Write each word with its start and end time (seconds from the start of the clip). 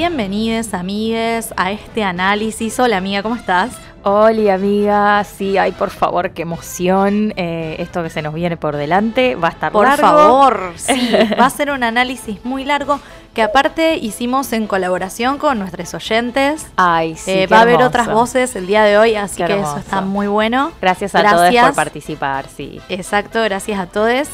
Bienvenidos, 0.00 0.74
amigues, 0.74 1.54
a 1.56 1.72
este 1.72 2.04
análisis. 2.04 2.78
Hola, 2.78 2.98
amiga, 2.98 3.22
¿cómo 3.22 3.34
estás? 3.34 3.70
Hola 4.02 4.52
amiga, 4.52 5.24
sí, 5.24 5.56
ay 5.56 5.72
por 5.72 5.88
favor, 5.88 6.32
qué 6.32 6.42
emoción, 6.42 7.32
eh, 7.36 7.76
esto 7.78 8.02
que 8.02 8.10
se 8.10 8.20
nos 8.20 8.34
viene 8.34 8.58
por 8.58 8.76
delante, 8.76 9.36
va 9.36 9.48
a 9.48 9.50
estar 9.52 9.72
Por 9.72 9.86
largo. 9.86 10.02
favor, 10.06 10.72
sí, 10.76 11.12
va 11.40 11.46
a 11.46 11.50
ser 11.50 11.70
un 11.70 11.82
análisis 11.82 12.44
muy 12.44 12.66
largo 12.66 13.00
que 13.32 13.40
aparte 13.42 13.96
hicimos 13.96 14.52
en 14.52 14.66
colaboración 14.66 15.38
con 15.38 15.58
nuestros 15.58 15.94
oyentes. 15.94 16.66
Ay, 16.76 17.16
sí, 17.16 17.30
Eh, 17.30 17.46
va 17.46 17.58
a 17.58 17.62
haber 17.62 17.82
otras 17.82 18.06
voces 18.12 18.54
el 18.54 18.66
día 18.66 18.84
de 18.84 18.98
hoy, 18.98 19.14
así 19.16 19.38
Qué 19.38 19.46
que 19.46 19.60
eso 19.60 19.78
está 19.78 20.02
muy 20.02 20.26
bueno. 20.26 20.72
Gracias 20.80 21.14
a 21.14 21.22
todos 21.22 21.54
por 21.54 21.74
participar, 21.74 22.46
sí. 22.54 22.80
Exacto, 22.90 23.42
gracias 23.42 23.80
a 23.80 23.86
todos. 23.86 24.28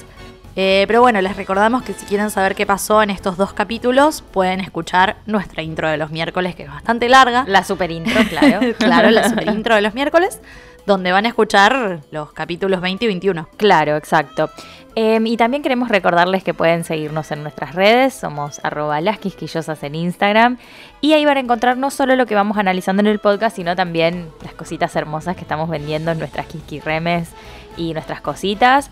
Eh, 0.54 0.84
pero 0.86 1.00
bueno, 1.00 1.20
les 1.22 1.36
recordamos 1.36 1.82
que 1.82 1.94
si 1.94 2.04
quieren 2.04 2.30
saber 2.30 2.54
qué 2.54 2.66
pasó 2.66 3.02
en 3.02 3.10
estos 3.10 3.36
dos 3.36 3.52
capítulos, 3.54 4.22
pueden 4.32 4.60
escuchar 4.60 5.16
nuestra 5.26 5.62
intro 5.62 5.88
de 5.88 5.96
los 5.96 6.10
miércoles, 6.10 6.54
que 6.54 6.64
es 6.64 6.68
bastante 6.68 7.08
larga. 7.08 7.44
La 7.46 7.64
super 7.64 7.90
intro, 7.90 8.20
claro. 8.28 8.60
claro, 8.78 9.10
la 9.10 9.28
super 9.28 9.48
intro 9.48 9.74
de 9.74 9.80
los 9.80 9.94
miércoles, 9.94 10.40
donde 10.86 11.10
van 11.10 11.24
a 11.24 11.28
escuchar 11.28 12.00
los 12.10 12.32
capítulos 12.32 12.82
20 12.82 13.04
y 13.04 13.08
21. 13.08 13.48
Claro, 13.56 13.96
exacto. 13.96 14.50
Eh, 14.94 15.18
y 15.24 15.38
también 15.38 15.62
queremos 15.62 15.88
recordarles 15.88 16.44
que 16.44 16.52
pueden 16.52 16.84
seguirnos 16.84 17.30
en 17.30 17.42
nuestras 17.42 17.74
redes, 17.74 18.12
somos 18.12 18.60
arroba 18.62 19.00
las 19.00 19.18
quisquillosas 19.18 19.82
en 19.84 19.94
Instagram, 19.94 20.58
y 21.00 21.14
ahí 21.14 21.24
van 21.24 21.38
a 21.38 21.40
encontrar 21.40 21.78
no 21.78 21.90
solo 21.90 22.14
lo 22.14 22.26
que 22.26 22.34
vamos 22.34 22.58
analizando 22.58 23.00
en 23.00 23.06
el 23.06 23.18
podcast, 23.18 23.56
sino 23.56 23.74
también 23.74 24.28
las 24.44 24.52
cositas 24.52 24.94
hermosas 24.94 25.34
que 25.34 25.42
estamos 25.42 25.70
vendiendo 25.70 26.10
en 26.10 26.18
nuestras 26.18 26.44
quisquirremes 26.44 27.30
y 27.78 27.94
nuestras 27.94 28.20
cositas. 28.20 28.90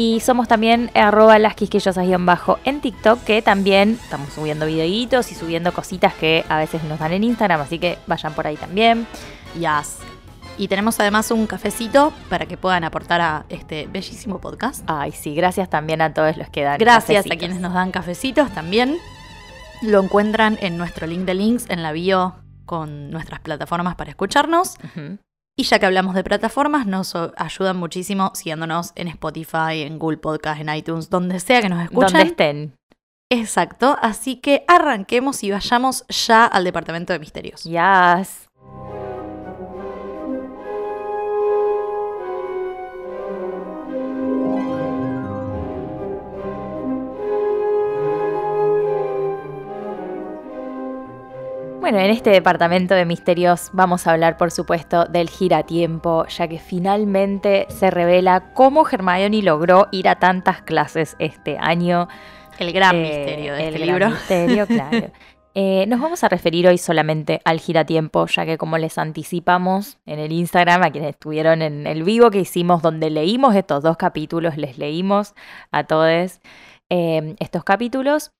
Y 0.00 0.20
somos 0.20 0.48
también 0.48 0.90
arroba 0.94 1.38
las 1.38 1.54
quisquillosas 1.54 2.06
bajo 2.20 2.58
en 2.64 2.80
TikTok, 2.80 3.22
que 3.22 3.42
también 3.42 3.98
estamos 4.02 4.32
subiendo 4.32 4.64
videitos 4.64 5.30
y 5.30 5.34
subiendo 5.34 5.74
cositas 5.74 6.14
que 6.14 6.42
a 6.48 6.56
veces 6.56 6.82
nos 6.84 7.00
dan 7.00 7.12
en 7.12 7.22
Instagram, 7.22 7.60
así 7.60 7.78
que 7.78 7.98
vayan 8.06 8.32
por 8.32 8.46
ahí 8.46 8.56
también. 8.56 9.06
Yes. 9.56 9.98
Y 10.56 10.68
tenemos 10.68 10.98
además 11.00 11.30
un 11.30 11.46
cafecito 11.46 12.14
para 12.30 12.46
que 12.46 12.56
puedan 12.56 12.82
aportar 12.84 13.20
a 13.20 13.44
este 13.50 13.88
bellísimo 13.88 14.40
podcast. 14.40 14.84
Ay, 14.86 15.12
sí, 15.12 15.34
gracias 15.34 15.68
también 15.68 16.00
a 16.00 16.14
todos 16.14 16.34
los 16.38 16.48
que 16.48 16.62
dan. 16.62 16.78
Gracias 16.78 17.26
a 17.30 17.36
quienes 17.36 17.60
nos 17.60 17.74
dan 17.74 17.90
cafecitos 17.90 18.50
también. 18.54 18.96
Lo 19.82 20.02
encuentran 20.02 20.56
en 20.62 20.78
nuestro 20.78 21.06
link 21.06 21.26
de 21.26 21.34
links 21.34 21.66
en 21.68 21.82
la 21.82 21.92
bio 21.92 22.36
con 22.64 23.10
nuestras 23.10 23.40
plataformas 23.40 23.96
para 23.96 24.08
escucharnos. 24.08 24.78
Ujú. 24.82 25.18
Y 25.60 25.64
ya 25.64 25.78
que 25.78 25.84
hablamos 25.84 26.14
de 26.14 26.24
plataformas, 26.24 26.86
nos 26.86 27.14
ayudan 27.36 27.76
muchísimo 27.76 28.32
siguiéndonos 28.34 28.92
en 28.94 29.08
Spotify, 29.08 29.82
en 29.82 29.98
Google 29.98 30.16
Podcast, 30.16 30.58
en 30.58 30.74
iTunes, 30.74 31.10
donde 31.10 31.38
sea 31.38 31.60
que 31.60 31.68
nos 31.68 31.82
escuchen. 31.82 32.12
Donde 32.14 32.22
estén. 32.22 32.74
Exacto. 33.30 33.94
Así 34.00 34.36
que 34.36 34.64
arranquemos 34.68 35.44
y 35.44 35.50
vayamos 35.50 36.06
ya 36.08 36.46
al 36.46 36.64
departamento 36.64 37.12
de 37.12 37.18
misterios. 37.18 37.64
Yes. 37.64 38.49
Bueno, 51.80 51.98
en 51.98 52.10
este 52.10 52.28
departamento 52.28 52.94
de 52.94 53.06
misterios 53.06 53.70
vamos 53.72 54.06
a 54.06 54.12
hablar, 54.12 54.36
por 54.36 54.50
supuesto, 54.50 55.06
del 55.06 55.30
giratiempo, 55.30 56.26
ya 56.26 56.46
que 56.46 56.58
finalmente 56.58 57.66
se 57.70 57.90
revela 57.90 58.52
cómo 58.52 58.86
Hermione 58.86 59.40
logró 59.42 59.88
ir 59.90 60.06
a 60.06 60.16
tantas 60.16 60.60
clases 60.60 61.16
este 61.18 61.56
año. 61.58 62.06
El 62.58 62.74
gran 62.74 62.94
Eh, 62.96 63.00
misterio 63.00 63.54
de 63.54 63.68
el 63.68 63.74
este 63.74 63.86
gran 63.86 63.98
libro. 63.98 64.10
misterio, 64.10 64.66
claro. 64.68 65.10
Eh, 65.54 65.86
nos 65.88 66.00
vamos 66.00 66.22
a 66.22 66.28
referir 66.28 66.68
hoy 66.68 66.76
solamente 66.76 67.40
al 67.46 67.58
giratiempo, 67.60 68.26
ya 68.26 68.44
que 68.44 68.58
como 68.58 68.76
les 68.76 68.98
anticipamos 68.98 69.98
en 70.04 70.18
el 70.18 70.32
Instagram, 70.32 70.82
a 70.82 70.90
quienes 70.90 71.10
estuvieron 71.10 71.62
en 71.62 71.86
el 71.86 72.02
vivo 72.04 72.30
que 72.30 72.40
hicimos, 72.40 72.82
donde 72.82 73.08
leímos 73.08 73.56
estos 73.56 73.82
dos 73.82 73.96
capítulos, 73.96 74.58
les 74.58 74.76
leímos 74.76 75.34
a 75.72 75.84
todos 75.84 76.40
eh, 76.90 77.36
estos 77.40 77.64
capítulos, 77.64 78.32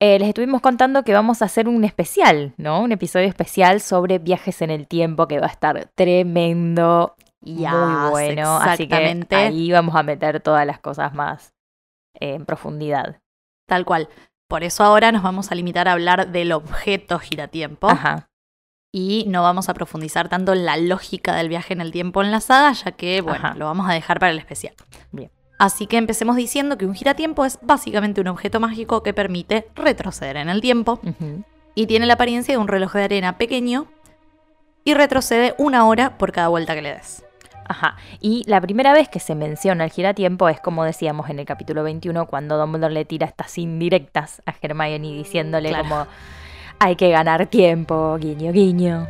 eh, 0.00 0.18
les 0.18 0.28
estuvimos 0.28 0.60
contando 0.60 1.02
que 1.02 1.12
vamos 1.12 1.42
a 1.42 1.46
hacer 1.46 1.68
un 1.68 1.84
especial, 1.84 2.54
¿no? 2.56 2.80
Un 2.80 2.92
episodio 2.92 3.26
especial 3.26 3.80
sobre 3.80 4.18
viajes 4.18 4.62
en 4.62 4.70
el 4.70 4.86
tiempo 4.86 5.26
que 5.26 5.40
va 5.40 5.46
a 5.46 5.50
estar 5.50 5.90
tremendo 5.94 7.16
y 7.42 7.56
Yes, 7.58 7.72
muy 7.72 8.10
bueno. 8.10 8.56
Así 8.58 8.86
que 8.88 8.94
exactamente. 8.94 9.36
ahí 9.36 9.72
vamos 9.72 9.94
a 9.96 10.02
meter 10.02 10.40
todas 10.40 10.66
las 10.66 10.78
cosas 10.78 11.14
más 11.14 11.54
eh, 12.20 12.34
en 12.34 12.44
profundidad. 12.44 13.20
Tal 13.66 13.84
cual. 13.84 14.08
Por 14.48 14.64
eso 14.64 14.82
ahora 14.82 15.12
nos 15.12 15.22
vamos 15.22 15.52
a 15.52 15.54
limitar 15.54 15.88
a 15.88 15.92
hablar 15.92 16.28
del 16.28 16.52
objeto 16.52 17.18
giratiempo. 17.18 17.88
Ajá. 17.88 18.30
Y 18.94 19.26
no 19.28 19.42
vamos 19.42 19.68
a 19.68 19.74
profundizar 19.74 20.28
tanto 20.30 20.54
en 20.54 20.64
la 20.64 20.78
lógica 20.78 21.34
del 21.34 21.48
viaje 21.50 21.74
en 21.74 21.82
el 21.82 21.92
tiempo 21.92 22.22
en 22.22 22.30
la 22.30 22.40
saga, 22.40 22.72
ya 22.72 22.92
que, 22.92 23.20
bueno, 23.20 23.48
Ajá. 23.48 23.54
lo 23.54 23.66
vamos 23.66 23.88
a 23.90 23.92
dejar 23.92 24.18
para 24.18 24.32
el 24.32 24.38
especial. 24.38 24.74
Bien. 25.12 25.30
Así 25.58 25.86
que 25.86 25.96
empecemos 25.96 26.36
diciendo 26.36 26.78
que 26.78 26.86
un 26.86 26.94
giratiempo 26.94 27.44
es 27.44 27.58
básicamente 27.62 28.20
un 28.20 28.28
objeto 28.28 28.60
mágico 28.60 29.02
que 29.02 29.12
permite 29.12 29.66
retroceder 29.74 30.36
en 30.36 30.48
el 30.48 30.60
tiempo 30.60 31.00
y 31.74 31.86
tiene 31.86 32.06
la 32.06 32.14
apariencia 32.14 32.54
de 32.54 32.58
un 32.58 32.68
reloj 32.68 32.92
de 32.94 33.04
arena 33.04 33.38
pequeño 33.38 33.86
y 34.84 34.94
retrocede 34.94 35.54
una 35.58 35.86
hora 35.86 36.16
por 36.16 36.30
cada 36.32 36.48
vuelta 36.48 36.74
que 36.74 36.82
le 36.82 36.94
des. 36.94 37.24
Ajá. 37.66 37.96
Y 38.20 38.44
la 38.46 38.60
primera 38.60 38.92
vez 38.94 39.08
que 39.08 39.20
se 39.20 39.34
menciona 39.34 39.84
el 39.84 39.90
giratiempo 39.90 40.48
es 40.48 40.58
como 40.60 40.84
decíamos 40.84 41.28
en 41.28 41.38
el 41.40 41.44
capítulo 41.44 41.82
21, 41.82 42.26
cuando 42.26 42.56
Dumbledore 42.56 42.94
le 42.94 43.04
tira 43.04 43.26
estas 43.26 43.58
indirectas 43.58 44.40
a 44.46 44.54
Hermione 44.62 45.12
diciéndole 45.12 45.68
Claro. 45.70 45.84
como 45.84 46.06
hay 46.78 46.96
que 46.96 47.10
ganar 47.10 47.46
tiempo, 47.46 48.16
guiño, 48.18 48.52
guiño. 48.52 49.06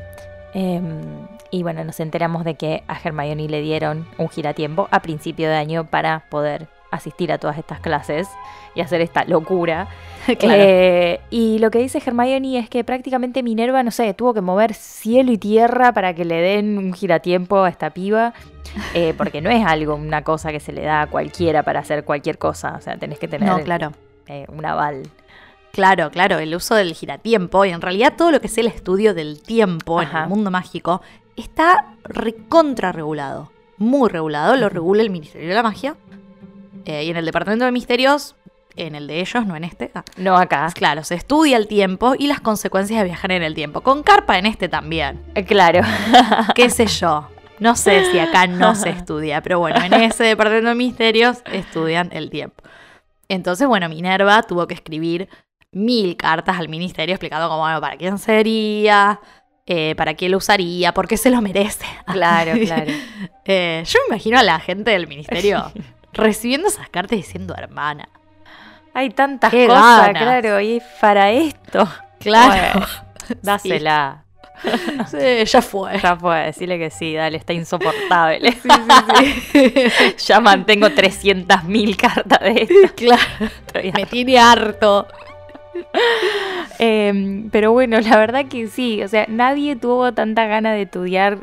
Em, 0.55 1.29
y 1.51 1.63
bueno, 1.63 1.85
nos 1.85 2.01
enteramos 2.01 2.45
de 2.45 2.55
que 2.57 2.83
a 2.89 2.99
Hermione 3.03 3.49
le 3.49 3.61
dieron 3.63 4.07
un 4.19 4.29
giratiempo 4.29 4.89
a 4.91 5.01
principio 5.03 5.49
de 5.49 5.57
año 5.57 5.85
para 5.85 6.25
poder 6.31 6.69
asistir 6.91 7.31
a 7.33 7.39
todas 7.39 7.59
estas 7.59 7.81
clases 7.81 8.29
y 8.75 8.81
hacer 8.81 9.01
esta 9.01 9.25
locura. 9.25 9.89
Claro. 10.39 10.61
Eh, 10.63 11.21
y 11.31 11.59
lo 11.59 11.71
que 11.71 11.79
dice 11.79 12.03
Hermione 12.05 12.59
es 12.59 12.69
que 12.69 12.85
prácticamente 12.85 13.43
Minerva, 13.43 13.83
no 13.83 13.91
sé, 13.91 14.13
tuvo 14.13 14.35
que 14.35 14.43
mover 14.43 14.75
cielo 14.75 15.33
y 15.33 15.39
tierra 15.39 15.93
para 15.93 16.13
que 16.13 16.27
le 16.27 16.35
den 16.43 16.77
un 16.77 16.93
giratiempo 16.93 17.63
a 17.65 17.71
esta 17.71 17.89
piba. 17.91 18.35
eh, 18.93 19.15
porque 19.19 19.41
no 19.41 19.49
es 19.49 19.65
algo, 19.65 19.95
una 19.95 20.23
cosa 20.25 20.51
que 20.53 20.61
se 20.61 20.73
le 20.73 20.83
da 20.83 21.01
a 21.03 21.07
cualquiera 21.07 21.63
para 21.63 21.81
hacer 21.81 22.05
cualquier 22.05 22.37
cosa. 22.37 22.75
O 22.77 22.81
sea, 22.83 22.99
tenés 22.99 23.19
que 23.19 23.27
tener 23.27 23.49
No, 23.49 23.59
claro. 23.61 23.93
eh, 24.27 24.45
un 24.49 24.67
aval. 24.67 25.05
Claro, 25.73 26.11
claro, 26.11 26.39
el 26.39 26.55
uso 26.55 26.75
del 26.75 26.93
giratiempo 26.93 27.65
y 27.65 27.71
en 27.71 27.81
realidad 27.81 28.13
todo 28.17 28.31
lo 28.31 28.41
que 28.41 28.49
es 28.49 28.59
el 28.59 28.67
estudio 28.67 29.15
del 29.15 29.41
tiempo 29.41 30.03
en 30.03 30.09
el 30.15 30.27
mundo 30.29 30.51
mágico 30.51 31.01
está 31.43 31.95
recontra 32.05 32.93
regulado, 32.93 33.51
muy 33.77 34.09
regulado, 34.09 34.57
lo 34.57 34.69
regula 34.69 35.03
el 35.03 35.11
Ministerio 35.11 35.49
de 35.49 35.55
la 35.55 35.63
Magia 35.63 35.97
Eh, 36.85 37.05
y 37.05 37.11
en 37.11 37.17
el 37.17 37.25
Departamento 37.27 37.65
de 37.65 37.73
Misterios, 37.73 38.35
en 38.77 38.95
el 38.95 39.07
de 39.07 39.21
ellos, 39.21 39.45
no 39.47 39.57
en 39.57 39.65
este, 39.65 39.91
ah, 39.95 40.05
No 40.17 40.37
acá. 40.37 40.69
claro, 40.75 41.03
se 41.05 41.17
estudia 41.17 41.57
el 41.57 41.67
tiempo 41.67 42.15
y 42.19 42.29
las 42.29 42.41
consecuencias 42.41 43.01
de 43.01 43.05
viajar 43.05 43.33
en 43.33 43.43
el 43.43 43.55
tiempo, 43.55 43.81
con 43.83 44.03
carpa 44.03 44.39
en 44.39 44.47
este 44.47 44.69
también, 44.69 45.21
Eh, 45.35 45.45
Claro. 45.45 45.81
qué 46.55 46.71
sé 46.71 46.87
yo. 46.87 47.29
No 47.59 47.75
sé 47.75 48.05
si 48.13 48.19
acá 48.21 48.47
no 48.47 48.75
se 48.77 48.89
estudia, 48.99 49.43
pero 49.43 49.59
bueno, 49.59 49.81
en 49.85 49.93
ese 49.95 50.23
departamento 50.25 50.69
de 50.69 50.75
misterios 50.77 51.43
estudian 51.53 52.09
el 52.13 52.31
tiempo. 52.31 52.63
Entonces, 53.29 53.67
bueno, 53.67 53.89
Minerva 53.89 54.43
tuvo 54.45 54.67
que 54.69 54.75
escribir 54.75 55.29
mil 55.73 56.17
cartas 56.17 56.57
al 56.59 56.69
ministerio 56.69 57.15
explicando 57.15 57.49
cómo, 57.49 57.61
bueno, 57.63 57.81
para 57.81 57.97
quién 57.97 58.19
sería, 58.19 59.21
eh, 59.71 59.95
para 59.97 60.15
qué 60.15 60.31
lo 60.31 60.39
usaría, 60.39 60.95
por 60.95 61.07
qué 61.07 61.19
se 61.19 61.31
lo 61.31 61.43
merece. 61.43 61.85
Claro, 62.07 62.53
claro. 62.65 62.91
Eh, 63.45 63.83
yo 63.87 63.99
me 64.09 64.15
imagino 64.15 64.39
a 64.39 64.43
la 64.43 64.59
gente 64.61 64.91
del 64.91 65.07
ministerio 65.07 65.71
recibiendo 66.15 66.69
esas 66.69 66.89
cartas 66.89 67.19
diciendo, 67.19 67.55
hermana. 67.57 68.09
Hay 68.95 69.11
tantas 69.11 69.51
Qué 69.51 69.67
cosas, 69.67 70.07
ganas. 70.07 70.23
claro, 70.23 70.61
y 70.61 70.83
para 71.01 71.31
esto. 71.31 71.87
Claro. 72.19 72.81
Bueno, 72.81 72.87
dásela. 73.43 74.25
Sí, 75.09 75.45
ya 75.45 75.63
fue. 75.63 76.01
Ya 76.01 76.17
fue, 76.17 76.37
decirle 76.47 76.79
que 76.79 76.91
sí, 76.91 77.15
dale, 77.15 77.37
está 77.37 77.53
insoportable. 77.53 78.53
Sí, 78.53 78.69
sí, 79.53 79.71
sí. 79.71 80.15
ya 80.27 80.41
mantengo 80.41 80.89
300.000 80.89 81.97
cartas 81.97 82.41
de 82.41 82.63
esto. 82.63 82.95
claro. 82.97 83.93
Me 83.95 84.07
tiene 84.07 84.39
harto. 84.39 85.07
Em, 86.81 87.51
pero 87.51 87.73
bueno, 87.73 87.99
la 88.01 88.17
verdad 88.17 88.47
que 88.47 88.69
sí, 88.69 89.03
o 89.03 89.09
sea, 89.09 89.27
nadie 89.29 89.75
tuvo 89.75 90.13
tanta 90.13 90.47
gana 90.47 90.73
de 90.73 90.83
estudiar 90.83 91.39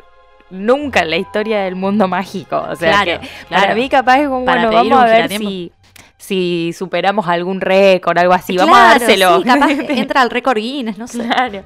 nunca 0.50 1.00
en 1.00 1.10
la 1.10 1.16
historia 1.16 1.62
del 1.62 1.74
mundo 1.76 2.08
mágico. 2.08 2.64
O 2.70 2.76
sea, 2.76 3.02
Claro, 3.02 3.20
que 3.20 3.28
claro. 3.48 3.62
para 3.62 3.74
mí 3.74 3.88
capaz 3.88 4.18
es 4.20 4.28
como, 4.28 4.44
bueno, 4.44 4.70
vamos 4.72 4.98
a 4.98 5.04
ver 5.04 5.28
si, 5.28 5.72
si 6.16 6.72
superamos 6.72 7.28
algún 7.28 7.60
récord, 7.60 8.16
algo 8.16 8.32
así, 8.32 8.56
vamos 8.56 8.78
a 8.78 8.98
dárselo. 8.98 9.38
sí, 9.38 9.44
capaz 9.44 9.70
entra 9.90 10.22
al 10.22 10.30
récord 10.30 10.56
Guinness, 10.56 10.96
no 10.96 11.06
sé. 11.06 11.18
Claro. 11.18 11.62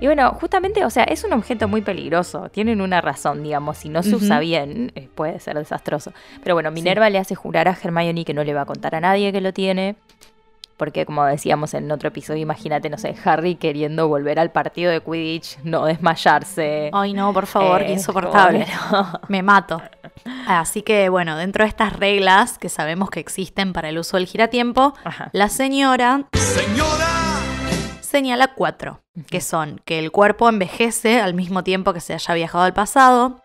Y 0.00 0.06
bueno, 0.06 0.32
justamente, 0.40 0.82
o 0.86 0.90
sea, 0.90 1.04
es 1.04 1.24
un 1.24 1.34
objeto 1.34 1.68
muy 1.68 1.82
peligroso. 1.82 2.48
Tienen 2.48 2.80
una 2.80 3.02
razón, 3.02 3.42
digamos. 3.42 3.76
Si 3.76 3.90
no 3.90 4.02
se 4.02 4.16
usa 4.16 4.38
bien, 4.40 4.92
eh, 4.94 5.08
puede 5.14 5.38
ser 5.40 5.58
desastroso. 5.58 6.14
Pero 6.42 6.54
bueno, 6.54 6.70
Minerva 6.70 7.10
le 7.10 7.18
hace 7.18 7.34
jurar 7.34 7.68
a 7.68 7.76
Hermione 7.80 8.24
que 8.24 8.32
no 8.32 8.42
le 8.42 8.54
va 8.54 8.62
a 8.62 8.64
contar 8.64 8.94
a 8.94 9.00
nadie 9.00 9.30
que 9.30 9.42
lo 9.42 9.52
tiene. 9.52 9.96
Porque, 10.80 11.04
como 11.04 11.22
decíamos 11.26 11.74
en 11.74 11.92
otro 11.92 12.08
episodio, 12.08 12.40
imagínate, 12.40 12.88
no 12.88 12.96
sé, 12.96 13.14
Harry 13.26 13.56
queriendo 13.56 14.08
volver 14.08 14.38
al 14.40 14.50
partido 14.50 14.90
de 14.90 15.02
Quidditch, 15.02 15.58
no 15.62 15.84
desmayarse. 15.84 16.88
Ay, 16.94 17.12
no, 17.12 17.34
por 17.34 17.44
favor, 17.46 17.80
qué 17.82 17.88
Eh, 17.88 17.92
insoportable. 17.92 18.66
Me 19.28 19.42
mato. 19.42 19.82
Así 20.46 20.80
que, 20.80 21.10
bueno, 21.10 21.36
dentro 21.36 21.64
de 21.64 21.68
estas 21.68 21.92
reglas 21.92 22.56
que 22.56 22.70
sabemos 22.70 23.10
que 23.10 23.20
existen 23.20 23.74
para 23.74 23.90
el 23.90 23.98
uso 23.98 24.16
del 24.16 24.24
giratiempo, 24.26 24.94
Ajá. 25.04 25.28
la 25.34 25.50
señora 25.50 26.24
señala 28.00 28.54
cuatro, 28.54 29.02
que 29.28 29.42
son 29.42 29.82
que 29.84 29.98
el 29.98 30.10
cuerpo 30.10 30.48
envejece 30.48 31.20
al 31.20 31.34
mismo 31.34 31.62
tiempo 31.62 31.92
que 31.92 32.00
se 32.00 32.14
haya 32.14 32.34
viajado 32.34 32.64
al 32.64 32.72
pasado, 32.72 33.42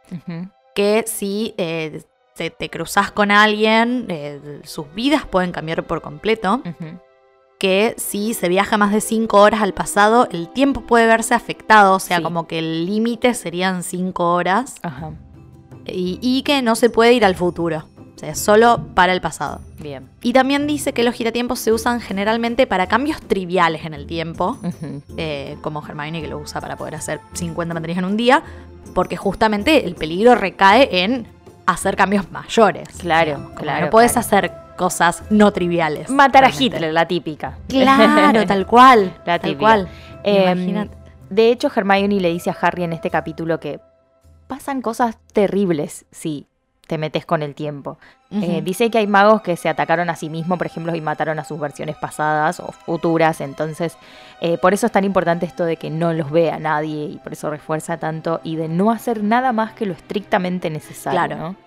que 0.73 1.03
si 1.05 1.53
eh, 1.57 2.01
te, 2.35 2.49
te 2.49 2.69
cruzas 2.69 3.11
con 3.11 3.29
alguien, 3.29 4.05
eh, 4.09 4.61
sus 4.63 4.91
vidas 4.93 5.25
pueden 5.25 5.51
cambiar 5.51 5.83
por 5.83 6.01
completo, 6.01 6.61
Ujú. 6.65 6.99
Que 7.59 7.95
si 7.97 8.33
se 8.33 8.49
viaja 8.49 8.77
más 8.77 8.91
de 8.91 9.01
cinco 9.01 9.41
horas 9.41 9.61
al 9.61 9.73
pasado, 9.73 10.27
el 10.31 10.49
tiempo 10.49 10.81
puede 10.81 11.07
verse 11.07 11.33
afectado, 11.33 11.95
o 11.95 11.99
sea, 11.99 12.17
Sí. 12.17 12.23
como 12.23 12.47
que 12.47 12.59
el 12.59 12.85
límite 12.85 13.33
serían 13.33 13.81
cinco 13.83 14.33
horas, 14.33 14.75
Ajá. 14.83 15.11
y, 15.85 16.19
y 16.21 16.41
que 16.43 16.61
no 16.61 16.75
se 16.75 16.89
puede 16.89 17.13
ir 17.13 17.23
al 17.23 17.35
futuro, 17.35 17.85
o 18.15 18.19
sea, 18.19 18.35
solo 18.35 18.81
para 18.93 19.13
el 19.13 19.21
pasado. 19.21 19.61
Bien. 19.79 20.09
Y 20.21 20.33
también 20.33 20.67
dice 20.67 20.93
que 20.93 21.03
los 21.03 21.13
giratiempos 21.15 21.59
se 21.59 21.71
usan 21.71 22.01
generalmente 22.01 22.67
para 22.67 22.87
cambios 22.87 23.21
triviales 23.21 23.85
en 23.85 23.93
el 23.93 24.05
tiempo, 24.05 24.57
eh, 25.17 25.57
como 25.61 25.85
Hermione 25.85 26.21
que 26.21 26.27
lo 26.27 26.39
usa 26.39 26.59
para 26.61 26.75
poder 26.75 26.95
hacer 26.95 27.19
50 27.33 27.73
materias 27.73 27.99
en 27.99 28.05
un 28.05 28.17
día, 28.17 28.43
porque 28.93 29.15
justamente 29.17 29.85
el 29.85 29.95
peligro 29.95 30.35
recae 30.35 31.03
en 31.03 31.27
hacer 31.65 31.95
cambios 31.95 32.29
mayores. 32.31 32.87
Claro, 32.99 33.25
digamos, 33.37 33.51
claro, 33.59 33.85
No 33.85 33.91
puedes 33.91 34.11
claro. 34.13 34.27
hacer 34.27 34.51
cosas 34.75 35.23
no 35.29 35.51
triviales. 35.51 36.09
Matar 36.09 36.45
a. 36.45 36.49
Hitler, 36.49 36.93
la 36.93 37.07
típica. 37.07 37.57
Claro, 37.67 38.45
tal 38.47 38.65
cual. 38.65 39.13
La 39.25 39.39
tal 39.39 39.51
típica. 39.51 39.59
cual. 39.59 39.89
Em, 40.23 40.57
Imagínate. 40.57 40.97
De 41.29 41.49
hecho, 41.49 41.71
Hermione 41.75 42.19
le 42.19 42.29
dice 42.29 42.49
a 42.49 42.57
Harry 42.61 42.83
en 42.83 42.93
este 42.93 43.09
capítulo 43.09 43.59
que 43.59 43.79
pasan 44.47 44.81
cosas 44.81 45.17
terribles 45.33 46.05
si 46.11 46.47
te 46.87 46.97
metes 46.97 47.25
con 47.25 47.41
el 47.41 47.55
tiempo. 47.55 47.97
Eh, 48.31 48.61
dice 48.61 48.91
que 48.91 48.97
hay 48.97 49.07
magos 49.07 49.41
que 49.41 49.55
se 49.55 49.69
atacaron 49.69 50.09
a 50.09 50.15
sí 50.15 50.29
mismos, 50.29 50.57
por 50.57 50.67
ejemplo, 50.67 50.93
y 50.93 51.01
mataron 51.01 51.39
a 51.39 51.45
sus 51.45 51.59
versiones 51.59 51.95
pasadas 51.95 52.59
o 52.59 52.71
futuras. 52.71 53.41
Entonces, 53.41 53.97
eh, 54.41 54.57
por 54.57 54.73
eso 54.73 54.85
es 54.85 54.91
tan 54.91 55.03
importante 55.03 55.45
esto 55.45 55.63
de 55.63 55.77
que 55.77 55.89
no 55.89 56.13
los 56.13 56.29
vea 56.31 56.59
nadie 56.59 57.05
y 57.05 57.17
por 57.17 57.33
eso 57.33 57.49
refuerza 57.49 57.97
tanto 57.97 58.41
y 58.43 58.55
de 58.55 58.67
no 58.67 58.91
hacer 58.91 59.23
nada 59.23 59.51
más 59.51 59.73
que 59.73 59.85
lo 59.85 59.93
estrictamente 59.93 60.69
necesario. 60.69 61.19
Claro. 61.19 61.37
¿no? 61.37 61.64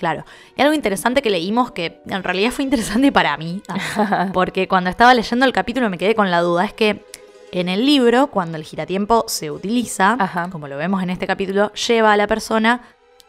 Claro. 0.00 0.24
Y 0.56 0.62
algo 0.62 0.72
interesante 0.74 1.20
que 1.20 1.28
leímos 1.28 1.72
que 1.72 2.00
en 2.06 2.22
realidad 2.24 2.50
fue 2.52 2.64
interesante 2.64 3.12
para 3.20 3.36
mí, 3.36 3.62
porque 4.32 4.66
cuando 4.66 4.88
estaba 4.90 5.12
leyendo 5.14 5.44
el 5.46 5.52
capítulo 5.52 5.88
me 5.90 5.98
quedé 5.98 6.14
con 6.14 6.30
la 6.30 6.40
duda, 6.40 6.64
es 6.64 6.72
que 6.72 7.04
en 7.52 7.68
el 7.68 7.84
libro, 7.84 8.28
cuando 8.28 8.56
el 8.56 8.64
giratiempo 8.64 9.24
se 9.28 9.50
utiliza, 9.50 10.16
Ajá. 10.18 10.48
como 10.50 10.68
lo 10.68 10.76
vemos 10.78 11.02
en 11.02 11.10
este 11.10 11.26
capítulo, 11.26 11.70
lleva 11.74 12.12
a 12.14 12.16
la 12.16 12.26
persona 12.26 12.80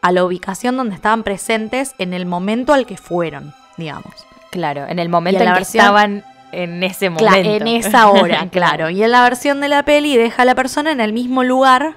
a 0.02 0.12
la 0.14 0.24
ubicación 0.24 0.78
donde 0.78 0.96
estaban 0.96 1.24
presentes 1.24 1.94
en 2.00 2.14
el 2.14 2.26
momento 2.26 2.74
al 2.74 2.86
que 2.86 2.96
fueron, 2.98 3.54
digamos. 3.78 4.14
Claro, 4.50 4.86
en 4.88 4.98
el 5.00 5.10
momento 5.10 5.42
en 5.42 5.48
en, 5.48 5.50
la 5.50 5.58
que 5.58 5.64
versión- 5.66 5.82
estaban 5.84 6.24
en 6.54 6.84
ese 6.84 7.10
momento. 7.10 7.36
en 7.50 7.68
esa 7.68 8.10
hora, 8.10 8.48
claro. 8.52 8.90
Y 8.90 9.04
en 9.04 9.12
la 9.12 9.24
versión 9.24 9.60
de 9.60 9.68
la 9.68 9.84
peli 9.84 10.16
deja 10.18 10.44
a 10.44 10.46
la 10.46 10.56
persona 10.56 10.92
en 10.92 11.02
el 11.02 11.12
mismo 11.14 11.44
lugar 11.44 11.96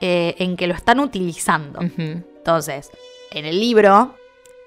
eh, 0.00 0.34
en 0.38 0.56
que 0.56 0.66
lo 0.66 0.74
están 0.74 0.98
utilizando. 1.00 1.80
Entonces, 1.80 2.90
en 3.30 3.44
el 3.46 3.58
libro, 3.60 4.14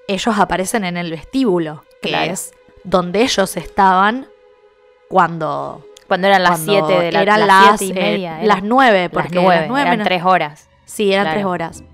ellos 0.08 0.38
aparecen 0.38 0.84
en 0.84 0.96
el 0.96 1.10
vestíbulo, 1.10 1.84
que 2.00 2.10
Claro. 2.10 2.32
es 2.32 2.52
donde 2.84 3.22
ellos 3.22 3.56
estaban 3.56 4.26
cuando... 5.08 5.84
Cuando 6.08 6.26
eran 6.26 6.42
las 6.42 6.60
cuando 6.60 6.86
7 6.88 7.04
de 7.04 7.12
la 7.12 7.22
eran 7.22 7.46
las 7.46 7.78
siete 7.78 7.84
y 7.86 7.90
eh, 8.04 8.10
media. 8.12 8.34
eran. 8.36 8.48
las 8.48 8.62
9, 8.62 9.00
Las 9.04 9.10
porque 9.12 9.34
nueve, 9.36 9.60
las 9.60 9.68
nueve 9.68 9.80
eran 9.82 9.92
menos- 9.94 10.04
tres 10.08 10.22
horas. 10.24 10.68
Sí, 10.84 11.10
eran 11.12 11.24
Claro. 11.24 11.36
tres 11.36 11.46
horas. 11.46 11.84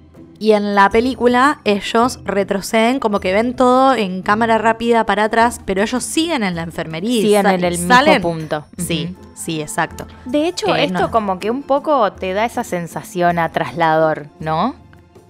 Y 0.41 0.53
en 0.53 0.75
la 0.75 0.91
película 0.91 1.61
ellos 1.65 2.19
retroceden 2.25 2.99
como 3.00 3.21
que 3.21 3.32
ven 3.32 3.55
todo 3.55 3.94
en 3.94 4.23
cámara 4.23 4.59
rápida 4.59 5.05
para 5.06 5.25
atrás, 5.25 5.61
pero 5.64 5.82
ellos 5.82 6.03
siguen 6.05 6.43
en 6.43 6.56
la 6.56 6.62
enfermería. 6.62 7.21
Siguen 7.23 7.47
en 7.47 7.64
el 7.64 7.76
salen. 7.76 8.14
mismo 8.14 8.31
punto. 8.31 8.64
Sí, 8.76 9.14
sí, 9.35 9.61
exacto. 9.61 10.06
De 10.25 10.47
hecho, 10.49 10.75
Eh, 10.75 10.85
esto 10.85 11.00
no. 11.00 11.11
como 11.12 11.38
que 11.38 11.50
un 11.50 11.62
poco 11.62 12.11
te 12.12 12.32
da 12.35 12.44
esa 12.44 12.64
sensación 12.64 13.38
a 13.38 13.50
traslador, 13.53 14.26
¿no? 14.41 14.75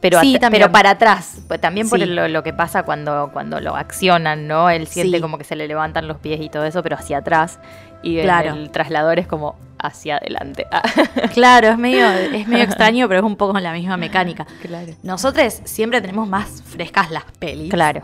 Pero, 0.01 0.21
Sí, 0.21 0.39
pero 0.51 0.71
para 0.71 0.91
atrás, 0.91 1.39
pues 1.49 1.61
también 1.61 1.89
por 1.89 1.99
lo, 1.99 2.29
lo 2.29 2.43
que 2.45 2.53
pasa 2.53 2.85
cuando, 2.85 3.31
cuando 3.33 3.61
lo 3.61 3.75
accionan, 3.75 4.47
¿no? 4.47 4.71
Él 4.71 4.87
siente 4.87 5.17
Sí. 5.17 5.21
como 5.21 5.39
que 5.39 5.45
se 5.45 5.57
le 5.57 5.67
levantan 5.67 6.07
los 6.07 6.19
pies 6.19 6.41
y 6.41 6.49
todo 6.49 6.65
eso, 6.65 6.83
pero 6.85 6.95
hacia 6.97 7.19
atrás. 7.19 7.59
Y 8.03 8.21
Claro. 8.23 8.55
el 8.55 8.71
traslador 8.71 9.19
es 9.19 9.27
como 9.27 9.57
hacia 9.81 10.19
adelante. 10.19 10.67
Ah, 10.71 10.83
Claro, 11.35 11.69
es 11.71 11.79
medio, 11.79 12.09
es 12.11 12.47
medio 12.47 12.63
extraño, 12.65 13.09
pero 13.09 13.21
es 13.21 13.27
un 13.27 13.35
poco 13.37 13.59
la 13.59 13.73
misma 13.73 13.97
mecánica. 13.97 14.47
claro. 14.63 14.93
Nosotros 15.03 15.61
siempre 15.65 16.01
tenemos 16.01 16.29
más 16.29 16.63
frescas 16.65 17.11
las 17.11 17.25
pelis. 17.41 17.73
Claro. 17.73 18.03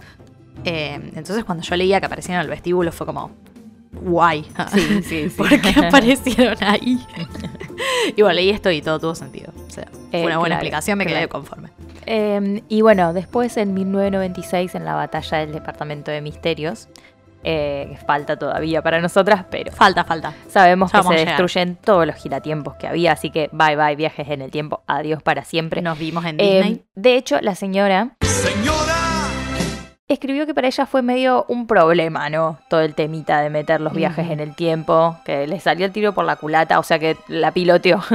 Eh, 0.64 0.94
entonces 1.14 1.44
cuando 1.44 1.62
yo 1.62 1.76
leía 1.76 2.00
que 2.00 2.06
aparecían 2.06 2.36
en 2.36 2.42
el 2.42 2.48
vestíbulo 2.48 2.90
fue 2.90 3.06
como, 3.06 3.30
guay. 3.92 4.44
Sí, 4.72 4.80
sí, 4.80 5.02
sí. 5.30 5.30
¿Por 5.36 5.48
qué 5.60 5.74
aparecieron 5.86 6.56
ahí? 6.60 6.98
y 8.16 8.22
bueno, 8.22 8.34
leí 8.34 8.50
esto 8.50 8.68
y 8.70 8.82
todo 8.82 8.98
tuvo 8.98 9.14
sentido. 9.14 9.52
O 9.66 9.70
sea, 9.70 9.86
fue 10.10 10.20
Eh, 10.20 10.26
una 10.26 10.38
buena 10.38 10.56
claro, 10.56 10.66
explicación, 10.66 10.98
me 10.98 11.06
quedé 11.06 11.28
conforme. 11.28 11.70
Eh, 12.06 12.62
y 12.68 12.80
bueno, 12.82 13.12
después 13.12 13.56
en 13.56 13.74
1996, 13.74 14.74
en 14.74 14.84
la 14.84 14.94
batalla 14.94 15.38
del 15.38 15.52
Departamento 15.52 16.10
de 16.10 16.20
Misterios, 16.20 16.88
eh, 17.46 17.88
que 17.90 17.96
falta 18.06 18.38
todavía 18.38 18.80
para 18.82 19.00
nosotras, 19.00 19.44
pero 19.50 19.70
Falta, 19.72 20.04
falta. 20.04 20.32
sabemos 20.48 20.90
Ya 20.92 21.02
que 21.02 21.08
se 21.08 21.14
destruyen 21.26 21.76
todos 21.76 22.06
los 22.06 22.16
giratiempos 22.16 22.74
que 22.76 22.86
había, 22.86 23.12
así 23.12 23.30
que 23.30 23.50
bye 23.52 23.76
bye 23.76 23.96
viajes 23.96 24.28
en 24.30 24.40
el 24.42 24.50
tiempo, 24.50 24.82
adiós 24.86 25.22
para 25.22 25.44
siempre. 25.44 25.82
Nos 25.82 25.98
vimos 25.98 26.24
en 26.24 26.40
Eh, 26.40 26.54
Disney. 26.56 26.84
de 26.94 27.16
hecho, 27.16 27.38
la 27.42 27.54
señora 27.54 28.16
escribió 30.08 30.46
que 30.46 30.54
para 30.54 30.68
ella 30.68 30.86
fue 30.86 31.02
medio 31.02 31.44
un 31.48 31.66
problema, 31.66 32.28
¿no? 32.30 32.58
Todo 32.68 32.80
el 32.82 32.94
temita 32.94 33.40
de 33.40 33.50
meter 33.50 33.80
los 33.80 33.92
viajes 33.94 34.30
en 34.30 34.40
el 34.40 34.54
tiempo, 34.54 35.16
que 35.24 35.46
le 35.46 35.58
salió 35.60 35.86
el 35.86 35.92
tiro 35.92 36.12
por 36.14 36.24
la 36.24 36.36
culata, 36.36 36.78
o 36.78 36.82
sea 36.82 36.98
que 36.98 37.16
la 37.28 37.52
piloteó. 37.52 38.00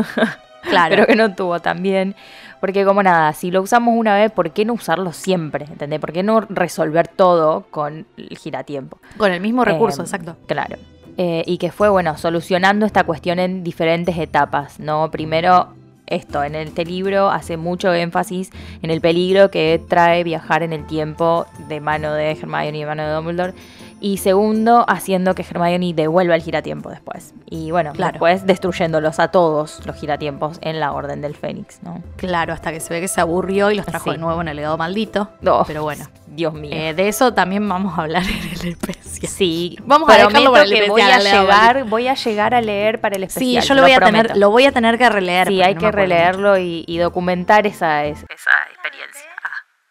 Claro. 0.61 0.89
pero 0.89 1.07
que 1.07 1.15
no 1.15 1.33
tuvo 1.35 1.61
tan 1.61 1.81
bien. 1.81 2.17
Porque 2.59 2.83
como 2.85 3.03
nada, 3.03 3.33
si 3.33 3.51
lo 3.51 3.61
usamos 3.61 3.95
una 3.95 4.15
vez, 4.15 4.31
¿por 4.31 4.51
qué 4.51 4.65
no 4.65 4.73
usarlo 4.73 5.13
siempre? 5.13 5.65
¿Entendés? 5.65 5.99
¿Por 5.99 6.11
qué 6.11 6.23
no 6.23 6.41
resolver 6.41 7.07
todo 7.07 7.65
con 7.71 8.05
el 8.17 8.37
giratiempo? 8.37 8.99
Con 9.17 9.31
el 9.31 9.41
mismo 9.41 9.63
recurso, 9.63 10.01
Eh, 10.01 10.05
exacto. 10.05 10.35
Claro. 10.45 10.77
Eh, 11.17 11.43
y 11.45 11.57
que 11.57 11.71
fue, 11.71 11.89
bueno, 11.89 12.17
solucionando 12.17 12.85
esta 12.85 13.03
cuestión 13.03 13.39
en 13.39 13.63
diferentes 13.63 14.17
etapas, 14.17 14.79
¿no? 14.79 15.11
Primero, 15.11 15.69
esto, 16.09 16.43
en 16.43 16.55
este 16.55 16.85
libro 16.85 17.29
hace 17.29 17.55
mucho 17.57 17.93
énfasis 17.93 18.51
en 18.81 18.89
el 18.89 18.99
peligro 19.01 19.51
que 19.51 19.81
trae 19.87 20.23
viajar 20.23 20.63
en 20.63 20.73
el 20.73 20.85
tiempo 20.87 21.45
de 21.67 21.79
mano 21.81 22.13
de 22.13 22.31
Hermione 22.31 22.77
y 22.77 22.79
de 22.79 22.85
mano 22.85 23.07
de 23.07 23.13
Dumbledore. 23.13 23.53
Y 24.01 24.17
segundo, 24.17 24.85
haciendo 24.87 25.35
que 25.35 25.41
Hermione 25.41 25.93
devuelva 25.93 26.35
el 26.35 26.41
giratiempo 26.41 26.89
después. 26.89 27.33
Y 27.49 27.71
bueno, 27.71 27.91
Claro. 27.93 28.13
después 28.13 28.45
destruyéndolos 28.45 29.19
a 29.19 29.29
todos 29.29 29.85
los 29.85 29.95
giratiempos 29.95 30.57
en 30.61 30.79
la 30.79 30.93
Orden 30.93 31.21
del 31.21 31.35
Fénix, 31.35 31.83
¿no? 31.83 32.01
Claro, 32.15 32.53
hasta 32.53 32.71
que 32.71 32.79
se 32.79 32.93
ve 32.93 33.01
que 33.01 33.07
se 33.07 33.19
aburrió 33.19 33.71
y 33.71 33.75
los 33.75 33.85
trajo 33.85 34.05
Sí. 34.05 34.11
de 34.11 34.17
nuevo 34.17 34.39
en 34.41 34.47
el 34.47 34.55
legado 34.55 34.77
maldito. 34.77 35.29
Pero 35.67 35.83
bueno, 35.83 36.05
Dios 36.27 36.53
mío. 36.53 36.71
eh, 36.73 36.93
de 36.93 37.07
eso 37.09 37.33
también 37.33 37.67
vamos 37.67 37.97
a 37.97 38.03
hablar 38.03 38.23
en 38.29 38.61
el 38.61 38.67
especial. 38.69 39.27
sí, 39.29 39.77
vamos 39.83 40.09
a 40.09 40.13
dejarlo 40.17 40.51
para 40.51 40.63
el 40.63 40.69
que 40.73 40.89
voy 40.89 41.01
a 41.01 41.17
especial, 41.17 41.41
llegar, 41.41 41.83
voy 41.85 42.07
a 42.07 42.13
llegar 42.13 42.53
a 42.55 42.61
leer 42.61 43.01
para 43.01 43.15
el 43.17 43.23
Sí, 43.29 43.57
especial. 43.57 43.63
yo 43.65 43.73
lo 43.75 43.81
voy 43.81 43.91
a 43.91 43.99
tener, 43.99 44.37
lo 44.37 44.49
voy 44.49 44.65
a 44.65 44.71
tener 44.71 44.97
que 44.97 45.09
releer. 45.09 45.47
Sí, 45.47 45.61
hay 45.61 45.73
no 45.75 45.81
que 45.81 45.91
releerlo 45.91 46.57
y, 46.57 46.85
y 46.87 46.97
documentar 46.99 47.67
esa, 47.67 48.05
es- 48.05 48.19
esa 48.29 48.51
experiencia. 48.71 49.28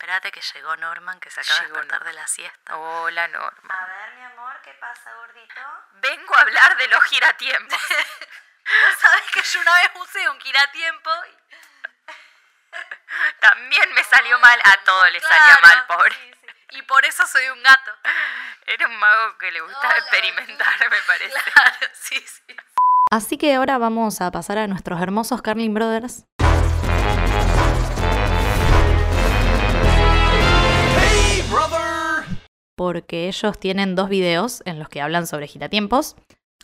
Espérate 0.09 0.33
que 0.33 0.41
llegó 0.41 0.75
Norman, 0.79 1.21
que 1.21 1.29
se 1.29 1.39
acaba 1.39 1.61
de 1.61 1.67
despertar 1.67 2.03
de 2.03 2.13
la 2.15 2.27
siesta. 2.27 2.79
Hola, 2.79 3.29
Norma. 3.29 3.75
A 3.75 3.87
ver, 3.87 4.15
mi 4.17 4.25
amor, 4.25 4.59
¿qué 4.65 4.73
pasa, 4.81 5.13
gordito? 5.17 5.61
Vengo 6.01 6.35
a 6.35 6.41
hablar 6.41 6.79
de 6.79 6.89
los 6.89 7.05
giratiempos. 7.05 7.79
Sabes 9.01 9.31
que 9.35 9.43
yo 9.43 9.61
una 9.61 9.75
vez 9.75 9.91
usé 9.97 10.27
un 10.31 10.41
giratiempo 10.41 11.11
y... 11.27 11.37
También 13.41 13.93
me 13.93 14.03
salió 14.03 14.39
mal, 14.39 14.59
a 14.65 14.83
todo 14.83 15.11
le 15.11 15.21
salía 15.21 15.59
mal, 15.61 15.87
pobre. 15.87 16.17
Y 16.71 16.81
por 16.81 17.05
eso 17.05 17.27
soy 17.27 17.47
un 17.51 17.63
gato. 17.63 17.93
Era 18.65 18.87
un 18.87 18.97
mago 18.97 19.37
que 19.37 19.51
le 19.53 19.61
gustaba 19.61 19.95
experimentar, 19.95 20.89
me 20.89 21.03
parece. 21.03 21.39
Claro, 21.53 21.87
sí, 21.93 22.19
sí. 22.27 22.57
Así 23.11 23.37
que 23.37 23.55
ahora 23.55 23.77
vamos 23.77 24.23
a 24.23 24.31
pasar 24.31 24.57
a 24.57 24.67
nuestros 24.69 25.03
hermosos 25.03 25.43
Carlin 25.43 25.75
Brothers. 25.75 26.25
Brother! 31.51 32.25
Porque 32.77 33.29
ellos 33.29 33.59
tienen 33.59 33.95
dos 33.95 34.09
videos 34.09 34.63
en 34.65 34.79
los 34.79 34.89
que 34.89 35.01
hablan 35.01 35.27
sobre 35.27 35.47
giratiempos. 35.47 36.17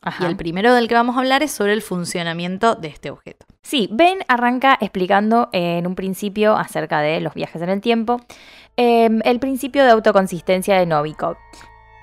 Ajá. 0.03 0.25
Y 0.25 0.27
el 0.27 0.37
primero 0.37 0.75
del 0.75 0.87
que 0.87 0.95
vamos 0.95 1.17
a 1.17 1.21
hablar 1.21 1.43
es 1.43 1.51
sobre 1.51 1.73
el 1.73 1.83
funcionamiento 1.83 2.75
de 2.75 2.89
este 2.89 3.11
objeto. 3.11 3.47
Sí, 3.63 3.89
Ben 3.91 4.19
arranca 4.29 4.77
explicando 4.81 5.49
en 5.53 5.87
un 5.87 5.95
principio 5.95 6.57
acerca 6.57 7.01
de 7.01 7.21
los 7.21 7.35
viajes 7.35 7.63
en 7.63 7.71
el 7.71 7.81
tiempo, 7.81 8.21
eh, 8.77 9.09
el 9.25 9.41
principio 9.41 9.85
de 9.85 9.91
autoconsistencia 9.91 10.79
de 10.79 10.87
Novikov. 10.87 11.37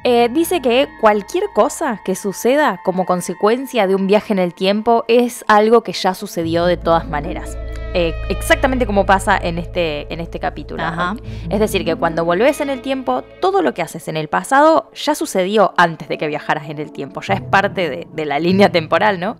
Eh, 0.04 0.30
dice 0.34 0.62
que 0.62 0.88
cualquier 1.00 1.44
cosa 1.54 2.02
que 2.04 2.16
suceda 2.16 2.82
como 2.84 3.06
consecuencia 3.06 3.86
de 3.86 3.94
un 3.94 4.08
viaje 4.08 4.34
en 4.34 4.40
el 4.40 4.56
tiempo 4.56 5.06
es 5.08 5.46
algo 5.48 5.84
que 5.84 5.94
ya 5.94 6.16
sucedió 6.16 6.66
de 6.66 6.78
todas 6.78 7.08
maneras. 7.08 7.56
Eh, 7.94 8.16
exactamente 8.30 8.86
como 8.86 9.06
pasa 9.06 9.38
en 9.38 9.58
este, 9.58 10.12
en 10.14 10.22
este 10.22 10.40
capítulo. 10.40 10.82
Ajá. 10.82 11.16
Es 11.50 11.60
decir, 11.60 11.84
que 11.84 11.96
cuando 11.96 12.24
volvés 12.24 12.62
en 12.62 12.70
el 12.70 12.82
tiempo, 12.82 13.22
todo 13.42 13.62
lo 13.62 13.74
que 13.74 13.82
haces 13.82 14.08
en 14.08 14.16
el 14.16 14.30
pasado 14.30 14.90
ya 14.96 15.14
sucedió 15.14 15.74
antes 15.78 16.08
de 16.08 16.18
que 16.18 16.28
viajaras 16.28 16.70
en 16.70 16.80
el 16.80 16.92
tiempo, 16.94 17.20
ya 17.22 17.34
es 17.34 17.42
parte 17.42 17.90
de, 17.90 18.08
de 18.14 18.26
la 18.26 18.40
línea 18.40 18.70
temporal, 18.70 19.20
¿no? 19.20 19.38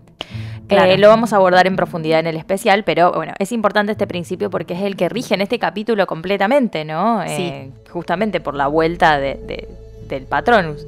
Claro. 0.68 0.90
Eh, 0.90 0.98
lo 0.98 1.08
vamos 1.08 1.32
a 1.32 1.36
abordar 1.36 1.66
en 1.66 1.76
profundidad 1.76 2.20
en 2.20 2.26
el 2.26 2.36
especial, 2.36 2.84
pero 2.84 3.12
bueno, 3.12 3.32
es 3.38 3.52
importante 3.52 3.92
este 3.92 4.06
principio 4.06 4.48
porque 4.50 4.74
es 4.74 4.82
el 4.82 4.96
que 4.96 5.08
rige 5.08 5.34
en 5.34 5.40
este 5.40 5.58
capítulo 5.58 6.06
completamente, 6.06 6.84
¿no? 6.84 7.22
Eh, 7.24 7.70
justamente 7.90 8.40
por 8.40 8.54
la 8.54 8.66
vuelta 8.68 9.18
de- 9.18 9.34
de- 9.46 9.68
del 10.08 10.24
Patronus. 10.24 10.86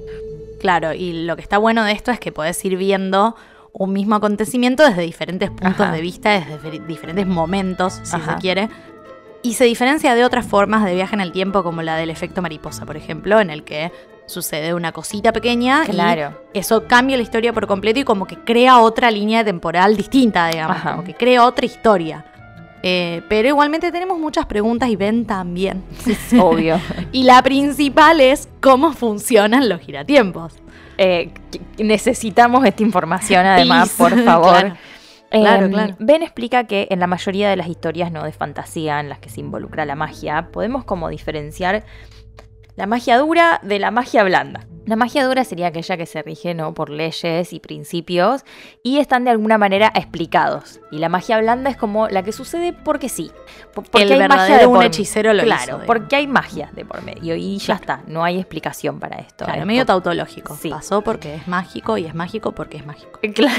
Claro, 0.61 0.93
y 0.95 1.25
lo 1.25 1.37
que 1.37 1.43
está 1.43 1.59
bueno 1.59 1.85
de 1.85 1.93
esto 1.93 2.11
es 2.11 2.21
que 2.21 2.31
podés 2.33 2.63
ir 2.65 2.77
viendo 2.77 3.37
un 3.77 3.93
mismo 3.93 4.15
acontecimiento 4.15 4.85
desde 4.85 5.03
diferentes 5.03 5.51
puntos 5.51 5.81
Ajá. 5.81 5.93
de 5.93 6.01
vista, 6.01 6.31
desde 6.31 6.59
fer- 6.61 6.87
diferentes 6.87 7.27
momentos, 7.27 8.01
si 8.05 8.15
Ajá. 8.17 8.35
se 8.35 8.39
quiere. 8.41 8.69
Y 9.43 9.55
se 9.55 9.65
diferencia 9.65 10.15
de 10.15 10.25
otras 10.25 10.47
formas 10.47 10.85
de 10.85 10.95
viaje 10.95 11.15
en 11.15 11.21
el 11.21 11.33
tiempo, 11.33 11.63
como 11.63 11.83
la 11.83 11.97
del 11.97 12.09
efecto 12.09 12.41
mariposa, 12.41 12.87
por 12.87 12.97
ejemplo, 12.97 13.41
en 13.41 13.51
el 13.51 13.63
que 13.65 13.93
sucede 14.27 14.73
una 14.73 14.93
cosita 14.93 15.33
pequeña 15.33 15.85
Claro. 15.85 16.41
y 16.55 16.59
eso 16.61 16.87
cambia 16.87 17.17
la 17.19 17.23
historia 17.25 17.53
por 17.53 17.67
completo 17.67 18.01
y 18.01 18.05
como 18.05 18.27
que 18.27 18.37
crea 18.39 18.79
otra 18.79 19.11
línea 19.11 19.45
temporal 19.45 19.97
distinta, 19.99 20.47
digamos, 20.47 20.77
Ajá. 20.79 20.93
como 20.93 21.05
que 21.05 21.15
crea 21.15 21.45
otra 21.45 21.67
historia. 21.67 22.25
Eh, 22.87 23.23
pero 23.29 23.49
igualmente 23.49 23.91
tenemos 23.91 24.19
muchas 24.19 24.47
preguntas 24.47 24.89
y 24.89 24.97
ven 24.97 25.25
también. 25.27 25.83
Obvio. 26.41 26.81
Y 27.13 27.25
la 27.25 27.43
principal 27.43 28.21
es 28.21 28.49
cómo 28.61 28.93
funcionan 28.93 29.69
los 29.69 29.81
giratiempos. 29.81 30.55
Eh, 30.99 31.33
necesitamos 31.79 32.65
esta 32.65 32.83
información 32.83 33.45
además, 33.47 33.95
Please. 33.97 34.15
por 34.15 34.25
favor. 34.25 34.61
Claro. 34.61 34.77
Claro, 35.31 35.69
claro. 35.69 35.97
Ben 35.99 36.23
explica 36.23 36.65
que 36.65 36.87
en 36.91 37.01
la 37.01 37.09
mayoría 37.09 37.51
de 37.51 37.57
las 37.57 37.67
historias 37.67 38.13
no 38.13 38.23
de 38.23 38.31
fantasía 38.31 39.01
en 39.01 39.09
las 39.09 39.19
que 39.19 39.29
se 39.31 39.41
involucra 39.41 39.85
la 39.85 39.97
magia, 39.97 40.51
podemos 40.53 40.85
como 40.85 41.09
diferenciar 41.09 41.85
la 42.77 42.87
magia 42.87 43.19
dura 43.19 43.59
de 43.65 43.81
la 43.81 43.91
magia 43.91 44.23
blanda. 44.23 44.67
La 44.87 44.97
magia 44.97 45.25
dura 45.25 45.45
sería 45.45 45.69
aquella 45.69 45.97
que 45.97 46.07
se 46.07 46.23
rige 46.23 46.53
¿no? 46.55 46.75
por 46.75 46.91
leyes 46.91 47.53
y 47.53 47.61
principios 47.61 48.43
y 48.83 48.99
están 48.99 49.25
de 49.25 49.31
alguna 49.31 49.57
manera 49.59 49.91
explicados. 49.95 50.81
Y 50.91 50.99
la 50.99 51.09
magia 51.09 51.39
blanda 51.39 51.71
es 51.71 51.77
como 51.77 52.09
la 52.09 52.23
que 52.23 52.33
sucede 52.33 52.73
porque 52.73 53.09
sí. 53.09 53.31
po- 53.73 53.83
Porque 53.83 54.03
El 54.03 54.21
hay 54.23 54.29
magia 54.29 54.59
de 54.59 54.67
un 54.67 54.75
por- 54.75 54.85
hechicero 54.85 55.33
lo 55.33 55.43
Claro, 55.43 55.77
hizo, 55.79 55.87
porque 55.87 56.17
hay 56.17 56.27
magia 56.27 56.71
de 56.75 56.85
por 56.85 57.03
medio 57.03 57.35
y 57.35 57.57
ya 57.59 57.75
está, 57.75 58.03
no 58.07 58.25
hay 58.25 58.39
explicación 58.39 59.01
para 59.01 59.17
esto. 59.19 59.45
Claro, 59.47 59.61
Es 59.61 59.67
medio 59.67 59.81
por- 59.83 59.87
tautológico. 59.87 60.55
Sí. 60.61 60.69
Pasó 60.69 61.01
porque 61.03 61.35
es 61.37 61.49
mágico 61.49 61.97
y 61.97 62.05
es 62.07 62.15
mágico 62.15 62.53
porque 62.53 62.77
es 62.77 62.87
mágico. 62.87 63.21
Claro. 63.35 63.59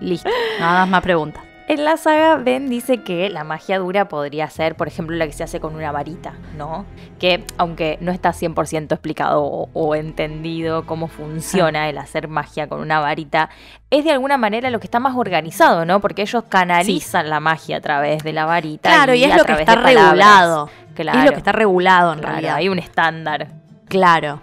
Listo. 0.00 0.28
Nada 0.58 0.84
más 0.86 1.00
preguntas. 1.02 1.42
En 1.66 1.82
la 1.82 1.96
saga, 1.96 2.36
Ben 2.36 2.68
dice 2.68 2.98
que 3.02 3.30
la 3.30 3.42
magia 3.42 3.78
dura 3.78 4.06
podría 4.06 4.50
ser, 4.50 4.74
por 4.76 4.86
ejemplo, 4.86 5.16
la 5.16 5.26
que 5.26 5.32
se 5.32 5.44
hace 5.44 5.60
con 5.60 5.74
una 5.74 5.92
varita, 5.92 6.34
¿no? 6.58 6.84
Que 7.18 7.42
aunque 7.56 7.96
no 8.02 8.12
está 8.12 8.30
100% 8.34 8.92
explicado 8.92 9.42
o, 9.42 9.70
o 9.72 9.94
entendido 9.94 10.84
cómo 10.84 11.08
funciona 11.08 11.88
el 11.88 11.96
hacer 11.96 12.28
magia 12.28 12.66
con 12.68 12.80
una 12.80 13.00
varita, 13.00 13.48
es 13.88 14.04
de 14.04 14.10
alguna 14.12 14.36
manera 14.36 14.68
lo 14.68 14.78
que 14.78 14.86
está 14.86 15.00
más 15.00 15.16
organizado, 15.16 15.86
¿no? 15.86 16.00
Porque 16.00 16.20
ellos 16.22 16.44
canalizan 16.50 17.30
la 17.30 17.40
magia 17.40 17.78
a 17.78 17.80
través 17.80 18.22
de 18.22 18.34
la 18.34 18.44
varita. 18.44 18.90
Claro, 18.90 19.14
y 19.14 19.24
es 19.24 19.32
a 19.32 19.38
lo 19.38 19.44
que 19.44 19.52
está 19.52 19.74
regulado. 19.76 20.68
Claro, 20.94 21.18
Es 21.18 21.24
lo 21.24 21.30
que 21.32 21.38
está 21.38 21.52
regulado 21.52 22.12
en 22.12 22.18
claro, 22.18 22.32
realidad. 22.34 22.56
hay 22.56 22.68
un 22.68 22.78
estándar. 22.78 23.48
Claro. 23.88 24.42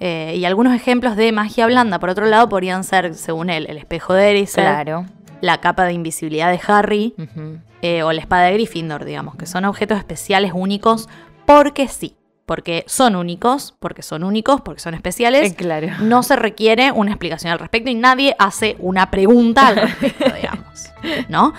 Eh, 0.00 0.34
y 0.36 0.44
algunos 0.44 0.74
ejemplos 0.74 1.16
de 1.16 1.32
magia 1.32 1.66
blanda, 1.66 1.98
por 1.98 2.10
otro 2.10 2.26
lado, 2.26 2.48
podrían 2.48 2.84
ser, 2.84 3.14
según 3.14 3.48
él, 3.50 3.66
el 3.68 3.78
espejo 3.78 4.12
de 4.14 4.30
Erised, 4.30 4.62
Claro. 4.62 5.06
La 5.40 5.60
capa 5.60 5.84
de 5.84 5.92
invisibilidad 5.92 6.50
de 6.50 6.60
Harry 6.66 7.14
eh, 7.82 8.02
o 8.02 8.12
la 8.12 8.20
espada 8.20 8.44
de 8.44 8.54
Gryffindor, 8.54 9.04
digamos, 9.04 9.36
que 9.36 9.46
son 9.46 9.64
objetos 9.64 9.98
especiales 9.98 10.52
únicos 10.54 11.08
porque 11.46 11.88
sí. 11.88 12.14
Porque 12.46 12.84
son 12.86 13.14
únicos, 13.14 13.74
porque 13.78 14.02
son 14.02 14.24
únicos, 14.24 14.62
porque 14.62 14.80
son 14.80 14.94
especiales. 14.94 15.52
Eh, 15.52 15.54
claro. 15.54 15.88
no 16.00 16.22
se 16.22 16.34
requiere 16.34 16.92
una 16.92 17.10
explicación 17.10 17.52
al 17.52 17.58
respecto 17.58 17.90
y 17.90 17.94
nadie 17.94 18.34
hace 18.38 18.76
una 18.78 19.10
pregunta 19.10 19.68
al 19.68 19.76
respecto, 19.76 20.24
digamos. 20.34 20.90
¿No? 21.28 21.52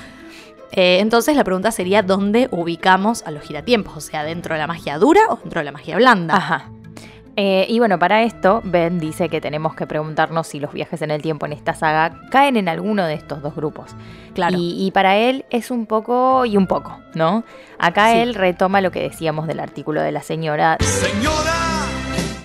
Eh, 0.72 1.00
entonces 1.00 1.36
la 1.36 1.44
pregunta 1.44 1.72
sería 1.72 2.02
dónde 2.02 2.48
ubicamos 2.52 3.24
a 3.24 3.32
los 3.32 3.44
giratiempos, 3.44 3.98
o 3.98 4.02
sea, 4.02 4.24
dentro 4.24 4.56
de 4.56 4.60
la 4.60 4.68
magia 4.68 4.98
dura 4.98 5.22
o 5.30 5.38
dentro 5.38 5.62
de 5.62 5.66
la 5.66 5.72
magia 5.72 5.96
blanda. 5.96 6.36
Ajá. 6.36 6.72
Eh, 7.41 7.65
y 7.69 7.79
bueno, 7.79 7.98
para 7.98 8.24
esto, 8.24 8.60
Ben 8.65 9.00
dice 9.00 9.29
que 9.29 9.39
tenemos 9.39 9.74
que 9.74 9.88
preguntarnos 9.88 10.46
si 10.46 10.60
los 10.60 10.74
viajes 10.74 11.01
en 11.01 11.10
el 11.10 11.22
tiempo 11.22 11.46
en 11.46 11.53
esta 11.53 11.74
saga 11.74 12.19
caen 12.31 12.58
en 12.58 12.67
alguno 12.67 13.05
de 13.05 13.13
estos 13.13 13.41
dos 13.41 13.55
grupos. 13.55 13.96
Claro. 14.34 14.58
Y, 14.60 14.75
y 14.86 14.91
para 14.91 15.15
él 15.15 15.46
es 15.50 15.72
un 15.72 15.86
poco 15.86 16.43
y 16.46 16.58
un 16.58 16.67
poco, 16.67 17.00
¿no? 17.13 17.46
Acá 17.77 18.12
Sí. 18.12 18.17
él 18.17 18.36
retoma 18.36 18.81
lo 18.81 18.91
que 18.91 19.01
decíamos 19.01 19.48
del 19.48 19.62
artículo 19.62 20.01
de 20.01 20.12
la 20.12 20.22
señora, 20.22 20.75
Señora! 20.81 21.53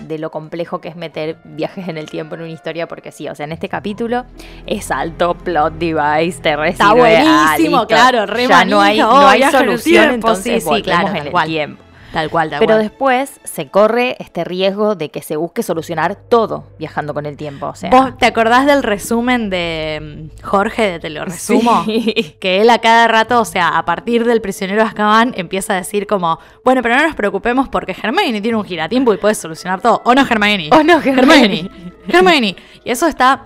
de 0.07 0.17
lo 0.17 0.31
complejo 0.31 0.79
que 0.79 0.87
es 0.87 0.95
meter 0.95 1.35
viajes 1.43 1.89
en 1.89 1.97
el 1.97 2.09
tiempo 2.09 2.35
en 2.35 2.41
una 2.43 2.51
historia, 2.51 2.87
porque 2.87 3.11
sí, 3.11 3.27
o 3.27 3.35
sea, 3.35 3.43
en 3.43 3.51
este 3.51 3.67
capítulo 3.67 4.23
es 4.65 4.91
alto 4.91 5.33
plot 5.33 5.73
device, 5.73 6.39
te 6.41 6.55
recibe, 6.55 6.71
Está 6.71 6.93
buenísimo, 6.93 7.79
ah, 7.79 7.87
claro, 7.87 8.25
re 8.27 8.47
Ya 8.47 8.63
no 8.63 8.79
hay, 8.79 8.99
no 8.99 9.27
hay 9.27 9.43
en 9.43 9.51
solución, 9.51 10.11
entonces 10.13 10.53
sí, 10.53 10.59
sí, 10.61 10.65
volvemos 10.67 10.83
claro, 10.85 11.07
en 11.09 11.15
el 11.25 11.31
cual. 11.31 11.47
tiempo. 11.49 11.84
Tal 12.15 12.29
cual, 12.29 12.49
tal 12.49 12.59
Pero 12.59 12.75
cual. 12.75 12.81
después 12.81 13.41
se 13.43 13.67
corre 13.67 14.15
este 14.19 14.45
riesgo 14.45 14.95
de 14.95 15.11
que 15.11 15.21
se 15.21 15.35
busque 15.35 15.63
solucionar 15.63 16.15
todo 16.15 16.63
viajando 16.79 17.13
con 17.13 17.25
el 17.25 17.35
tiempo. 17.35 17.65
O 17.67 17.75
sea, 17.75 17.89
¿Vos 17.89 18.17
te 18.17 18.25
acordás 18.25 18.65
del 18.65 18.83
resumen 18.83 19.49
de 19.49 20.29
mm, 20.31 20.41
Jorge 20.41 20.91
de 20.91 20.99
Te 20.99 21.09
lo 21.09 21.25
resumo? 21.25 21.83
Sí. 21.83 22.37
Que 22.39 22.61
él 22.61 22.69
a 22.69 22.79
cada 22.79 23.09
rato, 23.09 23.41
o 23.41 23.43
sea, 23.43 23.77
a 23.77 23.83
partir 23.83 24.23
del 24.23 24.39
prisionero 24.39 24.81
de 24.81 24.87
Azkaban, 24.87 25.33
empieza 25.35 25.73
a 25.73 25.75
decir 25.75 26.07
como, 26.07 26.39
bueno, 26.63 26.81
pero 26.81 26.95
no 26.95 27.03
nos 27.03 27.15
preocupemos 27.15 27.67
porque 27.67 27.93
Hermione 28.01 28.39
tiene 28.39 28.55
un 28.55 28.63
giratiempo 28.63 29.13
y 29.13 29.17
puede 29.17 29.35
solucionar 29.35 29.81
todo. 29.81 30.01
¿O 30.05 30.15
no, 30.15 30.21
Hermione? 30.21 30.69
Oh, 30.71 30.83
no, 30.83 31.01
Hermione. 31.01 31.69
Hermione. 32.07 32.55
Y 32.85 32.91
eso 32.91 33.07
está 33.07 33.43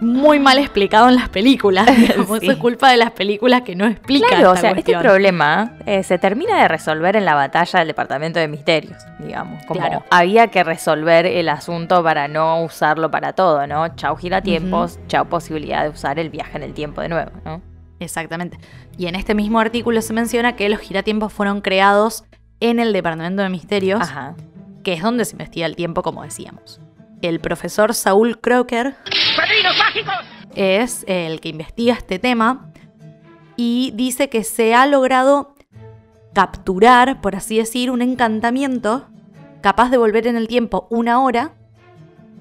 muy 0.00 0.38
mal 0.38 0.58
explicado 0.58 1.08
en 1.08 1.16
las 1.16 1.28
películas. 1.28 1.86
digamos. 1.96 2.38
Sí. 2.40 2.46
Eso 2.46 2.52
es 2.52 2.58
culpa 2.58 2.90
de 2.90 2.96
las 2.98 3.12
películas 3.12 3.62
que 3.62 3.74
no 3.74 3.86
explican 3.86 4.28
Claro, 4.28 4.50
o 4.52 4.56
sea, 4.56 4.72
este 4.72 4.96
problema 4.98 5.72
eh, 5.86 6.02
se 6.02 6.18
termina 6.18 6.60
de 6.60 6.68
resolver 6.68 7.16
en 7.16 7.24
la 7.24 7.34
batalla 7.34 7.78
del 7.78 7.88
Departamento 7.88 8.38
de 8.38 8.48
Misterios, 8.48 8.96
digamos. 9.18 9.64
Como 9.66 9.80
Claro. 9.80 10.04
había 10.10 10.48
que 10.48 10.62
resolver 10.64 11.26
el 11.26 11.48
asunto 11.48 12.02
para 12.02 12.28
no 12.28 12.62
usarlo 12.62 13.10
para 13.10 13.32
todo, 13.32 13.66
¿no? 13.66 13.88
Chau 13.96 14.16
giratiempos, 14.16 14.98
chau 15.08 15.26
posibilidad 15.26 15.84
de 15.84 15.88
usar 15.90 16.18
el 16.18 16.30
viaje 16.30 16.56
en 16.56 16.62
el 16.64 16.74
tiempo 16.74 17.00
de 17.00 17.08
nuevo, 17.08 17.30
¿no? 17.44 17.62
Exactamente. 18.00 18.58
Y 18.98 19.06
en 19.06 19.14
este 19.14 19.34
mismo 19.34 19.60
artículo 19.60 20.02
se 20.02 20.12
menciona 20.12 20.56
que 20.56 20.68
los 20.68 20.80
giratiempos 20.80 21.32
fueron 21.32 21.60
creados 21.60 22.24
en 22.60 22.78
el 22.80 22.92
Departamento 22.92 23.42
de 23.42 23.48
Misterios, 23.48 24.00
Ajá. 24.02 24.34
que 24.84 24.92
es 24.94 25.02
donde 25.02 25.24
se 25.24 25.32
investiga 25.32 25.66
el 25.66 25.76
tiempo, 25.76 26.02
como 26.02 26.22
decíamos. 26.22 26.80
El 27.22 27.38
profesor 27.38 27.94
Saúl 27.94 28.40
Crocker 28.40 28.96
es 30.56 31.04
el 31.06 31.40
que 31.40 31.50
investiga 31.50 31.94
este 31.94 32.18
tema 32.18 32.72
y 33.56 33.92
dice 33.94 34.28
que 34.28 34.42
se 34.42 34.74
ha 34.74 34.86
logrado 34.86 35.54
capturar, 36.34 37.20
por 37.20 37.36
así 37.36 37.58
decir, 37.58 37.92
un 37.92 38.02
encantamiento 38.02 39.06
capaz 39.60 39.90
de 39.90 39.98
volver 39.98 40.26
en 40.26 40.36
el 40.36 40.48
tiempo 40.48 40.88
una 40.90 41.22
hora 41.22 41.52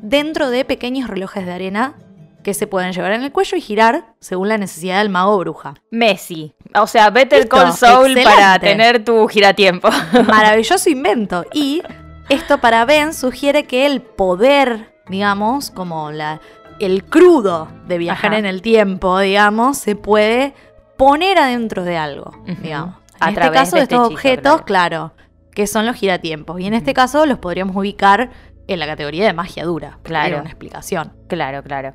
dentro 0.02 0.50
de 0.50 0.66
pequeños 0.66 1.10
relojes 1.10 1.46
de 1.46 1.54
arena 1.54 1.96
que 2.42 2.56
se 2.56 2.66
pueden 2.66 2.92
llevar 2.92 3.12
en 3.12 3.22
el 3.22 3.32
cuello 3.32 3.56
y 3.58 3.62
girar 3.62 4.16
según 4.20 4.50
la 4.50 4.58
necesidad 4.58 4.98
del 4.98 5.10
mago 5.10 5.34
o 5.34 5.38
bruja. 5.38 5.76
Messi. 5.92 6.56
O 6.74 6.88
sea, 6.88 7.12
Better 7.12 7.42
Listo, 7.42 7.56
Call 7.56 7.74
Saul 7.74 8.18
excelente. 8.18 8.24
para 8.24 8.58
tener 8.58 9.06
tu 9.06 9.28
giratiempo. 9.28 9.90
Maravilloso 10.28 10.90
invento. 10.90 11.46
Y 11.54 11.84
esto 12.30 12.60
para 12.60 12.86
Ben 12.86 13.14
sugiere 13.14 13.66
que 13.66 13.86
el 13.86 14.02
poder, 14.02 14.94
digamos, 15.08 15.72
como 15.72 16.12
la, 16.12 16.40
el 16.80 17.04
crudo 17.04 17.68
de 17.88 17.98
viajar 17.98 18.32
Ajá. 18.32 18.40
en 18.40 18.46
el 18.46 18.62
tiempo, 18.62 19.20
digamos, 19.20 19.78
se 19.78 19.96
puede 19.96 20.54
poner 20.98 21.38
adentro 21.40 21.84
de 21.84 21.98
algo, 21.98 22.32
digamos. 22.62 22.96
A 23.20 23.30
En 23.30 23.36
este 23.38 23.52
caso, 23.52 23.76
de 23.76 23.84
este 23.84 23.96
estos 23.96 24.08
objetos, 24.12 24.62
claro. 24.64 25.14
que 25.54 25.68
son 25.68 25.86
los 25.86 25.96
giratiempos. 25.96 26.60
Y 26.60 26.66
en 26.66 26.74
este 26.74 26.94
caso 26.94 27.26
los 27.26 27.38
podríamos 27.40 27.76
ubicar 27.76 28.32
en 28.68 28.80
la 28.80 28.88
categoría 28.88 29.26
de 29.26 29.34
magia 29.34 29.64
dura. 29.66 30.00
Claro. 30.04 30.40
Una 30.40 30.50
explicación. 30.50 31.14
Claro, 31.28 31.62
claro. 31.64 31.94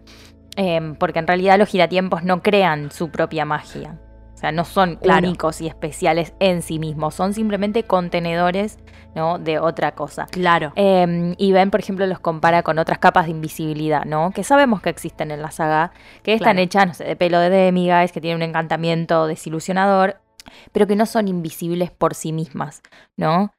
Em, 0.56 0.94
porque 0.94 1.18
en 1.18 1.26
realidad 1.26 1.58
los 1.58 1.68
giratiempos 1.68 2.22
no 2.22 2.42
crean 2.42 2.90
su 2.90 3.10
propia 3.10 3.44
magia. 3.44 3.98
O 4.34 4.36
sea, 4.38 4.52
no 4.52 4.64
son 4.64 4.96
Claro. 4.96 5.26
únicos 5.26 5.60
y 5.60 5.66
especiales 5.66 6.34
en 6.40 6.62
sí 6.62 6.78
mismos. 6.78 7.14
Son 7.14 7.32
simplemente 7.34 7.82
contenedores 7.84 8.78
¿no? 9.16 9.38
de 9.38 9.58
otra 9.58 9.92
cosa. 9.92 10.26
Claro. 10.30 10.72
Em, 10.76 11.34
y 11.38 11.50
Ben, 11.52 11.70
por 11.70 11.80
ejemplo, 11.80 12.06
los 12.06 12.20
compara 12.20 12.62
con 12.62 12.78
otras 12.78 12.98
capas 12.98 13.24
de 13.24 13.30
invisibilidad, 13.32 14.04
¿no? 14.04 14.30
Que 14.30 14.44
sabemos 14.44 14.82
que 14.82 14.90
existen 14.90 15.30
en 15.30 15.40
la 15.42 15.50
saga, 15.50 15.90
que 16.22 16.34
están 16.34 16.56
Claro. 16.56 16.60
hechas, 16.64 16.86
no 16.86 16.94
sé, 16.94 17.04
de 17.04 17.16
pelo 17.16 17.40
de 17.40 17.48
demiguys, 17.48 18.12
que 18.12 18.20
tienen 18.20 18.36
un 18.36 18.42
encantamiento 18.42 19.26
desilusionador, 19.26 20.20
pero 20.72 20.86
que 20.86 20.96
no 20.96 21.06
son 21.06 21.28
invisibles 21.28 21.90
por 21.90 22.14
sí 22.14 22.32
mismas, 22.32 22.82
¿no? 23.16 23.52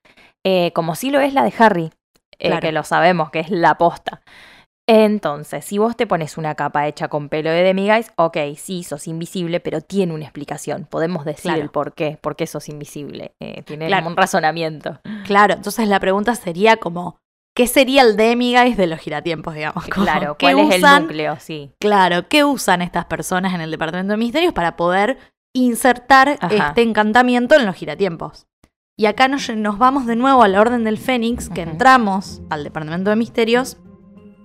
Eh, 0.45 0.71
como 0.73 0.93
sí 0.95 1.09
lo 1.09 1.19
es 1.19 1.33
la 1.33 1.43
de 1.43 1.53
Harry, 1.57 1.91
eh, 2.39 2.47
Claro. 2.49 2.61
que 2.61 2.71
lo 2.71 2.83
sabemos, 2.83 3.31
que 3.31 3.39
es 3.39 3.49
la 3.49 3.77
posta. 3.79 4.21
Entonces, 4.89 5.65
si 5.65 5.77
vos 5.77 5.97
te 5.97 6.07
pones 6.07 6.37
una 6.37 6.55
capa 6.55 6.87
hecha 6.87 7.09
con 7.09 7.27
pelo 7.27 7.49
de 7.49 7.61
demiguys, 7.61 8.11
ok, 8.15 8.37
sí, 8.55 8.83
sos 8.83 9.07
invisible, 9.07 9.59
pero 9.59 9.81
tiene 9.81 10.13
una 10.13 10.23
explicación. 10.23 10.87
Podemos 10.89 11.25
decir 11.25 11.51
Claro. 11.51 11.61
el 11.61 11.69
por 11.69 11.93
qué, 11.93 12.17
por 12.21 12.37
qué 12.37 12.47
sos 12.47 12.69
invisible. 12.69 13.33
Eh, 13.41 13.63
tiene 13.63 13.87
Claro. 13.87 14.07
un 14.07 14.15
razonamiento. 14.15 14.99
Claro, 15.25 15.55
entonces 15.55 15.89
la 15.89 15.99
pregunta 15.99 16.35
sería 16.35 16.77
como, 16.77 17.17
¿qué 17.53 17.67
sería 17.67 18.01
el 18.03 18.15
demiguise 18.15 18.77
de 18.77 18.87
los 18.87 18.99
giratiempos, 18.99 19.55
digamos? 19.55 19.83
Como, 19.89 20.05
Claro, 20.05 20.37
¿qué 20.37 20.53
¿cuál 20.53 20.71
es 20.71 20.75
el 20.81 21.01
núcleo? 21.01 21.35
Sí. 21.37 21.71
Claro, 21.81 22.29
¿qué 22.29 22.45
usan 22.45 22.81
estas 22.81 23.05
personas 23.05 23.53
en 23.53 23.59
el 23.59 23.71
Departamento 23.71 24.11
de 24.13 24.17
Misterios 24.17 24.53
para 24.53 24.77
poder 24.77 25.17
insertar 25.53 26.37
Ajá. 26.39 26.69
este 26.69 26.81
encantamiento 26.81 27.55
en 27.55 27.65
los 27.65 27.75
giratiempos? 27.75 28.47
Y 28.97 29.05
acá 29.05 29.27
nos, 29.27 29.49
nos 29.49 29.77
vamos 29.77 30.05
de 30.05 30.15
nuevo 30.15 30.43
a 30.43 30.47
la 30.47 30.61
Orden 30.61 30.85
del 30.85 30.97
Fénix, 30.97 31.49
que 31.49 31.61
entramos 31.61 32.41
al 32.49 32.63
Departamento 32.63 33.09
de 33.09 33.15
Misterios, 33.17 33.77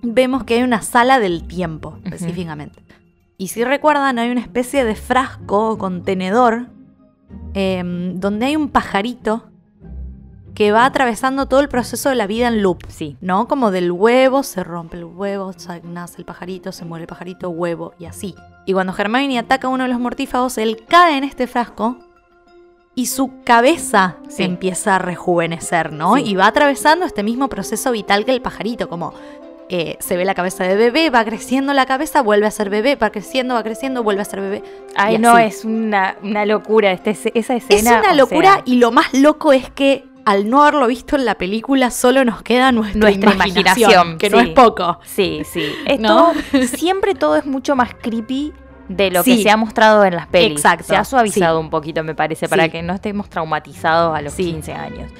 vemos 0.03 0.43
que 0.43 0.55
hay 0.55 0.63
una 0.63 0.81
sala 0.81 1.19
del 1.19 1.47
tiempo, 1.47 1.97
específicamente. 2.03 2.83
Y 3.37 3.47
si 3.47 3.63
recuerdan, 3.63 4.19
hay 4.19 4.29
una 4.29 4.41
especie 4.41 4.83
de 4.83 4.95
frasco 4.95 5.71
o 5.71 5.77
contenedor 5.77 6.67
em, 7.53 8.19
donde 8.19 8.45
hay 8.47 8.55
un 8.55 8.69
pajarito 8.69 9.49
que 10.53 10.71
va 10.71 10.85
atravesando 10.85 11.47
todo 11.47 11.61
el 11.61 11.69
proceso 11.69 12.09
de 12.09 12.15
la 12.15 12.27
vida 12.27 12.47
en 12.47 12.61
loop. 12.61 12.83
Sí. 12.87 13.17
¿no? 13.21 13.47
Como 13.47 13.71
del 13.71 13.91
huevo, 13.91 14.43
se 14.43 14.63
rompe 14.63 14.97
el 14.97 15.05
huevo, 15.05 15.51
nace 15.83 16.15
el 16.19 16.25
pajarito, 16.25 16.71
se 16.71 16.85
muere 16.85 17.03
el 17.03 17.07
pajarito, 17.07 17.49
huevo 17.49 17.93
y 17.97 18.05
así. 18.05 18.35
Y 18.65 18.73
cuando 18.73 18.93
Hermione 18.95 19.39
ataca 19.39 19.67
a 19.67 19.71
uno 19.71 19.83
de 19.83 19.89
los 19.89 19.99
mortífagos, 19.99 20.57
él 20.57 20.83
cae 20.87 21.17
en 21.17 21.23
este 21.23 21.47
frasco 21.47 21.97
y 22.95 23.07
su 23.07 23.41
cabeza 23.43 24.17
se 24.29 24.43
empieza 24.43 24.95
a 24.95 24.99
rejuvenecer, 24.99 25.91
¿no? 25.91 26.15
Sí. 26.15 26.23
Y 26.27 26.35
va 26.35 26.47
atravesando 26.47 27.05
este 27.05 27.23
mismo 27.23 27.49
proceso 27.49 27.91
vital 27.91 28.23
que 28.23 28.31
el 28.31 28.41
pajarito, 28.41 28.87
como 28.87 29.13
eh, 29.69 29.97
se 29.99 30.17
ve 30.17 30.25
la 30.25 30.33
cabeza 30.35 30.63
de 30.65 30.75
bebé, 30.75 31.09
va 31.09 31.23
creciendo 31.25 31.73
la 31.73 31.85
cabeza, 31.85 32.21
vuelve 32.21 32.45
a 32.47 32.51
ser 32.51 32.69
bebé, 32.69 32.95
va 32.95 33.09
creciendo, 33.11 33.55
va 33.55 33.63
creciendo, 33.63 34.03
vuelve 34.03 34.21
a 34.21 34.25
ser 34.25 34.41
bebé. 34.41 34.63
Ay, 34.95 35.17
no, 35.17 35.37
es 35.37 35.65
una, 35.65 36.17
una 36.21 36.45
locura 36.45 36.91
este, 36.91 37.11
esa 37.11 37.29
Es 37.55 37.63
escena. 37.69 37.99
una 38.01 38.11
o 38.11 38.15
locura 38.15 38.53
sea, 38.55 38.63
y 38.65 38.75
lo 38.75 38.91
más 38.91 39.13
loco 39.13 39.53
es 39.53 39.69
que 39.71 40.05
al 40.25 40.49
no 40.49 40.61
haberlo 40.63 40.87
visto 40.87 41.15
en 41.17 41.25
la 41.25 41.35
película 41.35 41.91
solo 41.91 42.23
nos 42.23 42.41
queda 42.43 42.71
nuestra, 42.71 42.99
Nuestra 42.99 43.33
imaginación, 43.33 43.89
imaginación, 43.91 44.17
que 44.17 44.29
no 44.29 44.39
es 44.39 44.49
poco. 44.49 44.99
Sí, 45.03 45.41
sí. 45.51 45.65
Es 45.85 45.99
¿No? 45.99 46.31
todo- 46.51 46.61
siempre 46.67 47.13
todo 47.15 47.35
es 47.35 47.45
mucho 47.45 47.75
más 47.75 47.93
creepy 47.95 48.53
de 48.89 49.11
lo 49.11 49.23
que 49.23 49.41
se 49.41 49.49
ha 49.49 49.57
mostrado 49.57 50.03
en 50.05 50.15
las 50.15 50.27
pelis. 50.27 50.57
Exacto, 50.57 50.83
Se 50.85 50.95
ha 50.95 51.03
suavizado 51.05 51.59
sí. 51.59 51.63
un 51.63 51.69
poquito, 51.69 52.03
me 52.03 52.15
parece, 52.15 52.47
para 52.47 52.69
que 52.69 52.81
no 52.81 52.93
estemos 52.93 53.29
traumatizados 53.29 54.15
a 54.17 54.21
los 54.21 54.33
Sí. 54.33 54.43
15 54.45 54.73
años. 54.73 55.11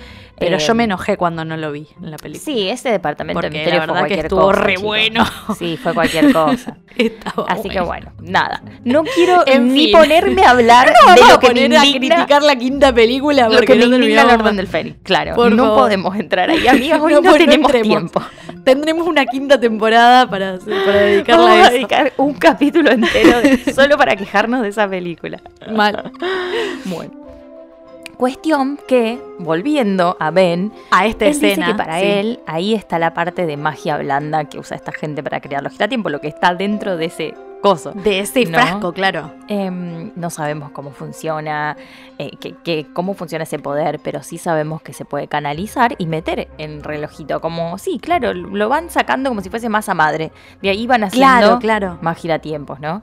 Pero 0.43 0.57
Eh, 0.57 0.59
yo 0.59 0.75
me 0.75 0.83
enojé 0.83 1.17
cuando 1.17 1.45
no 1.45 1.57
lo 1.57 1.71
vi 1.71 1.87
en 2.01 2.11
la 2.11 2.17
película. 2.17 2.43
Sí, 2.45 2.69
ese 2.69 2.89
departamento 2.89 3.37
Porque 3.41 3.49
de 3.49 3.55
misterio 3.59 3.79
la 3.79 3.85
fue 3.85 3.93
verdad 3.93 4.07
que 4.15 4.21
estuvo 4.21 4.41
cosa, 4.41 4.61
re 4.61 4.77
bueno. 4.77 5.25
Sí, 5.57 5.77
fue 5.81 5.93
cualquier 5.93 6.31
cosa. 6.33 6.77
Estaba 6.97 7.45
Así 7.47 7.69
que 7.69 7.79
bueno. 7.81 8.11
nada. 8.21 8.61
No 8.83 9.03
quiero 9.03 9.43
En 9.47 9.73
ni 9.73 9.85
fin. 9.85 9.91
ponerme 9.93 10.43
a 10.43 10.51
hablar 10.51 10.93
No 11.07 11.13
de 11.13 11.19
lo 11.21 11.25
a 11.35 11.39
que 11.39 11.47
me 11.47 11.53
poner 11.53 11.77
a 11.77 11.85
indigna, 11.85 12.15
criticar 12.15 12.43
la 12.43 12.55
quinta 12.55 12.93
película 12.93 13.49
lo 13.49 13.55
porque 13.55 13.65
que 13.67 13.73
me 13.75 13.79
no 13.79 13.95
indigna 13.95 14.21
terminamos 14.21 14.41
orden 14.45 14.57
del 14.57 14.67
Fénix. 14.67 14.97
Claro, 15.03 15.35
Por 15.35 15.51
no 15.51 15.63
favor. 15.63 15.79
podemos 15.79 16.15
entrar 16.15 16.49
ahí. 16.49 16.67
Amigas, 16.67 17.01
hoy 17.01 17.13
No, 17.13 17.21
no, 17.21 17.33
tenemos 17.33 17.55
entremos. 17.73 17.87
tiempo. 17.87 18.21
Tendremos 18.63 19.07
una 19.07 19.25
quinta 19.25 19.59
temporada 19.59 20.29
para, 20.29 20.57
para 20.59 20.99
dedicarla 20.99 21.43
Vamos 21.45 21.57
a 21.57 21.61
a 21.61 21.63
eso. 21.65 21.71
dedicar 21.73 22.13
un 22.17 22.33
capítulo 22.33 22.91
entero 22.91 23.41
de- 23.41 23.73
solo 23.73 23.97
para 23.97 24.15
quejarnos 24.15 24.61
de 24.61 24.69
esa 24.69 24.87
película. 24.87 25.41
Mal. 25.71 26.11
Bueno. 26.85 27.22
Cuestión 28.17 28.79
que, 28.87 29.21
volviendo 29.39 30.15
a 30.19 30.31
Ben, 30.31 30.71
A 30.91 31.05
esta 31.05 31.25
él 31.25 31.31
escena. 31.31 31.55
dice 31.55 31.71
que 31.71 31.75
para 31.77 31.99
sí. 31.99 32.05
él 32.05 32.39
ahí 32.47 32.73
está 32.73 32.99
la 32.99 33.13
parte 33.13 33.45
de 33.45 33.57
magia 33.57 33.97
blanda 33.97 34.45
que 34.45 34.59
usa 34.59 34.77
esta 34.77 34.91
gente 34.91 35.23
para 35.23 35.41
crear 35.41 35.63
los 35.63 35.73
giratiempos, 35.73 36.11
lo 36.11 36.21
que 36.21 36.27
está 36.27 36.53
dentro 36.53 36.95
de 36.95 37.05
ese 37.05 37.33
coso. 37.61 37.91
De 37.93 38.19
ese 38.19 38.45
¿No? 38.45 38.59
frasco, 38.59 38.91
claro. 38.93 39.31
Em, 39.47 40.11
no 40.15 40.29
sabemos 40.29 40.71
cómo 40.71 40.91
funciona, 40.91 41.75
eh, 42.19 42.31
que- 42.39 42.53
que- 42.55 42.87
cómo 42.93 43.13
funciona 43.13 43.43
ese 43.43 43.57
poder, 43.57 43.99
pero 44.03 44.21
sí 44.21 44.37
sabemos 44.37 44.81
que 44.81 44.91
se 44.93 45.05
puede 45.05 45.27
canalizar 45.27 45.95
y 45.97 46.05
meter 46.05 46.49
en 46.57 46.83
relojito. 46.83 47.39
Como, 47.41 47.77
sí, 47.77 47.99
claro, 47.99 48.33
lo 48.33 48.67
van 48.69 48.89
sacando 48.89 49.29
como 49.29 49.41
si 49.41 49.49
fuese 49.49 49.69
masa 49.69 49.93
madre. 49.93 50.31
De 50.61 50.69
ahí 50.69 50.85
van 50.87 51.05
haciendo 51.05 51.25
Claro, 51.39 51.59
claro. 51.59 51.97
más 52.01 52.17
giratiempos, 52.17 52.79
¿no? 52.81 53.01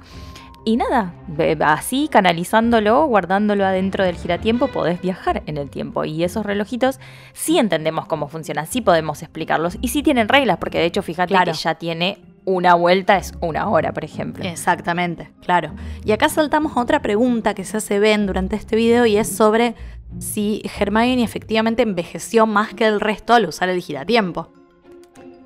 Y 0.65 0.77
nada, 0.77 1.15
así 1.61 2.09
canalizándolo, 2.11 3.07
guardándolo 3.07 3.65
adentro 3.65 4.05
del 4.05 4.17
giratiempo, 4.17 4.69
podés 4.69 5.01
viajar 5.01 5.43
en 5.47 5.57
el 5.57 5.71
tiempo. 5.71 6.05
Y 6.05 6.23
esos 6.23 6.45
relojitos 6.45 7.01
sí 7.33 7.59
entendemos 7.59 8.07
cómo 8.07 8.29
funcionan, 8.29 8.67
sí 8.67 8.83
podemos 8.83 9.23
explicarlos. 9.23 9.79
Y 9.81 9.89
sí 9.89 10.03
tienen 10.03 10.29
reglas, 10.29 10.59
porque 10.59 10.79
de 10.79 10.85
hecho, 10.85 11.03
fíjate 11.03 11.29
Claro. 11.33 11.53
que 11.53 11.59
ya 11.59 11.75
tiene 11.77 12.19
una 12.45 12.75
vuelta, 12.75 13.17
es 13.17 13.33
una 13.41 13.69
hora, 13.71 13.93
por 13.93 14.05
ejemplo. 14.05 14.45
Exactamente, 14.45 15.31
claro. 15.45 15.73
Y 16.05 16.13
acá 16.13 16.29
saltamos 16.29 16.77
a 16.77 16.81
otra 16.81 17.01
pregunta 17.01 17.55
que 17.55 17.65
se 17.65 17.79
hace 17.79 17.99
Ben 17.99 18.27
durante 18.27 18.57
este 18.57 18.77
video 18.77 19.07
y 19.07 19.17
es 19.17 19.29
sobre 19.35 19.75
si 20.19 20.63
Hermione 20.79 21.23
efectivamente 21.23 21.83
envejeció 21.83 22.47
más 22.47 22.75
que 22.75 22.87
el 22.87 23.01
resto 23.01 23.33
al 23.35 23.47
usar 23.47 23.69
el 23.69 23.81
giratiempo. 23.81 24.53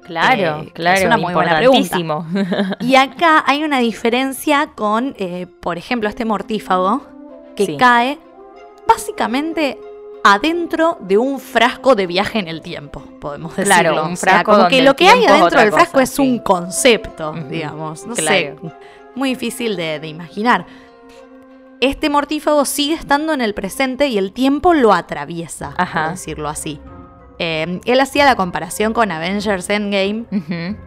Claro, 0.07 0.63
Eh, 0.63 0.71
claro, 0.73 0.99
es 1.01 1.07
una 1.07 1.17
muy 1.17 1.33
buena 1.35 1.57
pregunta. 1.57 1.99
Y 2.81 2.97
acá 2.97 3.43
hay 3.47 3.63
una 3.65 3.79
diferencia 3.79 4.71
con, 4.75 5.15
eh, 5.19 5.47
por 5.61 5.79
ejemplo, 5.79 6.09
este 6.09 6.25
mortífago 6.25 7.03
que 7.57 7.67
Sí. 7.67 7.77
cae 7.77 8.19
básicamente 8.87 9.79
adentro 10.23 10.97
de 11.01 11.19
un 11.19 11.39
frasco 11.39 11.95
de 11.95 12.07
viaje 12.07 12.39
en 12.39 12.49
el 12.49 12.61
tiempo, 12.63 13.03
podemos 13.21 13.55
decirlo. 13.57 13.75
Claro, 13.81 14.07
un 14.07 14.13
O 14.13 14.17
sea, 14.17 14.31
frasco 14.33 14.45
como 14.53 14.59
donde 14.65 14.77
que 14.77 14.83
lo 14.83 14.97
que 14.97 15.09
hay 15.09 15.25
adentro 15.25 15.61
del 15.61 15.73
frasco 15.73 15.93
cosa, 15.93 16.03
es 16.05 16.11
sí. 16.11 16.23
un 16.23 16.39
concepto, 16.39 17.33
digamos. 17.51 18.07
No 18.07 18.15
claro. 18.15 18.37
sé, 18.37 18.57
muy 19.15 19.31
difícil 19.31 19.77
de, 19.77 20.01
de 20.01 20.09
imaginar. 20.09 20.67
Este 21.81 22.09
mortífago 22.09 22.65
sigue 22.65 22.95
estando 22.95 23.33
en 23.35 23.43
el 23.43 23.53
presente 23.53 24.07
y 24.09 24.17
el 24.17 24.33
tiempo 24.33 24.73
lo 24.73 24.93
atraviesa, 24.95 25.75
Ajá. 25.77 26.03
por 26.05 26.11
decirlo 26.13 26.49
así. 26.49 26.81
Eh, 27.39 27.81
él 27.85 28.01
hacía 28.01 28.25
la 28.25 28.37
comparación 28.37 28.93
con 28.93 29.11
Avengers 29.11 29.69
Endgame 29.71 30.25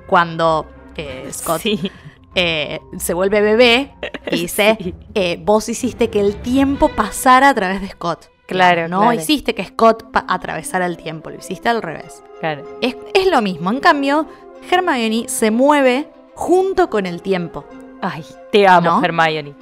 cuando 0.07 0.65
eh, 0.95 1.27
Scott 1.31 1.61
Sí. 1.61 1.91
eh, 2.35 2.79
se 2.97 3.13
vuelve 3.13 3.41
bebé 3.41 3.93
y 4.31 4.35
dice, 4.41 4.77
Sí. 4.79 4.95
eh, 5.13 5.39
vos 5.43 5.67
hiciste 5.69 6.09
que 6.09 6.19
el 6.19 6.37
tiempo 6.37 6.89
pasara 6.89 7.49
a 7.49 7.53
través 7.53 7.81
de 7.81 7.89
Scott. 7.89 8.29
Claro, 8.47 8.87
No 8.87 9.01
claro. 9.01 9.13
hiciste 9.13 9.53
que 9.53 9.65
Scott 9.65 10.05
atravesara 10.13 10.85
el 10.85 10.95
tiempo, 10.95 11.29
lo 11.29 11.37
hiciste 11.37 11.67
al 11.67 11.81
revés. 11.81 12.23
Claro. 12.39 12.63
Es, 12.81 12.95
es 13.13 13.27
lo 13.27 13.41
mismo, 13.41 13.69
en 13.71 13.79
cambio, 13.81 14.25
Hermione 14.71 15.27
se 15.27 15.51
mueve 15.51 16.07
junto 16.33 16.89
con 16.89 17.05
el 17.05 17.21
tiempo. 17.21 17.65
Ay, 18.01 18.23
te 18.51 18.65
amo, 18.67 18.99
¿No? 18.99 19.03
Hermione. 19.03 19.53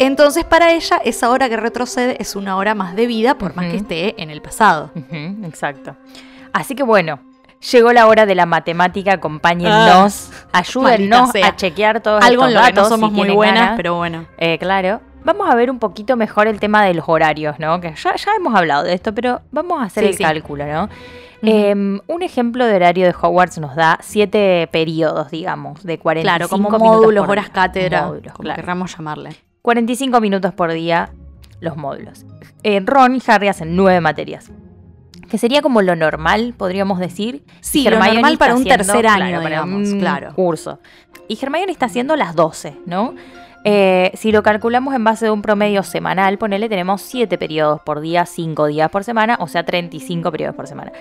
Entonces 0.00 0.44
para 0.44 0.72
ella 0.72 1.00
esa 1.04 1.30
hora 1.30 1.48
que 1.48 1.56
retrocede 1.56 2.16
es 2.20 2.34
una 2.34 2.56
hora 2.56 2.74
más 2.74 2.96
de 2.96 3.06
vida 3.06 3.36
por 3.36 3.54
más 3.54 3.66
que 3.66 3.76
esté 3.76 4.20
en 4.22 4.30
el 4.30 4.40
pasado. 4.42 4.90
Exacto. 5.44 5.94
Así 6.52 6.74
que 6.74 6.82
bueno, 6.82 7.20
llegó 7.70 7.92
la 7.92 8.06
hora 8.08 8.24
de 8.26 8.34
la 8.34 8.46
matemática, 8.46 9.12
acompáñennos, 9.12 10.30
ayúdennos 10.52 11.28
Ah, 11.28 11.32
sea. 11.32 11.46
a 11.48 11.56
chequear 11.56 12.00
todos 12.00 12.24
Algo 12.24 12.44
en 12.44 12.48
estos 12.48 12.62
lo 12.62 12.66
que 12.66 12.72
no 12.72 12.76
datos, 12.82 12.88
si 12.88 12.90
somos 13.00 13.12
muy 13.12 13.30
buenas, 13.30 13.60
ganas. 13.60 13.76
pero 13.76 13.94
bueno. 13.96 14.26
Eh, 14.38 14.58
claro. 14.58 15.00
Vamos 15.22 15.50
a 15.50 15.54
ver 15.54 15.70
un 15.70 15.78
poquito 15.78 16.16
mejor 16.16 16.46
el 16.46 16.58
tema 16.60 16.82
de 16.82 16.94
los 16.94 17.04
horarios, 17.06 17.58
¿no? 17.58 17.78
Que 17.78 17.94
ya, 17.94 18.16
ya 18.16 18.30
hemos 18.38 18.54
hablado 18.54 18.84
de 18.84 18.94
esto, 18.94 19.14
pero 19.14 19.42
vamos 19.52 19.80
a 19.80 19.84
hacer 19.84 20.04
Sí, 20.04 20.08
el 20.08 20.16
sí. 20.16 20.24
cálculo, 20.24 20.64
¿no? 20.66 20.88
Em, 21.42 22.00
un 22.06 22.22
ejemplo 22.22 22.64
de 22.64 22.74
horario 22.76 23.04
de 23.06 23.14
Hogwarts 23.20 23.58
nos 23.58 23.76
da 23.76 23.98
siete 24.02 24.66
periodos, 24.72 25.30
digamos, 25.30 25.82
de 25.82 25.98
45 25.98 26.22
Claro, 26.22 26.48
como 26.48 26.70
minutos 26.70 27.00
módulos, 27.02 27.26
por 27.26 27.32
horas 27.32 27.50
cátedra, 27.50 28.06
Módulos, 28.06 28.32
como 28.32 28.44
claro. 28.44 28.56
querramos 28.62 28.96
llamarle. 28.96 29.36
45 29.62 30.20
minutos 30.20 30.52
por 30.54 30.72
día 30.72 31.10
los 31.60 31.76
módulos. 31.76 32.24
Eh, 32.62 32.80
Ron 32.84 33.16
y 33.16 33.22
Harry 33.26 33.48
hacen 33.48 33.76
nueve 33.76 34.00
materias. 34.00 34.50
Que 35.28 35.38
sería 35.38 35.62
como 35.62 35.80
lo 35.82 35.94
normal, 35.94 36.54
podríamos 36.56 36.98
decir. 36.98 37.44
Sí, 37.60 37.84
lo 37.84 37.98
normal 37.98 38.36
para 38.36 38.54
un 38.54 38.62
haciendo, 38.62 38.84
tercer 38.84 39.06
año, 39.06 39.18
claro, 39.18 39.42
para 39.42 39.48
digamos, 39.48 39.88
un 39.90 40.00
claro. 40.00 40.34
curso. 40.34 40.80
y 41.28 41.38
Hermione 41.40 41.70
está 41.70 41.86
haciendo 41.86 42.16
las 42.16 42.34
12, 42.34 42.78
¿no? 42.86 43.14
Eh, 43.64 44.10
si 44.14 44.32
lo 44.32 44.42
calculamos 44.42 44.94
en 44.94 45.04
base 45.04 45.26
de 45.26 45.30
un 45.30 45.42
promedio 45.42 45.82
semanal, 45.82 46.38
ponele, 46.38 46.68
tenemos 46.68 47.02
7 47.02 47.36
periodos 47.38 47.80
por 47.82 48.00
día, 48.00 48.26
5 48.26 48.66
días 48.66 48.90
por 48.90 49.04
semana, 49.04 49.36
o 49.38 49.46
sea, 49.46 49.64
35 49.64 50.32
periodos 50.32 50.56
por 50.56 50.66
semana. 50.66 50.92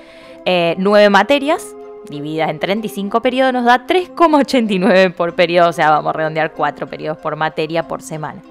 Eh, 0.45 0.75
9 0.77 1.09
materias, 1.09 1.75
divididas 2.09 2.49
en 2.49 2.59
35 2.59 3.21
periodos, 3.21 3.53
nos 3.53 3.65
da 3.65 3.85
3,89 3.85 5.13
por 5.13 5.35
periodo, 5.35 5.69
o 5.69 5.73
sea, 5.73 5.89
vamos 5.89 6.09
a 6.09 6.17
redondear 6.17 6.53
4 6.53 6.87
periodos 6.87 7.17
por 7.19 7.35
materia 7.35 7.87
por 7.87 8.01
semana. 8.01 8.41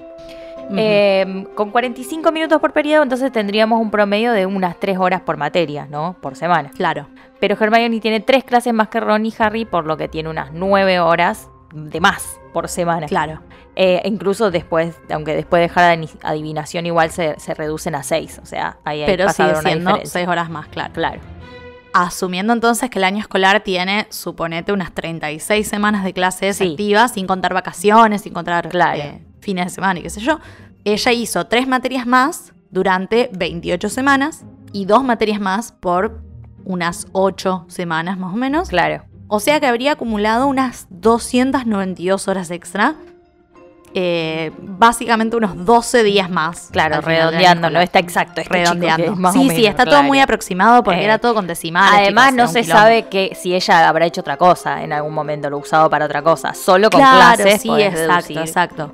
Ujú. 0.67 0.77
Eh, 0.77 1.47
con 1.55 1.71
45 1.71 2.31
minutos 2.31 2.61
por 2.61 2.73
periodo, 2.73 3.03
entonces 3.03 3.33
tendríamos 3.33 3.81
un 3.81 3.91
promedio 3.91 4.33
de 4.33 4.45
unas 4.45 4.79
3 4.79 4.99
horas 4.99 5.23
por 5.23 5.37
materia, 5.37 5.87
¿no? 5.91 6.17
Por 6.21 6.37
semana. 6.37 6.71
claro. 6.77 7.07
Pero 7.41 7.57
Hermione 7.59 8.01
tiene 8.01 8.21
3 8.21 8.43
clases 8.45 8.75
más 8.75 8.89
que 8.89 8.99
Ron 8.99 9.25
y 9.25 9.33
Harry, 9.39 9.65
por 9.65 9.87
lo 9.87 9.97
que 9.97 10.09
tiene 10.09 10.29
unas 10.29 10.53
9 10.53 10.99
horas 11.01 11.49
de 11.73 12.01
más 12.01 12.39
por 12.53 12.69
semana. 12.69 13.07
Claro. 13.07 13.41
Eh, 13.77 14.03
incluso 14.05 14.51
después, 14.51 14.97
aunque 15.09 15.37
después 15.37 15.61
de 15.61 15.69
dejar 15.69 15.99
adivinación, 16.23 16.87
igual 16.87 17.11
se, 17.11 17.39
se 17.39 17.55
reducen 17.55 17.95
a 17.95 18.03
6. 18.03 18.41
O 18.43 18.47
sea, 18.47 18.79
ahí 18.85 19.03
hay 19.03 19.07
Pero 19.07 19.27
pasado 19.27 19.51
sigue 19.51 19.61
una 19.61 19.69
siendo 19.71 19.91
diferencia. 19.91 20.21
6 20.21 20.29
horas 20.29 20.51
más, 20.51 20.67
claro. 20.67 20.93
Claro. 20.95 21.21
Asumiendo 21.93 22.53
entonces 22.53 22.91
que 22.91 22.99
el 22.99 23.05
año 23.05 23.19
escolar 23.19 23.61
tiene, 23.63 24.07
suponete, 24.11 24.73
unas 24.73 24.93
36 24.93 25.67
semanas 25.67 26.05
de 26.05 26.13
clases 26.13 26.57
Sí. 26.57 26.71
activas, 26.73 27.13
sin 27.13 27.27
contar 27.27 27.55
vacaciones, 27.55 28.23
sin 28.23 28.33
contar 28.35 28.69
Claro. 28.69 29.01
eh, 29.01 29.25
fines 29.41 29.67
de 29.67 29.71
semana 29.71 30.01
y 30.01 30.03
qué 30.03 30.11
sé 30.11 30.21
yo. 30.21 30.39
Ella 30.85 31.13
hizo 31.13 31.47
tres 31.47 31.67
materias 31.67 32.07
más 32.07 32.53
durante 32.71 33.31
28 33.33 33.89
semanas 33.89 34.45
y 34.73 34.85
dos 34.85 35.03
materias 35.03 35.41
más 35.41 35.73
por 35.73 36.21
unas 36.65 37.07
8 37.13 37.65
semanas 37.69 38.19
más 38.19 38.33
o 38.35 38.37
menos. 38.37 38.69
Claro. 38.69 39.05
O 39.27 39.41
sea 39.41 39.59
que 39.61 39.67
habría 39.67 39.93
acumulado 39.93 40.47
unas 40.47 40.87
292 40.91 42.29
horas 42.29 42.51
extra. 42.51 42.95
Eh, 43.95 44.53
básicamente 44.59 45.37
unos 45.37 45.65
12 45.65 46.03
días 46.03 46.31
más. 46.31 46.69
Claro, 46.73 47.01
redondeando, 47.01 47.71
no 47.71 47.81
está 47.81 47.99
exacto. 47.99 48.43
que 48.43 48.49
redondeando. 48.49 49.17
más 49.17 49.33
sí, 49.35 49.49
sí, 49.51 49.67
está 49.67 49.85
todo 49.85 50.03
muy 50.03 50.21
aproximado 50.21 50.83
porque 50.83 51.01
Eh, 51.01 51.05
era 51.05 51.19
todo 51.19 51.35
con 51.35 51.47
decimales. 51.47 52.01
Además, 52.03 52.31
chicos, 52.33 52.37
no 52.37 52.49
se 52.49 52.65
sabe 52.65 53.05
que 53.05 53.37
si 53.41 53.55
ella 53.55 53.89
habrá 53.89 54.07
hecho 54.07 54.21
otra 54.21 54.37
cosa 54.37 54.83
en 54.83 54.93
algún 54.93 55.15
momento, 55.15 55.49
lo 55.51 55.57
ha 55.57 55.61
usado 55.61 55.91
para 55.91 56.05
otra 56.05 56.23
cosa. 56.23 56.55
Solo 56.55 56.91
con 56.91 57.01
claro, 57.01 57.43
clases. 57.43 57.63
sí, 57.63 57.71
exacto, 57.71 58.13
deducir. 58.13 58.39
exacto. 58.39 58.93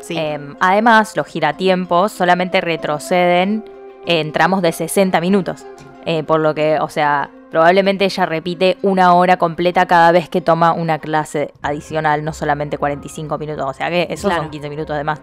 Sí, 0.00 0.16
Em, 0.16 0.54
además, 0.60 1.16
los 1.16 1.26
giratiempos 1.26 2.12
solamente 2.12 2.60
retroceden 2.60 3.64
en 4.06 4.32
tramos 4.32 4.62
de 4.62 4.72
60 4.72 5.20
minutos. 5.20 5.64
Eh, 6.04 6.22
por 6.22 6.38
lo 6.40 6.54
que, 6.54 6.78
o 6.80 6.88
sea, 6.88 7.30
probablemente 7.50 8.04
ella 8.04 8.26
repite 8.26 8.76
una 8.82 9.14
hora 9.14 9.36
completa 9.36 9.86
cada 9.86 10.12
vez 10.12 10.28
que 10.28 10.40
toma 10.40 10.72
una 10.72 10.98
clase 10.98 11.52
adicional, 11.62 12.24
no 12.24 12.32
solamente 12.32 12.78
45 12.78 13.38
minutos. 13.38 13.66
O 13.68 13.72
sea 13.74 13.88
que 13.90 14.06
esos 14.10 14.28
Claro. 14.28 14.42
son 14.44 14.50
15 14.50 14.68
minutos 14.70 14.96
de 14.96 15.04
más. 15.04 15.20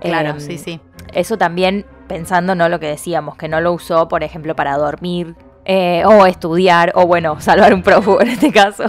claro, 0.00 0.30
Em, 0.30 0.40
sí, 0.40 0.58
sí. 0.58 0.80
Eso 1.12 1.36
también 1.38 1.84
pensando, 2.08 2.54
¿no? 2.54 2.68
Lo 2.68 2.78
que 2.80 2.86
decíamos, 2.86 3.36
que 3.36 3.48
no 3.48 3.60
lo 3.60 3.72
usó, 3.72 4.08
por 4.08 4.22
ejemplo, 4.22 4.54
para 4.56 4.76
dormir. 4.76 5.34
eh, 5.64 6.02
o 6.04 6.26
estudiar, 6.26 6.90
o 6.96 7.06
bueno, 7.06 7.40
salvar 7.40 7.72
un 7.72 7.82
prófugo 7.84 8.20
en 8.20 8.28
este 8.30 8.50
caso. 8.50 8.82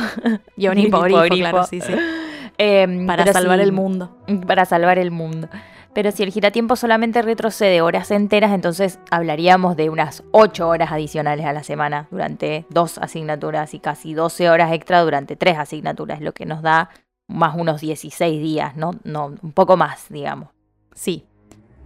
Y 0.58 0.68
un 0.70 0.80
hipogrifo, 0.80 1.22
claro, 1.36 1.64
sí, 1.66 1.80
sí. 1.82 1.94
Em, 2.58 3.06
Para 3.08 3.32
salvar 3.32 3.60
sí, 3.60 3.64
el 3.66 3.72
mundo. 3.72 4.10
para 4.48 4.66
salvar 4.66 4.98
el 5.00 5.12
mundo. 5.12 5.48
Pero 5.94 6.12
si 6.12 6.24
el 6.24 6.32
giratiempo 6.32 6.76
solamente 6.76 7.22
retrocede 7.22 7.82
horas 7.82 8.10
enteras, 8.12 8.52
entonces 8.52 9.00
hablaríamos 9.12 9.76
de 9.76 9.90
unas 9.90 10.24
8 10.32 10.68
horas 10.68 10.92
adicionales 10.92 11.46
a 11.46 11.54
la 11.54 11.64
semana 11.64 12.08
durante 12.10 12.66
dos 12.70 12.98
asignaturas 12.98 13.74
y 13.76 13.80
casi 13.80 14.14
12 14.14 14.50
horas 14.50 14.72
extra 14.74 15.02
durante 15.02 15.36
tres 15.36 15.58
asignaturas, 15.58 16.20
lo 16.22 16.34
que 16.34 16.46
nos 16.48 16.62
da 16.64 16.90
más 17.28 17.56
unos 17.56 17.80
16 17.82 18.42
días, 18.42 18.76
¿no? 18.76 18.92
no 19.04 19.34
un 19.42 19.52
poco 19.54 19.78
más, 19.78 20.08
digamos. 20.10 20.50
Sí. 20.96 21.26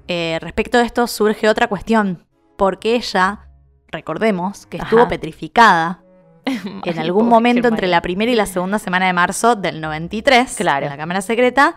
Eh, 0.08 0.38
respecto 0.42 0.78
a 0.78 0.84
esto 0.84 1.06
surge 1.08 1.50
otra 1.50 1.68
cuestión. 1.68 2.26
Porque 2.58 2.96
ella, 2.96 3.42
recordemos, 3.90 4.66
que 4.66 4.78
estuvo 4.78 5.02
Ajá. 5.02 5.10
petrificada 5.10 6.02
en 6.46 6.98
algún 7.00 7.28
momento 7.28 7.68
entre 7.68 7.88
la 7.88 8.02
primera 8.02 8.32
y 8.32 8.36
la 8.36 8.46
segunda 8.46 8.80
semana 8.80 9.06
de 9.06 9.14
marzo 9.14 9.56
del 9.56 9.82
93, 9.82 10.56
Claro. 10.56 10.86
en 10.86 10.92
la 10.92 10.98
Cámara 10.98 11.22
Secreta, 11.22 11.76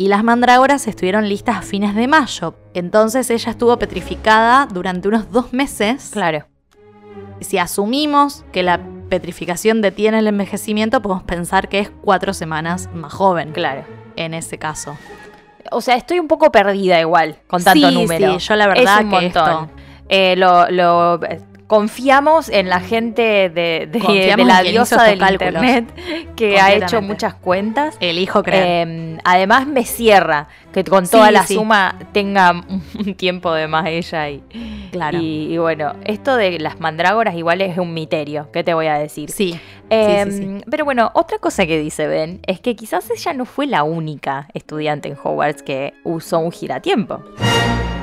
y 0.00 0.08
las 0.08 0.24
mandrágoras 0.24 0.86
estuvieron 0.88 1.28
listas 1.28 1.58
a 1.58 1.60
fines 1.60 1.94
de 1.94 2.08
mayo. 2.08 2.54
Entonces 2.72 3.28
ella 3.28 3.50
estuvo 3.50 3.78
petrificada 3.78 4.64
durante 4.72 5.08
unos 5.08 5.30
dos 5.30 5.52
meses. 5.52 6.08
Claro, 6.10 6.46
Si 7.40 7.58
asumimos 7.58 8.42
que 8.50 8.62
la 8.62 8.80
petrificación 9.10 9.82
detiene 9.82 10.20
el 10.20 10.26
envejecimiento, 10.26 11.02
podemos 11.02 11.24
pensar 11.24 11.68
que 11.68 11.80
es 11.80 11.90
cuatro 12.00 12.32
semanas 12.32 12.88
más 12.94 13.12
joven 13.12 13.52
claro. 13.52 13.84
en 14.16 14.32
ese 14.32 14.56
caso. 14.56 14.96
O 15.70 15.82
sea, 15.82 15.96
estoy 15.96 16.18
un 16.18 16.28
poco 16.28 16.50
perdida 16.50 16.98
igual 16.98 17.36
con 17.46 17.62
tanto 17.62 17.88
Sí, 17.90 17.94
número. 17.94 18.38
sí, 18.40 18.46
yo 18.48 18.56
la 18.56 18.68
verdad 18.68 19.00
es 19.00 19.04
un 19.04 19.10
que 19.10 19.20
montón. 19.20 19.64
esto- 19.64 19.68
Eh, 20.08 20.34
lo, 20.36 20.70
lo- 20.70 21.20
confiamos 21.70 22.48
en 22.48 22.68
la 22.68 22.80
gente 22.80 23.22
de, 23.48 23.88
de- 23.88 23.98
Confiamos 24.00 24.38
de 24.38 24.52
la 24.52 24.62
diosa 24.62 25.04
del 25.04 25.20
cálculos. 25.20 25.62
internet 25.62 26.34
que 26.36 26.58
ha 26.58 26.72
hecho 26.74 27.00
muchas 27.00 27.34
cuentas. 27.34 27.96
Elijo 28.00 28.42
creer. 28.42 28.88
Eh, 28.88 29.18
además 29.22 29.68
me 29.68 29.84
cierra 29.84 30.48
que 30.72 30.82
con 30.82 31.06
Sí, 31.06 31.12
toda 31.12 31.30
la 31.30 31.46
sí. 31.46 31.54
suma 31.54 31.94
tenga 32.12 32.50
un 32.98 33.14
tiempo 33.16 33.52
de 33.54 33.68
más 33.68 33.86
ella 33.86 34.28
y, 34.30 34.42
Claro. 34.90 35.18
y, 35.20 35.54
y 35.54 35.58
bueno, 35.58 35.94
esto 36.04 36.34
de 36.36 36.58
las 36.58 36.80
mandrágoras 36.80 37.36
igual 37.36 37.60
es 37.60 37.78
un 37.78 37.94
misterio, 37.94 38.48
¿qué 38.52 38.64
te 38.64 38.74
voy 38.74 38.88
a 38.88 38.94
decir? 38.94 39.30
sí, 39.30 39.58
Eh, 39.90 40.24
sí, 40.28 40.38
sí. 40.38 40.64
Pero 40.68 40.84
bueno, 40.84 41.12
otra 41.14 41.38
cosa 41.38 41.66
que 41.66 41.78
dice 41.78 42.08
Ben 42.08 42.40
es 42.48 42.58
que 42.58 42.74
quizás 42.74 43.08
ella 43.10 43.32
no 43.32 43.44
fue 43.44 43.66
la 43.68 43.84
única 43.84 44.48
estudiante 44.54 45.08
en 45.08 45.16
Hogwarts 45.22 45.62
que 45.62 45.94
usó 46.02 46.40
un 46.40 46.50
giratiempo. 46.50 47.22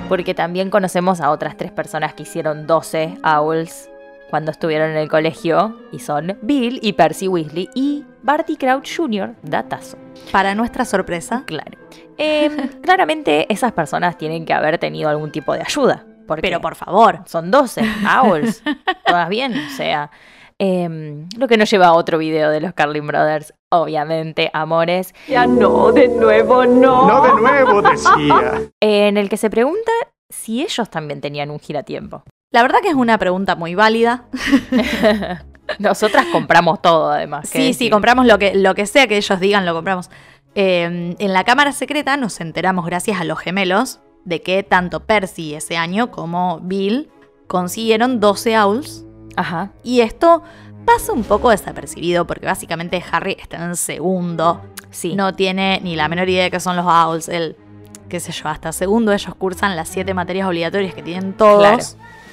Porque 0.08 0.34
también 0.34 0.70
conocemos 0.70 1.20
a 1.22 1.32
otras 1.32 1.58
tres 1.58 1.72
personas 1.72 2.14
que 2.14 2.24
hicieron 2.24 2.66
12 2.66 3.18
owls 3.24 3.90
cuando 4.30 4.52
estuvieron 4.52 4.92
en 4.92 4.98
el 4.98 5.10
colegio 5.10 5.78
y 5.92 6.00
son 6.00 6.38
Bill 6.42 6.80
y 6.82 6.94
Percy 6.94 7.28
Weasley 7.28 7.70
y 7.74 8.06
Barty 8.24 8.56
Crouch 8.58 8.96
Jr. 8.98 9.36
Datazo. 9.42 9.98
para 10.32 10.56
nuestra 10.56 10.86
sorpresa. 10.86 11.44
Claro. 11.46 11.78
Em, 12.18 12.68
claramente 12.82 13.52
esas 13.52 13.72
personas 13.74 14.18
tienen 14.18 14.46
que 14.46 14.54
haber 14.54 14.78
tenido 14.78 15.10
algún 15.10 15.32
tipo 15.32 15.54
de 15.54 15.62
ayuda. 15.62 16.06
Pero 16.42 16.60
por 16.60 16.76
favor. 16.76 17.22
son 17.26 17.52
12 17.52 17.82
owls. 18.22 18.62
Todas 19.06 19.30
bien, 19.30 19.54
o 19.58 19.70
sea. 19.70 20.12
Em, 20.60 21.28
lo 21.38 21.48
que 21.48 21.58
nos 21.58 21.70
lleva 21.70 21.88
a 21.88 21.94
otro 21.94 22.18
video 22.18 22.50
de 22.50 22.62
los 22.62 22.74
Carlin 22.74 23.08
Brothers, 23.08 23.54
obviamente, 23.70 24.50
amores, 24.54 25.14
Ya 25.28 25.46
no, 25.48 25.92
de 25.92 26.08
nuevo 26.08 26.66
no. 26.66 27.08
No 27.08 27.22
de 27.22 27.42
nuevo, 27.42 27.82
decía. 27.82 28.70
en 28.82 29.18
el 29.18 29.30
que 29.30 29.38
se 29.38 29.50
pregunta 29.50 29.92
si 30.30 30.62
ellos 30.62 30.90
también 30.90 31.22
tenían 31.22 31.52
un 31.52 31.60
giratiempo. 31.60 32.24
La 32.52 32.62
verdad 32.62 32.80
que 32.82 32.90
es 32.90 32.96
una 32.96 33.18
pregunta 33.18 33.56
muy 33.56 33.76
válida. 33.76 34.26
Nosotras 35.80 36.26
compramos 36.32 36.82
todo, 36.82 37.12
además. 37.12 37.50
¿qué 37.52 37.60
Sí, 37.60 37.74
sí, 37.74 37.90
compramos 37.90 38.26
lo 38.26 38.40
que, 38.40 38.56
lo 38.56 38.74
que 38.74 38.86
sea 38.86 39.08
que 39.08 39.18
ellos 39.18 39.40
digan, 39.40 39.66
lo 39.66 39.74
compramos. 39.74 40.10
Eh, 40.56 41.16
en 41.20 41.34
la 41.34 41.44
cámara 41.44 41.72
secreta 41.72 42.18
nos 42.18 42.40
enteramos, 42.40 42.86
gracias 42.86 43.20
a 43.20 43.26
los 43.26 43.40
gemelos, 43.40 44.00
de 44.26 44.42
que 44.42 44.64
tanto 44.64 45.06
Percy 45.06 45.54
ese 45.56 45.78
año 45.78 46.10
como 46.12 46.60
Bill 46.62 47.10
consiguieron 47.48 48.20
12 48.20 48.60
owls. 48.60 49.06
Ajá. 49.38 49.72
Y 49.84 50.02
esto 50.02 50.44
pasa 50.86 51.14
un 51.14 51.24
poco 51.24 51.50
desapercibido 51.52 52.28
porque 52.28 52.46
básicamente 52.46 53.02
Harry 53.12 53.38
está 53.40 53.64
en 53.64 53.76
segundo. 53.78 54.62
Sí. 54.92 55.16
No 55.16 55.34
tiene 55.34 55.80
ni 55.84 55.96
la 55.96 56.10
menor 56.10 56.28
idea 56.28 56.44
de 56.44 56.52
qué 56.52 56.60
son 56.60 56.76
los 56.76 56.86
owls. 56.86 57.30
Él, 57.30 57.56
qué 58.10 58.20
sé 58.20 58.32
yo, 58.34 58.50
hasta 58.50 58.72
segundo 58.74 59.14
ellos 59.14 59.34
cursan 59.36 59.76
las 59.76 59.88
siete 59.88 60.14
materias 60.14 60.48
obligatorias 60.48 60.94
que 60.94 61.04
tienen 61.04 61.34
todos. 61.34 61.60
Claro. 61.60 61.84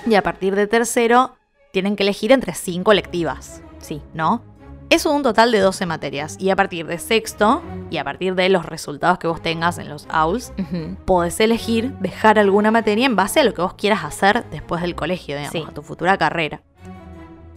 Y 0.07 0.15
a 0.17 0.23
partir 0.23 0.55
de 0.57 0.67
tercero 0.67 1.37
tienen 1.73 1.95
que 1.97 2.03
elegir 2.05 2.33
entre 2.33 2.55
cinco 2.55 2.91
electivas. 2.93 3.63
Sí. 3.81 4.01
¿no? 4.15 4.43
Eso 4.91 5.11
un 5.11 5.23
total 5.23 5.51
de 5.51 5.59
12 5.61 5.87
materias. 5.87 6.37
Y 6.39 6.51
a 6.51 6.57
partir 6.57 6.87
de 6.87 6.99
sexto, 6.99 7.63
y 7.91 7.97
a 7.97 8.05
partir 8.05 8.35
de 8.35 8.49
los 8.51 8.65
resultados 8.67 9.19
que 9.19 9.27
vos 9.27 9.43
tengas 9.43 9.79
en 9.79 9.89
los 9.89 10.07
AULs, 10.11 10.53
podés 11.07 11.41
elegir 11.41 11.95
dejar 11.99 12.39
alguna 12.39 12.71
materia 12.71 13.07
en 13.07 13.17
base 13.17 13.41
a 13.41 13.45
lo 13.45 13.55
que 13.55 13.63
vos 13.63 13.75
quieras 13.75 14.05
hacer 14.05 14.45
después 14.51 14.83
del 14.83 14.95
colegio, 14.95 15.37
digamos, 15.37 15.53
Sí. 15.53 15.65
a 15.69 15.73
tu 15.73 15.83
futura 15.83 16.17
carrera. 16.19 16.61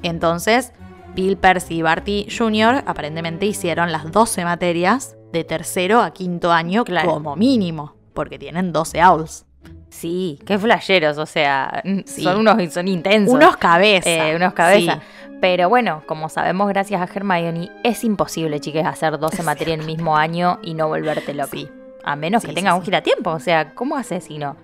Entonces, 0.03 0.73
Bill, 1.15 1.38
Percy 1.38 1.77
y 1.77 1.81
Barty 1.81 2.27
Jr. 2.36 2.83
aparentemente 2.86 3.45
hicieron 3.45 3.91
las 3.91 4.12
12 4.12 4.45
materias 4.45 5.15
de 5.31 5.43
tercero 5.43 6.01
a 6.01 6.12
quinto 6.12 6.51
año 6.51 6.83
Claro. 6.86 7.10
como 7.13 7.36
mínimo, 7.36 7.95
porque 8.13 8.38
tienen 8.39 8.71
12 8.71 9.01
AULs. 9.01 9.45
Sí, 9.89 10.39
qué 10.45 10.60
flasheros, 10.60 11.17
o 11.17 11.25
sea, 11.25 11.81
Sí. 12.05 12.21
son 12.23 12.38
unos 12.39 12.71
son 12.73 12.88
intensos. 12.88 13.33
Unos 13.33 13.57
cabezas. 13.57 14.05
Eh, 14.07 14.33
unos 14.36 14.53
cabezas. 14.53 14.97
Sí. 14.97 15.31
Pero 15.41 15.69
bueno, 15.69 16.03
como 16.07 16.29
sabemos 16.29 16.67
gracias 16.67 17.01
a 17.01 17.05
Hermione, 17.13 17.71
es 17.83 18.03
imposible, 18.03 18.60
chicas, 18.60 18.86
hacer 18.86 19.17
12 19.19 19.38
Es 19.39 19.45
materias 19.45 19.75
en 19.75 19.81
el 19.81 19.86
mismo 19.88 20.17
año 20.17 20.60
y 20.63 20.73
no 20.73 20.88
volverte 20.88 21.33
loca. 21.33 21.49
Sí. 21.51 21.69
A 22.03 22.15
menos 22.15 22.43
que 22.43 22.53
tenga 22.53 22.73
un 22.73 22.81
giratiempo. 22.83 23.31
O 23.31 23.39
sea, 23.39 23.73
¿cómo 23.73 23.97
haces 23.97 24.23
si 24.23 24.38
no? 24.38 24.55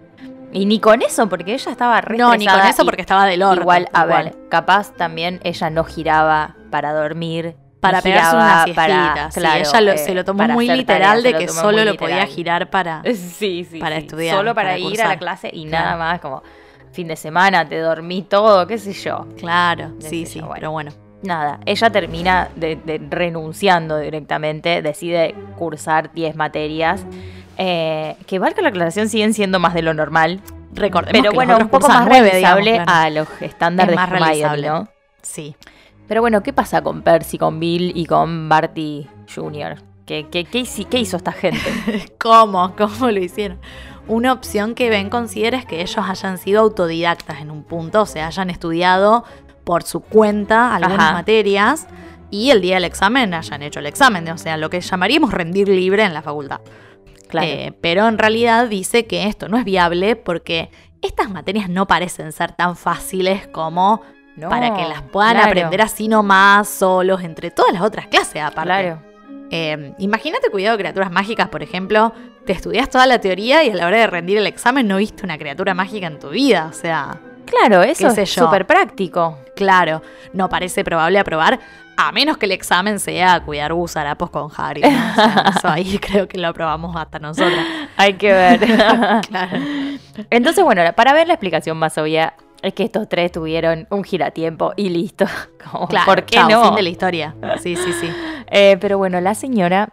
Y 0.54 0.66
ni 0.66 0.80
con 0.80 1.02
eso, 1.02 1.28
porque 1.28 1.54
ella 1.54 1.72
estaba 1.72 2.00
re 2.02 2.18
No, 2.18 2.36
ni 2.36 2.46
con 2.48 2.60
eso 2.62 2.86
porque 2.86 3.02
estaba 3.02 3.26
del 3.26 3.42
orto. 3.44 3.62
Igual, 3.62 3.90
a 3.92 4.06
ver, 4.06 4.36
capaz 4.50 4.94
también 4.94 5.40
ella 5.44 5.70
no 5.70 5.84
giraba 5.84 6.56
para 6.70 6.94
dormir 6.94 7.56
Para 7.80 8.02
pegarse 8.02 8.36
una 8.36 8.64
siestita. 8.64 8.82
para- 8.86 9.32
sí, 9.32 9.40
claro, 9.40 9.60
ella 9.60 9.82
lo- 9.82 9.92
eh, 9.92 9.98
se 9.98 10.14
lo 10.14 10.24
tomó 10.24 10.44
muy 10.48 10.68
literal 10.70 11.22
tareas, 11.22 11.24
de 11.24 11.46
que 11.46 11.48
solo 11.52 11.84
lo 11.84 11.96
podía 11.98 12.26
girar 12.28 12.70
para... 12.70 13.02
Sí, 13.16 13.68
sí, 13.70 13.80
para 13.80 13.98
estudiar, 13.98 14.38
Solo 14.38 14.54
para, 14.56 14.70
para 14.70 14.80
ir 14.80 15.02
a 15.02 15.08
la 15.10 15.18
clase 15.18 15.50
y 15.52 15.68
Claro. 15.68 15.86
nada 15.86 15.98
más, 15.98 16.20
como 16.20 16.44
fin 16.92 17.08
de 17.08 17.16
semana, 17.16 17.68
te 17.68 17.80
dormí 17.80 18.22
todo, 18.22 18.68
qué 18.68 18.78
sé 18.78 18.94
yo. 18.94 19.28
Claro, 19.38 19.94
sí, 20.00 20.26
sí, 20.28 20.40
yo, 20.40 20.46
bueno. 20.46 20.56
pero 20.56 20.72
bueno. 20.72 20.92
Nada, 21.24 21.60
ella 21.66 21.90
termina 21.90 22.50
de- 22.56 22.76
de- 22.76 23.02
renunciando 23.10 23.98
directamente, 23.98 24.82
decide 24.82 25.34
cursar 25.58 26.14
10 26.14 26.36
materias, 26.36 27.06
eh, 27.58 28.16
que 28.28 28.40
valga 28.40 28.62
la 28.62 28.70
aclaración, 28.70 29.10
siguen 29.10 29.34
siendo 29.34 29.60
más 29.60 29.74
de 29.74 29.82
lo 29.82 29.94
normal, 29.94 30.42
Recordemos 30.74 31.12
pero 31.22 31.32
que 31.32 31.36
bueno, 31.36 31.58
un 31.58 31.70
poco 31.70 31.88
más 31.88 32.08
claro. 32.08 32.84
a 32.88 33.10
los 33.12 33.28
estándares 33.42 33.96
Es 33.96 34.02
de. 34.02 34.88
Sí. 35.22 35.56
Pero 36.08 36.22
bueno, 36.22 36.42
¿qué 36.44 36.52
pasa 36.52 36.82
con 36.82 37.02
Percy, 37.02 37.38
con 37.38 37.60
Bill 37.60 37.92
y 37.96 38.06
con 38.06 38.50
Barty 38.50 39.08
Jr.? 39.34 39.78
¿Qué, 40.06 40.28
qué, 40.30 40.44
qué 40.46 40.60
hici- 40.62 40.88
qué 40.88 41.00
hizo 41.00 41.16
esta 41.18 41.32
gente? 41.32 41.62
¿Cómo? 42.20 42.76
¿Cómo 42.76 43.10
lo 43.10 43.20
hicieron? 43.20 43.60
Una 44.08 44.34
opción 44.34 44.76
que 44.76 44.90
Ben 44.90 45.10
considera 45.10 45.58
es 45.58 45.66
que 45.66 45.82
ellos 45.82 46.04
hayan 46.06 46.38
sido 46.38 46.60
autodidactas 46.62 47.40
en 47.40 47.52
un 47.52 47.64
punto, 47.64 48.02
o 48.02 48.06
sea, 48.06 48.28
hayan 48.28 48.50
estudiado 48.50 49.24
por 49.64 49.84
su 49.84 50.02
cuenta 50.02 50.76
algunas 50.76 51.00
Ajá. 51.00 51.14
materias 51.14 51.88
y 52.30 52.50
el 52.50 52.60
día 52.62 52.76
del 52.76 52.84
examen 52.84 53.34
hayan 53.34 53.62
hecho 53.62 53.80
el 53.80 53.86
examen, 53.86 54.28
o 54.30 54.38
sea, 54.38 54.58
lo 54.58 54.70
que 54.70 54.82
llamaríamos 54.82 55.32
rendir 55.32 55.70
libre 55.70 56.04
en 56.04 56.14
la 56.14 56.22
facultad. 56.22 56.60
Claro. 57.28 57.48
Eh, 57.48 57.74
pero 57.82 58.08
en 58.08 58.18
realidad 58.18 58.68
dice 58.68 59.06
que 59.06 59.28
esto 59.28 59.48
no 59.48 59.58
es 59.58 59.66
viable 59.66 60.16
porque 60.16 60.70
estas 61.02 61.30
materias 61.30 61.70
no 61.70 61.88
parecen 61.88 62.32
ser 62.32 62.54
tan 62.54 62.76
fáciles 62.76 63.48
como 63.48 64.02
No, 64.36 64.50
para 64.50 64.76
que 64.76 64.86
las 64.86 65.02
puedan 65.02 65.34
claro, 65.34 65.48
aprender 65.48 65.82
así 65.82 66.08
nomás, 66.08 66.70
solos, 66.70 67.24
entre 67.24 67.52
todas 67.52 67.74
las 67.74 67.82
otras 67.82 68.08
clases 68.08 68.42
aparte. 68.42 68.64
Claro. 68.64 69.02
Eh, 69.52 69.94
imagínate 70.00 70.50
cuidado 70.50 70.78
de 70.78 70.84
criaturas 70.84 71.12
mágicas, 71.12 71.50
por 71.50 71.62
ejemplo, 71.62 72.14
te 72.46 72.54
estudias 72.54 72.90
toda 72.90 73.06
la 73.06 73.20
teoría 73.20 73.64
y 73.64 73.70
a 73.70 73.76
la 73.76 73.88
hora 73.88 73.98
de 73.98 74.08
rendir 74.08 74.38
el 74.38 74.48
examen 74.48 74.88
no 74.88 74.98
viste 74.98 75.24
una 75.24 75.38
criatura 75.38 75.74
mágica 75.74 76.08
en 76.08 76.20
tu 76.20 76.30
vida. 76.30 76.68
O 76.70 76.74
sea, 76.74 77.20
Claro, 77.46 77.84
eso 77.84 78.08
es 78.08 78.30
súper 78.30 78.66
práctico. 78.66 79.38
claro, 79.56 80.02
no 80.34 80.50
parece 80.50 80.84
probable 80.84 81.20
aprobar, 81.20 81.60
a 81.96 82.12
menos 82.12 82.38
que 82.38 82.48
el 82.48 82.52
examen 82.54 83.00
sea 83.00 83.40
cuidar 83.42 83.72
gusarapos 83.74 84.30
con 84.32 84.50
Harry. 84.58 84.82
¿no? 84.82 84.88
O 84.90 85.14
sea, 85.16 85.54
eso 85.58 85.70
ahí 85.70 86.00
creo 86.00 86.28
que 86.28 86.38
lo 86.40 86.48
aprobamos 86.48 86.96
hasta 86.96 87.20
nosotras. 87.20 87.66
Hay 87.98 88.14
que 88.14 88.32
ver. 88.34 88.60
Claro. 89.28 89.60
Entonces, 90.30 90.64
bueno, 90.64 90.82
para 90.96 91.14
ver 91.14 91.28
la 91.28 91.34
explicación 91.36 91.78
más 91.78 91.98
obvia 91.98 92.34
es 92.62 92.74
que 92.74 92.84
estos 92.84 93.08
tres 93.10 93.32
tuvieron 93.32 93.88
un 93.90 94.04
giratiempo 94.04 94.74
y 94.76 94.90
listo. 94.90 95.26
Como, 95.72 95.88
Claro, 95.88 96.06
¿Por 96.06 96.24
qué 96.24 96.36
chao, 96.38 96.50
no? 96.50 96.64
Fin 96.66 96.76
de 96.76 96.82
la 96.84 96.90
historia. 96.90 97.36
Sí, 97.62 97.76
sí, 97.76 97.94
sí. 98.00 98.10
Eh, 98.48 98.78
pero 98.80 98.98
bueno, 98.98 99.20
la 99.22 99.36
señora 99.36 99.90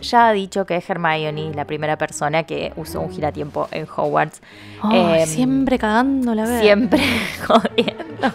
ya 0.00 0.28
ha 0.28 0.32
dicho 0.32 0.66
que 0.66 0.76
es 0.76 0.88
Hermione 0.90 1.52
la 1.54 1.64
primera 1.66 1.96
persona 1.98 2.44
que 2.44 2.72
usó 2.76 3.00
un 3.00 3.10
giratiempo 3.12 3.68
en 3.70 3.86
Hogwarts. 3.94 4.40
Ay, 4.82 5.22
Em, 5.22 5.26
siempre 5.28 5.78
cagando 5.78 6.34
la 6.34 6.44
ver. 6.46 6.60
Siempre 6.62 7.00
jodiendo. 7.46 8.34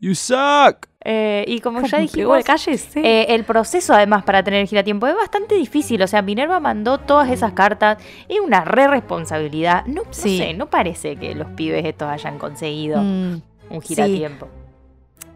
You 0.00 0.14
suck. 0.14 0.86
Eh, 1.06 1.44
y 1.48 1.60
como 1.60 1.82
ya 1.82 1.98
dijimos, 1.98 2.36
de 2.38 2.44
calle, 2.44 2.78
sí. 2.78 3.00
eh, 3.02 3.26
el 3.30 3.44
proceso 3.44 3.92
además 3.92 4.24
para 4.24 4.42
tener 4.42 4.60
el 4.62 4.66
giratiempo 4.68 5.06
es 5.06 5.14
bastante 5.14 5.54
difícil. 5.54 6.00
O 6.02 6.06
sea, 6.06 6.22
Minerva 6.22 6.60
mandó 6.60 6.98
todas 6.98 7.30
esas 7.30 7.52
cartas. 7.52 7.98
Es 8.28 8.40
una 8.40 8.64
re 8.64 8.86
responsabilidad. 8.88 9.84
No, 9.86 10.02
no 10.04 10.12
Sí. 10.12 10.38
sé, 10.38 10.54
no 10.54 10.70
parece 10.70 11.16
que 11.16 11.34
los 11.34 11.48
pibes 11.48 11.84
estos 11.84 12.08
hayan 12.08 12.38
conseguido 12.38 13.02
Mm, 13.02 13.40
un 13.70 13.82
giratiempo. 13.82 14.48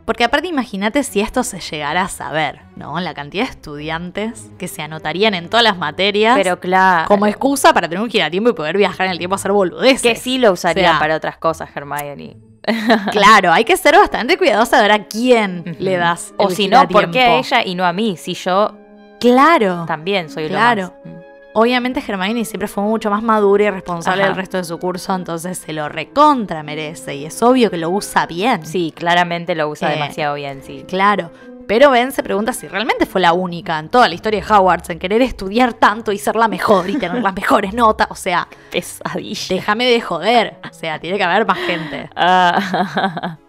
Porque 0.08 0.24
aparte 0.24 0.48
imagínate 0.48 1.02
si 1.02 1.20
esto 1.20 1.42
se 1.44 1.60
llegara 1.60 2.00
a 2.00 2.08
saber, 2.08 2.60
¿no? 2.76 2.98
La 2.98 3.12
cantidad 3.12 3.44
de 3.44 3.50
estudiantes 3.50 4.46
que 4.58 4.66
se 4.66 4.80
anotarían 4.80 5.34
en 5.34 5.50
todas 5.50 5.62
las 5.62 5.76
materias 5.76 6.34
Pero 6.34 6.58
claro. 6.58 7.06
como 7.08 7.26
excusa 7.26 7.74
para 7.74 7.90
tener 7.90 8.02
un 8.02 8.08
giratiempo 8.08 8.48
y 8.48 8.54
poder 8.54 8.78
viajar 8.78 9.04
en 9.04 9.12
el 9.12 9.18
tiempo 9.18 9.34
a 9.34 9.36
hacer 9.36 9.52
boludeces. 9.52 10.00
que 10.00 10.16
sí 10.16 10.38
lo 10.38 10.52
usarían 10.52 10.86
O 10.86 10.90
sea, 10.92 10.98
para 10.98 11.14
otras 11.14 11.36
cosas, 11.36 11.68
Hermione. 11.74 12.38
Claro, 13.12 13.52
hay 13.52 13.64
que 13.66 13.76
ser 13.76 13.96
bastante 13.98 14.38
cuidadosa 14.38 14.76
de 14.78 14.82
ver 14.84 14.92
a 14.92 15.04
quién 15.04 15.76
le 15.78 15.98
das. 15.98 16.32
O 16.38 16.48
el 16.48 16.56
si 16.56 16.68
no, 16.68 16.88
¿por 16.88 17.10
qué 17.10 17.20
a 17.20 17.38
ella 17.40 17.62
y 17.62 17.74
no 17.74 17.84
a 17.84 17.92
mí? 17.92 18.16
Si 18.16 18.32
yo 18.32 18.78
Claro. 19.20 19.84
también 19.86 20.30
soy 20.30 20.48
Claro. 20.48 20.94
lo 21.04 21.10
más. 21.12 21.17
Obviamente 21.54 22.02
Hermione 22.06 22.44
siempre 22.44 22.68
fue 22.68 22.84
mucho 22.84 23.10
más 23.10 23.22
madura 23.22 23.64
y 23.64 23.70
responsable 23.70 24.22
Ajá. 24.22 24.28
del 24.30 24.36
resto 24.36 24.58
de 24.58 24.64
su 24.64 24.78
curso, 24.78 25.14
entonces 25.14 25.58
se 25.58 25.72
lo 25.72 25.88
recontra 25.88 26.62
merece 26.62 27.16
y 27.16 27.24
es 27.24 27.42
obvio 27.42 27.70
que 27.70 27.78
lo 27.78 27.90
usa 27.90 28.26
bien. 28.26 28.64
Sí, 28.64 28.92
claramente 28.94 29.54
lo 29.54 29.68
usa 29.68 29.90
Eh, 29.90 29.94
demasiado 29.94 30.34
bien, 30.34 30.62
sí. 30.62 30.84
Claro. 30.86 31.30
Pero 31.66 31.90
Ben 31.90 32.12
se 32.12 32.22
pregunta 32.22 32.52
si 32.54 32.66
realmente 32.68 33.04
fue 33.04 33.20
la 33.20 33.32
única 33.34 33.78
en 33.78 33.88
toda 33.90 34.08
la 34.08 34.14
historia 34.14 34.40
de 34.42 34.54
Hogwarts 34.54 34.88
en 34.90 34.98
querer 34.98 35.20
estudiar 35.20 35.74
tanto 35.74 36.12
y 36.12 36.18
ser 36.18 36.36
la 36.36 36.48
mejor 36.48 36.88
y 36.88 36.96
tener 36.96 37.22
las 37.22 37.34
mejores 37.34 37.74
notas. 37.74 38.06
O 38.10 38.14
sea, 38.14 38.46
Pesadilla. 38.70 39.54
déjame 39.56 39.84
de 39.86 40.00
joder. 40.00 40.56
O 40.70 40.72
sea, 40.72 40.98
tiene 40.98 41.18
que 41.18 41.24
haber 41.24 41.46
más 41.46 41.58
gente. 41.58 42.08
Ah. 42.14 43.36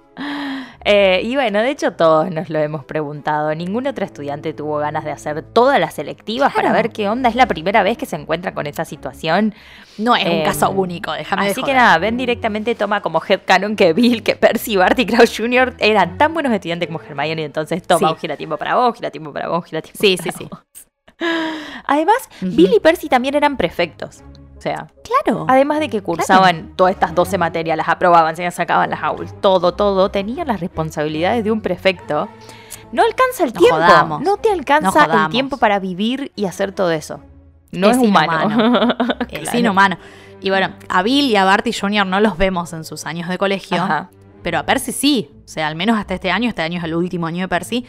Eh, 0.85 1.21
y 1.23 1.35
bueno, 1.35 1.59
de 1.61 1.71
hecho 1.71 1.91
todos 1.93 2.31
nos 2.31 2.49
lo 2.49 2.57
hemos 2.59 2.85
preguntado. 2.85 3.53
Ningún 3.53 3.85
otro 3.87 4.05
estudiante 4.05 4.53
tuvo 4.53 4.77
ganas 4.77 5.03
de 5.03 5.11
hacer 5.11 5.41
todas 5.41 5.79
las 5.79 5.93
selectivas 5.93 6.53
para 6.53 6.71
ver 6.71 6.89
qué 6.91 7.09
onda. 7.09 7.27
Es 7.29 7.35
la 7.35 7.47
primera 7.47 7.83
vez 7.83 7.97
que 7.97 8.05
se 8.05 8.15
encuentra 8.15 8.53
con 8.53 8.65
esta 8.65 8.85
situación. 8.85 9.53
No 9.97 10.15
es 10.15 10.23
un 10.25 10.31
Em, 10.31 10.45
caso 10.45 10.69
único, 10.71 11.11
déjame 11.11 11.45
de 11.45 11.51
Así 11.51 11.61
que 11.63 11.73
nada, 11.73 11.97
Ben 11.97 12.15
directamente 12.15 12.75
toma 12.75 13.01
como 13.01 13.21
headcanon 13.27 13.75
que 13.75 13.91
Bill, 13.93 14.23
que 14.23 14.35
Percy, 14.37 14.77
Barty 14.77 15.01
y 15.01 15.05
Crouch 15.05 15.37
Jr. 15.37 15.75
eran 15.79 16.17
tan 16.17 16.33
buenos 16.33 16.53
estudiantes 16.53 16.87
como 16.87 17.01
Hermione, 17.01 17.41
y 17.41 17.45
entonces 17.45 17.83
toma 17.83 18.07
Sí. 18.07 18.13
un 18.13 18.19
giratiempo 18.19 18.55
para 18.57 18.75
vos, 18.75 18.95
giratiempo 18.95 19.33
para 19.33 19.49
vos, 19.49 19.65
giratiempo 19.65 19.99
Sí, 19.99 20.15
para 20.17 20.31
sí, 20.31 20.37
sí. 20.37 20.47
vos. 20.49 20.61
Además, 21.85 22.29
Ujú. 22.41 22.51
Bill 22.55 22.73
y 22.75 22.79
Percy 22.79 23.09
también 23.09 23.35
eran 23.35 23.57
prefectos. 23.57 24.23
O 24.59 24.61
sea, 24.61 24.87
Claro. 25.23 25.45
además 25.47 25.79
de 25.79 25.89
que 25.89 26.01
cursaban 26.01 26.73
todas 26.75 26.91
estas 26.93 27.15
12 27.15 27.37
materias, 27.37 27.77
las 27.77 27.87
aprobaban, 27.87 28.35
se 28.35 28.43
las 28.43 28.53
sacaban 28.55 28.89
las 28.89 29.01
aulas, 29.01 29.33
todo, 29.39 29.73
todo, 29.73 30.11
tenían 30.11 30.47
las 30.47 30.59
responsabilidades 30.59 31.45
de 31.45 31.51
un 31.51 31.61
prefecto. 31.61 32.27
No 32.91 33.03
alcanza 33.03 33.45
el 33.45 33.53
tiempo. 33.53 33.75
jodamos. 33.77 34.21
No 34.21 34.35
te 34.37 34.51
alcanza 34.51 35.05
el 35.25 35.29
tiempo 35.31 35.55
para 35.57 35.79
vivir 35.79 36.31
y 36.35 36.45
hacer 36.45 36.73
todo 36.73 36.91
eso. 36.91 37.21
No 37.71 37.89
es, 37.89 37.97
Es 37.97 38.03
humano. 38.03 38.95
Es 39.29 39.39
Claro. 39.41 39.59
inhumano. 39.59 39.97
Y 40.41 40.49
bueno, 40.49 40.73
a 40.89 41.03
Bill 41.03 41.25
y 41.29 41.35
a 41.37 41.45
Barty 41.45 41.71
Jr. 41.71 42.05
no 42.05 42.19
los 42.19 42.37
vemos 42.37 42.73
en 42.73 42.83
sus 42.83 43.05
años 43.05 43.29
de 43.29 43.37
colegio. 43.37 43.81
Ajá. 43.81 44.09
Pero 44.43 44.57
a 44.59 44.63
Percy 44.63 44.91
sí. 44.91 45.31
O 45.45 45.47
sea, 45.47 45.67
al 45.67 45.75
menos 45.75 45.97
hasta 45.97 46.15
este 46.15 46.31
año. 46.31 46.49
Este 46.49 46.61
año 46.63 46.79
es 46.79 46.83
el 46.83 46.95
último 46.95 47.27
año 47.27 47.41
de 47.43 47.47
Percy. 47.47 47.85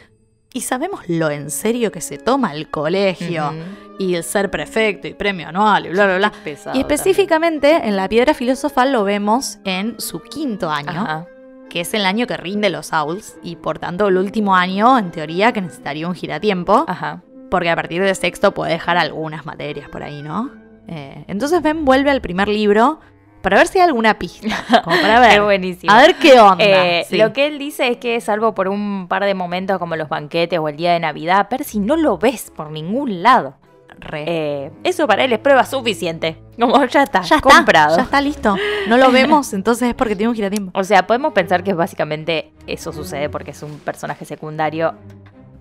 Y 0.52 0.62
sabemos 0.62 1.08
lo 1.08 1.30
en 1.30 1.50
serio 1.50 1.92
que 1.92 2.00
se 2.00 2.18
toma 2.18 2.52
el 2.52 2.68
colegio. 2.70 3.52
Y 3.98 4.14
el 4.14 4.24
ser 4.24 4.50
prefecto 4.50 5.06
y 5.06 5.14
premio 5.14 5.48
anual 5.48 5.86
y 5.86 5.90
bla, 5.90 6.06
bla, 6.06 6.16
bla. 6.16 6.32
Pesado 6.42 6.76
Y 6.76 6.80
específicamente 6.80 7.86
en 7.86 7.96
la 7.96 8.08
piedra 8.08 8.34
filosofal 8.34 8.92
lo 8.92 9.04
vemos 9.04 9.58
en 9.64 10.00
su 10.00 10.20
quinto 10.22 10.70
año. 10.70 10.90
Ajá. 10.90 11.26
que 11.68 11.82
es 11.82 11.94
el 11.94 12.04
año 12.04 12.26
que 12.26 12.36
rinde 12.36 12.68
los 12.68 12.92
Owls. 12.92 13.36
Y 13.44 13.56
por 13.56 13.78
tanto, 13.78 14.08
el 14.08 14.16
último 14.16 14.56
año, 14.56 14.98
en 14.98 15.12
teoría, 15.12 15.52
que 15.52 15.60
necesitaría 15.60 16.08
un 16.08 16.14
giratiempo. 16.14 16.84
Ajá. 16.88 17.22
Porque 17.48 17.70
a 17.70 17.76
partir 17.76 18.02
de 18.02 18.14
sexto 18.14 18.52
puede 18.52 18.72
dejar 18.72 18.96
algunas 18.96 19.46
materias 19.46 19.88
por 19.88 20.02
ahí, 20.02 20.22
¿no? 20.22 20.50
Eh, 20.88 21.24
entonces 21.28 21.62
Ben 21.62 21.84
vuelve 21.84 22.10
al 22.10 22.20
primer 22.20 22.48
libro 22.48 22.98
para 23.42 23.56
ver 23.56 23.68
si 23.68 23.78
hay 23.78 23.84
alguna 23.84 24.18
pista. 24.18 24.48
Como 24.84 25.00
para 25.00 25.20
ver. 25.20 25.32
Es 25.32 25.42
buenísimo. 25.42 25.92
A 25.92 26.00
ver 26.00 26.16
qué 26.16 26.40
onda. 26.40 26.64
Eh, 26.64 27.06
sí. 27.08 27.16
Lo 27.16 27.32
que 27.32 27.46
él 27.46 27.58
dice 27.58 27.88
es 27.88 27.96
que, 27.96 28.20
salvo 28.20 28.54
por 28.54 28.68
un 28.68 29.06
par 29.08 29.24
de 29.24 29.34
momentos 29.34 29.78
como 29.78 29.96
los 29.96 30.08
banquetes 30.08 30.58
o 30.58 30.68
el 30.68 30.76
día 30.76 30.92
de 30.92 31.00
Navidad, 31.00 31.48
Percy 31.48 31.80
no 31.80 31.96
lo 31.96 32.18
ves 32.18 32.52
por 32.54 32.70
ningún 32.70 33.22
lado. 33.22 33.54
Re. 33.98 34.24
Eh, 34.26 34.70
eso 34.82 35.06
para 35.06 35.24
él 35.24 35.32
es 35.32 35.38
prueba 35.38 35.64
suficiente. 35.64 36.38
Como 36.58 36.84
ya 36.86 37.02
está, 37.02 37.22
ya 37.22 37.36
está, 37.36 37.50
comprado. 37.50 37.96
ya 37.96 38.02
está 38.02 38.20
listo. 38.20 38.56
No 38.88 38.96
lo 38.96 39.10
vemos, 39.10 39.52
entonces 39.54 39.90
es 39.90 39.94
porque 39.94 40.16
tiene 40.16 40.30
un 40.30 40.34
giratiempo. 40.34 40.78
O 40.78 40.84
sea, 40.84 41.06
podemos 41.06 41.32
pensar 41.32 41.62
que 41.62 41.74
básicamente 41.74 42.52
eso 42.66 42.92
sucede 42.92 43.28
porque 43.28 43.50
es 43.50 43.62
un 43.62 43.78
personaje 43.78 44.24
secundario. 44.24 44.94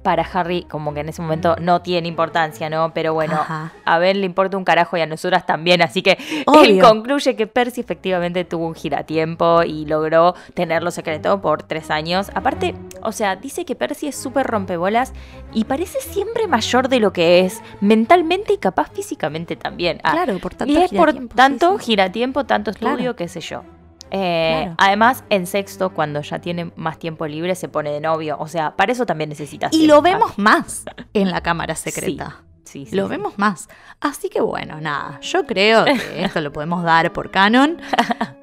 Para 0.04 0.24
Harry, 0.24 0.64
como 0.64 0.94
que 0.94 1.02
en 1.02 1.10
ese 1.10 1.22
momento 1.22 1.56
no 1.60 1.82
tiene 1.82 2.08
importancia, 2.08 2.70
¿no? 2.70 2.94
Pero 2.94 3.14
bueno, 3.14 3.36
Ajá. 3.36 3.74
a 3.84 3.98
Ben 4.00 4.20
le 4.22 4.26
importa 4.26 4.56
un 4.58 4.64
carajo 4.64 4.96
y 4.98 5.02
a 5.02 5.06
nosotras 5.06 5.46
también. 5.46 5.82
Así 5.82 6.02
que 6.02 6.18
él 6.64 6.80
concluye 6.82 7.36
que 7.36 7.48
Percy 7.48 7.82
efectivamente 7.82 8.46
tuvo 8.46 8.66
un 8.68 8.76
giratiempo 8.76 9.64
y 9.64 9.86
logró 9.86 10.36
tenerlo 10.54 10.92
secreto 10.92 11.42
por 11.42 11.64
tres 11.64 11.92
años. 11.92 12.32
Aparte, 12.34 12.76
o 13.02 13.12
sea, 13.12 13.36
dice 13.36 13.66
que 13.66 13.76
Percy 13.76 14.08
es 14.08 14.16
súper 14.16 14.48
rompebolas 14.48 15.14
y 15.54 15.66
parece 15.66 16.00
siempre 16.02 16.48
mayor 16.48 16.88
de 16.88 17.00
lo 17.00 17.12
que 17.12 17.42
es, 17.42 17.62
mentalmente 17.82 18.54
y 18.54 18.58
capaz 18.58 18.92
físicamente 18.94 19.56
también. 19.56 20.00
Ah, 20.04 20.12
claro, 20.14 20.40
por 20.40 20.54
tanto 20.56 20.74
y 20.74 20.78
es 20.78 20.92
por 20.92 21.14
tanto 21.30 21.78
giratiempo, 21.78 22.46
tanto 22.46 22.72
estudio, 22.72 22.96
Claro. 22.98 23.16
qué 23.16 23.28
sé 23.28 23.42
yo. 23.42 23.64
Eh, 24.12 24.62
Claro. 24.64 24.76
Además, 24.78 25.24
en 25.30 25.48
sexto, 25.48 25.92
cuando 25.92 26.22
ya 26.22 26.40
tiene 26.40 26.72
más 26.76 27.00
tiempo 27.00 27.26
libre, 27.28 27.56
se 27.56 27.68
pone 27.70 27.92
de 27.92 28.00
novio. 28.02 28.38
O 28.40 28.48
sea, 28.48 28.76
para 28.76 28.92
eso 28.92 29.06
también 29.06 29.30
necesitas. 29.30 29.74
Y 29.74 29.88
lo 29.88 30.02
vemos 30.02 30.38
más 30.38 30.86
en 31.14 31.32
la 31.32 31.42
cámara 31.42 31.76
secreta. 31.76 32.44
Sí, 32.64 32.86
sí, 32.86 32.96
Lo 32.96 33.06
sí. 33.06 33.10
vemos 33.10 33.38
más. 33.40 33.68
Así 34.00 34.30
que 34.30 34.42
bueno, 34.42 34.80
nada. 34.80 35.20
Yo 35.22 35.46
creo 35.46 35.86
que 35.86 35.94
esto 36.24 36.40
lo 36.42 36.54
podemos 36.54 36.84
dar 36.84 37.12
por 37.12 37.32
canon 37.32 37.78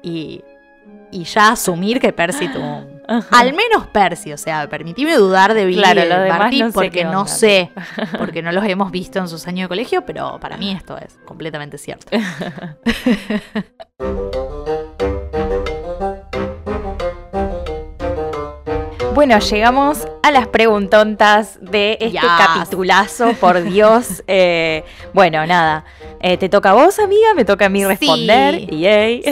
y, 0.03 0.43
y 1.11 1.23
ya 1.23 1.51
asumir 1.51 2.01
que 2.01 2.11
Percy 2.11 2.49
tuvo 2.49 2.79
un, 2.79 3.01
Al 3.31 3.53
menos 3.53 3.87
Percy, 3.87 4.33
o 4.33 4.37
sea, 4.37 4.67
permitime 4.69 5.15
dudar 5.15 5.53
de 5.53 5.65
Billy 5.65 5.81
Claro, 5.81 6.01
Barty 6.27 6.59
no 6.59 6.67
sé 6.67 6.73
porque 6.73 7.05
no 7.05 7.25
sé, 7.25 7.71
porque 8.17 8.41
no 8.41 8.51
los 8.51 8.65
hemos 8.65 8.91
visto 8.91 9.19
en 9.19 9.29
sus 9.29 9.47
años 9.47 9.65
de 9.65 9.69
colegio, 9.69 10.05
pero 10.05 10.37
para 10.41 10.57
mí 10.57 10.71
esto 10.71 10.97
es 10.97 11.17
completamente 11.25 11.77
cierto. 11.77 12.07
Bueno, 19.17 19.39
llegamos 19.39 20.07
a 20.21 20.29
las 20.29 20.47
preguntontas 20.47 21.57
de 21.59 21.93
este 21.93 22.11
Yes. 22.11 22.21
capitulazo, 22.21 23.33
por 23.41 23.63
Dios. 23.63 24.23
Eh, 24.27 24.83
bueno, 25.11 25.43
nada. 25.47 25.85
Eh, 26.21 26.37
¿Te 26.37 26.49
toca 26.49 26.69
a 26.69 26.73
vos, 26.73 26.99
amiga? 26.99 27.33
¿Me 27.35 27.43
toca 27.43 27.65
a 27.65 27.69
mí 27.69 27.83
responder? 27.83 28.59
Sí. 28.69 28.79
Yay. 28.79 29.23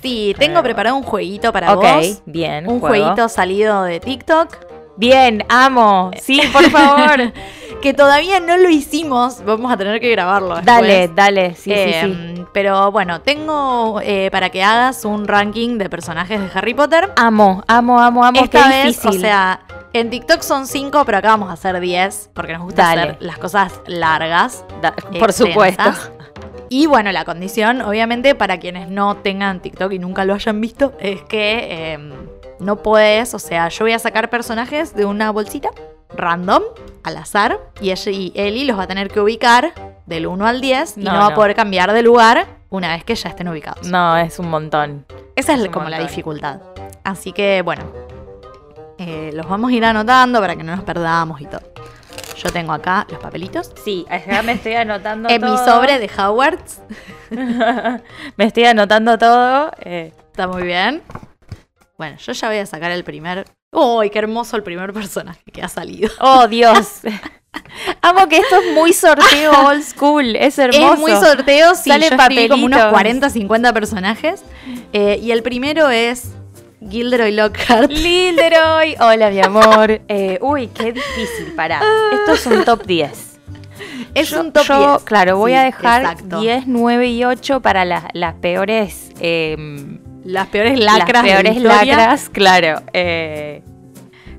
Sí, 0.00 0.34
tengo 0.38 0.62
preparado 0.62 0.96
un 0.96 1.02
jueguito 1.02 1.52
para 1.52 1.74
ok, 1.74 1.82
vos. 1.82 2.22
bien. 2.24 2.66
Un 2.66 2.80
juego. 2.80 2.88
jueguito 3.04 3.28
salido 3.28 3.82
de 3.82 4.00
TikTok. 4.00 4.69
Bien, 5.00 5.44
amo. 5.48 6.10
Sí, 6.20 6.40
por 6.52 6.70
favor. 6.70 7.32
que 7.82 7.94
todavía 7.94 8.38
no 8.40 8.56
lo 8.58 8.68
hicimos. 8.68 9.42
Vamos 9.44 9.72
a 9.72 9.76
tener 9.76 9.98
que 10.00 10.10
grabarlo. 10.10 10.56
después. 10.56 10.66
dale, 10.66 11.08
dale. 11.08 11.54
Sí, 11.54 11.70
sí, 11.72 11.74
sí. 11.74 12.14
Eh, 12.36 12.44
Pero 12.52 12.92
bueno, 12.92 13.22
tengo 13.22 14.00
eh, 14.02 14.28
para 14.30 14.50
que 14.50 14.62
hagas 14.62 15.04
un 15.06 15.26
ranking 15.26 15.78
de 15.78 15.88
personajes 15.88 16.38
de 16.40 16.48
Harry 16.56 16.74
Potter. 16.74 17.10
Amo, 17.16 17.62
amo, 17.66 17.98
amo, 17.98 18.24
amo. 18.24 18.40
Esta 18.44 18.62
Qué 18.64 18.68
vez, 18.68 18.86
difícil. 19.02 19.08
o 19.18 19.20
sea, 19.20 19.60
en 19.94 20.10
TikTok 20.10 20.42
son 20.42 20.66
5, 20.66 21.04
pero 21.06 21.18
acá 21.18 21.28
vamos 21.28 21.48
a 21.48 21.54
hacer 21.54 21.80
10, 21.80 22.30
porque 22.34 22.52
nos 22.52 22.62
gusta 22.62 22.82
Dale. 22.82 23.02
hacer 23.02 23.16
las 23.20 23.38
cosas 23.38 23.80
largas. 23.86 24.64
Da- 24.82 24.92
por 24.94 25.30
extensas. 25.30 25.36
supuesto. 25.48 25.92
Y 26.68 26.86
bueno, 26.86 27.10
la 27.10 27.24
condición, 27.24 27.80
obviamente, 27.80 28.34
para 28.36 28.60
quienes 28.60 28.88
no 28.88 29.16
tengan 29.16 29.60
TikTok 29.60 29.92
y 29.92 29.98
nunca 29.98 30.24
lo 30.24 30.34
hayan 30.34 30.60
visto, 30.60 30.92
es 31.00 31.22
que 31.22 31.94
eh, 31.94 31.98
no 32.60 32.76
puedes, 32.76 33.34
o 33.34 33.38
sea, 33.38 33.68
yo 33.68 33.84
voy 33.84 33.92
a 33.92 33.98
sacar 33.98 34.30
personajes 34.30 34.94
de 34.94 35.04
una 35.04 35.30
bolsita 35.30 35.70
random, 36.14 36.62
al 37.04 37.16
azar, 37.16 37.58
y 37.80 37.90
ella 37.90 38.10
y 38.12 38.32
Eli 38.34 38.64
los 38.64 38.78
va 38.78 38.82
a 38.82 38.86
tener 38.86 39.08
que 39.10 39.20
ubicar 39.20 39.72
del 40.06 40.26
1 40.26 40.46
al 40.46 40.60
10 40.60 40.98
y 40.98 41.00
No, 41.04 41.12
no, 41.12 41.18
va 41.18 41.24
no. 41.28 41.30
a 41.30 41.34
poder 41.34 41.54
cambiar 41.54 41.92
de 41.92 42.02
lugar 42.02 42.46
una 42.68 42.88
vez 42.88 43.04
que 43.04 43.14
ya 43.14 43.28
estén 43.30 43.48
ubicados. 43.48 43.86
No, 43.88 44.16
es 44.16 44.38
un 44.38 44.50
montón. 44.50 45.06
Esa 45.36 45.54
es 45.54 45.68
como 45.68 45.88
la 45.88 45.98
dificultad. 46.00 46.60
Así 47.04 47.32
que, 47.32 47.62
bueno, 47.62 47.84
eh, 48.98 49.30
los 49.32 49.48
vamos 49.48 49.70
a 49.70 49.74
ir 49.74 49.84
anotando 49.84 50.40
para 50.40 50.56
que 50.56 50.62
no 50.64 50.74
nos 50.76 50.84
perdamos 50.84 51.40
y 51.40 51.46
todo. 51.46 51.62
Yo 52.36 52.50
tengo 52.50 52.72
acá 52.72 53.06
los 53.10 53.18
papelitos. 53.20 53.70
Sí, 53.84 54.04
acá 54.10 54.42
me 54.42 54.52
estoy 54.52 54.74
anotando 54.74 55.28
En 55.30 55.42
mi 55.42 55.56
sobre 55.58 55.98
de 55.98 56.10
Hogwarts. 56.18 56.80
me 58.36 58.44
estoy 58.44 58.64
anotando 58.64 59.16
todo. 59.18 59.70
eh, 59.80 60.12
Está 60.30 60.46
muy 60.48 60.62
bien. 60.62 61.02
Bueno, 62.00 62.16
yo 62.16 62.32
ya 62.32 62.48
voy 62.48 62.56
a 62.56 62.64
sacar 62.64 62.90
el 62.92 63.04
primer. 63.04 63.44
¡Uy, 63.74 64.08
qué 64.08 64.20
hermoso 64.20 64.56
el 64.56 64.62
primer 64.62 64.90
personaje 64.94 65.42
que 65.52 65.60
ha 65.62 65.68
salido! 65.68 66.08
Oh, 66.18 66.48
Dios. 66.48 67.02
Amo 68.00 68.26
que 68.26 68.38
esto 68.38 68.56
es 68.58 68.72
muy 68.74 68.94
sorteo 68.94 69.52
old 69.66 69.82
school. 69.82 70.34
Es 70.34 70.58
hermoso. 70.58 70.94
Es 70.94 70.98
muy 70.98 71.12
sorteo, 71.12 71.74
sí, 71.74 71.90
Salen 71.90 72.08
yo 72.12 72.48
como 72.48 72.64
unos 72.64 72.78
papelitos. 72.78 72.90
40, 72.90 73.28
50 73.30 73.72
personajes. 73.74 74.42
Eh, 74.94 75.20
y 75.22 75.30
el 75.30 75.42
primero 75.42 75.90
es 75.90 76.30
Gilderoy 76.88 77.32
Lockhart. 77.32 77.90
Linderoy. 77.90 78.96
Hola, 79.00 79.28
mi 79.28 79.40
amor. 79.42 80.00
Eh, 80.08 80.38
uy, 80.40 80.68
qué 80.68 80.92
difícil. 80.94 81.52
Pará. 81.54 81.82
Esto 82.14 82.32
es 82.32 82.46
un 82.46 82.64
top 82.64 82.86
10. 82.86 83.38
Es 84.14 84.30
Yo- 84.30 84.40
un 84.40 84.52
top 84.54 84.64
yo, 84.64 84.92
10. 84.92 85.02
Claro, 85.04 85.36
voy 85.36 85.50
Sí, 85.52 85.56
a 85.58 85.62
dejar 85.64 86.00
exacto. 86.00 86.40
10, 86.40 86.66
9 86.66 87.08
y 87.08 87.24
8 87.26 87.60
para 87.60 87.84
las, 87.84 88.04
las 88.14 88.36
peores. 88.36 89.10
eh, 89.20 89.98
Las 90.32 90.46
peores 90.48 90.78
lacras. 90.78 91.08
Las 91.12 91.22
de 91.24 91.28
la 91.28 91.40
peores 91.42 91.56
historia. 91.56 91.96
lacras, 91.96 92.28
claro. 92.30 92.82
eh, 92.92 93.62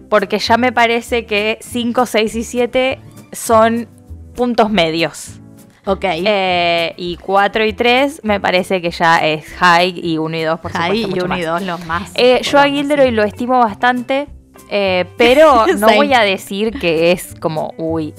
porque 0.09 0.39
ya 0.39 0.57
me 0.57 0.71
parece 0.71 1.25
que 1.25 1.57
5, 1.61 2.05
6 2.05 2.35
y 2.35 2.43
7 2.43 2.99
son 3.31 3.87
puntos 4.35 4.69
medios. 4.69 5.39
Ok. 5.85 6.03
Eh, 6.05 6.93
y 6.97 7.17
4 7.17 7.65
y 7.65 7.73
3 7.73 8.21
me 8.23 8.39
parece 8.39 8.81
que 8.81 8.91
ya 8.91 9.17
es 9.25 9.45
high 9.53 9.99
y 10.03 10.17
1 10.17 10.37
y 10.37 10.41
2 10.43 10.59
por 10.59 10.71
Ahí 10.75 11.03
supuesto. 11.03 11.07
y 11.07 11.09
mucho 11.09 11.25
uno 11.25 11.35
y 11.37 11.45
más. 11.45 11.45
dos 11.47 11.61
los 11.63 11.85
más. 11.87 12.11
Eh, 12.15 12.41
yo 12.43 12.59
a 12.59 12.65
Gilderoy 12.65 13.07
sí. 13.07 13.11
lo 13.11 13.23
estimo 13.23 13.57
bastante, 13.59 14.27
eh, 14.69 15.05
pero 15.17 15.65
no 15.77 15.87
Same. 15.87 15.95
voy 15.95 16.13
a 16.13 16.21
decir 16.21 16.77
que 16.79 17.11
es 17.13 17.33
como, 17.39 17.73
uy, 17.77 18.13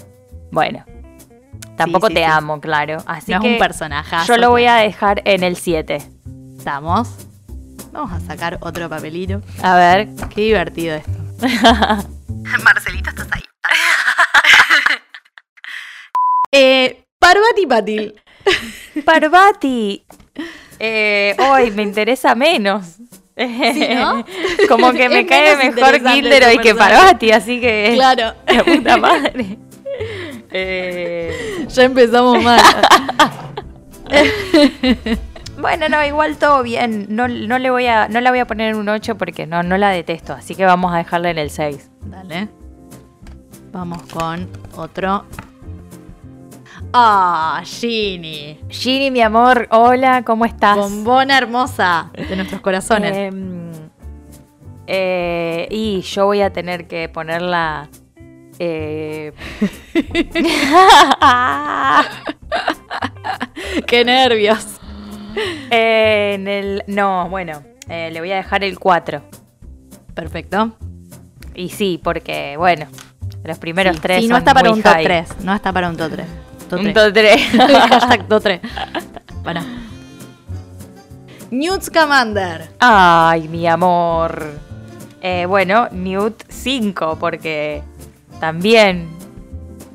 bueno. 0.50 0.84
Tampoco 1.76 2.08
sí, 2.08 2.14
te 2.14 2.20
sí. 2.20 2.26
amo, 2.28 2.60
claro. 2.60 2.98
Así 3.06 3.32
no 3.32 3.40
que 3.40 3.48
es 3.48 3.52
un 3.54 3.58
personaje. 3.58 4.16
yo 4.26 4.36
lo 4.38 4.50
voy 4.50 4.66
a 4.66 4.74
dejar 4.76 5.22
en 5.24 5.42
el 5.42 5.56
7. 5.56 5.98
Estamos. 6.58 7.28
Vamos 7.92 8.12
a 8.12 8.20
sacar 8.20 8.58
otro 8.62 8.88
papelito. 8.88 9.42
A 9.62 9.76
ver. 9.76 10.08
Qué 10.34 10.42
divertido 10.42 10.96
esto. 10.96 11.10
Marcelito, 12.64 13.10
estás 13.10 13.28
ahí. 13.32 13.42
eh, 16.52 17.04
Parvati 17.18 17.66
Patil. 17.66 18.14
Parvati. 19.04 20.04
Eh, 20.78 21.36
hoy 21.38 21.70
me 21.70 21.82
interesa 21.82 22.34
menos. 22.34 22.96
¿no? 23.36 24.24
Como 24.68 24.92
que 24.92 25.08
me 25.08 25.20
Es 25.20 25.26
cae 25.26 25.56
mejor 25.56 26.00
Gilderoy 26.00 26.56
tu 26.56 26.62
que. 26.62 26.74
Parvati, 26.74 27.30
así 27.30 27.60
que. 27.60 27.92
Claro. 27.94 28.34
La 28.46 28.64
puta 28.64 28.96
madre. 28.96 29.58
Eh, 30.50 31.66
Ya 31.68 31.84
empezamos 31.84 32.42
mal. 32.42 32.60
Bueno, 35.62 35.88
no, 35.88 36.04
igual 36.04 36.36
todo 36.36 36.62
bien. 36.62 37.06
No, 37.08 37.28
no 37.28 37.58
le 37.58 37.70
voy 37.70 37.86
a, 37.86 38.08
no 38.08 38.20
la 38.20 38.28
voy 38.30 38.40
a 38.40 38.46
poner 38.46 38.70
en 38.72 38.76
un 38.76 38.88
8 38.90 39.16
porque 39.16 39.46
no, 39.46 39.62
no 39.62 39.78
la 39.78 39.88
detesto. 39.90 40.34
Así 40.34 40.54
que 40.54 40.66
vamos 40.66 40.92
a 40.92 40.98
dejarla 40.98 41.30
en 41.30 41.38
el 41.38 41.48
6. 41.50 41.90
Dale. 42.04 42.48
Vamos 43.72 44.02
con 44.12 44.46
otro. 44.76 45.24
Ah, 46.92 47.62
Ginny. 47.64 48.60
Ginny, 48.68 49.10
mi 49.10 49.22
amor, 49.22 49.66
hola, 49.70 50.22
¿cómo 50.24 50.44
estás? 50.44 50.76
Bombona 50.76 51.38
hermosa 51.38 52.10
de 52.12 52.36
nuestros 52.36 52.60
corazones. 52.60 53.16
Em, 53.16 53.70
eh, 54.86 55.66
y 55.70 56.02
yo 56.02 56.26
voy 56.26 56.42
a 56.42 56.52
tener 56.52 56.86
que 56.86 57.08
ponerla. 57.08 57.88
eh, 58.58 59.32
Qué 63.86 64.04
nervios. 64.04 64.80
En 65.70 66.48
el. 66.48 66.84
No, 66.86 67.28
bueno, 67.28 67.62
eh, 67.88 68.10
le 68.12 68.20
voy 68.20 68.32
a 68.32 68.36
dejar 68.36 68.64
el 68.64 68.78
4. 68.78 69.22
Perfecto. 70.14 70.76
Y 71.54 71.68
sí, 71.70 72.00
porque, 72.02 72.56
bueno, 72.56 72.86
los 73.44 73.58
primeros 73.58 73.96
Sí, 73.96 74.02
tres. 74.02 74.20
sí, 74.22 74.28
no 74.28 74.34
son 74.36 74.38
está 74.42 74.54
para 74.54 74.70
muy 74.70 74.78
un 74.78 74.82
top 74.82 74.92
high. 74.94 75.04
3. 75.04 75.28
No 75.44 75.54
está 75.54 75.72
para 75.72 75.88
un 75.88 75.96
top 75.96 76.12
3. 76.12 76.26
Top 76.70 76.78
Un 76.80 76.92
3. 76.92 76.94
top 76.94 77.12
3. 77.12 77.40
Hashtag 77.90 78.28
top 78.28 78.42
3. 78.42 78.60
Para. 79.44 79.64
Newt 81.50 81.88
Commander. 81.92 82.70
Ay, 82.78 83.48
mi 83.48 83.66
amor. 83.66 84.52
Eh, 85.20 85.44
bueno, 85.46 85.88
Newt 85.92 86.42
5, 86.48 87.16
porque 87.20 87.82
también 88.40 89.08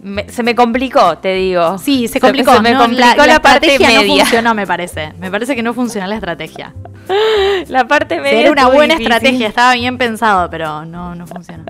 me- 0.01 0.29
se 0.29 0.43
me 0.43 0.55
complicó, 0.55 1.17
te 1.17 1.33
digo. 1.33 1.77
Sí, 1.77 2.07
se 2.07 2.19
complicó. 2.19 2.53
Se, 2.55 2.61
me 2.61 2.71
no, 2.71 2.79
complicó 2.79 3.05
la, 3.07 3.15
la, 3.15 3.25
la 3.33 3.41
parte 3.41 3.67
estrategia 3.67 3.95
no 4.01 4.07
media. 4.07 4.23
funcionó, 4.25 4.53
me 4.53 4.67
parece. 4.67 5.13
Me 5.19 5.29
parece 5.31 5.55
que 5.55 5.63
no 5.63 5.73
funcionó 5.73 6.07
la 6.07 6.15
estrategia. 6.15 6.73
la 7.67 7.87
parte 7.87 8.19
media. 8.19 8.39
Era 8.41 8.51
una 8.51 8.67
buena 8.67 8.95
difícil. 8.95 9.11
estrategia, 9.11 9.47
estaba 9.47 9.73
bien 9.73 9.97
pensado, 9.97 10.49
pero 10.49 10.85
no, 10.85 11.15
no 11.15 11.25
funcionó. 11.27 11.63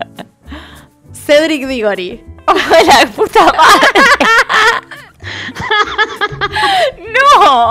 Cedric 1.14 1.68
Diggory. 1.68 2.24
¡Hola, 2.48 3.00
de 3.02 3.08
puta 3.08 3.46
madre! 3.46 4.02
¡No! 7.14 7.70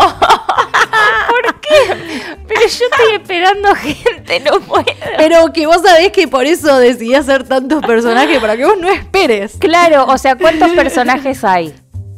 ¿Por 1.29 1.61
qué? 1.61 2.37
Pero 2.47 2.61
yo 2.61 2.67
estoy 2.67 3.15
esperando 3.15 3.75
gente, 3.75 4.41
no 4.41 4.61
puedo. 4.61 4.85
Pero 5.17 5.53
que 5.53 5.67
vos 5.67 5.83
sabés 5.83 6.13
que 6.13 6.29
por 6.29 6.47
eso 6.47 6.79
decidí 6.79 7.15
hacer 7.15 7.45
tantos 7.45 7.85
personajes, 7.85 8.39
para 8.41 8.57
que 8.57 8.65
vos 8.65 8.79
no 8.81 8.89
esperes. 8.89 9.57
Claro, 9.59 10.07
o 10.07 10.19
sea, 10.19 10.37
¿cuántos 10.37 10.71
personajes 10.71 11.43
hay? 11.45 11.75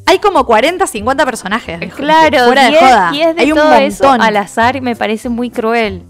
Hay 0.06 0.18
como 0.20 0.46
40, 0.46 0.86
50 0.86 1.24
personajes. 1.26 1.94
Claro, 1.94 2.44
fuera 2.46 2.64
de 2.64 2.68
10, 2.70 2.80
joda. 2.80 3.10
10 3.12 3.36
de 3.36 3.42
Hay 3.42 3.52
un 3.52 3.58
todo 3.58 3.66
montón. 3.68 3.82
eso 3.84 4.10
al 4.10 4.36
azar 4.38 4.76
y 4.76 4.80
me 4.80 4.96
parece 4.96 5.28
muy 5.28 5.50
cruel. 5.50 6.02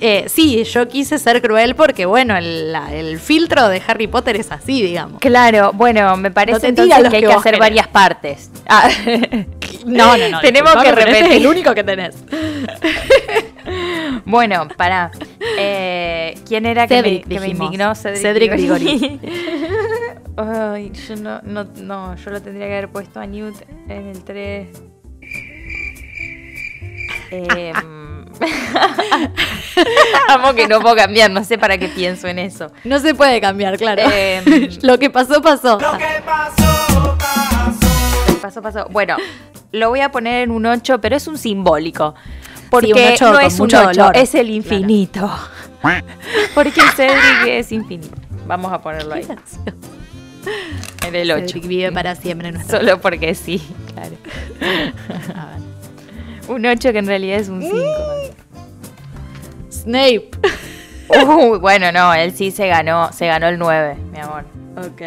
Eh, 0.00 0.26
sí, 0.28 0.62
yo 0.64 0.86
quise 0.86 1.18
ser 1.18 1.42
cruel 1.42 1.74
porque, 1.74 2.06
bueno, 2.06 2.36
el, 2.36 2.70
la- 2.72 2.94
el 2.94 3.18
filtro 3.18 3.68
de 3.68 3.82
Harry 3.86 4.06
Potter 4.06 4.36
es 4.36 4.52
así, 4.52 4.80
digamos. 4.80 5.20
Claro, 5.20 5.72
bueno, 5.72 6.16
me 6.16 6.28
No 6.28 6.34
parece 6.34 6.58
tira 6.60 6.68
entonces 6.68 6.98
los 7.02 7.10
que 7.10 7.16
hay 7.16 7.22
que 7.22 7.28
que 7.28 7.32
hacer 7.34 7.42
querés. 7.54 7.58
varias 7.60 7.88
partes. 7.88 8.50
Ah, 8.68 8.88
No, 9.86 10.16
no, 10.16 10.28
no. 10.28 10.40
Tenemos 10.42 10.72
que 10.76 10.88
este 10.88 11.04
repetir. 11.04 11.24
es 11.24 11.30
el 11.32 11.46
único 11.46 11.74
que 11.74 11.82
tenés. 11.84 12.16
bueno, 14.24 14.68
para. 14.76 15.10
¿Quién 16.46 16.66
era 16.66 16.86
que, 16.86 16.96
Cedric, 16.96 17.26
me, 17.26 17.34
que 17.34 17.40
me 17.40 17.46
dijimos. 17.46 17.66
indignó? 17.66 17.94
Cedric, 17.94 18.20
Cedric 18.22 18.52
Diggory. 18.54 19.20
Ay, 20.36 20.92
yo 21.08 21.16
no, 21.16 21.40
no, 21.42 21.64
no, 21.64 22.14
yo 22.16 22.30
lo 22.30 22.40
tendría 22.42 22.66
que 22.66 22.72
haber 22.74 22.88
puesto 22.90 23.18
a 23.20 23.26
Newt 23.26 23.56
en 23.88 24.08
el 24.08 24.22
3. 24.24 24.68
Em, 27.30 27.97
Amo 30.28 30.54
que 30.54 30.68
no 30.68 30.80
puedo 30.80 30.96
cambiar, 30.96 31.30
no 31.30 31.44
sé 31.44 31.58
para 31.58 31.78
qué 31.78 31.88
pienso 31.88 32.28
en 32.28 32.38
eso. 32.38 32.70
No 32.84 32.98
se 32.98 33.14
puede 33.14 33.40
cambiar, 33.40 33.76
claro. 33.78 34.02
Em. 34.12 34.44
Lo 34.82 34.98
que 34.98 35.10
pasó, 35.10 35.40
pasó. 35.42 35.78
Pasó, 38.40 38.62
pasó. 38.62 38.86
Bueno, 38.90 39.16
lo 39.72 39.88
voy 39.90 40.00
a 40.00 40.10
poner 40.10 40.44
en 40.44 40.50
un 40.50 40.64
8, 40.66 41.00
pero 41.00 41.16
es 41.16 41.26
un 41.26 41.36
simbólico. 41.36 42.14
Porque 42.70 42.92
Sí, 42.92 42.92
un 42.92 43.12
ocho 43.12 43.32
no 43.32 43.40
es 43.40 43.54
un 43.54 43.58
mucho 43.66 43.78
8, 43.78 43.86
dolor. 43.88 44.16
es 44.16 44.34
el 44.34 44.50
infinito. 44.50 45.30
Porque 46.54 46.80
Cedric 46.96 47.46
es 47.46 47.72
infinito. 47.72 48.16
Vamos 48.46 48.72
a 48.72 48.80
ponerlo 48.80 49.14
ahí. 49.14 49.26
En 51.06 51.14
el 51.14 51.30
8. 51.30 51.46
Cedric 51.46 51.66
vive 51.66 51.92
para 51.92 52.14
siempre 52.14 52.48
en 52.48 52.54
nuestra 52.54 52.78
Solo 52.78 53.00
porque 53.00 53.34
sí, 53.34 53.62
claro. 53.94 54.16
A 55.34 55.46
ver. 55.46 55.67
Un 56.48 56.66
8 56.66 56.92
que 56.92 56.98
en 56.98 57.06
realidad 57.06 57.38
es 57.38 57.48
un 57.48 57.62
5. 57.62 57.76
Snape. 59.70 60.30
Uy, 61.08 61.58
bueno, 61.58 61.92
no, 61.92 62.12
él 62.14 62.32
sí 62.32 62.50
se 62.50 62.66
ganó, 62.66 63.12
se 63.12 63.26
ganó 63.26 63.48
el 63.48 63.58
9, 63.58 63.96
mi 64.12 64.18
amor. 64.18 64.44
Ok. 64.76 65.02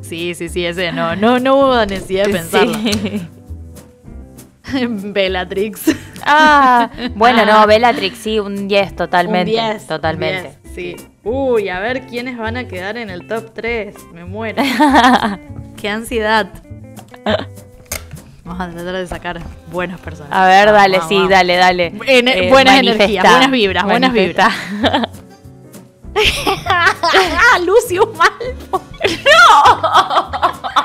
Sí, 0.00 0.34
sí, 0.34 0.48
sí, 0.48 0.66
ese 0.66 0.92
no. 0.92 1.16
No, 1.16 1.38
no 1.38 1.56
hubo 1.56 1.86
necesidad 1.86 2.26
de 2.26 2.32
pensarlo. 2.32 2.74
Sí. 2.74 3.28
Bellatrix. 4.88 5.94
Ah, 6.24 6.90
bueno, 7.14 7.44
no, 7.44 7.66
Bellatrix, 7.66 8.18
sí, 8.18 8.38
un 8.38 8.68
10 8.68 8.96
totalmente. 8.96 9.52
Un 9.52 9.70
10, 9.70 9.86
totalmente. 9.86 10.56
un 10.56 10.62
10, 10.62 10.74
sí. 10.74 10.96
Uy, 11.24 11.68
a 11.68 11.80
ver 11.80 12.06
quiénes 12.06 12.36
van 12.36 12.56
a 12.56 12.68
quedar 12.68 12.96
en 12.96 13.10
el 13.10 13.26
top 13.26 13.52
3. 13.54 13.94
Me 14.12 14.24
muero. 14.24 14.62
Qué 15.80 15.88
ansiedad. 15.88 16.52
Vamos 18.44 18.60
a 18.60 18.70
tratar 18.70 18.94
de 18.94 19.06
sacar 19.06 19.40
buenos 19.70 20.00
personajes. 20.00 20.36
A 20.36 20.46
ver, 20.46 20.72
dale, 20.72 20.96
vamos, 20.98 21.08
sí, 21.08 21.14
vamos. 21.14 21.30
dale, 21.30 21.56
dale. 21.56 21.86
En- 22.06 22.28
Eh, 22.28 22.48
buenas 22.50 22.78
energías, 22.80 23.24
buenas 23.28 23.50
vibras, 23.50 23.84
buenas 23.84 24.12
manifestá. 24.12 24.50
Ah, 26.66 27.58
Lucius 27.64 28.08
Malfoy. 28.16 28.80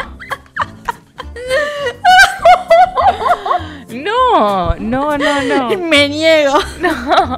No, 3.89 4.75
no, 4.79 5.17
no, 5.17 5.41
no. 5.43 5.69
Me 5.77 6.09
niego. 6.09 6.57
No, 6.81 7.37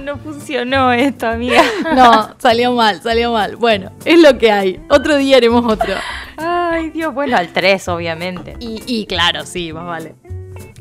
no 0.00 0.16
funcionó 0.18 0.92
esto, 0.92 1.28
amiga. 1.28 1.62
No, 1.94 2.34
salió 2.38 2.72
mal, 2.72 3.02
salió 3.02 3.32
mal. 3.32 3.56
Bueno, 3.56 3.92
es 4.04 4.18
lo 4.20 4.38
que 4.38 4.50
hay. 4.50 4.80
Otro 4.88 5.16
día 5.16 5.36
haremos 5.36 5.70
otro. 5.70 5.94
Ay, 6.36 6.90
Dios, 6.90 7.12
bueno, 7.12 7.36
al 7.36 7.52
3, 7.52 7.88
obviamente. 7.88 8.56
Y, 8.60 8.82
y 8.86 9.06
claro, 9.06 9.44
sí, 9.44 9.72
más 9.72 9.86
vale. 9.86 10.14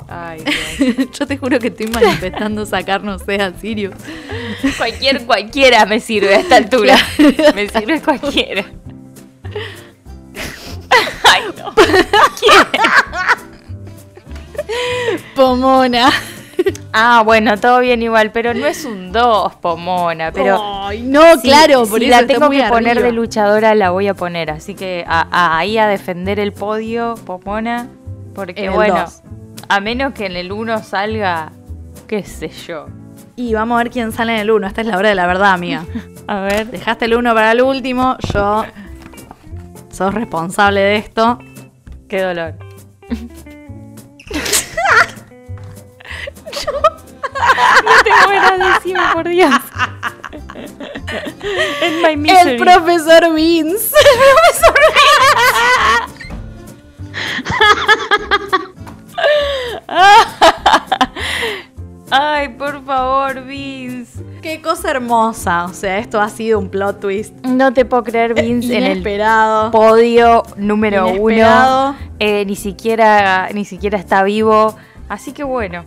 Ay, 0.08 0.44
Dios. 0.78 1.10
Yo 1.20 1.28
te 1.28 1.38
juro 1.38 1.60
que 1.60 1.68
estoy 1.68 1.88
manifestando 1.88 2.66
sacarnos 2.66 3.24
a 3.28 3.54
Sirius. 3.60 3.96
Cualquier, 4.78 5.26
cualquiera 5.26 5.86
me 5.86 6.00
sirve 6.00 6.36
a 6.36 6.40
esta 6.40 6.56
altura. 6.58 6.98
Me 7.56 7.68
sirve 7.70 8.02
cualquiera. 8.02 8.64
Ay, 11.24 11.42
no. 11.58 11.74
Pomona. 15.36 16.12
Ah, 16.94 17.22
bueno, 17.24 17.58
todo 17.58 17.80
bien 17.80 18.02
igual, 18.02 18.32
pero 18.32 18.54
no 18.54 18.66
es 18.66 18.84
un 18.86 19.12
2, 19.12 19.56
Pomona, 19.56 20.32
pero... 20.32 20.60
Ay, 20.88 21.04
no, 21.04 21.36
si- 21.36 21.42
claro, 21.48 21.86
si 21.86 21.92
por 21.92 22.02
eso 22.04 22.10
la 22.12 22.26
tengo 22.26 22.50
que 22.50 22.64
poner 22.64 23.02
de 23.02 23.12
luchadora, 23.12 23.76
la 23.76 23.92
voy 23.92 24.08
a 24.08 24.14
poner. 24.14 24.50
Así 24.50 24.74
que 24.74 25.04
a- 25.08 25.28
a- 25.32 25.58
ahí 25.58 25.78
a 25.78 25.88
defender 25.88 26.40
el 26.40 26.54
podio, 26.54 27.16
Pomona. 27.26 27.88
Porque 28.34 28.66
En 28.66 28.74
bueno, 28.74 29.06
a 29.70 29.80
menos 29.80 30.14
que 30.14 30.26
en 30.26 30.36
el 30.38 30.52
1 30.52 30.82
salga, 30.84 31.52
qué 32.08 32.24
sé 32.24 32.50
yo. 32.50 32.88
Y 33.36 33.54
vamos 33.54 33.76
a 33.76 33.84
ver 33.84 33.92
quién 33.92 34.12
sale 34.12 34.34
en 34.34 34.40
el 34.40 34.50
1. 34.52 34.66
Esta 34.68 34.82
es 34.82 34.88
la 34.88 34.98
hora 34.98 35.10
de 35.10 35.16
la 35.16 35.28
verdad, 35.28 35.54
amiga. 35.54 35.86
A 36.28 36.40
ver. 36.42 36.68
Dejaste 36.72 37.06
el 37.06 37.14
1 37.16 37.34
para 37.36 37.52
el 37.52 37.62
último. 37.62 38.18
Yo. 38.34 38.66
Sos 39.92 40.14
responsable 40.14 40.80
de 40.82 40.96
esto. 40.98 41.38
Qué 42.08 42.22
dolor. 42.22 42.56
no 46.66 47.92
tengo 48.04 48.30
ganas 48.42 48.84
de 48.84 48.94
por 49.14 49.28
Dios. 49.28 49.54
En 51.82 52.02
my 52.02 52.18
misery. 52.18 52.52
El 52.52 52.58
profesor 52.58 53.34
Vince. 53.34 53.96
Ay, 62.10 62.50
por 62.50 62.84
favor, 62.86 63.44
Vince. 63.44 64.24
Qué 64.42 64.62
cosa 64.62 64.92
hermosa. 64.92 65.66
O 65.66 65.74
sea, 65.74 65.98
esto 65.98 66.22
ha 66.22 66.30
sido 66.30 66.58
un 66.60 66.70
plot 66.70 67.02
twist. 67.02 67.34
No 67.46 67.74
te 67.74 67.84
puedo 67.84 68.04
creer, 68.04 68.34
Vince, 68.34 68.78
en 68.78 68.84
el 68.84 68.92
Inesperado. 68.94 69.72
podio 69.72 70.44
número 70.56 71.10
Inesperado. 71.10 71.90
uno. 71.90 71.98
Eh, 72.20 72.46
ni 72.46 72.56
siquiera, 72.56 73.50
ni 73.54 73.66
siquiera 73.66 73.98
está 73.98 74.24
vivo. 74.24 74.76
Así 75.10 75.34
que 75.34 75.44
bueno. 75.44 75.84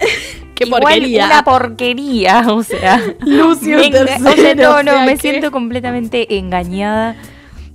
Qué 0.54 0.64
Igual 0.64 0.82
porquería. 0.82 1.26
Una 1.26 1.44
porquería, 1.44 2.44
o 2.48 2.62
sea. 2.62 3.02
Lucio 3.20 3.78
me 3.78 3.86
enga- 3.90 4.02
o 4.04 4.06
sea, 4.06 4.18
tercero, 4.34 4.62
no, 4.70 4.76
o 4.78 4.82
no, 4.82 4.92
sea 4.92 5.04
me 5.06 5.12
que- 5.16 5.20
siento 5.20 5.50
completamente 5.50 6.36
engañada. 6.38 7.16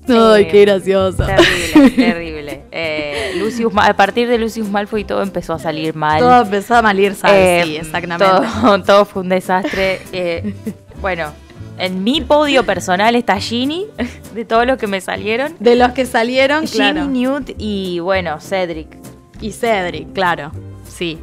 Ay, 0.10 0.44
Eh, 0.44 0.48
qué 0.50 0.62
gracioso. 0.62 1.26
Terrible, 1.26 1.90
terrible. 1.96 2.62
Eh, 2.72 3.34
Lucius, 3.40 3.74
a 3.76 3.94
partir 3.96 4.30
de 4.30 4.38
Lucius 4.38 4.70
Malfoy 4.70 5.04
todo 5.04 5.22
empezó 5.22 5.54
a 5.54 5.60
salir 5.60 5.96
mal. 5.96 6.20
Todo 6.20 6.44
empezó 6.44 6.76
a 6.76 6.82
malir 6.82 7.14
Eh, 7.26 7.62
sí, 7.66 7.76
exactamente. 7.78 8.26
Todo, 8.26 8.84
todo 8.84 9.04
fue 9.06 9.24
un 9.24 9.30
desastre. 9.30 10.00
Eh, 10.14 10.54
bueno, 11.02 11.34
en 11.78 12.06
mi 12.06 12.22
podio 12.22 12.66
personal 12.66 13.16
está 13.18 13.38
Ginny, 13.42 13.86
de 14.34 14.46
todos 14.46 14.66
los 14.66 14.78
que 14.78 14.88
me 14.88 15.02
salieron. 15.02 15.56
De 15.60 15.76
los 15.76 15.92
que 15.92 16.06
salieron, 16.06 16.66
Ginny, 16.68 16.78
claro. 16.78 17.06
Newt 17.08 17.50
y 17.58 18.00
bueno, 18.00 18.40
Cedric. 18.40 18.88
Y 19.42 19.52
Cedric, 19.52 20.14
claro. 20.14 20.52
Sí. 20.88 21.18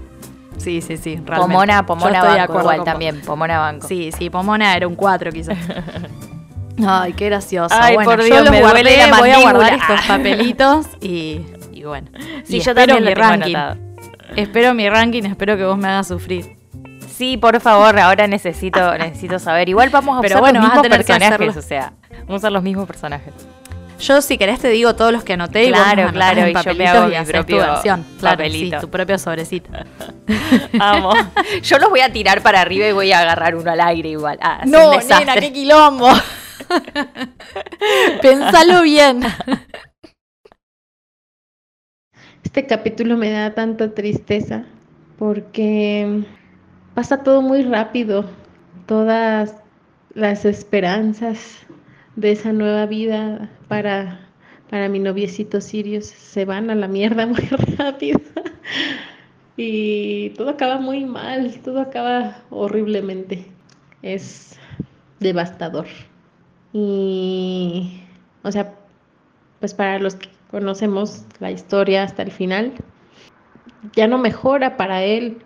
Sí, 0.58 0.80
sí, 0.80 0.96
sí. 0.96 1.16
realmente. 1.16 1.36
Pomona, 1.36 1.80
Yo 1.80 1.86
Pomona 1.86 2.22
Banco 2.24 2.60
igual 2.60 2.84
también, 2.84 3.20
Pomona 3.22 3.58
Banco. 3.58 3.86
Sí, 3.88 4.10
sí, 4.16 4.30
Pomona 4.30 4.76
era 4.76 4.86
un 4.88 4.94
4 4.94 5.30
quizás. 5.32 5.58
Ay, 6.86 7.12
qué 7.12 7.26
gracioso. 7.26 7.74
Ay, 7.78 7.94
bueno, 7.94 8.10
por 8.10 8.20
yo 8.20 8.24
Dios, 8.26 8.40
los 8.42 8.50
me 8.50 8.60
guardé, 8.60 8.82
duele 8.82 9.06
la 9.06 9.18
voy 9.18 9.30
a 9.30 9.40
guardar 9.40 9.74
estos 9.74 10.00
papelitos 10.06 10.86
y, 11.00 11.40
y 11.72 11.84
bueno. 11.84 12.08
Sí, 12.44 12.56
Y 12.56 12.60
yo 12.60 12.72
espero 12.72 12.94
también 12.94 13.04
mi 13.04 13.14
ranking. 13.14 13.54
anotado. 13.56 13.84
Espero 14.36 14.74
mi 14.74 14.88
ranking, 14.88 15.22
espero 15.24 15.56
que 15.56 15.64
vos 15.64 15.78
me 15.78 15.86
hagas 15.88 16.08
sufrir. 16.08 16.56
Sí, 17.08 17.36
por 17.36 17.60
favor, 17.60 17.96
ahora 18.00 18.26
necesito, 18.26 18.98
necesito 18.98 19.38
saber. 19.38 19.68
Igual 19.68 19.90
vamos 19.90 20.18
a 20.18 20.20
Pero 20.20 20.34
usar 20.34 20.40
bueno, 20.40 20.60
los 20.60 20.68
mismos 20.68 20.88
personajes, 20.88 21.56
o 21.56 21.62
sea, 21.62 21.92
vamos 22.10 22.30
a 22.30 22.34
usar 22.36 22.52
los 22.52 22.62
mismos 22.64 22.86
personajes. 22.88 23.32
Yo, 23.98 24.20
si 24.22 24.38
querés, 24.38 24.60
te 24.60 24.68
digo 24.68 24.94
todos 24.96 25.12
los 25.12 25.24
que 25.24 25.34
anoté 25.34 25.64
y 25.64 25.68
Claro, 25.68 26.02
anotás 26.02 26.12
claro, 26.12 26.40
en 26.42 26.48
y 26.50 26.62
yo 26.62 26.74
me 26.74 26.86
hago 26.88 27.12
y 27.12 27.18
mi 27.18 27.24
propio 27.24 27.56
tu 27.58 27.62
versión. 27.62 28.04
Claro, 28.18 28.36
papelito. 28.38 28.76
sí, 28.76 28.80
tu 28.86 28.90
propio 28.90 29.18
sobrecito. 29.18 29.70
Vamos. 30.72 31.16
Yo 31.62 31.78
los 31.78 31.90
voy 31.90 32.00
a 32.00 32.12
tirar 32.12 32.42
para 32.42 32.60
arriba 32.60 32.88
y 32.88 32.92
voy 32.92 33.12
a 33.12 33.20
agarrar 33.20 33.54
uno 33.54 33.70
al 33.70 33.80
aire 33.80 34.08
igual. 34.10 34.38
Ah, 34.42 34.62
No, 34.66 34.98
nena, 35.00 35.36
qué 35.36 35.52
quilombo. 35.52 36.08
Pensalo 38.22 38.82
bien. 38.82 39.20
Este 42.42 42.66
capítulo 42.66 43.16
me 43.16 43.30
da 43.30 43.54
tanta 43.54 43.94
tristeza 43.94 44.64
porque 45.18 46.24
pasa 46.94 47.22
todo 47.22 47.42
muy 47.42 47.62
rápido. 47.62 48.28
Todas 48.86 49.54
las 50.14 50.44
esperanzas 50.44 51.63
de 52.16 52.32
esa 52.32 52.52
nueva 52.52 52.86
vida 52.86 53.50
para, 53.68 54.20
para 54.70 54.88
mi 54.88 54.98
noviecito 54.98 55.60
Sirius 55.60 56.06
se 56.06 56.44
van 56.44 56.70
a 56.70 56.74
la 56.74 56.88
mierda 56.88 57.26
muy 57.26 57.48
rápido. 57.76 58.20
Y 59.56 60.30
todo 60.30 60.50
acaba 60.50 60.78
muy 60.80 61.04
mal, 61.04 61.60
todo 61.62 61.80
acaba 61.80 62.42
horriblemente. 62.50 63.46
Es 64.02 64.58
devastador. 65.20 65.86
Y, 66.72 68.00
o 68.42 68.50
sea, 68.50 68.74
pues 69.60 69.74
para 69.74 69.98
los 69.98 70.16
que 70.16 70.28
conocemos 70.50 71.24
la 71.38 71.52
historia 71.52 72.02
hasta 72.02 72.22
el 72.22 72.32
final, 72.32 72.72
ya 73.94 74.08
no 74.08 74.18
mejora 74.18 74.76
para 74.76 75.04
él. 75.04 75.38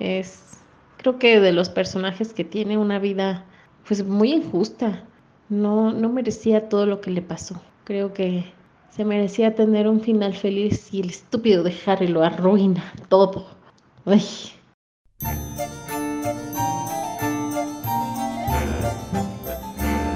Es, 0.00 0.60
creo 0.96 1.18
que 1.18 1.38
de 1.38 1.52
los 1.52 1.68
personajes 1.68 2.32
que 2.32 2.44
tiene 2.44 2.76
una 2.76 2.98
vida, 2.98 3.44
pues 3.86 4.04
muy 4.04 4.32
injusta. 4.32 5.04
No, 5.54 5.92
no 5.92 6.08
merecía 6.08 6.68
todo 6.68 6.84
lo 6.84 7.00
que 7.00 7.12
le 7.12 7.22
pasó. 7.22 7.54
Creo 7.84 8.12
que 8.12 8.52
se 8.90 9.04
merecía 9.04 9.54
tener 9.54 9.86
un 9.86 10.00
final 10.00 10.34
feliz 10.34 10.92
y 10.92 11.00
el 11.00 11.10
estúpido 11.10 11.62
de 11.62 11.72
Harry 11.86 12.08
lo 12.08 12.24
arruina 12.24 12.92
todo. 13.08 13.46
Ay. 14.04 14.24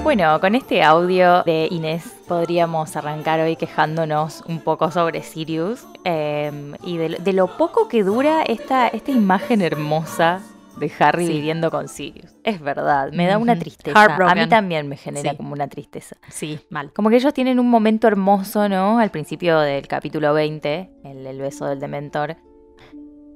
Bueno, 0.03 0.41
con 0.41 0.55
este 0.55 0.83
audio 0.83 1.43
de 1.43 1.69
Inés 1.71 2.03
podríamos 2.27 2.97
arrancar 2.97 3.39
hoy 3.39 3.55
quejándonos 3.55 4.43
un 4.45 4.59
poco 4.59 4.91
sobre 4.91 5.23
Sirius 5.23 5.85
eh, 6.03 6.73
y 6.83 6.97
de, 6.97 7.09
de 7.09 7.33
lo 7.33 7.47
poco 7.55 7.87
que 7.87 8.03
dura 8.03 8.43
esta, 8.43 8.89
esta 8.89 9.11
imagen 9.11 9.61
hermosa 9.61 10.41
de 10.79 10.91
Harry 10.99 11.27
Sí. 11.27 11.33
viviendo 11.33 11.69
con 11.71 11.87
Sirius. 11.87 12.31
Es 12.43 12.59
verdad, 12.61 13.11
me 13.11 13.27
da 13.27 13.37
una 13.37 13.57
tristeza. 13.57 14.03
A 14.05 14.35
mí 14.35 14.47
también 14.47 14.87
me 14.87 14.97
genera 14.97 15.31
Sí. 15.31 15.37
como 15.37 15.53
una 15.53 15.67
tristeza. 15.67 16.15
Sí, 16.29 16.59
mal. 16.69 16.91
Como 16.93 17.09
que 17.09 17.17
ellos 17.17 17.33
tienen 17.33 17.59
un 17.59 17.69
momento 17.69 18.07
hermoso, 18.07 18.67
¿no? 18.69 18.99
Al 18.99 19.11
principio 19.11 19.59
del 19.59 19.87
capítulo 19.87 20.33
20, 20.33 20.89
el, 21.03 21.25
el 21.27 21.39
beso 21.39 21.65
del 21.67 21.79
dementor. 21.79 22.37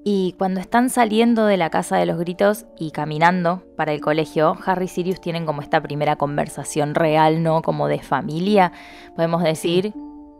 Y 0.06 0.36
cuando 0.38 0.60
están 0.60 0.89
saliendo 0.89 1.46
de 1.46 1.56
la 1.56 1.70
casa 1.70 1.96
de 1.96 2.06
los 2.06 2.18
gritos 2.20 2.66
y 2.78 2.91
caminando 2.91 3.64
para 3.78 3.94
el 3.94 4.02
colegio, 4.02 4.58
Harry 4.66 4.86
y 4.86 4.88
Sirius 4.89 5.22
tienen 5.22 5.46
como 5.46 5.62
esta 5.62 5.82
primera 5.82 6.18
conversación 6.18 6.94
real, 6.94 7.41
¿no? 7.41 7.62
Como 7.62 7.88
de 7.88 8.00
familia, 8.00 8.74
podemos 9.16 9.41
decir. 9.44 9.94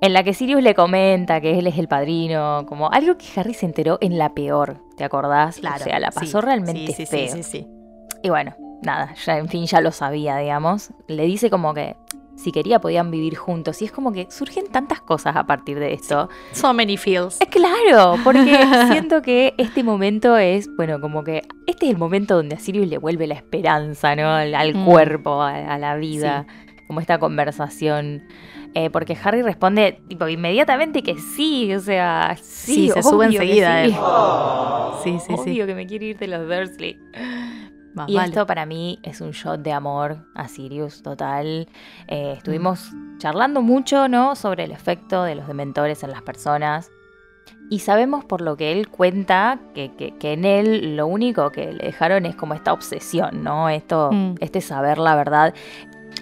En 0.04 0.12
la 0.12 0.24
que 0.24 0.34
Sirius 0.34 0.62
le 0.62 0.76
comenta 0.76 1.40
que 1.40 1.58
él 1.58 1.66
es 1.66 1.78
el 1.78 1.88
padrino, 1.88 2.66
como 2.68 2.92
algo 2.92 3.18
que 3.18 3.26
Harry 3.40 3.54
se 3.54 3.66
enteró 3.66 3.98
en 4.02 4.18
la 4.18 4.34
peor, 4.34 4.82
¿te 4.98 5.06
acordás? 5.06 5.58
Claro. 5.60 5.78
O 5.80 5.84
sea, 5.86 5.98
la 6.00 6.12
sí. 6.12 6.20
pasó 6.20 6.42
realmente 6.42 6.92
sí, 6.92 7.06
feo. 7.06 7.28
Sí, 7.34 7.42
sí, 7.42 7.44
sí. 7.44 7.68
Y 8.22 8.30
bueno, 8.30 8.54
nada, 8.82 9.14
ya 9.26 9.38
en 9.38 9.48
fin 9.48 9.66
ya 9.66 9.80
lo 9.80 9.92
sabía, 9.94 10.36
digamos. 10.38 10.90
Le 11.08 11.24
dice 11.26 11.50
como 11.50 11.74
que 11.74 11.96
si 12.36 12.52
quería 12.52 12.80
podían 12.82 13.12
vivir 13.12 13.38
juntos. 13.38 13.82
Y 13.82 13.86
es 13.86 13.94
como 13.94 14.12
que 14.12 14.28
surgen 14.30 14.66
tantas 14.72 15.00
cosas 15.00 15.38
a 15.38 15.46
partir 15.46 15.80
de 15.80 15.94
esto. 15.94 16.28
So 16.52 16.74
many 16.74 16.98
feels. 16.98 17.40
Es 17.40 17.48
claro, 17.48 18.16
porque 18.26 18.58
siento 18.92 19.22
que 19.22 19.54
este 19.58 19.84
momento 19.84 20.36
es, 20.36 20.68
bueno, 20.76 21.00
como 21.00 21.24
que 21.24 21.44
este 21.66 21.86
es 21.86 21.92
el 21.94 21.98
momento 21.98 22.36
donde 22.36 22.56
a 22.56 22.60
Sirius 22.60 22.90
le 22.90 22.98
vuelve 22.98 23.26
la 23.26 23.36
esperanza, 23.36 24.18
¿no? 24.18 24.30
Al, 24.34 24.54
al 24.54 24.76
Mm. 24.76 24.86
cuerpo, 24.86 25.42
a, 25.42 25.56
a 25.74 25.78
la 25.78 25.96
vida, 25.96 26.46
como 26.88 27.00
esta 27.00 27.20
conversación. 27.20 28.24
Eh, 28.76 28.90
porque 28.90 29.16
Harry 29.24 29.42
responde 29.44 30.02
tipo 30.08 30.28
inmediatamente 30.28 31.04
que 31.04 31.16
sí, 31.20 31.74
o 31.76 31.80
sea, 31.80 32.36
sí, 32.42 32.74
Sí, 32.74 32.90
se 32.90 33.04
sube 33.04 33.26
enseguida 33.28 33.84
sí. 33.86 33.90
él. 33.92 33.96
Sí, 35.04 35.20
sí, 35.20 35.36
sí. 35.44 35.52
Obvio 35.52 35.66
que 35.66 35.76
me 35.76 35.86
quiere 35.86 36.06
ir 36.06 36.18
de 36.18 36.28
los 36.28 36.48
Dursley. 36.48 36.98
Más 37.94 38.10
Y 38.10 38.16
vale. 38.16 38.30
esto 38.30 38.48
para 38.48 38.66
mí 38.66 39.00
es 39.04 39.20
un 39.22 39.32
shot 39.32 39.62
de 39.62 39.74
amor 39.74 40.18
a 40.34 40.48
Sirius 40.48 41.04
total. 41.04 41.68
Eh, 42.08 42.34
estuvimos 42.38 42.90
charlando 43.18 43.62
mucho, 43.62 44.08
¿no? 44.08 44.36
Sobre 44.38 44.64
el 44.64 44.72
efecto 44.72 45.24
de 45.24 45.36
los 45.36 45.46
dementores 45.46 46.04
en 46.04 46.12
las 46.12 46.22
personas. 46.22 46.90
Y 47.70 47.80
sabemos 47.80 48.24
por 48.24 48.40
lo 48.42 48.56
que 48.56 48.72
él 48.72 48.88
cuenta 48.88 49.60
que, 49.76 49.92
que- 49.96 50.16
que 50.18 50.32
en 50.34 50.46
él 50.46 50.96
lo 50.96 51.06
único 51.08 51.52
que 51.52 51.74
le 51.74 51.84
dejaron 51.86 52.26
es 52.26 52.36
como 52.36 52.54
esta 52.54 52.72
obsesión, 52.72 53.44
¿no? 53.44 53.68
Esto, 53.70 54.10
Mm. 54.12 54.36
este 54.40 54.62
saber 54.62 54.98
la 55.00 55.16
verdad. 55.16 55.54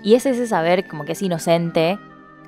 Y 0.04 0.16
es 0.16 0.26
ese 0.26 0.48
saber 0.48 0.88
como 0.88 1.06
que 1.06 1.12
es 1.12 1.22
inocente 1.22 2.00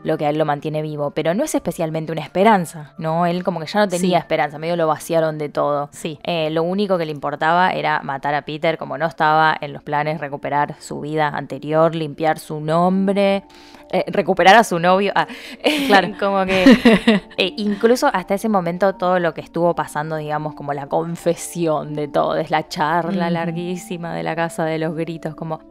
lo 0.04 0.18
que 0.18 0.26
a 0.26 0.30
él 0.30 0.38
lo 0.38 0.46
mantiene 0.46 0.82
vivo, 0.82 1.12
pero 1.12 1.34
no 1.34 1.44
es 1.44 1.56
especialmente 1.56 2.12
una 2.12 2.22
esperanza, 2.22 2.94
¿no? 2.98 3.26
Él 3.26 3.44
como 3.44 3.60
que 3.60 3.66
ya 3.68 3.80
no 3.80 3.88
tenía 3.88 4.18
Sí. 4.18 4.22
esperanza, 4.22 4.60
medio 4.60 4.76
lo 4.76 4.88
vaciaron 4.88 5.38
de 5.38 5.50
todo. 5.50 5.90
Sí. 5.92 6.20
Eh, 6.24 6.50
lo 6.52 6.64
único 6.64 6.98
que 6.98 7.06
le 7.06 7.12
importaba 7.12 7.72
era 7.72 8.02
matar 8.04 8.36
a 8.36 8.44
Peter, 8.44 8.78
como 8.78 8.98
no 8.98 9.06
estaba 9.06 9.56
en 9.60 9.74
los 9.74 9.82
planes 9.84 10.20
recuperar 10.20 10.76
su 10.80 11.00
vida 11.02 11.30
anterior, 11.30 11.96
limpiar 11.96 12.38
su 12.40 12.60
nombre, 12.60 13.44
eh, 13.92 14.04
recuperar 14.08 14.56
a 14.56 14.64
su 14.64 14.78
novio. 14.80 15.12
Ah, 15.16 15.28
Claro. 15.88 16.10
como 16.20 16.46
que 16.46 16.64
eh, 17.38 17.54
incluso 17.58 18.10
hasta 18.12 18.34
ese 18.36 18.50
momento 18.50 18.96
todo 18.96 19.20
lo 19.20 19.34
que 19.34 19.42
estuvo 19.42 19.74
pasando, 19.76 20.18
digamos, 20.18 20.54
como 20.56 20.74
la 20.74 20.88
confesión 20.88 21.94
de 21.94 22.08
todo, 22.08 22.36
es 22.38 22.52
la 22.52 22.68
charla 22.68 23.30
larguísima 23.30 24.14
de 24.14 24.24
la 24.24 24.36
casa 24.36 24.66
de 24.66 24.78
los 24.80 24.96
gritos, 24.96 25.36
como 25.36 25.62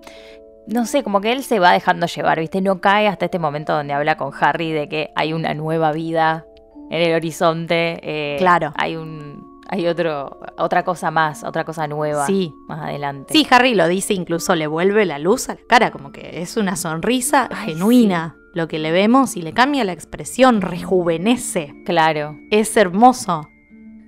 no 0.66 0.86
sé, 0.86 1.02
como 1.02 1.20
que 1.20 1.32
él 1.32 1.42
se 1.42 1.58
va 1.58 1.72
dejando 1.72 2.06
llevar, 2.06 2.38
¿viste? 2.40 2.60
No 2.60 2.80
cae 2.80 3.08
hasta 3.08 3.24
este 3.26 3.38
momento 3.38 3.72
donde 3.74 3.92
habla 3.92 4.16
con 4.16 4.30
Harry 4.40 4.72
de 4.72 4.88
que 4.88 5.10
hay 5.16 5.32
una 5.32 5.54
nueva 5.54 5.92
vida 5.92 6.44
en 6.90 7.00
el 7.02 7.14
horizonte. 7.14 7.98
eh, 8.02 8.36
Claro. 8.38 8.72
Hay 8.76 8.96
un. 8.96 9.50
Hay 9.68 9.86
otro, 9.86 10.38
otra 10.58 10.84
cosa 10.84 11.10
más, 11.10 11.44
otra 11.44 11.64
cosa 11.64 11.86
nueva 11.86 12.26
Sí. 12.26 12.52
más 12.68 12.80
adelante. 12.82 13.32
Sí, 13.32 13.46
Harry 13.50 13.74
lo 13.74 13.88
dice, 13.88 14.12
incluso 14.12 14.54
le 14.54 14.66
vuelve 14.66 15.06
la 15.06 15.18
luz 15.18 15.48
a 15.48 15.54
la 15.54 15.60
cara, 15.66 15.90
como 15.90 16.12
que 16.12 16.42
es 16.42 16.58
una 16.58 16.76
sonrisa 16.76 17.48
Ay, 17.50 17.72
genuina. 17.72 18.36
Lo 18.52 18.68
que 18.68 18.78
le 18.78 18.92
vemos 18.92 19.34
y 19.34 19.40
le 19.40 19.54
cambia 19.54 19.82
la 19.84 19.92
expresión, 19.92 20.60
rejuvenece. 20.60 21.72
Claro. 21.86 22.36
Es 22.50 22.76
hermoso. 22.76 23.48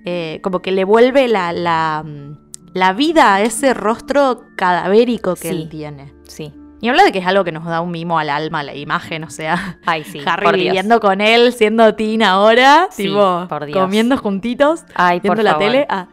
Eh, 0.05 0.39
como 0.43 0.61
que 0.61 0.71
le 0.71 0.83
vuelve 0.83 1.27
la, 1.27 1.51
la, 1.51 2.03
mm, 2.05 2.44
la 2.75 2.93
vida 2.93 3.33
a 3.33 3.41
ese 3.41 3.73
rostro 3.73 4.43
cadavérico 4.55 5.33
que 5.33 5.49
Sí. 5.49 5.55
él 5.63 5.69
tiene. 5.69 6.13
Sí. 6.27 6.53
Y 6.81 6.89
habla 6.89 7.03
de 7.05 7.11
que 7.11 7.19
es 7.19 7.25
algo 7.25 7.43
que 7.43 7.51
nos 7.53 7.65
da 7.65 7.79
un 7.81 7.89
mimo 7.89 8.19
al 8.19 8.29
alma, 8.29 8.61
la 8.61 8.75
imagen, 8.75 9.23
o 9.23 9.29
sea, 9.31 9.79
Ay, 9.85 10.03
sí. 10.03 10.19
Harry 10.25 10.43
por 10.45 10.55
Dios. 10.55 10.65
viviendo 10.65 10.99
con 10.99 11.21
él, 11.21 11.51
siendo 11.53 11.95
teen 11.95 12.21
ahora, 12.21 12.89
Sí, 12.91 13.03
tipo, 13.07 13.45
por 13.49 13.65
Dios. 13.65 13.79
comiendo 13.79 14.17
juntitos, 14.17 14.83
Ay, 14.93 15.19
por 15.21 15.23
viendo 15.37 15.43
la 15.43 15.51
favor. 15.53 15.65
tele. 15.65 15.87
ah. 15.89 16.07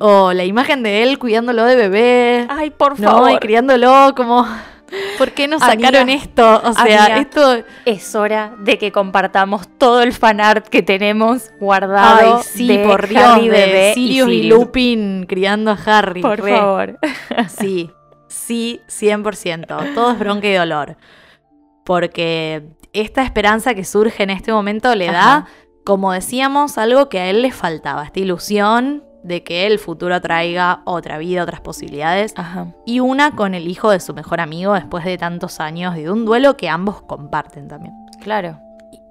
O 0.00 0.32
la 0.32 0.44
imagen 0.44 0.82
de 0.82 1.02
él 1.02 1.18
cuidándolo 1.18 1.64
de 1.64 1.76
bebé. 1.76 2.46
Ay, 2.48 2.70
por 2.70 2.98
No, 2.98 3.10
favor. 3.10 3.30
y 3.32 3.38
criándolo 3.38 4.14
como... 4.16 4.46
¿Por 5.18 5.32
qué 5.32 5.48
no 5.48 5.56
Amiga, 5.56 5.88
sacaron 5.88 6.08
esto? 6.08 6.62
O 6.64 6.72
sea, 6.72 7.04
amiga. 7.06 7.18
esto... 7.18 7.64
Es 7.84 8.14
hora 8.14 8.54
de 8.58 8.78
que 8.78 8.92
compartamos 8.92 9.68
todo 9.78 10.02
el 10.02 10.12
fanart 10.12 10.66
que 10.68 10.82
tenemos 10.82 11.50
guardado. 11.60 12.38
Ay, 12.38 12.42
sí, 12.44 12.66
de 12.66 12.84
por 12.84 13.08
Dios, 13.08 13.22
Harry 13.22 13.48
de 13.48 13.50
bebé 13.50 13.94
Sirius 13.94 14.28
y, 14.28 14.32
Sirius. 14.32 14.58
Lupin 14.58 15.26
criando 15.28 15.70
a 15.72 15.78
Harry. 15.84 16.22
Por 16.22 16.40
Re. 16.40 16.56
favor. 16.56 16.98
Sí, 17.48 17.90
sí, 18.28 18.80
100%. 18.88 19.94
Todo 19.94 20.12
es 20.12 20.18
bronca 20.18 20.46
y 20.48 20.54
dolor. 20.54 20.96
Porque 21.84 22.64
esta 22.92 23.22
esperanza 23.22 23.74
que 23.74 23.84
surge 23.84 24.22
en 24.22 24.30
este 24.30 24.52
momento 24.52 24.94
le 24.94 25.06
da, 25.06 25.36
Ajá. 25.36 25.46
como 25.84 26.12
decíamos, 26.12 26.78
algo 26.78 27.08
que 27.08 27.18
a 27.18 27.30
él 27.30 27.42
le 27.42 27.50
faltaba. 27.50 28.04
Esta 28.04 28.20
ilusión 28.20 29.04
de 29.22 29.42
que 29.42 29.66
el 29.66 29.78
futuro 29.78 30.20
traiga 30.20 30.82
otra 30.84 31.18
vida, 31.18 31.42
otras 31.42 31.60
posibilidades. 31.60 32.32
Ajá. 32.36 32.68
Y 32.86 33.00
una 33.00 33.32
con 33.34 33.54
el 33.54 33.68
hijo 33.68 33.90
de 33.90 34.00
su 34.00 34.14
mejor 34.14 34.40
amigo 34.40 34.74
después 34.74 35.04
de 35.04 35.18
tantos 35.18 35.60
años 35.60 35.96
y 35.96 36.02
de 36.02 36.10
un 36.10 36.24
duelo 36.24 36.56
que 36.56 36.68
ambos 36.68 37.02
comparten 37.02 37.68
también. 37.68 37.94
Claro. 38.22 38.58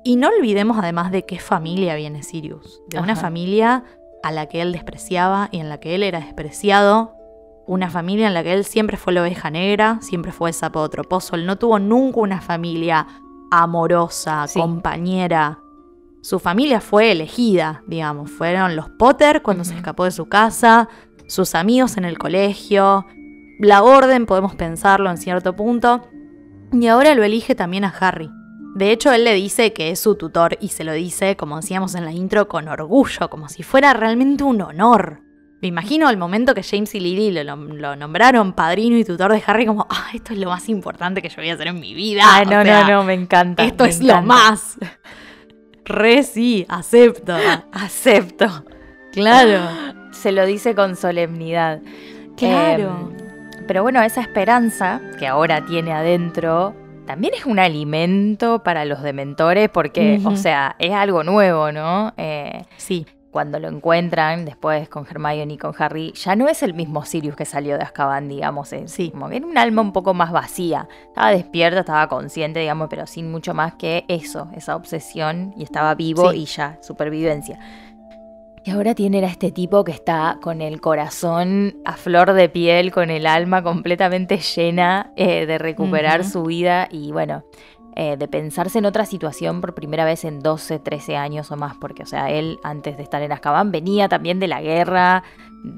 Y 0.03 0.15
no 0.15 0.29
olvidemos 0.29 0.77
además 0.77 1.11
de 1.11 1.25
qué 1.25 1.39
familia 1.39 1.95
viene 1.95 2.23
Sirius. 2.23 2.81
De 2.87 2.99
una 2.99 3.15
familia 3.17 3.83
a 4.23 4.31
la 4.31 4.45
que 4.47 4.61
él 4.61 4.71
despreciaba 4.71 5.49
y 5.51 5.59
en 5.59 5.69
la 5.69 5.79
que 5.79 5.95
él 5.95 6.03
era 6.03 6.19
despreciado. 6.19 7.13
Una 7.65 7.89
familia 7.89 8.27
en 8.27 8.33
la 8.33 8.43
que 8.43 8.53
él 8.53 8.63
siempre 8.63 8.95
fue 8.95 9.11
la 9.11 9.21
oveja 9.21 9.49
negra, 9.51 9.99
siempre 10.01 10.31
fue 10.31 10.49
el 10.49 10.53
sapo 10.53 10.81
de 10.83 10.89
troposo. 10.89 11.35
Él 11.35 11.45
no 11.45 11.57
tuvo 11.57 11.79
nunca 11.79 12.21
una 12.21 12.39
familia 12.39 13.05
amorosa, 13.51 14.47
Sí. 14.47 14.59
compañera. 14.59 15.59
Su 16.21 16.39
familia 16.39 16.81
fue 16.81 17.11
elegida, 17.11 17.83
digamos. 17.87 18.31
Fueron 18.31 18.75
los 18.75 18.89
Potter 18.89 19.41
cuando 19.41 19.63
se 19.63 19.75
escapó 19.75 20.03
de 20.05 20.11
su 20.11 20.27
casa, 20.27 20.89
sus 21.27 21.55
amigos 21.55 21.97
en 21.97 22.05
el 22.05 22.17
colegio, 22.17 23.05
la 23.59 23.83
orden, 23.83 24.25
podemos 24.25 24.55
pensarlo 24.55 25.09
en 25.09 25.17
cierto 25.17 25.55
punto. 25.55 26.07
Y 26.71 26.87
ahora 26.87 27.15
lo 27.15 27.23
elige 27.23 27.55
también 27.55 27.85
a 27.85 27.93
Harry. 27.99 28.29
De 28.75 28.91
hecho, 28.91 29.11
él 29.11 29.23
le 29.23 29.33
dice 29.33 29.73
que 29.73 29.89
es 29.89 29.99
su 29.99 30.15
tutor 30.15 30.57
y 30.61 30.67
se 30.67 30.83
lo 30.83 30.93
dice, 30.93 31.35
como 31.35 31.55
decíamos 31.55 31.95
en 31.95 32.05
la 32.05 32.11
intro, 32.11 32.47
con 32.47 32.67
orgullo, 32.67 33.29
como 33.29 33.49
si 33.49 33.63
fuera 33.63 33.93
realmente 33.93 34.43
un 34.43 34.61
honor. 34.61 35.21
Me 35.61 35.69
imagino 35.69 36.07
el 36.09 36.17
momento 36.17 36.53
que 36.53 36.61
James 36.61 36.93
y 36.93 36.99
Lily 36.99 37.43
lo, 37.43 37.55
lo 37.55 37.95
nombraron 37.95 38.53
padrino 38.53 38.95
y 38.97 39.03
tutor 39.03 39.31
de 39.31 39.41
Harry 39.47 39.65
como, 39.65 39.87
ah, 39.89 40.09
esto 40.13 40.33
es 40.33 40.39
lo 40.39 40.49
más 40.49 40.69
importante 40.69 41.23
que 41.23 41.29
yo 41.29 41.37
voy 41.37 41.49
a 41.49 41.55
hacer 41.55 41.67
en 41.67 41.79
mi 41.79 41.95
vida. 41.95 42.21
Ah, 42.23 42.43
O 42.45 42.49
no, 42.49 42.63
sea, 42.63 42.83
no, 42.83 42.97
no, 42.97 43.03
me 43.03 43.15
encanta. 43.15 43.63
Esto 43.63 43.85
me 43.85 43.89
es 43.89 44.03
lo 44.03 44.21
más. 44.21 44.77
Re 45.87 46.23
sí, 46.23 46.65
acepto. 46.67 47.33
Acepto. 47.71 48.65
Claro. 49.13 49.61
Se 50.11 50.31
lo 50.31 50.45
dice 50.45 50.75
con 50.75 50.95
solemnidad. 50.95 51.79
Claro. 52.35 53.11
Em, 53.11 53.65
pero 53.67 53.83
bueno, 53.83 54.01
esa 54.01 54.21
esperanza 54.21 55.01
que 55.17 55.27
ahora 55.27 55.65
tiene 55.65 55.93
adentro 55.93 56.75
también 57.05 57.33
es 57.33 57.45
un 57.45 57.57
alimento 57.57 58.63
para 58.63 58.83
los 58.83 59.01
dementores 59.01 59.69
porque, 59.69 60.19
o 60.25 60.35
sea, 60.35 60.75
es 60.77 60.91
algo 60.91 61.23
nuevo, 61.23 61.71
¿no? 61.71 62.13
Eh, 62.17 62.65
Sí, 62.75 63.05
cuando 63.37 63.59
lo 63.59 63.67
encuentran 63.67 64.45
después 64.45 64.89
con 64.89 65.05
Hermione 65.07 65.53
y 65.53 65.57
con 65.59 65.71
Harry, 65.77 66.11
ya 66.13 66.35
no 66.35 66.47
es 66.47 66.63
el 66.63 66.73
mismo 66.73 67.05
Sirius 67.05 67.35
que 67.35 67.45
salió 67.45 67.77
de 67.77 67.83
Azkaban, 67.83 68.27
digamos. 68.27 68.73
Es 68.73 68.91
Sí. 68.91 69.11
como 69.11 69.29
que 69.29 69.37
era 69.37 69.45
un 69.45 69.59
alma 69.59 69.83
un 69.83 69.93
poco 69.93 70.15
más 70.15 70.31
vacía. 70.31 70.87
Estaba 71.05 71.29
despierta, 71.29 71.81
estaba 71.81 72.07
consciente, 72.07 72.61
digamos, 72.61 72.87
pero 72.89 73.05
sin 73.05 73.29
mucho 73.31 73.53
más 73.53 73.75
que 73.75 74.05
eso, 74.07 74.49
esa 74.55 74.75
obsesión. 74.75 75.53
Y 75.55 75.61
estaba 75.61 75.93
vivo 75.93 76.31
Sí. 76.31 76.37
y 76.39 76.45
ya, 76.45 76.79
supervivencia. 76.81 77.59
Y 78.63 78.71
ahora 78.71 78.95
tienen 78.95 79.23
a 79.23 79.27
este 79.27 79.51
tipo 79.51 79.83
que 79.83 79.91
está 79.91 80.39
con 80.41 80.61
el 80.63 80.81
corazón 80.81 81.77
a 81.85 81.93
flor 81.93 82.33
de 82.33 82.49
piel, 82.49 82.91
con 82.91 83.11
el 83.11 83.27
alma 83.27 83.61
completamente 83.61 84.39
llena 84.39 85.11
eh, 85.15 85.45
de 85.45 85.57
recuperar 85.59 86.25
su 86.25 86.41
vida 86.43 86.87
y 86.91 87.11
bueno, 87.11 87.43
eh, 87.99 88.15
de 88.15 88.27
pensarse 88.27 88.77
en 88.77 88.85
otra 88.85 89.05
situación 89.05 89.59
por 89.59 89.73
primera 89.73 90.05
vez 90.05 90.23
en 90.23 90.39
12, 90.41 90.77
13 90.79 91.17
años 91.17 91.51
o 91.51 91.55
más, 91.57 91.75
porque 91.81 92.03
o 92.03 92.05
sea, 92.05 92.29
él 92.29 92.59
antes 92.63 92.95
de 92.95 93.01
estar 93.01 93.21
en 93.23 93.31
Azkaban 93.31 93.71
venía 93.71 94.07
también 94.07 94.39
de 94.39 94.47
la 94.47 94.61
guerra 94.61 95.23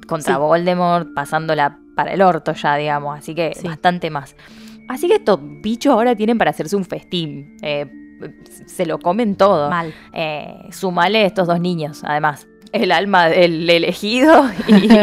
contra 0.06 0.34
Sí. 0.36 0.40
Voldemort, 0.40 1.08
pasándola 1.16 1.80
para 1.96 2.14
el 2.14 2.22
orto 2.22 2.52
ya, 2.54 2.76
digamos, 2.76 3.18
así 3.18 3.34
que 3.34 3.54
Sí. 3.56 3.66
bastante 3.68 4.10
más. 4.10 4.36
Así 4.90 5.08
que 5.08 5.16
estos 5.16 5.40
bichos 5.62 5.94
ahora 5.94 6.14
tienen 6.16 6.38
para 6.38 6.50
hacerse 6.52 6.76
un 6.76 6.84
festín. 6.84 7.56
Eh, 7.62 7.86
se 8.66 8.86
lo 8.86 9.00
comen 9.00 9.36
todo. 9.36 9.70
Mal. 9.70 9.94
Eh, 10.12 10.68
sumale 10.72 11.26
estos 11.26 11.48
dos 11.48 11.60
niños, 11.62 12.02
además. 12.04 12.48
El 12.74 12.92
alma 12.92 13.28
del 13.30 13.70
elegido 13.70 14.44
y, 14.68 14.88
y 14.92 15.00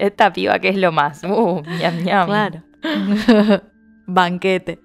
esta 0.00 0.32
piba 0.32 0.58
que 0.58 0.70
es 0.70 0.76
lo 0.76 0.90
más. 0.92 1.22
Uh, 1.22 1.62
ñam, 1.80 2.02
ñam. 2.04 2.26
Claro. 2.26 2.62
Banquete. 4.06 4.80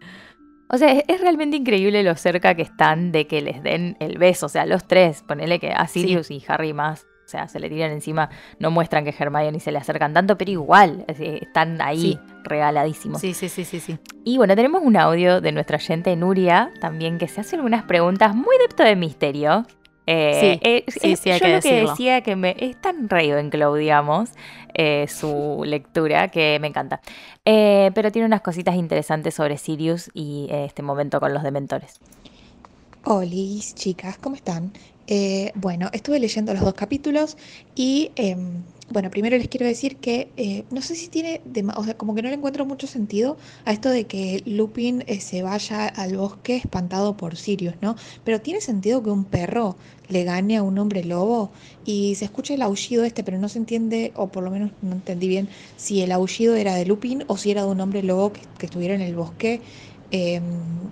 O 0.73 0.77
sea, 0.77 0.91
es, 0.91 1.03
es 1.07 1.21
realmente 1.21 1.55
increíble 1.55 2.01
lo 2.03 2.15
cerca 2.15 2.55
que 2.55 2.63
están 2.63 3.11
de 3.11 3.27
que 3.27 3.41
les 3.41 3.61
den 3.61 3.95
el 3.99 4.17
beso. 4.17 4.47
O 4.47 4.49
sea, 4.49 4.65
los 4.65 4.87
tres, 4.87 5.21
ponele 5.21 5.59
que 5.59 5.71
a 5.71 5.87
Sirius 5.87 6.31
y 6.31 6.43
Harry 6.47 6.73
más. 6.73 7.05
O 7.25 7.29
sea, 7.33 7.47
se 7.47 7.59
le 7.59 7.69
tiran 7.69 7.91
encima, 7.91 8.29
no 8.59 8.69
muestran 8.69 9.05
que 9.05 9.15
Hermione 9.17 9.59
se 9.59 9.71
le 9.71 9.77
acercan 9.77 10.13
tanto, 10.13 10.37
pero 10.37 10.51
igual 10.51 11.05
están 11.07 11.81
ahí 11.81 11.99
Sí. 12.13 12.19
regaladísimos. 12.43 13.21
Sí, 13.21 13.33
sí, 13.33 13.49
sí, 13.49 13.63
sí, 13.65 13.79
sí. 13.79 13.97
Y 14.25 14.37
bueno, 14.37 14.55
tenemos 14.55 14.81
un 14.83 14.97
audio 14.97 15.41
de 15.41 15.51
nuestra 15.51 15.77
oyente 15.77 16.15
Nuria 16.15 16.71
también 16.81 17.17
que 17.17 17.27
se 17.27 17.41
hace 17.41 17.55
algunas 17.55 17.83
preguntas 17.85 18.35
muy 18.35 18.55
depto 18.67 18.83
de 18.83 18.95
misterio. 18.95 19.65
Eh, 20.07 20.33
Sí, 20.33 20.59
eh, 20.61 20.83
sí, 20.87 21.15
sí, 21.15 21.31
hay 21.31 21.39
yo 21.39 21.41
que 21.41 21.49
lo 21.49 21.61
que 21.61 21.71
decirlo. 21.71 21.89
decía 21.89 22.21
que 22.21 22.35
me 22.35 22.55
es 22.59 22.79
tan 22.81 23.09
Ravenclaw, 23.09 23.75
digamos, 23.75 24.31
eh, 24.73 25.07
su 25.09 25.61
lectura 25.65 26.29
que 26.29 26.57
me 26.61 26.67
encanta. 26.67 27.01
Eh, 27.45 27.91
pero 27.95 28.11
tiene 28.11 28.25
unas 28.27 28.41
cositas 28.41 28.75
interesantes 28.75 29.35
sobre 29.35 29.57
Sirius 29.57 30.09
y 30.13 30.47
eh, 30.51 30.65
este 30.65 30.81
momento 30.83 31.19
con 31.19 31.33
los 31.33 31.43
dementores. 31.43 32.01
Olis, 33.05 33.75
chicas, 33.75 34.17
¿cómo 34.17 34.35
están? 34.35 34.71
Eh, 35.07 35.51
bueno, 35.55 35.89
estuve 35.91 36.19
leyendo 36.19 36.53
los 36.53 36.63
dos 36.63 36.73
capítulos 36.73 37.37
y, 37.75 38.11
em, 38.15 38.63
bueno, 38.93 39.09
primero 39.09 39.37
les 39.37 39.47
quiero 39.49 39.65
decir 39.65 39.97
que 39.97 40.31
eh, 40.37 40.65
no 40.71 40.81
sé 40.81 40.95
si 40.95 41.09
tiene, 41.09 41.41
dema- 41.45 41.73
o 41.77 41.83
sea, 41.83 41.97
como 41.97 42.15
que 42.15 42.21
no 42.21 42.29
le 42.29 42.35
encuentro 42.35 42.65
mucho 42.65 42.87
sentido 42.87 43.37
a 43.65 43.73
esto 43.73 43.89
de 43.89 44.05
que 44.07 44.43
Lupin 44.45 45.03
eh, 45.07 45.19
se 45.19 45.41
vaya 45.43 45.87
al 45.87 46.15
bosque 46.17 46.55
espantado 46.57 47.17
por 47.17 47.35
Sirius, 47.35 47.75
¿no? 47.81 47.95
Pero 48.23 48.41
tiene 48.41 48.61
sentido 48.61 49.03
que 49.03 49.09
un 49.09 49.25
perro 49.25 49.77
le 50.07 50.23
gane 50.23 50.57
a 50.57 50.63
un 50.63 50.77
hombre 50.79 51.03
lobo 51.03 51.51
y 51.83 52.15
se 52.15 52.25
escucha 52.25 52.53
el 52.53 52.61
aullido 52.61 53.03
este, 53.03 53.23
pero 53.23 53.37
no 53.39 53.49
se 53.49 53.59
entiende, 53.59 54.11
o 54.15 54.31
por 54.31 54.43
lo 54.43 54.51
menos 54.51 54.71
no 54.81 54.93
entendí 54.93 55.27
bien, 55.27 55.49
si 55.75 56.01
el 56.01 56.11
aullido 56.11 56.55
era 56.55 56.75
de 56.75 56.85
Lupin 56.85 57.23
o 57.27 57.37
si 57.37 57.51
era 57.51 57.63
de 57.63 57.67
un 57.69 57.81
hombre 57.81 58.03
lobo 58.03 58.33
que, 58.33 58.41
estuviera 58.65 58.95
en 58.95 59.01
el 59.01 59.15
bosque. 59.15 59.61
Em, 60.11 60.91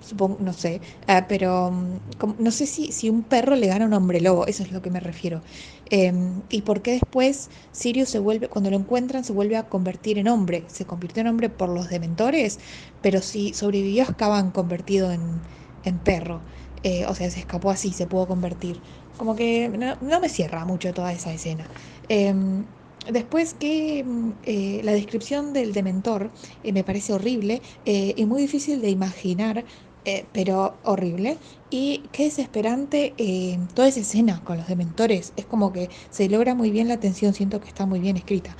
supongo, 0.00 0.38
no 0.40 0.52
sé, 0.52 0.80
ah, 1.06 1.26
pero 1.28 1.70
mm, 1.72 1.98
no 2.38 2.50
sé 2.50 2.66
si, 2.66 2.92
si 2.92 3.10
un 3.10 3.24
perro 3.24 3.56
le 3.56 3.66
gana 3.66 3.84
a 3.84 3.88
un 3.88 3.94
hombre 3.94 4.20
lobo, 4.20 4.46
eso 4.46 4.62
es 4.62 4.72
lo 4.72 4.80
que 4.82 4.90
me 4.90 5.00
refiero. 5.00 5.42
Em, 5.90 6.42
y 6.50 6.62
por 6.62 6.82
qué 6.82 6.92
después 6.92 7.50
Sirius 7.72 8.10
se 8.10 8.18
vuelve, 8.18 8.48
cuando 8.48 8.70
lo 8.70 8.76
encuentran, 8.76 9.24
se 9.24 9.32
vuelve 9.32 9.56
a 9.56 9.68
convertir 9.68 10.18
en 10.18 10.28
hombre. 10.28 10.64
Se 10.68 10.86
convirtió 10.86 11.22
en 11.22 11.28
hombre 11.28 11.48
por 11.50 11.68
los 11.70 11.88
dementores, 11.88 12.58
pero 13.00 13.22
si 13.22 13.54
sobrevivió, 13.54 14.04
acaban 14.04 14.50
convertido 14.50 15.12
en, 15.12 15.40
en 15.84 15.98
perro. 15.98 16.42
Eh, 16.82 17.06
o 17.06 17.14
sea, 17.14 17.30
se 17.30 17.40
escapó 17.40 17.70
así, 17.70 17.92
se 17.92 18.06
pudo 18.06 18.26
convertir. 18.26 18.80
Como 19.16 19.34
que 19.34 19.68
no, 20.00 20.20
me 20.20 20.28
cierra 20.28 20.64
mucho 20.64 20.92
toda 20.94 21.12
esa 21.12 21.32
escena. 21.32 21.70
Em, 22.08 22.66
Después 23.10 23.54
que 23.54 24.04
mm, 24.04 24.32
eh, 24.42 24.80
la 24.84 24.92
descripción 24.92 25.52
del 25.54 25.72
dementor 25.72 26.30
eh, 26.62 26.72
me 26.72 26.84
parece 26.84 27.12
horrible 27.14 27.62
y 27.84 28.26
muy 28.26 28.42
difícil 28.42 28.82
de 28.82 28.90
imaginar, 28.90 29.64
eh, 30.08 30.26
pero 30.32 30.78
horrible. 30.84 31.36
Y 31.70 32.02
qué 32.12 32.24
desesperante 32.24 33.12
eh, 33.18 33.58
toda 33.74 33.88
esa 33.88 34.00
escena 34.00 34.40
con 34.42 34.56
los 34.56 34.66
dementores. 34.66 35.34
Es 35.36 35.44
como 35.44 35.72
que 35.72 35.90
se 36.10 36.28
logra 36.28 36.54
muy 36.54 36.70
bien 36.70 36.88
la 36.88 36.98
tensión, 36.98 37.34
siento 37.34 37.60
que 37.60 37.68
está 37.68 37.84
muy 37.84 38.00
bien 38.00 38.16
escrita. 38.16 38.56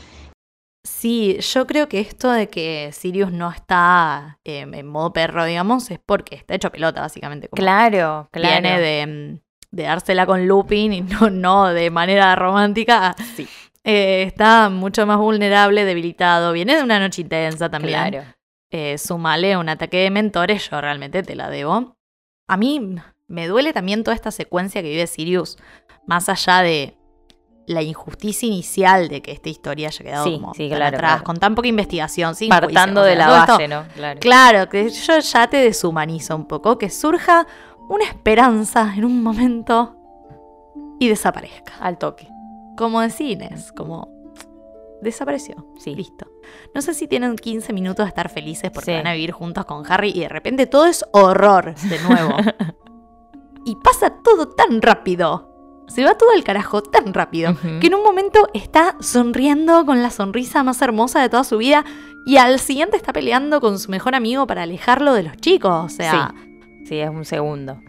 Sí, 0.85 1.39
yo 1.41 1.67
creo 1.67 1.89
que 1.89 2.01
esto 2.01 2.31
de 2.31 2.49
que 2.49 2.91
Sirius 2.93 3.33
no 3.33 3.51
está 3.51 4.39
eh, 4.45 4.67
en 4.71 4.87
modo 4.87 5.13
perro, 5.13 5.45
digamos, 5.45 5.91
es 5.91 5.99
porque 6.05 6.37
está 6.37 6.55
hecho 6.55 6.71
pelota, 6.71 7.01
básicamente. 7.01 7.49
como 7.49 7.61
Claro, 7.61 8.29
claro. 8.31 8.61
Viene 8.63 8.81
de, 8.81 9.07
mm, 9.07 9.41
de 9.71 9.83
dársela 9.83 10.27
con 10.27 10.47
Lupin 10.47 10.93
y 10.93 11.01
no, 11.03 11.31
no 11.31 11.69
de 11.69 11.91
manera 11.91 12.37
romántica. 12.37 13.15
Sí. 13.37 13.49
Eh, 13.85 14.25
está 14.25 14.69
mucho 14.69 15.07
más 15.07 15.17
vulnerable, 15.17 15.87
debilitado. 15.87 16.53
Viene 16.53 16.77
de 16.77 16.83
una 16.83 16.99
noche 17.01 17.23
intensa 17.23 17.71
también. 17.71 18.11
Claro. 18.11 18.38
Eh, 18.71 18.99
sumale 18.99 19.57
un 19.57 19.69
ataque 19.69 19.99
de 19.99 20.11
mentores, 20.11 20.69
yo 20.71 20.81
realmente 20.81 21.23
te 21.23 21.35
la 21.35 21.49
debo. 21.49 21.97
A 22.47 22.57
mí 22.57 22.97
me 23.27 23.47
duele 23.47 23.73
también 23.73 24.05
toda 24.05 24.15
esta 24.15 24.31
secuencia 24.31 24.83
que 24.83 24.91
vive 24.91 25.07
Sirius, 25.07 25.57
más 26.07 26.29
allá 26.29 26.61
de 26.63 26.95
la 27.67 27.83
injusticia 27.83 28.47
inicial 28.47 29.09
de 29.09 29.21
que 29.21 29.31
esta 29.33 29.51
historia 29.51 29.89
haya 29.89 30.03
quedado 30.05 30.25
Sí, 30.25 30.33
como 30.41 30.55
sí, 30.55 30.69
claro, 30.69 30.85
atrás, 30.97 31.11
claro. 31.13 31.25
con 31.25 31.37
tan 31.39 31.55
poca 31.55 31.69
investigación, 31.69 32.35
sin 32.35 32.49
Partando 32.49 33.01
juicio, 33.01 33.03
o 33.03 33.05
de 33.05 33.17
sea, 33.17 33.27
la 33.29 33.39
esto- 33.41 33.53
base, 33.53 33.69
¿no? 33.69 33.85
Claro. 33.95 34.21
Claro, 34.21 34.69
que 34.71 34.89
yo 34.89 35.19
ya 35.19 35.51
te 35.51 35.59
deshumanizo 35.59 36.35
un 36.37 36.47
poco, 36.47 36.79
que 36.79 36.89
surja 36.89 37.47
una 37.91 38.05
esperanza 38.05 38.95
en 38.97 39.05
un 39.05 39.23
momento 39.23 39.97
y 40.99 41.09
desaparezca. 41.09 41.75
Al 41.81 41.99
toque. 41.99 42.29
Como 42.79 43.01
de 43.03 43.11
cines, 43.11 43.71
como 43.73 44.09
desapareció. 45.03 45.67
Sí. 45.79 45.95
Listo. 45.95 46.27
No 46.75 46.83
sé 46.83 46.95
si 46.95 47.07
tienen 47.09 47.37
15 47.37 47.73
minutos 47.73 48.05
de 48.05 48.09
estar 48.09 48.29
felices 48.29 48.71
porque 48.71 48.93
Sí. 48.93 48.97
van 48.97 49.07
a 49.07 49.13
vivir 49.15 49.33
juntos 49.33 49.65
con 49.65 49.85
Harry 49.91 50.13
y 50.15 50.21
de 50.21 50.29
repente 50.29 50.67
todo 50.67 50.87
es 50.87 51.05
horror 51.13 51.75
de 51.75 51.99
nuevo. 52.01 52.37
y 53.65 53.77
pasa 53.77 54.11
todo 54.23 54.49
tan 54.49 54.81
rápido. 54.83 55.47
Se 55.89 56.05
va 56.05 56.17
todo 56.19 56.31
al 56.35 56.45
carajo 56.45 56.83
tan 56.83 57.15
rápido 57.15 57.57
que 57.81 57.87
en 57.87 57.95
un 57.95 58.03
momento 58.03 58.47
está 58.53 58.97
sonriendo 59.01 59.87
con 59.87 60.03
la 60.03 60.11
sonrisa 60.11 60.63
más 60.63 60.83
hermosa 60.83 61.23
de 61.23 61.31
toda 61.31 61.45
su 61.45 61.57
vida 61.57 61.83
y 62.27 62.37
al 62.37 62.59
siguiente 62.59 62.99
está 62.99 63.15
peleando 63.15 63.59
con 63.63 63.79
su 63.79 63.91
mejor 63.91 64.15
amigo 64.15 64.47
para 64.47 64.65
alejarlo 64.65 65.15
de 65.15 65.23
los 65.23 65.37
chicos. 65.39 65.85
O 65.87 65.89
sea, 65.89 66.35
Sí, 66.85 66.99
es 66.99 67.09
un 67.09 67.25
segundo. 67.25 67.81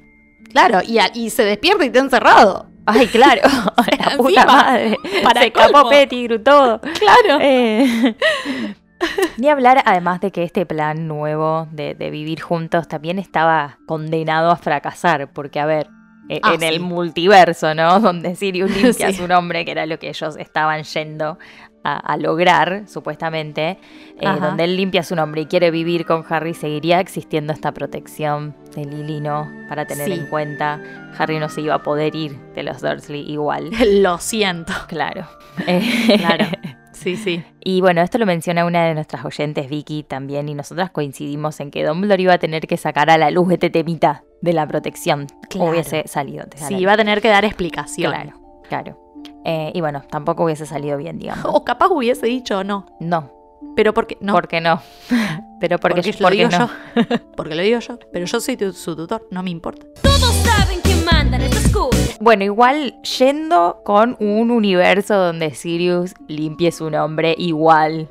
claro, 0.49 0.79
y, 0.85 0.99
a- 0.99 1.11
y 1.13 1.29
se 1.29 1.43
despierta 1.43 1.83
y 1.83 1.87
está 1.87 1.99
encerrado. 1.99 2.67
Ay, 2.91 3.07
claro. 3.07 3.41
la 3.99 4.17
puta 4.17 4.45
madre. 4.45 4.97
para 5.23 5.41
Se 5.41 5.47
escapó 5.47 5.71
colmo. 5.73 5.89
Pettigrew 5.89 6.39
todo. 6.43 6.79
Claro. 6.81 7.39
Eh, 7.41 8.15
Ni 9.37 9.49
hablar, 9.49 9.81
además 9.85 10.19
de 10.19 10.31
que 10.31 10.43
este 10.43 10.65
plan 10.65 11.07
nuevo 11.07 11.67
de, 11.71 11.95
de 11.95 12.09
vivir 12.09 12.41
juntos 12.41 12.87
también 12.89 13.17
estaba 13.17 13.77
condenado 13.85 14.51
a 14.51 14.57
fracasar, 14.57 15.31
porque 15.31 15.61
a 15.61 15.65
ver, 15.65 15.87
e- 16.27 16.41
Ah, 16.43 16.53
en 16.55 16.63
el 16.63 16.81
multiverso, 16.81 17.73
¿no? 17.73 17.99
Donde 18.01 18.35
Sirius 18.35 18.69
limpia 18.69 19.07
a 19.07 19.11
Sí. 19.11 19.15
su 19.17 19.27
nombre, 19.27 19.63
que 19.63 19.71
era 19.71 19.85
lo 19.85 19.97
que 19.99 20.09
ellos 20.09 20.35
estaban 20.37 20.83
yendo 20.83 21.39
a, 21.83 21.97
a 21.97 22.17
lograr, 22.17 22.83
supuestamente, 22.87 23.77
eh, 24.19 24.27
donde 24.39 24.63
él 24.65 24.75
limpia 24.77 25.03
su 25.03 25.15
nombre 25.15 25.41
y 25.41 25.45
quiere 25.45 25.71
vivir 25.71 26.05
con 26.05 26.23
Harry, 26.29 26.53
seguiría 26.53 26.99
existiendo 26.99 27.53
esta 27.53 27.71
protección 27.73 28.55
de 28.75 28.85
Lily, 28.85 29.21
¿no? 29.21 29.49
Para 29.69 29.85
tener 29.85 30.05
Sí. 30.07 30.13
en 30.13 30.25
cuenta, 30.27 30.81
Harry 31.17 31.39
no 31.39 31.49
se 31.49 31.61
iba 31.61 31.75
a 31.75 31.83
poder 31.83 32.15
ir 32.15 32.37
de 32.55 32.63
los 32.63 32.81
Dursley 32.81 33.21
igual. 33.31 33.69
Lo 34.01 34.17
siento. 34.17 34.73
Claro. 34.87 35.25
Claro. 36.17 36.45
Sí, 36.93 37.15
sí. 37.15 37.41
y 37.63 37.79
bueno, 37.79 38.01
esto 38.01 38.17
lo 38.17 38.25
menciona 38.25 38.65
una 38.65 38.83
de 38.85 38.93
nuestras 38.93 39.23
oyentes, 39.23 39.69
Vicky, 39.69 40.03
también, 40.03 40.49
y 40.49 40.53
nosotras 40.53 40.89
coincidimos 40.91 41.59
en 41.61 41.71
que 41.71 41.85
Dumbledore 41.85 42.21
iba 42.23 42.33
a 42.33 42.37
tener 42.39 42.67
que 42.67 42.75
sacar 42.75 43.09
a 43.09 43.17
la 43.17 43.31
luz 43.31 43.51
este 43.53 43.69
temita 43.69 44.23
de 44.41 44.51
la 44.51 44.67
protección. 44.67 45.27
Claro. 45.49 45.71
Hubiese 45.71 46.03
salido. 46.07 46.45
Sí, 46.55 46.83
va 46.83 46.93
a 46.93 46.97
tener 46.97 47.21
que 47.21 47.29
dar 47.29 47.45
explicación. 47.45 48.11
Claro, 48.11 48.33
claro. 48.67 48.97
Eh, 49.45 49.71
y 49.73 49.81
bueno, 49.81 50.03
tampoco 50.09 50.43
hubiese 50.43 50.65
salido 50.65 50.97
bien, 50.97 51.17
digamos. 51.19 51.45
O 51.53 51.63
capaz 51.63 51.87
hubiese 51.89 52.25
dicho 52.27 52.63
no. 52.63 52.85
No, 52.99 53.31
Pero 53.75 53.93
porque 53.93 54.17
no. 54.21 54.33
¿por 54.33 54.47
qué 54.47 54.61
no? 54.61 54.81
Pero 55.59 55.77
porque, 55.77 56.01
porque, 56.01 56.11
lo 56.13 56.19
porque 56.19 56.37
digo 56.37 56.49
no. 56.51 56.67
yo. 56.67 57.17
Porque 57.35 57.55
lo 57.55 57.61
digo 57.61 57.79
yo. 57.79 57.99
Pero 58.13 58.25
yo 58.25 58.39
soy 58.39 58.55
tu- 58.57 58.71
su 58.73 58.95
tutor, 58.95 59.27
no 59.31 59.43
me 59.43 59.49
importa. 59.49 59.85
Todos 60.01 60.33
saben 60.35 60.79
quién 60.83 61.03
manda 61.03 61.35
en 61.37 61.43
esta 61.43 61.59
school. 61.69 61.89
Bueno, 62.21 62.43
igual 62.45 63.01
yendo 63.01 63.81
con 63.83 64.15
un 64.21 64.51
universo 64.51 65.15
donde 65.15 65.53
Sirius 65.53 66.13
limpie 66.27 66.71
su 66.71 66.89
nombre 66.89 67.35
igual. 67.37 68.09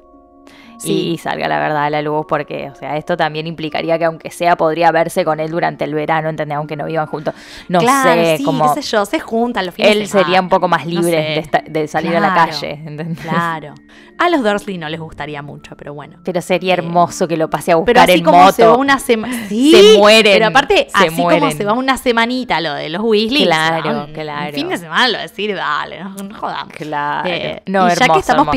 Sí. 0.79 1.11
Y 1.11 1.19
salga 1.19 1.49
la 1.49 1.59
verdad 1.61 1.85
a 1.85 1.91
la 1.91 2.03
luz, 2.03 2.25
porque, 2.29 2.71
o 2.71 2.75
sea, 2.75 2.97
esto 2.97 3.17
también 3.17 3.47
implicaría 3.47 3.99
que 3.99 4.05
aunque 4.05 4.31
sea 4.31 4.57
podría 4.57 4.91
verse 4.93 5.25
con 5.25 5.41
él 5.41 5.51
durante 5.51 5.85
el 5.85 5.93
verano, 5.95 6.29
¿entendés? 6.29 6.57
Aunque 6.57 6.77
no 6.77 6.87
vivan 6.87 7.07
juntos. 7.07 7.35
No 7.69 7.81
claro, 7.81 8.23
sé, 8.23 8.37
sí, 8.39 8.45
como 8.45 8.75
qué 8.75 8.81
sé 8.83 8.89
yo, 8.91 9.05
se 9.05 9.19
juntan 9.21 9.67
los 9.67 9.75
fines 9.75 9.93
de 9.95 10.01
él 10.03 10.07
semana, 10.09 10.25
sería 10.27 10.41
un 10.41 10.49
poco 10.49 10.69
más 10.69 10.85
no 10.85 10.91
libre 10.93 11.11
sé. 11.11 11.17
de, 11.17 11.39
esta- 11.39 11.65
de 11.69 11.89
salir 11.89 12.17
a 12.17 12.21
la 12.21 12.33
calle, 12.35 12.81
¿entendés? 12.87 13.19
Claro. 13.19 13.75
A 14.21 14.29
los 14.31 14.43
Dursley 14.43 14.79
no 14.79 14.89
les 14.89 14.99
gustaría 14.99 15.43
mucho, 15.43 15.77
pero 15.77 15.95
bueno. 15.95 16.19
Pero 16.25 16.41
sería 16.43 16.75
Eh, 16.75 16.79
hermoso 16.79 17.29
que 17.29 17.37
lo 17.37 17.49
pase 17.51 17.71
a 17.73 17.77
buscar 17.77 17.95
Pero 17.95 18.03
así 18.03 18.19
en 18.19 18.25
como 18.25 18.39
moto. 18.39 18.53
se 18.53 18.67
va 18.67 18.77
una 18.77 18.99
semana. 18.99 19.47
Sí, 19.49 19.73
Se 19.73 19.99
mueren, 19.99 20.33
Pero 20.33 20.47
aparte, 20.47 20.89
así 20.93 21.17
como 21.23 21.51
se 21.53 21.65
va 21.65 21.73
una 21.73 21.97
semanita 21.97 22.61
lo 22.61 22.75
de 22.75 22.89
los 22.89 23.03
Weasley. 23.03 23.45
Claro, 23.45 24.05
un- 24.07 24.13
claro. 24.13 24.49
Un 24.49 24.53
fin 24.55 24.69
de 24.69 24.77
semana 24.79 25.09
lo 25.09 25.19
decir, 25.19 25.55
dale, 25.55 26.03
no, 26.03 26.11
no 26.15 26.35
jodamos. 26.35 26.73
Claro. 26.73 27.29
Eh, 27.29 27.63
no, 27.67 27.87
y 27.87 27.91
ya 27.95 28.09
que 28.09 28.19
estamos 28.19 28.49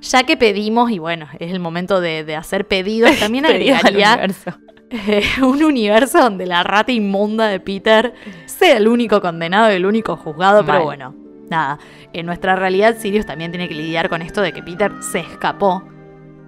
ya 0.00 0.22
que 0.24 0.36
pedimos, 0.36 0.90
y 0.90 0.98
bueno, 0.98 1.28
es 1.38 1.52
el 1.52 1.60
momento 1.62 2.00
de, 2.00 2.24
de 2.24 2.36
hacer 2.36 2.66
pedidos, 2.68 3.16
también 3.20 3.46
agregaría 3.46 4.12
universo. 4.14 4.50
eh, 4.90 5.22
un 5.42 5.62
universo 5.64 6.18
donde 6.18 6.46
la 6.46 6.62
rata 6.62 6.92
inmunda 6.92 7.46
de 7.48 7.60
Peter 7.60 8.12
sea 8.46 8.76
el 8.76 8.88
único 8.88 9.20
condenado 9.20 9.70
y 9.72 9.74
el 9.76 9.86
único 9.86 10.16
juzgado, 10.16 10.64
pero 10.66 10.84
bueno, 10.84 11.14
nada. 11.48 11.78
En 12.12 12.26
nuestra 12.26 12.56
realidad, 12.56 12.96
Sirius 12.98 13.24
también 13.26 13.50
tiene 13.52 13.68
que 13.68 13.74
lidiar 13.74 14.08
con 14.08 14.20
esto 14.22 14.40
de 14.42 14.52
que 14.52 14.62
Peter 14.62 14.92
se 15.00 15.20
escapó 15.20 15.82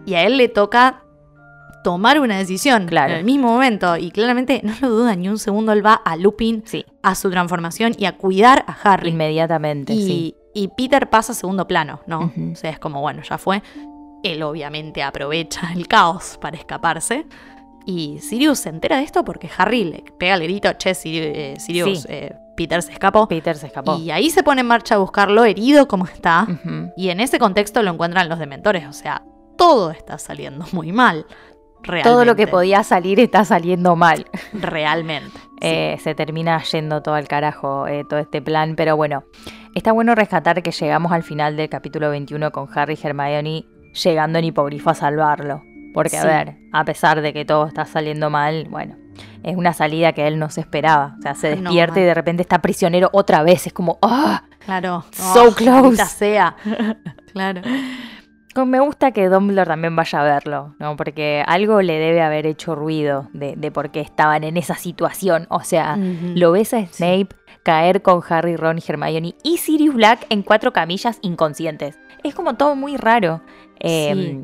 y 0.06 0.14
a 0.14 0.22
él 0.24 0.36
le 0.36 0.48
toca 0.48 1.00
tomar 1.82 2.18
una 2.18 2.38
decisión 2.38 2.86
Claro. 2.86 3.12
en 3.12 3.18
el 3.20 3.24
mismo 3.24 3.48
momento. 3.48 3.96
Y 3.98 4.10
claramente 4.10 4.60
no 4.62 4.72
lo 4.80 4.88
duda 4.88 5.14
ni 5.16 5.28
un 5.28 5.38
segundo, 5.38 5.72
él 5.72 5.84
va 5.84 5.94
a 5.94 6.16
Lupin, 6.16 6.62
Sí, 6.66 6.84
a 7.02 7.14
su 7.14 7.30
transformación 7.30 7.92
y 7.98 8.06
a 8.06 8.12
cuidar 8.16 8.64
a 8.66 8.72
Harry. 8.84 9.10
inmediatamente, 9.10 9.92
y, 9.92 10.06
sí. 10.06 10.36
y 10.54 10.68
Peter 10.68 11.10
pasa 11.10 11.32
a 11.32 11.34
segundo 11.34 11.66
plano, 11.66 12.00
¿no? 12.06 12.32
O 12.52 12.56
sea, 12.56 12.70
es 12.70 12.78
como, 12.78 13.00
bueno, 13.02 13.22
ya 13.28 13.36
fue. 13.36 13.62
Él 14.24 14.42
obviamente 14.42 15.02
aprovecha 15.02 15.70
el 15.74 15.86
caos 15.86 16.38
para 16.40 16.56
escaparse. 16.56 17.26
Y 17.86 18.18
Sirius 18.20 18.60
se 18.60 18.70
entera 18.70 18.96
de 18.96 19.04
esto 19.04 19.24
porque 19.24 19.48
Harry 19.58 19.84
le 19.84 20.04
pega 20.18 20.34
el 20.36 20.42
grito, 20.42 20.72
che, 20.72 20.94
Sirius, 20.94 21.26
eh, 21.36 21.54
Sirius, 21.58 22.00
Sí. 22.02 22.08
eh, 22.10 22.34
Peter 22.56 22.82
se 22.82 22.92
escapó. 22.92 23.28
Peter 23.28 23.54
se 23.56 23.66
escapó. 23.66 23.98
Y 23.98 24.10
ahí 24.10 24.30
se 24.30 24.42
pone 24.42 24.62
en 24.62 24.66
marcha 24.66 24.94
a 24.94 24.98
buscarlo, 24.98 25.44
herido 25.44 25.86
como 25.86 26.06
está. 26.06 26.46
Y 26.96 27.10
en 27.10 27.20
ese 27.20 27.38
contexto 27.38 27.82
lo 27.82 27.90
encuentran 27.90 28.28
los 28.28 28.38
dementores. 28.38 28.86
O 28.88 28.92
sea, 28.92 29.22
todo 29.58 29.90
está 29.90 30.18
saliendo 30.18 30.64
muy 30.72 30.92
mal. 30.92 31.26
Realmente. 31.82 32.08
Todo 32.08 32.24
lo 32.24 32.34
que 32.36 32.46
podía 32.46 32.82
salir 32.84 33.20
está 33.20 33.44
saliendo 33.44 33.94
mal. 33.96 34.24
Realmente. 34.54 35.36
sí. 35.38 35.44
Eh, 35.60 35.98
se 36.02 36.14
termina 36.14 36.62
yendo 36.62 37.02
todo 37.02 37.14
al 37.14 37.28
carajo 37.28 37.84
todo 38.08 38.18
este 38.20 38.40
plan, 38.40 38.74
pero 38.76 38.96
bueno, 38.96 39.24
está 39.74 39.92
bueno 39.92 40.14
rescatar 40.14 40.62
que 40.62 40.70
llegamos 40.70 41.12
al 41.12 41.22
final 41.22 41.56
del 41.56 41.68
capítulo 41.68 42.08
21 42.10 42.52
con 42.52 42.68
Harry 42.74 42.98
Hermione 43.02 43.64
llegando 43.94 44.38
en 44.38 44.44
hipogrifo 44.44 44.90
a 44.90 44.94
salvarlo. 44.94 45.64
Porque, 45.92 46.16
a 46.18 46.24
ver, 46.24 46.56
a 46.72 46.84
pesar 46.84 47.20
de 47.20 47.32
que 47.32 47.44
todo 47.44 47.66
está 47.66 47.84
saliendo 47.84 48.28
mal, 48.28 48.66
bueno, 48.68 48.96
es 49.44 49.56
una 49.56 49.72
salida 49.72 50.12
que 50.12 50.26
él 50.26 50.38
no 50.40 50.50
se 50.50 50.60
esperaba. 50.60 51.14
O 51.18 51.22
sea, 51.22 51.34
se 51.34 51.54
No, 51.54 51.62
despierta 51.62 52.00
y 52.00 52.02
de 52.02 52.14
repente 52.14 52.42
está 52.42 52.60
prisionero 52.60 53.10
otra 53.12 53.42
vez. 53.44 53.68
Es 53.68 53.72
como, 53.72 53.98
¡ah! 54.02 54.42
Claro. 54.64 55.04
So 55.12 55.50
Oh, 55.50 55.54
close. 55.54 56.04
sea. 56.06 56.56
claro. 57.32 57.60
Me 58.66 58.80
gusta 58.80 59.10
que 59.12 59.28
Dumbledore 59.28 59.68
también 59.68 59.96
vaya 59.96 60.20
a 60.20 60.24
verlo, 60.24 60.74
¿no? 60.78 60.96
Porque 60.96 61.42
algo 61.46 61.82
le 61.82 61.98
debe 61.98 62.22
haber 62.22 62.46
hecho 62.46 62.74
ruido 62.74 63.28
de, 63.32 63.56
de 63.56 63.70
por 63.70 63.90
qué 63.90 64.00
estaban 64.00 64.44
en 64.44 64.56
esa 64.56 64.74
situación. 64.76 65.46
O 65.50 65.60
sea, 65.60 65.96
lo 66.34 66.52
ves 66.52 66.72
a 66.74 66.86
Snape 66.86 67.28
caer 67.64 68.02
con 68.02 68.20
Harry, 68.28 68.56
Ron 68.56 68.78
y 68.78 68.82
Hermione 68.86 69.34
y 69.42 69.56
Sirius 69.56 69.94
Black 69.94 70.26
en 70.28 70.42
cuatro 70.42 70.72
camillas 70.72 71.18
inconscientes. 71.22 71.98
Es 72.22 72.34
como 72.34 72.54
todo 72.54 72.76
muy 72.76 72.96
raro. 72.96 73.40
Eh, 73.80 74.38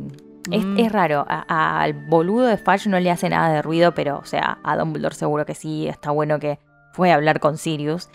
es, 0.51 0.65
Mm. 0.65 0.79
es 0.79 0.91
raro. 0.93 1.25
A- 1.29 1.45
a- 1.49 1.83
al 1.83 1.93
boludo 1.93 2.47
de 2.47 2.57
Fudge 2.57 2.87
no 2.89 2.99
le 2.99 3.11
hace 3.11 3.29
nada 3.29 3.53
de 3.53 3.63
ruido, 3.63 3.93
pero, 3.95 4.19
o 4.19 4.25
sea, 4.25 4.59
a 4.65 4.77
Dumbledore 4.77 5.15
seguro 5.15 5.45
que 5.47 5.55
sí. 5.55 5.87
Está 5.87 6.11
bueno 6.11 6.39
que 6.39 6.59
fue 6.95 7.13
a 7.13 7.15
hablar 7.15 7.41
con 7.41 7.59
Sirius. 7.59 8.09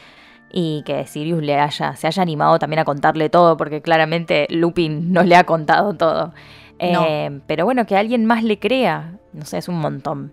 Y 0.52 0.84
que 0.86 1.06
Sirius 1.06 1.42
le 1.44 1.60
haya, 1.60 1.96
se 1.96 2.08
haya 2.08 2.22
animado 2.22 2.60
también 2.60 2.80
a 2.80 2.86
contarle 2.86 3.30
todo, 3.30 3.58
porque 3.58 3.82
claramente 3.82 4.48
Lupin 4.50 5.12
no 5.12 5.24
le 5.24 5.36
ha 5.36 5.44
contado 5.44 5.94
todo. 5.96 6.34
Eh, 6.80 7.40
Pero 7.48 7.66
bueno, 7.66 7.86
que 7.86 7.98
alguien 7.98 8.26
más 8.26 8.44
le 8.44 8.60
crea, 8.60 9.14
no 9.34 9.46
sé, 9.46 9.58
es 9.58 9.68
un 9.68 9.80
montón. 9.80 10.32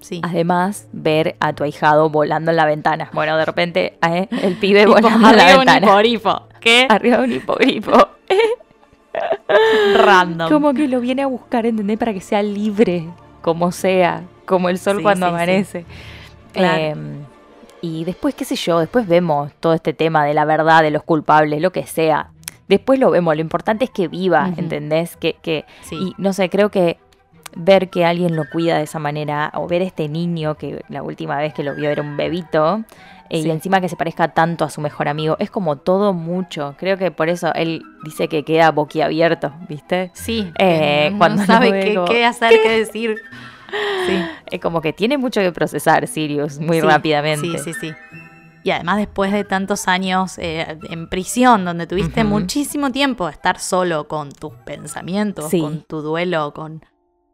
Sí. 0.00 0.20
Además, 0.22 0.86
ver 0.92 1.34
a 1.40 1.52
tu 1.54 1.64
ahijado 1.64 2.08
volando 2.08 2.52
en 2.52 2.56
la 2.56 2.66
ventana. 2.66 3.10
Bueno, 3.12 3.36
de 3.36 3.44
repente, 3.44 3.98
eh, 4.08 4.28
el 4.42 4.54
pibe 4.56 4.86
volando 4.86 5.08
en 5.16 5.22
la 5.22 5.28
arriba 5.30 5.52
un 5.54 5.58
ventana. 5.66 5.86
hipogrifo. 5.86 6.42
¿Qué? 6.60 6.86
Arriba 6.88 7.16
de 7.18 7.24
un 7.24 7.32
hipogrifo. 7.32 8.08
Random. 9.96 10.48
Como 10.48 10.74
que 10.74 10.86
lo 10.88 11.00
viene 11.00 11.22
a 11.22 11.26
buscar, 11.26 11.66
¿entendés? 11.66 11.98
Para 11.98 12.12
que 12.12 12.20
sea 12.20 12.42
libre, 12.42 13.08
como 13.42 13.72
sea, 13.72 14.22
como 14.46 14.68
el 14.68 14.78
sol 14.78 14.98
Sí, 14.98 15.02
cuando 15.02 15.26
sí. 15.26 15.30
amanece. 15.30 15.84
Claro. 16.52 16.78
Eh, 16.80 16.94
y 17.82 18.04
después, 18.04 18.34
qué 18.34 18.44
sé 18.44 18.56
yo, 18.56 18.78
después 18.80 19.06
vemos 19.06 19.52
todo 19.60 19.74
este 19.74 19.92
tema 19.92 20.24
de 20.24 20.34
la 20.34 20.44
verdad, 20.44 20.82
de 20.82 20.90
los 20.90 21.02
culpables, 21.02 21.60
lo 21.60 21.70
que 21.72 21.86
sea. 21.86 22.30
Después 22.68 22.98
lo 22.98 23.10
vemos, 23.10 23.34
lo 23.34 23.40
importante 23.40 23.84
es 23.84 23.90
que 23.90 24.08
viva. 24.08 24.50
¿entendés? 24.56 25.16
Que, 25.16 25.34
que, 25.40 25.64
Sí. 25.82 25.96
Y 25.96 26.14
no 26.18 26.32
sé, 26.32 26.50
creo 26.50 26.70
que 26.70 26.98
ver 27.56 27.88
que 27.88 28.04
alguien 28.04 28.36
lo 28.36 28.44
cuida 28.52 28.76
de 28.76 28.84
esa 28.84 28.98
manera, 28.98 29.50
o 29.54 29.66
ver 29.66 29.80
este 29.82 30.08
niño 30.08 30.56
que 30.56 30.84
la 30.88 31.02
última 31.02 31.38
vez 31.38 31.54
que 31.54 31.62
lo 31.64 31.74
vio 31.74 31.88
era 31.90 32.02
un 32.02 32.16
bebito, 32.16 32.84
eh, 33.30 33.40
Sí. 33.42 33.48
y 33.48 33.50
encima 33.50 33.80
que 33.80 33.88
se 33.88 33.96
parezca 33.96 34.28
tanto 34.28 34.64
a 34.64 34.70
su 34.70 34.80
mejor 34.82 35.08
amigo, 35.08 35.36
es 35.38 35.50
como 35.50 35.76
todo 35.76 36.12
mucho. 36.12 36.74
Creo 36.78 36.98
que 36.98 37.10
por 37.10 37.28
eso 37.30 37.52
él 37.54 37.82
dice 38.04 38.28
que 38.28 38.44
queda 38.44 38.70
boquiabierto, 38.70 39.52
¿viste? 39.68 40.10
Sí. 40.14 40.52
Eh, 40.58 41.08
no 41.12 41.18
cuando 41.18 41.44
sabe 41.44 41.96
qué 42.06 42.24
hacer, 42.24 42.52
qué 42.62 42.70
decir. 42.78 43.16
Sí. 44.06 44.22
Es 44.50 44.60
como 44.60 44.80
que 44.80 44.92
tiene 44.92 45.18
mucho 45.18 45.40
que 45.40 45.52
procesar 45.52 46.06
Sirius 46.06 46.58
muy 46.58 46.80
Sí, 46.80 46.86
rápidamente. 46.86 47.58
Sí, 47.58 47.72
sí, 47.72 47.74
sí. 47.80 47.92
Y 48.64 48.70
además 48.70 48.96
después 48.98 49.30
de 49.32 49.44
tantos 49.44 49.88
años 49.88 50.36
eh, 50.38 50.78
en 50.90 51.08
prisión, 51.08 51.64
donde 51.64 51.86
tuviste 51.86 52.24
muchísimo 52.24 52.90
tiempo 52.90 53.26
de 53.26 53.32
estar 53.32 53.58
solo 53.58 54.08
con 54.08 54.32
tus 54.32 54.52
pensamientos, 54.66 55.48
Sí. 55.50 55.60
con 55.60 55.82
tu 55.82 56.00
duelo, 56.02 56.52
con, 56.54 56.84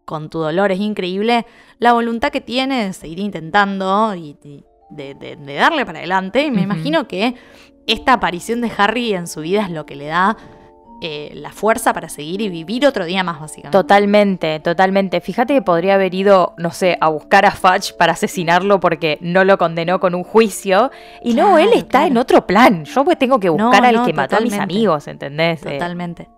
con 0.04 0.28
tu 0.28 0.40
dolor, 0.40 0.70
es 0.70 0.80
increíble 0.80 1.46
la 1.78 1.92
voluntad 1.92 2.30
que 2.30 2.40
tiene 2.40 2.86
de 2.86 2.92
seguir 2.92 3.20
intentando 3.20 4.14
y, 4.14 4.36
y 4.44 4.64
de, 4.90 5.14
de- 5.14 5.36
de 5.36 5.54
darle 5.54 5.86
para 5.86 5.98
adelante. 6.00 6.44
Y 6.44 6.50
me 6.50 6.62
imagino 6.62 7.08
que 7.08 7.34
esta 7.86 8.12
aparición 8.14 8.60
de 8.60 8.70
Harry 8.76 9.14
en 9.14 9.26
su 9.26 9.40
vida 9.40 9.62
es 9.62 9.70
lo 9.70 9.86
que 9.86 9.96
le 9.96 10.06
da 10.06 10.36
eh, 11.06 11.32
la 11.34 11.50
fuerza 11.52 11.92
para 11.92 12.08
seguir 12.08 12.40
y 12.40 12.48
vivir 12.48 12.86
otro 12.86 13.04
día 13.04 13.22
más, 13.22 13.38
básicamente. 13.38 13.76
Totalmente, 13.76 14.58
totalmente. 14.60 15.20
Fíjate 15.20 15.52
que 15.52 15.60
podría 15.60 15.96
haber 15.96 16.14
ido, 16.14 16.54
no 16.56 16.70
sé, 16.70 16.96
a 16.98 17.10
buscar 17.10 17.44
a 17.44 17.50
Fudge 17.50 17.92
para 17.98 18.14
asesinarlo 18.14 18.80
porque 18.80 19.18
no 19.20 19.44
lo 19.44 19.58
condenó 19.58 20.00
con 20.00 20.14
un 20.14 20.24
juicio. 20.24 20.90
Y 21.22 21.34
no, 21.34 21.48
Claro, 21.48 21.58
él 21.58 21.68
está 21.74 21.88
claro. 21.90 22.06
en 22.06 22.16
otro 22.16 22.46
plan. 22.46 22.84
Yo 22.86 23.04
pues 23.04 23.18
tengo 23.18 23.38
que 23.38 23.48
No, 23.48 23.52
buscar 23.54 23.84
al 23.84 23.96
no, 23.96 24.06
que 24.06 24.14
mató 24.14 24.36
a 24.36 24.40
mis 24.40 24.54
amigos, 24.58 25.06
¿entendés? 25.06 25.60
Eh, 25.66 25.72
Totalmente. 25.72 26.28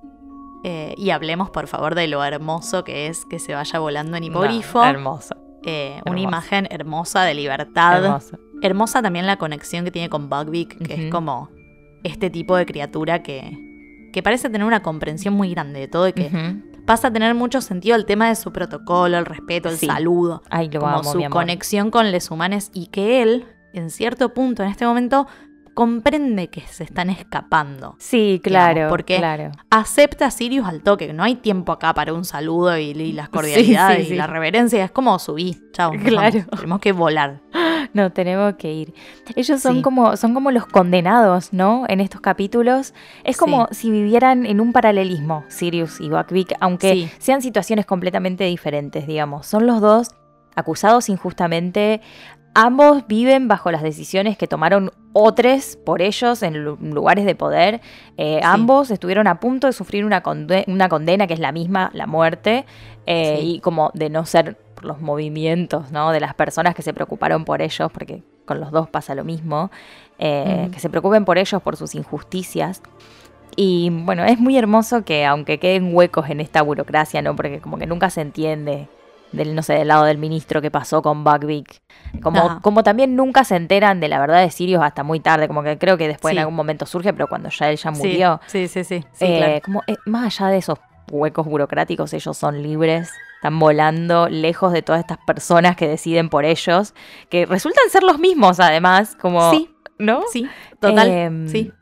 Eh, 0.65 0.95
y 0.97 1.11
hablemos, 1.11 1.51
por 1.51 1.69
favor, 1.69 1.95
de 1.95 2.09
lo 2.09 2.25
hermoso 2.25 2.83
que 2.83 3.07
es 3.07 3.25
que 3.25 3.39
se 3.39 3.55
vaya 3.55 3.79
volando 3.79 4.17
en 4.17 4.23
no, 4.23 4.27
hipogrifo. 4.31 4.83
hermoso, 4.85 5.37
Eh, 5.65 6.01
una 6.07 6.21
imagen 6.21 6.67
hermosa 6.71 7.23
de 7.23 7.35
libertad. 7.35 8.05
hermoso. 8.05 8.37
Hermosa 8.63 9.01
también 9.01 9.27
la 9.27 9.37
conexión 9.37 9.85
que 9.85 9.93
tiene 9.93 10.09
con 10.09 10.29
Buckbeak, 10.29 10.77
que 10.89 10.95
es 11.07 11.11
como 11.13 11.51
este 12.03 12.31
tipo 12.31 12.57
de 12.57 12.67
criatura 12.67 13.23
que, 13.23 13.53
que 14.17 14.23
parece 14.23 14.49
tener 14.49 14.67
una 14.67 14.81
comprensión 14.83 15.35
muy 15.35 15.51
grande 15.51 15.79
de 15.79 15.89
todo 15.89 16.09
y 16.09 16.15
que 16.15 16.31
pasa 16.87 17.09
a 17.09 17.13
tener 17.13 17.35
mucho 17.35 17.61
sentido 17.61 17.97
el 17.97 18.07
tema 18.07 18.29
de 18.31 18.35
su 18.35 18.51
protocolo, 18.51 19.19
el 19.19 19.27
respeto, 19.27 19.69
el 19.69 19.77
Sí. 19.77 19.85
saludo, 19.85 20.43
Ay, 20.49 20.71
lo 20.71 20.81
como 20.81 20.95
amo, 21.01 21.13
su 21.13 21.23
conexión 21.29 21.91
con 21.91 22.11
los 22.11 22.31
humanos 22.31 22.71
y 22.73 22.87
que 22.87 23.21
él, 23.21 23.45
en 23.75 23.91
cierto 23.91 24.33
punto, 24.33 24.63
en 24.63 24.71
este 24.71 24.87
momento, 24.87 25.27
comprende 25.77 26.49
que 26.49 26.63
se 26.63 26.85
están 26.85 27.11
escapando. 27.11 27.97
Sí, 27.99 28.41
claro, 28.43 28.89
porque- 28.89 29.19
claro. 29.19 29.53
acepta 29.71 30.25
a 30.27 30.31
Sirius 30.31 30.67
al 30.67 30.83
toque. 30.83 31.13
No 31.13 31.23
hay 31.23 31.37
tiempo 31.37 31.71
acá 31.71 31.93
para 31.93 32.15
un 32.15 32.25
saludo 32.25 32.77
y, 32.79 32.87
y 32.93 33.13
las 33.13 33.29
cordialidades 33.29 33.99
Sí, 34.05 34.05
sí, 34.09 34.15
y 34.15 34.17
la 34.17 34.27
reverencia. 34.27 34.83
Es 34.83 34.91
como 34.91 35.19
subí, 35.19 35.57
chao. 35.73 35.93
Claro. 35.93 36.39
vamos. 36.39 36.51
Tenemos 36.61 36.81
que 36.81 36.93
volar. 36.93 37.41
No, 37.93 38.11
tenemos 38.11 38.55
que 38.57 38.73
ir. 38.73 38.95
Ellos 39.37 39.63
son 39.63 39.81
como 39.81 40.17
son 40.17 40.35
como 40.35 40.51
los 40.51 40.67
condenados, 40.67 41.53
¿no? 41.53 41.85
En 41.89 42.01
estos 42.01 42.21
capítulos. 42.21 42.93
Es 43.23 43.37
como 43.37 43.69
si 43.71 43.91
vivieran 43.91 44.45
en 44.45 44.61
un 44.61 44.73
paralelismo, 44.73 45.45
Sirius 45.49 46.01
y 46.01 46.09
Buckbeak, 46.11 46.55
aunque 46.61 47.09
sean 47.19 47.41
situaciones 47.43 47.87
completamente 47.87 48.45
diferentes, 48.45 49.07
digamos. 49.07 49.47
Son 49.47 49.67
los 49.67 49.81
dos 49.81 50.11
acusados 50.57 51.09
injustamente. 51.09 52.01
Ambos 52.59 53.07
viven 53.07 53.49
bajo 53.49 53.71
las 53.71 53.83
decisiones 53.83 54.39
que 54.39 54.47
tomaron 54.47 54.91
otros 55.13 55.77
por 55.85 56.01
ellos 56.01 56.43
en 56.43 56.65
lu- 56.65 56.79
lugares 56.81 57.27
de 57.27 57.35
poder. 57.35 57.81
Eh, 58.17 58.39
Sí. 58.41 58.41
Ambos 58.43 58.91
estuvieron 58.91 59.27
a 59.27 59.41
punto 59.41 59.67
de 59.67 59.75
sufrir 59.75 60.05
una, 60.07 60.23
conde- 60.23 60.65
una 60.67 60.89
condena 60.89 61.27
que 61.27 61.35
es 61.35 61.41
la 61.41 61.53
misma, 61.53 61.91
la 61.93 62.07
muerte, 62.07 62.65
eh, 63.05 63.37
Sí. 63.41 63.57
y 63.57 63.61
como 63.61 63.91
de 63.95 64.09
no 64.09 64.25
ser 64.25 64.57
por 64.75 64.85
los 64.87 65.01
movimientos 65.03 65.91
¿no? 65.93 66.13
de 66.13 66.21
las 66.21 66.35
personas 66.35 66.75
que 66.75 66.81
se 66.83 66.95
preocuparon 66.95 67.45
por 67.45 67.61
ellos, 67.61 67.91
porque 67.93 68.23
con 68.47 68.59
los 68.61 68.71
dos 68.71 68.89
pasa 68.89 69.15
lo 69.15 69.25
mismo, 69.25 69.71
eh, 70.19 70.69
que 70.73 70.81
se 70.81 70.89
preocupen 70.89 71.25
por 71.27 71.37
ellos, 71.37 71.61
por 71.63 71.77
sus 71.77 71.95
injusticias. 71.95 72.81
Y 73.55 73.91
bueno, 73.91 74.25
es 74.25 74.39
muy 74.39 74.57
hermoso 74.57 75.05
que 75.05 75.25
aunque 75.27 75.59
queden 75.59 75.95
huecos 75.95 76.29
en 76.31 76.41
esta 76.41 76.63
burocracia, 76.63 77.21
¿no? 77.23 77.35
Porque 77.37 77.61
como 77.61 77.79
que 77.79 77.87
nunca 77.87 78.09
se 78.11 78.21
entiende 78.23 78.89
del, 79.33 79.55
no 79.55 79.63
sé, 79.63 79.75
del 79.75 79.89
lado 79.89 80.05
del 80.05 80.19
ministro 80.19 80.63
que 80.63 80.71
pasó 80.71 81.03
con 81.03 81.25
Buckbeak. 81.25 81.83
Como, 82.23 82.39
Ajá. 82.41 82.61
como 82.63 82.83
también 82.83 83.17
nunca 83.17 83.45
se 83.45 83.57
enteran 83.57 84.01
de 84.01 84.09
la 84.09 84.19
verdad 84.19 84.41
de 84.41 84.51
Sirius 84.51 84.83
hasta 84.83 85.03
muy 85.03 85.21
tarde, 85.21 85.49
como 85.49 85.63
que 85.63 85.77
creo 85.79 85.97
que 85.99 86.09
después 86.09 86.33
Sí. 86.33 86.37
en 86.37 86.41
algún 86.41 86.55
momento 86.57 86.87
surge, 86.87 87.13
pero 87.13 87.27
cuando 87.29 87.49
ya 87.51 87.71
él 87.71 87.77
ya 87.77 87.91
murió. 87.91 88.41
Sí, 88.47 88.69
sí, 88.69 88.85
sí. 88.85 89.05
sí, 89.13 89.25
eh, 89.25 89.39
claro. 89.39 89.61
como, 89.65 89.83
eh, 89.87 89.97
más 90.07 90.25
allá 90.41 90.51
de 90.51 90.59
esos 90.59 90.79
huecos 91.11 91.47
burocráticos, 91.47 92.13
ellos 92.15 92.37
son 92.37 92.63
libres, 92.63 93.11
están 93.37 93.59
volando 93.59 94.29
lejos 94.29 94.73
de 94.73 94.83
todas 94.83 95.01
estas 95.01 95.19
personas 95.27 95.77
que 95.77 95.87
deciden 95.89 96.29
por 96.31 96.45
ellos, 96.45 96.95
que 97.29 97.47
resultan 97.47 97.89
ser 97.91 98.03
los 98.03 98.19
mismos 98.19 98.59
además, 98.61 99.17
como... 99.21 99.51
Sí, 99.51 99.71
¿No? 99.99 100.23
sí, 100.33 100.49
total. 100.81 101.09
Em, 101.09 101.49
sí. 101.49 101.73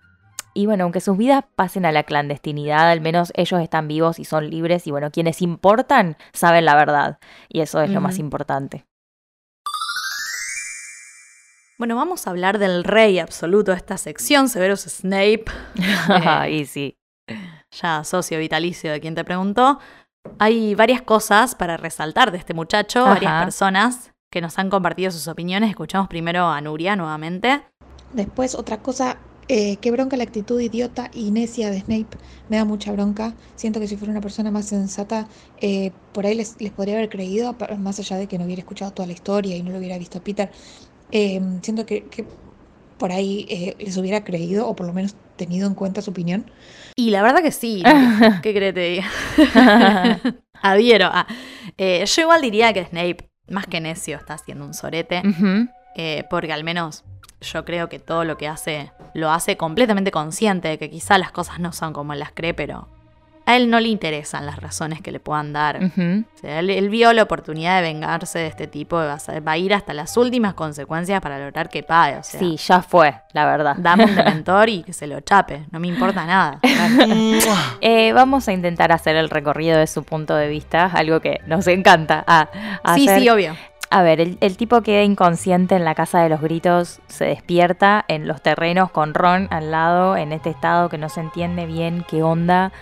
Y 0.54 0.66
bueno, 0.66 0.84
aunque 0.84 1.00
sus 1.00 1.16
vidas 1.16 1.44
pasen 1.56 1.84
a 1.84 1.90
la 1.90 2.04
clandestinidad, 2.04 2.88
al 2.88 3.00
menos 3.00 3.32
ellos 3.34 3.60
están 3.60 3.88
vivos 3.88 4.20
y 4.20 4.24
son 4.24 4.48
libres 4.48 4.86
y 4.86 4.92
bueno, 4.92 5.10
quienes 5.10 5.42
importan 5.42 6.16
saben 6.32 6.64
la 6.64 6.76
verdad 6.76 7.18
y 7.48 7.60
eso 7.60 7.82
es 7.82 7.90
lo 7.90 8.00
más 8.00 8.18
importante. 8.18 8.86
Bueno, 11.76 11.96
vamos 11.96 12.26
a 12.26 12.30
hablar 12.30 12.58
del 12.58 12.84
rey 12.84 13.18
absoluto 13.18 13.72
de 13.72 13.78
esta 13.78 13.98
sección, 13.98 14.48
Severus 14.48 14.82
Snape. 14.82 15.44
Eh, 16.44 16.50
y 16.52 16.66
sí. 16.66 16.96
ya 17.72 18.04
socio 18.04 18.38
vitalicio 18.38 18.92
de 18.92 19.00
quien 19.00 19.16
te 19.16 19.24
preguntó. 19.24 19.80
Hay 20.38 20.74
varias 20.74 21.02
cosas 21.02 21.54
para 21.54 21.76
resaltar 21.76 22.30
de 22.30 22.38
este 22.38 22.54
muchacho, 22.54 23.04
varias 23.04 23.44
personas 23.44 24.12
que 24.30 24.40
nos 24.40 24.58
han 24.58 24.70
compartido 24.70 25.10
sus 25.10 25.26
opiniones. 25.28 25.70
Escuchamos 25.70 26.08
primero 26.08 26.46
a 26.46 26.60
Nuria 26.60 26.94
nuevamente. 26.94 27.62
Después, 28.12 28.54
otra 28.54 28.78
cosa, 28.78 29.18
eh, 29.48 29.76
qué 29.76 29.90
bronca 29.90 30.16
la 30.16 30.24
actitud 30.24 30.60
idiota 30.60 31.10
y 31.12 31.30
necia 31.30 31.70
de 31.70 31.80
Snape. 31.80 32.18
Me 32.48 32.56
da 32.56 32.64
mucha 32.64 32.92
bronca. 32.92 33.34
Siento 33.56 33.80
que 33.80 33.88
si 33.88 33.96
fuera 33.96 34.12
una 34.12 34.20
persona 34.20 34.50
más 34.50 34.66
sensata, 34.66 35.28
eh, 35.60 35.92
por 36.12 36.26
ahí 36.26 36.34
les, 36.34 36.60
les 36.60 36.72
podría 36.72 36.96
haber 36.96 37.08
creído, 37.08 37.56
más 37.78 37.98
allá 37.98 38.16
de 38.16 38.26
que 38.26 38.38
no 38.38 38.44
hubiera 38.44 38.60
escuchado 38.60 38.92
toda 38.92 39.06
la 39.06 39.12
historia 39.12 39.56
y 39.56 39.62
no 39.62 39.70
lo 39.70 39.78
hubiera 39.78 39.98
visto 39.98 40.18
a 40.18 40.24
Peter. 40.24 40.50
Eh, 41.10 41.40
siento 41.62 41.86
que, 41.86 42.04
que 42.04 42.24
por 42.98 43.12
ahí 43.12 43.46
eh, 43.48 43.76
les 43.78 43.96
hubiera 43.96 44.24
creído, 44.24 44.68
o 44.68 44.76
por 44.76 44.86
lo 44.86 44.92
menos 44.92 45.14
tenido 45.36 45.66
en 45.66 45.74
cuenta 45.74 46.02
su 46.02 46.10
opinión. 46.10 46.50
Y 46.96 47.10
la 47.10 47.22
verdad 47.22 47.42
que 47.42 47.50
sí. 47.50 47.82
¿Qué 48.42 48.54
crees 48.54 48.74
te 48.74 48.80
diga? 48.80 50.20
Adhiero. 50.62 51.08
Ah, 51.12 51.26
eh, 51.76 52.04
yo 52.06 52.22
igual 52.22 52.40
diría 52.40 52.72
que 52.72 52.84
Snape, 52.84 53.28
más 53.48 53.66
que 53.66 53.80
necio, 53.80 54.16
está 54.16 54.34
haciendo 54.34 54.64
un 54.64 54.74
sorete. 54.74 55.22
Eh, 55.96 56.24
porque 56.30 56.52
al 56.52 56.64
menos 56.64 57.04
yo 57.44 57.64
creo 57.64 57.88
que 57.88 57.98
todo 57.98 58.24
lo 58.24 58.36
que 58.36 58.48
hace 58.48 58.92
lo 59.14 59.30
hace 59.30 59.56
completamente 59.56 60.10
consciente 60.10 60.68
de 60.68 60.78
que 60.78 60.90
quizá 60.90 61.18
las 61.18 61.30
cosas 61.32 61.60
no 61.60 61.72
son 61.72 61.92
como 61.92 62.12
él 62.12 62.18
las 62.18 62.32
cree, 62.32 62.54
pero 62.54 62.88
a 63.46 63.56
él 63.56 63.68
no 63.68 63.78
le 63.78 63.88
interesan 63.88 64.46
las 64.46 64.58
razones 64.58 65.02
que 65.02 65.12
le 65.12 65.20
puedan 65.20 65.52
dar. 65.52 65.76
O 65.76 65.90
sea, 66.40 66.60
él, 66.60 66.70
él 66.70 66.88
vio 66.88 67.12
la 67.12 67.24
oportunidad 67.24 67.76
de 67.76 67.82
vengarse 67.82 68.38
de 68.38 68.46
este 68.46 68.66
tipo 68.66 68.96
va 68.96 69.18
a, 69.18 69.40
va 69.40 69.52
a 69.52 69.58
ir 69.58 69.74
hasta 69.74 69.92
las 69.92 70.16
últimas 70.16 70.54
consecuencias 70.54 71.20
para 71.20 71.38
lograr 71.38 71.68
que 71.68 71.82
pague. 71.82 72.16
O 72.16 72.22
sea, 72.22 72.40
Sí, 72.40 72.56
ya 72.56 72.80
fue, 72.80 73.14
la 73.34 73.44
verdad. 73.44 73.76
dame 73.78 74.06
un 74.06 74.14
dementor 74.16 74.70
y 74.70 74.82
que 74.82 74.94
se 74.94 75.06
lo 75.06 75.20
chape. 75.20 75.66
No 75.70 75.78
me 75.78 75.88
importa 75.88 76.24
nada. 76.24 76.58
Eh, 77.80 78.12
vamos 78.14 78.48
a 78.48 78.52
intentar 78.52 78.92
hacer 78.92 79.16
el 79.16 79.28
recorrido 79.28 79.78
de 79.78 79.86
su 79.86 80.04
punto 80.04 80.34
de 80.34 80.48
vista, 80.48 80.86
algo 80.86 81.20
que 81.20 81.40
nos 81.46 81.66
encanta. 81.66 82.24
Ah, 82.26 82.48
sí, 82.94 83.06
sí, 83.08 83.28
obvio. 83.28 83.54
A 83.94 84.02
ver, 84.02 84.20
el, 84.20 84.38
el 84.40 84.56
tipo 84.56 84.82
queda 84.82 85.04
inconsciente 85.04 85.76
en 85.76 85.84
la 85.84 85.94
casa 85.94 86.20
de 86.20 86.28
los 86.28 86.40
gritos, 86.40 87.00
se 87.06 87.26
despierta 87.26 88.04
en 88.08 88.26
los 88.26 88.42
terrenos 88.42 88.90
con 88.90 89.14
Ron 89.14 89.46
al 89.52 89.70
lado, 89.70 90.16
en 90.16 90.32
este 90.32 90.50
estado 90.50 90.88
que 90.88 90.98
no 90.98 91.08
se 91.08 91.20
entiende 91.20 91.64
bien 91.64 92.04
qué 92.08 92.24
onda. 92.24 92.72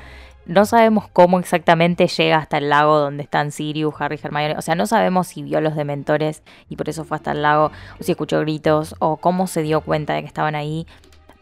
No 0.46 0.64
sabemos 0.64 1.08
cómo 1.12 1.38
exactamente 1.38 2.06
llega 2.06 2.38
hasta 2.38 2.56
el 2.56 2.70
lago 2.70 2.98
donde 2.98 3.24
están 3.24 3.52
Sirius, 3.52 3.92
Harry, 3.98 4.18
Hermione. 4.22 4.56
O 4.56 4.62
sea, 4.62 4.74
no 4.74 4.86
sabemos 4.86 5.26
si 5.26 5.42
vio 5.42 5.58
a 5.58 5.60
los 5.60 5.76
dementores 5.76 6.42
y 6.70 6.76
por 6.76 6.88
eso 6.88 7.04
fue 7.04 7.18
hasta 7.18 7.32
el 7.32 7.42
lago, 7.42 7.72
o 8.00 8.02
si 8.02 8.12
escuchó 8.12 8.40
gritos, 8.40 8.94
o 8.98 9.18
cómo 9.18 9.48
se 9.48 9.60
dio 9.60 9.82
cuenta 9.82 10.14
de 10.14 10.22
que 10.22 10.28
estaban 10.28 10.54
ahí. 10.54 10.86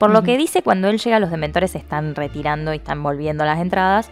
Por 0.00 0.12
lo 0.12 0.22
que 0.22 0.38
dice, 0.38 0.62
cuando 0.62 0.88
él 0.88 0.98
llega, 0.98 1.20
los 1.20 1.30
dementores 1.30 1.72
se 1.72 1.78
están 1.78 2.14
retirando 2.14 2.72
y 2.72 2.78
están 2.78 3.02
volviendo 3.02 3.44
las 3.44 3.60
entradas. 3.60 4.10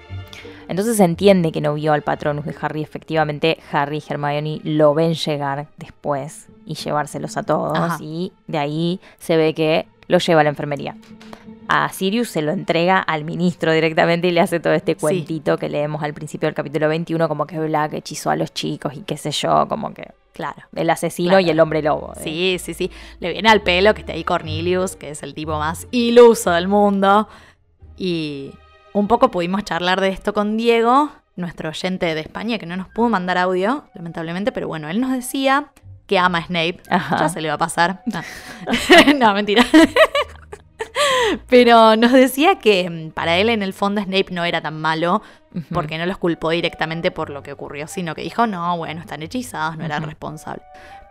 Entonces 0.69 0.99
se 0.99 1.05
entiende 1.05 1.51
que 1.51 1.63
no 1.63 1.73
vio 1.73 1.95
al 1.95 2.03
patronus 2.03 2.45
de 2.45 2.55
Harry. 2.61 2.83
Efectivamente, 2.83 3.57
Harry 3.73 4.03
y 4.07 4.13
Hermione 4.13 4.61
lo 4.65 4.93
ven 4.93 5.15
llegar 5.15 5.69
después 5.79 6.49
y 6.67 6.75
llevárselos 6.75 7.39
a 7.39 7.43
todos. 7.43 7.79
Ajá. 7.79 7.97
Y 8.03 8.35
de 8.47 8.59
ahí 8.59 9.01
se 9.19 9.39
ve 9.39 9.55
que 9.55 9.89
lo 10.09 10.19
lleva 10.19 10.43
a 10.43 10.45
la 10.45 10.51
enfermería. 10.51 10.95
A 11.69 11.89
Sirius 11.91 12.31
se 12.31 12.41
lo 12.43 12.53
entrega 12.53 12.99
al 12.99 13.25
ministro 13.25 13.73
directamente 13.73 14.29
y 14.29 14.31
le 14.33 14.41
hace 14.41 14.59
todo 14.59 14.73
este 14.73 14.93
Sí. 14.95 15.01
cuentito 15.01 15.59
que 15.59 15.69
leemos 15.69 16.03
al 16.03 16.15
principio 16.15 16.47
del 16.47 16.55
capítulo 16.55 16.89
21, 16.89 17.29
como 17.29 17.47
que 17.47 17.59
Black 17.61 17.93
hechizó 17.95 18.31
a 18.31 18.37
los 18.37 18.53
chicos 18.55 18.95
y 18.95 19.01
qué 19.03 19.17
sé 19.19 19.31
yo, 19.33 19.67
como 19.69 19.93
que 19.93 20.09
Claro. 20.33 20.63
el 20.75 20.89
asesino 20.89 21.31
Claro. 21.31 21.47
y 21.47 21.51
el 21.51 21.61
hombre 21.61 21.83
lobo. 21.83 22.13
¿eh? 22.17 22.21
Sí, 22.23 22.57
sí, 22.59 22.73
sí. 22.75 22.91
Le 23.21 23.33
viene 23.33 23.49
al 23.51 23.61
pelo 23.63 23.93
que 23.95 24.01
esté 24.01 24.13
ahí 24.13 24.25
Cornelius, 24.25 24.97
que 24.97 25.11
es 25.11 25.23
el 25.23 25.35
tipo 25.35 25.59
más 25.59 25.87
iluso 25.91 26.51
del 26.53 26.69
mundo. 26.69 27.29
Y 27.97 28.53
un 28.93 29.07
poco 29.09 29.31
pudimos 29.31 29.65
charlar 29.65 30.01
de 30.01 30.09
esto 30.09 30.33
con 30.33 30.57
Diego, 30.57 31.11
nuestro 31.37 31.69
oyente 31.69 32.15
de 32.15 32.21
España, 32.21 32.59
que 32.59 32.67
no 32.67 32.77
nos 32.77 32.89
pudo 32.89 33.09
mandar 33.11 33.37
audio, 33.37 33.85
lamentablemente, 33.95 34.53
pero 34.53 34.69
bueno, 34.69 34.89
él 34.89 35.01
nos 35.01 35.13
decía 35.13 35.67
que 36.07 36.19
ama 36.19 36.39
a 36.39 36.47
Snape. 36.47 36.81
Ajá. 36.89 37.19
Ya 37.19 37.29
se 37.29 37.41
le 37.43 37.49
va 37.49 37.55
a 37.55 37.59
pasar. 37.59 38.03
No, 38.07 38.23
No, 39.19 39.35
mentira. 39.35 39.65
Pero 41.49 41.97
nos 41.97 42.13
decía 42.13 42.59
que 42.59 42.89
mm, 42.89 43.11
para 43.11 43.37
él 43.37 43.49
en 43.49 43.63
el 43.63 43.73
fondo 43.73 44.01
Snape 44.03 44.27
no 44.31 44.45
era 44.45 44.61
tan 44.61 44.81
malo 44.81 45.23
porque 45.73 45.99
no 45.99 46.07
los 46.07 46.19
culpó 46.19 46.51
directamente 46.51 47.11
por 47.11 47.31
lo 47.31 47.43
que 47.43 47.53
ocurrió, 47.53 47.87
sino 47.89 48.15
que 48.15 48.23
dijo, 48.23 48.47
no, 48.47 48.77
bueno, 48.77 49.01
están 49.01 49.23
hechizados, 49.23 49.77
no 49.77 49.85
eran 49.85 50.03
Ujú. 50.03 50.11
responsables. 50.11 50.65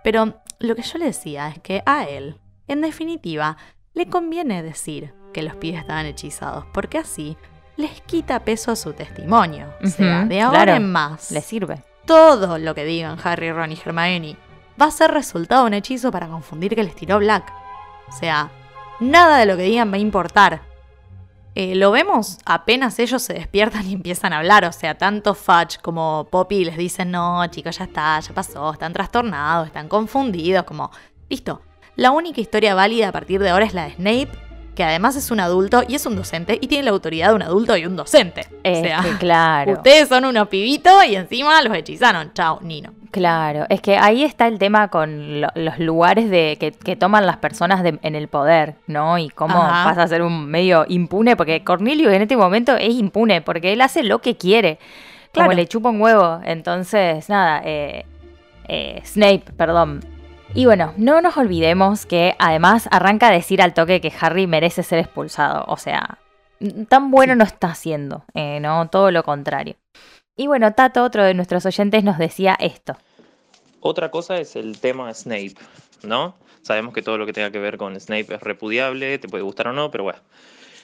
Pero 0.03 0.35
lo 0.59 0.75
que 0.75 0.83
yo 0.83 0.97
le 0.99 1.05
decía 1.05 1.49
es 1.49 1.59
que 1.59 1.81
a 1.85 2.05
él, 2.05 2.37
en 2.67 2.81
definitiva, 2.81 3.57
le 3.93 4.07
conviene 4.07 4.61
decir 4.63 5.13
que 5.33 5.41
los 5.41 5.55
pibes 5.55 5.81
estaban 5.81 6.05
hechizados, 6.05 6.65
porque 6.73 6.99
así 6.99 7.35
les 7.77 7.99
quita 8.01 8.39
peso 8.41 8.71
a 8.71 8.75
su 8.75 8.93
testimonio. 8.93 9.67
O 9.83 9.87
sea, 9.87 10.23
de 10.25 10.41
ahora 10.41 10.63
claro. 10.63 10.77
en 10.77 10.91
más, 10.91 11.31
Le 11.31 11.41
sirve. 11.41 11.83
todo 12.05 12.57
lo 12.57 12.73
que 12.73 12.85
digan 12.85 13.17
Harry, 13.23 13.51
Ron 13.51 13.71
y 13.71 13.79
Hermione 13.83 14.37
va 14.81 14.85
a 14.85 14.91
ser 14.91 15.11
resultado 15.11 15.63
de 15.63 15.67
un 15.67 15.73
hechizo 15.73 16.11
para 16.11 16.27
confundir 16.27 16.73
que 16.75 16.83
les 16.83 16.95
tiró 16.95 17.17
Black. 17.19 17.51
O 18.07 18.11
sea, 18.13 18.49
nada 18.99 19.37
de 19.37 19.45
lo 19.45 19.57
que 19.57 19.63
digan 19.63 19.91
va 19.91 19.95
a 19.95 19.99
importar. 19.99 20.61
Eh, 21.59 21.73
lo 21.73 21.89
vemos 21.89 22.37
apenas 22.45 22.99
ellos 22.99 23.23
se 23.23 23.33
despiertan 23.33 23.89
y 23.89 23.93
empiezan 23.93 24.31
a 24.31 24.37
hablar. 24.37 24.63
O 24.65 24.71
sea, 24.71 24.95
tanto 24.95 25.33
Fudge 25.33 25.79
como 25.81 26.27
Poppy 26.29 26.65
les 26.65 26.77
dicen, 26.77 27.09
no, 27.09 27.45
chicos, 27.47 27.79
ya 27.79 27.85
está, 27.85 28.19
ya 28.19 28.31
pasó, 28.33 28.73
están 28.73 28.93
trastornados, 28.93 29.65
están 29.65 29.87
confundidos, 29.87 30.65
como, 30.65 30.91
listo. 31.29 31.61
La 31.95 32.11
única 32.11 32.39
historia 32.41 32.75
válida 32.75 33.07
a 33.07 33.11
partir 33.11 33.41
de 33.41 33.49
ahora 33.49 33.65
es 33.65 33.73
la 33.73 33.85
de 33.85 33.95
Snape, 33.95 34.29
que 34.75 34.83
además 34.83 35.15
es 35.15 35.31
un 35.31 35.39
adulto 35.39 35.81
y 35.87 35.95
es 35.95 36.05
un 36.05 36.15
docente 36.15 36.59
y 36.61 36.67
tiene 36.67 36.83
la 36.83 36.91
autoridad 36.91 37.29
de 37.29 37.33
un 37.33 37.41
adulto 37.41 37.75
y 37.75 37.87
un 37.87 37.95
docente. 37.95 38.41
Es 38.63 38.77
o 38.77 38.83
sea, 38.83 39.01
que 39.01 39.17
claro. 39.17 39.73
ustedes 39.73 40.07
son 40.07 40.25
unos 40.25 40.49
pibitos 40.49 41.05
y 41.05 41.15
encima 41.15 41.59
los 41.63 41.75
hechizaron. 41.75 42.31
Chao, 42.35 42.59
Nino. 42.61 42.93
Claro, 43.12 43.66
es 43.70 43.82
que 43.82 43.97
ahí 43.97 44.24
está 44.24 44.47
el 44.47 44.60
tema 44.60 44.89
con 44.89 45.41
lo- 45.41 45.49
los 45.55 45.80
lugares 45.80 46.30
de 46.30 46.58
que, 46.60 46.72
que 46.72 46.95
toman 46.95 47.26
las 47.26 47.38
personas 47.38 47.82
de- 47.84 47.99
en 48.01 48.16
el 48.16 48.28
poder, 48.28 48.76
¿no? 48.88 49.18
Y 49.18 49.30
cómo 49.30 49.62
Ajá. 49.62 49.89
pasa 49.89 50.03
a 50.03 50.08
ser 50.08 50.22
un 50.22 50.45
medio 50.47 50.86
impune, 50.88 51.36
porque 51.36 51.64
Cornelio 51.64 52.12
en 52.12 52.22
este 52.22 52.36
momento 52.36 52.76
es 52.76 52.95
impune, 52.95 53.41
porque 53.41 53.72
él 53.74 53.82
hace 53.82 54.03
lo 54.03 54.20
que 54.20 54.36
quiere, 54.36 54.78
como 55.34 55.45
Claro. 55.47 55.53
le 55.53 55.68
chupa 55.68 55.89
un 55.89 56.01
huevo. 56.01 56.41
Entonces, 56.43 57.30
nada, 57.30 57.62
eh, 57.64 58.05
eh, 58.68 59.01
Snape, 59.05 59.45
perdón. 59.55 60.01
Y 60.53 60.66
bueno, 60.66 60.93
no 60.97 61.22
nos 61.22 61.38
olvidemos 61.38 62.05
que 62.05 62.36
además 62.39 62.88
arranca 62.91 63.28
a 63.28 63.32
decir 63.32 63.62
al 63.62 63.74
toque 63.74 64.01
que 64.01 64.12
Harry 64.20 64.47
merece 64.47 64.84
ser 64.84 64.99
expulsado. 64.99 65.64
O 65.68 65.78
sea, 65.78 66.18
tan 66.89 67.12
bueno 67.12 67.36
no 67.36 67.43
está 67.43 67.68
haciendo, 67.68 68.24
eh, 68.34 68.60
¿no? 68.60 68.88
Todo 68.89 69.12
lo 69.12 69.24
contrario. 69.24 69.76
Y 70.39 70.45
bueno, 70.45 70.71
Tato, 70.73 71.03
otro 71.03 71.23
de 71.23 71.33
nuestros 71.33 71.65
oyentes, 71.65 72.03
nos 72.03 72.19
decía 72.19 72.55
esto. 72.59 72.95
Otra 73.81 74.11
cosa 74.11 74.38
es 74.38 74.55
el 74.55 74.79
tema 74.79 75.11
Snape, 75.11 75.55
¿no? 76.03 76.35
Sabemos 76.61 76.93
que 76.93 77.01
todo 77.01 77.17
lo 77.17 77.25
que 77.25 77.33
tenga 77.33 77.49
que 77.49 77.57
ver 77.57 77.77
con 77.77 77.99
Snape 77.99 78.35
es 78.35 78.41
repudiable, 78.41 79.17
te 79.17 79.27
puede 79.27 79.43
gustar 79.43 79.67
o 79.69 79.73
no, 79.73 79.89
pero 79.89 80.03
bueno. 80.03 80.19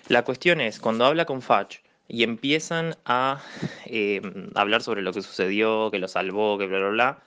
La 0.08 0.24
cuestión 0.24 0.60
es, 0.60 0.80
cuando 0.80 1.06
habla 1.06 1.26
con 1.26 1.43
Fudge 1.43 1.84
y 2.08 2.24
empiezan 2.24 2.95
a 3.06 3.41
eh, 3.86 4.22
hablar 4.56 4.82
sobre 4.82 5.04
lo 5.04 5.14
que 5.14 5.22
sucedió, 5.22 5.91
que 5.91 5.99
lo 5.99 6.08
salvó, 6.08 6.58
que 6.58 6.66
bla, 6.66 6.80
bla, 6.80 6.89
bla, 6.89 7.24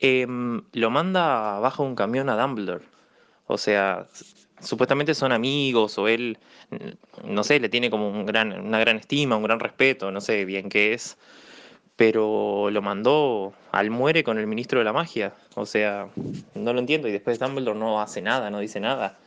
em, 0.00 0.62
lo 0.72 0.90
manda 0.90 1.60
bajo 1.60 1.84
un 1.84 1.94
camión 1.94 2.28
a 2.30 2.36
Dumbledore. 2.36 2.84
O 3.46 3.58
sea, 3.58 4.08
supuestamente 4.60 5.14
son 5.14 5.30
amigos 5.30 5.98
o 5.98 6.08
él, 6.08 6.36
no 7.24 7.44
sé, 7.44 7.60
le 7.60 7.68
tiene 7.68 7.90
como 7.90 8.08
una 8.10 8.78
gran 8.80 8.96
estima, 8.96 9.36
un 9.36 9.44
gran 9.44 9.60
respeto, 9.60 10.10
no 10.10 10.20
sé 10.20 10.44
bien 10.44 10.68
qué 10.68 10.94
es 10.94 11.16
pero 12.00 12.70
lo 12.70 12.80
mandó 12.80 13.52
al 13.72 13.90
muere 13.90 14.24
con 14.24 14.38
el 14.38 14.46
ministro 14.46 14.78
de 14.78 14.86
la 14.86 14.92
magia. 14.94 15.34
O 15.54 15.66
sea, 15.66 16.06
no 16.54 16.72
lo 16.72 16.78
entiendo. 16.78 17.08
Y 17.08 17.12
después 17.12 17.38
Dumbledore 17.38 17.78
no 17.78 18.00
hace 18.00 18.22
nada, 18.22 18.48
no 18.48 18.58
dice 18.58 18.80
nada. 18.80 19.18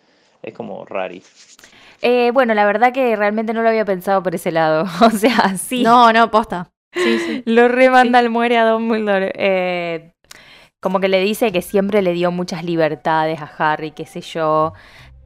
Es 0.42 0.56
como 0.56 0.84
rari. 0.84 1.22
Eh, 2.02 2.32
bueno, 2.34 2.56
la 2.56 2.66
verdad 2.66 2.92
que 2.92 3.16
realmente 3.16 3.54
no 3.54 3.62
lo 3.62 3.70
había 3.70 3.86
pensado 3.86 4.24
por 4.24 4.34
ese 4.34 4.52
lado. 4.52 4.86
O 5.02 5.12
sea, 5.12 5.56
sí. 5.56 5.84
No, 5.84 6.12
no, 6.12 6.32
posta. 6.32 6.72
Sí, 6.94 7.20
sí. 7.20 7.44
Lo 7.46 7.68
remanda 7.68 8.18
al 8.18 8.32
muere 8.32 8.58
a 8.58 8.66
Dumbledore. 8.66 9.32
Eh, 9.36 10.14
como 10.80 11.00
que 11.00 11.10
le 11.10 11.20
dice 11.20 11.52
que 11.52 11.62
siempre 11.62 12.02
le 12.02 12.14
dio 12.14 12.32
muchas 12.32 12.64
libertades 12.64 13.40
a 13.40 13.52
Harry, 13.56 13.92
qué 13.92 14.08
sé 14.08 14.22
yo. 14.22 14.74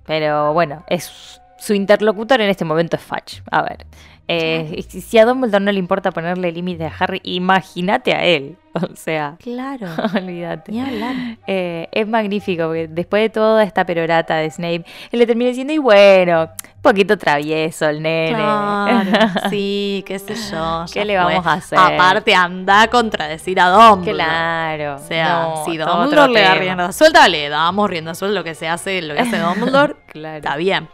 Pero 0.06 0.52
bueno, 0.52 0.84
es 0.90 1.40
su 1.58 1.74
interlocutor 1.74 2.42
en 2.42 2.50
este 2.50 2.66
momento 2.66 2.98
es 2.98 3.04
Fudge. 3.04 3.42
A 3.52 3.62
ver. 3.62 3.86
Eh, 4.28 4.84
si 4.90 5.18
a 5.18 5.26
Dumbledore 5.26 5.64
no 5.64 5.72
le 5.72 5.80
importa 5.80 6.12
ponerle 6.12 6.52
límites 6.52 6.92
a 6.92 7.04
Harry, 7.04 7.22
imagínate 7.24 8.14
a 8.14 8.24
él. 8.24 8.58
O 8.78 8.96
sea, 8.96 9.38
Claro. 9.42 9.88
olvídate. 10.16 10.72
Ni 10.72 10.80
hablar. 10.82 11.16
Eh, 11.48 11.88
es 11.92 12.08
magnífico, 12.08 12.66
porque 12.68 12.88
después 12.88 13.24
de 13.24 13.30
toda 13.30 13.64
esta 13.64 13.86
perorata 13.88 14.36
de 14.36 14.52
Snape, 14.52 14.86
él 15.12 15.18
le 15.20 15.26
termina 15.26 15.50
diciendo, 15.50 15.74
y 15.74 15.80
bueno, 15.80 16.44
un 16.44 16.82
poquito 16.84 17.18
travieso 17.18 17.90
el 17.90 18.04
nene. 18.04 18.36
Claro. 18.38 19.10
Sí, 19.50 20.04
qué 20.06 20.20
sé 20.20 20.36
yo. 20.52 20.86
¿Qué 20.94 21.06
le 21.06 21.16
fue. 21.20 21.24
vamos 21.26 21.48
a 21.48 21.54
hacer? 21.54 21.80
Aparte, 21.80 22.36
anda 22.36 22.84
a 22.84 22.88
contradecir 22.88 23.60
a 23.60 23.70
Dumbledore. 23.70 24.14
Claro. 24.14 24.96
O 24.98 25.00
sea, 25.08 25.40
No, 25.40 25.66
si 25.66 25.78
Dumbledore 25.78 26.32
le 26.34 26.42
da 26.42 26.54
rienda 26.54 26.92
suelta, 26.92 27.28
le 27.28 27.50
damos 27.50 27.90
rienda 27.90 28.14
suelta 28.14 28.36
lo 28.36 28.44
que 28.44 28.54
se 28.54 28.68
hace, 28.68 29.02
lo 29.02 29.16
que 29.16 29.22
hace 29.22 29.40
Dumbledore. 29.40 29.96
Claro. 30.06 30.38
Está 30.38 30.56
bien. 30.56 30.88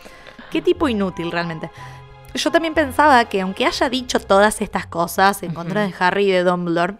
Qué 0.49 0.61
tipo 0.61 0.88
inútil 0.88 1.31
realmente. 1.31 1.69
Yo 2.34 2.51
también 2.51 2.73
pensaba 2.73 3.23
que 3.25 3.41
aunque 3.41 3.65
haya 3.65 3.89
dicho 3.89 4.19
todas 4.19 4.61
estas 4.61 4.88
cosas 4.88 5.43
en 5.43 5.53
contra 5.53 5.84
Ujú. 5.86 5.91
de 5.91 5.95
Harry 5.99 6.27
y 6.29 6.31
de 6.31 6.43
Dumbledore, 6.43 6.97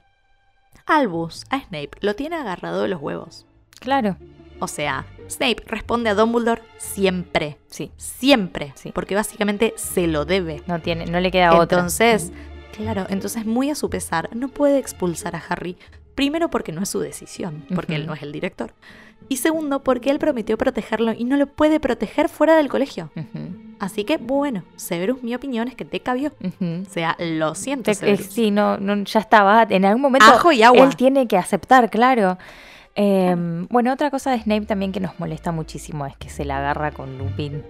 Albus 0.86 1.46
a 1.50 1.60
Snape 1.60 1.92
lo 2.02 2.16
tiene 2.16 2.36
agarrado 2.36 2.82
de 2.82 2.88
los 2.90 3.02
huevos. 3.02 3.46
Claro. 3.80 4.18
O 4.60 4.68
sea, 4.68 5.06
Snape 5.30 5.64
responde 5.66 6.10
a 6.10 6.16
Dumbledore 6.16 6.62
siempre. 6.78 7.58
Sí. 7.68 7.92
Siempre. 7.98 8.74
Sí. 8.76 8.92
Porque 8.94 9.16
básicamente 9.16 9.74
se 9.78 10.08
lo 10.08 10.26
debe. 10.26 10.62
No 10.68 10.80
tiene, 10.82 11.06
no 11.06 11.20
le 11.20 11.32
queda 11.32 11.58
otra. 11.58 11.80
Entonces, 11.80 12.32
claro, 12.76 13.06
entonces 13.10 13.46
muy 13.46 13.70
a 13.70 13.76
su 13.76 13.90
pesar, 13.90 14.30
no 14.36 14.50
puede 14.50 14.78
expulsar 14.78 15.36
a 15.36 15.44
Harry. 15.50 15.78
Primero 16.16 16.50
porque 16.50 16.72
no 16.72 16.84
es 16.84 16.90
su 16.90 17.00
decisión, 17.00 17.66
porque 17.74 17.96
él 17.96 18.06
no 18.06 18.14
es 18.14 18.22
el 18.22 18.32
director. 18.32 18.74
Y 19.30 19.38
segundo 19.38 19.84
porque 19.84 20.12
él 20.12 20.20
prometió 20.20 20.58
protegerlo 20.58 21.14
y 21.14 21.24
no 21.24 21.38
lo 21.38 21.48
puede 21.48 21.80
proteger 21.80 22.30
fuera 22.30 22.56
del 22.56 22.70
colegio. 22.70 23.10
Así 23.84 24.06
que, 24.06 24.18
bueno, 24.18 24.64
Severus, 24.78 25.22
mi 25.24 25.36
opinión 25.36 25.68
es 25.68 25.76
que 25.76 25.84
te 25.84 26.00
cabió. 26.00 26.32
O 26.42 26.90
sea, 26.90 27.16
lo 27.20 27.54
siento, 27.54 27.86
Te- 27.86 27.92
eh, 27.92 27.96
Severus. 27.96 28.26
sí, 28.28 28.50
no, 28.50 28.78
no, 28.78 28.96
ya 29.04 29.20
estaba. 29.20 29.66
En 29.70 29.84
algún 29.84 30.02
momento 30.02 30.26
Ajo 30.28 30.52
y 30.54 30.64
agua. 30.64 30.84
él 30.86 30.96
tiene 30.96 31.28
que 31.28 31.38
aceptar, 31.38 31.90
claro. 31.90 32.38
Eh, 32.96 33.36
Bueno, 33.70 33.92
otra 33.92 34.10
cosa 34.12 34.32
de 34.32 34.40
Snape 34.40 34.66
también 34.68 34.92
que 34.92 35.00
nos 35.00 35.20
molesta 35.20 35.52
muchísimo 35.52 36.06
es 36.06 36.16
que 36.18 36.30
se 36.30 36.46
la 36.46 36.60
agarra 36.60 36.92
con 36.92 37.18
Lupin. 37.18 37.64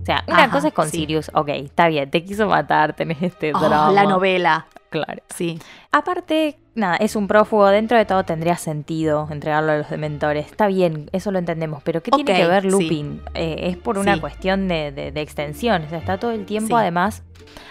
O 0.00 0.04
sea, 0.06 0.24
una 0.28 0.44
Ajá, 0.44 0.50
cosa 0.52 0.68
es 0.68 0.72
con 0.74 0.88
sí. 0.88 0.98
Sirius, 0.98 1.30
ok, 1.34 1.48
está 1.50 1.88
bien, 1.88 2.10
te 2.10 2.24
quiso 2.24 2.46
matar, 2.48 2.94
tenés 2.96 3.20
este 3.20 3.52
Oh, 3.54 3.58
drama. 3.58 3.92
la 3.92 4.04
novela. 4.04 4.66
Claro. 4.88 5.22
Sí. 5.36 5.58
Aparte, 5.92 6.58
nada, 6.74 6.96
es 6.96 7.16
un 7.16 7.26
prófugo, 7.26 7.66
dentro 7.68 7.96
de 7.98 8.04
todo 8.04 8.24
tendría 8.24 8.56
sentido 8.56 9.28
entregarlo 9.30 9.72
a 9.72 9.78
los 9.78 9.90
dementores. 9.90 10.46
Está 10.46 10.66
bien, 10.66 11.08
eso 11.12 11.30
lo 11.32 11.38
entendemos, 11.38 11.82
pero 11.82 12.02
¿qué 12.02 12.10
tiene 12.10 12.34
que 12.34 12.46
ver 12.46 12.62
sí. 12.64 12.70
Lupin? 12.70 13.20
Eh, 13.34 13.56
es 13.68 13.76
por 13.76 13.98
una 13.98 14.14
Sí. 14.14 14.20
cuestión 14.20 14.68
de, 14.68 14.92
de- 14.92 15.12
de 15.12 15.20
extensión. 15.20 15.82
O 15.84 15.88
sea, 15.88 15.98
está 15.98 16.18
todo 16.18 16.30
el 16.32 16.46
tiempo 16.46 16.68
Sí. 16.76 16.80
además 16.82 17.22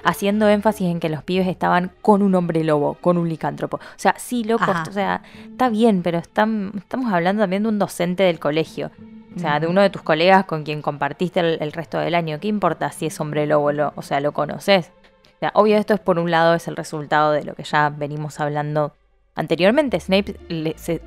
haciendo 0.03 0.49
énfasis 0.49 0.87
en 0.89 0.99
que 0.99 1.09
los 1.09 1.23
pibes 1.23 1.47
estaban 1.47 1.91
con 2.01 2.21
un 2.21 2.35
hombre 2.35 2.63
lobo, 2.63 2.95
con 2.95 3.17
un 3.17 3.29
licántropo. 3.29 3.77
O 3.77 3.81
sea, 3.95 4.15
sí, 4.17 4.43
loco, 4.43 4.65
o 4.89 4.91
sea, 4.91 5.21
está 5.49 5.69
bien, 5.69 6.01
pero 6.03 6.17
están, 6.17 6.71
estamos 6.77 7.11
hablando 7.13 7.43
también 7.43 7.63
de 7.63 7.69
un 7.69 7.79
docente 7.79 8.23
del 8.23 8.39
colegio. 8.39 8.91
O 9.35 9.39
sea, 9.39 9.59
de 9.59 9.67
Ujú. 9.67 9.71
uno 9.73 9.81
de 9.81 9.89
tus 9.91 10.01
colegas 10.01 10.43
con 10.45 10.63
quien 10.63 10.81
compartiste 10.81 11.39
el, 11.39 11.57
el 11.61 11.71
resto 11.71 11.99
del 11.99 12.15
año. 12.15 12.39
¿Qué 12.41 12.47
importa 12.47 12.91
si 12.91 13.05
es 13.05 13.19
hombre 13.21 13.45
lobo? 13.45 13.71
Lo, 13.71 13.93
o 13.95 14.01
sea, 14.01 14.19
lo 14.19 14.31
conoces. 14.33 14.91
O 15.39 15.41
sea, 15.41 15.51
obvio 15.55 15.77
esto 15.77 15.93
es 15.93 15.99
por 16.01 16.19
un 16.19 16.29
lado, 16.31 16.53
es 16.53 16.67
el 16.67 16.75
resultado 16.75 17.31
de 17.31 17.43
lo 17.45 17.55
que 17.55 17.63
ya 17.63 17.89
venimos 17.89 18.39
hablando 18.41 18.93
anteriormente. 19.35 19.97
Snape 19.99 20.35
le- 20.49 20.77
se, 20.77 21.01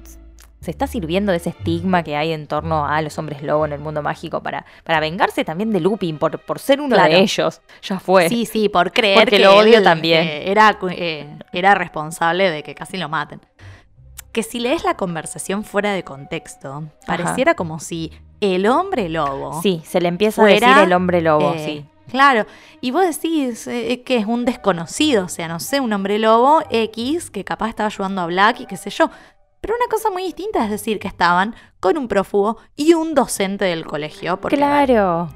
se 0.61 0.71
está 0.71 0.87
sirviendo 0.87 1.33
de 1.33 1.37
ese 1.39 1.51
estigma 1.51 2.03
que 2.03 2.17
hay 2.17 2.33
en 2.33 2.47
torno 2.47 2.87
a 2.87 3.03
los 3.03 3.19
hombres 3.19 3.43
lobo 3.43 3.67
en 3.67 3.73
el 3.75 3.81
mundo 3.81 4.01
mágico 4.01 4.43
para, 4.43 4.65
para 4.85 5.01
vengarse 5.01 5.45
también 5.45 5.71
de 5.71 5.81
Lupin 5.81 6.17
por, 6.19 6.39
por 6.39 6.59
ser 6.61 6.81
uno 6.81 6.95
Claro. 6.97 7.13
de 7.13 7.21
ellos. 7.21 7.61
Ya 7.83 8.01
fue. 8.01 8.29
Sí, 8.31 8.47
sí, 8.47 8.71
por 8.71 8.91
creer 8.93 9.19
Porque 9.19 9.37
que 9.37 9.43
lo 9.45 9.55
odio 9.57 9.79
él, 9.79 9.85
también. 9.85 10.23
eh, 10.27 10.51
era, 10.51 10.79
eh, 10.93 11.27
era 11.53 11.75
responsable 11.75 12.51
de 12.51 12.63
que 12.63 12.75
casi 12.75 12.97
lo 12.97 13.11
maten. 13.11 13.41
Que 14.33 14.43
si 14.43 14.61
lees 14.61 14.83
la 14.85 14.97
conversación 14.97 15.63
fuera 15.63 15.93
de 15.93 16.05
contexto, 16.05 16.85
pareciera 17.07 17.55
como 17.55 17.81
si 17.81 18.11
el 18.41 18.67
hombre 18.67 19.11
lobo. 19.11 19.61
Sí, 19.61 19.83
se 19.85 20.01
le 20.01 20.09
empieza 20.09 20.43
a 20.43 20.47
decir 20.47 20.69
el 20.85 20.93
hombre 20.95 21.21
lobo, 21.21 21.53
eh, 21.53 21.65
sí. 21.67 21.87
Claro, 22.13 22.45
y 22.83 22.91
vos 22.91 23.07
decís 23.07 23.67
eh, 23.69 24.03
que 24.05 24.19
es 24.19 24.27
un 24.27 24.45
desconocido, 24.45 25.25
o 25.25 25.29
sea, 25.31 25.49
no 25.49 25.59
sé, 25.61 25.81
un 25.81 25.91
hombre 25.95 26.19
lobo 26.19 26.61
X 26.69 27.31
que 27.31 27.43
capaz 27.43 27.71
estaba 27.71 27.87
ayudando 27.87 28.21
a 28.21 28.27
Black 28.27 28.61
y 28.61 28.67
qué 28.67 28.77
sé 28.77 28.91
yo. 28.91 29.09
Pero 29.63 29.75
una 29.75 29.91
cosa 29.91 30.11
muy 30.11 30.23
distinta 30.25 30.63
es 30.63 30.71
decir 30.71 30.99
que 30.99 31.09
estaban 31.09 31.55
con 31.81 31.97
un 31.97 32.09
prófugo 32.09 32.59
y 32.77 32.93
un 32.93 33.15
docente 33.15 33.65
del 33.65 33.87
colegio. 33.87 34.39
Porque 34.39 34.57
Claro. 34.59 35.31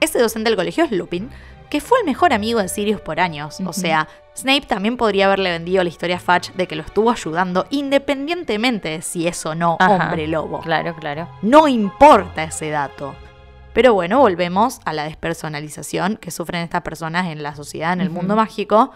ese 0.00 0.18
docente 0.20 0.48
del 0.48 0.56
colegio 0.56 0.84
es 0.84 0.90
Lupin, 0.90 1.28
que 1.68 1.82
fue 1.82 1.98
el 1.98 2.06
mejor 2.06 2.32
amigo 2.32 2.60
de 2.60 2.68
Sirius 2.68 3.02
por 3.02 3.20
años. 3.20 3.58
O 3.66 3.74
sea, 3.74 4.08
Snape 4.34 4.62
también 4.62 4.96
podría 4.96 5.26
haberle 5.26 5.50
vendido 5.50 5.82
la 5.82 5.90
historia 5.90 6.16
a 6.16 6.18
Fudge 6.18 6.54
de 6.54 6.66
que 6.66 6.76
lo 6.76 6.82
estuvo 6.82 7.10
ayudando 7.10 7.66
independientemente 7.68 8.88
de 8.88 9.02
si 9.02 9.26
es 9.28 9.44
o 9.44 9.54
no 9.54 9.76
Ajá, 9.78 9.92
hombre 9.96 10.26
lobo. 10.28 10.60
Claro, 10.60 10.94
claro. 10.96 11.28
No 11.42 11.68
importa 11.68 12.44
ese 12.44 12.70
dato. 12.70 13.14
Pero 13.72 13.94
bueno, 13.94 14.18
volvemos 14.20 14.80
a 14.84 14.92
la 14.92 15.04
despersonalización 15.04 16.16
que 16.16 16.30
sufren 16.30 16.62
estas 16.62 16.82
personas 16.82 17.28
en 17.32 17.42
la 17.42 17.54
sociedad, 17.54 17.92
en 17.92 18.00
el 18.00 18.10
mundo 18.10 18.36
mágico, 18.36 18.90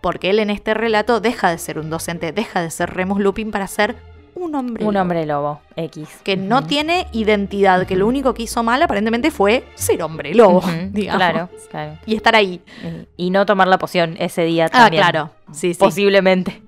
porque 0.00 0.30
él 0.30 0.38
en 0.38 0.50
este 0.50 0.72
relato 0.74 1.20
deja 1.20 1.50
de 1.50 1.58
ser 1.58 1.78
un 1.78 1.90
docente, 1.90 2.32
deja 2.32 2.62
de 2.62 2.70
ser 2.70 2.90
Remus 2.94 3.20
Lupin 3.20 3.50
para 3.50 3.66
ser 3.66 3.96
un 4.36 4.54
hombre. 4.54 4.84
Un 4.84 4.94
lobo, 4.94 5.02
hombre 5.02 5.26
lobo, 5.26 5.60
X. 5.76 6.08
Que 6.22 6.36
no 6.36 6.62
tiene 6.64 7.08
identidad, 7.12 7.86
que 7.86 7.96
lo 7.96 8.06
único 8.06 8.32
que 8.32 8.44
hizo 8.44 8.62
mal 8.62 8.80
aparentemente 8.82 9.30
fue 9.30 9.64
ser 9.74 10.02
hombre 10.02 10.32
lobo, 10.34 10.62
digamos. 10.92 11.18
Claro, 11.18 11.48
claro. 11.70 11.98
Y 12.06 12.14
estar 12.14 12.34
ahí. 12.36 12.62
Y, 13.16 13.30
no 13.30 13.44
tomar 13.44 13.66
la 13.68 13.78
poción 13.78 14.16
ese 14.18 14.44
día 14.44 14.66
Ah, 14.66 14.84
también. 14.84 15.02
claro. 15.02 15.30
Sí, 15.52 15.74
sí. 15.74 15.78
Posiblemente. 15.80 16.62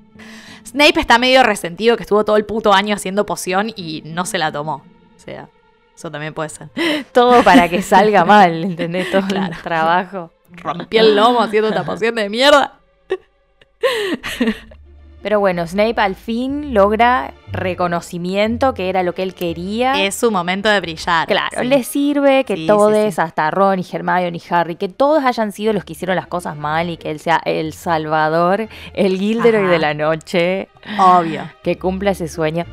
Snape 0.66 1.00
está 1.00 1.18
medio 1.18 1.42
resentido 1.42 1.96
que 1.96 2.02
estuvo 2.02 2.24
todo 2.24 2.36
el 2.36 2.44
puto 2.44 2.72
año 2.72 2.94
haciendo 2.96 3.24
poción 3.24 3.72
y 3.74 4.02
no 4.04 4.26
se 4.26 4.38
la 4.38 4.50
tomó. 4.52 4.82
O 5.16 5.20
sea, 5.24 5.48
eso 5.94 6.10
también 6.10 6.34
puede 6.34 6.48
ser. 6.48 6.68
Todo 7.12 7.42
para 7.42 7.68
que 7.68 7.82
salga 7.82 8.24
mal, 8.26 8.64
¿entendés? 8.64 9.10
Todo 9.10 9.26
Claro. 9.26 9.52
el 9.52 9.62
trabajo. 9.62 10.30
Rompí 10.50 10.98
el 10.98 11.16
lomo 11.16 11.40
haciendo 11.42 11.68
esta 11.70 11.84
poción 11.84 12.14
de 12.14 12.28
mierda. 12.28 12.74
Pero 15.22 15.38
bueno, 15.40 15.66
Snape 15.66 16.00
al 16.00 16.16
fin 16.16 16.74
logra 16.74 17.32
reconocimiento, 17.52 18.74
que 18.74 18.88
era 18.88 19.02
lo 19.02 19.14
que 19.14 19.22
él 19.22 19.34
quería. 19.34 20.02
Es 20.04 20.14
su 20.16 20.30
momento 20.30 20.68
de 20.68 20.80
brillar. 20.80 21.26
Claro, 21.28 21.60
sí. 21.60 21.66
le 21.66 21.84
sirve 21.84 22.44
que 22.44 22.56
Sí, 22.56 22.66
todos, 22.66 23.14
sí. 23.14 23.20
hasta 23.20 23.50
Ron 23.50 23.78
y 23.78 23.84
Hermione 23.90 24.36
y 24.36 24.42
Harry, 24.52 24.76
que 24.76 24.88
todos 24.88 25.24
hayan 25.24 25.52
sido 25.52 25.72
los 25.72 25.84
que 25.84 25.92
hicieron 25.92 26.16
las 26.16 26.26
cosas 26.26 26.56
mal 26.56 26.90
y 26.90 26.96
que 26.96 27.10
él 27.10 27.20
sea 27.20 27.40
el 27.44 27.72
salvador, 27.72 28.68
el 28.94 29.18
Gilderoy 29.18 29.66
de 29.68 29.78
la 29.78 29.94
noche, 29.94 30.68
Obvio. 30.98 31.42
que 31.62 31.78
cumpla 31.78 32.10
ese 32.12 32.28
sueño. 32.28 32.64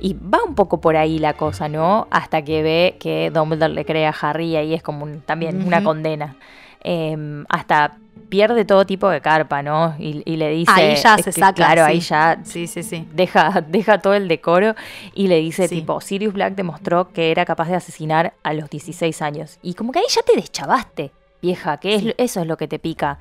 Y 0.00 0.14
va 0.14 0.38
un 0.46 0.54
poco 0.54 0.80
por 0.80 0.96
ahí 0.96 1.18
la 1.18 1.34
cosa, 1.34 1.68
¿no? 1.68 2.08
Hasta 2.10 2.42
que 2.42 2.62
ve 2.62 2.96
que 3.00 3.30
Dumbledore 3.32 3.72
le 3.72 3.84
cree 3.84 4.06
a 4.06 4.14
Harry 4.20 4.48
y 4.50 4.56
ahí 4.56 4.74
es 4.74 4.82
como 4.82 5.04
un- 5.04 5.20
también 5.22 5.66
una 5.66 5.82
condena. 5.82 6.36
Em, 6.82 7.44
hasta 7.48 7.96
pierde 8.34 8.64
todo 8.64 8.84
tipo 8.84 9.08
de 9.08 9.20
carpa, 9.20 9.62
¿no? 9.62 9.94
Y, 9.98 10.22
y 10.24 10.36
le 10.36 10.48
dice... 10.50 10.72
Ahí 10.74 10.96
ya 10.96 11.16
se 11.18 11.24
que, 11.24 11.32
saca, 11.32 11.52
Claro, 11.54 11.84
sí. 11.84 11.90
ahí 11.92 12.00
ya 12.00 12.38
Sí, 12.42 12.66
sí, 12.66 12.82
sí. 12.82 13.06
deja, 13.12 13.60
deja 13.68 13.98
todo 13.98 14.14
el 14.14 14.26
decoro 14.26 14.74
y 15.14 15.28
le 15.28 15.36
dice 15.38 15.68
Sí. 15.68 15.76
tipo, 15.76 16.00
Sirius 16.00 16.34
Black 16.34 16.56
demostró 16.56 17.12
que 17.12 17.30
era 17.30 17.44
capaz 17.44 17.68
de 17.68 17.76
asesinar 17.76 18.32
a 18.42 18.52
los 18.52 18.68
16 18.70 19.22
años. 19.22 19.58
Y 19.62 19.74
como 19.74 19.92
que 19.92 20.00
ahí 20.00 20.04
ya 20.08 20.22
te 20.22 20.34
deschavaste, 20.34 21.12
vieja, 21.40 21.76
que 21.78 21.94
es 21.94 22.00
Sí. 22.00 22.08
lo- 22.08 22.14
eso 22.18 22.40
es 22.40 22.46
lo 22.48 22.56
que 22.56 22.66
te 22.66 22.80
pica. 22.80 23.18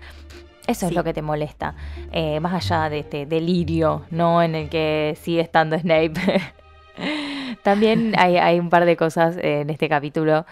Eso 0.65 0.87
es 0.87 0.93
lo 0.93 1.03
que 1.03 1.13
te 1.13 1.21
molesta. 1.21 1.75
Eh, 2.11 2.39
más 2.39 2.53
allá 2.71 2.89
de 2.89 2.99
este 2.99 3.25
delirio, 3.27 4.05
¿no? 4.09 4.41
En 4.41 4.55
el 4.55 4.69
que 4.69 5.15
sigue 5.21 5.41
estando 5.41 5.77
Snape. 5.77 6.13
También 7.63 8.13
hay, 8.17 8.37
hay 8.37 8.59
un 8.59 8.69
par 8.69 8.85
de 8.85 8.95
cosas 8.95 9.35
en 9.41 9.69
este 9.69 9.87
capítulo 9.89 10.45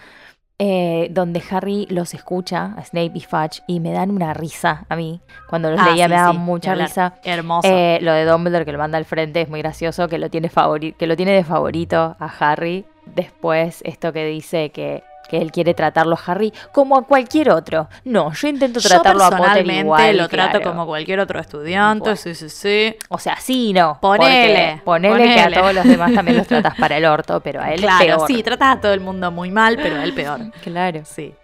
eh, 0.64 1.08
donde 1.10 1.42
Harry 1.50 1.86
los 1.90 2.14
escucha, 2.14 2.74
a 2.76 2.84
Snape 2.84 3.10
y 3.14 3.20
Fudge, 3.20 3.62
y 3.66 3.80
me 3.80 3.90
dan 3.90 4.12
una 4.12 4.32
risa 4.32 4.86
a 4.88 4.94
mí. 4.94 5.20
Cuando 5.48 5.70
los 5.72 5.80
Ah, 5.80 5.90
leía 5.90 6.04
sí, 6.04 6.10
me 6.10 6.16
daban 6.16 6.32
sí, 6.34 6.38
mucha 6.38 6.74
risa. 6.76 7.14
Hermoso. 7.24 7.66
Eh, 7.68 7.98
lo 8.00 8.12
de 8.12 8.24
Dumbledore 8.24 8.64
que 8.64 8.70
lo 8.70 8.78
manda 8.78 8.96
al 8.96 9.04
frente 9.04 9.40
es 9.40 9.48
muy 9.48 9.60
gracioso, 9.60 10.06
que 10.06 10.18
lo 10.18 10.30
tiene 10.30 10.48
favori- 10.48 10.94
que 10.96 11.08
lo 11.08 11.16
tiene 11.16 11.32
de 11.32 11.42
favorito 11.42 12.14
a 12.20 12.32
Harry. 12.38 12.84
Después 13.06 13.80
esto 13.84 14.12
que 14.12 14.24
dice 14.26 14.70
que, 14.70 15.02
que 15.28 15.38
él 15.38 15.50
quiere 15.52 15.74
tratarlo 15.74 16.14
a 16.16 16.20
Harry 16.30 16.52
como 16.72 16.96
a 16.96 17.02
cualquier 17.06 17.50
otro. 17.50 17.88
No, 18.04 18.32
yo 18.32 18.48
intento 18.48 18.80
Yo 18.80 18.88
tratarlo 18.88 19.24
a 19.24 19.30
Potter 19.30 19.40
personalmente 19.44 19.80
igual. 19.80 20.16
lo 20.18 20.28
trato 20.28 20.58
claro. 20.58 20.70
como 20.70 20.86
cualquier 20.86 21.20
otro 21.20 21.40
estudiante. 21.40 22.16
Sí, 22.16 22.34
sí, 22.34 22.48
sí. 22.48 22.96
O 23.08 23.18
sea, 23.18 23.36
sí, 23.36 23.72
no. 23.72 23.98
Ponele, 24.00 24.80
Ponele, 24.84 25.34
que 25.34 25.40
a 25.40 25.50
todos 25.50 25.74
los 25.74 25.84
demás 25.84 26.12
también 26.14 26.36
los 26.36 26.46
tratas 26.46 26.74
para 26.76 26.96
el 26.98 27.04
orto, 27.04 27.40
pero 27.40 27.62
a 27.62 27.72
él 27.72 27.80
Claro, 27.80 28.04
peor. 28.04 28.26
sí, 28.26 28.42
tratas 28.42 28.76
a 28.76 28.80
todo 28.80 28.92
el 28.92 29.00
mundo 29.00 29.30
muy 29.30 29.50
mal, 29.50 29.76
pero 29.76 29.96
a 29.96 30.04
él 30.04 30.12
peor. 30.14 30.40
Claro. 30.62 31.00
Sí. 31.04 31.34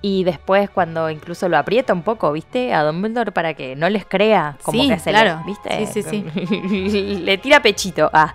Y 0.00 0.22
después 0.24 0.70
cuando 0.70 1.10
incluso 1.10 1.48
lo 1.48 1.58
aprieta 1.58 1.92
un 1.92 2.02
poco, 2.02 2.30
¿viste? 2.32 2.72
A 2.72 2.84
Dumbledore 2.84 3.32
para 3.32 3.54
que 3.54 3.74
no 3.74 3.88
les 3.88 4.04
crea. 4.04 4.56
Como 4.62 4.80
Sí, 4.80 4.88
que 4.88 4.98
se 4.98 5.10
claro. 5.10 5.40
le, 5.40 5.44
¿viste? 5.46 5.86
Sí, 5.86 6.02
sí, 6.02 6.24
sí. 6.30 7.16
le 7.24 7.38
tira 7.38 7.60
pechito. 7.60 8.08
Ah, 8.12 8.32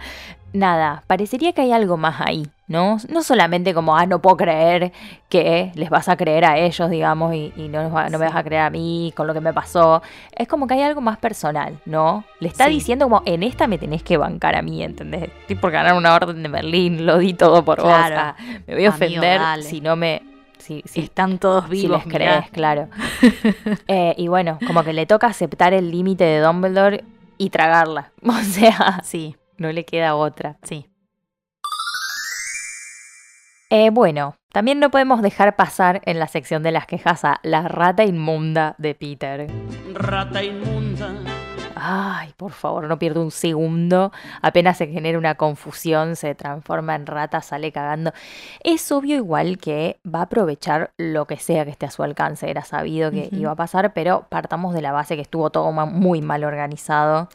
nada, 0.52 1.04
parecería 1.08 1.54
que 1.54 1.62
hay 1.62 1.72
algo 1.72 1.96
más 1.98 2.20
ahí, 2.20 2.48
¿no? 2.68 2.98
No 3.10 3.24
solamente 3.24 3.74
como, 3.74 3.96
ah, 3.98 4.06
no 4.06 4.20
puedo 4.22 4.38
creer 4.38 4.92
que 5.30 5.72
les 5.76 5.90
vas 5.90 6.08
a 6.10 6.16
creer 6.18 6.46
a 6.46 6.58
ellos, 6.58 6.90
digamos, 6.90 7.34
y, 7.36 7.52
y 7.58 7.68
no, 7.68 7.92
va- 7.92 8.10
no 8.10 8.18
me 8.20 8.26
vas 8.26 8.36
a 8.36 8.44
creer 8.44 8.62
a 8.64 8.70
mí 8.70 9.14
con 9.16 9.28
lo 9.28 9.34
que 9.34 9.42
me 9.42 9.54
pasó. 9.54 10.02
Es 10.36 10.48
como 10.48 10.66
que 10.68 10.76
hay 10.76 10.82
algo 10.82 11.02
más 11.02 11.18
personal, 11.18 11.80
¿no? 11.86 12.24
Le 12.40 12.48
está 12.48 12.66
Sí. 12.68 12.72
diciendo 12.72 13.06
como, 13.06 13.22
en 13.26 13.44
esta 13.44 13.68
me 13.68 13.78
tenés 13.78 14.02
que 14.04 14.18
bancar 14.18 14.56
a 14.56 14.62
mí, 14.62 14.82
¿entendés? 14.84 15.24
Estoy 15.42 15.56
por 15.58 15.72
ganar 15.72 15.94
una 15.96 16.14
orden 16.16 16.42
de 16.42 16.50
Berlín, 16.50 17.06
lo 17.06 17.18
di 17.18 17.34
todo 17.34 17.64
por 17.66 17.80
Claro. 17.82 18.16
vos. 18.16 18.24
ah, 18.26 18.36
me 18.68 18.76
voy 18.76 18.86
a 18.86 18.90
ofender 18.90 19.42
si 19.62 19.82
no 19.82 19.96
me... 19.96 20.22
Si, 20.58 20.82
si, 20.86 21.02
Están 21.02 21.40
todos 21.40 21.66
si 21.66 21.72
vivos, 21.72 21.98
les 21.98 22.06
mirá. 22.08 22.18
crees, 22.38 22.52
claro. 22.52 22.88
Eh, 23.88 24.14
y 24.18 24.28
bueno, 24.30 24.60
como 24.66 24.84
que 24.84 24.94
le 24.94 25.06
toca 25.06 25.28
aceptar 25.28 25.74
el 25.74 25.92
límite 25.92 26.24
de 26.24 26.40
Dumbledore 26.40 27.04
y 27.38 27.50
tragarla. 27.50 28.12
O 28.24 28.32
sea, 28.44 29.02
Sí, 29.04 29.36
no 29.58 29.72
le 29.74 29.84
queda 29.86 30.16
otra. 30.16 30.56
sí. 30.64 30.88
Eh, 33.76 33.90
bueno, 33.90 34.36
también 34.52 34.80
no 34.80 34.92
podemos 34.92 35.24
dejar 35.24 35.56
pasar 35.56 36.04
en 36.06 36.20
la 36.20 36.28
sección 36.28 36.62
de 36.62 36.72
las 36.72 36.86
quejas 36.86 37.26
a 37.26 37.40
la 37.42 37.68
rata 37.68 38.04
inmunda 38.04 38.76
de 38.78 38.94
Peter. 38.94 39.48
Rata 39.96 40.44
inmunda. 40.44 41.12
Ay, 41.74 42.36
por 42.38 42.52
favor, 42.52 42.88
no 42.88 43.00
pierdo 43.00 43.24
un 43.24 43.32
segundo. 43.32 44.12
Apenas 44.44 44.78
se 44.78 44.86
genera 44.86 45.18
una 45.18 45.34
confusión, 45.34 46.16
se 46.16 46.36
transforma 46.36 46.94
en 46.94 47.08
rata, 47.08 47.42
sale 47.42 47.72
cagando. 47.72 48.14
Es 48.64 48.92
obvio 48.92 49.16
igual 49.16 49.58
que 49.58 50.00
va 50.06 50.20
a 50.20 50.24
aprovechar 50.26 50.92
lo 50.98 51.26
que 51.26 51.38
sea 51.38 51.66
que 51.66 51.72
esté 51.72 51.88
a 51.88 51.92
su 51.92 52.04
alcance. 52.04 52.48
Era 52.52 52.64
sabido 52.64 53.10
que 53.10 53.30
iba 53.32 53.50
a 53.50 53.56
pasar, 53.56 53.94
pero 53.94 54.28
partamos 54.30 54.76
de 54.76 54.84
la 54.84 54.92
base 54.92 55.16
que 55.16 55.24
estuvo 55.24 55.50
todo 55.50 55.72
muy 55.72 56.22
mal 56.22 56.44
organizado. 56.44 57.28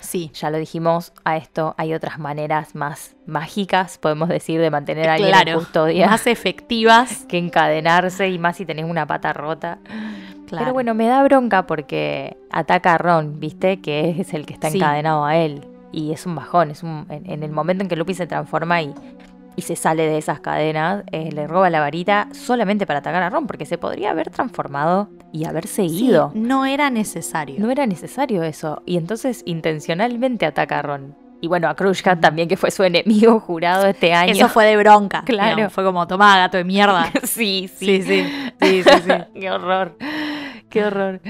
Sí. 0.00 0.30
Ya 0.34 0.50
lo 0.50 0.58
dijimos, 0.58 1.12
a 1.24 1.36
esto 1.36 1.74
hay 1.76 1.94
otras 1.94 2.18
maneras 2.18 2.74
más 2.74 3.16
mágicas, 3.26 3.98
podemos 3.98 4.28
decir, 4.28 4.60
de 4.60 4.70
mantener 4.70 5.08
a 5.08 5.14
alguien 5.14 5.34
en 5.48 5.54
custodia 5.54 6.06
Más 6.06 6.26
efectivas. 6.26 7.24
que 7.28 7.38
encadenarse 7.38 8.28
y 8.28 8.38
más 8.38 8.56
si 8.56 8.64
tenés 8.66 8.84
una 8.84 9.06
pata 9.06 9.32
rota. 9.32 9.78
Claro. 10.46 10.64
Pero 10.64 10.72
bueno, 10.72 10.94
me 10.94 11.06
da 11.06 11.22
bronca 11.22 11.66
porque 11.66 12.36
ataca 12.50 12.94
a 12.94 12.98
Ron, 12.98 13.38
¿viste? 13.38 13.80
Que 13.80 14.16
es 14.18 14.34
el 14.34 14.46
que 14.46 14.54
está 14.54 14.70
Sí. 14.70 14.78
encadenado 14.78 15.24
a 15.24 15.36
él. 15.36 15.66
Y 15.92 16.12
es 16.12 16.26
un 16.26 16.34
bajón, 16.36 16.70
es 16.70 16.82
un, 16.82 17.06
en, 17.08 17.30
en 17.30 17.42
el 17.42 17.50
momento 17.50 17.82
en 17.82 17.88
que 17.88 17.96
Lupi 17.96 18.14
se 18.14 18.26
transforma 18.26 18.80
y, 18.82 18.94
y 19.60 19.62
se 19.62 19.76
sale 19.76 20.04
de 20.06 20.16
esas 20.16 20.40
cadenas, 20.40 21.04
eh, 21.12 21.30
le 21.32 21.46
roba 21.46 21.68
la 21.68 21.80
varita 21.80 22.28
solamente 22.32 22.86
para 22.86 23.00
atacar 23.00 23.22
a 23.22 23.28
Ron, 23.28 23.46
porque 23.46 23.66
se 23.66 23.76
podría 23.76 24.10
haber 24.10 24.30
transformado 24.30 25.10
y 25.32 25.44
haberse 25.44 25.86
Sí, 25.86 26.06
ido. 26.06 26.32
no 26.34 26.64
era 26.64 26.88
necesario. 26.88 27.56
No 27.58 27.70
era 27.70 27.86
necesario 27.86 28.42
eso. 28.42 28.82
Y 28.86 28.96
entonces 28.96 29.42
intencionalmente 29.44 30.46
ataca 30.46 30.78
a 30.78 30.82
Ron. 30.82 31.14
Y 31.42 31.48
bueno, 31.48 31.68
a 31.68 31.74
Krushka 31.74 32.18
también, 32.20 32.48
que 32.48 32.56
fue 32.56 32.70
su 32.70 32.82
enemigo 32.84 33.38
jurado 33.40 33.86
este 33.86 34.12
año. 34.14 34.32
Eso 34.32 34.48
fue 34.48 34.64
de 34.64 34.76
bronca. 34.78 35.22
Claro. 35.26 35.68
Fue 35.70 35.84
como, 35.84 36.06
toma, 36.06 36.36
gato 36.38 36.56
de 36.56 36.64
mierda. 36.64 37.10
sí, 37.22 37.68
Sí, 37.76 38.02
sí, 38.02 38.02
sí. 38.02 38.52
Sí, 38.62 38.82
sí, 38.82 38.90
sí. 39.06 39.12
Qué 39.40 39.50
horror. 39.50 39.96
Qué 40.70 40.84
horror. 40.84 41.20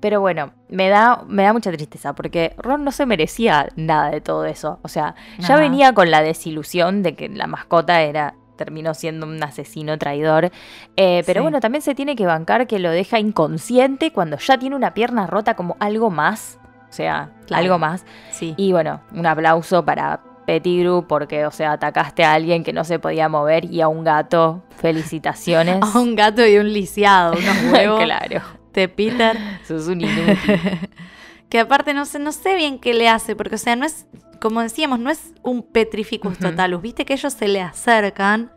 Pero 0.00 0.20
bueno, 0.20 0.52
me 0.68 0.88
da, 0.88 1.24
me 1.26 1.42
da 1.42 1.52
mucha 1.52 1.72
tristeza 1.72 2.14
porque 2.14 2.54
Ron 2.58 2.84
no 2.84 2.92
se 2.92 3.04
merecía 3.04 3.68
nada 3.74 4.10
de 4.10 4.20
todo 4.20 4.44
eso. 4.44 4.78
O 4.82 4.88
sea, 4.88 5.14
ya 5.38 5.54
Ajá. 5.54 5.56
venía 5.60 5.92
con 5.92 6.10
la 6.10 6.22
desilusión 6.22 7.02
de 7.02 7.16
que 7.16 7.28
la 7.28 7.46
mascota 7.48 8.00
era 8.02 8.34
terminó 8.56 8.94
siendo 8.94 9.26
un 9.26 9.42
asesino 9.42 9.98
traidor. 9.98 10.50
Eh, 10.96 11.22
pero 11.26 11.40
Sí. 11.40 11.42
bueno, 11.42 11.60
también 11.60 11.82
se 11.82 11.94
tiene 11.94 12.14
que 12.16 12.26
bancar 12.26 12.66
que 12.66 12.78
lo 12.78 12.90
deja 12.90 13.18
inconsciente 13.18 14.12
cuando 14.12 14.36
ya 14.38 14.58
tiene 14.58 14.76
una 14.76 14.94
pierna 14.94 15.26
rota 15.26 15.54
como 15.54 15.76
algo 15.80 16.10
más. 16.10 16.58
O 16.88 16.92
sea, 16.92 17.30
Claro. 17.46 17.62
algo 17.64 17.78
más. 17.78 18.04
Sí. 18.30 18.54
Y 18.56 18.72
bueno, 18.72 19.00
un 19.12 19.26
aplauso 19.26 19.84
para 19.84 20.20
Pettigrew 20.46 21.06
porque, 21.06 21.44
o 21.44 21.50
sea, 21.50 21.72
atacaste 21.72 22.24
a 22.24 22.32
alguien 22.32 22.64
que 22.64 22.72
no 22.72 22.82
se 22.84 22.98
podía 22.98 23.28
mover 23.28 23.64
y 23.66 23.80
a 23.80 23.88
un 23.88 24.02
gato. 24.04 24.62
Felicitaciones. 24.78 25.78
A 25.82 25.98
un 25.98 26.14
gato 26.16 26.46
y 26.46 26.56
un 26.58 26.72
lisiado, 26.72 27.32
unos 27.32 27.56
huevos 27.72 28.02
claro. 28.02 28.40
De 28.72 28.88
Peter. 28.88 29.36
Sos 29.66 29.88
un 29.88 30.00
inútil. 30.00 30.60
que 31.48 31.60
aparte 31.60 31.94
no 31.94 32.04
sé, 32.04 32.18
no 32.18 32.32
sé 32.32 32.54
bien 32.54 32.78
qué 32.78 32.94
le 32.94 33.08
hace, 33.08 33.36
porque 33.36 33.56
o 33.56 33.58
sea, 33.58 33.76
no 33.76 33.86
es, 33.86 34.06
como 34.40 34.60
decíamos, 34.60 34.98
no 34.98 35.10
es 35.10 35.32
un 35.42 35.62
petrificus 35.62 36.38
totalus. 36.38 36.82
Viste 36.82 37.04
que 37.04 37.14
ellos 37.14 37.32
se 37.32 37.48
le 37.48 37.60
acercan 37.60 38.52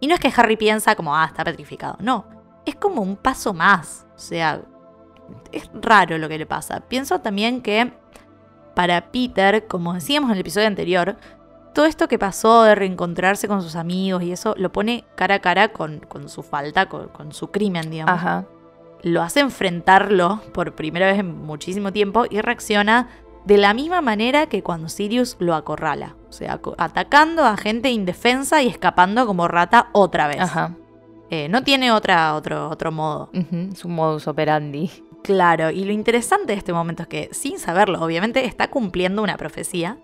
y 0.00 0.06
no 0.06 0.14
es 0.14 0.20
que 0.20 0.32
Harry 0.34 0.56
piensa 0.56 0.94
como, 0.94 1.16
ah, 1.16 1.26
está 1.26 1.44
petrificado. 1.44 1.96
No, 2.00 2.26
es 2.64 2.74
como 2.76 3.02
un 3.02 3.16
paso 3.16 3.52
más. 3.52 4.06
O 4.14 4.18
sea, 4.18 4.62
es 5.52 5.68
raro 5.74 6.18
lo 6.18 6.28
que 6.28 6.38
le 6.38 6.46
pasa. 6.46 6.80
Pienso 6.80 7.20
también 7.20 7.62
que 7.62 7.92
para 8.74 9.10
Peter, 9.10 9.66
como 9.66 9.94
decíamos 9.94 10.28
en 10.30 10.34
el 10.34 10.40
episodio 10.40 10.66
anterior, 10.66 11.16
todo 11.74 11.86
esto 11.86 12.08
que 12.08 12.18
pasó 12.18 12.62
de 12.62 12.74
reencontrarse 12.74 13.48
con 13.48 13.62
sus 13.62 13.76
amigos 13.76 14.22
y 14.22 14.32
eso 14.32 14.54
lo 14.56 14.72
pone 14.72 15.04
cara 15.14 15.36
a 15.36 15.38
cara 15.40 15.68
con, 15.68 16.00
con 16.00 16.28
su 16.28 16.42
falta, 16.42 16.88
con, 16.88 17.08
con 17.08 17.32
su 17.32 17.50
crimen, 17.50 17.90
digamos 17.90 18.14
Ajá. 18.14 18.46
Lo 19.06 19.22
hace 19.22 19.38
enfrentarlo 19.38 20.42
por 20.52 20.74
primera 20.74 21.06
vez 21.06 21.20
en 21.20 21.44
muchísimo 21.46 21.92
tiempo 21.92 22.24
y 22.28 22.40
reacciona 22.40 23.08
de 23.44 23.56
la 23.56 23.72
misma 23.72 24.00
manera 24.00 24.46
que 24.46 24.64
cuando 24.64 24.88
Sirius 24.88 25.36
lo 25.38 25.54
acorrala. 25.54 26.16
O 26.28 26.32
sea, 26.32 26.60
atacando 26.76 27.44
a 27.44 27.56
gente 27.56 27.90
indefensa 27.90 28.62
y 28.62 28.66
escapando 28.66 29.24
como 29.24 29.46
rata 29.46 29.90
otra 29.92 30.26
vez. 30.26 30.40
Ajá. 30.40 30.74
Eh, 31.30 31.48
no 31.48 31.62
tiene 31.62 31.92
otra, 31.92 32.34
otro, 32.34 32.68
otro 32.68 32.90
modo. 32.90 33.30
Es 33.32 33.84
un 33.84 33.94
modus 33.94 34.26
operandi. 34.26 34.90
Claro, 35.22 35.70
y 35.70 35.84
lo 35.84 35.92
interesante 35.92 36.52
de 36.52 36.58
este 36.58 36.72
momento 36.72 37.02
es 37.02 37.08
que, 37.08 37.28
sin 37.30 37.60
saberlo, 37.60 38.02
obviamente 38.02 38.44
está 38.44 38.70
cumpliendo 38.70 39.22
una 39.22 39.36
profecía. 39.36 39.98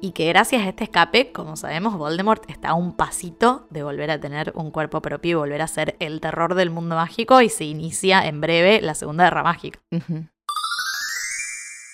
Y 0.00 0.12
que 0.12 0.28
gracias 0.28 0.62
a 0.62 0.68
este 0.68 0.84
escape, 0.84 1.32
como 1.32 1.56
sabemos, 1.56 1.96
Voldemort 1.98 2.48
está 2.48 2.70
a 2.70 2.74
un 2.74 2.94
pasito 2.94 3.66
de 3.70 3.82
volver 3.82 4.10
a 4.10 4.20
tener 4.20 4.52
un 4.54 4.70
cuerpo 4.70 5.02
propio 5.02 5.30
y 5.30 5.34
volver 5.34 5.62
a 5.62 5.66
ser 5.66 5.96
el 5.98 6.20
terror 6.20 6.54
del 6.54 6.70
mundo 6.70 6.94
mágico. 6.94 7.40
Y 7.40 7.48
se 7.48 7.64
inicia 7.64 8.24
en 8.26 8.40
breve 8.40 8.80
la 8.80 8.94
segunda 8.94 9.24
guerra 9.24 9.42
mágica. 9.42 9.80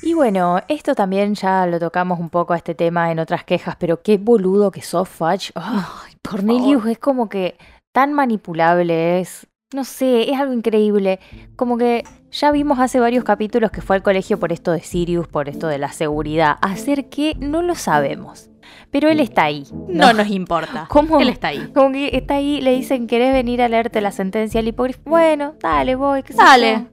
Y 0.03 0.13
bueno, 0.13 0.61
esto 0.69 0.95
también 0.95 1.35
ya 1.35 1.67
lo 1.67 1.81
tocamos 1.81 2.21
un 2.21 2.29
poco 2.29 2.53
a 2.53 2.59
este 2.59 2.75
tema 2.75 3.11
en 3.11 3.19
otras 3.19 3.43
quejas, 3.45 3.77
pero 3.79 4.03
qué 4.03 4.19
boludo 4.19 4.71
que 4.71 4.83
sos, 4.83 5.09
Fudge. 5.09 5.51
Ah, 5.55 6.03
Cornelius 6.29 6.85
es 6.87 6.99
como 6.99 7.31
que 7.31 7.57
tan 7.93 8.13
manipulable 8.13 9.21
es. 9.21 9.47
No 9.73 9.83
sé, 9.85 10.31
es 10.31 10.39
algo 10.39 10.53
increíble. 10.53 11.21
Como 11.57 11.79
que 11.79 12.05
ya 12.35 12.51
vimos 12.51 12.81
hace 12.81 12.99
varios 12.99 13.25
capítulos 13.25 13.71
que 13.71 13.81
fue 13.81 13.97
al 13.97 14.03
colegio 14.03 14.39
por 14.41 14.53
esto 14.53 14.73
de 14.73 14.81
Sirius, 14.81 15.29
por 15.29 15.49
esto 15.49 15.69
de 15.69 15.79
la 15.79 15.93
seguridad. 15.93 16.57
Hacer 16.63 17.09
que 17.09 17.37
no 17.39 17.63
lo 17.63 17.77
sabemos. 17.77 18.51
Pero 18.91 19.09
él 19.09 19.21
está 19.21 19.45
ahí. 19.45 19.67
No, 19.89 20.13
nos 20.13 20.29
importa. 20.29 20.87
¿Cómo? 20.89 21.21
Él 21.21 21.29
está 21.29 21.49
ahí. 21.49 21.71
Como 21.75 21.93
que 21.93 22.11
está 22.17 22.35
ahí, 22.35 22.61
le 22.61 22.73
dicen, 22.73 23.07
¿querés 23.07 23.33
venir 23.33 23.63
a 23.63 23.69
leerte 23.69 24.01
la 24.01 24.11
sentencia 24.11 24.61
al 24.61 24.69
hipogrifo? 24.69 25.01
Bueno, 25.05 25.55
dale, 25.61 25.95
voy. 25.95 26.23
qué 26.23 26.35
Dale. 26.35 26.87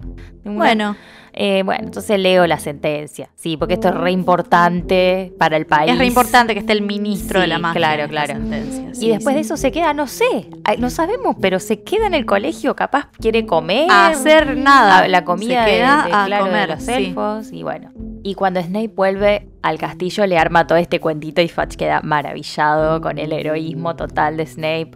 Bueno, 0.44 0.96
eh, 1.34 1.64
bueno, 1.64 1.86
entonces 1.86 2.20
leo 2.20 2.46
la 2.48 2.60
sentencia. 2.60 3.30
Sí, 3.36 3.58
porque 3.58 3.76
esto 3.76 3.90
es 3.90 3.96
re 3.96 4.12
importante 4.12 5.34
para 5.38 5.58
el 5.58 5.66
país. 5.66 5.92
es 5.92 5.98
re 5.98 6.06
importante 6.06 6.54
que 6.54 6.60
esté 6.60 6.74
el 6.74 6.82
ministro 6.82 7.40
de 7.40 7.46
Sí, 7.46 7.50
la 7.50 7.60
magia. 7.60 7.78
claro, 7.80 8.08
claro. 8.10 8.34
sentencia. 8.34 8.90
Y 8.92 8.96
Sí, 8.96 9.08
después 9.10 9.34
sí. 9.34 9.36
de 9.36 9.42
eso 9.42 9.58
se 9.58 9.72
queda, 9.72 9.94
no 9.94 10.08
sé, 10.08 10.48
no 10.78 10.90
sabemos, 10.90 11.36
pero 11.42 11.60
se 11.60 11.82
queda 11.84 12.08
en 12.08 12.14
el 12.14 12.26
colegio, 12.26 12.76
capaz 12.76 13.08
quiere 13.20 13.46
comer. 13.46 13.90
A 13.90 14.08
hacer 14.08 14.58
nada. 14.58 15.08
la 15.08 15.24
comida 15.26 15.64
Se 15.66 15.70
de- 15.72 15.78
queda 15.78 16.04
de, 16.06 16.14
a 16.14 16.26
claro, 16.26 16.44
de 16.46 16.50
comer, 16.52 16.70
los 16.70 16.84
sí. 16.84 16.92
elfos 16.92 17.52
y 17.52 17.64
bueno. 17.64 17.92
Y 18.24 18.36
cuando 18.36 18.62
Snape 18.62 18.90
vuelve 18.90 19.48
al 19.62 19.78
castillo 19.78 20.26
le 20.28 20.38
arma 20.38 20.68
todo 20.68 20.78
este 20.78 21.00
cuentito 21.00 21.42
y 21.42 21.48
Fudge 21.48 21.76
queda 21.76 22.02
maravillado 22.04 23.02
con 23.02 23.18
el 23.18 23.34
heroísmo 23.34 23.96
total 23.96 24.38
de 24.38 24.46
Snape. 24.46 24.92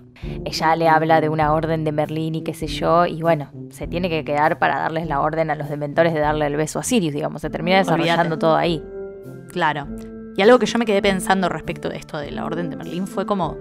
Ella 0.45 0.75
le 0.75 0.87
habla 0.87 1.21
de 1.21 1.29
una 1.29 1.53
orden 1.53 1.83
de 1.83 1.91
Merlín 1.91 2.35
y 2.35 2.43
qué 2.43 2.53
sé 2.53 2.67
yo, 2.67 3.05
y 3.05 3.21
bueno, 3.21 3.51
se 3.69 3.87
tiene 3.87 4.09
que 4.09 4.23
quedar 4.23 4.59
para 4.59 4.79
darles 4.79 5.07
la 5.07 5.21
orden 5.21 5.51
a 5.51 5.55
los 5.55 5.69
dementores 5.69 6.13
de 6.13 6.19
darle 6.19 6.47
el 6.47 6.55
beso 6.55 6.79
a 6.79 6.83
Sirius, 6.83 7.13
digamos, 7.13 7.41
se 7.41 7.49
termina 7.49 7.77
desarrollando 7.77 8.21
Olvídate. 8.21 8.39
todo 8.39 8.55
ahí. 8.55 8.83
Claro. 9.51 9.87
Y 10.37 10.41
algo 10.41 10.59
que 10.59 10.65
yo 10.65 10.79
me 10.79 10.85
quedé 10.85 11.01
pensando 11.01 11.47
respecto 11.49 11.89
de 11.89 11.97
esto 11.97 12.17
de 12.17 12.31
la 12.31 12.45
Orden 12.45 12.69
de 12.69 12.75
Merlín 12.75 13.07
fue 13.07 13.25
como, 13.25 13.57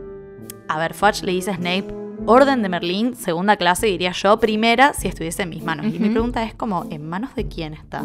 a 0.69 0.79
ver, 0.79 0.95
Fudge 0.95 1.23
le 1.23 1.33
dice 1.33 1.51
a 1.51 1.57
Snape, 1.57 1.87
Orden 2.27 2.63
de 2.63 2.69
Merlín, 2.69 3.15
segunda 3.15 3.57
clase, 3.57 3.87
diría 3.87 4.13
yo, 4.13 4.39
primera, 4.41 4.93
si 4.93 5.09
estuviese 5.09 5.43
en 5.43 5.51
mis 5.51 5.63
manos. 5.63 5.87
Y 5.87 5.99
mi 5.99 6.09
pregunta 6.09 6.43
es 6.45 6.55
como, 6.55 6.87
¿en 6.91 7.07
manos 7.09 7.35
de 7.35 7.47
quién 7.47 7.75
está? 7.75 8.05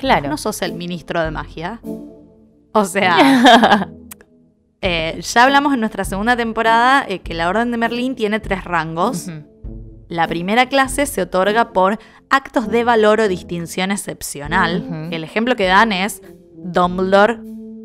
Claro. 0.00 0.30
¿No 0.30 0.38
sos 0.38 0.62
el 0.62 0.72
ministro 0.72 1.22
de 1.22 1.30
magia? 1.30 1.80
O 2.72 2.84
sea, 2.86 3.90
eh, 4.80 5.20
ya 5.20 5.44
hablamos 5.44 5.74
en 5.74 5.80
nuestra 5.80 6.06
segunda 6.06 6.38
temporada 6.38 7.04
eh, 7.06 7.18
que 7.18 7.34
la 7.34 7.50
Orden 7.50 7.70
de 7.70 7.76
Merlín 7.76 8.14
tiene 8.14 8.40
tres 8.40 8.64
rangos. 8.64 9.28
La 10.08 10.26
primera 10.26 10.66
clase 10.70 11.04
se 11.04 11.20
otorga 11.20 11.74
por 11.74 11.98
actos 12.30 12.68
de 12.68 12.82
valor 12.82 13.20
o 13.20 13.28
distinción 13.28 13.90
excepcional. 13.90 15.08
El 15.12 15.22
ejemplo 15.22 15.54
que 15.54 15.66
dan 15.66 15.92
es 15.92 16.22
Dumbledore, 16.56 17.38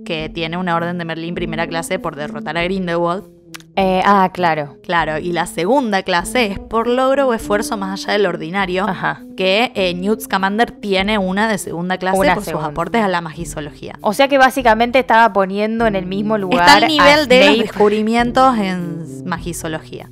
que 0.05 0.29
tiene 0.29 0.55
una 0.55 0.75
orden 0.77 0.97
de 0.97 1.03
Merlín 1.03 1.35
primera 1.35 1.67
clase 1.67 1.99
por 1.99 2.15
derrotar 2.15 2.57
a 2.57 2.63
Grindelwald. 2.63 3.34
Eh, 3.77 4.02
ah, 4.06 4.30
claro. 4.34 4.77
Claro, 4.84 5.18
y 5.18 5.31
la 5.34 5.47
segunda 5.47 6.02
clase 6.03 6.45
es 6.45 6.60
por 6.60 6.88
logro 6.88 7.27
o 7.27 7.34
esfuerzo 7.34 7.76
más 7.76 8.03
allá 8.03 8.14
del 8.14 8.26
ordinario, 8.26 8.88
Ajá. 8.88 9.22
que 9.35 9.72
eh, 9.76 9.93
Newt 9.93 10.22
Scamander 10.22 10.72
tiene 10.72 11.18
una 11.18 11.49
de 11.49 11.57
segunda 11.57 11.97
clase 11.97 12.18
Una 12.18 12.35
por 12.35 12.43
segunda. 12.43 12.65
sus 12.68 12.72
aportes 12.72 13.02
a 13.02 13.07
la 13.10 13.19
magisología. 13.22 13.97
O 14.02 14.14
sea 14.14 14.27
que 14.27 14.38
básicamente 14.38 14.99
estaba 14.99 15.34
poniendo 15.34 15.88
en 15.88 15.95
el 15.95 16.06
mismo 16.06 16.38
lugar. 16.38 16.61
Está 16.61 16.77
al 16.77 16.84
a 16.85 16.88
nivel 16.88 17.27
de 17.27 17.47
los 17.49 17.57
descubrimientos 17.60 18.57
en 18.57 19.26
magisología. 19.26 20.10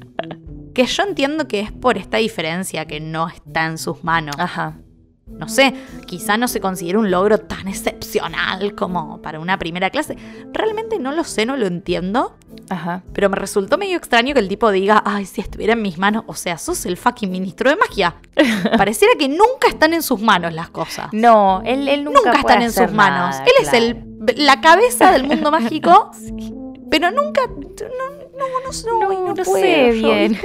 Que 0.74 0.86
yo 0.86 1.04
entiendo 1.04 1.48
que 1.48 1.60
es 1.62 1.72
por 1.72 1.98
esta 1.98 2.18
diferencia 2.18 2.86
que 2.86 3.00
no 3.00 3.28
está 3.30 3.66
en 3.68 3.78
sus 3.78 4.04
manos. 4.04 4.36
Ajá. 4.40 4.78
No 5.26 5.48
sé, 5.48 5.74
quizá 6.06 6.38
no 6.38 6.48
se 6.48 6.60
considera 6.60 7.00
un 7.00 7.10
logro 7.10 7.38
tan 7.38 7.68
excepcional 7.68 8.76
como 8.76 9.22
para 9.22 9.40
una 9.40 9.58
primera 9.58 9.90
clase. 9.90 10.18
Realmente 10.52 11.00
no 11.00 11.12
lo 11.12 11.24
sé, 11.24 11.46
no 11.46 11.56
lo 11.56 11.66
entiendo. 11.66 12.36
Ajá. 12.70 13.04
Pero 13.14 13.30
me 13.30 13.38
resultó 13.38 13.78
medio 13.78 13.98
extraño 13.98 14.34
que 14.34 14.42
el 14.42 14.48
tipo 14.48 14.70
diga, 14.70 15.02
ay, 15.06 15.26
si 15.26 15.42
estuviera 15.42 15.74
en 15.74 15.82
mis 15.82 15.98
manos. 15.98 16.24
O 16.28 16.36
sea, 16.36 16.58
sos 16.58 16.86
el 16.86 16.98
fucking 16.98 17.32
ministro 17.32 17.70
de 17.70 17.78
magia. 17.78 18.16
Pareciera 18.78 19.14
que 19.18 19.28
nunca 19.30 19.68
están 19.70 19.94
en 19.94 20.04
sus 20.04 20.22
manos 20.22 20.54
las 20.54 20.70
cosas. 20.70 21.08
No, 21.14 21.62
él, 21.66 21.88
él 21.88 22.04
nunca, 22.04 22.20
Nunca, 22.26 22.42
puede 22.42 22.42
están 22.42 22.62
en 22.62 22.72
sus 22.72 22.96
manos. 22.96 23.36
nada, 23.38 23.46
Él 23.46 23.54
es 23.62 23.74
el, 23.74 24.46
la 24.46 24.62
cabeza 24.62 25.12
del 25.12 25.24
mundo 25.24 25.52
mágico, 25.52 26.12
pero 26.92 27.12
nunca, 27.12 27.42
no- 27.48 28.24
no, 28.38 28.46
no 28.66 28.74
soy, 28.74 29.18
no, 29.36 29.46
sé 29.46 29.92
bien. 29.92 30.38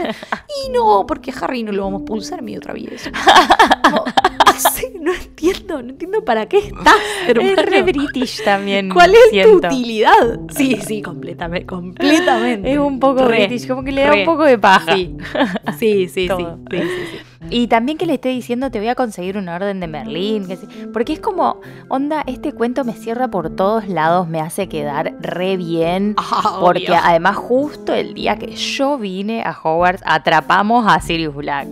Y 0.66 0.70
no, 0.70 1.04
porque 1.06 1.32
Harry 1.40 1.62
no 1.62 1.72
lo 1.72 1.84
vamos 1.84 2.02
a 2.02 2.04
pulsar 2.04 2.40
travieso. 2.60 3.10
No, 3.10 3.90
no 3.90 4.04
sé, 4.58 4.92
no 5.00 5.12
entiendo, 5.14 5.82
no 5.82 5.90
entiendo 5.90 6.24
para 6.24 6.46
qué 6.46 6.58
estás, 6.58 6.94
hermano. 7.26 7.50
Es 7.50 7.66
re 7.66 7.82
british 7.82 8.42
también. 8.44 8.90
¿Cuál 8.90 9.14
es 9.14 9.30
siento. 9.30 9.60
tu 9.60 9.66
utilidad? 9.66 10.40
Sí, 10.50 10.76
sí, 10.84 11.02
completamente, 11.02 11.66
completamente. 11.66 12.72
Es 12.72 12.78
un 12.78 12.98
poco 13.00 13.24
Re, 13.26 13.46
british, 13.46 13.66
como 13.68 13.82
que 13.84 13.92
le 13.92 14.02
da 14.02 14.10
re. 14.12 14.20
un 14.20 14.24
poco 14.26 14.44
de 14.44 14.58
paja. 14.58 14.94
Sí, 14.94 15.16
sí, 15.78 16.08
sí, 16.08 16.28
sí, 16.28 16.28
sí. 16.30 17.18
Y 17.50 17.68
también 17.68 17.96
que 17.96 18.04
le 18.04 18.14
esté 18.14 18.28
diciendo 18.30 18.70
te 18.70 18.78
voy 18.78 18.88
a 18.88 18.94
conseguir 18.94 19.36
una 19.38 19.54
orden 19.54 19.80
de 19.80 19.86
Merlín. 19.86 20.46
que 20.48 20.58
Porque 20.92 21.12
es 21.14 21.20
como, 21.20 21.60
onda, 21.88 22.22
este 22.26 22.52
cuento 22.52 22.84
me 22.84 22.92
cierra 22.94 23.28
por 23.28 23.54
todos 23.54 23.88
lados, 23.88 24.28
me 24.28 24.40
hace 24.40 24.68
quedar 24.68 25.14
re 25.20 25.56
bien. 25.56 26.14
Ah, 26.18 26.58
Porque 26.60 26.94
además 26.94 27.36
justo 27.36 27.94
el 27.94 28.14
día 28.14 28.36
que 28.36 28.54
yo 28.56 28.98
vine 28.98 29.42
a 29.42 29.56
Hogwarts 29.62 30.02
atrapamos 30.04 30.84
a 30.88 31.00
Sirius 31.00 31.34
Black. 31.34 31.68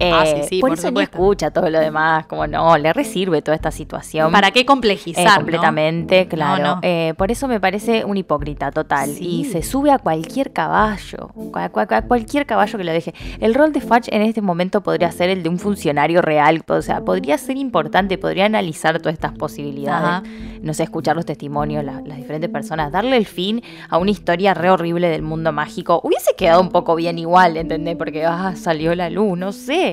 Eh, 0.00 0.12
Ah, 0.14 0.24
sí, 0.26 0.42
sí, 0.48 0.60
por, 0.60 0.70
por 0.70 0.78
eso 0.78 0.88
supuesto. 0.88 1.16
escucha 1.18 1.50
todo 1.50 1.68
lo 1.70 1.80
demás, 1.80 2.26
como 2.26 2.46
no, 2.46 2.78
le 2.78 2.92
resirve 2.92 3.42
toda 3.42 3.54
esta 3.56 3.70
situación. 3.72 4.30
¿Para 4.30 4.50
qué 4.52 4.60
Eh, 4.60 4.66
complejizar? 4.66 5.24
no? 5.26 5.34
completamente, 5.36 6.28
claro. 6.28 6.62
no. 6.76 6.78
Eh, 6.82 7.14
por 7.18 7.30
eso 7.32 7.48
me 7.48 7.58
parece 7.58 8.04
un 8.04 8.16
hipócrita 8.16 8.70
total. 8.70 9.10
Sí. 9.10 9.40
Y 9.40 9.44
se 9.46 9.62
sube 9.62 9.90
a 9.90 9.98
cualquier 9.98 10.52
caballo, 10.52 11.30
a, 11.54 11.72
cua- 11.72 11.92
a 11.92 12.02
cualquier 12.02 12.46
caballo 12.46 12.78
que 12.78 12.84
lo 12.84 12.92
deje. 12.92 13.12
El 13.40 13.54
rol 13.54 13.72
de 13.72 13.80
Fudge 13.80 14.08
en 14.14 14.22
este 14.22 14.40
momento 14.40 14.82
podría 14.82 15.10
ser 15.10 15.30
el 15.30 15.42
de 15.42 15.48
un 15.48 15.58
funcionario 15.58 16.22
real, 16.22 16.62
o 16.68 16.82
sea, 16.82 17.00
podría 17.00 17.36
ser 17.38 17.56
importante, 17.56 18.18
podría 18.18 18.44
analizar 18.46 18.98
todas 19.00 19.14
estas 19.14 19.32
posibilidades. 19.32 20.08
Ajá. 20.08 20.22
No 20.62 20.74
sé, 20.74 20.84
escuchar 20.84 21.16
los 21.16 21.26
testimonios, 21.26 21.84
la- 21.84 22.02
las 22.04 22.18
diferentes 22.18 22.50
personas, 22.50 22.92
darle 22.92 23.16
el 23.16 23.26
fin 23.26 23.62
a 23.88 23.98
una 23.98 24.10
historia 24.12 24.54
re 24.54 24.70
horrible 24.70 25.08
del 25.08 25.22
mundo 25.22 25.52
mágico. 25.52 26.00
Hubiese 26.04 26.34
quedado 26.36 26.60
un 26.60 26.68
poco 26.70 26.94
bien 26.94 27.18
igual, 27.18 27.56
¿entendés? 27.56 27.96
Porque 27.96 28.24
ah, 28.24 28.54
salió 28.56 28.94
la 28.94 29.10
luz, 29.10 29.36
no 29.36 29.50
sé. 29.52 29.87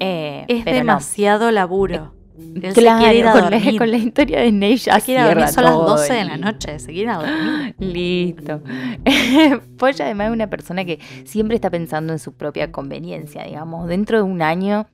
Eh, 0.00 0.44
Es 0.48 0.64
no. 0.64 0.72
demasiado 0.72 1.50
laburo. 1.50 2.14
Él 2.38 2.72
se 2.72 2.80
Claro, 2.80 3.00
quiere 3.02 3.18
ir 3.18 3.26
a 3.26 3.32
con, 3.32 3.40
la, 3.50 3.50
dormir. 3.50 3.78
con 3.78 3.90
la 3.90 3.96
historia 3.96 4.40
de 4.40 4.50
Snape 4.50 4.76
ya 4.76 5.00
Se 5.00 5.06
quiere 5.06 5.24
dormir, 5.24 5.48
son 5.48 5.64
las 5.64 5.72
todo 5.72 5.88
12 5.88 6.12
de 6.12 6.24
la 6.24 6.36
noche, 6.36 6.78
se 6.78 6.92
quiere 6.92 7.12
dormir. 7.12 7.74
Listo. 7.80 8.60
Polla 9.76 10.04
además 10.04 10.28
es 10.28 10.32
una 10.34 10.46
persona 10.48 10.84
que 10.84 11.00
siempre 11.24 11.56
está 11.56 11.68
pensando 11.68 12.12
en 12.12 12.20
su 12.20 12.32
propia 12.34 12.70
conveniencia, 12.70 13.42
digamos. 13.42 13.88
Dentro 13.88 14.18
de 14.18 14.22
un 14.22 14.40
año 14.40 14.86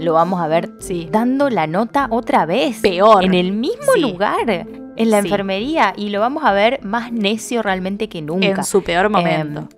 lo 0.00 0.12
vamos 0.14 0.40
a 0.40 0.48
ver 0.48 0.70
Sí. 0.80 1.08
dando 1.10 1.50
la 1.50 1.68
nota 1.68 2.08
otra 2.10 2.46
vez. 2.46 2.80
Peor. 2.80 3.24
En 3.24 3.34
el 3.34 3.52
mismo 3.52 3.92
Sí. 3.94 4.00
lugar, 4.00 4.48
en 4.50 5.10
la 5.10 5.20
Sí. 5.22 5.28
enfermería. 5.28 5.92
Y 5.96 6.10
lo 6.10 6.18
vamos 6.18 6.42
a 6.44 6.52
ver 6.52 6.80
más 6.82 7.12
necio 7.12 7.62
realmente 7.62 8.08
que 8.08 8.22
nunca. 8.22 8.46
En 8.48 8.64
su 8.64 8.82
peor 8.82 9.08
momento. 9.08 9.60
Em, 9.60 9.68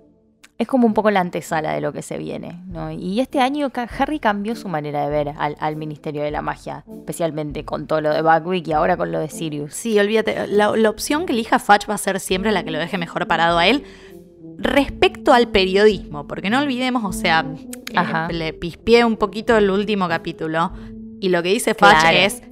es 0.61 0.67
como 0.67 0.85
un 0.85 0.93
poco 0.93 1.09
la 1.09 1.19
antesala 1.21 1.73
de 1.73 1.81
lo 1.81 1.91
que 1.91 2.01
se 2.03 2.17
viene. 2.17 2.61
¿no? 2.67 2.91
Y 2.91 3.19
este 3.19 3.39
año 3.39 3.71
Harry 3.97 4.19
cambió 4.19 4.55
su 4.55 4.67
manera 4.69 5.03
de 5.03 5.09
ver 5.09 5.33
al, 5.37 5.55
al 5.59 5.75
Ministerio 5.75 6.21
de 6.21 6.29
la 6.31 6.41
Magia, 6.43 6.85
especialmente 6.99 7.65
con 7.65 7.87
todo 7.87 7.99
lo 8.01 8.13
de 8.13 8.21
Buckwick 8.21 8.67
y 8.67 8.73
ahora 8.73 8.95
con 8.95 9.11
lo 9.11 9.19
de 9.19 9.29
Sirius. 9.29 9.73
Sí, 9.73 9.97
olvídate. 9.99 10.45
La, 10.47 10.75
la 10.77 10.89
opción 10.89 11.25
que 11.25 11.33
elija 11.33 11.57
Fudge 11.57 11.87
va 11.89 11.95
a 11.95 11.97
ser 11.97 12.19
siempre 12.19 12.51
la 12.51 12.63
que 12.63 12.69
lo 12.71 12.77
deje 12.79 12.97
mejor 12.99 13.27
parado 13.27 13.57
a 13.57 13.65
él. 13.67 13.83
Respecto 14.57 15.33
al 15.33 15.47
periodismo, 15.47 16.27
porque 16.27 16.49
no 16.51 16.59
olvidemos, 16.59 17.03
o 17.03 17.13
sea, 17.13 17.45
eh, 17.93 18.33
le 18.33 18.53
pispié 18.53 19.03
un 19.03 19.17
poquito 19.17 19.57
el 19.57 19.71
último 19.71 20.07
capítulo. 20.07 20.71
Y 21.19 21.29
lo 21.29 21.41
que 21.41 21.49
dice 21.49 21.73
Claro. 21.73 22.15
es: 22.17 22.43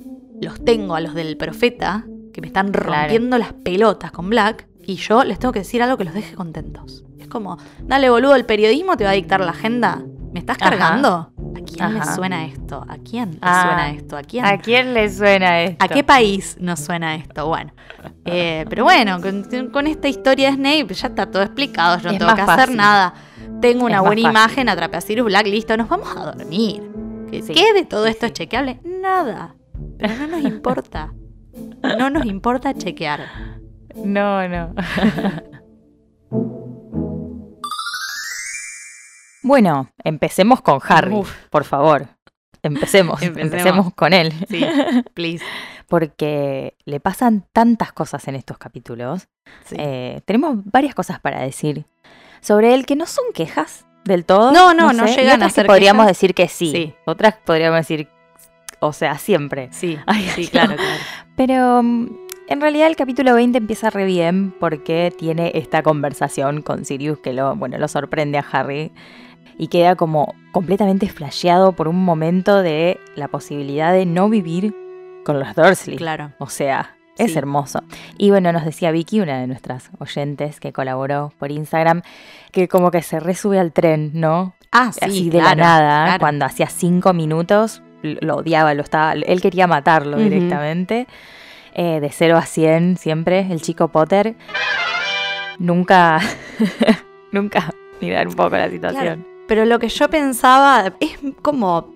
Los 0.41 0.63
tengo 0.65 0.95
a 0.95 1.01
los 1.01 1.13
del 1.13 1.37
profeta, 1.37 2.05
que 2.33 2.41
me 2.41 2.47
están 2.47 2.71
Claro. 2.71 2.93
rompiendo 2.93 3.37
las 3.37 3.53
pelotas 3.53 4.11
con 4.11 4.29
Black, 4.29 4.67
y 4.83 4.95
yo 4.95 5.23
les 5.23 5.37
tengo 5.37 5.51
que 5.51 5.59
decir 5.59 5.83
algo 5.83 5.97
que 5.97 6.05
los 6.05 6.13
deje 6.15 6.33
contentos. 6.35 7.03
Como, 7.29 7.57
dale 7.81 8.09
boludo, 8.09 8.35
el 8.35 8.45
periodismo 8.45 8.97
te 8.97 9.03
va 9.03 9.11
a 9.11 9.13
dictar 9.13 9.39
la 9.39 9.51
agenda. 9.51 10.01
¿Me 10.33 10.39
estás 10.39 10.57
Ajá. 10.61 10.69
cargando? 10.71 11.31
¿A 11.55 11.61
quién 11.65 11.93
le 11.95 12.03
suena 12.05 12.45
esto? 12.45 12.85
¿A 12.87 12.97
quién 12.97 13.31
le 13.31 13.37
Ah. 13.41 13.63
suena 13.63 13.91
esto? 13.91 14.17
¿A 14.17 14.21
quién? 14.21 14.45
¿A 14.45 14.57
quién 14.59 14.93
le 14.93 15.09
suena 15.11 15.61
esto? 15.61 15.83
¿A 15.83 15.87
qué 15.87 16.03
país 16.03 16.55
nos 16.59 16.79
suena 16.79 17.15
esto? 17.15 17.47
Bueno, 17.47 17.71
eh, 18.25 18.63
pero 18.69 18.83
bueno, 18.83 19.19
con, 19.21 19.43
con 19.71 19.87
esta 19.87 20.07
historia 20.07 20.49
de 20.51 20.55
Snape 20.57 20.93
ya 20.93 21.07
está 21.07 21.25
todo 21.31 21.41
explicado, 21.41 21.97
yo 21.97 22.03
no 22.09 22.11
Es 22.11 22.19
tengo 22.19 22.35
que 22.35 22.41
hacer 22.41 22.75
nada. 22.75 23.13
Tengo 23.59 23.85
una 23.85 23.97
Es 23.97 24.01
buena 24.03 24.21
imagen, 24.21 24.69
atrapé 24.69 24.97
a 24.97 25.01
Sirius 25.01 25.25
Black, 25.25 25.47
listo, 25.47 25.75
nos 25.77 25.89
vamos 25.89 26.15
a 26.15 26.31
dormir. 26.31 26.83
¿Qué, 27.31 27.41
Sí, 27.41 27.53
qué 27.53 27.73
de 27.73 27.85
todo 27.85 28.05
esto 28.05 28.25
es 28.27 28.33
chequeable? 28.33 28.79
Nada. 28.83 29.55
Pero 29.97 30.13
no 30.15 30.27
nos 30.27 30.41
importa. 30.43 31.11
No 31.97 32.09
nos 32.11 32.25
importa 32.25 32.73
chequear. 32.75 33.21
No, 33.95 34.47
no. 34.47 34.73
bueno, 39.49 39.89
empecemos 40.03 40.61
con 40.61 40.79
Harry, 40.87 41.13
Uf. 41.13 41.33
por 41.49 41.63
favor. 41.65 42.07
Empecemos, 42.61 43.21
Empecemos. 43.21 43.53
empecemos, 43.53 43.93
con 43.95 44.13
él. 44.13 44.31
Sí, 44.49 44.63
please. 45.13 45.43
Porque 45.87 46.75
le 46.85 46.99
pasan 46.99 47.45
tantas 47.51 47.91
cosas 47.91 48.27
en 48.27 48.35
estos 48.35 48.57
capítulos. 48.59 49.27
Sí. 49.65 49.75
Eh, 49.79 50.21
tenemos 50.25 50.57
varias 50.65 50.93
cosas 50.93 51.19
para 51.19 51.41
decir 51.41 51.85
sobre 52.41 52.73
él 52.75 52.85
que 52.85 52.95
no 52.95 53.05
son 53.07 53.25
quejas 53.33 53.85
del 54.05 54.23
todo. 54.23 54.51
No, 54.51 54.73
no, 54.73 54.93
no 54.93 55.07
sé, 55.07 55.13
y 55.13 55.15
llegan 55.17 55.31
a 55.41 55.45
otras 55.47 55.51
que 55.53 55.55
ser 55.61 55.65
podríamos 55.67 56.03
quejas. 56.05 56.17
decir 56.17 56.33
que 56.35 56.47
sí. 56.47 56.71
Sí. 56.71 56.93
Otras 57.05 57.35
podríamos 57.43 57.79
decir, 57.79 58.07
o 58.79 58.93
sea, 58.93 59.17
siempre. 59.17 59.69
Sí, 59.71 59.97
Ay, 60.05 60.29
sí, 60.35 60.43
no. 60.45 60.49
claro, 60.51 60.75
claro. 60.75 61.01
Pero 61.35 61.81
mm, 61.81 62.07
en 62.49 62.61
realidad 62.61 62.87
el 62.87 62.95
capítulo 62.95 63.33
20 63.33 63.57
empieza 63.57 63.89
re 63.89 64.05
bien 64.05 64.53
porque 64.59 65.11
tiene 65.17 65.51
esta 65.55 65.81
conversación 65.81 66.61
con 66.61 66.85
Sirius 66.85 67.19
que 67.19 67.33
lo, 67.33 67.55
bueno, 67.55 67.77
lo 67.77 67.87
sorprende 67.87 68.37
a 68.37 68.45
Harry 68.51 68.91
y 69.59 69.67
queda 69.67 69.95
como 69.95 70.33
completamente 70.51 71.07
flasheado 71.09 71.73
por 71.73 71.87
un 71.87 72.03
momento 72.03 72.63
de 72.63 72.99
la 73.15 73.27
posibilidad 73.27 73.93
de 73.93 74.07
no 74.07 74.27
vivir 74.29 74.73
con 75.23 75.37
los 75.39 75.53
Dursley. 75.53 75.97
Claro. 75.97 76.31
O 76.39 76.47
sea, 76.49 76.95
es 77.17 77.33
Sí. 77.33 77.37
hermoso. 77.37 77.83
Y 78.17 78.31
bueno, 78.31 78.51
nos 78.53 78.65
decía 78.65 78.89
Vicky, 78.91 79.19
una 79.19 79.37
de 79.39 79.45
nuestras 79.47 79.91
oyentes 79.99 80.59
que 80.59 80.71
colaboró 80.73 81.33
por 81.37 81.51
Instagram, 81.51 82.01
que 82.51 82.67
como 82.67 82.89
que 82.89 83.01
se 83.03 83.19
resube 83.19 83.59
al 83.59 83.73
tren, 83.73 84.11
¿no? 84.13 84.55
Ah, 84.71 84.91
sí, 84.93 84.99
Así 85.03 85.29
de 85.29 85.39
claro, 85.39 85.49
la 85.49 85.55
nada, 85.55 86.03
claro. 86.05 86.19
cuando 86.21 86.45
hacía 86.45 86.67
cinco 86.67 87.11
minutos, 87.13 87.83
lo 88.01 88.37
odiaba, 88.37 88.73
lo 88.73 88.81
estaba, 88.81 89.11
él 89.13 89.41
quería 89.41 89.67
matarlo 89.67 90.17
directamente. 90.17 91.05
Eh, 91.75 91.99
de 91.99 92.09
0 92.09 92.35
a 92.37 92.41
100 92.43 92.97
siempre, 92.97 93.47
el 93.51 93.61
chico 93.61 93.89
Potter. 93.89 94.35
Nunca, 95.59 96.19
nunca 97.31 97.73
mirar 98.01 98.27
un 98.27 98.33
poco 98.35 98.55
la 98.57 98.69
situación. 98.69 99.25
Pero 99.49 99.65
lo 99.65 99.79
que 99.79 99.89
yo 99.89 100.09
pensaba 100.09 100.93
es 101.01 101.17
como. 101.41 101.93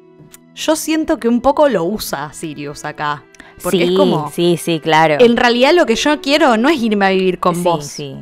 Yo 0.56 0.76
siento 0.76 1.18
que 1.20 1.28
un 1.30 1.40
poco 1.40 1.70
lo 1.70 1.84
usa 1.86 2.34
Sirius 2.34 2.84
acá. 2.84 3.24
Porque 3.62 3.78
sí, 3.78 3.84
es 3.94 3.98
como. 3.98 4.30
sí, 4.32 4.58
sí, 4.58 4.80
claro. 4.82 5.16
En 5.20 5.38
realidad 5.38 5.72
lo 5.74 5.86
que 5.86 5.96
yo 5.96 6.20
quiero 6.20 6.58
no 6.58 6.68
es 6.68 6.82
irme 6.82 7.06
a 7.06 7.10
vivir 7.10 7.40
con 7.40 7.56
sí, 7.56 7.62
vos. 7.64 7.86
sí. 7.86 8.16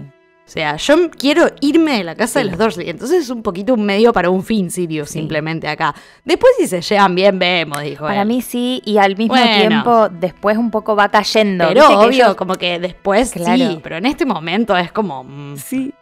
O 0.46 0.54
sea, 0.54 0.76
yo 0.76 1.10
quiero 1.12 1.48
irme 1.62 2.00
de 2.00 2.04
la 2.04 2.14
casa 2.16 2.40
de 2.40 2.46
los 2.46 2.58
Dursley. 2.58 2.90
Entonces 2.90 3.24
es 3.24 3.30
un 3.30 3.42
poquito 3.42 3.74
un 3.74 3.86
medio 3.86 4.12
para 4.12 4.30
un 4.30 4.44
fin, 4.44 4.70
Sirius, 4.70 5.10
simplemente 5.10 5.66
acá. 5.70 5.96
Después 6.26 6.52
si 6.58 6.68
se 6.68 6.82
llevan 6.82 7.16
bien, 7.16 7.40
vemos, 7.40 7.82
dijo 7.82 8.06
Para 8.06 8.24
él. 8.24 8.28
mí 8.28 8.42
sí, 8.42 8.82
y 8.86 8.98
al 8.98 9.16
mismo 9.16 9.34
Bueno. 9.36 9.56
tiempo 9.70 10.10
después 10.10 10.58
un 10.58 10.70
poco 10.70 10.94
va 10.94 11.08
cayendo. 11.08 11.70
Pero 11.70 11.88
que 11.88 11.96
obvio, 11.96 12.10
ellos- 12.26 12.36
como 12.36 12.56
que 12.56 12.80
después 12.80 13.32
Claro. 13.32 13.56
sí. 13.72 13.80
Pero 13.82 13.96
en 13.96 14.06
este 14.06 14.26
momento 14.26 14.76
es 14.76 14.92
como. 14.92 15.24
mm, 15.24 15.56
Sí. 15.56 15.94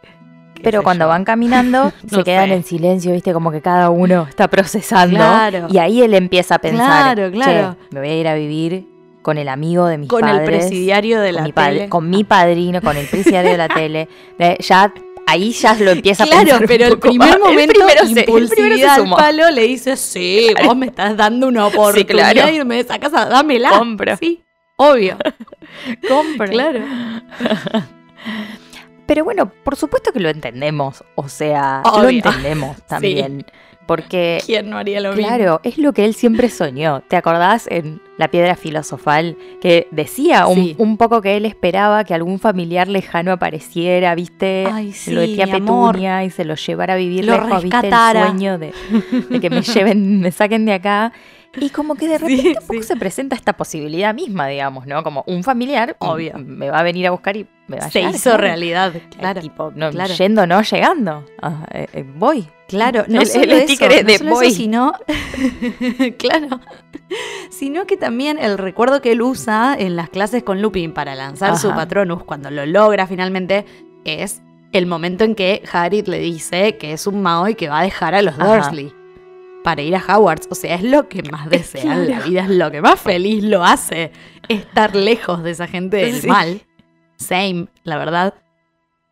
Pero 0.62 0.82
cuando 0.82 1.04
yo. 1.04 1.08
van 1.08 1.24
caminando, 1.24 1.92
No 2.10 2.18
se 2.18 2.24
quedan 2.24 2.48
sé. 2.48 2.54
en 2.54 2.64
silencio, 2.64 3.12
viste, 3.12 3.32
como 3.32 3.50
que 3.50 3.60
cada 3.60 3.90
uno 3.90 4.26
está 4.28 4.48
procesando. 4.48 5.16
Claro. 5.16 5.66
Y 5.70 5.78
ahí 5.78 6.02
él 6.02 6.14
empieza 6.14 6.56
a 6.56 6.58
pensar, 6.58 7.16
Claro, 7.16 7.30
claro. 7.32 7.76
"Che, 7.90 7.94
me 7.94 8.00
voy 8.00 8.08
a 8.10 8.16
ir 8.16 8.28
a 8.28 8.34
vivir 8.34 8.84
con 9.22 9.36
el 9.38 9.48
amigo 9.48 9.86
de 9.86 9.98
mis 9.98 10.08
Con 10.08 10.20
padres. 10.22 10.40
el 10.40 10.44
presidiario 10.46 11.20
de 11.20 11.28
con 11.32 11.36
la 11.36 11.42
mi 11.44 11.52
tele. 11.52 11.88
con 11.88 12.08
mi 12.10 12.24
padrino, 12.24 12.80
con 12.80 12.96
el 12.96 13.06
presidiario 13.06 13.50
de 13.50 13.58
la 13.58 13.68
tele. 13.74 14.08
De- 14.38 14.56
ya 14.60 14.92
ahí 15.26 15.52
ya 15.52 15.74
lo 15.74 15.90
empieza 15.92 16.24
a 16.24 16.26
Claro, 16.26 16.42
pensar 16.42 16.60
un 16.62 16.66
pero 16.66 16.86
el 16.86 16.98
primer 16.98 17.28
más. 17.28 17.38
momento, 17.38 17.60
el 17.72 17.86
primero 17.86 18.04
se, 18.06 18.08
el 18.08 18.24
primero 18.24 18.46
se 18.48 18.54
impulsividad 18.54 18.90
al 18.94 19.00
sumó. 19.02 19.16
palo, 19.16 19.50
le 19.50 19.62
dice, 19.62 19.96
sí, 19.96 20.46
vos 20.64 20.74
me 20.76 20.86
estás 20.86 21.16
dando 21.16 21.46
una 21.48 21.66
oportunidad 21.66 22.32
claro. 22.32 22.52
irme 22.52 22.76
de 22.76 22.80
esa 22.80 22.98
casa, 22.98 23.26
dámela. 23.26 23.70
Compro. 23.78 24.16
Sí, 24.16 24.42
obvio. 24.76 25.16
Compro. 26.08 26.46
claro. 26.48 26.80
Pero 29.10 29.24
bueno, 29.24 29.50
por 29.64 29.74
supuesto 29.74 30.12
que 30.12 30.20
lo 30.20 30.28
entendemos. 30.28 31.02
O 31.16 31.28
sea, 31.28 31.82
lo 31.84 31.90
Obvio. 31.94 32.10
entendemos 32.10 32.76
también. 32.86 33.44
Porque 33.84 34.38
¿Quién 34.46 34.70
no 34.70 34.78
haría 34.78 35.00
lo 35.00 35.12
mismo? 35.14 35.26
Claro, 35.26 35.60
es 35.64 35.76
lo 35.76 35.92
que 35.92 36.04
él 36.04 36.14
siempre 36.14 36.48
soñó. 36.48 37.00
¿Te 37.08 37.16
acordás 37.16 37.66
en 37.66 38.00
La 38.18 38.28
Piedra 38.28 38.54
Filosofal 38.54 39.36
que 39.60 39.88
decía 39.90 40.46
un, 40.46 40.54
Sí. 40.54 40.74
un 40.78 40.96
poco 40.96 41.20
que 41.20 41.36
él 41.36 41.44
esperaba 41.44 42.04
que 42.04 42.14
algún 42.14 42.38
familiar 42.38 42.86
lejano 42.86 43.32
apareciera, 43.32 44.14
viste? 44.14 44.68
Ay, 44.72 44.92
sí, 44.92 45.10
lo 45.10 45.22
de 45.22 45.26
tía 45.26 45.46
mi 45.46 45.52
amor. 45.54 45.90
Petunia 45.94 46.22
y 46.22 46.30
se 46.30 46.44
lo 46.44 46.54
llevara 46.54 46.94
a 46.94 46.96
vivir 46.96 47.24
Lo 47.24 47.32
lejos, 47.32 47.64
viste? 47.64 47.76
El 47.78 47.82
rescatara. 47.82 48.26
sueño 48.28 48.58
de, 48.58 48.72
de 49.28 49.40
que 49.40 49.50
me 49.50 49.62
lleven, 49.74 50.20
me 50.20 50.30
saquen 50.30 50.66
de 50.66 50.74
acá. 50.74 51.12
Y 51.58 51.70
como 51.70 51.94
que 51.96 52.06
de 52.08 52.18
Sí, 52.18 52.24
repente 52.36 52.58
un 52.60 52.66
poco 52.66 52.82
sí. 52.82 52.88
se 52.88 52.96
presenta 52.96 53.34
esta 53.36 53.52
posibilidad 53.56 54.14
misma, 54.14 54.46
digamos, 54.46 54.86
¿no? 54.86 55.02
Como 55.02 55.24
un 55.26 55.42
familiar 55.42 55.96
Obvio. 55.98 56.34
me 56.38 56.70
va 56.70 56.78
a 56.78 56.82
venir 56.82 57.06
a 57.06 57.10
buscar 57.10 57.36
y 57.36 57.46
me 57.66 57.78
va 57.78 57.86
a 57.86 57.90
Se 57.90 57.98
llegar, 58.00 58.14
hizo 58.14 58.30
claro. 58.30 58.42
realidad, 58.42 58.92
claro. 59.18 59.40
tipo, 59.40 59.72
no, 59.74 59.90
claro. 59.90 60.14
yendo, 60.14 60.46
no 60.46 60.62
llegando. 60.62 61.24
Ah, 61.42 61.66
eh, 61.72 61.86
eh, 61.92 62.04
voy. 62.16 62.46
Claro, 62.68 63.04
no 63.08 63.20
El- 63.20 63.26
solo 63.26 63.42
el 63.44 63.50
eso, 63.52 64.24
no 64.24 64.36
sino, 64.52 64.92
claro, 66.18 66.60
sino 67.50 67.84
que 67.86 67.96
también 67.96 68.38
el 68.38 68.58
recuerdo 68.58 69.00
que 69.02 69.10
él 69.12 69.22
usa 69.22 69.74
en 69.78 69.96
las 69.96 70.08
clases 70.08 70.44
con 70.44 70.62
Lupin 70.62 70.92
para 70.92 71.16
lanzar 71.16 71.56
su. 71.58 71.70
Patronus 71.70 72.22
cuando 72.22 72.48
lo 72.50 72.64
logra 72.66 73.08
finalmente 73.08 73.64
es 74.04 74.40
el 74.72 74.86
momento 74.86 75.24
en 75.24 75.34
que 75.34 75.62
Hagrid 75.72 76.06
le 76.06 76.20
dice 76.20 76.76
que 76.76 76.92
es 76.92 77.08
un 77.08 77.22
mago 77.22 77.48
y 77.48 77.56
que 77.56 77.68
va 77.68 77.80
a 77.80 77.82
dejar 77.82 78.14
a 78.14 78.22
los 78.22 78.34
Ajá. 78.38 78.44
Para 79.64 79.82
ir 79.82 79.94
a 79.94 80.02
Hogwarts. 80.16 80.48
O 80.50 80.54
sea, 80.54 80.74
es 80.74 80.82
lo 80.82 81.08
que 81.08 81.22
más 81.24 81.48
desea 81.50 81.94
en 81.94 82.10
la 82.10 82.20
vida, 82.20 82.42
es 82.44 82.50
lo 82.50 82.70
que 82.70 82.80
más 82.80 83.00
feliz 83.00 83.42
lo 83.44 83.64
hace 83.64 84.10
estar 84.48 84.94
lejos 84.96 85.42
de 85.42 85.50
esa 85.50 85.66
gente 85.66 85.98
del 85.98 86.20
Sí. 86.20 86.26
mal. 86.26 86.62
Same, 87.16 87.66
la 87.84 87.98
verdad. 87.98 88.34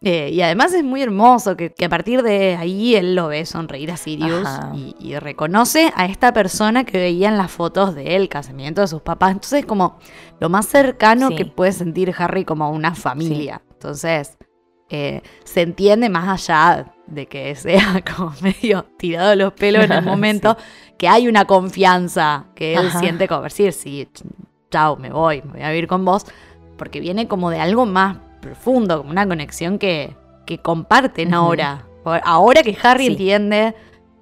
Eh, 0.00 0.30
y 0.32 0.40
además 0.42 0.72
es 0.74 0.84
muy 0.84 1.02
hermoso 1.02 1.56
que, 1.56 1.72
que 1.74 1.84
a 1.84 1.88
partir 1.88 2.22
de 2.22 2.54
ahí 2.54 2.94
él 2.94 3.16
lo 3.16 3.26
ve 3.26 3.44
sonreír 3.44 3.90
a 3.90 3.96
Sirius 3.96 4.48
y, 4.72 4.94
y 5.00 5.18
reconoce 5.18 5.92
a 5.96 6.06
esta 6.06 6.32
persona 6.32 6.84
que 6.84 6.98
veía 6.98 7.28
en 7.28 7.36
las 7.36 7.50
fotos 7.50 7.96
del 7.96 8.28
casamiento 8.28 8.80
de 8.80 8.86
sus 8.86 9.02
papás. 9.02 9.32
Entonces, 9.32 9.66
como 9.66 9.98
lo 10.38 10.48
más 10.48 10.66
cercano 10.66 11.28
Sí. 11.28 11.34
que 11.34 11.44
puede 11.46 11.72
sentir 11.72 12.14
Harry 12.16 12.44
como 12.44 12.70
una 12.70 12.94
familia. 12.94 13.60
Entonces, 13.72 14.38
eh, 14.88 15.20
se 15.44 15.62
entiende 15.62 16.08
más 16.08 16.28
allá 16.48 16.94
de 17.08 17.26
que 17.26 17.54
sea 17.56 18.02
como 18.16 18.32
medio 18.40 18.84
tirado 18.98 19.34
los 19.34 19.52
pelos 19.54 19.84
en 19.84 19.92
el 19.92 20.04
momento, 20.04 20.56
que 20.96 21.08
hay 21.08 21.28
una 21.28 21.44
confianza 21.46 22.46
que 22.54 22.74
él 22.74 22.86
Ajá. 22.88 23.00
siente 23.00 23.28
como 23.28 23.42
decir, 23.42 23.72
sí, 23.72 24.08
chao, 24.70 24.96
me 24.96 25.10
voy, 25.10 25.42
me 25.42 25.52
voy 25.52 25.62
a 25.62 25.70
vivir 25.70 25.86
con 25.88 26.04
vos, 26.04 26.26
porque 26.76 27.00
viene 27.00 27.26
como 27.28 27.50
de 27.50 27.60
algo 27.60 27.86
más 27.86 28.18
profundo, 28.40 28.98
como 28.98 29.10
una 29.10 29.26
conexión 29.26 29.78
que, 29.78 30.16
que 30.46 30.58
comparten 30.58 31.34
ahora. 31.34 31.84
Ahora 32.24 32.62
que 32.62 32.76
Harry 32.82 33.06
Sí. 33.06 33.12
entiende 33.12 33.74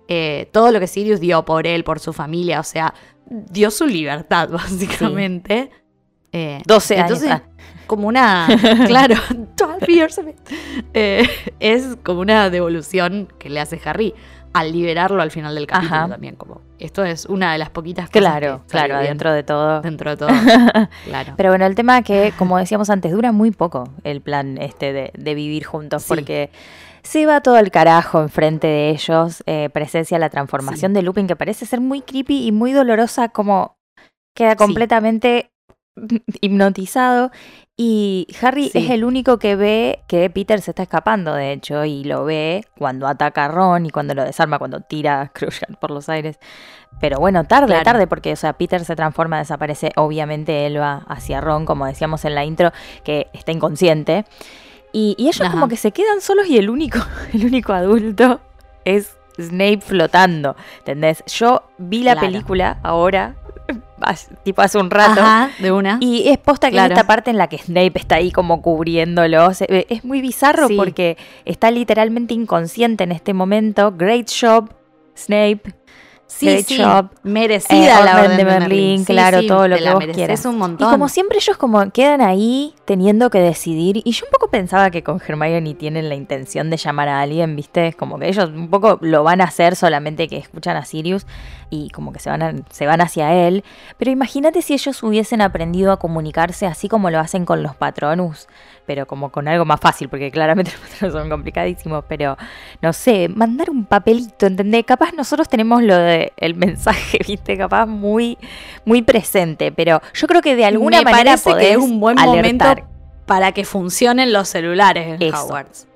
eh, 0.08 0.48
todo 0.52 0.70
lo 0.72 0.80
que 0.80 0.86
Sirius 0.86 1.20
dio 1.20 1.44
por 1.44 1.66
él, 1.66 1.84
por 1.84 2.00
su 2.00 2.12
familia, 2.12 2.60
o 2.60 2.64
sea, 2.64 2.94
dio 3.28 3.70
su 3.70 3.86
libertad, 3.86 4.48
básicamente. 4.52 5.70
Eh, 6.32 6.60
12 6.66 6.98
años. 7.00 7.22
entonces. 7.22 7.42
Como 7.86 8.08
una, 8.08 8.46
claro, 8.86 9.14
12 9.56 9.86
years 9.92 10.18
of 10.18 10.28
it. 10.28 10.36
Eh, 10.94 11.28
es 11.60 11.96
como 12.02 12.20
una 12.20 12.50
devolución 12.50 13.28
que 13.38 13.48
le 13.50 13.60
hace 13.60 13.80
Harry 13.84 14.14
al 14.52 14.72
liberarlo 14.72 15.20
al 15.20 15.30
final 15.30 15.54
del 15.54 15.66
capítulo 15.66 15.96
Ajá. 15.96 16.08
también. 16.08 16.34
Como, 16.36 16.62
esto 16.78 17.04
es 17.04 17.26
una 17.26 17.52
de 17.52 17.58
las 17.58 17.68
poquitas 17.70 18.06
cosas 18.08 18.20
Claro, 18.20 18.62
que 18.66 18.70
claro, 18.70 18.98
dentro 19.00 19.32
de 19.32 19.42
todo. 19.42 19.80
dentro 19.82 20.10
de 20.10 20.16
todo. 20.16 20.28
claro. 21.04 21.34
Pero 21.36 21.50
bueno, 21.50 21.66
el 21.66 21.74
tema 21.74 22.00
que, 22.02 22.32
como 22.38 22.56
decíamos 22.58 22.88
antes, 22.90 23.12
dura 23.12 23.32
muy 23.32 23.50
poco 23.50 23.84
el 24.02 24.20
plan 24.22 24.56
este 24.58 24.92
de, 24.94 25.10
de 25.14 25.34
vivir 25.34 25.64
juntos, 25.64 26.02
Sí. 26.04 26.08
porque 26.08 26.50
se 27.02 27.24
va 27.26 27.40
todo 27.42 27.58
el 27.58 27.70
carajo 27.70 28.20
enfrente 28.22 28.66
de 28.66 28.90
ellos, 28.90 29.42
eh, 29.46 29.68
presencia 29.72 30.18
la 30.18 30.30
transformación 30.30 30.92
de 30.94 31.02
Lupin, 31.02 31.26
que 31.26 31.36
parece 31.36 31.64
ser 31.66 31.80
muy 31.80 32.00
creepy 32.00 32.46
y 32.46 32.50
muy 32.52 32.72
dolorosa, 32.72 33.28
como 33.28 33.76
queda 34.34 34.52
Sí. 34.52 34.56
completamente 34.56 35.50
hipnotizado. 36.40 37.30
Y 37.78 38.26
Harry 38.40 38.70
Sí. 38.70 38.78
es 38.78 38.90
el 38.90 39.04
único 39.04 39.38
que 39.38 39.54
ve 39.54 40.00
que 40.06 40.30
Peter 40.30 40.60
se 40.62 40.70
está 40.70 40.82
escapando, 40.84 41.34
de 41.34 41.52
hecho, 41.52 41.84
y 41.84 42.04
lo 42.04 42.24
ve 42.24 42.64
cuando 42.78 43.06
ataca 43.06 43.44
a 43.44 43.48
Ron 43.48 43.84
y 43.84 43.90
cuando 43.90 44.14
lo 44.14 44.24
desarma, 44.24 44.58
cuando 44.58 44.80
tira 44.80 45.20
a 45.20 45.28
Crucial 45.28 45.76
por 45.78 45.90
los 45.90 46.08
aires. 46.08 46.38
Pero 47.00 47.18
bueno, 47.18 47.44
tarde, 47.44 47.66
Claro. 47.68 47.84
tarde, 47.84 48.06
porque, 48.06 48.32
o 48.32 48.36
sea, 48.36 48.54
Peter 48.54 48.82
se 48.82 48.96
transforma, 48.96 49.36
desaparece. 49.38 49.92
Obviamente 49.96 50.64
él 50.66 50.80
va 50.80 51.04
hacia 51.08 51.42
Ron, 51.42 51.66
como 51.66 51.84
decíamos 51.84 52.24
en 52.24 52.34
la 52.34 52.46
intro, 52.46 52.72
que 53.04 53.26
está 53.34 53.52
inconsciente. 53.52 54.24
Y, 54.94 55.14
y 55.18 55.24
ellos 55.24 55.42
Ajá. 55.42 55.50
como 55.50 55.68
que 55.68 55.76
se 55.76 55.92
quedan 55.92 56.22
solos 56.22 56.46
y 56.46 56.56
el 56.56 56.70
único, 56.70 56.98
el 57.34 57.44
único 57.44 57.74
adulto 57.74 58.40
es 58.86 59.14
Snape 59.38 59.82
flotando. 59.82 60.56
¿Entendés? 60.78 61.22
Yo 61.26 61.64
vi 61.76 62.02
la 62.02 62.12
Claro. 62.12 62.28
película 62.28 62.78
ahora, 62.82 63.34
tipo 64.44 64.62
hace 64.62 64.78
un 64.78 64.90
rato. 64.90 65.20
Ajá, 65.20 65.50
de 65.58 65.72
una. 65.72 65.98
Y 66.00 66.28
es 66.28 66.38
posta 66.38 66.68
que 66.68 66.72
Claro. 66.74 66.94
esta 66.94 67.06
parte 67.06 67.30
en 67.30 67.38
la 67.38 67.48
que 67.48 67.58
Snape 67.58 67.92
está 67.94 68.16
ahí 68.16 68.30
como 68.32 68.62
cubriéndolo. 68.62 69.52
se 69.54 69.66
ve- 69.68 69.86
es 69.90 70.04
muy 70.04 70.20
bizarro 70.20 70.68
Sí. 70.68 70.76
porque 70.76 71.16
está 71.44 71.70
literalmente 71.70 72.34
inconsciente 72.34 73.04
en 73.04 73.12
este 73.12 73.32
momento. 73.34 73.92
Great 73.96 74.28
job, 74.40 74.70
Snape. 75.16 75.62
Sí, 76.26 76.46
Great 76.46 76.66
sí, 76.66 76.76
merecida 77.22 78.00
Eh, 78.00 78.04
la 78.04 78.16
Orden 78.20 78.30
de 78.32 78.36
de 78.36 78.44
Berlín, 78.44 78.98
Sí, 79.00 79.04
claro, 79.06 79.40
sí, 79.40 79.46
todo 79.46 79.68
lo 79.68 79.76
que 79.76 79.92
vos 79.92 80.04
quieras. 80.14 80.44
un 80.44 80.58
montón. 80.58 80.88
Y 80.88 80.90
como 80.90 81.08
siempre 81.08 81.38
ellos 81.38 81.56
como 81.56 81.90
quedan 81.90 82.20
ahí 82.20 82.74
teniendo 82.84 83.30
que 83.30 83.38
decidir, 83.40 84.02
y 84.04 84.12
yo 84.12 84.26
un 84.26 84.30
poco 84.32 84.48
pensaba 84.48 84.90
que 84.90 85.02
con 85.02 85.20
Hermione 85.26 85.74
tienen 85.74 86.08
la 86.08 86.14
intención 86.14 86.68
de 86.70 86.76
llamar 86.76 87.08
a 87.08 87.20
alguien, 87.20 87.54
¿viste? 87.56 87.86
Es 87.88 87.96
como 87.96 88.18
que 88.18 88.28
ellos 88.28 88.50
un 88.50 88.68
poco 88.70 88.98
lo 89.00 89.22
van 89.24 89.40
a 89.40 89.44
hacer 89.44 89.76
solamente 89.76 90.28
que 90.28 90.36
escuchan 90.36 90.76
a 90.76 90.84
Sirius 90.84 91.26
y 91.70 91.90
como 91.90 92.12
que 92.12 92.18
se 92.18 92.30
van, 92.30 92.42
a- 92.42 92.54
se 92.70 92.86
van 92.86 93.00
hacia 93.00 93.32
él. 93.32 93.64
Pero 93.96 94.10
imagínate 94.10 94.62
si 94.62 94.74
ellos 94.74 95.02
hubiesen 95.02 95.40
aprendido 95.40 95.90
a 95.92 95.98
comunicarse 95.98 96.66
así 96.66 96.88
como 96.88 97.10
lo 97.10 97.18
hacen 97.18 97.44
con 97.44 97.62
los 97.62 97.74
patronus, 97.76 98.46
pero 98.86 99.06
como 99.06 99.30
con 99.30 99.48
algo 99.48 99.64
más 99.64 99.80
fácil, 99.80 100.08
porque 100.08 100.30
claramente 100.30 100.72
los 101.00 101.12
son 101.12 101.28
complicadísimos, 101.28 102.04
pero 102.08 102.36
no 102.80 102.92
sé, 102.92 103.28
mandar 103.28 103.68
un 103.70 103.84
papelito, 103.84 104.46
¿entendés? 104.46 104.84
Capaz 104.84 105.12
nosotros 105.12 105.48
tenemos 105.48 105.82
lo 105.82 105.96
de 105.96 106.32
el 106.36 106.54
mensaje, 106.54 107.18
¿viste? 107.26 107.58
Capaz 107.58 107.86
muy, 107.86 108.38
muy 108.84 109.02
presente, 109.02 109.72
pero 109.72 110.00
yo 110.14 110.26
creo 110.26 110.40
que 110.40 110.56
de 110.56 110.64
alguna 110.64 110.98
Me 110.98 111.04
manera 111.04 111.36
parece 111.36 111.54
que 111.56 111.72
es 111.72 111.76
un 111.76 112.00
buen 112.00 112.18
alertar. 112.18 112.68
momento 112.78 112.96
para 113.26 113.52
que 113.52 113.64
funcionen 113.64 114.32
los 114.32 114.48
celulares 114.48 115.20
en 115.20 115.22
Eso. 115.22 115.44
Hogwarts. 115.44 115.88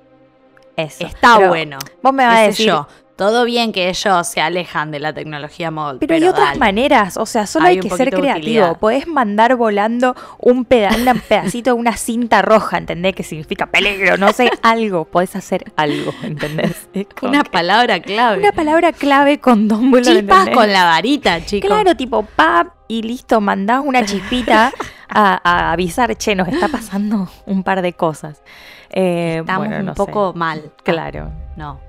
Eso. 0.75 1.05
Está 1.05 1.37
Pero 1.37 1.49
bueno. 1.49 1.77
Vos 2.01 2.13
me 2.13 2.25
vas 2.25 2.39
a 2.39 2.41
decir, 2.43 2.67
yo. 2.67 2.87
Todo 3.15 3.45
bien 3.45 3.71
que 3.71 3.89
ellos 3.89 4.27
se 4.27 4.41
alejan 4.41 4.89
de 4.89 4.99
la 4.99 5.13
tecnología 5.13 5.69
móvil. 5.69 5.99
Pero, 5.99 6.15
hay 6.15 6.23
otras 6.23 6.47
dale. 6.47 6.59
maneras, 6.59 7.17
o 7.17 7.25
sea, 7.27 7.45
solo 7.45 7.65
Hay 7.65 7.73
hay, 7.75 7.81
un 7.81 7.89
que 7.89 7.95
ser 7.97 8.09
creativo. 8.09 8.75
Podés 8.79 9.05
mandar 9.05 9.55
volando 9.55 10.15
un, 10.39 10.65
peda 10.65 10.89
una 10.99 11.13
pedacito 11.29 11.71
de 11.71 11.79
una 11.79 11.95
cinta 11.97 12.41
roja, 12.41 12.77
¿entendés? 12.79 13.13
Que 13.13 13.23
significa 13.23 13.67
peligro, 13.67 14.17
no 14.17 14.31
sé, 14.33 14.49
algo. 14.63 15.05
Podés 15.05 15.35
hacer 15.35 15.71
algo, 15.75 16.11
¿entendés? 16.23 16.87
Una 17.21 17.43
que- 17.43 17.49
palabra 17.51 17.99
clave. 18.01 18.39
una 18.39 18.51
palabra 18.53 18.91
clave 18.91 19.39
con 19.39 19.67
Dumbledore, 19.67 20.21
Chispas 20.21 20.49
con 20.49 20.71
la 20.71 20.85
varita, 20.85 21.45
chicos. 21.45 21.69
Claro, 21.69 21.95
tipo, 21.95 22.23
pap, 22.23 22.69
y 22.87 23.03
listo, 23.03 23.39
mandás 23.39 23.81
una 23.85 24.03
chispita 24.03 24.71
a, 25.07 25.41
a 25.43 25.71
avisar, 25.73 26.15
che, 26.17 26.35
nos 26.35 26.47
está 26.47 26.67
pasando 26.69 27.29
un 27.45 27.63
par 27.63 27.81
de 27.81 27.93
cosas. 27.93 28.41
Eh, 28.89 29.37
Estamos 29.41 29.67
bueno, 29.67 29.83
un 29.91 29.95
sé. 29.95 29.95
poco 29.95 30.33
mal. 30.35 30.71
Claro. 30.83 31.31
No. 31.55 31.79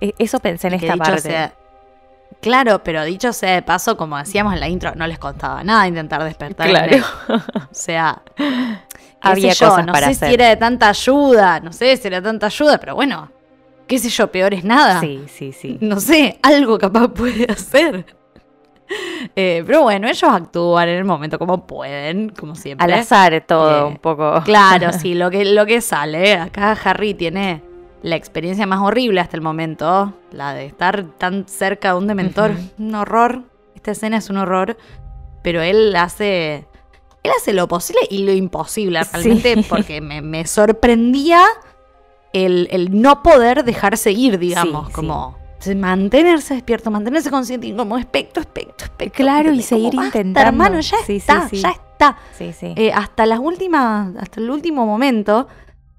E- 0.00 0.14
Eso 0.18 0.38
pensé 0.40 0.68
en 0.68 0.74
esta 0.74 0.96
parte. 0.96 1.20
sea- 1.20 1.52
claro, 2.40 2.82
pero 2.84 3.04
dicho 3.04 3.32
sea 3.32 3.54
de 3.54 3.62
paso, 3.62 3.96
como 3.96 4.16
decíamos 4.18 4.54
en 4.54 4.60
la 4.60 4.68
intro, 4.68 4.92
no 4.94 5.06
les 5.06 5.18
costaba 5.18 5.62
nada 5.64 5.86
intentar 5.88 6.22
despertar. 6.24 6.68
Claro. 6.68 6.96
O 7.28 7.74
sea, 7.74 8.22
Había 9.20 9.52
yo, 9.52 9.68
cosas 9.68 9.86
no 9.86 9.92
para 9.92 10.06
sé 10.08 10.12
hacer. 10.12 10.28
si 10.28 10.34
era 10.34 10.48
de 10.48 10.56
tanta 10.56 10.88
ayuda, 10.90 11.60
no 11.60 11.72
sé 11.72 11.96
si 11.96 12.06
era 12.06 12.20
de 12.20 12.28
tanta 12.28 12.46
ayuda, 12.46 12.78
pero 12.78 12.94
bueno, 12.94 13.30
qué 13.86 13.98
sé 13.98 14.08
yo, 14.10 14.30
peor 14.30 14.54
es 14.54 14.64
nada. 14.64 15.00
Sí, 15.00 15.24
sí, 15.28 15.52
sí. 15.52 15.78
No 15.80 15.98
sé, 16.00 16.38
algo 16.42 16.78
capaz 16.78 17.08
puede 17.08 17.44
hacer. 17.50 18.04
Eh, 19.36 19.62
pero 19.66 19.82
bueno, 19.82 20.08
ellos 20.08 20.22
actúan 20.32 20.88
en 20.88 20.96
el 20.98 21.04
momento 21.04 21.38
como 21.38 21.66
pueden, 21.66 22.30
como 22.30 22.54
siempre. 22.54 22.84
Al 22.84 22.98
azar 23.00 23.44
todo, 23.46 23.80
Eh, 23.80 23.84
un 23.84 23.96
poco. 23.98 24.40
Claro, 24.44 24.92
sí, 24.98 25.14
lo 25.14 25.30
que, 25.30 25.44
lo 25.44 25.66
que 25.66 25.80
sale. 25.80 26.34
Acá 26.34 26.72
Harry 26.84 27.12
tiene 27.14 27.62
la 28.02 28.16
experiencia 28.16 28.66
más 28.66 28.80
horrible 28.80 29.20
hasta 29.20 29.36
el 29.36 29.42
momento, 29.42 30.12
la 30.32 30.54
de 30.54 30.66
estar 30.66 31.04
tan 31.18 31.46
cerca 31.48 31.92
de 31.92 31.98
un 31.98 32.06
dementor. 32.06 32.52
Un 32.78 32.94
horror. 32.94 33.42
Esta 33.74 33.90
escena 33.92 34.16
es 34.18 34.30
un 34.30 34.36
horror, 34.38 34.76
pero 35.42 35.62
él 35.62 35.94
hace... 35.96 36.66
Él 37.24 37.32
hace 37.36 37.52
lo 37.52 37.66
posible 37.68 38.00
y 38.10 38.24
lo 38.24 38.32
imposible 38.32 39.02
Sí. 39.04 39.10
realmente 39.12 39.64
porque 39.68 40.00
me, 40.00 40.22
me 40.22 40.46
sorprendía 40.46 41.42
el, 42.32 42.68
el 42.70 43.00
no 43.02 43.22
poder 43.22 43.64
dejarse 43.64 44.12
ir, 44.12 44.38
digamos, 44.38 44.86
Sí, 44.86 44.92
como 44.92 45.36
se- 45.58 45.74
mantenerse 45.74 46.54
despierto, 46.54 46.90
mantenerse 46.92 47.28
consciente 47.30 47.66
y 47.66 47.74
como 47.74 47.98
espectro, 47.98 48.40
espectro, 48.40 48.86
espectro. 48.86 49.24
Claro, 49.24 49.52
y 49.52 49.62
seguir 49.62 49.90
Como, 49.90 50.04
intentando. 50.04 50.48
hermano, 50.48 50.80
ya 50.80 50.96
está, 51.06 51.48
ya 51.50 51.70
está. 51.70 52.16
Sí, 52.38 52.52
sí. 52.52 52.72
Eh, 52.76 52.92
hasta 52.92 53.26
las 53.26 53.40
últimas, 53.40 54.14
hasta 54.16 54.40
el 54.40 54.48
último 54.50 54.86
momento, 54.86 55.48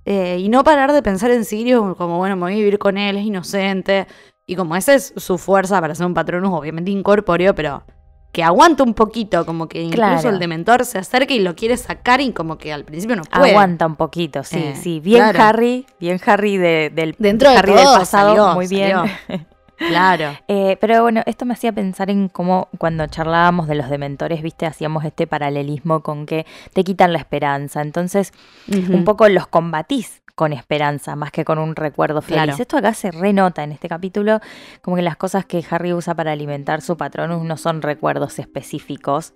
eh, 0.10 0.38
y 0.40 0.49
no 0.49 0.64
parar 0.64 0.91
de 0.91 1.02
pensar 1.03 1.30
en 1.31 1.45
Sirius 1.45 1.95
como, 1.95 2.18
bueno, 2.18 2.36
me 2.36 2.41
voy 2.41 2.53
a 2.53 2.56
vivir 2.56 2.80
con 2.80 2.98
él, 2.98 3.15
es 3.18 3.23
inocente, 3.26 4.07
y 4.48 4.56
como 4.56 4.76
esa 4.76 4.95
es 4.95 5.14
su 5.15 5.38
fuerza 5.38 5.80
para 5.80 5.94
ser 5.94 6.06
un 6.07 6.14
patronus, 6.15 6.52
obviamente 6.52 6.90
incorpóreo, 6.90 7.53
pero 7.53 7.84
que 8.31 8.44
aguanta 8.44 8.84
un 8.84 8.94
poquito, 8.94 9.45
como 9.45 9.68
que 9.68 9.81
incluso 9.81 10.02
Claro. 10.22 10.30
el 10.30 10.40
dementor 10.40 10.86
se 10.86 10.98
acerca 10.99 11.34
y 11.34 11.40
lo 11.40 11.56
quiere 11.56 11.77
sacar 11.77 12.22
y 12.22 12.31
como 12.31 12.57
que 12.57 12.72
al 12.73 12.84
principio 12.86 13.15
no 13.15 13.23
puede. 13.23 13.52
Aguanta 13.52 13.86
un 13.88 13.95
poquito, 13.95 14.44
sí, 14.44 14.57
Eh, 14.57 14.76
sí. 14.76 14.99
Bien 14.99 15.22
claro. 15.23 15.44
Harry, 15.44 15.86
bien 15.99 16.19
Harry 16.26 16.57
de- 16.57 16.91
del 16.94 17.15
Dentro 17.19 17.49
de 17.49 17.57
Harry 17.57 17.73
todo, 17.73 17.77
del 17.91 17.99
pasado, 17.99 18.27
salió, 18.36 18.53
muy 18.56 18.68
bien. 18.68 18.98
Claro. 19.88 20.38
Eh, 20.51 20.77
pero 20.81 21.03
bueno, 21.03 21.22
esto 21.26 21.45
me 21.45 21.53
hacía 21.53 21.72
pensar 21.72 22.10
en 22.10 22.27
cómo 22.27 22.69
cuando 22.80 23.06
charlábamos 23.06 23.68
de 23.68 23.76
los 23.76 23.89
dementores, 23.89 24.41
viste, 24.41 24.65
hacíamos 24.65 25.06
este 25.06 25.27
paralelismo 25.27 26.01
con 26.01 26.26
que 26.26 26.45
te 26.73 26.84
quitan 26.84 27.14
la 27.14 27.19
esperanza. 27.19 27.81
Entonces, 27.81 28.34
un 28.68 29.03
poco 29.03 29.30
los 29.30 29.45
combatís 29.47 30.23
con 30.39 30.53
esperanza, 30.53 31.15
más 31.15 31.31
que 31.31 31.45
con 31.45 31.60
un 31.60 31.76
recuerdo 31.76 32.22
feliz. 32.22 32.43
Claro. 32.43 32.56
Esto 32.57 32.77
acá 32.77 32.93
se 32.93 33.11
renota 33.11 33.64
en 33.64 33.73
este 33.73 33.89
capítulo, 33.89 34.39
como 34.81 34.95
que 34.95 35.01
las 35.01 35.18
cosas 35.18 35.45
que 35.45 35.64
Harry 35.69 35.93
usa 35.93 36.15
para 36.15 36.31
alimentar 36.31 36.81
su 36.81 36.97
patronus 36.97 37.43
no 37.43 37.57
son 37.57 37.81
recuerdos 37.81 38.39
específicos. 38.39 39.34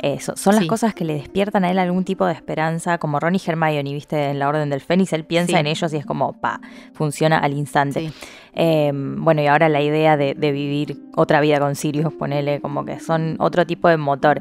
Eh, 0.00 0.18
so- 0.20 0.36
son 0.36 0.56
las 0.56 0.66
cosas 0.66 0.94
que 0.94 1.04
le 1.04 1.14
despiertan 1.14 1.64
a 1.64 1.70
él 1.70 1.78
algún 1.78 2.04
tipo 2.04 2.26
de 2.26 2.32
esperanza, 2.32 2.98
como 2.98 3.20
Ron 3.20 3.34
y 3.36 3.40
Hermione, 3.44 3.92
viste, 3.92 4.30
en 4.30 4.38
la 4.38 4.48
Orden 4.48 4.68
del 4.70 4.80
Fénix, 4.80 5.12
él 5.12 5.24
piensa 5.24 5.52
Sí. 5.52 5.58
en 5.58 5.66
ellos 5.66 5.92
y 5.92 5.96
es 5.98 6.06
como, 6.06 6.32
pa, 6.40 6.60
funciona 6.94 7.38
al 7.38 7.52
instante. 7.52 8.00
Sí. 8.00 8.12
Eh, 8.54 8.90
bueno, 8.94 9.42
y 9.42 9.46
ahora 9.46 9.68
la 9.68 9.80
idea 9.82 10.16
de, 10.16 10.34
de 10.34 10.52
vivir 10.52 10.98
otra 11.16 11.40
vida 11.40 11.58
con 11.60 11.74
Sirius, 11.76 12.12
ponele, 12.14 12.60
como 12.60 12.84
que 12.84 12.98
son 13.00 13.36
otro 13.38 13.66
tipo 13.66 13.88
de 13.88 13.96
motor. 13.96 14.40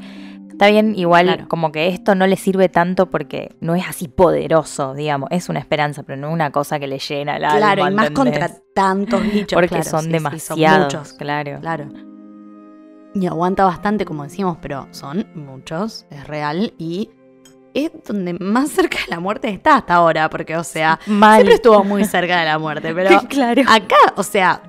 Está 0.49 0.67
bien, 0.67 0.93
igual 0.95 1.25
Claro. 1.25 1.47
como 1.47 1.71
que 1.71 1.87
esto 1.87 2.13
no 2.13 2.27
le 2.27 2.35
sirve 2.35 2.69
tanto 2.69 3.09
porque 3.09 3.55
no 3.59 3.73
es 3.73 3.87
así 3.87 4.07
poderoso, 4.07 4.93
digamos, 4.93 5.29
es 5.31 5.49
una 5.49 5.57
esperanza, 5.59 6.03
pero 6.03 6.15
no 6.19 6.31
una 6.31 6.51
cosa 6.51 6.79
que 6.79 6.85
le 6.87 6.99
llena 6.99 7.37
el 7.37 7.45
alma. 7.45 7.57
Claro, 7.57 7.87
y 7.89 7.93
más 7.93 8.07
¿entendés? 8.09 8.39
contra 8.39 8.57
tantos 8.75 9.23
bichos. 9.23 9.53
Porque 9.55 9.69
claro, 9.69 9.83
son 9.83 10.11
demasiados, 10.11 10.93
muchos, 10.93 11.13
claro. 11.13 11.59
claro. 11.59 11.85
Y 13.15 13.27
aguanta 13.27 13.65
bastante, 13.65 14.05
como 14.05 14.23
decimos, 14.23 14.57
pero 14.61 14.87
son 14.91 15.27
muchos, 15.35 16.05
es 16.09 16.25
real. 16.27 16.73
Y 16.79 17.09
es 17.75 17.91
donde 18.07 18.33
más 18.33 18.69
cerca 18.69 18.97
de 19.05 19.11
la 19.11 19.19
muerte 19.19 19.49
está 19.49 19.75
hasta 19.77 19.95
ahora, 19.95 20.29
porque, 20.29 20.55
o 20.57 20.63
sea, 20.63 20.99
Mal. 21.07 21.35
siempre 21.37 21.55
estuvo 21.55 21.83
muy 21.83 22.05
cerca 22.05 22.39
de 22.39 22.45
la 22.45 22.57
muerte, 22.59 22.91
pero 22.95 23.19
claro. 23.29 23.61
acá, 23.67 24.13
o 24.15 24.23
sea, 24.23 24.61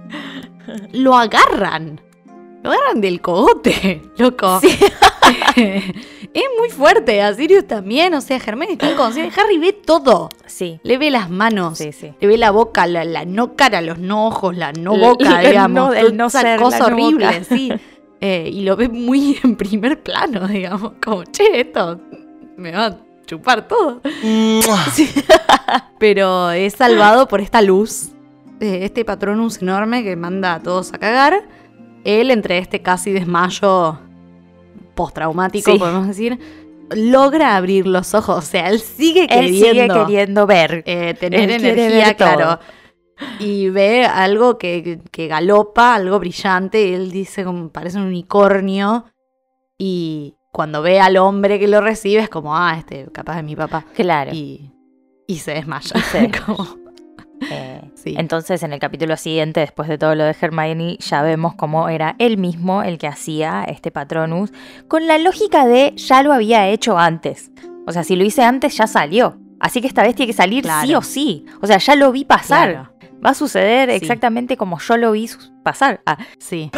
lo 0.93 1.17
agarran. 1.17 2.01
Lo 2.63 2.71
agarran 2.71 3.01
del 3.03 3.21
cogote, 3.21 4.03
loco. 4.19 4.61
es 5.57 6.45
muy 6.59 6.69
fuerte. 6.71 7.23
A 7.23 7.35
Sirius 7.35 7.67
también, 7.67 8.15
o 8.15 8.21
sea, 8.21 8.41
Germán 8.41 8.69
está 8.71 8.91
inconsciente. 8.91 9.39
Harry 9.41 9.59
ve 9.59 9.73
todo. 9.73 10.29
Sí, 10.47 10.81
Le 10.83 10.99
ve 10.99 11.11
las 11.11 11.29
manos. 11.31 11.79
sí, 11.79 11.93
sí. 11.93 12.15
Le 12.21 12.27
ve 12.27 12.39
la 12.39 12.51
boca, 12.51 12.87
la, 12.87 13.05
la 13.05 13.25
no 13.25 13.55
cara, 13.55 13.81
los 13.81 13.99
no 13.99 14.27
ojos, 14.27 14.57
la 14.57 14.73
no 14.73 14.97
boca, 14.97 15.43
el 15.43 15.49
digamos. 15.51 15.75
no- 15.75 15.93
el 15.93 16.17
no 16.17 16.31
ser, 16.31 16.59
cosa 16.59 16.79
la 16.79 16.89
no 16.91 16.95
horrible, 16.95 17.27
boca. 17.27 17.45
sí. 17.45 17.73
Eh, 18.27 18.49
y 18.51 18.63
lo 18.63 18.75
ve 18.75 18.89
muy 18.89 19.39
en 19.45 19.55
primer 19.55 20.03
plano, 20.03 20.49
digamos. 20.49 20.93
Como, 21.05 21.25
che, 21.25 21.61
esto 21.61 22.01
me 22.57 22.73
va 22.73 22.87
a 22.87 22.97
chupar 23.27 23.69
todo. 23.69 24.01
Sí. 24.93 25.11
Pero 25.99 26.51
es 26.51 26.73
salvado 26.75 27.29
por 27.29 27.41
esta 27.43 27.61
luz. 27.61 28.11
eh, 28.61 28.81
este 28.83 29.05
patronus 29.05 29.61
enorme 29.61 30.03
que 30.03 30.17
manda 30.17 30.55
a 30.55 30.61
todos 30.63 30.93
a 30.95 30.99
cagar. 30.99 31.43
Él, 32.05 32.31
entre 32.31 32.59
este 32.59 32.81
casi 32.81 33.13
desmayo 33.13 33.99
postraumático, 34.95 35.73
Sí. 35.73 35.79
podemos 35.79 36.07
decir, 36.07 36.39
logra 36.91 37.57
abrir 37.57 37.87
los 37.87 38.15
ojos. 38.15 38.39
O 38.39 38.43
sea, 38.43 38.69
él 38.71 38.81
sigue 38.81 39.23
Él 39.23 39.29
queriendo 39.47 39.95
sigue 39.95 40.05
queriendo 40.07 40.47
ver. 40.47 40.83
eh, 40.87 41.15
tener 41.19 41.51
Él 41.51 41.65
energía, 41.65 42.17
todo. 42.17 42.61
Y 43.39 43.69
ve 43.71 44.05
algo 44.07 44.59
que, 44.59 45.01
que 45.11 45.29
galopa, 45.29 45.95
algo 45.95 46.19
brillante, 46.19 46.89
y 46.89 46.95
él 46.95 47.11
dice 47.11 47.45
como 47.45 47.69
parece 47.71 47.99
un 47.99 48.05
unicornio. 48.05 49.05
Y 49.79 50.35
cuando 50.53 50.83
ve 50.83 51.01
al 51.01 51.17
hombre 51.17 51.59
que 51.59 51.69
lo 51.69 51.81
recibe 51.81 52.23
es 52.23 52.29
como, 52.29 52.57
ah, 52.57 52.77
este 52.79 53.07
capaz 53.13 53.39
es 53.39 53.45
mi 53.45 53.57
papá. 53.57 53.85
Claro. 53.95 54.33
Y, 54.33 54.71
y 55.27 55.37
se 55.39 55.53
desmaya. 55.55 55.93
Y 55.97 56.01
se 56.01 56.21
desmaya. 56.29 56.45
Como- 56.45 56.85
Eh, 57.51 57.91
sí. 57.95 58.15
Entonces, 58.17 58.63
en 58.63 58.73
el 58.73 58.79
capítulo 58.79 59.17
siguiente, 59.19 59.61
después 59.61 59.89
de 59.89 59.99
todo 59.99 60.15
lo 60.15 60.25
de 60.25 60.35
Hermione, 60.41 60.97
ya 60.99 61.21
vemos 61.21 61.55
cómo 61.57 61.89
era 61.91 62.15
él 62.19 62.39
mismo 62.39 62.83
el 62.83 62.97
que 62.97 63.07
hacía 63.07 63.65
este 63.65 63.91
Patronus, 63.91 64.51
con 64.89 65.07
la 65.07 65.19
lógica 65.19 65.67
de 65.67 65.93
ya 65.97 66.23
lo 66.23 66.33
había 66.33 66.69
hecho 66.69 66.97
antes. 66.97 67.51
O 67.87 67.93
sea, 67.93 68.03
si 68.03 68.17
lo 68.17 68.25
hice 68.25 68.43
antes, 68.45 68.77
ya 68.79 68.87
salió. 68.87 69.37
Así 69.61 69.81
que 69.83 69.89
esta 69.89 70.03
vez 70.03 70.15
tiene 70.15 70.29
que 70.29 70.37
salir 70.37 70.63
Claro. 70.63 70.87
sí 70.87 70.95
o 70.95 71.03
sí. 71.03 71.45
O 71.61 71.67
sea, 71.67 71.77
ya 71.79 71.97
lo 71.97 72.13
vi 72.13 72.25
pasar. 72.25 72.71
Claro, 72.71 72.94
Va 73.25 73.31
a 73.31 73.35
suceder 73.35 73.89
Sí. 73.91 73.97
exactamente 73.97 74.57
como 74.57 74.79
yo 74.79 74.97
lo 74.97 75.13
vi 75.13 75.29
pasar. 75.63 76.01
Ah, 76.07 76.19
sí. 76.39 76.71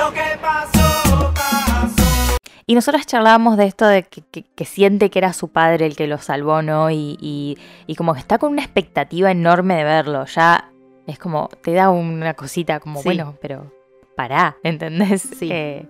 Y 2.68 2.74
nosotras 2.74 3.06
charlábamos 3.06 3.56
de 3.56 3.66
esto 3.66 3.86
de 3.86 4.02
que, 4.02 4.23
que- 4.23 4.43
que 4.43 4.64
siente 4.64 5.09
que 5.10 5.18
era 5.20 5.32
su 5.32 5.48
padre 5.48 5.86
el 5.86 5.94
que 5.94 6.09
lo 6.09 6.18
salvó, 6.18 6.62
¿no? 6.62 6.90
Y, 6.90 7.16
y- 7.20 7.56
y 7.86 7.94
como 7.94 8.12
que 8.14 8.18
está 8.20 8.39
con 8.39 8.51
una 8.52 8.62
expectativa 8.62 9.31
enorme 9.31 9.77
de 9.77 9.85
verlo. 9.85 10.24
Ya 10.27 10.70
es 11.06 11.18
como, 11.18 11.48
te 11.62 11.73
da 11.74 11.90
una 11.90 12.35
cosita 12.35 12.81
como, 12.81 12.98
Sí. 13.01 13.05
bueno, 13.09 13.36
pero 13.40 13.73
pará, 14.16 14.56
¿entendés? 14.64 15.23
Sí. 15.39 15.48
Eh, 15.52 15.86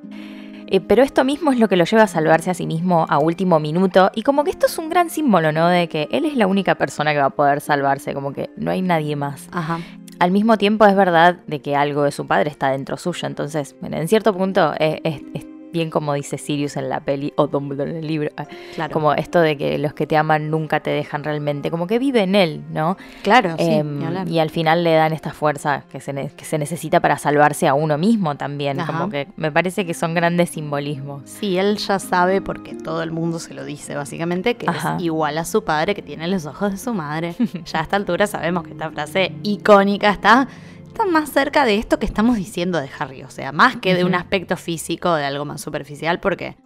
eh, 0.68 0.80
pero 0.82 1.02
esto 1.02 1.24
mismo 1.24 1.50
es 1.52 1.58
lo 1.58 1.68
que 1.68 1.76
lo 1.76 1.84
lleva 1.84 2.02
a 2.02 2.06
salvarse 2.08 2.50
a 2.50 2.54
sí 2.54 2.66
mismo 2.66 3.06
a 3.08 3.18
último 3.20 3.58
minuto. 3.58 4.10
Y 4.14 4.22
como 4.22 4.44
que 4.44 4.50
esto 4.50 4.66
es 4.66 4.76
un 4.76 4.90
gran 4.90 5.08
símbolo, 5.08 5.52
¿no? 5.52 5.68
De 5.68 5.88
que 5.88 6.08
él 6.10 6.26
es 6.26 6.36
la 6.36 6.46
única 6.46 6.74
persona 6.74 7.12
que 7.14 7.20
va 7.20 7.26
a 7.26 7.30
poder 7.30 7.60
salvarse, 7.62 8.12
como 8.12 8.32
que 8.34 8.50
no 8.56 8.70
hay 8.70 8.82
nadie 8.82 9.16
más. 9.16 9.48
Ajá. 9.52 9.78
Al 10.18 10.30
mismo 10.30 10.56
tiempo 10.56 10.86
es 10.86 10.96
verdad 10.96 11.36
de 11.46 11.60
que 11.60 11.76
algo 11.76 12.02
de 12.04 12.12
su 12.12 12.26
padre 12.26 12.50
está 12.50 12.70
dentro 12.70 12.96
suyo, 12.96 13.26
entonces 13.26 13.76
en 13.82 14.08
cierto 14.08 14.34
punto 14.36 14.72
es, 14.78 15.00
es- 15.04 15.22
es 15.34 15.46
bien 15.76 15.90
como 15.90 16.14
dice 16.14 16.38
Sirius 16.38 16.76
en 16.76 16.88
la 16.88 17.00
peli 17.00 17.32
o 17.36 17.46
Dumbledore 17.46 17.90
en 17.90 17.96
el 17.98 18.06
libro, 18.06 18.30
ah, 18.36 18.46
Claro. 18.74 18.92
como 18.92 19.12
esto 19.14 19.40
de 19.40 19.56
que 19.56 19.76
los 19.78 19.92
que 19.94 20.06
te 20.06 20.16
aman 20.16 20.50
nunca 20.50 20.80
te 20.80 20.90
dejan 20.90 21.22
realmente, 21.24 21.70
como 21.70 21.86
que 21.86 21.98
vive 21.98 22.22
en 22.22 22.34
él, 22.34 22.62
¿no? 22.72 22.96
claro, 23.22 23.54
sí, 23.58 23.64
Em, 23.68 24.28
y 24.28 24.38
al 24.38 24.50
final 24.50 24.82
le 24.84 24.94
dan 24.94 25.12
esta 25.12 25.32
fuerza 25.32 25.84
que 25.90 26.00
se, 26.00 26.12
ne- 26.12 26.30
que 26.36 26.44
se 26.44 26.56
necesita 26.58 27.00
para 27.00 27.18
salvarse 27.18 27.68
a 27.68 27.74
uno 27.74 27.98
mismo 27.98 28.34
también, 28.36 28.80
Ajá. 28.80 28.92
como 28.92 29.10
que 29.10 29.28
me 29.36 29.52
parece 29.52 29.84
que 29.84 29.92
son 29.94 30.14
grandes 30.14 30.50
simbolismos. 30.50 31.22
Sí, 31.26 31.58
él 31.58 31.76
ya 31.76 31.98
sabe 31.98 32.40
porque 32.40 32.74
todo 32.74 33.02
el 33.02 33.10
mundo 33.10 33.38
se 33.38 33.52
lo 33.54 33.64
dice, 33.64 33.94
básicamente, 33.96 34.54
que 34.56 34.68
Ajá. 34.68 34.96
es 34.96 35.02
igual 35.02 35.36
a 35.38 35.44
su 35.44 35.62
padre, 35.64 35.94
que 35.94 36.02
tiene 36.02 36.26
los 36.28 36.46
ojos 36.46 36.72
de 36.72 36.78
su 36.78 36.94
madre. 36.94 37.34
ya 37.64 37.80
a 37.80 37.82
esta 37.82 37.96
altura 37.96 38.26
sabemos 38.26 38.64
que 38.64 38.72
esta 38.72 38.90
frase 38.90 39.32
icónica 39.42 40.10
está, 40.10 40.48
está 40.96 41.06
más 41.10 41.28
cerca 41.30 41.64
de 41.66 41.76
esto 41.76 41.98
que 41.98 42.06
estamos 42.06 42.36
diciendo 42.36 42.80
de 42.80 42.88
Harry. 42.98 43.22
O 43.22 43.30
sea, 43.30 43.52
más 43.52 43.76
que 43.76 43.94
de 43.94 44.04
un 44.04 44.14
aspecto 44.14 44.56
físico, 44.56 45.14
de 45.14 45.24
algo 45.24 45.44
más 45.44 45.60
superficial, 45.60 46.20
porque 46.20 46.56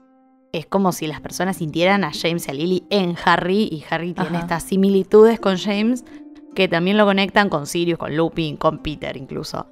es 0.53 0.67
como 0.67 0.93
si 0.93 1.07
las 1.09 1.21
personas 1.21 1.57
sintieran 1.57 2.05
a 2.05 2.13
James 2.13 2.47
y 2.47 2.51
a 2.51 2.55
Lily 2.55 2.85
en 2.91 3.17
Harry, 3.25 3.63
y 3.71 3.85
Harry 3.91 4.15
tiene 4.15 4.31
Ajá. 4.37 4.41
estas 4.41 4.63
similitudes 4.65 5.41
con 5.41 5.57
James 5.59 6.05
que 6.55 6.67
también 6.69 6.97
lo 6.97 7.05
conectan 7.07 7.49
con 7.49 7.67
Sirius, 7.67 7.99
con 7.99 8.17
Lupin, 8.17 8.57
con 8.57 8.79
Peter 8.79 9.17
incluso. 9.17 9.67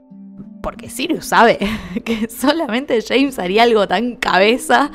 Porque 0.63 0.89
Sirius 0.89 1.27
sabe 1.27 1.59
que 2.05 2.29
solamente 2.29 3.01
James 3.07 3.39
haría 3.39 3.63
algo 3.65 3.87
tan 3.87 4.17
cabeza 4.17 4.91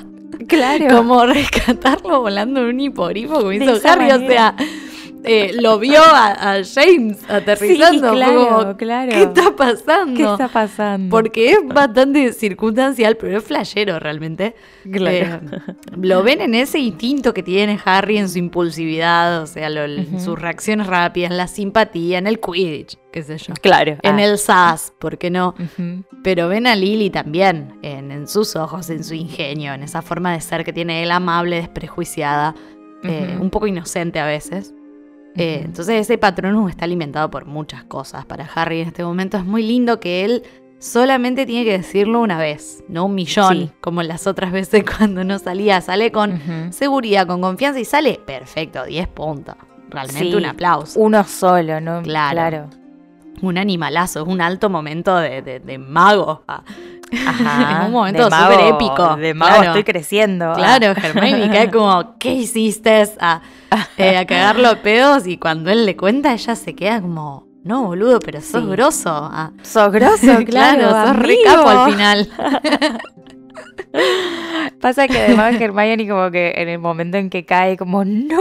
Claro. 0.48 0.98
como 0.98 1.26
rescatarlo 1.26 2.22
volando 2.22 2.62
en 2.62 2.68
un 2.68 2.80
hipogrifo 2.80 3.36
como 3.36 3.52
hizo 3.54 3.80
Harry. 3.88 4.12
O 4.12 4.20
sea, 4.28 4.56
eh, 5.24 5.52
lo 5.60 5.80
vio 5.80 6.00
a, 6.02 6.32
a 6.54 6.62
James 6.64 7.20
aterrizando. 7.30 8.10
fue 8.10 8.18
claro, 8.18 8.48
como, 8.50 8.78
claro. 8.78 9.12
¿Qué 9.12 9.24
está 9.24 9.56
pasando? 9.56 10.18
¿Qué 10.18 10.24
está 10.24 10.48
pasando? 10.48 11.10
Porque 11.10 11.52
es 11.52 11.60
bastante 11.68 12.34
circunstancial, 12.34 13.18
pero 13.18 13.38
es 13.38 13.44
flashero 13.44 14.00
realmente. 14.00 14.56
Claro. 14.92 15.16
Eh, 15.16 15.40
lo 16.02 16.24
ven 16.24 16.42
en 16.42 16.56
ese 16.56 16.80
instinto 16.80 17.34
que 17.34 17.44
tiene 17.44 17.80
Harry 17.86 18.18
en 18.18 18.30
su 18.30 18.38
impulsividad, 18.40 19.42
o 19.42 19.48
sea, 19.48 19.70
lo- 19.70 19.84
sus 20.20 20.38
reacciones 20.40 20.88
rápidas, 20.88 21.32
la 21.32 21.48
simpatía, 21.48 22.18
en 22.18 22.28
el 22.28 22.40
Quidditch, 22.40 22.98
qué 23.12 23.24
sé 23.24 23.38
yo. 23.38 23.54
claro. 23.62 23.98
En 24.02 24.16
ah. 24.20 24.24
el 24.26 24.38
SAS, 24.38 24.94
¿por 25.00 25.18
qué 25.18 25.30
no? 25.30 25.56
Pero 26.24 26.48
ven 26.48 26.68
a 26.68 26.76
Lily 26.76 27.10
también, 27.10 27.78
en, 27.82 28.12
en 28.12 28.28
sus 28.28 28.56
ojos, 28.56 28.90
en 28.90 29.04
su 29.04 29.14
ingenio, 29.14 29.74
en 29.74 29.84
esa 29.84 30.02
forma 30.02 30.34
de 30.34 30.42
ser 30.42 30.64
que 30.64 30.74
tiene 30.74 31.04
él 31.04 31.12
amable, 31.12 31.58
desprejuiciada, 31.58 32.56
eh, 33.04 33.38
un 33.40 33.50
poco 33.50 33.68
inocente 33.68 34.20
a 34.20 34.26
veces. 34.26 34.74
Eh, 35.36 35.62
entonces 35.66 36.02
ese 36.02 36.18
patronus 36.18 36.70
está 36.70 36.86
alimentado 36.86 37.30
por 37.32 37.46
muchas 37.46 37.84
cosas. 37.86 38.26
Para 38.26 38.46
Harry 38.56 38.82
en 38.82 38.88
este 38.90 39.04
momento 39.04 39.38
es 39.38 39.46
muy 39.46 39.64
lindo 39.64 40.00
que 40.00 40.24
él 40.26 40.44
solamente 40.80 41.46
tiene 41.46 41.66
que 41.66 41.78
decirlo 41.78 42.20
una 42.22 42.38
vez, 42.38 42.84
no 42.90 43.06
un 43.06 43.16
millón, 43.16 43.54
Sí. 43.58 43.72
como 43.82 44.04
las 44.04 44.28
otras 44.28 44.52
veces 44.52 44.84
cuando 44.98 45.24
no 45.24 45.40
salía. 45.40 45.82
Sale 45.82 46.12
con 46.12 46.40
seguridad, 46.72 47.26
con 47.26 47.42
confianza 47.42 47.80
y 47.80 47.86
sale 47.86 48.20
perfecto, 48.26 48.84
10 48.86 49.08
puntos. 49.08 49.56
Realmente 49.90 50.30
Sí. 50.32 50.36
un 50.36 50.46
aplauso. 50.46 51.00
Uno 51.00 51.24
solo, 51.24 51.80
¿no? 51.80 52.02
Claro. 52.02 52.32
claro. 52.34 52.70
Un 53.44 53.58
animalazo, 53.58 54.22
es 54.22 54.28
un 54.28 54.40
alto 54.42 54.70
momento 54.70 55.18
de, 55.18 55.42
de- 55.42 55.60
de 55.60 55.78
mago. 55.78 56.44
Ah, 56.48 56.64
Ajá, 57.28 57.80
Es 57.82 57.86
un 57.88 57.92
momento 57.92 58.24
súper 58.24 58.60
épico. 58.68 59.16
De 59.18 59.34
mago 59.34 59.52
Claro. 59.56 59.68
estoy 59.72 59.84
creciendo. 59.84 60.52
ah. 60.52 60.56
Claro, 60.56 60.86
Hermione 61.02 61.50
cae 61.52 61.70
como, 61.70 62.18
¿qué 62.18 62.34
hiciste? 62.34 63.04
A, 63.20 63.42
eh, 63.98 64.18
a 64.18 64.26
cagarlo 64.26 64.70
a 64.70 64.76
pedos 64.78 65.28
y 65.28 65.38
cuando 65.38 65.70
él 65.72 65.86
le 65.86 65.98
cuenta, 65.98 66.32
ella 66.34 66.56
se 66.56 66.74
queda 66.74 67.02
como, 67.02 67.46
no, 67.66 67.84
boludo, 67.84 68.20
pero 68.20 68.40
sos 68.40 68.64
Sí. 68.64 68.70
grosso. 68.70 69.10
Ah, 69.12 69.52
Sos 69.62 69.92
grosso, 69.92 70.38
claro, 70.46 70.90
sos 70.90 71.16
re 71.18 71.34
amigo. 71.34 71.44
capo 71.44 71.68
al 71.70 71.92
final. 71.92 72.30
Pasa 74.82 75.08
que 75.08 75.18
además 75.18 75.56
Hermione 75.62 76.08
como 76.08 76.30
que 76.32 76.54
en 76.58 76.70
el 76.70 76.80
momento 76.80 77.18
en 77.18 77.30
que 77.30 77.46
cae 77.46 77.78
como, 77.78 78.04
no, 78.06 78.40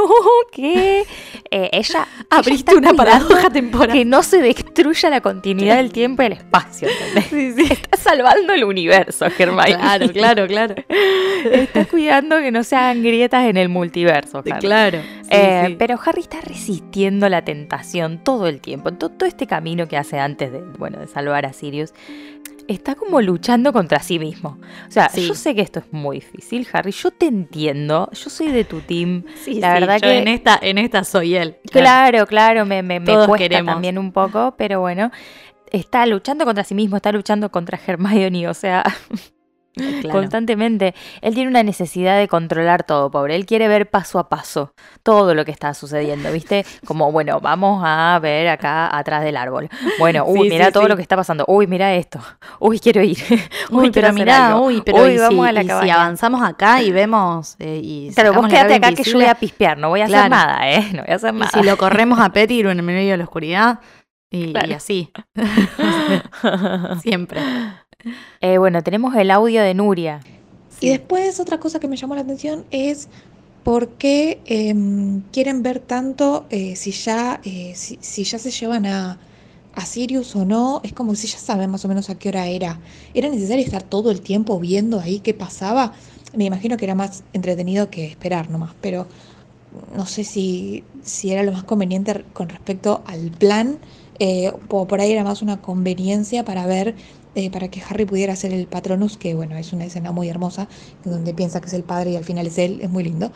¿qué? 0.52 1.04
Eh, 1.50 1.68
ella 1.72 2.06
Abriste 2.30 2.72
ella 2.72 2.80
una 2.80 2.94
paradoja 2.94 3.50
temporal. 3.50 3.92
Que 3.96 4.04
no 4.04 4.22
se 4.22 4.38
destruya 4.40 5.10
la 5.10 5.20
continuidad 5.20 5.76
del 5.76 5.92
tiempo 5.92 6.22
y 6.22 6.26
el 6.26 6.32
espacio, 6.32 6.88
¿entendés? 6.88 7.70
Está 7.70 7.96
salvando 7.96 8.52
el 8.54 8.64
universo, 8.64 9.26
Hermione. 9.26 9.74
Claro, 9.76 10.08
claro, 10.12 10.46
claro. 10.46 10.74
Está 11.44 11.84
cuidando 11.86 12.38
que 12.38 12.50
no 12.50 12.62
se 12.64 12.76
hagan 12.76 13.02
grietas 13.02 13.44
en 13.46 13.56
el 13.56 13.68
multiverso, 13.68 14.38
Harry. 14.38 14.60
Claro. 14.60 14.98
sí, 15.22 15.28
Eh, 15.30 15.64
sí. 15.68 15.76
Pero 15.78 15.98
Harry 16.04 16.20
está 16.22 16.40
resistiendo 16.40 17.28
la 17.28 17.42
tentación 17.44 18.18
todo 18.22 18.46
el 18.48 18.60
tiempo. 18.60 18.92
To- 18.92 19.08
Todo, 19.10 19.28
este 19.28 19.46
camino 19.46 19.88
que 19.88 19.96
hace 19.96 20.18
antes 20.18 20.52
de, 20.52 20.60
bueno, 20.78 20.98
de 20.98 21.06
salvar 21.08 21.46
a 21.46 21.52
Sirius. 21.52 21.92
Está 22.68 22.94
como 22.94 23.20
luchando 23.20 23.72
contra 23.72 24.00
sí 24.00 24.18
mismo. 24.18 24.58
O 24.88 24.90
sea, 24.90 25.08
Sí. 25.08 25.26
yo 25.26 25.34
sé 25.34 25.54
que 25.54 25.60
esto 25.62 25.80
es 25.80 25.92
muy 25.92 26.16
difícil, 26.20 26.66
Harry. 26.72 26.92
Yo 26.92 27.10
te 27.10 27.26
entiendo. 27.26 28.08
Yo 28.12 28.30
soy 28.30 28.52
de 28.52 28.64
tu 28.64 28.80
team. 28.80 29.24
Sí, 29.42 29.54
la 29.60 29.74
sí, 29.74 29.80
verdad 29.80 29.94
yo 29.96 30.08
que- 30.08 30.18
en 30.18 30.28
esta, 30.28 30.58
en 30.62 30.78
esta 30.78 31.04
soy 31.04 31.34
él. 31.36 31.56
Claro, 31.70 32.26
claro, 32.26 32.64
me, 32.64 32.82
me, 32.82 33.00
me 33.00 33.06
Todos 33.06 33.26
cuesta 33.28 33.44
queremos. 33.48 33.74
también 33.74 33.98
un 33.98 34.12
poco, 34.12 34.54
pero 34.56 34.80
bueno. 34.80 35.10
Está 35.70 36.04
luchando 36.06 36.44
contra 36.44 36.64
sí 36.64 36.74
mismo, 36.74 36.96
está 36.96 37.12
luchando 37.12 37.50
contra 37.50 37.80
Hermione, 37.86 38.46
o 38.46 38.52
sea, 38.54 38.84
Claro. 40.02 40.18
constantemente. 40.18 40.94
Él 41.20 41.34
tiene 41.34 41.48
una 41.48 41.62
necesidad 41.62 42.18
de 42.18 42.28
controlar 42.28 42.82
todo, 42.84 43.10
pobre. 43.10 43.36
Él 43.36 43.46
quiere 43.46 43.68
ver 43.68 43.88
paso 43.88 44.18
a 44.18 44.28
paso 44.28 44.74
todo 45.02 45.34
lo 45.34 45.44
que 45.44 45.50
está 45.50 45.74
sucediendo, 45.74 46.30
¿viste? 46.32 46.66
Como, 46.84 47.10
bueno, 47.12 47.40
vamos 47.40 47.82
a 47.84 48.18
ver 48.20 48.48
acá 48.48 48.94
atrás 48.96 49.22
del 49.24 49.36
árbol. 49.36 49.68
Bueno, 49.98 50.24
uy, 50.26 50.42
Sí, 50.42 50.50
mira 50.50 50.66
sí, 50.66 50.72
todo 50.72 50.82
sí. 50.84 50.88
lo 50.88 50.96
que 50.96 51.02
está 51.02 51.16
pasando. 51.16 51.44
Uy, 51.46 51.66
mira 51.66 51.94
esto. 51.94 52.20
Uy, 52.58 52.78
quiero 52.80 53.02
ir. 53.02 53.16
Uy, 53.70 53.90
pero 53.90 54.08
algo. 54.08 54.66
uy, 54.66 54.82
pero 54.84 55.04
Uy, 55.04 55.16
vamos 55.18 55.44
si, 55.44 55.48
a 55.48 55.52
la 55.52 55.62
y 55.62 55.84
si 55.84 55.90
avanzamos 55.90 56.42
acá 56.42 56.82
y 56.82 56.90
vemos 56.92 57.56
eh, 57.58 57.80
y 57.82 58.10
Claro, 58.14 58.34
vos 58.34 58.48
quédate 58.48 58.74
acá 58.74 58.92
que 58.92 59.02
yo 59.04 59.14
voy 59.14 59.24
a 59.26 59.34
pispear, 59.34 59.78
no 59.78 59.88
voy 59.88 60.00
a 60.00 60.04
hacer 60.04 60.28
nada, 60.28 60.70
¿eh? 60.70 60.90
No 60.92 61.02
voy 61.02 61.12
a 61.12 61.16
hacer 61.16 61.34
y 61.34 61.38
nada. 61.38 61.50
si 61.52 61.62
lo 61.62 61.76
corremos 61.76 62.18
a 62.20 62.30
Pettigrew 62.30 62.70
en 62.70 62.78
el 62.78 62.84
medio 62.84 63.12
de 63.12 63.16
la 63.16 63.24
oscuridad 63.24 63.80
y, 64.30 64.54
así. 64.72 65.12
Siempre. 67.02 67.40
Eh, 68.40 68.58
bueno, 68.58 68.82
tenemos 68.82 69.14
el 69.16 69.30
audio 69.30 69.62
de 69.62 69.74
Nuria. 69.74 70.26
Y 70.80 70.88
después 70.90 71.38
otra 71.40 71.60
cosa 71.60 71.78
que 71.80 71.88
me 71.88 71.96
llamó 71.96 72.14
la 72.14 72.22
atención 72.22 72.66
es 72.70 73.08
por 73.62 73.96
qué 73.98 74.42
em, 74.46 75.22
quieren 75.32 75.62
ver 75.62 75.78
tanto 75.80 76.46
eh, 76.50 76.76
si, 76.76 76.90
ya, 76.92 77.40
eh, 77.44 77.74
si, 77.76 78.24
ya 78.24 78.38
se 78.38 78.50
llevan 78.50 78.86
a, 78.86 79.20
a 79.72 79.86
Sirius 79.86 80.34
o 80.36 80.44
no. 80.44 80.80
Es 80.84 80.92
como 80.92 81.14
si 81.14 81.28
ya 81.28 81.38
saben 81.38 81.70
más 81.70 81.84
o 81.84 81.88
menos 81.88 82.10
a 82.10 82.18
qué 82.18 82.28
hora 82.30 82.46
era. 82.48 82.80
¿Era 83.14 83.28
necesario 83.28 83.64
estar 83.64 83.82
todo 83.84 84.10
el 84.10 84.22
tiempo 84.22 84.58
viendo 84.58 85.00
ahí 85.00 85.20
qué 85.20 85.34
pasaba? 85.34 85.92
Me 86.34 86.44
imagino 86.46 86.76
que 86.76 86.84
era 86.86 86.94
más 86.96 87.24
entretenido 87.32 87.90
que 87.90 88.06
esperar 88.06 88.50
nomás, 88.50 88.74
pero 88.80 89.06
no 89.96 90.06
sé 90.06 90.24
si, 90.24 90.84
si 91.02 91.30
era 91.32 91.42
lo 91.42 91.52
más 91.52 91.64
conveniente 91.64 92.24
con 92.32 92.48
respecto 92.48 93.02
al 93.06 93.30
plan. 93.30 93.78
eh, 94.18 94.52
por 94.68 95.00
ahí 95.00 95.12
era 95.12 95.24
más 95.24 95.42
una 95.42 95.60
conveniencia 95.62 96.44
para 96.44 96.66
ver 96.66 96.94
eh, 97.34 97.50
para 97.50 97.68
que 97.68 97.82
Harry 97.82 98.04
pudiera 98.04 98.36
ser 98.36 98.52
el 98.52 98.66
Patronus, 98.66 99.16
que 99.16 99.34
bueno, 99.34 99.56
es 99.56 99.72
una 99.72 99.84
escena 99.84 100.12
muy 100.12 100.28
hermosa, 100.28 100.68
donde 101.04 101.34
piensa 101.34 101.60
que 101.60 101.66
es 101.66 101.74
el 101.74 101.84
padre 101.84 102.10
y 102.10 102.16
al 102.16 102.24
final 102.24 102.46
es 102.46 102.58
él, 102.58 102.80
es 102.82 102.90
muy 102.90 103.04
lindo. 103.04 103.32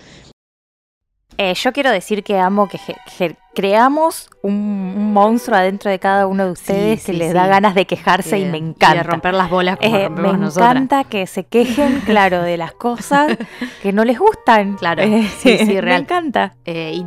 Eh, 1.39 1.55
yo 1.55 1.73
quiero 1.73 1.91
decir 1.91 2.23
que 2.23 2.39
amo 2.39 2.69
que, 2.69 2.79
que 3.19 3.37
creamos 3.57 4.29
un, 4.43 4.53
un 4.53 5.13
monstruo 5.15 5.57
adentro 5.57 5.91
de 5.91 5.99
cada 5.99 6.27
uno 6.27 6.45
de 6.45 6.51
ustedes 6.53 7.01
Sí, 7.01 7.07
que 7.07 7.13
sí, 7.13 7.19
les 7.19 7.29
sí. 7.29 7.35
da 7.35 7.47
ganas 7.47 7.75
de 7.75 7.87
quejarse 7.87 8.39
y 8.39 8.45
de- 8.45 8.51
me 8.51 8.59
y 8.59 8.61
de 8.61 8.67
encanta. 8.69 9.03
romper 9.03 9.33
las 9.35 9.49
bolas 9.49 9.79
como 9.79 9.97
Eh, 9.97 10.11
me 10.11 10.33
nosotras. 10.35 10.71
encanta 10.73 11.05
que 11.05 11.27
se 11.27 11.45
quejen, 11.45 12.01
claro, 12.07 12.43
de 12.43 12.59
las 12.59 12.73
cosas 12.73 13.37
que 13.83 13.93
no 13.95 14.05
les 14.05 14.19
gustan. 14.19 14.75
Claro, 14.77 15.03
Eh, 15.03 15.27
sí, 15.39 15.57
sí, 15.59 15.65
Me 15.75 15.81
real. 15.81 16.03
encanta. 16.03 16.55
Eh, 16.67 16.93
y 16.95 17.03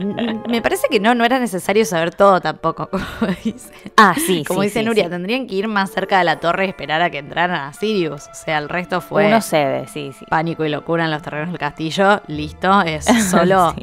me 0.50 0.62
parece 0.64 0.88
que 0.90 1.00
no, 1.00 1.14
no 1.14 1.24
era 1.24 1.38
necesario 1.40 1.86
saber 1.86 2.16
todo 2.16 2.42
tampoco, 2.42 2.90
como 3.20 3.32
dice, 3.44 3.72
Ah, 3.96 4.16
sí, 4.18 4.44
como 4.44 4.64
dice 4.64 4.82
Nuria, 4.82 5.08
tendrían 5.10 5.46
que 5.46 5.54
ir 5.56 5.68
más 5.68 5.92
cerca 5.92 6.18
de 6.18 6.24
la 6.24 6.40
torre 6.40 6.66
y 6.66 6.70
esperar 6.70 7.02
a 7.04 7.12
que 7.12 7.20
entraran 7.20 7.62
a 7.62 7.74
Sirius. 7.74 8.24
O 8.28 8.34
sea, 8.34 8.58
el 8.58 8.70
resto 8.70 9.02
fue 9.02 9.28
Uno 9.28 9.40
se 9.42 9.64
ve, 9.64 9.86
sí, 9.88 10.12
sí. 10.18 10.26
pánico 10.30 10.66
y 10.66 10.70
locura 10.70 11.06
en 11.06 11.12
los 11.12 11.22
terrenos 11.22 11.50
del 11.50 11.60
castillo. 11.60 12.22
Listo, 12.28 12.82
es 12.82 13.06
solo... 13.30 13.76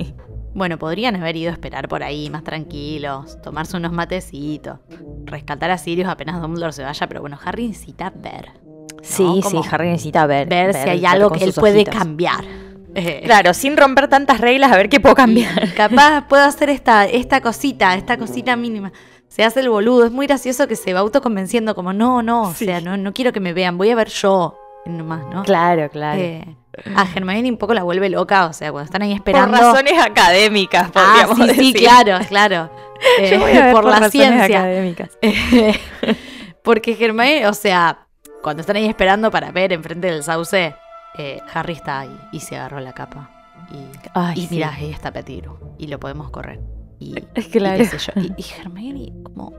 Bueno, 0.57 0.78
podrían 0.78 1.15
haber 1.16 1.37
ido 1.37 1.51
a 1.51 1.53
esperar 1.53 1.87
por 1.87 2.03
ahí, 2.03 2.31
más 2.31 2.43
tranquilos, 2.43 3.37
tomarse 3.43 3.77
unos 3.77 3.93
matecitos, 3.93 4.78
rescatar 5.27 5.70
a 5.70 5.77
Sirius 5.77 6.09
apenas 6.09 6.41
Dumbledore 6.41 6.73
se 6.73 6.83
vaya, 6.83 7.07
pero 7.07 7.20
bueno, 7.20 7.39
Harry 7.45 7.69
necesita 7.69 8.11
ver. 8.16 8.53
Sí, 9.03 9.23
sí, 9.37 9.41
Como 9.43 9.62
Harry 9.70 9.91
necesita 9.91 10.24
ver. 10.27 10.49
Ver 10.49 10.73
si 10.73 10.89
hay 10.89 11.05
algo 11.05 11.31
que 11.31 11.45
él 11.45 11.53
puede 11.53 11.83
ojitos. 11.83 11.95
cambiar. 11.95 12.43
Eh, 12.95 13.20
Claro, 13.27 13.53
sin 13.53 13.77
romper 13.77 14.09
tantas 14.09 14.41
reglas, 14.41 14.73
a 14.73 14.77
ver 14.78 14.89
qué 14.89 14.99
puedo 14.99 15.15
cambiar. 15.15 15.74
capaz 15.77 16.27
puedo 16.27 16.43
hacer 16.43 16.70
esta, 16.70 17.05
esta 17.05 17.43
cosita, 17.43 17.95
esta 17.95 18.16
cosita 18.16 18.57
mínima. 18.57 18.93
Se 19.28 19.45
hace 19.45 19.61
el 19.61 19.69
boludo. 19.69 20.07
Es 20.07 20.11
muy 20.12 20.27
gracioso 20.27 20.66
que 20.66 20.77
se 20.77 20.95
va 20.95 21.01
autoconvenciendo 21.01 21.74
como, 21.74 21.93
no, 21.93 22.23
no, 22.23 22.45
o 22.45 22.55
sea, 22.55 22.81
no, 22.81 22.97
no 22.97 23.12
quiero 23.12 23.31
que 23.35 23.41
me 23.41 23.53
vean, 23.53 23.77
voy 23.77 23.91
a 23.91 23.95
ver 23.95 24.09
yo. 24.09 24.57
Nomás, 24.87 25.23
¿no? 25.31 25.43
Claro, 25.43 25.91
claro. 25.91 26.19
Eh, 26.19 26.57
a 26.94 27.07
Hermione 27.15 27.48
un 27.51 27.57
poco 27.57 27.74
la 27.74 27.82
vuelve 27.82 28.09
loca, 28.09 28.47
o 28.47 28.53
sea, 28.53 28.70
cuando 28.73 28.86
están 28.86 29.03
ahí 29.03 29.11
por 29.11 29.19
esperando. 29.28 29.57
razones 29.57 29.94
académicas, 30.03 30.90
ah, 30.94 31.24
podríamos 31.27 31.36
sí, 31.36 31.43
sí, 31.43 31.73
decir. 31.73 31.89
claro, 31.89 32.24
claro. 32.28 32.70
Eh, 33.19 33.31
Yo 33.32 33.40
voy 33.40 33.53
a 33.53 33.65
ver 33.66 33.74
por, 33.74 33.85
la 33.85 33.90
razones 33.93 34.12
ciencia. 34.12 34.59
académicas. 34.61 35.19
Porque 36.62 36.97
Hermione, 36.98 37.47
o 37.47 37.55
sea, 37.55 38.07
cuando 38.43 38.61
están 38.61 38.77
ahí 38.77 38.86
esperando 38.86 39.31
para 39.31 39.51
ver 39.53 39.73
enfrente 39.73 40.09
del 40.09 40.23
sauce, 40.23 40.74
eh, 41.19 41.40
Harry 41.55 41.74
está 41.74 42.01
ahí 42.01 42.16
y 42.32 42.40
se 42.40 42.57
agarró 42.57 42.81
la 42.81 42.93
capa. 42.93 43.31
Y, 43.70 43.78
Ay, 44.15 44.39
y 44.39 44.47
sí. 44.47 44.55
mira, 44.57 44.73
ahí 44.74 44.90
está 44.90 45.12
Pettigrew. 45.12 45.57
Y 45.78 45.86
lo 45.89 45.98
podemos 46.01 46.31
correr. 46.31 46.61
Y, 46.98 47.15
Claro. 47.51 47.77
y 47.82 47.86
qué 47.89 47.98
sé 47.98 47.98
yo. 47.98 48.20
Y, 48.20 48.32
y 48.36 48.44
Hermione, 48.61 49.12
como, 49.23 49.53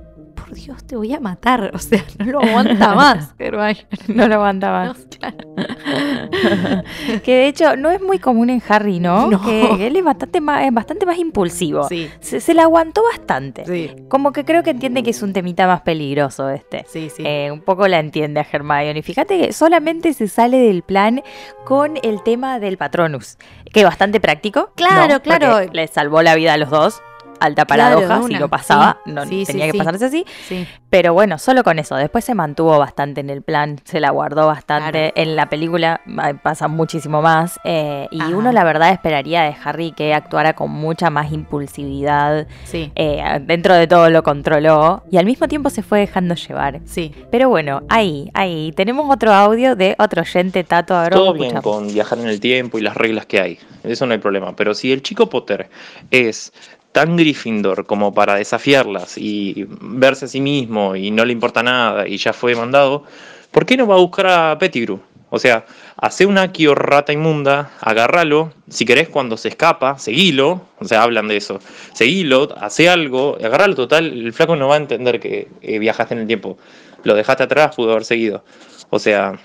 por 0.47 0.55
Dios, 0.55 0.85
te 0.85 0.95
voy 0.95 1.13
a 1.13 1.19
matar. 1.19 1.71
O 1.73 1.79
sea, 1.79 2.03
no 2.19 2.25
lo 2.25 2.39
aguanta 2.41 2.95
más. 2.95 3.33
No 4.07 4.27
lo 4.27 4.35
aguantaba. 4.35 4.85
No, 4.87 4.95
claro. 5.19 5.37
que 7.23 7.35
de 7.35 7.47
hecho 7.47 7.75
no 7.75 7.89
es 7.89 8.01
muy 8.01 8.19
común 8.19 8.49
en 8.49 8.61
Harry, 8.67 8.99
¿no? 8.99 9.27
No. 9.29 9.41
Que 9.41 9.87
él 9.87 9.95
es 9.95 10.03
bastante 10.03 10.41
más, 10.41 10.65
es 10.65 10.73
bastante 10.73 11.05
más 11.05 11.17
impulsivo. 11.17 11.87
Sí, 11.87 12.09
Se, 12.19 12.39
se 12.39 12.53
la 12.53 12.63
aguantó 12.63 13.03
bastante. 13.03 13.65
sí, 13.65 13.91
Como 14.09 14.31
que 14.31 14.45
creo 14.45 14.63
que 14.63 14.69
entiende 14.71 15.03
que 15.03 15.09
es 15.11 15.21
un 15.21 15.33
temita 15.33 15.67
más 15.67 15.81
peligroso 15.81 16.49
este. 16.49 16.85
sí, 16.87 17.09
sí. 17.15 17.23
Eh, 17.25 17.49
un 17.51 17.61
poco 17.61 17.87
la 17.87 17.99
entiende 17.99 18.39
a 18.39 18.47
Hermione. 18.49 19.01
Fíjate 19.03 19.39
que 19.39 19.53
solamente 19.53 20.13
se 20.13 20.27
sale 20.27 20.57
del 20.57 20.83
plan 20.83 21.21
con 21.65 21.97
el 22.03 22.23
tema 22.23 22.59
del 22.59 22.77
Patronus, 22.77 23.37
que 23.73 23.81
es 23.81 23.85
bastante 23.85 24.19
práctico. 24.19 24.71
Claro, 24.75 25.15
¿no? 25.15 25.21
claro. 25.21 25.69
Le 25.71 25.87
salvó 25.87 26.21
la 26.21 26.35
vida 26.35 26.53
a 26.53 26.57
los 26.57 26.69
dos. 26.69 27.01
Alta 27.39 27.65
Claro, 27.65 27.95
paradoja, 27.99 28.19
de 28.27 28.27
si 28.33 28.39
lo 28.39 28.47
pasaba, 28.49 28.97
Sí, 29.05 29.11
no 29.11 29.23
sí, 29.25 29.45
sí, 29.45 29.51
tenía 29.51 29.65
que 29.65 29.71
sí. 29.73 29.77
pasarse 29.77 30.05
así. 30.05 30.25
sí. 30.47 30.67
Pero 30.89 31.13
bueno, 31.13 31.37
solo 31.37 31.63
con 31.63 31.79
eso. 31.79 31.95
Después 31.95 32.23
se 32.23 32.33
mantuvo 32.33 32.77
bastante 32.79 33.19
en 33.21 33.29
el 33.29 33.41
plan, 33.41 33.77
se 33.83 33.99
la 33.99 34.09
guardó 34.11 34.47
bastante. 34.47 35.11
En 35.21 35.35
la 35.35 35.49
película 35.49 35.99
pasa 36.43 36.67
muchísimo 36.69 37.21
más. 37.21 37.59
eh, 37.65 38.07
y 38.11 38.21
Ajá. 38.21 38.29
uno, 38.35 38.51
la 38.53 38.63
verdad, 38.63 38.91
esperaría 38.91 39.41
de 39.43 39.55
Harry 39.63 39.91
que 39.91 40.13
actuara 40.13 40.53
con 40.53 40.71
mucha 40.71 41.09
más 41.09 41.31
impulsividad. 41.31 42.47
Sí, 42.63 42.91
eh, 42.95 43.21
dentro 43.41 43.73
de 43.75 43.87
todo 43.87 44.09
lo 44.09 44.23
controló 44.23 45.03
y 45.11 45.17
al 45.17 45.25
mismo 45.25 45.47
tiempo 45.47 45.69
se 45.69 45.83
fue 45.83 45.99
dejando 45.99 46.35
llevar. 46.35 46.79
sí. 46.85 47.13
Pero 47.31 47.49
bueno, 47.49 47.81
ahí, 47.89 48.29
ahí. 48.33 48.71
Tenemos 48.75 49.13
otro 49.13 49.33
audio 49.33 49.75
de 49.75 49.95
otro 49.99 50.21
oyente, 50.21 50.63
Tato. 50.63 50.95
A 50.95 51.03
ver, 51.03 51.13
Todo 51.13 51.33
bien 51.33 51.61
con 51.61 51.87
viajar 51.87 52.17
en 52.19 52.27
el 52.27 52.39
tiempo 52.39 52.77
y 52.77 52.81
las 52.81 52.95
reglas 52.95 53.25
que 53.25 53.39
hay. 53.41 53.59
Eso 53.83 54.05
no 54.05 54.13
hay 54.13 54.19
problema. 54.19 54.55
Pero 54.55 54.73
si 54.73 54.91
el 54.91 55.01
chico 55.01 55.27
Potter 55.29 55.69
es 56.11 56.53
tan 56.97 57.15
Gryffindor 57.15 57.85
como 57.85 58.11
para 58.11 58.33
desafiarlas 58.33 59.19
y 59.19 59.67
verse 59.69 60.25
a 60.25 60.27
sí 60.27 60.41
mismo 60.41 60.95
y 60.95 61.11
no 61.11 61.25
le 61.25 61.31
importa 61.31 61.61
nada 61.61 62.07
y 62.07 62.17
ya 62.17 62.33
fue 62.33 62.55
mandado, 62.55 63.03
¿por 63.51 63.67
qué 63.67 63.77
no 63.77 63.85
va 63.85 63.93
a 63.93 63.99
buscar 63.99 64.25
a 64.25 64.57
Pettigrew? 64.57 64.99
O 65.29 65.37
sea, 65.37 65.63
hace 65.95 66.25
una 66.25 66.41
Akio 66.41 66.73
rata 66.73 67.13
inmunda, 67.13 67.69
agárralo, 67.81 68.51
si 68.67 68.83
querés 68.83 69.09
cuando 69.09 69.37
se 69.37 69.49
escapa, 69.49 69.99
seguilo, 69.99 70.61
o 70.79 70.85
sea, 70.85 71.03
hablan 71.03 71.27
de 71.27 71.37
eso, 71.37 71.59
seguilo, 71.93 72.49
hace 72.59 72.89
algo, 72.89 73.37
agárralo 73.43 73.75
total, 73.75 74.07
el 74.07 74.33
flaco 74.33 74.55
no 74.55 74.67
va 74.67 74.73
a 74.73 74.79
entender 74.79 75.19
que 75.19 75.49
eh, 75.61 75.77
viajaste 75.77 76.15
en 76.15 76.21
el 76.21 76.27
tiempo, 76.27 76.57
lo 77.03 77.13
dejaste 77.13 77.43
atrás, 77.43 77.75
pudo 77.75 77.91
haber 77.91 78.05
seguido. 78.05 78.43
O 78.89 78.97
sea, 78.97 79.37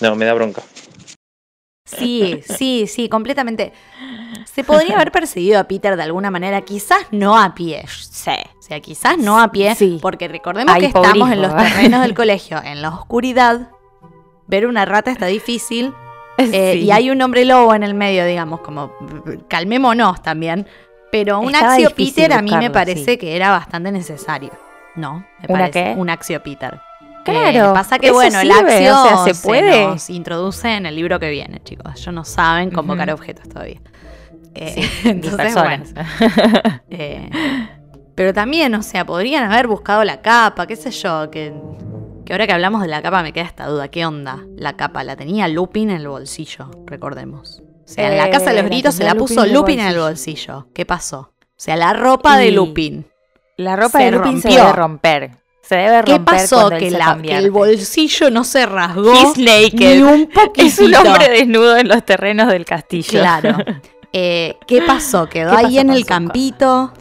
no, 0.00 0.16
me 0.16 0.24
da 0.24 0.34
bronca. 0.34 0.62
Sí, 1.84 2.40
sí, 2.42 2.86
sí, 2.88 3.08
completamente. 3.08 3.72
Se 4.52 4.64
podría 4.64 4.96
haber 4.96 5.12
perseguido 5.12 5.60
a 5.60 5.64
Peter 5.64 5.96
de 5.96 6.02
alguna 6.02 6.30
manera, 6.30 6.62
quizás 6.62 6.98
no 7.10 7.38
a 7.38 7.54
pie. 7.54 7.84
Sí. 7.88 8.30
O 8.58 8.62
sea, 8.62 8.80
quizás 8.80 9.18
no 9.18 9.38
a 9.40 9.52
pie, 9.52 9.74
Sí. 9.74 9.98
porque 10.00 10.28
recordemos 10.28 10.74
Ay, 10.74 10.80
que 10.80 10.86
estamos 10.86 11.30
en 11.30 11.42
los 11.42 11.54
terrenos 11.54 12.00
del 12.02 12.14
colegio, 12.14 12.60
en 12.64 12.80
la 12.82 12.88
oscuridad. 12.90 13.68
Ver 14.46 14.66
una 14.66 14.84
rata 14.84 15.10
está 15.10 15.26
difícil. 15.26 15.92
eh, 16.38 16.72
Sí. 16.74 16.78
Y 16.84 16.90
hay 16.90 17.10
un 17.10 17.20
hombre 17.22 17.44
lobo 17.44 17.74
en 17.74 17.82
el 17.82 17.94
medio, 17.94 18.24
digamos, 18.26 18.60
como 18.60 18.92
calmémonos 19.48 20.22
también. 20.22 20.66
Pero 21.12 21.38
un 21.40 21.54
Estaba 21.54 21.74
Axio 21.74 21.90
Peter 21.90 22.32
a 22.32 22.42
mí 22.42 22.50
me 22.56 22.70
parece 22.70 23.12
sí. 23.12 23.16
que 23.18 23.36
era 23.36 23.50
bastante 23.50 23.92
necesario. 23.92 24.50
¿No? 24.96 25.20
Me 25.40 25.46
¿Una 25.54 25.58
parece. 25.60 25.84
qué? 25.94 25.94
Un 26.00 26.10
Axio 26.10 26.42
Peter. 26.42 26.80
Claro, 27.24 27.70
Eh, 27.70 27.74
pasa 27.74 27.98
que, 27.98 28.10
bueno, 28.12 28.42
la 28.44 28.54
sirve, 28.54 28.72
acción 28.88 28.96
o 28.96 29.24
sea, 29.24 29.34
se 29.34 29.46
puede. 29.46 29.86
nos 29.86 30.10
introduce 30.10 30.68
en 30.72 30.86
el 30.86 30.94
libro 30.94 31.18
que 31.18 31.28
viene, 31.30 31.60
chicos. 31.64 31.92
Ellos 31.96 32.14
no 32.14 32.24
saben 32.24 32.70
convocar 32.70 33.08
Ujú. 33.08 33.14
objetos 33.18 33.48
todavía. 33.48 33.80
Eh, 34.58 34.90
entonces, 35.04 35.54
bueno, 35.54 35.84
eh, 36.90 37.30
pero 38.14 38.32
también, 38.32 38.74
o 38.74 38.82
sea, 38.82 39.04
podrían 39.04 39.50
haber 39.52 39.66
buscado 39.66 40.02
la 40.04 40.22
capa, 40.22 40.66
qué 40.66 40.76
sé 40.76 40.90
yo, 40.90 41.30
que, 41.30 41.52
que 42.24 42.32
ahora 42.32 42.46
que 42.46 42.52
hablamos 42.54 42.80
de 42.82 42.88
la 42.88 43.02
capa 43.02 43.22
me 43.22 43.32
queda 43.32 43.44
esta 43.44 43.66
duda. 43.66 43.88
¿Qué 43.88 44.06
onda? 44.06 44.40
La 44.56 44.76
capa 44.76 45.04
la 45.04 45.16
tenía 45.16 45.48
Lupin 45.48 45.90
en 45.90 45.96
el 45.96 46.08
bolsillo, 46.08 46.70
recordemos. 46.86 47.62
O 47.84 47.88
sea, 47.88 48.10
en 48.10 48.16
la 48.16 48.28
Eh, 48.28 48.30
casa 48.30 48.50
de 48.50 48.56
los 48.62 48.64
gritos 48.64 48.94
se 48.94 49.04
la 49.04 49.10
Lupin 49.14 49.36
puso 49.36 49.46
Lupin 49.46 49.78
en 49.80 49.86
el 49.88 49.98
bolsillo. 49.98 50.66
¿Qué 50.74 50.84
pasó? 50.86 51.32
O 51.40 51.58
sea, 51.58 51.76
la 51.76 51.92
ropa 51.92 52.36
de 52.38 52.50
Lupin. 52.50 53.06
La 53.58 53.76
ropa 53.76 53.98
de 54.00 54.10
Lupin 54.10 54.40
se 54.42 54.48
debe 54.48 54.72
romper. 54.72 55.30
Se 55.62 55.74
debe 55.76 56.02
¿Qué 56.04 56.12
romper 56.12 56.34
pasó? 56.36 56.56
cuando 56.56 56.76
él 56.76 56.80
Que, 56.84 56.90
la- 56.92 57.18
el 57.38 57.50
bolsillo 57.50 58.30
no 58.30 58.44
se 58.44 58.66
rasgó 58.66 59.12
He's 59.12 59.36
naked. 59.38 59.96
ni 59.96 60.02
un 60.02 60.26
poquitito. 60.28 60.62
Es 60.66 60.78
un 60.78 60.94
hombre 60.94 61.28
desnudo 61.28 61.76
en 61.76 61.88
los 61.88 62.04
terrenos 62.04 62.48
del 62.48 62.64
castillo. 62.64 63.20
Claro. 63.20 63.56
Eh, 64.18 64.58
¿Qué 64.66 64.80
pasó? 64.82 65.26
Quedó 65.30 65.50
¿Qué 65.50 65.56
ahí 65.58 65.64
pasó 65.64 65.80
en 65.80 65.90
el 65.90 66.06
campito. 66.06 66.92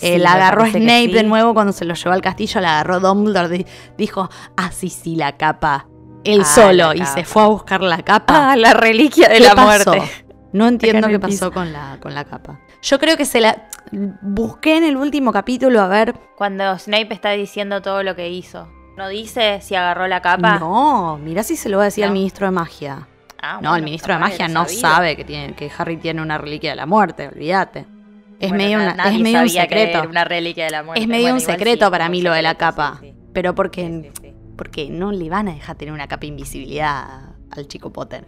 Eh, 0.00 0.12
Sí, 0.14 0.18
la 0.18 0.34
agarró 0.34 0.64
Snape 0.66 1.06
sí. 1.06 1.12
de 1.12 1.22
nuevo 1.24 1.54
cuando 1.54 1.72
se 1.72 1.84
lo 1.84 1.94
llevó 1.94 2.12
al 2.12 2.20
castillo. 2.20 2.60
La 2.60 2.74
agarró 2.80 3.00
Dumbledore. 3.00 3.48
di- 3.48 3.66
Dijo, 3.96 4.28
ah, 4.56 4.70
sí, 4.70 4.90
sí, 4.90 5.16
la 5.16 5.36
capa. 5.36 5.86
Él 6.24 6.42
Ah, 6.42 6.44
solo. 6.44 6.92
Y 6.94 6.98
capa. 7.00 7.14
se 7.14 7.24
fue 7.24 7.42
a 7.42 7.46
buscar 7.46 7.80
la 7.80 8.02
capa. 8.02 8.52
Ah, 8.52 8.56
la 8.56 8.74
reliquia 8.74 9.28
de 9.28 9.38
¿Qué 9.38 9.40
la 9.44 9.54
pasó? 9.54 9.90
muerte. 9.92 10.10
No 10.52 10.66
entiendo 10.68 11.06
en 11.08 11.12
qué 11.14 11.18
pasó 11.18 11.50
con 11.52 11.72
la, 11.72 11.98
con 12.00 12.14
la 12.14 12.24
capa. 12.24 12.60
Yo 12.82 12.98
creo 12.98 13.16
que 13.16 13.24
se 13.24 13.40
la... 13.40 13.68
Busqué 14.22 14.76
en 14.76 14.84
el 14.84 14.96
último 14.96 15.32
capítulo 15.32 15.80
a 15.80 15.88
ver... 15.88 16.14
Cuando 16.36 16.78
Snape 16.78 17.12
está 17.12 17.30
diciendo 17.30 17.82
todo 17.82 18.02
lo 18.02 18.14
que 18.14 18.28
hizo. 18.30 18.68
¿No 18.96 19.08
dice 19.08 19.60
si 19.62 19.74
agarró 19.74 20.06
la 20.08 20.22
capa? 20.22 20.58
No, 20.60 21.18
mirá 21.18 21.42
si 21.42 21.56
se 21.56 21.68
lo 21.68 21.78
va 21.78 21.84
a 21.84 21.86
decir 21.86 22.04
al 22.04 22.12
ministro 22.12 22.46
de 22.46 22.50
magia. 22.52 23.08
Ah, 23.40 23.54
No, 23.62 23.70
bueno, 23.70 23.76
el 23.76 23.82
ministro 23.84 24.14
de 24.14 24.20
magia 24.20 24.48
no 24.48 24.64
sabido. 24.64 24.80
sabe 24.80 25.16
que, 25.16 25.24
tiene, 25.24 25.54
que 25.54 25.70
Harry 25.78 25.96
tiene 25.96 26.20
una 26.22 26.38
reliquia 26.38 26.70
de 26.70 26.76
la 26.76 26.86
muerte, 26.86 27.28
olvídate. 27.28 27.86
Es 28.40 28.50
Bueno, 28.50 28.56
medio, 28.56 28.78
na- 28.78 28.94
una- 28.94 29.08
es 29.12 29.20
medio 29.20 29.40
un 29.42 29.48
secreto. 29.48 30.02
una 30.08 30.24
reliquia 30.24 30.64
de 30.64 30.70
la 30.70 30.82
muerte. 30.82 31.00
Es 31.02 31.08
medio 31.08 31.22
Bueno, 31.24 31.34
un 31.36 31.40
secreto 31.40 31.84
sí, 31.86 31.90
para 31.90 32.08
mí 32.08 32.22
lo 32.22 32.32
de 32.32 32.42
la 32.42 32.54
capa. 32.56 32.98
sí, 33.00 33.08
sí. 33.10 33.14
Pero 33.32 33.54
porque, 33.54 33.86
Sí, 33.86 34.02
sí, 34.22 34.28
sí. 34.28 34.34
porque 34.56 34.88
no 34.90 35.12
le 35.12 35.28
van 35.30 35.48
a 35.48 35.54
dejar 35.54 35.76
tener 35.76 35.92
una 35.94 36.06
capa 36.08 36.20
de 36.22 36.26
invisibilidad 36.28 37.30
al 37.50 37.68
chico 37.68 37.92
Potter. 37.92 38.26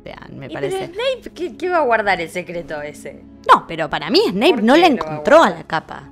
O 0.00 0.02
sea, 0.04 0.26
me 0.32 0.46
Y 0.46 0.50
parece. 0.50 0.76
pero 0.78 0.92
Snape, 0.94 1.34
¿qué, 1.34 1.56
qué 1.56 1.68
va 1.68 1.78
a 1.78 1.82
guardar 1.82 2.20
el 2.20 2.28
secreto 2.30 2.80
ese? 2.82 3.22
No, 3.52 3.66
pero 3.66 3.88
para 3.90 4.10
mí 4.10 4.20
Snape 4.30 4.54
¿Por 4.54 4.62
no 4.62 4.76
la 4.76 4.84
a 4.86 4.88
encontró 4.88 5.36
a 5.36 5.38
guardar? 5.40 5.58
la 5.58 5.64
capa. 5.66 6.10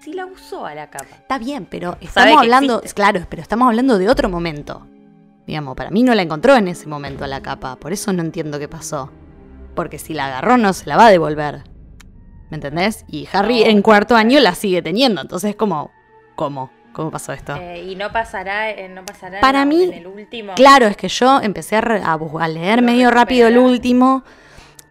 Si 0.00 0.12
la 0.14 0.24
usó 0.26 0.64
a 0.64 0.74
la 0.74 0.88
capa. 0.88 1.14
Está 1.16 1.38
bien, 1.38 1.66
pero 1.70 1.96
estamos 2.00 2.38
hablando, 2.38 2.80
claro, 2.94 3.26
pero 3.28 3.42
estamos 3.42 3.68
hablando 3.68 3.98
de 3.98 4.08
otro 4.08 4.28
momento. 4.30 4.86
Digamos, 5.50 5.74
para 5.74 5.90
mí 5.90 6.04
no 6.04 6.14
la 6.14 6.22
encontró 6.22 6.54
en 6.54 6.68
ese 6.68 6.86
momento 6.86 7.24
a 7.24 7.26
la 7.26 7.42
capa, 7.42 7.74
por 7.74 7.92
eso 7.92 8.12
no 8.12 8.22
entiendo 8.22 8.60
qué 8.60 8.68
pasó. 8.68 9.10
Porque 9.74 9.98
si 9.98 10.14
la 10.14 10.26
agarró 10.26 10.56
no 10.56 10.72
se 10.72 10.88
la 10.88 10.96
va 10.96 11.06
a 11.06 11.10
devolver. 11.10 11.64
¿Me 12.50 12.58
entendés? 12.58 13.04
Y 13.08 13.26
Harry 13.32 13.64
en 13.64 13.82
cuarto 13.82 14.14
año 14.14 14.38
la 14.38 14.54
sigue 14.54 14.80
teniendo, 14.80 15.20
entonces 15.20 15.56
como 15.56 15.90
¿cómo? 16.36 16.70
¿Cómo 16.92 17.10
pasó 17.10 17.32
esto? 17.32 17.56
Eh, 17.56 17.82
y 17.82 17.96
no 17.96 18.12
pasará, 18.12 18.70
eh, 18.70 18.88
no 18.88 19.04
pasará 19.04 19.40
Para 19.40 19.62
en, 19.62 19.68
mí, 19.68 19.82
en 19.82 19.94
el 19.94 20.06
último. 20.06 20.54
Claro, 20.54 20.86
es 20.86 20.96
que 20.96 21.08
yo 21.08 21.40
empecé 21.40 21.74
a, 21.74 22.48
leer 22.48 22.82
medio 22.82 23.10
rápido 23.10 23.48
el 23.48 23.58
último, 23.58 24.22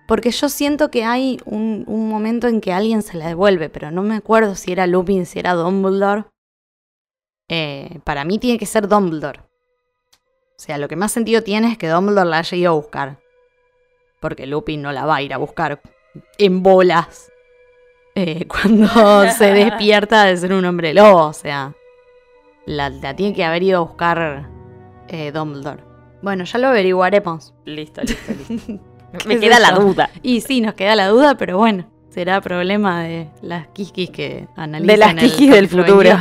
porque 0.09 0.31
yo 0.31 0.49
siento 0.49 0.91
que 0.91 1.05
hay 1.05 1.39
un, 1.45 1.85
un 1.87 2.09
momento 2.09 2.49
en 2.49 2.59
que 2.59 2.73
alguien 2.73 3.01
se 3.01 3.15
la 3.15 3.27
devuelve, 3.27 3.69
pero 3.69 3.91
no 3.91 4.01
me 4.01 4.17
acuerdo 4.17 4.55
si 4.55 4.73
era 4.73 4.87
Lupin, 4.87 5.25
si 5.25 5.39
era 5.39 5.53
Dumbledore. 5.53 6.25
Eh, 7.47 8.01
para 8.03 8.25
mí 8.25 8.39
tiene 8.39 8.59
que 8.59 8.65
ser 8.65 8.89
Dumbledore. 8.89 9.48
O 10.59 10.61
sea, 10.61 10.77
lo 10.77 10.89
que 10.89 10.97
más 10.97 11.13
sentido 11.13 11.41
tiene 11.41 11.71
es 11.71 11.77
que 11.77 11.87
Dumbledore 11.87 12.29
la 12.29 12.39
haya 12.39 12.57
ido 12.57 12.71
a 12.71 12.75
buscar. 12.75 13.17
Porque 14.19 14.45
Lupin 14.45 14.81
no 14.81 14.91
la 14.91 15.05
va 15.05 15.15
a 15.15 15.21
ir 15.21 15.33
a 15.33 15.37
buscar 15.37 15.81
en 16.37 16.61
bolas. 16.61 17.31
eh, 18.13 18.45
cuando 18.49 19.25
se 19.31 19.53
despierta 19.53 20.25
de 20.25 20.35
ser 20.35 20.51
un 20.51 20.65
hombre 20.65 20.93
lobo, 20.93 21.27
o 21.27 21.33
sea. 21.33 21.73
La, 22.65 22.89
la 22.89 23.15
tiene 23.15 23.33
que 23.33 23.45
haber 23.45 23.63
ido 23.63 23.77
a 23.77 23.83
buscar 23.83 24.49
eh, 25.07 25.31
Dumbledore. 25.31 25.81
Bueno, 26.21 26.43
ya 26.43 26.59
lo 26.59 26.67
averiguaremos. 26.67 27.53
Listo, 27.63 28.01
listo, 28.01 28.33
listo. 28.49 28.79
¿Qué 29.17 29.27
Me 29.29 29.39
queda 29.39 29.59
la 29.59 29.71
duda. 29.71 30.09
Y 30.23 30.41
sí, 30.41 30.59
nos 30.59 30.73
queda 30.73 30.97
la 30.97 31.07
duda, 31.07 31.37
pero 31.37 31.57
bueno, 31.57 31.89
será 32.09 32.41
problema 32.41 33.03
de 33.03 33.29
las 33.41 33.67
kiskis 33.69 34.09
que 34.09 34.49
analizan 34.57 34.87
De 34.87 34.97
las 34.97 35.39
el 35.39 35.49
del 35.51 35.69
futuro. 35.69 36.17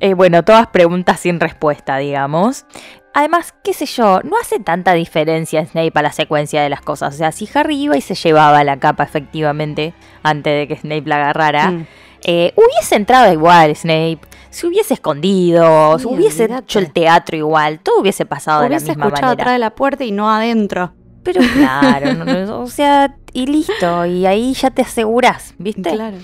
22. 0.00 0.10
Eh, 0.10 0.14
bueno, 0.14 0.44
todas 0.44 0.66
preguntas 0.68 1.20
sin 1.20 1.40
respuesta, 1.40 1.96
digamos. 1.98 2.66
Además, 3.14 3.54
qué 3.64 3.72
sé 3.72 3.86
yo, 3.86 4.20
no 4.22 4.36
hace 4.40 4.60
tanta 4.60 4.92
diferencia 4.92 5.64
Snape 5.66 5.92
a 5.94 6.02
la 6.02 6.12
secuencia 6.12 6.62
de 6.62 6.68
las 6.68 6.80
cosas. 6.82 7.14
O 7.14 7.18
sea, 7.18 7.32
si 7.32 7.48
Harry 7.54 7.76
iba 7.82 7.96
y 7.96 8.00
se 8.00 8.14
llevaba 8.14 8.62
la 8.64 8.76
capa 8.78 9.02
efectivamente 9.02 9.94
antes 10.22 10.52
de 10.54 10.68
que 10.68 10.80
Snape 10.80 11.02
la 11.08 11.16
agarrara, 11.16 11.70
Mm. 11.70 11.86
eh, 12.24 12.52
hubiese 12.54 12.94
entrado 12.96 13.32
igual 13.32 13.74
Snape, 13.74 14.20
se 14.50 14.66
hubiese 14.66 14.94
escondido, 14.94 15.96
hubiese 16.04 16.44
hecho 16.44 16.78
el 16.78 16.92
teatro 16.92 17.36
igual, 17.36 17.80
todo 17.80 18.00
hubiese 18.00 18.24
pasado 18.24 18.66
Hubiese 18.66 18.86
de 18.86 18.88
la 18.90 18.94
misma 18.94 19.06
escuchado 19.06 19.26
manera. 19.28 19.42
atrás 19.42 19.52
de 19.54 19.58
la 19.58 19.70
puerta 19.74 20.04
y 20.04 20.12
no 20.12 20.30
adentro. 20.30 20.92
Pero 21.24 21.40
claro, 21.54 22.14
no, 22.14 22.24
no, 22.24 22.60
o 22.60 22.66
sea, 22.68 23.16
y 23.32 23.46
listo, 23.46 24.06
y 24.06 24.24
ahí 24.26 24.54
ya 24.54 24.70
te 24.70 24.82
aseguras, 24.82 25.54
¿viste? 25.58 25.90
Claro. 25.92 26.16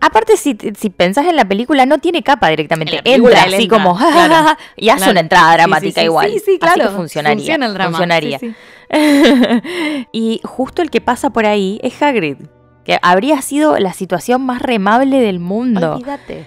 Aparte, 0.00 0.36
si, 0.36 0.56
si 0.78 0.90
pensás 0.90 1.26
en 1.26 1.36
la 1.36 1.44
película, 1.46 1.86
no 1.86 1.98
tiene 1.98 2.22
capa 2.22 2.48
directamente. 2.48 3.02
Película 3.02 3.40
entra 3.42 3.56
así 3.56 3.62
entra, 3.64 3.78
como, 3.78 3.96
claro, 3.96 4.58
y 4.76 4.88
hace 4.90 4.98
claro. 4.98 5.10
una 5.12 5.20
entrada 5.20 5.52
dramática 5.54 5.94
sí, 5.94 6.00
sí, 6.00 6.04
igual. 6.04 6.30
Sí, 6.30 6.38
sí, 6.44 6.58
Así 6.62 6.74
claro. 6.74 6.90
que 6.90 6.96
funcionaría. 6.96 7.36
Funciona 7.38 7.66
el 7.66 7.74
drama. 7.74 7.90
funcionaría. 7.90 8.38
Y 10.12 10.40
justo 10.44 10.82
el 10.82 10.90
que 10.90 11.00
pasa 11.00 11.30
por 11.30 11.46
ahí 11.46 11.80
es 11.82 12.00
Hagrid. 12.02 12.36
Que 12.84 13.00
habría 13.02 13.42
sido 13.42 13.76
la 13.80 13.92
situación 13.92 14.42
más 14.42 14.62
remable 14.62 15.18
del 15.18 15.40
mundo. 15.40 15.94
Olvídate. 15.94 16.46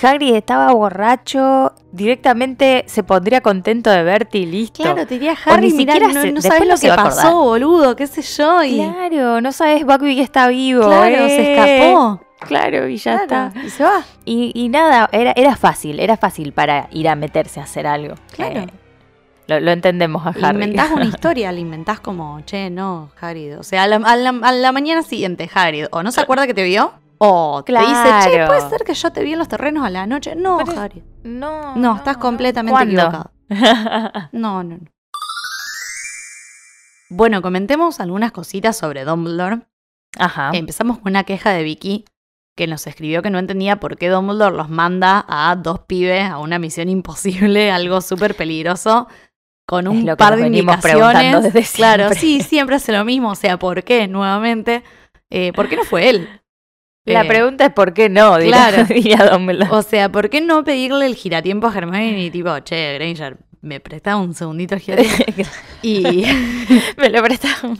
Hagrid 0.00 0.34
estaba 0.36 0.72
borracho, 0.72 1.72
directamente 1.90 2.84
se 2.86 3.02
pondría 3.02 3.40
contento 3.40 3.90
de 3.90 4.04
verte 4.04 4.38
y 4.38 4.46
listo. 4.46 4.84
Claro, 4.84 5.04
te 5.04 5.14
diría 5.14 5.32
O 5.32 5.50
Harry, 5.50 5.68
ni 5.72 5.78
mirá, 5.78 5.94
siquiera 5.94 6.14
no, 6.14 6.20
se- 6.22 6.28
no 6.28 6.34
después 6.40 6.44
sabes 6.54 6.68
lo 6.68 6.76
que 6.90 6.94
pasó, 6.96 7.42
boludo, 7.42 7.96
qué 7.96 8.06
sé 8.06 8.22
yo. 8.22 8.62
Y 8.62 8.76
Claro, 8.76 9.40
no 9.40 9.50
sabes 9.50 9.84
Buckbeak 9.84 10.18
está 10.18 10.46
vivo. 10.46 10.86
claro, 10.86 11.26
se 11.26 11.42
eh. 11.54 11.54
escapó. 11.88 12.20
Claro, 12.46 12.88
y 12.88 12.96
ya 12.96 13.26
Claro, 13.26 13.48
está. 13.52 13.66
Y 13.66 13.70
se 13.70 13.84
va. 13.84 14.02
Y, 14.24 14.52
y 14.54 14.68
nada, 14.68 15.08
era, 15.12 15.32
era 15.36 15.56
fácil, 15.56 16.00
era 16.00 16.16
fácil 16.16 16.52
para 16.52 16.88
ir 16.90 17.08
a 17.08 17.14
meterse 17.14 17.60
a 17.60 17.64
hacer 17.64 17.86
algo. 17.86 18.14
Claro. 18.32 18.60
Eh, 18.60 18.66
lo, 19.46 19.60
lo 19.60 19.70
entendemos 19.72 20.26
a 20.26 20.30
Le 20.32 20.46
Harry. 20.46 20.54
inventás 20.64 20.90
una 20.92 21.04
historia, 21.06 21.52
le 21.52 21.60
inventás 21.60 22.00
como, 22.00 22.40
che, 22.46 22.70
no, 22.70 23.10
Hagrid. 23.20 23.58
O 23.58 23.62
sea, 23.62 23.82
a 23.82 23.86
la, 23.88 23.96
a 23.96 24.16
la- 24.16 24.30
a 24.42 24.52
la 24.52 24.72
mañana 24.72 25.02
siguiente, 25.02 25.50
Hagrid, 25.52 25.86
o 25.90 26.02
no 26.02 26.12
se 26.12 26.20
acuerda 26.20 26.46
que 26.46 26.54
te 26.54 26.62
vio, 26.64 26.92
o 27.18 27.62
te 27.64 27.72
dice, 27.72 27.84
che, 28.24 28.30
Claro. 28.32 28.46
puede 28.46 28.68
ser 28.70 28.84
que 28.84 28.94
yo 28.94 29.10
te 29.12 29.22
vi 29.22 29.32
en 29.34 29.38
los 29.38 29.48
terrenos 29.48 29.84
a 29.84 29.90
la 29.90 30.06
noche. 30.06 30.34
No, 30.34 30.58
Pero- 30.64 30.80
Hagrid. 30.80 31.02
No, 31.24 31.74
No, 31.76 31.96
estás 31.96 32.16
completamente 32.16 32.72
¿Cuándo? 32.72 33.00
equivocado. 33.02 33.30
No, 34.32 34.62
no, 34.62 34.78
no. 34.78 34.78
Bueno, 37.10 37.42
comentemos 37.42 38.00
algunas 38.00 38.32
cositas 38.32 38.76
sobre 38.76 39.04
Dumbledore. 39.04 39.60
Ajá. 40.18 40.50
Empezamos 40.54 40.98
con 40.98 41.12
una 41.12 41.24
queja 41.24 41.50
de 41.50 41.62
Vicky 41.64 42.04
que 42.60 42.66
nos 42.66 42.86
escribió 42.86 43.22
que 43.22 43.30
no 43.30 43.38
entendía 43.38 43.80
por 43.80 43.96
qué 43.96 44.10
Dumbledore 44.10 44.54
los 44.54 44.68
manda 44.68 45.24
a 45.26 45.56
dos 45.56 45.80
pibes 45.86 46.24
a 46.28 46.36
una 46.36 46.58
misión 46.58 46.90
imposible, 46.90 47.70
algo 47.72 48.02
súper 48.02 48.34
peligroso, 48.34 49.08
con 49.66 49.88
un 49.88 50.04
lo 50.04 50.12
que 50.12 50.16
par 50.18 50.32
nos 50.32 50.40
de 50.42 50.46
indicaciones. 50.48 51.42
desde 51.54 51.62
Claro, 51.74 52.10
sí, 52.12 52.42
siempre 52.42 52.76
hace 52.76 52.92
lo 52.92 53.02
mismo. 53.06 53.30
O 53.30 53.34
sea, 53.34 53.58
¿por 53.58 53.82
qué? 53.82 54.06
Nuevamente, 54.08 54.82
eh, 55.30 55.54
¿por 55.54 55.70
qué 55.70 55.76
no 55.76 55.84
fue 55.84 56.10
él? 56.10 56.28
La 57.06 57.22
Eh, 57.22 57.28
pregunta 57.28 57.64
es 57.64 57.72
por 57.72 57.94
qué 57.94 58.10
no, 58.10 58.36
claro. 58.36 58.84
diría 58.88 59.30
Dumbledore. 59.32 59.70
O 59.70 59.80
sea, 59.80 60.12
¿por 60.12 60.28
qué 60.28 60.42
no 60.42 60.62
pedirle 60.64 61.06
el 61.06 61.14
giratiempo 61.14 61.66
a 61.66 61.74
Hermione 61.74 62.24
y 62.24 62.30
tipo, 62.30 62.58
che, 62.60 62.98
Granger, 62.98 63.38
me 63.62 63.78
presta 63.78 64.16
un 64.16 64.34
segundito 64.34 64.74
el 64.86 65.06
y, 65.82 66.02
Me 66.96 67.10
lo 67.10 67.22
prestaron. 67.22 67.76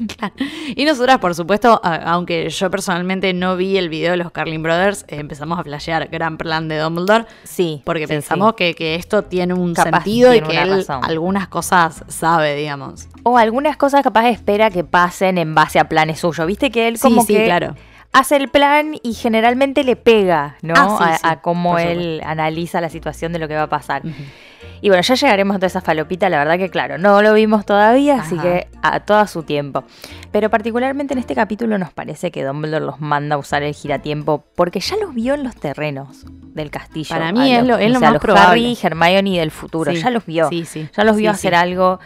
y 0.77 0.85
nosotras, 0.85 1.19
por 1.19 1.35
supuesto, 1.35 1.81
aunque 1.83 2.51
yo 2.51 2.71
personalmente 2.71 3.33
no 3.33 3.57
vi 3.57 3.79
el 3.79 3.89
video 3.89 4.11
de 4.11 4.19
los 4.19 4.31
Carlin 4.31 4.63
Brothers, 4.63 5.05
eh, 5.09 5.17
empezamos 5.17 5.59
a 5.59 5.63
flashear 5.65 6.09
gran 6.09 6.37
plan 6.37 6.69
de 6.69 6.79
Dumbledore, 6.79 7.25
Sí. 7.45 7.81
porque 7.87 8.03
sí, 8.07 8.09
pensamos 8.13 8.51
sí. 8.51 8.57
Que, 8.59 8.75
que 8.75 8.95
esto 8.95 9.23
tiene 9.25 9.55
un 9.55 9.73
Capaz 9.75 10.03
sentido 10.05 10.35
y 10.35 10.43
que 10.43 10.61
él 10.61 10.71
razón. 10.87 11.03
algunas 11.05 11.49
cosas 11.49 12.05
sabe, 12.09 12.55
digamos. 12.57 13.09
O 13.23 13.39
algunas 13.39 13.77
cosas 13.79 14.03
capaz 14.03 14.29
espera 14.29 14.71
que 14.71 14.85
pasen 14.85 15.39
en 15.39 15.55
base 15.55 15.79
a 15.79 15.89
planes 15.89 16.21
suyos. 16.21 16.47
Viste 16.47 16.71
que 16.71 16.89
él 16.89 16.99
como 17.01 17.23
sí, 17.25 17.35
que 17.35 17.45
claro. 17.47 17.75
hace 18.13 18.37
el 18.37 18.49
plan 18.49 18.97
y 19.03 19.15
generalmente 19.15 19.83
le 19.85 19.97
pega, 19.97 20.57
¿no? 20.63 20.75
Ah, 20.77 20.97
sí, 20.99 21.05
a, 21.05 21.17
sí, 21.17 21.21
a 21.25 21.41
cómo 21.41 21.79
él 21.79 22.21
analiza 22.25 22.81
la 22.83 22.91
situación 22.91 23.33
de 23.33 23.39
lo 23.39 23.49
que 23.49 23.55
va 23.55 23.63
a 23.63 23.69
pasar. 23.71 24.03
Y 24.83 24.89
bueno, 24.89 25.03
ya 25.03 25.15
llegaremos 25.15 25.55
a 25.57 25.59
toda 25.59 25.67
esa 25.67 25.81
falopita, 25.81 26.29
la 26.29 26.39
verdad 26.39 26.57
que 26.59 26.71
claro, 26.71 26.97
no 26.99 27.21
lo 27.23 27.35
vimos 27.35 27.67
todavía, 27.67 28.17
así 28.23 28.37
que 28.39 28.69
a 28.83 29.01
todo 29.01 29.27
su 29.27 29.43
tiempo. 29.43 29.85
Pero 30.33 30.49
particularmente 30.51 31.13
en 31.15 31.19
este 31.21 31.35
capítulo 31.35 31.77
nos 31.79 31.93
parece 31.93 32.31
que 32.31 32.45
Dumbledore 32.45 32.85
los 32.87 33.01
manda 33.01 33.35
a 33.35 33.39
usar 33.39 33.63
el 33.63 33.75
giratiempo 33.75 34.45
porque 34.55 34.81
ya 34.81 34.97
los 34.97 35.15
vio 35.15 35.35
en 35.35 35.45
los 35.45 35.55
terrenos 35.57 36.25
del 36.55 36.71
castillo. 36.71 37.09
Para 37.11 37.31
mí 37.33 37.53
es 37.53 37.59
los- 37.61 37.69
lo- 37.69 37.79
es 37.79 37.87
o 37.87 37.93
lo 37.95 37.99
sea, 37.99 38.09
más 38.09 38.13
los 38.15 38.23
probable. 38.23 38.51
Harry, 38.53 38.79
Hermione 38.83 39.39
del 39.41 39.51
futuro, 39.51 39.93
Sí, 39.93 40.01
ya 40.01 40.11
los 40.11 40.25
vio. 40.25 40.49
Sí, 40.49 40.65
sí. 40.65 40.89
Ya 40.97 41.05
los 41.05 41.17
vio 41.17 41.31
hacer 41.31 41.55
algo 41.55 42.01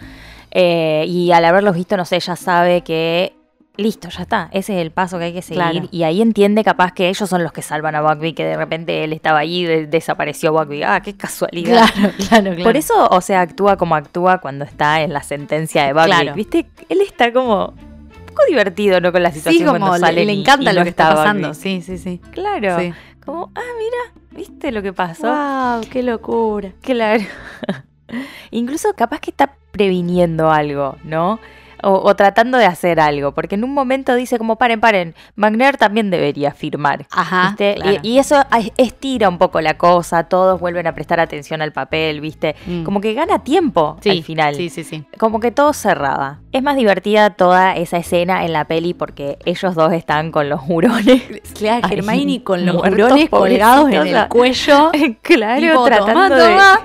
eh, 0.50 1.04
y 1.08 1.32
al 1.32 1.44
haberlos 1.44 1.74
visto, 1.76 1.96
no 1.96 2.04
sé, 2.04 2.18
ya 2.20 2.36
sabe 2.36 2.82
que 2.82 3.34
listo, 3.76 4.08
ya 4.08 4.22
está, 4.22 4.48
ese 4.52 4.74
es 4.76 4.82
el 4.82 4.90
paso 4.92 5.18
que 5.18 5.24
hay 5.24 5.32
que 5.32 5.42
seguir. 5.42 5.62
Claro. 5.62 5.88
Y 5.90 6.04
ahí 6.04 6.22
entiende 6.22 6.62
capaz 6.62 6.92
que 6.92 7.08
ellos 7.08 7.28
son 7.28 7.42
los 7.42 7.52
que 7.52 7.62
salvan 7.62 7.94
a 7.94 8.02
Buckbeak, 8.02 8.36
que 8.36 8.44
de 8.44 8.56
repente 8.56 9.04
él 9.04 9.12
estaba 9.12 9.40
allí 9.40 9.62
y 9.62 9.64
de- 9.64 9.86
desapareció 9.86 10.52
Buckbeak. 10.52 10.84
Ah, 10.86 11.00
qué 11.00 11.16
casualidad. 11.16 11.88
Claro, 11.94 12.12
claro, 12.28 12.44
claro. 12.50 12.62
Por 12.62 12.76
eso, 12.76 13.08
o 13.10 13.20
sea, 13.20 13.40
actúa 13.40 13.76
como 13.76 13.94
actúa 13.96 14.38
cuando 14.38 14.64
está 14.64 15.02
en 15.02 15.12
la 15.12 15.22
sentencia 15.22 15.84
de 15.86 15.92
Buckbeak. 15.92 16.20
Claro. 16.20 16.34
¿Viste? 16.34 16.66
Él 16.88 17.00
está 17.00 17.32
como 17.32 17.66
un 17.68 18.26
poco 18.26 18.42
divertido, 18.48 19.00
¿no? 19.00 19.10
Con 19.12 19.22
la 19.22 19.30
sí, 19.30 19.38
situación 19.38 19.66
como 19.66 19.78
cuando 19.80 19.96
le, 19.96 20.00
sale 20.00 20.24
le 20.24 20.32
encanta 20.32 20.72
lo 20.72 20.82
que 20.82 20.90
está 20.90 21.14
pasando. 21.14 21.54
Sí, 21.54 21.82
sí, 21.82 21.98
sí. 21.98 22.20
Claro. 22.32 22.78
Sí. 22.78 22.92
Como, 23.24 23.50
ah, 23.54 23.60
mira, 23.78 24.20
¿viste 24.32 24.70
lo 24.70 24.82
que 24.82 24.92
pasó? 24.92 25.26
Wow, 25.26 25.80
qué 25.90 26.02
locura. 26.02 26.70
Claro. 26.82 27.24
Incluso 28.50 28.92
capaz 28.94 29.20
que 29.20 29.30
está 29.30 29.54
previniendo 29.72 30.50
algo, 30.50 30.96
¿no? 31.04 31.40
O, 31.84 32.08
o 32.08 32.16
tratando 32.16 32.58
de 32.58 32.66
hacer 32.66 33.00
algo, 33.00 33.32
porque 33.32 33.54
en 33.54 33.64
un 33.64 33.74
momento 33.74 34.14
dice 34.14 34.38
como 34.38 34.56
paren, 34.56 34.80
paren, 34.80 35.14
Magner 35.36 35.76
también 35.76 36.10
debería 36.10 36.52
firmar. 36.52 37.06
Ajá. 37.10 37.56
Y, 38.02 38.14
y 38.14 38.18
eso 38.18 38.42
estira 38.76 39.28
un 39.28 39.38
poco 39.38 39.60
la 39.60 39.76
cosa, 39.76 40.24
todos 40.24 40.60
vuelven 40.60 40.86
a 40.86 40.94
prestar 40.94 41.20
atención 41.20 41.62
al 41.62 41.72
papel, 41.72 42.20
¿viste? 42.20 42.56
Mm. 42.66 42.84
Como 42.84 43.00
que 43.00 43.14
gana 43.14 43.44
tiempo 43.44 43.98
Sí, 44.00 44.10
al 44.10 44.22
final. 44.22 44.54
Sí, 44.54 44.68
sí, 44.68 44.84
sí. 44.84 45.04
Como 45.18 45.40
que 45.40 45.50
todo 45.50 45.72
cerraba. 45.72 46.40
Es 46.52 46.62
más 46.62 46.76
divertida 46.76 47.30
toda 47.30 47.76
esa 47.76 47.96
escena 47.98 48.44
en 48.44 48.52
la 48.52 48.64
peli 48.64 48.94
porque 48.94 49.38
ellos 49.44 49.74
dos 49.74 49.92
están 49.92 50.30
con 50.30 50.48
los 50.48 50.60
hurones. 50.66 51.22
Claro, 51.54 51.86
Ay, 51.88 51.98
Hermione 51.98 52.42
con 52.42 52.66
los 52.66 52.76
hurones 52.76 53.30
colgados 53.30 53.90
en 53.90 54.08
el 54.08 54.28
cuello. 54.28 54.90
claro, 55.22 55.60
tipo, 55.60 55.84
tratando 55.84 56.28
toma, 56.28 56.28
de... 56.28 56.44
toma. 56.44 56.80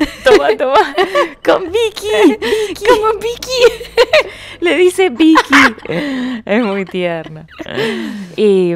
Toma, 0.24 0.48
toma. 0.56 0.94
Con 1.44 1.70
Vicky. 1.70 2.36
Como 2.86 3.12
Vicky. 3.14 3.60
Le 4.60 4.76
dice 4.76 5.10
Vicky. 5.10 5.54
Es 6.44 6.64
muy 6.64 6.84
tierno. 6.84 7.46
Y, 8.36 8.74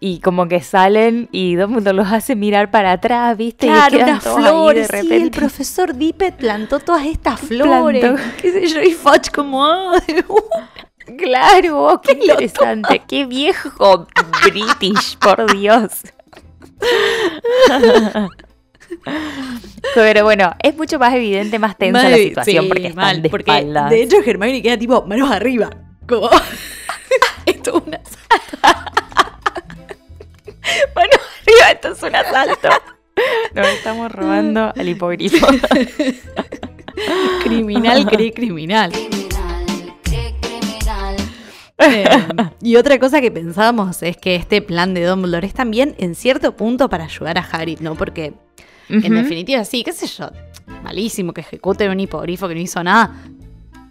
y 0.00 0.20
como 0.20 0.48
que 0.48 0.60
salen 0.60 1.28
y 1.32 1.54
Dumbledore 1.56 1.96
los 1.96 2.12
hace 2.12 2.34
mirar 2.36 2.70
para 2.70 2.92
atrás, 2.92 3.36
¿viste? 3.36 3.66
Y 3.66 3.70
Claro, 3.70 3.90
quedan 3.96 4.08
unas 4.10 4.22
flores. 4.24 4.88
de 4.88 5.00
Sí, 5.02 5.12
el 5.14 5.30
profesor 5.30 5.94
Dippet 5.94 6.36
plantó 6.36 6.80
todas 6.80 7.06
estas 7.06 7.40
flores. 7.40 8.02
Plantó. 8.04 8.22
Qué 8.40 8.52
sé 8.52 8.66
yo, 8.66 8.82
y 8.82 8.92
Fudge 8.92 9.30
como... 9.34 9.64
ah, 9.64 9.92
Claro, 11.18 11.84
oh, 11.86 12.00
qué 12.00 12.12
interesante. 12.12 13.00
Qué 13.06 13.26
viejo 13.26 14.06
British, 14.44 15.16
por 15.18 15.52
Dios. 15.52 16.02
Pero 19.94 20.24
bueno, 20.24 20.52
es 20.62 20.76
mucho 20.76 20.98
más 20.98 21.14
evidente, 21.14 21.58
más 21.58 21.76
tensa 21.76 22.08
la 22.08 22.16
situación 22.16 22.64
sí, 22.64 22.68
porque 22.68 22.86
están 22.88 23.04
mal, 23.04 23.22
de 23.22 23.30
porque 23.30 23.50
espaldas. 23.50 23.90
de 23.90 24.02
hecho 24.02 24.16
Hermione 24.24 24.62
queda 24.62 24.78
tipo 24.78 25.04
manos 25.06 25.30
arriba. 25.30 25.70
Como... 26.06 26.28
Esto 27.46 27.78
es 27.78 27.86
una... 27.86 28.00
Bueno, 30.94 31.12
arriba, 31.46 31.70
esto 31.72 31.88
es 31.92 32.02
un 32.02 32.14
asalto. 32.14 32.68
Nos 33.54 33.68
estamos 33.68 34.10
robando 34.12 34.72
al 34.76 34.88
hipogrifo. 34.88 35.46
criminal 37.44 38.06
cree 38.06 38.32
criminal. 38.32 38.92
Eh, 41.78 42.04
y 42.62 42.76
otra 42.76 42.98
cosa 42.98 43.20
que 43.20 43.30
pensábamos 43.30 44.02
es 44.02 44.16
que 44.16 44.34
este 44.34 44.62
plan 44.62 44.94
de 44.94 45.04
Dumbledore 45.04 45.46
es 45.46 45.54
también 45.54 45.94
en 45.98 46.14
cierto 46.14 46.56
punto 46.56 46.88
para 46.88 47.04
ayudar 47.04 47.38
a 47.38 47.42
Hagrid, 47.42 47.80
¿no? 47.80 47.94
Porque 47.94 48.34
en 48.88 49.14
definitiva 49.14 49.64
sí, 49.64 49.82
qué 49.84 49.92
sé 49.92 50.06
yo, 50.06 50.30
malísimo 50.82 51.32
que 51.32 51.40
ejecute 51.42 51.88
un 51.88 52.00
hipogrifo 52.00 52.48
que 52.48 52.54
no 52.54 52.60
hizo 52.60 52.82
nada. 52.82 53.14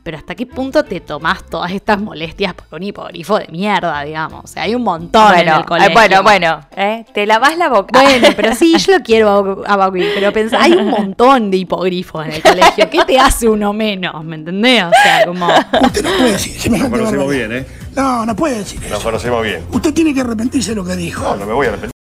Pero 0.05 0.17
hasta 0.19 0.35
qué 0.35 0.45
punto 0.45 0.83
te 0.85 0.99
tomás 0.99 1.43
todas 1.47 1.71
estas 1.71 1.99
molestias 1.99 2.53
por 2.53 2.79
un 2.79 2.83
hipogrifo 2.83 3.39
de 3.39 3.47
mierda, 3.47 4.03
digamos. 4.03 4.43
O 4.43 4.47
sea, 4.47 4.61
hay 4.61 4.75
un 4.75 4.83
montón 4.83 5.29
en 5.33 5.45
Bueno, 5.45 5.57
el 5.57 5.65
colegio. 5.65 5.89
eh, 5.89 5.93
bueno, 5.95 6.21
bueno, 6.21 6.59
¿eh? 6.77 7.05
te 7.11 7.25
lavas 7.25 7.57
la 7.57 7.69
boca. 7.69 7.99
Bueno, 8.03 8.27
pero 8.35 8.53
sí, 8.53 8.75
yo 8.85 8.99
lo 8.99 9.03
quiero 9.03 9.63
a 9.65 9.91
pero 9.91 10.31
pensá, 10.31 10.61
hay 10.61 10.73
un 10.73 10.91
montón 10.91 11.49
de 11.49 11.57
hipogrifos 11.57 12.23
en 12.23 12.33
el 12.33 12.43
colegio. 12.43 12.87
¿Qué 12.87 13.03
te 13.03 13.17
hace 13.17 13.49
uno 13.49 13.73
menos? 13.73 14.23
¿Me 14.23 14.35
entendés? 14.35 14.83
O 14.83 14.91
sea, 14.91 15.25
como... 15.25 15.47
Usted 15.81 16.03
no 16.03 16.09
puede 16.19 16.33
decir 16.33 16.53
semejante 16.53 16.97
Nos 16.97 16.99
conocemos 16.99 17.33
bien, 17.33 17.51
¿eh? 17.51 17.65
No, 17.95 18.27
no 18.27 18.35
puede 18.35 18.59
decir 18.59 18.79
eso. 18.83 18.93
Nos 18.93 19.03
conocemos 19.03 19.41
bien. 19.41 19.63
Usted 19.71 19.91
tiene 19.91 20.13
que 20.13 20.21
arrepentirse 20.21 20.69
de 20.69 20.75
lo 20.75 20.85
que 20.85 20.95
dijo. 20.95 21.23
No, 21.23 21.35
no 21.35 21.45
me 21.47 21.53
voy 21.53 21.65
a 21.65 21.69
arrepentir. 21.69 21.94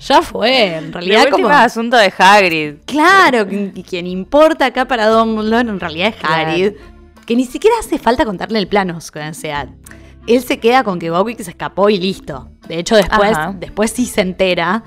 Ya 0.00 0.22
fue, 0.22 0.76
en 0.76 0.92
realidad 0.92 1.24
como... 1.30 1.44
última, 1.44 1.62
asunto 1.62 1.96
de 1.96 2.12
Hagrid. 2.16 2.74
Claro, 2.86 3.46
que- 3.46 3.72
que 3.72 3.82
quien 3.82 4.06
importa 4.06 4.66
acá 4.66 4.86
para 4.86 5.06
Dumbledore 5.08 5.68
en 5.68 5.78
realidad 5.80 6.08
es 6.08 6.24
Hagrid. 6.24 6.72
Que 7.26 7.36
ni 7.36 7.44
siquiera 7.44 7.76
hace 7.78 7.98
falta 7.98 8.24
contarle 8.24 8.58
el 8.58 8.66
plano. 8.66 8.96
O 8.96 9.00
sea, 9.00 9.68
él 10.26 10.42
se 10.42 10.58
queda 10.58 10.82
con 10.84 10.98
que 10.98 11.10
Buckbeak 11.10 11.40
se 11.42 11.50
escapó 11.50 11.90
y 11.90 11.98
listo. 11.98 12.48
De 12.66 12.78
hecho, 12.78 12.96
después, 12.96 13.32
Ajá. 13.32 13.54
después 13.58 13.90
sí 13.90 14.06
se 14.06 14.22
entera. 14.22 14.82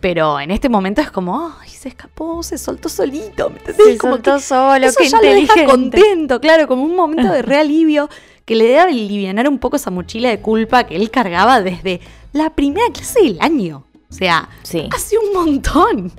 Pero 0.00 0.38
en 0.38 0.50
este 0.50 0.68
momento 0.68 1.00
es 1.00 1.10
como, 1.10 1.52
ay, 1.62 1.68
se 1.70 1.88
escapó, 1.88 2.42
se 2.42 2.58
soltó 2.58 2.88
solito. 2.88 3.50
¿me? 3.50 3.72
Se 3.72 3.96
como 3.98 4.14
soltó 4.14 4.34
que 4.34 4.40
solo, 4.40 4.86
eso 4.86 4.98
qué 5.00 5.08
ya 5.08 5.16
lo 5.20 5.28
deja 5.30 5.64
contento, 5.64 6.40
claro, 6.40 6.68
como 6.68 6.82
un 6.84 6.94
momento 6.94 7.32
de 7.32 7.40
realivio 7.42 8.10
que 8.44 8.54
le 8.54 8.64
debe 8.64 8.80
alivianar 8.80 9.48
un 9.48 9.58
poco 9.58 9.76
esa 9.76 9.90
mochila 9.90 10.28
de 10.28 10.40
culpa 10.40 10.84
que 10.84 10.96
él 10.96 11.10
cargaba 11.10 11.62
desde 11.62 12.00
la 12.32 12.50
primera 12.50 12.86
clase 12.92 13.22
del 13.22 13.38
año. 13.40 13.84
O 14.14 14.16
sea, 14.16 14.48
Sí. 14.62 14.88
hace 14.94 15.16
un 15.18 15.32
montón 15.32 16.12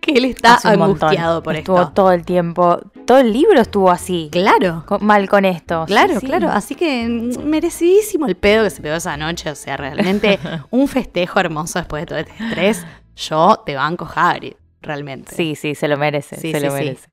que 0.00 0.12
él 0.12 0.24
está 0.24 0.58
montón. 0.64 0.82
angustiado 0.82 1.42
por 1.42 1.54
estuvo 1.54 1.80
esto. 1.80 1.92
todo 1.92 2.12
el 2.12 2.24
tiempo, 2.24 2.80
todo 3.06 3.18
el 3.18 3.32
libro 3.32 3.60
estuvo 3.60 3.90
así. 3.90 4.30
Claro. 4.32 4.84
con- 4.86 5.04
mal 5.04 5.28
con 5.28 5.44
esto. 5.44 5.84
Claro, 5.86 6.14
Sí, 6.14 6.20
sí. 6.20 6.26
claro. 6.26 6.48
Así 6.50 6.74
que 6.74 7.06
mm, 7.06 7.44
merecidísimo 7.44 8.26
el 8.26 8.34
pedo 8.36 8.64
que 8.64 8.70
se 8.70 8.80
pegó 8.82 8.96
esa 8.96 9.16
noche. 9.16 9.50
O 9.50 9.54
sea, 9.54 9.76
realmente 9.76 10.38
un 10.70 10.88
festejo 10.88 11.38
hermoso 11.40 11.78
después 11.78 12.02
de 12.02 12.06
todo 12.06 12.18
este 12.18 12.32
estrés. 12.42 12.84
Yo 13.14 13.62
te 13.66 13.74
banco 13.76 14.08
Hagrid, 14.12 14.54
realmente. 14.80 15.34
Sí, 15.36 15.54
sí, 15.54 15.74
se 15.74 15.86
lo 15.88 15.98
merece, 15.98 16.36
Sí, 16.36 16.50
se 16.52 16.58
sí, 16.58 16.64
lo 16.66 16.72
sí. 16.72 16.78
merece. 16.78 17.08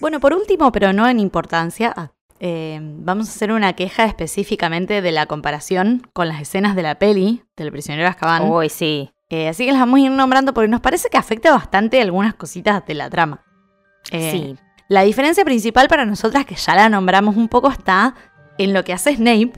Bueno, 0.00 0.20
por 0.20 0.34
último, 0.34 0.70
pero 0.72 0.92
no 0.92 1.08
en 1.08 1.18
importancia, 1.20 2.12
eh, 2.40 2.78
vamos 2.82 3.28
a 3.28 3.30
hacer 3.32 3.52
una 3.52 3.72
queja 3.74 4.04
específicamente 4.04 5.00
de 5.02 5.12
la 5.12 5.26
comparación 5.26 6.06
con 6.12 6.28
las 6.28 6.40
escenas 6.40 6.76
de 6.76 6.82
la 6.82 6.96
peli 6.96 7.42
del 7.56 7.70
prisionero 7.72 8.08
Azkaban. 8.08 8.50
Uy, 8.50 8.68
sí. 8.68 9.10
Eh, 9.28 9.48
así 9.48 9.64
que 9.66 9.72
las 9.72 9.80
vamos 9.80 9.98
a 9.98 10.02
ir 10.04 10.10
nombrando 10.10 10.54
porque 10.54 10.68
nos 10.68 10.80
parece 10.80 11.08
que 11.08 11.16
afecta 11.18 11.50
bastante 11.52 12.00
algunas 12.00 12.34
cositas 12.34 12.84
de 12.86 12.94
la 12.94 13.10
trama. 13.10 13.42
Eh, 14.12 14.30
sí. 14.30 14.56
La 14.88 15.02
diferencia 15.02 15.44
principal 15.44 15.88
para 15.88 16.04
nosotras, 16.04 16.44
que 16.46 16.54
ya 16.54 16.74
la 16.76 16.88
nombramos 16.88 17.36
un 17.36 17.48
poco, 17.48 17.68
está 17.70 18.14
en 18.56 18.72
lo 18.72 18.84
que 18.84 18.92
hace 18.92 19.16
Snape, 19.16 19.52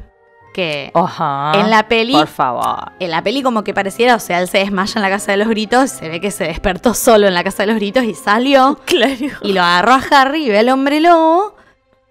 que 0.55 0.91
Ajá. 0.95 1.53
en 1.61 1.69
la 1.69 1.87
peli, 1.87 2.15
Por 2.15 2.27
favor. 2.29 2.93
en 2.99 3.11
la 3.11 3.23
peli 3.23 3.43
como 3.43 3.63
que 3.63 3.75
pareciera, 3.75 4.15
o 4.17 4.19
sea, 4.19 4.41
él 4.41 4.49
se 4.49 4.59
desmaya 4.59 4.95
en 4.97 5.03
la 5.03 5.11
casa 5.11 5.33
de 5.33 5.37
los 5.37 5.49
gritos, 5.49 5.91
se 5.91 6.09
ve 6.09 6.21
que 6.23 6.31
se 6.31 6.45
despertó 6.45 6.95
solo 6.95 7.27
en 7.29 7.35
la 7.35 7.45
casa 7.45 7.65
de 7.65 7.67
los 7.67 7.77
gritos 7.77 8.05
y 8.05 8.15
salió 8.15 8.81
Claro. 8.87 9.15
y 9.43 9.53
lo 9.53 9.61
agarró 9.63 9.93
a 9.93 10.03
Harry 10.11 10.47
y 10.47 10.49
ve 10.49 10.59
al 10.61 10.71
hombre 10.71 11.01
lobo 11.01 11.55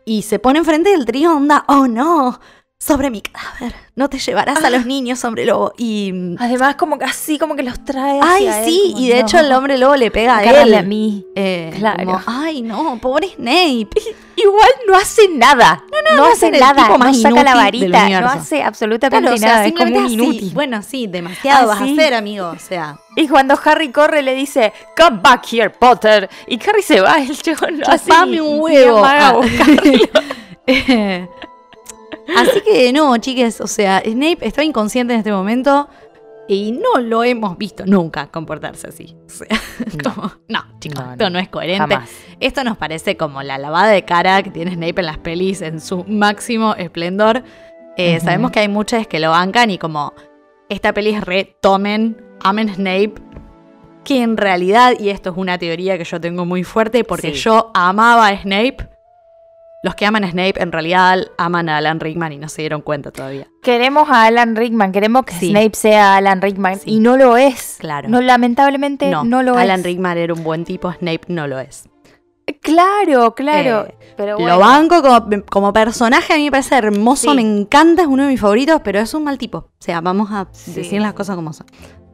y 0.07 0.21
se 0.21 0.39
pone 0.39 0.59
enfrente 0.59 0.89
del 0.89 1.05
trío, 1.05 1.35
onda, 1.35 1.65
oh 1.67 1.85
no, 1.85 2.39
sobre 2.79 3.09
mi 3.09 3.21
cadáver, 3.21 3.73
no 3.95 4.07
te 4.07 4.19
llevarás 4.19 4.63
a 4.63 4.69
los 4.69 4.85
niños, 4.85 5.23
hombre 5.25 5.45
lobo. 5.45 5.73
Y 5.79 6.13
Además, 6.39 6.75
como 6.75 6.99
que 6.99 7.05
así, 7.05 7.39
como 7.39 7.55
que 7.55 7.63
los 7.63 7.83
trae. 7.83 8.19
Ay, 8.21 8.47
hacia 8.47 8.63
sí, 8.65 8.93
y 8.95 9.09
de 9.09 9.15
no. 9.15 9.21
hecho 9.21 9.39
el 9.39 9.51
hombre 9.51 9.77
lobo 9.79 9.95
le 9.95 10.11
pega 10.11 10.37
a 10.37 10.43
él. 10.43 10.73
a 10.75 10.83
mí. 10.83 11.25
Eh, 11.35 11.73
Claro. 11.75 12.05
como, 12.05 12.21
ay, 12.27 12.61
no, 12.61 12.99
pobre 13.01 13.29
Snape. 13.29 13.87
Igual 14.35 14.69
no 14.87 14.95
hace 14.95 15.27
nada. 15.29 15.83
No, 15.91 16.15
no, 16.17 16.25
hace 16.25 16.47
es 16.47 16.53
el 16.53 16.59
nada. 16.59 16.87
No 16.97 17.13
saca 17.15 17.43
la 17.43 17.55
varita. 17.55 18.09
No 18.21 18.27
hace 18.29 18.61
absolutamente 18.61 19.21
Claro, 19.21 19.35
o 19.35 19.37
sea, 19.39 19.49
nada. 19.55 19.65
Es 19.65 19.71
como 19.73 19.85
simplemente 19.87 19.99
un 19.99 20.21
así. 20.29 20.31
inútil. 20.35 20.53
Bueno, 20.53 20.81
sí, 20.83 21.07
demasiado 21.07 21.63
Ah, 21.63 21.65
vas 21.75 21.81
a 21.81 21.85
hacer, 21.85 22.13
amigo. 22.13 22.47
O 22.49 22.59
sea, 22.59 22.99
Y 23.15 23.27
cuando 23.27 23.59
Harry 23.65 23.91
corre 23.91 24.21
le 24.21 24.35
dice, 24.35 24.71
come 24.95 25.19
back 25.23 25.51
here, 25.51 25.71
Potter. 25.71 26.29
Y 26.47 26.59
Harry 26.69 26.83
se 26.83 27.01
va, 27.01 27.15
el 27.17 27.35
chabón 27.41 27.79
no 27.79 27.87
hace 27.87 28.11
un 28.39 28.59
huevo. 28.61 28.99
amaga 28.99 29.27
a 29.27 29.29
Ah. 29.29 29.33
buscarlo. 29.33 29.91
Así 32.35 32.61
que 32.61 32.91
no, 32.93 33.15
chiques, 33.17 33.61
o 33.61 33.67
sea, 33.67 34.01
Snape 34.03 34.37
está 34.41 34.63
inconsciente 34.63 35.13
en 35.13 35.19
este 35.19 35.31
momento 35.31 35.87
y 36.49 36.71
no 36.71 37.01
lo 37.01 37.23
hemos 37.23 37.57
visto 37.57 37.85
nunca 37.85 38.27
comportarse 38.27 38.87
así. 38.87 39.15
O 39.25 39.29
sea, 39.29 39.47
como, 40.03 40.31
no, 40.47 40.63
chicos, 40.79 41.03
No, 41.05 41.11
esto 41.11 41.23
no, 41.25 41.29
no 41.31 41.39
es 41.39 41.49
coherente. 41.49 41.93
Jamás. 41.95 42.09
Esto 42.39 42.63
nos 42.63 42.77
parece 42.77 43.17
como 43.17 43.43
la 43.43 43.57
lavada 43.57 43.89
de 43.89 44.03
cara 44.05 44.41
que 44.43 44.51
tiene 44.51 44.73
Snape 44.73 44.99
en 45.01 45.05
las 45.05 45.17
pelis 45.17 45.61
en 45.61 45.79
su 45.81 46.03
máximo 46.05 46.75
esplendor. 46.75 47.43
Eh. 47.97 48.19
Sabemos 48.19 48.51
que 48.51 48.59
hay 48.59 48.67
muchas 48.67 49.07
que 49.07 49.19
lo 49.19 49.31
bancan 49.31 49.71
y 49.71 49.77
como 49.77 50.13
esta 50.69 50.93
peli 50.93 51.11
es 51.11 51.21
re 51.23 51.55
tomen, 51.61 52.21
amen 52.43 52.69
Snape, 52.73 53.13
que 54.03 54.21
en 54.21 54.37
realidad, 54.37 54.93
y 54.99 55.09
esto 55.09 55.31
es 55.31 55.37
una 55.37 55.57
teoría 55.57 55.97
que 55.97 56.03
yo 56.05 56.21
tengo 56.21 56.45
muy 56.45 56.63
fuerte, 56.63 57.03
porque 57.03 57.33
Sí. 57.33 57.41
yo 57.41 57.71
amaba 57.73 58.27
a 58.27 58.37
Snape, 58.41 58.77
los 59.87 59.95
que 59.95 60.05
aman 60.05 60.23
a 60.25 60.29
Snape 60.31 60.61
en 60.61 60.71
realidad 60.73 61.19
aman 61.37 61.69
a 61.69 61.77
Alan 61.77 61.99
Rickman 62.01 62.33
y 62.33 62.37
no 62.37 62.49
se 62.49 62.61
dieron 62.61 62.81
cuenta 62.81 63.09
todavía. 63.11 63.47
Queremos 63.61 64.09
a 64.09 64.25
Alan 64.25 64.55
Rickman, 64.57 64.91
queremos 64.91 65.23
que 65.23 65.33
Sí. 65.33 65.49
Snape 65.51 65.71
sea 65.75 66.17
Alan 66.17 66.41
Rickman 66.41 66.77
Sí. 66.79 66.91
y 66.95 66.99
no 66.99 67.15
lo 67.15 67.37
es. 67.37 67.77
Claro. 67.79 68.09
No, 68.09 68.19
lamentablemente 68.21 69.09
no, 69.09 69.23
No, 69.23 69.43
lo 69.43 69.57
Alan 69.57 69.79
es. 69.79 69.85
Rickman 69.85 70.17
era 70.17 70.33
un 70.33 70.43
buen 70.43 70.65
tipo, 70.65 70.91
Snape 70.91 71.21
no 71.29 71.47
lo 71.47 71.57
es. 71.59 71.87
Claro, 72.61 73.33
claro. 73.35 73.87
Eh, 73.87 73.95
pero 74.15 74.37
Lo 74.39 74.59
banco 74.59 75.01
como, 75.01 75.43
como 75.49 75.73
personaje, 75.73 76.33
a 76.33 76.37
mí 76.37 76.45
me 76.45 76.51
parece 76.51 76.75
hermoso, 76.75 77.31
Sí. 77.31 77.35
me 77.35 77.41
encanta, 77.41 78.01
es 78.03 78.07
uno 78.07 78.23
de 78.23 78.29
mis 78.29 78.39
favoritos, 78.41 78.81
pero 78.83 78.99
es 78.99 79.13
un 79.13 79.23
mal 79.23 79.37
tipo. 79.37 79.57
O 79.57 79.71
sea, 79.79 80.01
vamos 80.01 80.29
a 80.31 80.47
decir 80.65 81.01
las 81.01 81.13
cosas 81.13 81.35
como 81.35 81.51
son. 81.53 81.67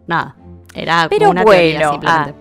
Nada, 0.07 0.35
era 0.73 1.07
Pero 1.09 1.27
como 1.27 1.31
una 1.41 1.45
teoría 1.45 1.89
bueno, 1.89 1.91
simplemente. 1.91 2.33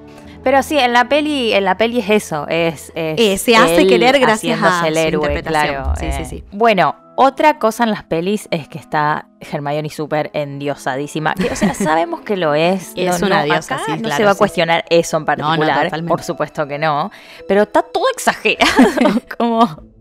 Pero 0.42 0.62
sí, 0.62 0.78
en 0.78 0.92
la 0.92 1.08
peli, 1.08 1.52
en 1.52 1.64
la 1.64 1.76
peli 1.76 2.00
es 2.00 2.10
eso, 2.10 2.46
es, 2.48 2.92
es 2.94 3.20
Eh, 3.20 3.38
se 3.38 3.56
hace 3.56 3.86
querer 3.86 4.18
gracias 4.18 4.60
a 4.62 4.86
el 4.88 4.94
su 4.94 5.00
héroe, 5.00 5.28
interpretación. 5.28 5.82
claro. 5.84 5.94
Sí, 5.98 6.06
eh. 6.06 6.12
sí, 6.18 6.24
sí. 6.24 6.44
Bueno, 6.52 6.96
otra 7.14 7.58
cosa 7.58 7.84
en 7.84 7.90
las 7.90 8.04
pelis 8.04 8.48
es 8.50 8.68
que 8.68 8.78
está 8.78 9.28
Hermione 9.40 9.90
súper 9.90 10.30
endiosadísima. 10.32 11.34
Que, 11.34 11.50
o 11.50 11.56
sea, 11.56 11.74
sabemos 11.74 12.22
que 12.22 12.36
lo 12.36 12.54
es. 12.54 12.92
Es 12.96 13.20
no, 13.20 13.26
una 13.26 13.40
no, 13.40 13.44
diosa, 13.44 13.76
acá 13.76 13.84
sí, 13.86 13.92
no 13.92 13.98
claro, 14.02 14.16
se 14.16 14.24
va 14.24 14.30
a 14.30 14.34
sí, 14.34 14.38
cuestionar 14.38 14.84
eso 14.90 15.16
en 15.16 15.22
no, 15.22 15.26
particular, 15.26 16.04
por 16.06 16.22
supuesto 16.22 16.66
que 16.66 16.78
no. 16.78 17.10
Pero 17.46 17.62
está 17.62 17.82
todo 17.82 18.04
exagerado, 18.14 19.20
como... 19.38 19.91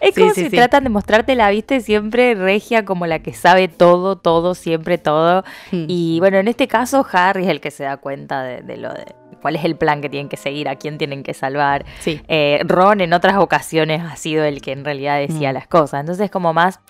Es 0.00 0.14
Sí, 0.14 0.20
como 0.20 0.34
sí, 0.34 0.44
si 0.44 0.50
sí. 0.50 0.56
tratan 0.56 0.84
de 0.84 0.90
mostrarte 0.90 1.34
la 1.34 1.48
viste 1.50 1.80
siempre 1.80 2.34
regia 2.34 2.84
como 2.84 3.06
la 3.06 3.20
que 3.20 3.32
sabe 3.32 3.68
todo, 3.68 4.16
todo, 4.16 4.54
siempre 4.54 4.98
todo. 4.98 5.44
Hmm. 5.72 5.84
Y 5.88 6.18
bueno, 6.20 6.38
en 6.38 6.48
este 6.48 6.68
caso 6.68 7.06
Harry 7.12 7.44
es 7.44 7.48
el 7.50 7.60
que 7.60 7.70
se 7.70 7.84
da 7.84 7.96
cuenta 7.96 8.42
de, 8.42 8.62
de 8.62 8.76
lo 8.76 8.92
de 8.92 9.04
cuál 9.40 9.56
es 9.56 9.64
el 9.64 9.76
plan 9.76 10.00
que 10.00 10.08
tienen 10.08 10.28
que 10.28 10.36
seguir, 10.36 10.68
a 10.68 10.76
quién 10.76 10.96
tienen 10.98 11.22
que 11.22 11.34
salvar. 11.34 11.84
Eh, 12.06 12.60
Ron 12.66 13.00
en 13.00 13.12
otras 13.12 13.36
ocasiones 13.36 14.02
ha 14.02 14.16
sido 14.16 14.44
el 14.44 14.60
que 14.62 14.72
en 14.72 14.84
realidad 14.84 15.18
decía 15.18 15.50
Mm. 15.50 15.54
las 15.54 15.66
cosas. 15.68 16.00
Entonces 16.00 16.30
como 16.30 16.52
más 16.54 16.80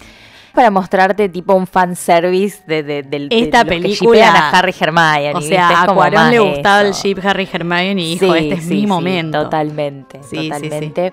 para 0.54 0.70
mostrarte 0.70 1.28
tipo 1.28 1.52
un 1.54 1.66
fanservice 1.66 2.62
de, 2.68 2.84
de, 2.84 3.02
del- 3.02 3.28
de 3.28 3.38
Esta 3.40 3.64
que 3.64 3.70
película- 3.70 4.30
a 4.30 4.50
Harry 4.50 4.72
Hermione. 4.78 5.32
O 5.34 5.40
sea, 5.40 5.82
a 5.82 5.86
Cuarón 5.92 6.30
le 6.30 6.38
gustaba 6.38 6.82
el 6.82 6.88
eso. 6.90 7.02
ship 7.02 7.18
Harry 7.24 7.48
Hermione 7.52 8.00
y 8.00 8.18
dijo, 8.18 8.32
Sí, 8.32 8.38
este 8.40 8.54
es 8.54 8.64
sí, 8.64 8.74
mi 8.74 8.80
sí, 8.82 8.86
momento. 8.86 9.42
Totalmente, 9.42 10.18
totalmente. 10.18 11.12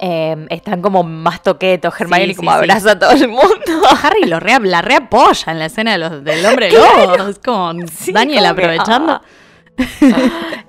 Eh, 0.00 0.46
están 0.50 0.82
como 0.82 1.02
más 1.04 1.42
toquetos, 1.42 1.94
Hermione 1.98 2.26
Sí, 2.28 2.34
como 2.34 2.50
sí, 2.50 2.54
sí. 2.56 2.58
abraza 2.60 2.90
a 2.92 2.98
todo 2.98 3.12
el 3.12 3.28
mundo. 3.28 3.44
Harry 4.02 4.24
lo 4.26 4.40
re, 4.40 4.58
la 4.60 4.82
reapoya 4.82 5.52
en 5.52 5.58
la 5.60 5.66
escena 5.66 5.92
de 5.92 5.98
los, 5.98 6.24
del 6.24 6.44
hombre 6.46 6.70
lobo. 6.72 7.14
Es 7.28 7.38
como 7.38 7.72
Daniel 8.12 8.46
aprovechando. 8.46 9.12
ah. 9.12 9.22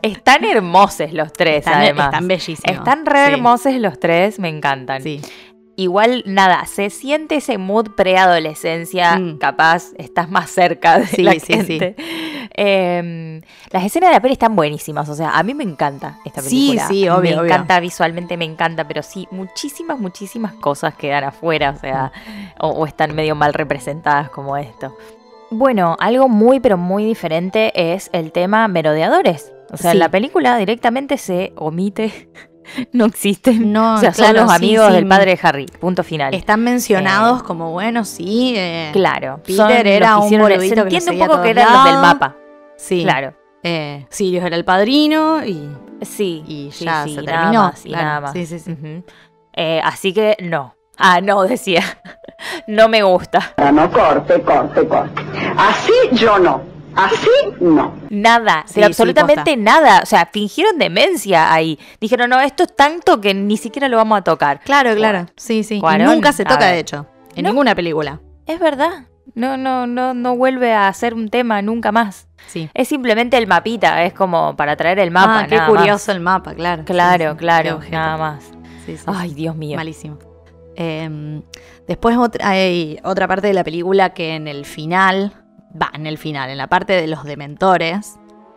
Están 0.02 0.44
hermosos 0.46 1.12
los 1.14 1.32
tres, 1.34 1.60
Están, 1.60 1.76
además. 1.82 2.08
están 2.08 2.28
bellísimos. 2.28 2.78
Están 2.78 3.06
re 3.06 3.20
hermosos 3.28 3.74
los 3.76 4.00
tres, 4.00 4.40
me 4.40 4.50
encantan. 4.50 5.02
Sí. 5.02 5.22
Igual, 5.78 6.24
nada, 6.26 6.66
se 6.66 6.90
siente 6.90 7.36
ese 7.36 7.58
mood 7.58 7.90
preadolescencia, 7.96 9.18
Mm. 9.18 9.38
capaz 9.40 9.92
estás 9.98 10.30
más 10.30 10.50
cerca 10.50 11.00
de 11.00 11.08
Sí, 11.08 11.22
la 11.24 11.32
sí, 11.34 11.40
sí. 11.42 11.54
gente. 11.54 11.96
Eh, 12.58 13.42
las 13.72 13.84
escenas 13.84 14.10
de 14.10 14.14
la 14.16 14.22
peli 14.22 14.34
están 14.34 14.56
buenísimas, 14.56 15.10
o 15.10 15.16
sea, 15.16 15.32
a 15.38 15.44
mí 15.44 15.54
me 15.54 15.64
encanta 15.66 16.20
esta 16.24 16.42
Sí, 16.42 16.68
película. 16.68 16.88
sí, 16.88 17.10
obvio, 17.10 17.32
Me 17.36 17.40
obvio. 17.42 17.46
encanta 17.54 17.80
visualmente, 17.82 18.38
me 18.38 18.46
encanta, 18.46 18.88
pero 18.88 19.04
sí, 19.04 19.28
muchísimas, 19.32 20.00
muchísimas 20.00 20.54
cosas 20.54 20.96
quedan 20.96 21.26
afuera, 21.26 21.72
o 21.72 21.80
sea, 21.80 22.12
o, 22.60 22.70
o 22.70 22.86
están 22.86 23.14
medio 23.14 23.36
mal 23.36 23.54
representadas 23.54 24.30
como 24.30 24.56
esto. 24.58 24.96
Bueno, 25.52 25.96
algo 26.00 26.30
muy, 26.30 26.60
pero 26.62 26.78
muy 26.78 27.04
diferente 27.06 27.94
es 27.94 28.10
el 28.14 28.32
tema 28.32 28.68
merodeadores. 28.68 29.52
O 29.72 29.78
sea, 29.78 29.92
en 29.92 29.96
Sí. 29.96 30.00
la 30.00 30.10
película 30.10 30.58
directamente 30.58 31.18
se 31.18 31.52
omite, 31.58 32.30
no 32.92 33.06
existen. 33.06 33.72
No, 33.72 33.94
o 33.96 33.98
sea, 33.98 34.12
claro, 34.12 34.40
son 34.40 34.48
los 34.48 34.56
amigos 34.56 34.88
sí. 34.88 34.94
del 34.94 35.08
padre 35.08 35.36
de 35.36 35.40
Harry, 35.42 35.66
punto 35.80 36.04
final. 36.04 36.34
Están 36.34 36.64
mencionados 36.64 37.42
Eh, 37.42 37.44
como, 37.46 37.72
bueno, 37.72 38.06
sí. 38.06 38.54
eh, 38.56 38.90
Claro, 38.94 39.42
Peter 39.46 39.88
era 39.88 40.18
un 40.18 40.30
boludito 40.38 40.84
Se 40.84 40.90
que 40.90 41.12
un 41.12 41.20
poco 41.20 41.42
que 41.42 41.54
los 41.54 41.84
del 41.86 41.98
mapa. 41.98 42.36
Sí. 42.78 43.04
Claro. 43.04 43.34
Eh, 43.64 44.06
Sirius 44.10 44.44
era 44.44 44.56
el 44.56 44.66
padrino 44.66 45.44
y. 45.46 45.70
Sí. 46.02 46.44
Y 46.48 46.70
ya 46.70 47.04
sí, 47.06 47.16
se 47.16 47.22
nada 47.24 47.40
terminó, 47.42 47.62
más, 47.64 47.86
y 47.86 47.90
claro. 47.90 48.06
nada 48.06 48.22
más. 48.22 48.34
Sí, 48.34 48.46
sí, 48.46 48.60
sí. 48.60 48.76
Eh, 49.54 49.82
así 49.84 50.14
que 50.14 50.36
no. 50.42 50.76
Ah, 50.98 51.20
no, 51.22 51.42
decía. 51.44 51.82
no 52.68 52.88
me 52.90 53.02
gusta. 53.04 53.54
No, 53.74 53.92
corte, 53.92 54.42
corte, 54.42 54.88
corte. 54.88 55.22
Así 55.58 55.94
yo 56.12 56.38
no. 56.38 56.62
Así 56.96 57.28
no. 57.60 57.94
Nada, 58.10 58.64
Sí, 58.68 58.74
pero 58.76 58.86
sí, 58.88 58.92
absolutamente 58.92 59.58
nada. 59.58 60.00
O 60.04 60.06
sea, 60.06 60.30
fingieron 60.32 60.78
demencia 60.78 61.52
ahí. 61.54 61.78
Dijeron, 62.00 62.30
no, 62.30 62.40
esto 62.42 62.64
es 62.64 62.76
tanto 62.76 63.20
que 63.22 63.34
ni 63.34 63.58
siquiera 63.58 63.88
lo 63.90 63.98
vamos 63.98 64.18
a 64.20 64.22
tocar. 64.24 64.62
Claro, 64.62 64.96
claro. 64.96 65.26
Sí, 65.36 65.64
sí. 65.64 65.80
Cuarón, 65.80 66.08
nunca 66.08 66.32
se 66.34 66.46
toca, 66.46 66.68
de 66.68 66.80
hecho. 66.80 67.06
En 67.36 67.44
No. 67.44 67.50
ninguna 67.50 67.76
película. 67.76 68.22
Es 68.48 68.60
verdad. 68.60 69.08
No, 69.34 69.58
no, 69.58 69.88
no, 69.88 70.14
no 70.14 70.36
vuelve 70.38 70.74
a 70.74 70.92
ser 70.94 71.14
un 71.14 71.30
tema 71.30 71.62
nunca 71.62 71.92
más. 71.92 72.28
Sí. 72.48 72.70
Es 72.74 72.88
simplemente 72.88 73.38
el 73.38 73.48
mapita, 73.48 74.04
es 74.04 74.14
como 74.14 74.56
para 74.56 74.76
traer 74.76 75.00
el 75.00 75.12
mapa. 75.12 75.40
ah, 75.40 75.48
qué 75.48 75.56
nada 75.56 75.68
curioso 75.68 75.92
más. 75.94 76.10
el 76.10 76.20
mapa, 76.22 76.54
claro. 76.54 76.84
Claro, 76.86 77.24
Sí, 77.24 77.30
sí. 77.30 77.34
Qué 77.34 77.38
claro, 77.38 77.80
nada 77.92 78.18
más. 78.18 78.44
Sí, 78.86 78.98
sí, 78.98 79.04
Ay. 79.08 79.34
Dios 79.34 79.56
mío. 79.56 79.76
Malísimo. 79.78 80.20
Eh, 80.76 81.42
después 81.88 82.18
otra, 82.18 82.50
hay 82.50 83.00
otra 83.04 83.28
parte 83.28 83.48
de 83.48 83.54
la 83.54 83.64
película 83.64 84.14
que 84.14 84.36
en 84.36 84.48
el 84.48 84.66
final, 84.66 85.34
va, 85.80 85.90
en 85.94 86.08
el 86.08 86.18
final, 86.18 86.50
en 86.50 86.58
la 86.58 86.68
parte 86.68 86.94
de 86.94 87.08
los 87.08 87.24
dementores, 87.24 88.16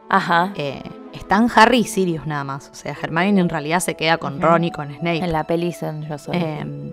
Ajá. 0.09 0.53
eh, 0.57 0.83
están 1.13 1.49
Harry 1.55 1.79
y 1.81 1.85
Sirius 1.85 2.27
nada 2.27 2.45
más. 2.45 2.69
O 2.71 2.75
sea, 2.75 2.97
Hermione 3.01 3.41
en 3.41 3.49
realidad 3.49 3.81
se 3.81 3.95
queda 3.95 4.19
con. 4.19 4.41
Ron 4.41 4.65
y 4.65 4.71
con 4.71 4.89
Snape. 4.95 5.19
En 5.25 5.33
la 5.33 5.45
peli 5.45 5.73
son 5.73 6.07
yo 6.09 6.19
soy. 6.19 6.37
Eh, 6.37 6.93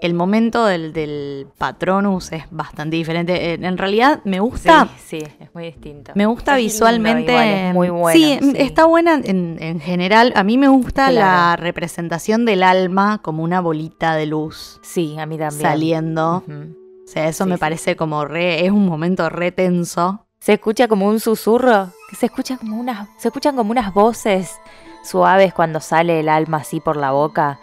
el 0.00 0.14
momento 0.14 0.64
del, 0.64 0.92
del 0.92 1.48
Patronus 1.58 2.30
es 2.30 2.44
bastante 2.52 2.94
diferente. 2.96 3.52
Eh, 3.54 3.58
en 3.60 3.76
realidad 3.76 4.20
me 4.24 4.38
gusta... 4.38 4.88
Sí, 4.96 5.18
sí, 5.18 5.26
es 5.40 5.52
muy 5.54 5.64
distinto. 5.64 6.12
Me 6.14 6.24
gusta 6.26 6.52
Es 6.52 6.58
lindo 6.58 6.72
visualmente. 6.72 7.32
igual, 7.32 7.48
es 7.48 7.74
muy 7.74 7.88
bueno. 7.90 8.16
Sí, 8.16 8.38
está 8.58 8.84
buena 8.84 9.14
en, 9.24 9.56
en 9.60 9.80
general. 9.80 10.32
A 10.36 10.44
mí 10.44 10.56
me 10.56 10.68
gusta 10.68 11.10
la 11.10 11.56
representación 11.56 12.44
del 12.44 12.62
alma 12.62 13.18
como 13.22 13.42
una 13.42 13.60
bolita 13.60 14.14
de 14.14 14.26
luz 14.26 14.78
Sí, 14.82 15.16
a 15.18 15.26
mí 15.26 15.36
también. 15.36 15.60
saliendo. 15.62 16.44
Ujú. 16.46 16.76
O 17.08 17.10
sea, 17.10 17.28
eso 17.28 17.44
Sí, 17.44 17.50
me 17.50 17.56
sí. 17.56 17.60
parece 17.60 17.96
como 17.96 18.26
re. 18.26 18.66
Es 18.66 18.70
un 18.70 18.86
momento 18.86 19.30
re 19.30 19.50
tenso. 19.50 20.26
Se 20.40 20.52
escucha 20.52 20.88
como 20.88 21.06
un 21.08 21.20
susurro, 21.20 21.88
que 22.10 22.16
se 22.16 22.26
escucha 22.26 22.58
como 22.58 22.78
unas, 22.78 23.08
se 23.16 23.28
escuchan 23.28 23.56
como 23.56 23.70
unas 23.70 23.94
voces 23.94 24.60
suaves 25.02 25.54
cuando 25.54 25.80
sale 25.80 26.20
el 26.20 26.28
alma 26.28 26.58
así 26.58 26.80
por 26.80 26.96
la 26.96 27.12
boca. 27.12 27.58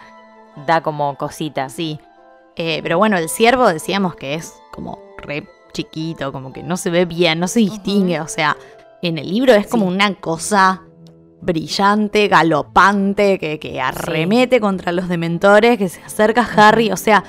Da 0.65 0.81
como 0.81 1.15
cositas. 1.15 1.73
Sí. 1.73 1.99
Eh, 2.55 2.79
pero 2.81 2.97
bueno, 2.97 3.17
el 3.17 3.29
ciervo 3.29 3.67
decíamos 3.67 4.15
que 4.15 4.33
es 4.33 4.53
como 4.71 4.99
re 5.19 5.47
chiquito, 5.73 6.31
como 6.31 6.51
que 6.51 6.63
no 6.63 6.75
se 6.75 6.89
ve 6.89 7.05
bien, 7.05 7.39
no 7.39 7.47
se 7.47 7.59
distingue. 7.59 8.21
O 8.21 8.27
sea, 8.27 8.57
en 9.03 9.19
el 9.19 9.29
libro 9.29 9.53
es 9.53 9.67
como 9.67 9.85
una 9.85 10.15
cosa 10.15 10.81
brillante, 11.41 12.27
galopante, 12.27 13.37
que, 13.37 13.59
que 13.59 13.79
arremete 13.79 14.59
contra 14.59 14.91
los 14.91 15.07
dementores, 15.07 15.77
que 15.77 15.87
se 15.89 16.01
acerca 16.01 16.41
a 16.41 16.67
Harry. 16.67 16.91
O 16.91 16.97
sea, 16.97 17.23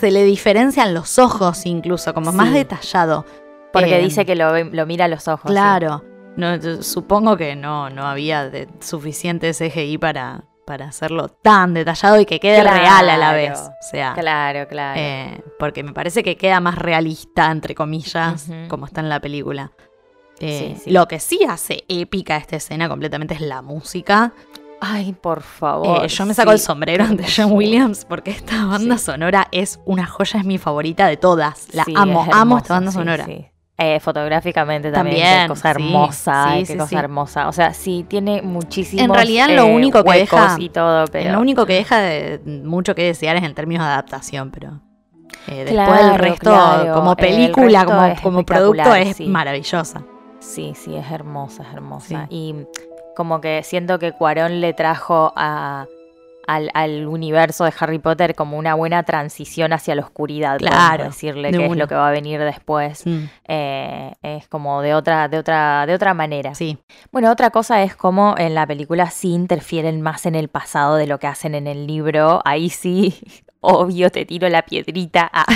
se 0.00 0.10
le 0.10 0.24
diferencian 0.24 0.94
los 0.94 1.18
ojos 1.18 1.66
incluso, 1.66 2.12
como 2.14 2.32
más 2.32 2.52
detallado. 2.52 3.24
Porque 3.72 3.98
Eh, 3.98 4.02
dice 4.02 4.26
que 4.26 4.34
lo, 4.34 4.64
lo 4.64 4.86
mira 4.86 5.04
a 5.04 5.08
los 5.08 5.28
ojos. 5.28 5.42
sí. 5.46 5.52
Claro. 5.52 6.04
No, 6.36 6.60
supongo 6.82 7.36
que 7.36 7.54
no, 7.56 7.90
no 7.90 8.06
había 8.06 8.48
de- 8.48 8.68
suficiente 8.80 9.52
CGI 9.52 9.98
para, 9.98 10.44
para 10.66 10.86
hacerlo 10.88 11.28
tan 11.28 11.74
detallado 11.74 12.20
y 12.20 12.24
que 12.26 12.40
quede 12.40 12.62
Claro. 12.62 12.78
real 12.78 13.10
a 13.10 13.16
la 13.16 13.32
vez. 13.32 13.58
O 13.60 13.72
sea, 13.92 14.14
Claro, 14.14 14.66
claro. 14.68 14.98
eh, 15.00 15.42
porque 15.58 15.82
me 15.82 15.92
parece 15.92 16.22
que 16.22 16.36
queda 16.36 16.60
más 16.60 16.76
realista, 16.78 17.50
entre 17.50 17.74
comillas, 17.74 18.46
como 18.68 18.86
está 18.86 19.00
en 19.00 19.08
la 19.08 19.20
película. 19.20 19.72
Eh, 20.38 20.74
Sí, 20.76 20.82
sí. 20.84 20.90
Lo 20.90 21.06
que 21.06 21.20
sí 21.20 21.40
hace 21.46 21.84
épica 21.88 22.36
esta 22.38 22.56
escena 22.56 22.88
completamente 22.88 23.34
es 23.34 23.40
la 23.42 23.60
música. 23.60 24.32
Ay, 24.80 25.12
por 25.12 25.42
favor. 25.42 26.04
Eh, 26.04 26.08
yo 26.08 26.24
me 26.26 26.32
saco 26.34 26.52
el 26.52 26.58
sombrero 26.58 27.04
ante 27.04 27.24
John 27.34 27.52
Williams 27.52 28.04
porque 28.06 28.30
esta 28.30 28.64
banda 28.64 28.96
Sí. 28.98 29.04
sonora 29.04 29.48
es 29.52 29.78
una 29.84 30.06
joya, 30.06 30.40
es 30.40 30.46
mi 30.46 30.58
favorita 30.58 31.06
de 31.06 31.16
todas. 31.16 31.68
La 31.74 31.84
Sí, 31.84 31.92
amo, 31.96 32.24
es 32.26 32.34
amo 32.34 32.58
esta 32.58 32.74
banda 32.74 32.90
sonora. 32.92 33.24
sí. 33.26 33.46
Eh, 33.82 33.98
fotográficamente 33.98 34.92
también, 34.92 35.16
También, 35.16 35.42
qué 35.44 35.48
cosa 35.48 35.70
hermosa, 35.70 36.48
sí, 36.52 36.58
qué 36.58 36.66
sí, 36.66 36.72
cosa 36.76 36.86
sí. 36.88 36.96
hermosa. 36.96 37.48
O 37.48 37.52
sea, 37.52 37.72
sí, 37.72 38.04
tiene 38.06 38.42
muchísimos 38.42 39.04
En 39.06 39.14
realidad, 39.14 39.48
lo 39.48 39.62
eh, 39.68 39.74
único 39.74 40.04
que 40.04 40.12
deja- 40.18 40.56
y 40.58 40.68
todo, 40.68 41.06
pero... 41.06 41.32
Lo 41.32 41.40
único 41.40 41.64
que 41.64 41.72
deja 41.74 41.98
de 41.98 42.42
mucho 42.62 42.94
que 42.94 43.04
desear 43.04 43.36
es 43.36 43.42
en 43.42 43.54
términos 43.54 43.86
de 43.86 43.92
adaptación, 43.92 44.50
pero 44.50 44.82
eh, 45.46 45.64
después 45.64 45.98
el 45.98 46.14
resto, 46.18 46.50
claro, 46.50 46.92
como 46.92 47.10
el 47.12 47.16
película, 47.16 47.84
resto 47.84 47.94
como, 47.96 48.22
como 48.22 48.44
producto, 48.44 48.94
es 48.94 49.18
maravillosa. 49.20 50.04
Sí, 50.40 50.74
sí, 50.74 50.94
es 50.94 51.10
hermosa, 51.10 51.62
es 51.62 51.72
hermosa. 51.72 52.26
Sí. 52.28 52.34
Y 52.34 52.54
como 53.20 53.42
que 53.42 53.62
siento 53.64 53.98
que 53.98 54.12
Cuarón 54.12 54.62
le 54.62 54.72
trajo 54.72 55.34
a, 55.36 55.84
al, 56.46 56.70
al 56.72 57.06
universo 57.06 57.64
de 57.64 57.72
Harry 57.78 57.98
Potter 57.98 58.34
como 58.34 58.56
una 58.56 58.72
buena 58.74 59.02
transición 59.02 59.74
hacia 59.74 59.94
la 59.94 60.00
oscuridad, 60.00 60.56
Claro, 60.56 61.04
decirle 61.04 61.52
de 61.52 61.58
que 61.58 61.66
es 61.66 61.76
lo 61.76 61.86
que 61.86 61.94
va 61.96 62.08
a 62.08 62.12
venir 62.12 62.40
después. 62.40 63.06
Mm, 63.06 63.24
Eh, 63.46 64.12
es 64.22 64.48
como 64.48 64.80
de 64.80 64.94
otra, 64.94 65.28
de 65.28 65.36
otra, 65.36 65.84
de 65.84 65.92
otra 65.92 66.14
manera. 66.14 66.54
sí, 66.54 66.78
Bueno, 67.12 67.30
otra 67.30 67.50
cosa 67.50 67.82
es 67.82 67.94
como 67.94 68.36
en 68.38 68.54
la 68.54 68.66
película 68.66 69.10
sí 69.10 69.34
interfieren 69.34 70.00
más 70.00 70.24
en 70.24 70.34
el 70.34 70.48
pasado 70.48 70.96
de 70.96 71.06
lo 71.06 71.18
que 71.18 71.26
hacen 71.26 71.54
en 71.54 71.66
el 71.66 71.86
libro. 71.86 72.40
Ahí 72.46 72.70
sí, 72.70 73.20
obvio, 73.60 74.10
te 74.10 74.24
tiro 74.24 74.48
la 74.48 74.62
piedrita. 74.62 75.30
Ah. 75.32 75.44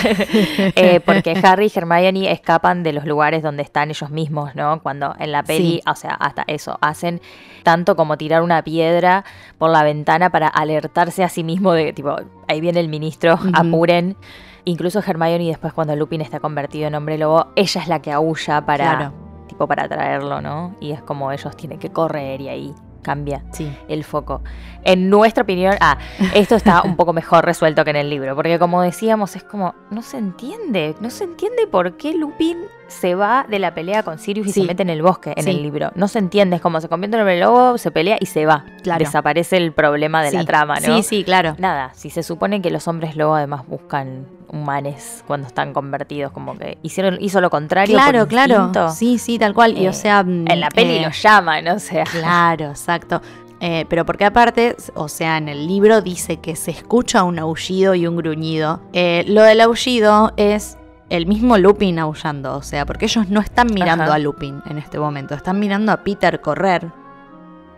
Eh, 0.76 1.00
porque 1.04 1.38
Harry 1.42 1.66
y 1.74 1.78
Hermione 1.78 2.30
escapan 2.30 2.82
de 2.82 2.92
los 2.92 3.04
lugares 3.04 3.42
donde 3.42 3.62
están 3.62 3.90
ellos 3.90 4.10
mismos, 4.10 4.54
¿no? 4.54 4.80
Cuando 4.82 5.14
en 5.18 5.32
la 5.32 5.42
peli, 5.42 5.74
Sí. 5.76 5.82
o 5.90 5.94
sea, 5.94 6.10
hasta 6.14 6.44
eso, 6.46 6.78
hacen 6.80 7.20
tanto 7.62 7.96
como 7.96 8.16
tirar 8.16 8.42
una 8.42 8.62
piedra 8.62 9.24
por 9.58 9.70
la 9.70 9.82
ventana 9.82 10.30
para 10.30 10.48
alertarse 10.48 11.22
a 11.24 11.28
sí 11.28 11.44
mismo 11.44 11.72
de, 11.72 11.92
tipo, 11.92 12.16
ahí 12.48 12.60
viene 12.60 12.80
el 12.80 12.88
ministro, 12.88 13.34
Ujú. 13.34 13.50
apuren. 13.54 14.16
Incluso 14.64 15.00
Hermione 15.06 15.46
después 15.48 15.72
cuando 15.72 15.94
Lupin 15.96 16.20
está 16.20 16.40
convertido 16.40 16.88
en 16.88 16.94
hombre 16.94 17.18
lobo, 17.18 17.48
ella 17.56 17.80
es 17.80 17.88
la 17.88 18.00
que 18.00 18.12
aúlla 18.12 18.64
para, 18.66 18.96
Claro. 18.96 19.12
tipo, 19.46 19.66
para 19.66 19.88
traerlo, 19.88 20.40
¿no? 20.40 20.74
Y 20.80 20.92
es 20.92 21.02
como 21.02 21.30
ellos 21.32 21.56
tienen 21.56 21.78
que 21.78 21.90
correr 21.90 22.40
y 22.40 22.48
ahí 22.48 22.74
cambia 23.04 23.44
sí. 23.52 23.72
el 23.88 24.02
foco. 24.02 24.42
En 24.82 25.08
nuestra 25.08 25.44
opinión, 25.44 25.76
ah, 25.80 25.98
esto 26.34 26.56
está 26.56 26.82
un 26.82 26.96
poco 26.96 27.12
mejor 27.12 27.44
resuelto 27.44 27.84
que 27.84 27.90
en 27.90 27.96
el 27.96 28.10
libro, 28.10 28.34
porque 28.34 28.58
como 28.58 28.82
decíamos, 28.82 29.36
es 29.36 29.44
como, 29.44 29.76
no 29.90 30.02
se 30.02 30.18
entiende, 30.18 30.96
no 31.00 31.10
se 31.10 31.24
entiende 31.24 31.68
por 31.68 31.96
qué 31.96 32.14
Lupin 32.14 32.58
se 32.94 33.14
va 33.14 33.44
de 33.48 33.58
la 33.58 33.74
pelea 33.74 34.02
con 34.02 34.18
Sirius 34.18 34.46
y 34.46 34.52
Sí. 34.52 34.60
se 34.62 34.66
mete 34.66 34.82
en 34.82 34.90
el 34.90 35.02
bosque 35.02 35.34
en 35.36 35.44
Sí. 35.44 35.50
el 35.50 35.62
libro. 35.62 35.90
No 35.94 36.08
se 36.08 36.18
entiende, 36.18 36.56
es 36.56 36.62
como 36.62 36.80
se 36.80 36.88
convierte 36.88 37.16
en 37.16 37.20
hombre 37.22 37.38
lobo, 37.40 37.76
se 37.78 37.90
pelea 37.90 38.16
y 38.20 38.26
se 38.26 38.46
va. 38.46 38.64
Claro. 38.82 39.00
Desaparece 39.00 39.56
el 39.56 39.72
problema 39.72 40.22
de 40.22 40.32
la 40.32 40.44
trama, 40.44 40.76
¿no? 40.80 40.96
Sí, 40.96 41.02
sí, 41.02 41.24
claro. 41.24 41.54
Nada, 41.58 41.90
si 41.94 42.10
se 42.10 42.22
supone 42.22 42.62
que 42.62 42.70
los 42.70 42.88
hombres 42.88 43.16
lobo 43.16 43.34
además 43.34 43.66
buscan 43.66 44.26
humanes 44.48 45.24
cuando 45.26 45.46
están 45.48 45.72
convertidos, 45.72 46.30
como 46.32 46.56
que 46.56 46.78
hicieron, 46.82 47.18
hizo 47.20 47.40
lo 47.40 47.50
contrario. 47.50 47.96
por 47.98 48.02
Claro, 48.10 48.28
claro. 48.28 48.54
instinto. 48.66 48.88
Sí, 48.90 49.18
sí, 49.18 49.38
tal 49.38 49.52
cual. 49.52 49.76
y 49.76 49.86
Eh, 49.86 49.88
o 49.88 49.92
sea. 49.92 50.22
mm, 50.22 50.46
En 50.48 50.60
la 50.60 50.68
peli 50.70 50.96
eh, 50.98 51.02
lo 51.02 51.10
llaman, 51.10 51.66
o 51.68 51.78
sea. 51.78 52.04
Claro, 52.04 52.66
exacto. 52.70 53.20
Eh, 53.60 53.86
pero 53.88 54.04
porque 54.04 54.24
aparte, 54.26 54.76
o 54.94 55.08
sea, 55.08 55.38
en 55.38 55.48
el 55.48 55.66
libro 55.66 56.02
dice 56.02 56.36
que 56.36 56.54
se 56.54 56.70
escucha 56.70 57.22
un 57.24 57.38
aullido 57.38 57.94
y 57.94 58.06
un 58.06 58.16
gruñido. 58.16 58.80
Eh, 58.92 59.24
lo 59.26 59.42
del 59.42 59.60
aullido 59.60 60.32
es 60.36 60.76
el 61.10 61.26
mismo 61.26 61.58
Lupin 61.58 61.98
aullando, 61.98 62.56
o 62.56 62.62
sea, 62.62 62.86
porque 62.86 63.04
ellos 63.06 63.28
no 63.28 63.40
están 63.40 63.68
mirando 63.72 64.04
Ajá. 64.04 64.14
a 64.14 64.18
Lupin 64.18 64.62
en 64.66 64.78
este 64.78 64.98
momento, 64.98 65.34
están 65.34 65.58
mirando 65.58 65.92
a 65.92 65.98
Peter 65.98 66.40
correr. 66.40 66.90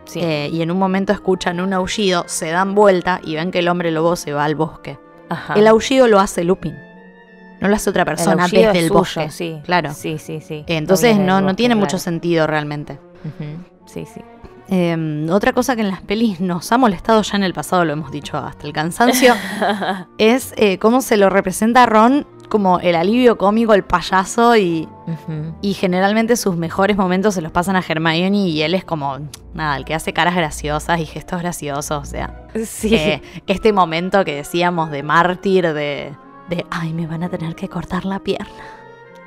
Sí. 0.04 0.20
eh, 0.22 0.48
y 0.52 0.62
en 0.62 0.70
un 0.70 0.78
momento 0.78 1.12
escuchan 1.12 1.58
un 1.60 1.72
aullido, 1.72 2.22
se 2.28 2.50
dan 2.50 2.76
vuelta 2.76 3.20
y 3.24 3.34
ven 3.34 3.50
que 3.50 3.58
el 3.58 3.66
hombre 3.68 3.90
lobo 3.90 4.14
se 4.14 4.32
va 4.32 4.44
al 4.44 4.54
bosque. 4.54 5.00
Ajá. 5.28 5.54
El 5.54 5.66
aullido 5.66 6.06
lo 6.06 6.20
hace 6.20 6.44
Lupin, 6.44 6.76
no 7.60 7.66
lo 7.68 7.74
hace 7.74 7.90
otra 7.90 8.04
persona 8.04 8.44
desde 8.44 8.62
es 8.70 8.74
el 8.76 8.88
suyo, 8.88 8.94
bosque. 8.94 9.30
sí. 9.30 9.60
Claro. 9.64 9.92
Sí, 9.92 10.18
sí, 10.18 10.40
sí. 10.40 10.64
Entonces 10.68 11.08
viene 11.10 11.18
del 11.18 11.26
no, 11.26 11.40
no 11.40 11.46
bosque, 11.46 11.56
tiene 11.56 11.74
mucho 11.74 11.98
sentido 11.98 12.46
realmente. 12.46 13.00
Sí, 13.86 14.06
sí. 14.06 14.20
Eh, 14.68 15.26
otra 15.30 15.52
cosa 15.52 15.76
que 15.76 15.82
en 15.82 15.88
las 15.88 16.00
pelis 16.02 16.40
nos 16.40 16.70
ha 16.72 16.78
molestado 16.78 17.22
ya 17.22 17.36
en 17.36 17.44
el 17.44 17.54
pasado, 17.54 17.84
lo 17.84 17.92
hemos 17.92 18.10
dicho 18.10 18.36
hasta 18.36 18.66
el 18.66 18.72
cansancio, 18.72 19.34
es 20.18 20.54
eh, 20.56 20.78
cómo 20.78 21.02
se 21.02 21.16
lo 21.16 21.30
representa 21.30 21.84
a 21.84 21.86
Ron 21.86 22.26
como 22.48 22.78
el 22.80 22.94
alivio 22.94 23.36
cómico, 23.38 23.74
el 23.74 23.84
payaso 23.84 24.56
y, 24.56 24.88
y 25.62 25.74
generalmente 25.74 26.36
sus 26.36 26.56
mejores 26.56 26.96
momentos 26.96 27.34
se 27.34 27.40
los 27.42 27.52
pasan 27.52 27.76
a 27.76 27.82
Hermione 27.86 28.36
y 28.48 28.62
él 28.62 28.74
es 28.74 28.84
como, 28.84 29.18
nada, 29.54 29.76
el 29.76 29.84
que 29.84 29.94
hace 29.94 30.12
caras 30.12 30.34
graciosas 30.34 31.00
y 31.00 31.06
gestos 31.06 31.40
graciosos, 31.40 32.02
o 32.02 32.04
sea, 32.04 32.46
Sí. 32.64 32.94
eh, 32.94 33.22
este 33.46 33.72
momento 33.72 34.24
que 34.24 34.34
decíamos 34.36 34.90
de 34.90 35.02
mártir, 35.02 35.64
de, 35.72 36.12
de, 36.48 36.66
ay, 36.70 36.92
me 36.92 37.06
van 37.06 37.22
a 37.22 37.28
tener 37.28 37.54
que 37.54 37.68
cortar 37.68 38.04
la 38.04 38.18
pierna. 38.20 38.46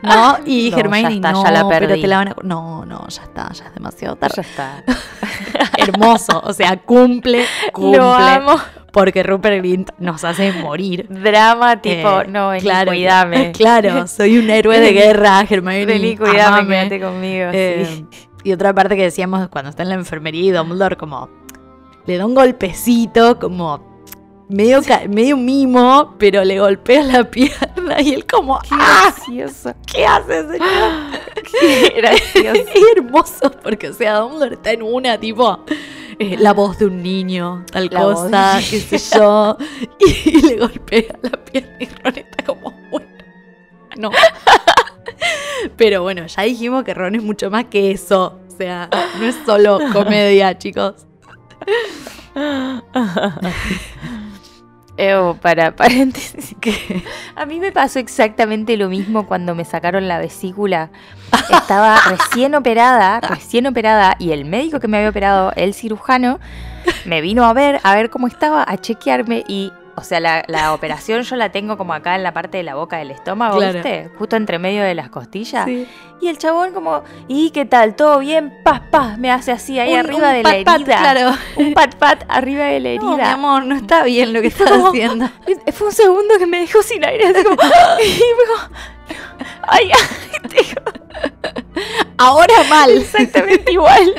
¿No? 0.01 0.37
Y 0.45 0.71
No, 0.71 0.77
Hermione, 0.77 1.15
está, 1.15 1.31
no, 1.31 1.43
ya 1.43 1.51
la 1.51 1.67
pero 1.67 1.87
perdí". 1.87 2.01
te 2.01 2.07
la 2.07 2.17
van 2.17 2.27
a... 2.29 2.35
No, 2.43 2.85
no, 2.85 3.07
ya 3.09 3.23
está, 3.23 3.51
ya 3.51 3.65
es 3.65 3.73
demasiado 3.73 4.15
tarde 4.15 4.35
ya 4.37 4.41
está. 4.41 4.83
hermoso. 5.77 6.41
O 6.43 6.53
sea, 6.53 6.77
cumple, 6.77 7.45
cumple. 7.73 7.97
Lo 7.97 8.13
amo. 8.13 8.55
Porque 8.91 9.21
Rupert 9.21 9.57
Grint 9.57 9.91
nos 9.99 10.23
hace 10.23 10.51
morir. 10.53 11.05
Drama 11.09 11.79
tipo, 11.79 12.21
Eh, 12.21 12.27
no, 12.27 12.49
vení, 12.49 12.61
claro, 12.61 12.91
cuidame. 12.91 13.51
Claro, 13.57 14.07
soy 14.07 14.37
un 14.39 14.49
héroe 14.49 14.79
de 14.79 14.93
guerra, 14.93 15.45
Hermione. 15.47 16.17
Cuidame, 16.17 16.41
amame. 16.41 16.67
quédate 16.69 16.99
conmigo. 17.01 17.49
Eh, 17.53 17.85
sí. 17.87 18.05
Y 18.43 18.53
otra 18.53 18.73
parte 18.73 18.95
que 18.95 19.03
decíamos 19.03 19.47
cuando 19.49 19.69
está 19.69 19.83
en 19.83 19.89
la 19.89 19.95
enfermería 19.95 20.43
y 20.43 20.51
Dumbledore 20.51 20.95
como 20.95 21.29
le 22.07 22.17
da 22.17 22.25
un 22.25 22.33
golpecito, 22.33 23.37
como 23.37 23.88
medio, 24.49 24.81
medio 25.07 25.37
mimo, 25.37 26.15
pero 26.17 26.43
le 26.43 26.59
golpea 26.59 27.03
la 27.03 27.23
pierna 27.31 28.01
y 28.01 28.13
él 28.13 28.25
como, 28.25 28.59
Qué 28.59 28.69
¡ah! 28.71 29.13
gracioso. 29.15 29.73
¿Qué 29.85 30.05
hace, 30.05 30.41
señor? 30.41 30.59
Qué 31.59 31.93
gracioso. 31.95 32.61
Es 32.75 32.97
hermoso 32.97 33.51
porque, 33.63 33.89
o 33.89 33.93
sea, 33.93 34.17
Dumbledore 34.17 34.55
está 34.55 34.71
en 34.71 34.83
una, 34.83 35.17
tipo, 35.17 35.63
eh, 36.17 36.35
la 36.37 36.53
voz 36.53 36.79
de 36.79 36.87
un 36.87 37.01
niño, 37.01 37.63
tal 37.71 37.89
La 37.91 38.01
cosa, 38.01 38.59
qué 38.69 38.79
sé 38.79 39.17
yo, 39.17 39.57
y, 39.99 40.41
le 40.41 40.57
golpea 40.57 41.03
la 41.21 41.31
pierna 41.31 41.77
y 41.79 41.85
Ron 41.85 42.17
está 42.17 42.43
como, 42.45 42.71
bueno, 42.91 43.07
no. 43.97 44.11
Pero 45.77 46.01
bueno, 46.01 46.25
ya 46.25 46.43
dijimos 46.43 46.83
que 46.83 46.93
Ron 46.93 47.15
es 47.15 47.23
mucho 47.23 47.49
más 47.49 47.65
que 47.65 47.91
eso, 47.91 48.39
o 48.47 48.57
sea, 48.57 48.89
no 49.19 49.25
es 49.25 49.35
solo 49.45 49.79
comedia, 49.93 50.57
chicos. 50.57 51.05
Evo, 54.99 55.35
para 55.35 55.71
paréntesis. 55.77 56.53
A 57.33 57.45
mí 57.45 57.61
me 57.61 57.71
pasó 57.71 57.99
exactamente 57.99 58.75
lo 58.75 58.89
mismo 58.89 59.25
cuando 59.25 59.55
me 59.55 59.63
sacaron 59.63 60.09
la 60.09 60.19
vesícula. 60.19 60.89
Estaba 61.49 62.01
recién 62.09 62.53
operada, 62.53 63.21
recién 63.21 63.65
operada, 63.65 64.17
y 64.19 64.31
el 64.31 64.43
médico 64.43 64.81
que 64.81 64.89
me 64.89 64.97
había 64.97 65.09
operado, 65.09 65.53
el 65.55 65.73
cirujano, 65.73 66.41
me 67.05 67.21
vino 67.21 67.45
a 67.45 67.53
ver, 67.53 67.79
a 67.83 67.95
ver 67.95 68.09
cómo 68.09 68.27
estaba, 68.27 68.65
a 68.67 68.77
chequearme 68.77 69.45
y. 69.47 69.71
O 69.99 70.03
sea, 70.03 70.19
la, 70.19 70.43
la 70.47 70.73
operación 70.73 71.21
yo 71.23 71.35
la 71.35 71.51
tengo 71.51 71.77
como 71.77 71.93
acá 71.93 72.15
en 72.15 72.23
la 72.23 72.33
parte 72.33 72.57
de 72.57 72.63
la 72.63 72.75
boca 72.75 72.97
del 72.97 73.11
estómago, 73.11 73.57
Claro. 73.57 73.73
¿viste? 73.73 74.09
Justo 74.17 74.35
entre 74.35 74.57
medio 74.59 74.81
de 74.83 74.95
las 74.95 75.09
costillas. 75.09 75.67
Y 76.21 76.27
el 76.27 76.37
chabón 76.37 76.73
como, 76.73 77.03
¿y 77.29 77.51
qué 77.51 77.65
tal? 77.65 77.95
¿Todo 77.95 78.19
bien? 78.19 78.53
Paz, 78.63 78.81
paz, 78.91 79.17
me 79.17 79.31
hace 79.31 79.51
así 79.53 79.79
ahí 79.79 79.93
Un- 79.93 79.99
arriba 79.99 80.27
un 80.29 80.33
de 80.33 80.43
la 80.43 80.49
pat, 80.49 80.63
pat, 80.65 80.75
herida. 80.81 80.97
claro. 80.99 81.31
Un 81.55 81.73
pat 81.73 81.95
pat 81.95 82.23
arriba 82.27 82.65
de 82.65 82.79
la 82.81 82.89
herida. 82.89 83.01
No, 83.05 83.15
mi 83.17 83.23
amor, 83.23 83.65
no 83.65 83.75
está 83.75 84.03
bien 84.03 84.33
lo 84.33 84.41
que 84.41 84.47
estás 84.47 84.69
haciendo. 84.71 85.29
Fue 85.73 85.87
un 85.87 85.93
segundo 85.93 86.33
que 86.37 86.45
me 86.45 86.59
dejó 86.61 86.81
sin 86.83 87.05
aire. 87.05 87.27
así 87.27 87.43
como, 87.43 87.55
y 88.03 88.19
como, 88.47 88.75
ay, 89.63 89.91
ay, 89.93 90.49
te- 90.49 90.81
Ahora 92.17 92.53
mal. 92.69 92.89
exactamente 92.91 93.71
igual. 93.71 94.13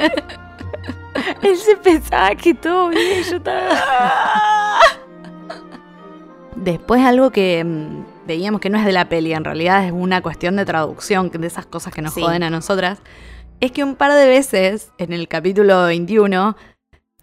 Él 1.42 1.56
se 1.58 1.76
pensaba 1.76 2.34
que 2.34 2.54
todo 2.54 2.88
bien, 2.88 3.22
yo 3.24 3.36
estaba. 3.36 3.68
Después 6.56 7.02
algo 7.04 7.30
que 7.30 7.64
mm, 7.64 8.26
veíamos 8.26 8.60
que 8.60 8.70
no 8.70 8.78
es 8.78 8.84
de 8.84 8.92
la 8.92 9.08
peli, 9.08 9.32
en 9.32 9.44
realidad 9.44 9.84
es 9.86 9.92
una 9.92 10.20
cuestión 10.22 10.56
de 10.56 10.64
traducción, 10.64 11.30
de 11.30 11.46
esas 11.46 11.66
cosas 11.66 11.92
que 11.92 12.02
nos 12.02 12.14
Sí. 12.14 12.20
joden 12.22 12.42
a 12.42 12.50
nosotras, 12.50 12.98
es 13.60 13.72
que 13.72 13.84
un 13.84 13.94
par 13.94 14.12
de 14.12 14.26
veces 14.26 14.90
en 14.98 15.12
el 15.12 15.28
capítulo 15.28 15.84
21 15.84 16.56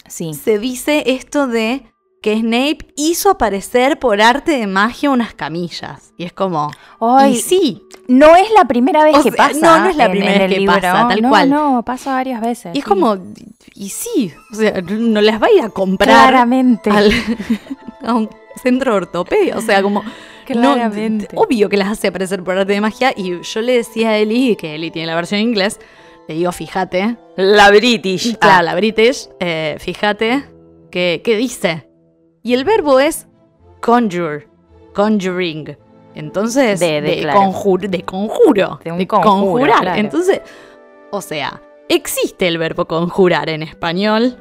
Sí. 0.07 0.33
se 0.33 0.59
dice 0.59 1.03
esto 1.07 1.47
de 1.47 1.83
que 2.21 2.39
Snape 2.39 2.93
hizo 2.95 3.29
aparecer 3.29 3.99
por 3.99 4.21
arte 4.21 4.51
de 4.57 4.65
magia 4.67 5.11
unas 5.11 5.33
camillas. 5.33 6.13
Y 6.17 6.23
es 6.25 6.33
como, 6.33 6.71
Ay, 6.99 7.33
y 7.33 7.35
sí, 7.37 7.83
no 8.07 8.35
es 8.35 8.49
la 8.57 8.65
primera 8.65 9.03
vez 9.03 9.15
O 9.17 9.23
que 9.23 9.31
sea, 9.31 9.47
pasa. 9.49 9.59
no, 9.77 9.83
no 9.83 9.89
es 9.89 9.95
la 9.97 10.05
en- 10.05 10.11
primera 10.11 10.33
en 10.33 10.39
vez 10.41 10.49
que 10.53 10.59
libro. 10.59 10.75
pasa, 10.75 11.07
tal 11.09 11.21
no, 11.21 11.29
cual. 11.29 11.49
No, 11.49 11.83
pasa 11.85 12.13
varias 12.13 12.41
veces. 12.41 12.75
y 12.75 12.79
es 12.79 12.83
sí. 12.83 12.89
como, 12.89 13.17
y 13.75 13.89
sí, 13.89 14.33
o 14.51 14.55
sea, 14.55 14.81
no 14.81 15.21
las 15.21 15.41
va 15.41 15.47
a 15.47 15.51
ir 15.51 15.61
a 15.61 15.69
comprar 15.69 16.09
Claramente. 16.29 16.89
al- 16.89 17.11
a 18.03 18.13
un 18.15 18.29
centro 18.59 18.91
de 18.91 18.97
ortopedia, 18.97 19.57
o 19.57 19.61
sea, 19.61 19.81
como... 19.81 20.03
No, 20.49 20.75
Claramente. 20.75 21.27
obvio 21.35 21.67
que 21.67 21.75
las 21.75 21.89
hace 21.89 22.07
aparecer 22.07 22.41
por 22.41 22.57
arte 22.57 22.71
de 22.71 22.79
magia. 22.79 23.11
Y 23.17 23.41
yo 23.41 23.61
le 23.61 23.73
decía 23.75 24.11
a 24.11 24.17
Eli, 24.17 24.55
que 24.55 24.75
Eli 24.75 24.91
tiene 24.91 25.07
la 25.07 25.15
versión 25.15 25.41
en 25.41 25.49
inglés, 25.49 25.77
le 26.29 26.35
digo, 26.35 26.53
fíjate, 26.53 27.17
La 27.35 27.69
British. 27.69 28.37
claro, 28.37 28.63
la 28.63 28.73
British, 28.75 29.27
eh, 29.41 29.75
fíjate, 29.77 30.45
que, 30.89 31.21
que 31.21 31.35
dice. 31.35 31.89
Y 32.43 32.53
el 32.53 32.63
verbo 32.63 33.01
es 33.01 33.27
conjure, 33.81 34.47
conjuring. 34.95 35.77
Entonces, 36.15 36.79
De- 36.79 37.01
de, 37.01 37.19
claro. 37.23 37.41
conjur- 37.41 37.89
de 37.89 38.03
conjuro, 38.03 38.79
De 38.85 38.91
un 38.93 39.05
conjuro, 39.05 39.29
conjurar. 39.29 39.81
claro. 39.81 39.99
Entonces, 39.99 40.41
o 41.11 41.19
sea, 41.21 41.61
existe 41.89 42.47
el 42.47 42.57
verbo 42.57 42.85
conjurar 42.85 43.49
en 43.49 43.63
español. 43.63 44.37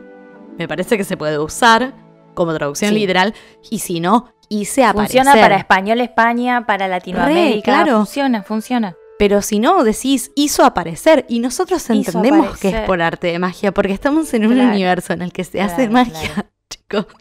Me 0.57 0.69
parece 0.69 0.97
que 0.97 1.03
se 1.03 1.17
puede 1.17 1.37
usar 1.41 1.95
como 2.37 2.55
traducción 2.55 2.91
Sí. 2.93 3.01
literal. 3.01 3.35
Y 3.71 3.81
si 3.81 3.99
no, 3.99 4.29
hice 4.49 4.85
aparecer. 4.85 5.23
Funciona 5.23 5.43
para 5.43 5.57
español 5.57 6.01
España, 6.01 6.65
para 6.67 6.87
Latinoamérica. 6.87 7.65
claro. 7.73 7.97
Funciona, 7.97 8.45
funciona. 8.45 8.95
Pero 9.19 9.41
si 9.43 9.59
no, 9.59 9.83
decís, 9.83 10.31
hizo 10.37 10.63
aparecer. 10.65 11.25
Y 11.29 11.41
nosotros 11.41 11.83
Hizo 11.85 11.95
entendemos 11.95 12.59
que 12.59 12.69
es 12.69 12.81
por 12.83 13.01
arte 13.03 13.29
de 13.29 13.39
magia, 13.39 13.73
porque 13.73 13.93
estamos 13.93 14.33
en 14.35 14.47
un 14.47 14.53
Claro. 14.55 14.69
universo 14.71 15.15
en 15.15 15.23
el 15.23 15.33
que 15.33 15.43
se 15.43 15.61
hace 15.61 15.89
magia. 15.89 16.13
claro. 16.35 16.49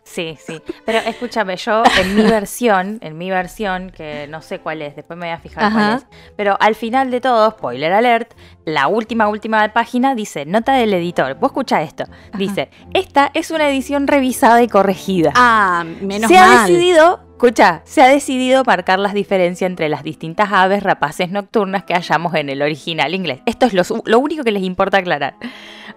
Sí, 0.03 0.37
sí. 0.39 0.61
Pero 0.85 0.99
escúchame, 0.99 1.57
yo 1.57 1.81
en 1.99 2.15
mi 2.15 2.21
versión, 2.21 2.99
en 3.01 3.17
mi 3.17 3.31
versión, 3.31 3.89
que 3.89 4.27
no 4.27 4.41
sé 4.41 4.59
cuál 4.59 4.81
es, 4.83 4.95
después 4.95 5.17
me 5.17 5.25
voy 5.25 5.33
a 5.33 5.39
fijar 5.39 5.71
cuál 5.71 5.97
es. 5.97 6.05
Pero 6.35 6.55
al 6.59 6.75
final 6.75 7.09
de 7.09 7.19
todo, 7.19 7.49
spoiler 7.49 7.91
alert, 7.91 8.33
la 8.65 8.87
última, 8.87 9.27
última 9.27 9.67
página 9.73 10.13
dice, 10.13 10.45
nota 10.45 10.73
del 10.73 10.93
editor. 10.93 11.35
Vos 11.35 11.49
escucha 11.49 11.81
esto. 11.81 12.05
Dice, 12.37 12.69
esta 12.93 13.31
es 13.33 13.49
una 13.49 13.67
edición 13.67 14.07
revisada 14.07 14.61
y 14.61 14.67
corregida. 14.67 15.31
Ah, 15.35 15.83
menos 16.01 16.29
se 16.29 16.37
ha 16.37 16.61
decidido, 16.61 17.21
escucha, 17.31 17.81
se 17.85 18.03
ha 18.03 18.07
decidido 18.07 18.63
marcar 18.65 18.99
las 18.99 19.15
diferencias 19.15 19.67
entre 19.67 19.89
las 19.89 20.03
distintas 20.03 20.51
aves 20.51 20.83
rapaces 20.83 21.31
nocturnas 21.31 21.85
que 21.85 21.95
hallamos 21.95 22.35
en 22.35 22.49
el 22.49 22.61
original 22.61 23.15
inglés. 23.15 23.39
Esto 23.47 23.65
es 23.65 23.73
lo 23.73 24.19
único 24.19 24.43
que 24.43 24.51
les 24.51 24.63
importa 24.63 24.97
aclarar. 24.97 25.35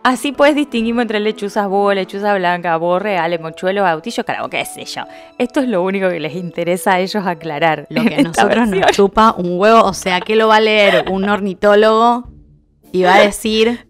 Así 0.05 0.33
pues 0.33 0.55
distinguimos 0.55 1.03
entre 1.03 1.21
lechuzas 1.21 1.69
búho, 1.69 1.93
lechuza 1.93 2.35
blanca, 2.35 2.77
búho 2.77 2.99
real, 2.99 3.39
mochuelo, 3.41 3.87
autillo, 3.87 4.25
carabo, 4.25 4.49
qué 4.49 4.65
sé 4.65 4.85
yo. 4.85 5.03
Esto 5.39 5.61
es 5.61 5.69
lo 5.69 5.83
único 5.83 6.09
que 6.09 6.21
les 6.21 6.35
interesa 6.35 6.95
a 6.95 7.01
ellos 7.01 7.27
aclarar. 7.27 7.87
Lo 7.91 8.03
que 8.05 8.15
a 8.15 8.23
nosotros 8.23 8.57
versión. 8.71 8.81
nos 8.81 8.91
chupa 8.93 9.35
un 9.37 9.59
huevo. 9.59 9.83
O 9.83 9.93
sea, 9.95 10.21
¿qué 10.21 10.37
lo 10.37 10.49
va 10.49 10.57
a 10.57 10.61
leer 10.61 11.07
un 11.11 11.29
ornitólogo? 11.29 12.29
Y 12.93 13.03
va 13.03 13.17
a 13.17 13.21
decir, 13.21 13.87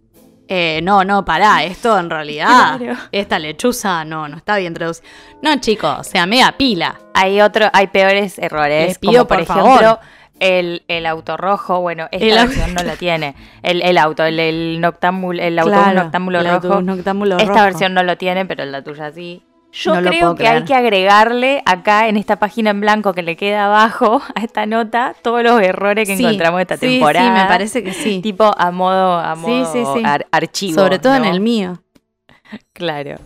eh, 0.49 0.81
no, 0.83 1.05
no, 1.05 1.25
pará, 1.25 1.63
esto 1.63 1.97
en 1.99 2.11
realidad, 2.11 2.79
Claro. 2.79 2.99
esta 3.13 3.39
lechuza 3.39 4.05
no, 4.05 4.27
no 4.29 4.39
está 4.39 4.57
bien 4.57 4.75
traducida. 4.75 5.07
No, 5.43 5.55
chicos, 5.61 5.99
o 6.01 6.03
sea, 6.05 6.27
mega 6.27 6.51
pila. 6.53 6.99
Hay 7.15 7.41
otro, 7.41 7.67
hay 7.73 7.87
peores 7.89 8.39
errores. 8.39 8.89
Les 8.89 8.99
pido, 8.99 9.27
como 9.27 9.29
por, 9.29 9.47
por 9.47 9.57
ejemplo, 9.57 9.79
favor. 9.87 9.99
El, 10.41 10.83
el 10.89 11.07
auto 11.07 11.37
rojo. 11.37 11.81
Bueno, 11.81 12.09
esta 12.11 12.27
El 12.27 12.35
versión 12.49 12.75
no 12.75 12.83
la 12.83 12.97
tiene. 12.97 13.35
El, 13.63 13.83
el 13.83 13.99
auto, 13.99 14.25
el, 14.25 14.39
el 14.41 14.81
noctámbulo, 14.81 15.43
el 15.43 15.59
autobús 15.59 15.83
Claro, 15.83 16.03
noctámbulo 16.05 16.41
el 16.41 16.47
rojo. 16.63 16.81
noctámbulo 16.83 17.37
esta 17.39 17.53
rojo. 17.53 17.65
versión 17.65 17.95
no 17.95 18.03
lo 18.03 18.17
tiene, 18.17 18.45
pero 18.47 18.65
la 18.65 18.83
tuya 18.83 19.11
sí. 19.13 19.43
Yo 19.71 20.01
No 20.01 20.09
creo 20.09 20.35
que 20.35 20.49
hay 20.49 20.65
que 20.65 20.75
agregarle 20.75 21.63
acá 21.67 22.09
en 22.09 22.17
esta 22.17 22.37
página 22.37 22.71
en 22.71 22.81
blanco 22.81 23.13
que 23.13 23.23
le 23.23 23.37
queda 23.37 23.67
abajo 23.67 24.23
a 24.35 24.41
esta 24.43 24.65
nota 24.65 25.15
todos 25.23 25.43
los 25.43 25.61
errores 25.61 26.09
que 26.09 26.17
Sí, 26.17 26.25
encontramos 26.25 26.63
esta 26.63 26.79
sí, 26.79 26.87
temporada. 26.89 27.27
Sí, 27.37 27.43
me 27.43 27.49
parece 27.49 27.85
que 27.85 27.93
sí. 27.93 28.21
Tipo 28.23 28.51
a 28.57 28.71
modo, 28.71 29.19
a 29.19 29.35
modo 29.35 29.71
sí, 29.73 29.83
sí. 29.95 30.03
ar- 30.07 30.27
archivo. 30.33 30.81
Sobre 30.81 30.99
todo 30.99 31.15
en 31.17 31.25
el 31.27 31.41
mío. 31.41 31.83
Claro. 32.73 33.17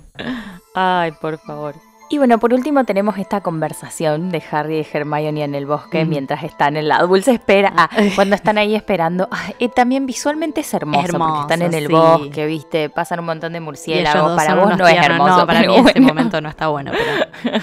Ay, 0.75 1.13
por 1.21 1.39
favor. 1.39 1.75
Y 2.13 2.19
bueno, 2.19 2.39
por 2.39 2.53
último 2.53 2.85
tenemos 2.85 3.17
esta 3.17 3.41
conversación 3.41 4.29
de 4.29 4.43
Harry 4.51 4.81
y 4.81 4.87
Hermione 4.93 5.45
en 5.45 5.55
el 5.55 5.65
bosque 5.65 6.05
Mm. 6.05 6.09
mientras 6.11 6.45
están 6.45 6.77
en 6.77 6.87
la 6.87 6.99
dulce 6.99 7.33
espera. 7.33 7.73
Ah, 7.75 7.89
cuando 8.15 8.35
están 8.37 8.59
ahí 8.59 8.75
esperando. 8.75 9.31
Ah, 9.31 9.49
también 9.75 10.05
visualmente 10.05 10.61
es 10.61 10.75
hermoso, 10.75 11.01
porque 11.01 11.17
Hermoso, 11.17 11.41
están 11.41 11.63
en 11.63 11.73
el 11.73 11.87
sí. 11.87 11.91
bosque, 11.93 12.45
viste, 12.45 12.91
pasan 12.91 13.21
un 13.21 13.25
montón 13.25 13.55
de 13.55 13.61
murciélagos. 13.61 14.37
Para 14.37 14.55
vos 14.57 14.77
no 14.77 14.87
es 14.87 15.03
hermoso. 15.03 15.39
No, 15.39 15.47
para 15.47 15.61
mí 15.63 15.75
en 15.75 15.83
bueno. 15.85 16.01
momento 16.03 16.39
no 16.43 16.51
está 16.51 16.67
bueno, 16.69 16.93
pero. 16.93 17.63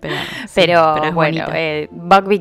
Pero, 0.00 0.14
sí, 0.46 0.52
Pero, 0.54 0.92
pero 0.94 1.08
es 1.08 1.14
bueno, 1.14 1.46
eh, 1.52 1.88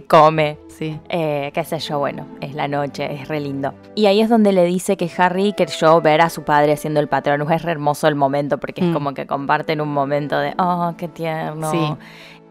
come. 0.07 0.59
Sí. 0.77 0.99
Eh, 1.09 1.51
qué 1.53 1.63
sé 1.63 1.79
yo, 1.79 1.99
bueno, 1.99 2.25
es 2.41 2.55
la 2.55 2.67
noche, 2.67 3.13
es 3.13 3.27
re 3.27 3.39
lindo. 3.39 3.73
Y 3.95 4.07
ahí 4.07 4.21
es 4.21 4.29
donde 4.29 4.51
le 4.51 4.65
dice 4.65 4.97
que 4.97 5.09
Harry 5.17 5.53
creyó 5.53 6.01
ver 6.01 6.21
a 6.21 6.29
su 6.29 6.43
padre 6.43 6.77
siendo 6.77 6.99
el 6.99 7.07
patrón. 7.07 7.41
Es 7.51 7.61
re 7.61 7.71
hermoso 7.71 8.07
el 8.07 8.15
momento 8.15 8.57
porque 8.59 8.81
es 8.81 8.87
Mm. 8.87 8.93
como 8.93 9.13
que 9.13 9.27
comparten 9.27 9.81
un 9.81 9.89
momento 9.93 10.37
de, 10.39 10.53
oh, 10.57 10.93
qué 10.97 11.07
tierno. 11.07 11.69
Sí. 11.71 11.95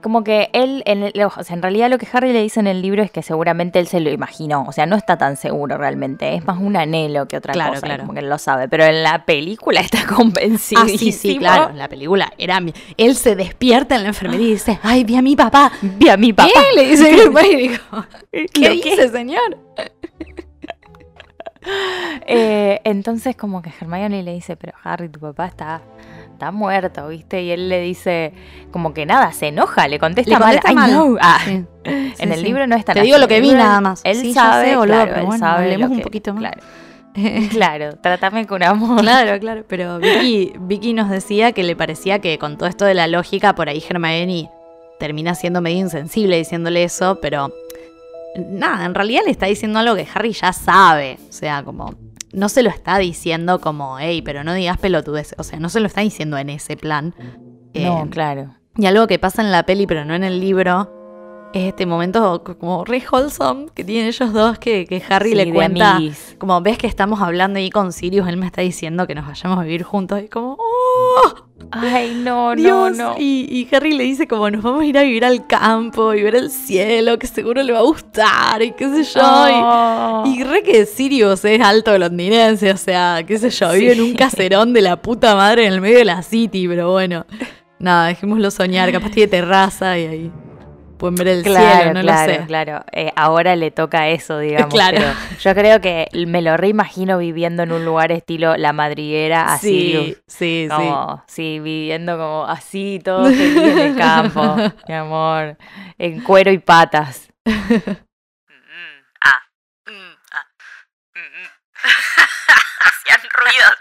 Como 0.03 0.23
que 0.25 0.51
él, 0.53 0.83
en 0.87 1.03
el- 1.05 1.13
o 1.25 1.43
sea, 1.45 1.57
en 1.57 1.63
realidad 1.63 1.89
lo 1.89 1.97
que 1.99 2.07
Harry 2.13 2.33
le 2.33 2.43
dice 2.43 2.61
en 2.61 2.67
el 2.67 2.83
libro 2.83 3.03
es 3.03 3.11
que 3.11 3.23
seguramente 3.23 3.79
él 3.79 3.87
se 3.87 4.01
lo 4.01 4.11
imaginó. 4.11 4.65
O 4.69 4.73
sea, 4.73 4.85
no 4.87 4.97
está 4.97 5.17
tan 5.17 5.37
seguro 5.37 5.79
realmente. 5.79 6.35
Es 6.35 6.45
más 6.47 6.59
un 6.59 6.77
anhelo 6.77 7.27
que 7.29 7.37
otra 7.37 7.53
Claro, 7.55 7.75
cosa. 7.75 7.87
claro. 7.87 8.03
Como 8.03 8.13
que 8.15 8.21
él 8.21 8.29
lo 8.29 8.39
sabe. 8.39 8.69
Pero 8.69 8.85
en 8.85 9.03
la 9.03 9.25
película 9.25 9.81
está 9.81 10.05
convencido. 10.07 10.83
Ah, 10.83 10.89
sí, 10.89 11.13
sí, 11.13 11.39
claro. 11.39 11.71
En 11.71 11.79
la 11.79 11.89
película 11.89 12.33
era. 12.37 12.61
mi- 12.61 12.75
Él 12.97 13.15
se 13.17 13.37
despierta 13.37 13.97
en 13.97 14.03
la 14.03 14.09
enfermería 14.09 14.49
y 14.49 14.51
dice: 14.53 14.79
ay, 14.83 15.05
vi 15.05 15.17
a 15.17 15.23
mi 15.23 15.37
papá. 15.37 15.73
Vi 15.81 16.09
a 16.09 16.17
mi 16.17 16.33
papá. 16.33 16.51
¿Qué? 16.53 16.81
Le 16.83 16.89
dice 16.91 17.11
y 17.53 17.57
dijo, 17.69 18.05
¿Qué 18.31 18.47
¿Qué? 18.53 18.71
dice, 18.71 19.09
señor? 19.09 19.59
Eh, 22.27 22.81
entonces 22.85 23.37
como 23.37 23.63
que 23.63 23.71
Hermione 23.81 24.25
le 24.25 24.35
dice, 24.35 24.57
pero 24.57 24.73
Harry, 24.83 25.09
tu 25.09 25.21
papá 25.21 25.47
está, 25.47 25.81
está 26.43 26.51
muerto, 26.51 27.07
¿viste? 27.09 27.41
Y 27.43 27.51
él 27.53 27.69
le 27.69 27.81
dice, 27.81 28.33
como 28.73 28.93
que 28.93 29.07
nada, 29.07 29.31
se 29.33 29.49
enoja, 29.49 29.87
le 29.87 30.01
contesta, 30.01 30.33
Le 30.33 30.39
contesta 30.45 30.73
mal. 30.73 30.91
"I 30.91 30.93
mal. 30.93 31.01
know". 31.05 31.19
Ah, 31.21 31.39
Sí. 31.45 31.65
en 32.19 32.33
el 32.33 32.39
sí. 32.41 32.45
libro 32.45 32.67
no 32.67 32.75
está 32.75 32.95
Te 32.95 33.01
así. 33.01 33.07
digo 33.07 33.19
lo 33.19 33.29
que 33.29 33.41
vi 33.41 33.51
nada 33.53 33.81
más. 33.81 34.01
Él 34.05 34.33
sabe, 34.35 34.71
sé, 34.71 34.77
boludo, 34.77 34.95
claro, 34.95 35.09
pero 35.11 35.21
él 35.21 35.27
bueno, 35.27 35.39
sabe 35.47 35.85
un 35.85 36.01
poquito 36.01 36.35
más. 36.35 36.43
Claro, 36.43 36.63
claro, 37.51 37.97
trátame 38.03 38.47
con 38.47 38.63
amor. 38.65 39.01
Claro, 39.03 39.39
claro. 39.39 39.65
Pero 39.69 39.99
Vicky, 40.01 40.53
Vicky 40.59 40.95
nos 40.95 41.11
decía 41.11 41.53
que 41.53 41.63
le 41.63 41.77
parecía 41.77 42.19
que 42.19 42.39
con 42.39 42.59
todo 42.59 42.69
esto 42.69 42.85
de 42.87 42.95
la 42.95 43.07
lógica, 43.07 43.55
por 43.55 43.69
ahí 43.69 43.83
Hermione 43.89 44.51
termina 44.99 45.35
siendo 45.37 45.61
medio 45.61 45.79
insensible 45.79 46.37
diciéndole 46.39 46.83
eso, 46.85 47.19
pero 47.21 47.53
nada, 48.49 48.85
en 48.85 48.95
realidad 48.95 49.23
le 49.25 49.31
está 49.31 49.47
diciendo 49.47 49.79
algo 49.79 49.95
que 49.95 50.07
Harry 50.13 50.33
ya 50.33 50.53
sabe. 50.53 51.19
O 51.29 51.33
sea, 51.33 51.63
como 51.63 51.95
no 52.33 52.49
se 52.49 52.63
lo 52.63 52.71
está 52.71 52.99
diciendo 52.99 53.61
como, 53.61 53.99
hey, 53.99 54.23
pero 54.23 54.45
no 54.45 54.55
digas 54.55 54.79
pelotudes. 54.79 55.35
O 55.39 55.45
sea, 55.45 55.59
no 55.61 55.69
se 55.69 55.81
lo 55.81 55.87
está 55.87 56.01
diciendo 56.01 56.39
en 56.39 56.51
ese 56.51 56.77
plan. 56.77 57.15
No, 57.75 58.03
Eh, 58.05 58.09
claro. 58.11 58.55
Y 58.77 58.87
algo 58.87 59.07
que 59.07 59.19
pasa 59.19 59.43
en 59.43 59.53
la 59.53 59.65
peli, 59.65 59.87
pero 59.87 60.05
no 60.05 60.15
en 60.15 60.25
el 60.25 60.41
libro, 60.41 61.02
es 61.53 61.69
este 61.69 61.87
momento 61.87 62.43
como 62.59 62.85
re 62.85 63.03
wholesome 63.11 63.67
que 63.75 63.85
tienen 63.85 64.07
ellos 64.09 64.33
dos, 64.33 64.59
que, 64.59 64.87
que 64.87 65.03
Harry 65.09 65.31
Sí, 65.31 65.35
le 65.37 65.53
cuenta, 65.53 65.97
amiguis. 65.97 66.37
como 66.39 66.61
ves 66.61 66.79
que 66.79 66.87
estamos 66.87 67.21
hablando 67.21 67.59
ahí 67.59 67.71
con 67.71 67.93
Sirius, 67.93 68.29
él 68.29 68.37
me 68.37 68.47
está 68.47 68.63
diciendo 68.63 69.07
que 69.07 69.15
nos 69.15 69.27
vayamos 69.27 69.59
a 69.59 69.63
vivir 69.63 69.83
juntos, 69.83 70.21
y 70.25 70.29
como, 70.29 70.57
¡oh! 70.59 71.35
Ay, 71.71 72.21
no, 72.23 72.55
Dios, 72.57 72.97
no, 72.97 73.15
no. 73.15 73.15
Y, 73.19 73.47
y 73.49 73.75
Harry 73.75 73.93
le 73.93 74.03
dice 74.05 74.27
como, 74.27 74.51
nos 74.51 74.63
vamos 74.63 74.83
a 74.83 74.85
ir 74.85 74.99
a 74.99 75.03
vivir 75.03 75.25
al 75.25 75.47
campo 75.47 76.13
y 76.13 76.23
ver 76.23 76.35
el 76.35 76.51
cielo, 76.51 77.19
que 77.19 77.27
seguro 77.27 77.63
le 77.63 77.73
va 77.73 77.79
a 77.79 77.83
gustar, 77.83 78.63
y 78.63 78.73
qué 78.73 78.89
sé 78.89 79.05
yo, 79.19 79.49
y- 79.49 79.53
Oh. 79.65 80.25
y 80.27 80.43
re 80.43 80.63
que 80.63 80.85
Sirius 80.87 81.45
es 81.45 81.61
alto 81.61 81.97
londinense, 81.97 82.73
o 82.73 82.77
sea, 82.77 83.23
qué 83.27 83.39
sé 83.39 83.51
yo, 83.51 83.73
vive 83.73 83.93
en 83.93 84.01
un 84.01 84.09
Sí. 84.11 84.17
caserón 84.17 84.73
de 84.73 84.83
la 84.83 84.97
puta 85.01 85.35
madre 85.37 85.67
en 85.67 85.73
el 85.75 85.81
medio 85.81 85.99
de 85.99 86.05
la 86.05 86.23
city, 86.23 86.67
pero 86.69 86.91
bueno. 86.91 87.25
Nada, 87.79 88.07
dejémoslo 88.09 88.51
soñar, 88.53 88.93
capaz 88.93 89.11
tiene 89.11 89.29
terraza 89.29 89.99
y 89.99 90.07
ahí 90.07 90.31
pueden 91.03 91.17
ver 91.17 91.29
el 91.29 91.43
Claro, 91.43 91.81
cielo, 91.81 91.95
no 91.95 92.01
claro, 92.03 92.33
lo 92.33 92.39
sé. 92.39 92.47
claro. 92.47 92.85
Eh, 92.93 93.13
ahora 93.17 93.57
le 93.57 93.73
toca 93.73 94.09
eso, 94.09 94.39
digamos. 94.39 94.69
Claro. 94.73 94.99
pero 94.99 95.13
yo 95.41 95.55
creo 95.55 95.81
que 95.81 96.07
me 96.29 96.43
lo 96.43 96.57
reimagino 96.57 97.19
viviendo 97.19 97.65
en 97.65 97.73
un 97.73 97.85
lugar 97.85 98.13
estilo 98.13 98.57
La 98.57 98.73
Madriguera, 98.73 99.53
así. 99.55 99.69
Sí, 99.69 100.17
sí, 100.29 100.69
sí. 100.71 100.75
Como, 100.75 101.25
sí, 101.27 101.59
viviendo 101.59 102.17
como 102.17 102.47
así, 102.47 103.01
todo 103.05 103.25
feliz 103.25 103.57
en 103.57 103.79
el 103.79 103.97
campo, 103.97 104.57
mi 104.89 104.95
amor, 104.95 105.57
en 105.99 106.21
cuero 106.23 106.53
y 106.53 106.59
patas. 106.59 107.29
ah, 109.25 109.43
Hacían 112.79 113.21
ruidos. 113.29 113.77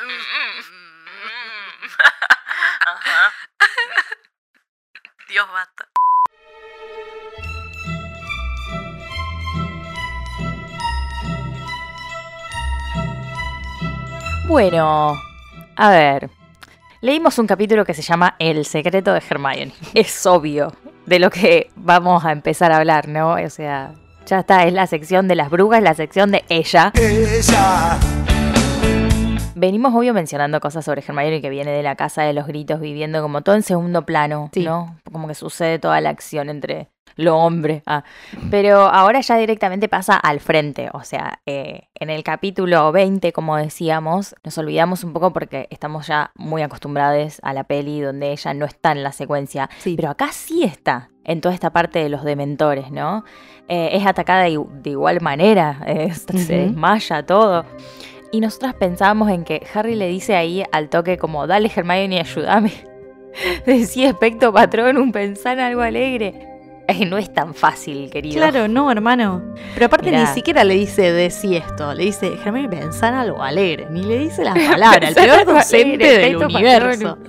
Dios 5.30 5.48
basta. 5.54 5.71
Bueno, 14.48 15.20
a 15.76 15.90
ver. 15.90 16.30
Leímos 17.02 17.40
un 17.40 17.48
capítulo 17.48 17.86
que 17.86 17.94
se 17.94 18.02
llama 18.02 18.36
El 18.38 18.66
secreto 18.66 19.14
de 19.14 19.22
Hermione. 19.28 19.72
Es 19.94 20.26
obvio 20.26 20.72
de 21.06 21.20
lo 21.20 21.30
que 21.30 21.72
vamos 21.76 22.24
a 22.26 22.32
empezar 22.32 22.72
a 22.72 22.78
hablar, 22.78 23.08
¿no? 23.08 23.34
O 23.34 23.50
sea, 23.50 23.94
ya 24.26 24.40
está, 24.40 24.66
es 24.66 24.74
la 24.74 24.86
sección 24.88 25.28
de 25.28 25.36
las 25.36 25.50
brujas, 25.50 25.82
la 25.82 25.94
sección 25.96 26.32
de 26.32 26.44
ella. 26.50 26.92
Venimos 29.56 29.94
obvio 29.96 30.14
mencionando 30.14 30.60
cosas 30.60 30.86
sobre 30.86 31.02
Hermione 31.08 31.42
que 31.42 31.50
viene 31.50 31.72
de 31.72 31.84
la 31.84 31.96
casa 31.96 32.24
de 32.24 32.34
los 32.34 32.46
gritos, 32.48 32.80
viviendo 32.80 33.22
como 33.22 33.42
todo 33.42 33.56
en 33.56 33.64
segundo 33.64 34.06
plano, 34.06 34.50
Sí. 34.54 34.64
¿no? 34.64 34.98
Como 35.12 35.28
que 35.28 35.36
sucede 35.36 35.80
toda 35.80 36.02
la 36.02 36.10
acción 36.10 36.50
entre 36.50 36.90
lo 37.16 37.38
hombre. 37.38 37.84
Ah. 37.86 38.04
Pero 38.50 38.82
ahora 38.82 39.22
ya 39.22 39.38
directamente 39.38 39.88
pasa 39.88 40.18
al 40.18 40.40
frente. 40.40 40.90
O 40.94 41.04
sea, 41.04 41.40
eh, 41.46 41.88
en 41.96 42.10
el 42.10 42.24
capítulo 42.24 42.92
20, 42.92 43.32
como 43.34 43.58
decíamos, 43.58 44.36
nos 44.44 44.58
olvidamos 44.58 45.04
un 45.04 45.14
poco 45.14 45.34
porque 45.34 45.68
estamos 45.70 46.08
ya 46.08 46.32
muy 46.36 46.62
acostumbrados 46.62 47.40
a 47.44 47.54
la 47.54 47.64
peli 47.64 48.02
donde 48.02 48.32
ella 48.32 48.54
no 48.54 48.66
está 48.66 48.92
en 48.92 49.04
la 49.04 49.12
secuencia. 49.12 49.70
Sí. 49.80 49.96
Pero 49.96 50.10
acá 50.10 50.30
sí 50.32 50.64
está, 50.64 51.10
en 51.24 51.42
toda 51.42 51.54
esta 51.54 51.72
parte 51.72 52.00
de 52.00 52.10
los 52.10 52.24
dementores, 52.24 52.92
¿no? 52.92 53.24
Eh, 53.68 53.90
es 53.94 54.06
atacada 54.06 54.44
de, 54.44 54.64
de 54.82 54.90
igual 54.90 55.22
manera, 55.22 55.82
eh, 55.86 56.14
se 56.14 56.58
desmaya 56.58 57.26
todo. 57.26 57.66
Y 58.32 58.40
nosotras 58.40 58.74
pensábamos 58.76 59.30
en 59.30 59.44
que 59.44 59.66
Harry 59.74 59.96
le 59.96 60.08
dice 60.08 60.36
ahí 60.36 60.64
al 60.72 60.90
toque 60.90 61.18
como, 61.18 61.48
dale 61.48 61.72
Hermione, 61.74 62.20
ayúdame. 62.20 62.72
Decía 63.66 64.10
espectro 64.10 64.54
patrón, 64.54 64.98
un 64.98 65.12
pensar 65.12 65.60
algo 65.60 65.82
alegre. 65.82 66.51
No 67.08 67.18
es 67.18 67.34
tan 67.34 67.54
fácil, 67.54 68.10
querido. 68.10 68.38
Claro, 68.38 68.68
no, 68.68 68.92
hermano. 68.92 69.42
Pero 69.74 69.88
aparte 69.88 70.12
Mirá. 70.12 70.22
ni 70.22 70.28
siquiera 70.28 70.64
le 70.64 70.76
dice 70.76 71.12
decí 71.12 71.56
esto, 71.56 71.94
le 71.94 72.06
dice, 72.06 72.38
Germán, 72.44 72.70
pensar 72.70 73.14
algo 73.14 73.42
alegre, 73.42 73.88
ni 73.90 74.04
le 74.04 74.20
dice 74.20 74.44
las 74.44 74.58
palabras, 74.70 75.10
el 75.10 75.16
peor 75.16 75.46
docente 75.46 76.06
alegre, 76.06 76.18
del 76.20 76.38
universo. 76.38 77.18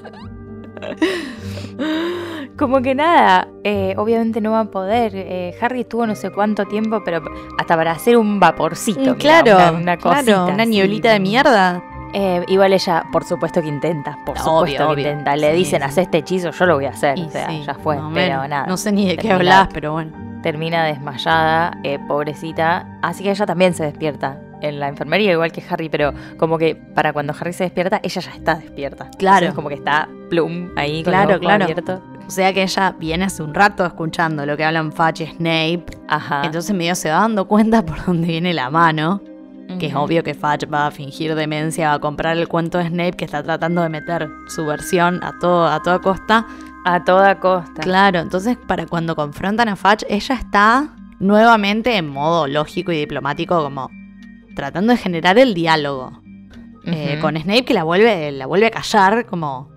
Como 2.56 2.82
que 2.82 2.94
nada, 2.94 3.48
eh, 3.64 3.94
obviamente 3.96 4.40
no 4.40 4.52
va 4.52 4.60
a 4.60 4.70
poder. 4.70 5.12
Eh, 5.14 5.54
Harry 5.60 5.80
estuvo 5.80 6.06
no 6.06 6.14
sé 6.14 6.30
cuánto 6.30 6.66
tiempo, 6.66 7.02
pero 7.04 7.22
hasta 7.58 7.76
para 7.76 7.92
hacer 7.92 8.16
un 8.16 8.38
vaporcito. 8.38 9.14
Mm, 9.14 9.18
claro, 9.18 9.56
una, 9.56 9.72
una 9.72 9.96
claro, 9.96 10.16
cosita 10.18 10.44
una 10.44 10.62
así. 10.62 10.70
nieblita 10.70 11.12
de 11.12 11.20
mierda. 11.20 11.82
Eh, 12.14 12.44
igual 12.48 12.72
ella, 12.72 13.04
por 13.10 13.24
supuesto 13.24 13.62
que 13.62 13.68
intenta, 13.68 14.18
por 14.26 14.36
Obvio, 14.38 14.44
supuesto 14.44 14.86
que 14.86 14.92
obvio. 14.92 15.10
intenta. 15.10 15.36
Le 15.36 15.50
Sí, 15.52 15.56
dicen, 15.56 15.80
sí. 15.80 15.86
haz 15.86 15.98
este 15.98 16.18
hechizo, 16.18 16.50
yo 16.50 16.66
lo 16.66 16.74
voy 16.74 16.84
a 16.86 16.90
hacer. 16.90 17.18
Y 17.18 17.22
o 17.22 17.30
sea, 17.30 17.48
sí, 17.48 17.62
ya 17.66 17.74
fue, 17.74 17.98
pero 18.14 18.46
nada. 18.48 18.66
No 18.66 18.76
sé 18.76 18.92
ni 18.92 19.06
de 19.08 19.16
qué 19.16 19.30
hablas, 19.32 19.68
pero 19.72 19.92
bueno. 19.92 20.12
Termina 20.42 20.84
desmayada, 20.84 21.78
eh, 21.84 21.98
pobrecita. 22.08 22.86
Así 23.00 23.22
que 23.22 23.30
ella 23.30 23.46
también 23.46 23.74
se 23.74 23.84
despierta 23.84 24.40
en 24.60 24.80
la 24.80 24.88
enfermería, 24.88 25.32
igual 25.32 25.52
que 25.52 25.62
Harry, 25.70 25.88
pero 25.88 26.12
como 26.36 26.58
que 26.58 26.74
para 26.74 27.12
cuando 27.12 27.32
Harry 27.40 27.52
se 27.52 27.64
despierta, 27.64 28.00
ella 28.02 28.20
ya 28.20 28.30
está 28.32 28.54
despierta. 28.56 29.08
Claro. 29.18 29.36
Entonces, 29.46 29.54
como 29.54 29.68
que 29.68 29.74
está 29.76 30.08
plum 30.30 30.70
ahí 30.76 31.02
Claro, 31.04 31.38
claro. 31.40 31.64
abiertos. 31.64 32.00
O 32.26 32.30
sea 32.30 32.52
que 32.52 32.62
ella 32.62 32.94
viene 32.98 33.24
hace 33.24 33.42
un 33.42 33.52
rato 33.54 33.84
escuchando 33.86 34.44
lo 34.46 34.56
que 34.56 34.64
hablan 34.64 34.92
Fudge 34.92 35.22
y 35.22 35.26
Snape. 35.26 35.84
Ajá. 36.08 36.42
Entonces 36.44 36.74
medio 36.74 36.94
se 36.94 37.10
va 37.10 37.16
dando 37.20 37.46
cuenta 37.46 37.84
por 37.84 38.04
dónde 38.04 38.26
viene 38.28 38.52
la 38.54 38.70
mano. 38.70 39.20
Que 39.82 39.88
es 39.88 39.94
obvio 39.96 40.22
que 40.22 40.34
Fudge 40.34 40.66
va 40.72 40.86
a 40.86 40.90
fingir 40.92 41.34
demencia, 41.34 41.88
va 41.88 41.94
a 41.94 41.98
comprar 41.98 42.36
el 42.38 42.46
cuento 42.46 42.78
de 42.78 42.86
Snape 42.86 43.14
que 43.14 43.24
está 43.24 43.42
tratando 43.42 43.82
de 43.82 43.88
meter 43.88 44.28
su 44.46 44.64
versión 44.64 45.18
a, 45.24 45.32
todo, 45.40 45.66
a 45.66 45.82
toda 45.82 45.98
costa. 45.98 46.46
A 46.84 47.02
toda 47.02 47.40
costa. 47.40 47.82
Claro, 47.82 48.20
entonces 48.20 48.56
para 48.68 48.86
cuando 48.86 49.16
confrontan 49.16 49.68
a 49.68 49.74
Fudge, 49.74 50.06
ella 50.08 50.36
está 50.36 50.94
nuevamente 51.18 51.96
en 51.96 52.08
modo 52.08 52.46
lógico 52.46 52.92
y 52.92 52.96
diplomático, 52.98 53.60
como 53.60 53.90
tratando 54.54 54.92
de 54.92 54.98
generar 54.98 55.36
el 55.38 55.52
diálogo. 55.52 56.12
Eh, 56.84 57.18
con 57.20 57.36
Snape 57.36 57.64
que 57.64 57.74
la 57.74 57.82
vuelve, 57.82 58.30
la 58.30 58.46
vuelve 58.46 58.66
a 58.66 58.70
callar, 58.70 59.26
como 59.26 59.68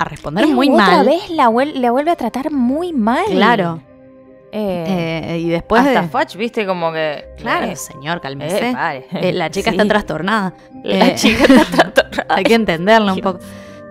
a 0.00 0.04
responder 0.06 0.44
Es 0.44 0.50
muy 0.50 0.68
otra 0.70 0.86
mal. 0.88 1.06
vez 1.06 1.30
la, 1.30 1.48
vuel- 1.50 1.74
la 1.74 1.92
vuelve 1.92 2.10
a 2.10 2.16
tratar 2.16 2.50
muy 2.50 2.92
mal. 2.92 3.26
Claro. 3.30 3.80
Eh, 4.58 5.34
Eh, 5.34 5.38
y 5.38 5.48
después 5.50 5.82
hasta 5.84 6.02
de. 6.02 6.08
Fudge, 6.08 6.36
viste, 6.36 6.64
como 6.66 6.92
que. 6.92 7.26
Claro, 7.36 7.66
eh, 7.66 7.76
señor, 7.76 8.18
eh, 8.18 8.20
cálmese. 8.22 8.72
pare. 8.72 9.06
Eh, 9.12 9.32
la 9.32 9.50
chica 9.50 9.70
Sí. 9.70 9.76
está 9.76 9.86
trastornada. 9.88 10.54
La 10.82 11.08
Eh, 11.08 11.14
chica 11.16 11.44
está 11.44 11.64
trastornada. 11.92 12.26
Hay 12.34 12.44
que 12.44 12.54
entenderla 12.54 13.12
un 13.12 13.20
poco. 13.20 13.38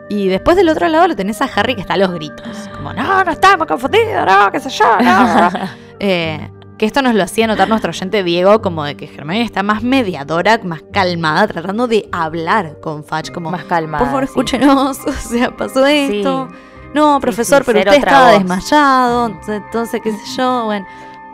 Y 0.09 0.27
después 0.27 0.55
del 0.57 0.69
otro 0.69 0.87
lado 0.87 1.07
lo 1.07 1.15
tenés 1.15 1.41
a 1.41 1.45
Harry 1.55 1.75
que 1.75 1.81
está 1.81 1.93
a 1.95 1.97
los 1.97 2.11
gritos. 2.13 2.69
Como, 2.75 2.93
no, 2.93 3.23
no 3.23 3.31
estamos 3.31 3.67
confundidos, 3.67 4.25
no, 4.25 4.51
qué 4.51 4.59
sé 4.59 4.69
yo, 4.69 4.85
no. 5.01 5.49
Eh, 5.99 6.49
que 6.77 6.85
esto 6.85 7.01
nos 7.01 7.15
lo 7.15 7.23
hacía 7.23 7.47
notar 7.47 7.69
nuestro 7.69 7.89
oyente 7.91 8.21
Diego, 8.21 8.61
como 8.61 8.83
de 8.83 8.97
que 8.97 9.05
Hermione 9.05 9.43
está 9.43 9.63
más 9.63 9.81
mediadora, 9.81 10.59
más 10.63 10.83
calmada, 10.91 11.47
tratando 11.47 11.87
de 11.87 12.09
hablar 12.11 12.79
con 12.81 13.03
Fudge, 13.05 13.31
como, 13.31 13.49
Más 13.49 13.63
calmada. 13.63 13.99
por 13.99 14.07
favor, 14.09 14.23
sí. 14.25 14.29
escúchenos, 14.31 14.99
o 15.07 15.11
sea, 15.13 15.55
pasó 15.55 15.85
esto. 15.87 16.49
No, 16.95 17.19
profesor, 17.19 17.63
pero 17.65 17.79
usted 17.79 17.93
estaba 17.93 18.31
voz. 18.31 18.39
desmayado, 18.39 19.27
entonces, 19.47 20.01
qué 20.01 20.11
sé 20.11 20.35
yo, 20.37 20.65
bueno. 20.65 20.85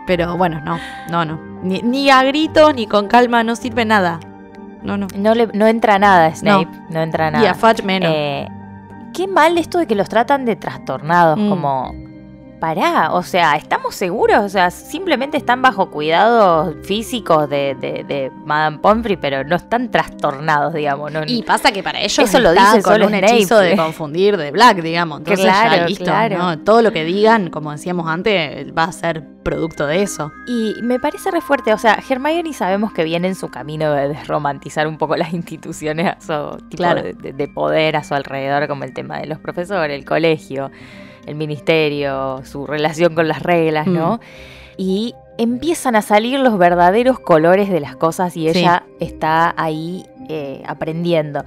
Pero 0.07 0.35
bueno, 0.35 0.59
no, 0.61 0.77
no, 1.09 1.23
no. 1.25 1.39
Ni, 1.63 1.81
ni 1.81 2.09
a 2.09 2.23
gritos, 2.23 2.73
ni 2.73 2.87
con 2.87 3.07
calma, 3.07 3.43
no 3.43 3.55
sirve 3.55 3.85
nada. 3.85 4.19
No, 4.81 4.97
no. 4.97 5.07
No, 5.15 5.35
le, 5.35 5.47
no 5.53 5.67
entra 5.67 5.99
nada 5.99 6.25
a 6.25 6.35
Snape. 6.35 6.67
No, 6.89 7.01
entra 7.01 7.29
nada. 7.29 7.43
Y 7.43 7.47
a 7.47 7.53
Fudge 7.53 7.83
menos. 7.83 8.09
Eh, 8.11 8.47
qué 9.13 9.27
mal 9.27 9.57
esto 9.59 9.77
de 9.77 9.85
que 9.85 9.93
los 9.95 10.09
tratan 10.09 10.43
de 10.45 10.55
trastornados, 10.55 11.37
Mm. 11.37 11.49
como. 11.49 11.93
Pará, 12.61 13.11
o 13.13 13.23
sea, 13.23 13.55
¿estamos 13.55 13.95
seguros? 13.95 14.37
O 14.45 14.47
sea, 14.47 14.69
simplemente 14.69 15.35
están 15.35 15.63
bajo 15.63 15.89
cuidados 15.89 16.75
físicos 16.83 17.49
de, 17.49 17.75
de, 17.81 18.03
de 18.07 18.31
Madame 18.45 18.77
Pomfrey, 18.77 19.17
pero 19.17 19.43
no 19.43 19.55
están 19.55 19.89
trastornados, 19.89 20.71
digamos. 20.75 21.11
No, 21.11 21.21
Y 21.25 21.41
pasa 21.41 21.71
que 21.71 21.81
para 21.81 21.99
ellos 21.99 22.19
Eso 22.19 22.39
lo 22.39 22.51
dice 22.51 22.83
con 22.83 22.93
solo 22.93 23.07
un 23.07 23.13
Snape. 23.15 23.33
hechizo 23.33 23.57
de 23.57 23.75
confundir 23.75 24.37
de 24.37 24.51
Black, 24.51 24.77
digamos. 24.83 25.17
Entonces 25.21 25.43
ya 25.43 25.63
Claro, 25.69 25.87
listo, 25.87 26.03
claro. 26.05 26.37
¿no? 26.37 26.59
Todo 26.59 26.83
lo 26.83 26.93
que 26.93 27.03
digan, 27.03 27.49
como 27.49 27.71
decíamos 27.71 28.07
antes, 28.07 28.67
va 28.77 28.83
a 28.83 28.91
ser 28.91 29.23
producto 29.41 29.87
de 29.87 30.03
eso. 30.03 30.31
Y 30.45 30.75
me 30.83 30.99
parece 30.99 31.31
re 31.31 31.41
fuerte, 31.41 31.73
o 31.73 31.79
sea, 31.79 31.97
Hermione 32.07 32.53
sabemos 32.53 32.93
que 32.93 33.03
viene 33.03 33.27
en 33.27 33.33
su 33.35 33.49
camino 33.49 33.91
de 33.91 34.09
desromantizar 34.09 34.85
un 34.85 34.99
poco 34.99 35.15
las 35.17 35.33
instituciones 35.33 36.15
a 36.15 36.21
su 36.21 36.57
tipo 36.67 36.77
Claro. 36.83 37.01
de- 37.01 37.33
de 37.33 37.47
poder 37.47 37.95
a 37.95 38.03
su 38.03 38.13
alrededor, 38.13 38.67
como 38.67 38.83
el 38.83 38.93
tema 38.93 39.17
de 39.17 39.25
los 39.25 39.39
profesores, 39.39 39.97
el 39.97 40.05
colegio, 40.05 40.69
el 41.25 41.35
ministerio, 41.35 42.41
su 42.43 42.65
relación 42.67 43.15
con 43.15 43.27
las 43.27 43.41
reglas, 43.43 43.87
¿no? 43.87 44.19
Y 44.77 45.13
empiezan 45.37 45.95
a 45.95 46.01
salir 46.01 46.39
los 46.39 46.57
verdaderos 46.57 47.19
colores 47.19 47.69
de 47.69 47.79
las 47.79 47.95
cosas 47.95 48.35
y 48.37 48.51
Sí. 48.51 48.59
ella 48.59 48.83
está 48.99 49.53
ahí 49.57 50.05
eh, 50.29 50.63
aprendiendo. 50.67 51.43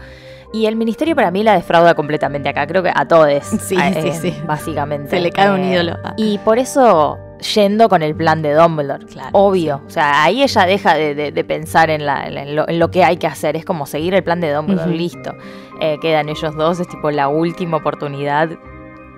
Y 0.53 0.67
el 0.67 0.77
ministerio 0.77 1.17
para 1.17 1.31
mí 1.31 1.43
la 1.43 1.55
defrauda 1.55 1.95
completamente 1.95 2.49
acá, 2.49 2.67
creo 2.67 2.83
que 2.83 2.93
a 2.95 3.07
todos. 3.09 3.29
Sí, 3.61 3.77
eh, 3.77 3.99
sí, 4.03 4.09
eh, 4.09 4.13
sí. 4.15 4.35
Básicamente. 4.47 5.11
Se 5.11 5.21
le 5.21 5.31
cae 5.31 5.51
un 5.51 5.61
Eh, 5.61 5.73
ídolo. 5.73 5.97
y 6.17 6.39
por 6.39 6.59
eso 6.59 7.19
yendo 7.55 7.89
con 7.89 8.03
el 8.03 8.15
plan 8.15 8.41
de 8.43 8.53
Dumbledore, 8.55 9.05
Claro, 9.07 9.31
obvio. 9.33 9.83
O 9.87 9.91
sea, 9.91 10.23
ahí 10.23 10.43
ella 10.43 10.65
deja 10.67 10.95
de, 10.95 11.15
de- 11.15 11.33
de 11.33 11.45
pensar 11.45 11.91
en, 11.91 12.07
la- 12.07 12.27
en 12.27 12.55
lo, 12.57 12.69
en 12.69 12.79
lo 12.79 12.91
que 12.91 13.03
hay 13.05 13.17
que 13.17 13.27
hacer. 13.27 13.57
Es 13.57 13.65
como 13.65 13.85
seguir 13.87 14.15
el 14.15 14.23
plan 14.23 14.41
de 14.41 14.53
Dumbledore, 14.53 14.91
listo. 14.95 15.35
Eh, 15.81 15.99
quedan 16.01 16.29
ellos 16.29 16.55
dos, 16.57 16.79
es 16.81 16.87
tipo 16.89 17.11
la 17.11 17.29
última 17.29 17.79
oportunidad. 17.79 18.51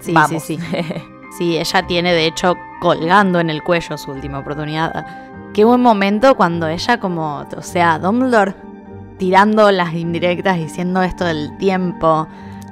Sí, 0.00 0.12
Vamos. 0.12 0.42
sí, 0.42 0.58
sí. 0.58 0.62
Sí, 1.38 1.58
ella 1.58 1.86
tiene 1.86 2.14
de 2.14 2.24
hecho 2.26 2.54
colgando 2.80 3.40
en 3.40 3.50
el 3.50 3.62
cuello 3.62 3.98
su 3.98 4.10
última 4.10 4.38
oportunidad. 4.38 5.04
Qué 5.52 5.64
buen 5.66 5.82
momento 5.82 6.34
cuando 6.34 6.66
ella 6.66 6.98
como, 6.98 7.44
o 7.54 7.62
sea, 7.62 7.98
Dumbledore 7.98 8.54
tirando 9.18 9.70
las 9.70 9.92
indirectas 9.92 10.56
diciendo 10.56 11.02
esto 11.02 11.26
del 11.26 11.54
tiempo. 11.58 12.26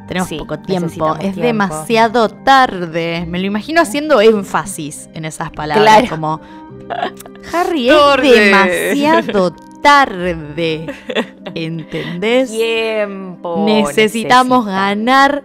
Tenemos 0.09 0.30
Sí, 0.30 0.38
poco 0.38 0.59
tiempo, 0.60 1.12
es 1.16 1.20
tiempo. 1.20 1.40
demasiado 1.42 2.28
tarde. 2.30 3.26
Me 3.28 3.38
lo 3.38 3.44
imagino 3.46 3.82
haciendo 3.82 4.22
énfasis 4.22 5.10
en 5.12 5.26
esas 5.26 5.51
palabras, 5.51 5.84
Claro. 6.01 6.09
como 6.09 6.40
Harry 7.52 7.90
es 7.90 7.94
Tarde. 7.96 8.40
demasiado 8.40 9.52
tarde. 9.82 10.86
¿Entendés? 11.55 12.51
Tiempo. 12.51 13.62
Necesitamos 13.66 14.64
necesita. 14.64 14.80
ganar 14.86 15.42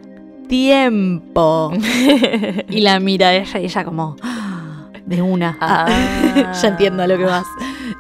tiempo. 0.50 1.72
y 2.70 2.82
la 2.82 3.00
mira 3.00 3.30
a 3.30 3.36
ella 3.36 3.60
y 3.60 3.66
ella 3.66 3.84
como 3.86 4.18
"Ah, 4.22 4.90
de 5.06 5.22
una. 5.22 5.58
Ah, 5.62 6.52
ya 6.62 6.68
entiendo 6.68 7.04
a 7.04 7.08
lo 7.08 7.18
que 7.18 7.24
vas. 7.24 7.46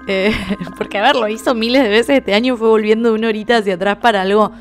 Eh, 0.07 0.34
porque 0.77 0.97
a 0.97 1.03
ver, 1.03 1.15
lo 1.15 1.27
hizo 1.30 1.55
miles 1.55 1.84
de 1.84 1.89
veces 1.89 2.17
este 2.17 2.34
año, 2.34 2.57
fue 2.57 2.67
volviendo 2.67 3.13
una 3.13 3.27
horita 3.30 3.57
hacia 3.57 3.76
atrás 3.76 3.97
para 4.01 4.21
algo 4.23 4.51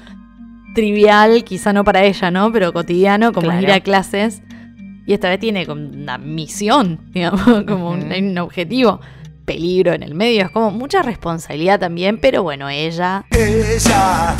trivial, 0.75 1.43
quizá 1.43 1.73
no 1.73 1.83
para 1.83 2.05
ella, 2.05 2.31
¿no? 2.31 2.53
Pero 2.53 2.73
cotidiano, 2.73 3.33
como 3.33 3.49
Claro. 3.49 3.63
ir 3.63 3.73
a 3.73 3.81
clases. 3.81 4.43
Y 5.07 5.15
esta 5.15 5.31
vez 5.31 5.41
tiene 5.41 5.67
como 5.67 5.81
una 5.89 6.19
misión, 6.19 7.01
digamos, 7.13 7.65
como 7.67 7.91
un, 7.91 8.13
un 8.13 8.39
objetivo. 8.39 9.01
Peligro 9.47 9.95
en 9.95 10.03
el 10.03 10.15
medio, 10.15 10.45
es 10.45 10.51
como 10.51 10.71
mucha 10.71 11.01
responsabilidad 11.01 11.81
también, 11.81 12.19
pero 12.21 12.43
bueno, 12.43 12.69
ella 12.69 13.25
Ella. 13.31 14.37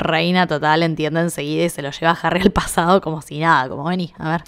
Reina 0.00 0.46
total, 0.46 0.82
entiende 0.82 1.20
enseguida 1.20 1.64
y 1.64 1.70
se 1.70 1.82
lo 1.82 1.90
lleva 1.90 2.10
a 2.12 2.14
Harry 2.26 2.40
al 2.40 2.50
pasado 2.50 3.00
como 3.00 3.22
si 3.22 3.38
nada, 3.38 3.68
como 3.68 3.84
vení, 3.84 4.12
a 4.18 4.30
ver, 4.30 4.42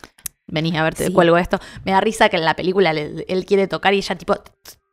vení 0.49 0.77
a 0.77 0.83
ver, 0.83 0.95
te 0.95 1.07
Sí. 1.07 1.13
cuelgo 1.13 1.37
esto. 1.39 1.59
Me 1.85 1.93
da 1.93 2.01
risa 2.01 2.29
que 2.29 2.37
en 2.39 2.45
la 2.45 2.55
película 2.57 2.93
le- 2.93 3.25
él 3.29 3.45
quiere 3.47 3.69
tocar 3.69 3.95
y 3.95 3.99
ella 3.99 4.15
tipo, 4.17 4.35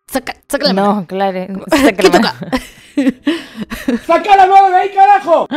saca, 0.08 0.36
saca 0.48 0.68
la 0.68 0.74
mano. 0.74 0.94
No, 1.02 1.08
claro. 1.08 1.48
¿Qué 1.98 2.10
toca? 2.10 2.36
¡Saca 4.06 4.36
la 4.36 4.48
mano 4.48 4.70
de 4.70 4.76
ahí, 4.76 4.90
carajo! 4.90 5.48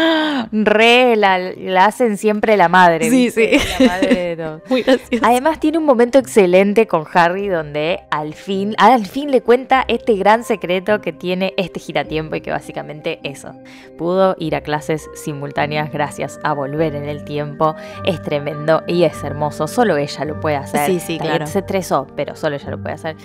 Re, 0.53 1.17
la, 1.17 1.39
la 1.39 1.87
hacen 1.87 2.17
siempre 2.17 2.57
la 2.57 2.69
madre. 2.69 3.11
Sí, 3.11 3.25
¿viste? 3.27 3.59
sí. 3.59 3.85
La 3.85 3.87
madre 3.87 4.15
de 4.15 4.37
todos. 4.37 4.63
Muy 4.69 4.83
gracioso. 4.83 5.25
Además 5.25 5.61
tiene 5.61 5.79
un 5.79 5.85
momento 5.85 6.19
excelente 6.19 6.87
con 6.87 7.05
Harry 7.13 7.49
donde 7.49 8.01
al 8.11 8.35
fin, 8.35 8.75
al 8.79 9.07
fin 9.07 9.31
le 9.31 9.43
cuenta 9.43 9.85
este 9.89 10.15
gran 10.17 10.45
secreto 10.45 11.01
que 11.01 11.13
tiene 11.13 11.55
este 11.57 11.81
giratiempo 11.81 12.37
y 12.37 12.41
que 12.41 12.51
básicamente 12.51 13.21
eso, 13.23 13.53
pudo 13.99 14.37
ir 14.39 14.55
a 14.55 14.63
clases 14.63 15.09
simultáneas 15.15 15.93
gracias 15.93 16.39
a 16.43 16.53
volver 16.53 16.95
en 16.95 17.09
el 17.09 17.25
tiempo, 17.25 17.75
es 18.05 18.21
tremendo 18.23 18.83
y 18.87 19.05
es 19.05 19.23
hermoso, 19.25 19.67
solo 19.67 19.97
ella 19.97 20.25
lo 20.25 20.41
puede 20.41 20.57
hacer. 20.57 20.87
Sí, 20.87 21.01
sí, 21.01 21.19
claro. 21.19 21.47
Se 21.47 21.61
estresó, 21.61 22.07
pero 22.17 22.37
solo 22.37 22.57
ella 22.57 22.71
lo 22.71 22.81
puede 22.81 22.95
hacer. 22.95 23.17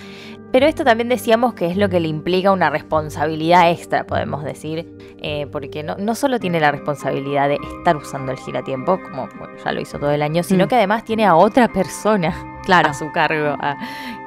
Pero 0.50 0.64
esto 0.66 0.82
también 0.82 1.10
decíamos 1.10 1.52
que 1.52 1.66
es 1.66 1.76
lo 1.76 1.90
que 1.90 2.00
le 2.00 2.08
implica 2.08 2.50
una 2.52 2.70
responsabilidad 2.70 3.70
extra, 3.70 4.04
podemos 4.04 4.42
decir, 4.44 4.90
eh, 5.20 5.46
porque 5.52 5.82
no, 5.82 5.96
no 5.98 6.14
solo 6.14 6.40
tiene 6.40 6.58
la 6.58 6.70
responsabilidad 6.70 7.48
de 7.48 7.58
estar 7.78 7.96
usando 7.96 8.32
el 8.32 8.38
giratiempo, 8.38 8.98
como 9.02 9.28
bueno, 9.38 9.54
ya 9.62 9.72
lo 9.72 9.80
hizo 9.82 9.98
todo 9.98 10.10
el 10.10 10.22
año, 10.22 10.42
sino 10.42 10.64
Mm. 10.64 10.68
que 10.68 10.74
además 10.76 11.04
tiene 11.04 11.26
a 11.26 11.34
otra 11.36 11.68
persona 11.68 12.34
Claro. 12.64 12.88
a 12.90 12.94
su 12.94 13.12
cargo, 13.12 13.56
a- 13.60 13.76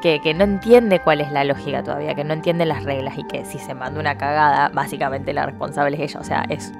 que, 0.03 0.19
que 0.21 0.33
no 0.35 0.43
entiende 0.43 0.99
cuál 0.99 1.21
es 1.21 1.31
la 1.31 1.43
lógica 1.43 1.83
todavía, 1.83 2.13
que 2.13 2.23
no 2.23 2.33
entiende 2.33 2.65
las 2.65 2.83
reglas 2.83 3.17
y 3.17 3.23
que 3.23 3.43
si 3.45 3.57
se 3.57 3.73
manda 3.73 3.99
una 3.99 4.15
cagada, 4.17 4.69
básicamente 4.73 5.33
la 5.33 5.47
responsable 5.47 5.95
es 5.97 6.11
ella, 6.11 6.19
o 6.19 6.23
sea, 6.23 6.45
es 6.49 6.71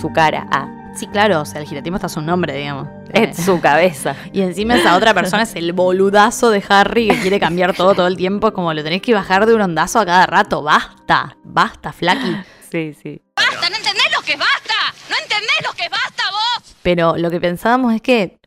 su 0.00 0.12
cara, 0.12 0.46
a, 0.50 0.82
Sí, 0.94 1.06
claro, 1.06 1.40
o 1.40 1.44
sea, 1.44 1.60
el 1.60 1.66
giratiempo 1.66 1.96
está 1.96 2.08
su 2.08 2.20
nombre, 2.20 2.54
digamos. 2.54 2.86
Eh, 3.14 3.30
es 3.30 3.44
su 3.44 3.60
cabeza. 3.60 4.14
Y 4.32 4.42
encima 4.42 4.76
esa 4.76 4.96
otra 4.96 5.14
persona 5.14 5.44
es 5.44 5.54
el 5.54 5.72
boludazo 5.72 6.50
de 6.50 6.62
Harry 6.68 7.08
que 7.08 7.20
quiere 7.20 7.40
cambiar 7.40 7.74
todo 7.74 7.94
todo 7.94 8.06
el 8.06 8.16
tiempo, 8.16 8.52
como 8.52 8.72
lo 8.74 8.82
tenés 8.84 9.00
que 9.00 9.14
bajar 9.14 9.46
de 9.46 9.54
un 9.54 9.62
ondazo 9.62 10.00
a 10.00 10.06
cada 10.06 10.26
rato. 10.26 10.62
Basta, 10.62 11.36
basta, 11.44 11.92
Flaky. 11.92 12.36
Sí, 12.72 12.94
sí. 12.94 13.20
¡Basta! 13.36 13.68
¿No 13.68 13.76
entendés 13.76 14.06
lo 14.16 14.22
que 14.22 14.34
basta? 14.34 14.74
¿No 15.10 15.16
entendés 15.22 15.56
lo 15.62 15.72
que 15.74 15.90
basta 15.90 16.22
vos? 16.30 16.74
Pero 16.80 17.18
lo 17.18 17.30
que 17.30 17.38
pensábamos 17.38 17.92
es 17.92 18.00
que 18.00 18.38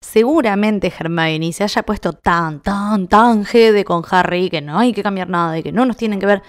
seguramente 0.00 0.92
Hermione 0.96 1.52
se 1.52 1.64
haya 1.64 1.82
puesto 1.82 2.12
tan, 2.12 2.60
tan, 2.60 3.08
tan 3.08 3.44
jede 3.44 3.84
con 3.84 4.04
Harry 4.08 4.48
que 4.48 4.60
no 4.60 4.78
hay 4.78 4.92
que 4.92 5.02
cambiar 5.02 5.28
nada 5.28 5.58
y 5.58 5.64
que 5.64 5.72
no 5.72 5.84
nos 5.86 5.96
tienen 5.96 6.20
que 6.20 6.26
ver. 6.26 6.42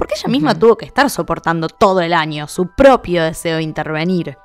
Porque 0.00 0.14
ella 0.16 0.30
misma 0.30 0.54
tuvo 0.54 0.76
que 0.78 0.86
estar 0.86 1.10
soportando 1.10 1.68
todo 1.68 2.00
el 2.00 2.14
año 2.14 2.48
su 2.48 2.68
propio 2.74 3.22
deseo 3.22 3.56
de 3.58 3.62
intervenir. 3.64 4.38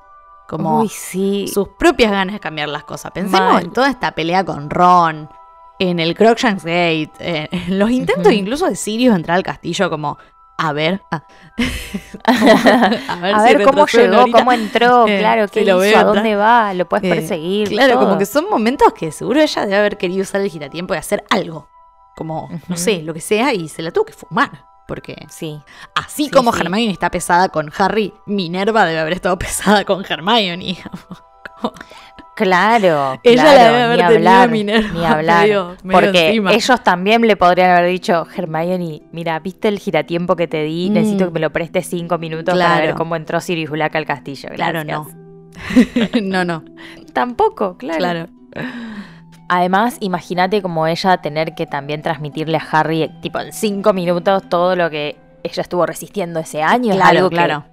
Como 0.49 0.81
Uy, 0.81 0.89
sí. 0.89 1.47
sus 1.47 1.69
propias 1.79 2.11
ganas 2.11 2.33
de 2.33 2.39
cambiar 2.41 2.67
las 2.67 2.83
cosas. 2.83 3.11
Pensemos 3.13 3.53
Mal. 3.53 3.63
en 3.63 3.71
toda 3.71 3.89
esta 3.89 4.11
pelea 4.11 4.43
con 4.43 4.69
Ron, 4.69 5.29
en 5.79 5.99
el 6.01 6.13
Crookshanks 6.13 6.65
Gate, 6.65 7.11
en 7.19 7.79
los 7.79 7.89
intentos 7.89 8.33
incluso 8.33 8.67
de 8.67 8.75
Sirius 8.75 9.13
de 9.13 9.19
entrar 9.19 9.37
al 9.37 9.43
castillo 9.43 9.89
como, 9.89 10.17
a 10.57 10.73
ver, 10.73 11.01
ah, 11.11 11.23
a 12.27 13.41
ver, 13.43 13.57
si 13.59 13.63
cómo 13.63 13.85
llegó, 13.87 14.15
ahorita. 14.17 14.37
cómo 14.39 14.51
entró, 14.51 15.07
Eh, 15.07 15.19
claro, 15.19 15.47
qué 15.47 15.61
hizo, 15.61 15.97
a 15.97 16.03
dónde 16.03 16.35
va, 16.35 16.73
lo 16.73 16.85
puedes 16.87 17.09
Eh, 17.09 17.15
perseguir. 17.15 17.69
Claro, 17.69 17.97
como 17.99 18.17
que 18.17 18.25
son 18.25 18.49
momentos 18.49 18.91
que 18.93 19.11
seguro 19.11 19.39
ella 19.41 19.61
debe 19.63 19.77
haber 19.77 19.97
querido 19.97 20.23
usar 20.23 20.41
el 20.41 20.49
giratiempo 20.49 20.93
y 20.93 20.97
hacer 20.97 21.23
algo. 21.29 21.69
Como, 22.15 22.49
no 22.67 22.77
sé, 22.77 23.01
lo 23.03 23.13
que 23.13 23.21
sea, 23.21 23.53
y 23.53 23.67
se 23.69 23.81
la 23.81 23.91
tuvo 23.91 24.05
que 24.05 24.13
fumar. 24.13 24.65
Porque 24.87 25.25
Sí. 25.29 25.59
así 25.95 26.25
Sí, 26.25 26.29
como 26.31 26.53
sí. 26.53 26.61
Hermione 26.61 26.91
está 26.91 27.09
pesada 27.09 27.49
con 27.49 27.71
Harry, 27.77 28.13
Minerva 28.27 28.85
debe 28.85 28.99
haber 28.99 29.13
estado 29.13 29.37
pesada 29.39 29.83
con 29.85 30.03
Hermione. 30.07 30.77
Claro. 32.35 33.17
Ella 33.23 33.43
claro, 33.43 33.57
la 33.57 33.63
debe 33.63 33.83
haber 33.83 33.97
ni 33.97 34.03
tenido 34.03 34.15
hablar, 34.17 34.49
Minerva 34.51 34.89
Ni 34.93 35.05
hablar. 35.05 35.41
medio- 35.43 35.77
medio 35.83 35.99
porque 36.01 36.27
encima. 36.27 36.51
ellos 36.53 36.83
también 36.83 37.21
le 37.21 37.37
podrían 37.37 37.71
haber 37.71 37.89
dicho, 37.89 38.27
Hermione, 38.35 39.03
mira, 39.13 39.39
¿viste 39.39 39.69
el 39.69 39.79
giratiempo 39.79 40.35
que 40.35 40.47
te 40.47 40.63
di? 40.63 40.89
Mm. 40.89 40.93
Necesito 40.93 41.25
que 41.27 41.31
me 41.31 41.39
lo 41.39 41.51
prestes 41.51 41.87
cinco 41.87 42.17
minutos 42.17 42.53
para 42.57 42.79
ver 42.81 42.95
cómo 42.95 43.15
entró 43.15 43.39
Sirius 43.39 43.71
Black 43.71 43.95
al 43.95 44.05
castillo. 44.05 44.49
Claro, 44.53 44.83
no. 44.83 45.07
no, 46.21 46.43
no. 46.43 46.63
Tampoco, 47.13 47.77
claro. 47.77 47.99
Claro. 47.99 48.27
Además, 49.47 49.97
imagínate 49.99 50.61
como 50.61 50.87
ella 50.87 51.17
tener 51.17 51.53
que 51.55 51.65
también 51.67 52.01
transmitirle 52.01 52.57
a 52.57 52.67
Harry, 52.71 53.09
tipo, 53.21 53.39
en 53.39 53.53
cinco 53.53 53.93
minutos 53.93 54.43
todo 54.49 54.75
lo 54.75 54.89
que 54.89 55.15
ella 55.43 55.61
estuvo 55.61 55.85
resistiendo 55.85 56.39
ese 56.39 56.63
año. 56.63 56.91
es 56.93 56.97
Claro, 56.99 57.29
que 57.29 57.35
claro. 57.35 57.63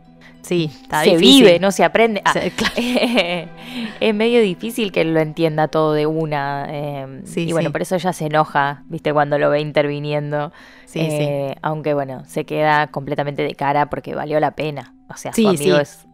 Sí, 0.43 0.70
está 0.82 1.05
se 1.05 1.11
difícil. 1.11 1.44
vive, 1.44 1.59
no 1.61 1.70
se 1.70 1.85
aprende. 1.85 2.20
Ah, 2.24 2.32
Se- 2.32 2.51
claro. 2.57 2.74
es 4.01 4.15
medio 4.15 4.40
difícil 4.43 4.90
que 4.93 5.05
lo 5.05 5.20
entienda 5.20 5.69
todo 5.69 5.93
de 5.93 6.07
una. 6.07 6.66
eh, 6.69 7.20
Sí, 7.24 7.43
y 7.49 7.53
bueno, 7.53 7.69
sí. 7.69 7.73
por 7.73 7.82
eso 7.82 7.94
ella 7.94 8.12
se 8.12 8.27
enoja, 8.27 8.82
viste, 8.89 9.12
cuando 9.12 9.39
lo 9.39 9.51
ve 9.51 9.61
interviniendo. 9.61 10.53
Sí, 10.85 10.99
Eh, 11.01 11.55
Aunque 11.62 11.94
bueno, 11.94 12.24
se 12.27 12.44
queda 12.44 12.89
completamente 12.89 13.43
de 13.43 13.55
cara 13.55 13.89
porque 13.89 14.15
valió 14.15 14.40
la 14.40 14.51
pena. 14.51 14.94
O 15.09 15.16
sea, 15.16 15.32
Sí, 15.32 15.43
su 15.44 15.49
amigo 15.51 15.77
es 15.78 16.07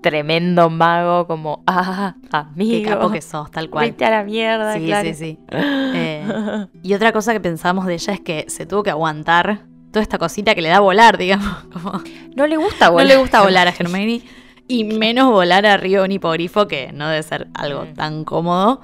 tremendo 0.00 0.70
mago, 0.70 1.26
como, 1.26 1.62
ah, 1.66 2.14
Qué 2.30 2.36
amigo. 2.36 2.90
capo 2.90 3.10
que 3.10 3.20
sos, 3.20 3.50
tal 3.50 3.68
cual. 3.70 3.86
Vete 3.86 4.04
a 4.04 4.10
la 4.10 4.24
mierda, 4.24 4.74
Sí, 4.74 4.86
claro. 4.86 5.08
sí, 5.08 5.14
sí. 5.14 5.38
Eh, 5.50 6.66
y 6.82 6.94
otra 6.94 7.12
cosa 7.12 7.32
que 7.32 7.40
pensamos 7.40 7.86
de 7.86 7.94
ella 7.94 8.12
es 8.14 8.20
que 8.20 8.44
se 8.48 8.66
tuvo 8.66 8.82
que 8.82 8.90
aguantar 8.90 9.66
toda 9.90 10.02
esta 10.02 10.18
cosita 10.18 10.54
que 10.54 10.62
le 10.62 10.68
da 10.68 10.80
volar, 10.80 11.18
digamos. 11.18 11.48
Como- 11.72 12.00
No 12.36 12.46
le 12.46 12.56
gusta 12.56 12.86
no 12.86 12.92
volar. 12.92 13.06
le 13.08 13.16
gusta 13.16 13.42
volar 13.42 13.66
a 13.68 13.70
Hermione. 13.70 14.22
Y 14.70 14.84
menos 14.84 15.30
volar 15.30 15.64
a 15.64 15.78
Río 15.78 16.04
Hipogrifo, 16.06 16.68
que 16.68 16.92
no 16.92 17.08
debe 17.08 17.22
ser 17.22 17.48
algo 17.54 17.84
Mm. 17.86 17.94
tan 17.94 18.24
cómodo. 18.24 18.80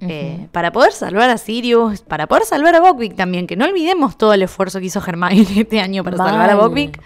Eh, 0.00 0.46
para 0.52 0.70
poder 0.70 0.92
salvar 0.92 1.28
a 1.28 1.38
Sirius, 1.38 2.02
para 2.02 2.28
poder 2.28 2.44
salvar 2.44 2.74
a 2.76 2.80
Buckbeak 2.80 3.16
también, 3.16 3.46
que 3.48 3.56
no 3.56 3.64
olvidemos 3.64 4.16
todo 4.16 4.32
el 4.32 4.42
esfuerzo 4.42 4.78
que 4.78 4.86
hizo 4.86 5.02
Hermione 5.04 5.40
este 5.56 5.80
año 5.80 6.02
para 6.04 6.16
salvar 6.16 6.48
a. 6.50 6.54
Buckbeak. 6.56 7.00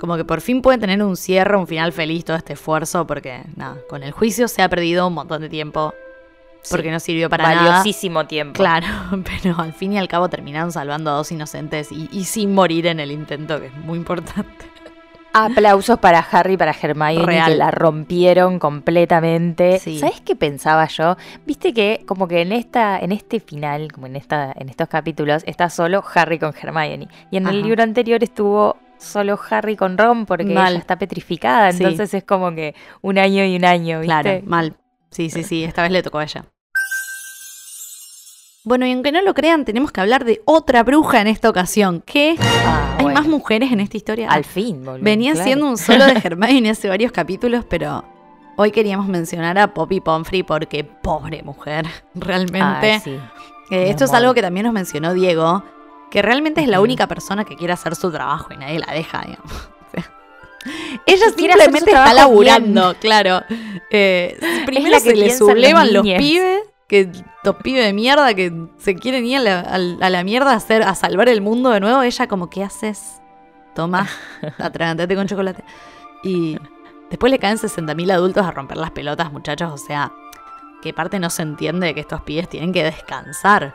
Como 0.00 0.16
que 0.16 0.24
por 0.24 0.40
fin 0.40 0.62
puede 0.62 0.78
tener 0.78 1.02
un 1.02 1.14
cierre, 1.16 1.56
un 1.58 1.66
final 1.66 1.92
feliz 1.92 2.24
todo 2.24 2.36
este 2.38 2.54
esfuerzo, 2.54 3.06
porque 3.06 3.42
nada, 3.54 3.76
con 3.88 4.02
el 4.02 4.12
juicio 4.12 4.48
se 4.48 4.62
ha 4.62 4.68
perdido 4.70 5.06
un 5.06 5.12
montón 5.14 5.42
de 5.42 5.50
tiempo, 5.50 5.92
porque 6.70 6.88
Sí. 6.88 6.90
no 6.90 7.00
sirvió 7.00 7.28
para 7.28 7.44
nada. 7.54 7.68
Valiosísimo 7.68 8.26
tiempo. 8.26 8.54
Claro, 8.54 8.86
pero 9.24 9.60
al 9.60 9.74
fin 9.74 9.92
y 9.92 9.98
al 9.98 10.08
cabo 10.08 10.28
terminaron 10.30 10.72
salvando 10.72 11.10
a 11.10 11.14
dos 11.14 11.30
inocentes 11.32 11.92
y, 11.92 12.08
y 12.12 12.24
sin 12.24 12.54
morir 12.54 12.86
en 12.86 12.98
el 12.98 13.10
intento, 13.12 13.60
que 13.60 13.66
es 13.66 13.76
muy 13.76 13.98
importante. 13.98 14.64
Aplausos 15.32 15.98
para 16.00 16.18
Harry 16.18 16.54
y 16.54 16.56
para 16.56 16.72
Hermione 16.72 17.24
Real. 17.24 17.52
que 17.52 17.56
la 17.56 17.70
rompieron 17.70 18.58
completamente. 18.58 19.78
Sí. 19.78 19.98
¿Sabes 20.00 20.20
qué 20.22 20.34
pensaba 20.34 20.86
yo? 20.88 21.16
Viste 21.46 21.72
que 21.72 22.02
como 22.06 22.26
que 22.26 22.40
en 22.40 22.50
esta 22.50 22.98
en 22.98 23.12
este 23.12 23.38
final, 23.38 23.92
como 23.92 24.06
en 24.08 24.16
esta 24.16 24.52
en 24.56 24.68
estos 24.68 24.88
capítulos 24.88 25.44
está 25.46 25.70
solo 25.70 26.02
Harry 26.14 26.40
con 26.40 26.52
Hermione 26.60 27.06
y 27.30 27.36
en 27.36 27.46
el 27.46 27.62
libro 27.62 27.82
anterior 27.84 28.24
estuvo 28.24 28.76
solo 29.00 29.38
Harry 29.50 29.76
con 29.76 29.96
Ron 29.98 30.26
porque 30.26 30.44
Mal. 30.44 30.72
ella 30.72 30.78
está 30.80 30.98
petrificada, 30.98 31.72
Sí. 31.72 31.82
entonces 31.82 32.14
es 32.14 32.24
como 32.24 32.54
que 32.54 32.74
un 33.02 33.18
año 33.18 33.44
y 33.44 33.56
un 33.56 33.64
año, 33.64 34.00
¿viste? 34.00 34.06
Claro, 34.22 34.40
mal. 34.46 34.76
Sí, 35.10 35.30
sí, 35.30 35.42
sí, 35.42 35.64
esta 35.64 35.82
vez 35.82 35.90
le 35.90 36.02
tocó 36.02 36.18
a 36.18 36.24
ella. 36.24 36.44
Bueno, 38.62 38.86
y 38.86 38.92
aunque 38.92 39.10
no 39.10 39.22
lo 39.22 39.32
crean, 39.32 39.64
tenemos 39.64 39.90
que 39.90 40.00
hablar 40.02 40.24
de 40.24 40.42
otra 40.44 40.82
bruja 40.82 41.20
en 41.22 41.28
esta 41.28 41.48
ocasión. 41.48 42.02
¿Qué? 42.04 42.36
Ah, 42.38 42.96
¿Hay 42.98 43.04
bueno. 43.04 43.18
más 43.20 43.28
mujeres 43.28 43.72
en 43.72 43.80
esta 43.80 43.96
historia? 43.96 44.28
Al 44.30 44.44
fin, 44.44 44.84
boludo. 44.84 45.02
Venía 45.02 45.32
claro. 45.32 45.44
siendo 45.46 45.66
un 45.66 45.78
solo 45.78 46.04
de 46.04 46.12
Hermione 46.22 46.70
hace 46.70 46.88
varios 46.88 47.10
capítulos, 47.10 47.64
pero 47.68 48.04
hoy 48.56 48.70
queríamos 48.70 49.08
mencionar 49.08 49.58
a 49.58 49.72
Poppy 49.72 50.00
Pomfrey 50.00 50.42
porque 50.42 50.84
pobre 50.84 51.42
mujer, 51.42 51.86
realmente. 52.14 52.92
Ay, 52.92 53.00
sí. 53.00 53.18
Eh, 53.70 53.88
esto 53.88 54.04
es 54.04 54.12
algo 54.12 54.34
que 54.34 54.42
también 54.42 54.64
nos 54.66 54.74
mencionó 54.74 55.14
Diego, 55.14 55.64
que 56.10 56.22
realmente 56.22 56.60
es 56.60 56.68
la 56.68 56.80
única 56.80 57.06
persona 57.06 57.44
que 57.44 57.56
quiere 57.56 57.72
hacer 57.72 57.94
su 57.96 58.10
trabajo 58.10 58.52
y 58.52 58.56
nadie 58.56 58.78
la 58.80 58.92
deja, 58.92 59.22
digamos. 59.26 59.52
O 59.82 59.92
sea, 59.92 60.04
Ella 61.06 61.24
Que 61.26 61.32
simplemente 61.40 61.90
está 61.90 62.12
laburando, 62.12 62.94
claro. 63.00 63.42
Eh, 63.90 64.38
primero 64.66 64.90
la 64.90 65.00
que 65.00 65.10
se 65.10 65.16
le 65.16 65.34
sublevan 65.34 65.92
los 65.94 66.02
pibes, 66.02 66.60
que 66.86 67.10
los 67.44 67.56
pibes 67.56 67.84
de 67.86 67.92
mierda 67.94 68.34
que 68.34 68.52
se 68.76 68.94
quieren 68.94 69.24
ir 69.24 69.38
a 69.38 69.40
la, 69.40 69.60
al- 69.60 69.98
a 70.02 70.10
la 70.10 70.22
mierda 70.22 70.52
a, 70.52 70.56
hacer, 70.56 70.82
a 70.82 70.94
salvar 70.94 71.30
el 71.30 71.40
mundo 71.40 71.70
de 71.70 71.80
nuevo. 71.80 72.02
Ella 72.02 72.26
como, 72.28 72.50
¿qué 72.50 72.62
haces? 72.62 73.22
Toma, 73.74 74.06
atragantate 74.58 75.14
con 75.16 75.26
chocolate. 75.26 75.64
Y 76.22 76.58
después 77.08 77.30
le 77.32 77.38
caen 77.38 77.56
60.000 77.56 78.12
adultos 78.12 78.44
a 78.44 78.50
romper 78.50 78.76
las 78.76 78.90
pelotas, 78.90 79.32
muchachos. 79.32 79.72
O 79.72 79.78
sea, 79.78 80.12
que 80.82 80.92
parte 80.92 81.18
no 81.18 81.30
se 81.30 81.40
entiende 81.42 81.86
de 81.86 81.94
que 81.94 82.00
estos 82.00 82.20
pibes 82.20 82.48
tienen 82.50 82.72
que 82.72 82.84
descansar. 82.84 83.74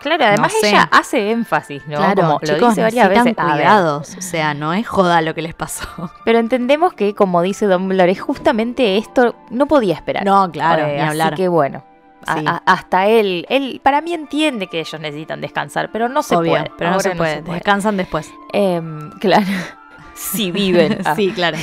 Claro, 0.00 0.24
además 0.24 0.52
sé. 0.60 0.70
ella 0.70 0.88
hace 0.90 1.30
énfasis, 1.30 1.86
¿no? 1.86 1.96
Claro, 1.98 2.22
Como 2.22 2.40
chicos, 2.40 2.60
lo 2.60 2.68
dice 2.68 2.82
varias 2.82 3.08
veces. 3.10 3.34
Cuidados. 3.36 4.16
O 4.16 4.22
sea, 4.22 4.54
no 4.54 4.72
es 4.72 4.88
joda 4.88 5.20
lo 5.20 5.34
que 5.34 5.42
les 5.42 5.54
pasó. 5.54 5.86
Pero 6.24 6.38
entendemos 6.38 6.94
que, 6.94 7.14
como 7.14 7.42
dice 7.42 7.66
Dumbledore, 7.66 8.14
justamente 8.16 8.96
esto 8.96 9.34
no 9.50 9.66
podía 9.66 9.94
esperar. 9.94 10.24
No, 10.24 10.50
claro, 10.50 10.86
Eh, 10.86 10.96
ni 10.96 11.00
hablar. 11.02 11.34
Así 11.34 11.42
que 11.42 11.48
bueno, 11.48 11.84
Sí. 12.26 12.44
a- 12.46 12.62
hasta 12.66 13.06
él, 13.06 13.46
él 13.48 13.80
para 13.82 14.00
mí 14.00 14.12
entiende 14.12 14.66
que 14.66 14.80
ellos 14.80 15.00
necesitan 15.00 15.40
descansar, 15.40 15.90
pero 15.92 16.08
no 16.08 16.22
se 16.22 16.36
Obvio, 16.36 16.52
puede. 16.52 16.70
pero 16.76 16.90
no 16.90 17.00
se, 17.00 17.10
puede. 17.16 17.42
Descansan 17.42 17.96
después. 17.96 18.30
Em, 18.52 19.10
claro, 19.20 19.46
si 20.14 20.50
viven. 20.50 20.98
Ah. 21.04 21.14
sí, 21.16 21.30
claro. 21.32 21.56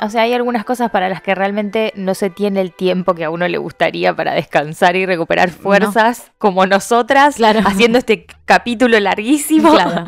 O 0.00 0.10
sea, 0.10 0.22
hay 0.22 0.34
algunas 0.34 0.64
cosas 0.64 0.90
para 0.90 1.08
las 1.08 1.22
que 1.22 1.34
realmente 1.34 1.92
no 1.96 2.14
se 2.14 2.28
tiene 2.28 2.60
el 2.60 2.72
tiempo 2.72 3.14
que 3.14 3.24
a 3.24 3.30
uno 3.30 3.48
le 3.48 3.56
gustaría 3.58 4.14
para 4.14 4.34
descansar 4.34 4.94
y 4.96 5.06
recuperar 5.06 5.48
fuerzas, 5.50 6.30
como 6.38 6.66
nosotras, 6.66 7.36
Claro. 7.36 7.60
haciendo 7.64 7.96
este 7.98 8.26
capítulo 8.44 9.00
larguísimo. 9.00 9.72
Claro. 9.72 10.04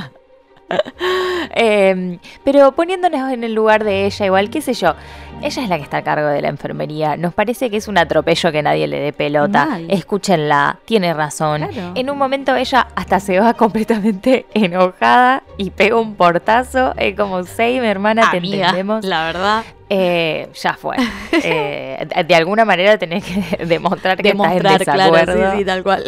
Em, 1.54 2.18
pero 2.44 2.72
poniéndonos 2.72 3.32
en 3.32 3.44
el 3.44 3.54
lugar 3.54 3.84
de 3.84 4.06
ella, 4.06 4.26
igual, 4.26 4.50
qué 4.50 4.60
sé 4.60 4.74
yo, 4.74 4.94
ella 5.42 5.62
es 5.62 5.68
la 5.68 5.76
que 5.76 5.82
está 5.84 5.98
a 5.98 6.02
cargo 6.02 6.28
de 6.28 6.42
la 6.42 6.48
enfermería. 6.48 7.16
Nos 7.16 7.32
parece 7.32 7.70
que 7.70 7.76
es 7.78 7.88
un 7.88 7.96
atropello 7.96 8.52
que 8.52 8.62
nadie 8.62 8.86
le 8.86 9.00
dé 9.00 9.12
pelota. 9.12 9.66
Mal. 9.66 9.86
Escúchenla, 9.90 10.78
tiene 10.84 11.14
razón. 11.14 11.66
Claro. 11.68 11.92
En 11.94 12.10
un 12.10 12.18
momento 12.18 12.54
ella 12.56 12.88
hasta 12.96 13.20
se 13.20 13.38
va 13.40 13.54
completamente 13.54 14.46
enojada 14.52 15.42
y 15.56 15.70
pega 15.70 15.96
un 15.96 16.14
portazo. 16.16 16.92
Es 16.96 17.14
como, 17.16 17.44
Same, 17.44 17.88
hermana, 17.88 18.30
te 18.30 18.38
entendemos. 18.38 19.04
la 19.04 19.24
verdad. 19.24 19.64
Eh, 19.90 20.48
ya 20.54 20.74
fue. 20.74 20.96
Eh, 21.44 22.06
de- 22.26 22.34
alguna 22.34 22.64
manera 22.64 22.98
tenés 22.98 23.24
que 23.24 23.64
demostrar 23.66 24.16
que 24.16 24.24
Demostrar, 24.30 24.80
estás 24.82 24.88
en 24.88 24.94
claro, 24.94 25.12
desacuerdo. 25.14 25.52
sí, 25.52 25.58
sí, 25.58 25.64
tal 25.64 25.82
cual. 25.84 26.04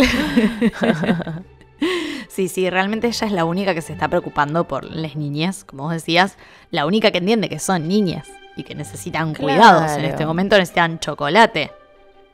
Sí, 2.31 2.49
sí, 2.49 2.71
realmente 2.71 3.09
ella 3.09 3.27
es 3.27 3.33
la 3.33 3.45
única 3.45 3.75
que 3.75 3.83
se 3.83 3.93
está 3.93 4.09
preocupando 4.09 4.65
por 4.65 4.85
las 4.85 5.17
niñas, 5.17 5.65
como 5.65 5.83
vos 5.85 5.93
decías, 5.93 6.37
la 6.71 6.87
única 6.87 7.11
que 7.11 7.19
entiende 7.19 7.49
que 7.49 7.59
son 7.59 7.89
niñas 7.89 8.29
y 8.57 8.63
que 8.65 8.75
necesitan 8.75 9.35
cuidados. 9.35 9.91
En 9.93 9.99
Claro. 9.99 10.09
este 10.09 10.27
momento 10.27 10.57
necesitan 10.57 10.99
chocolate. 10.99 11.73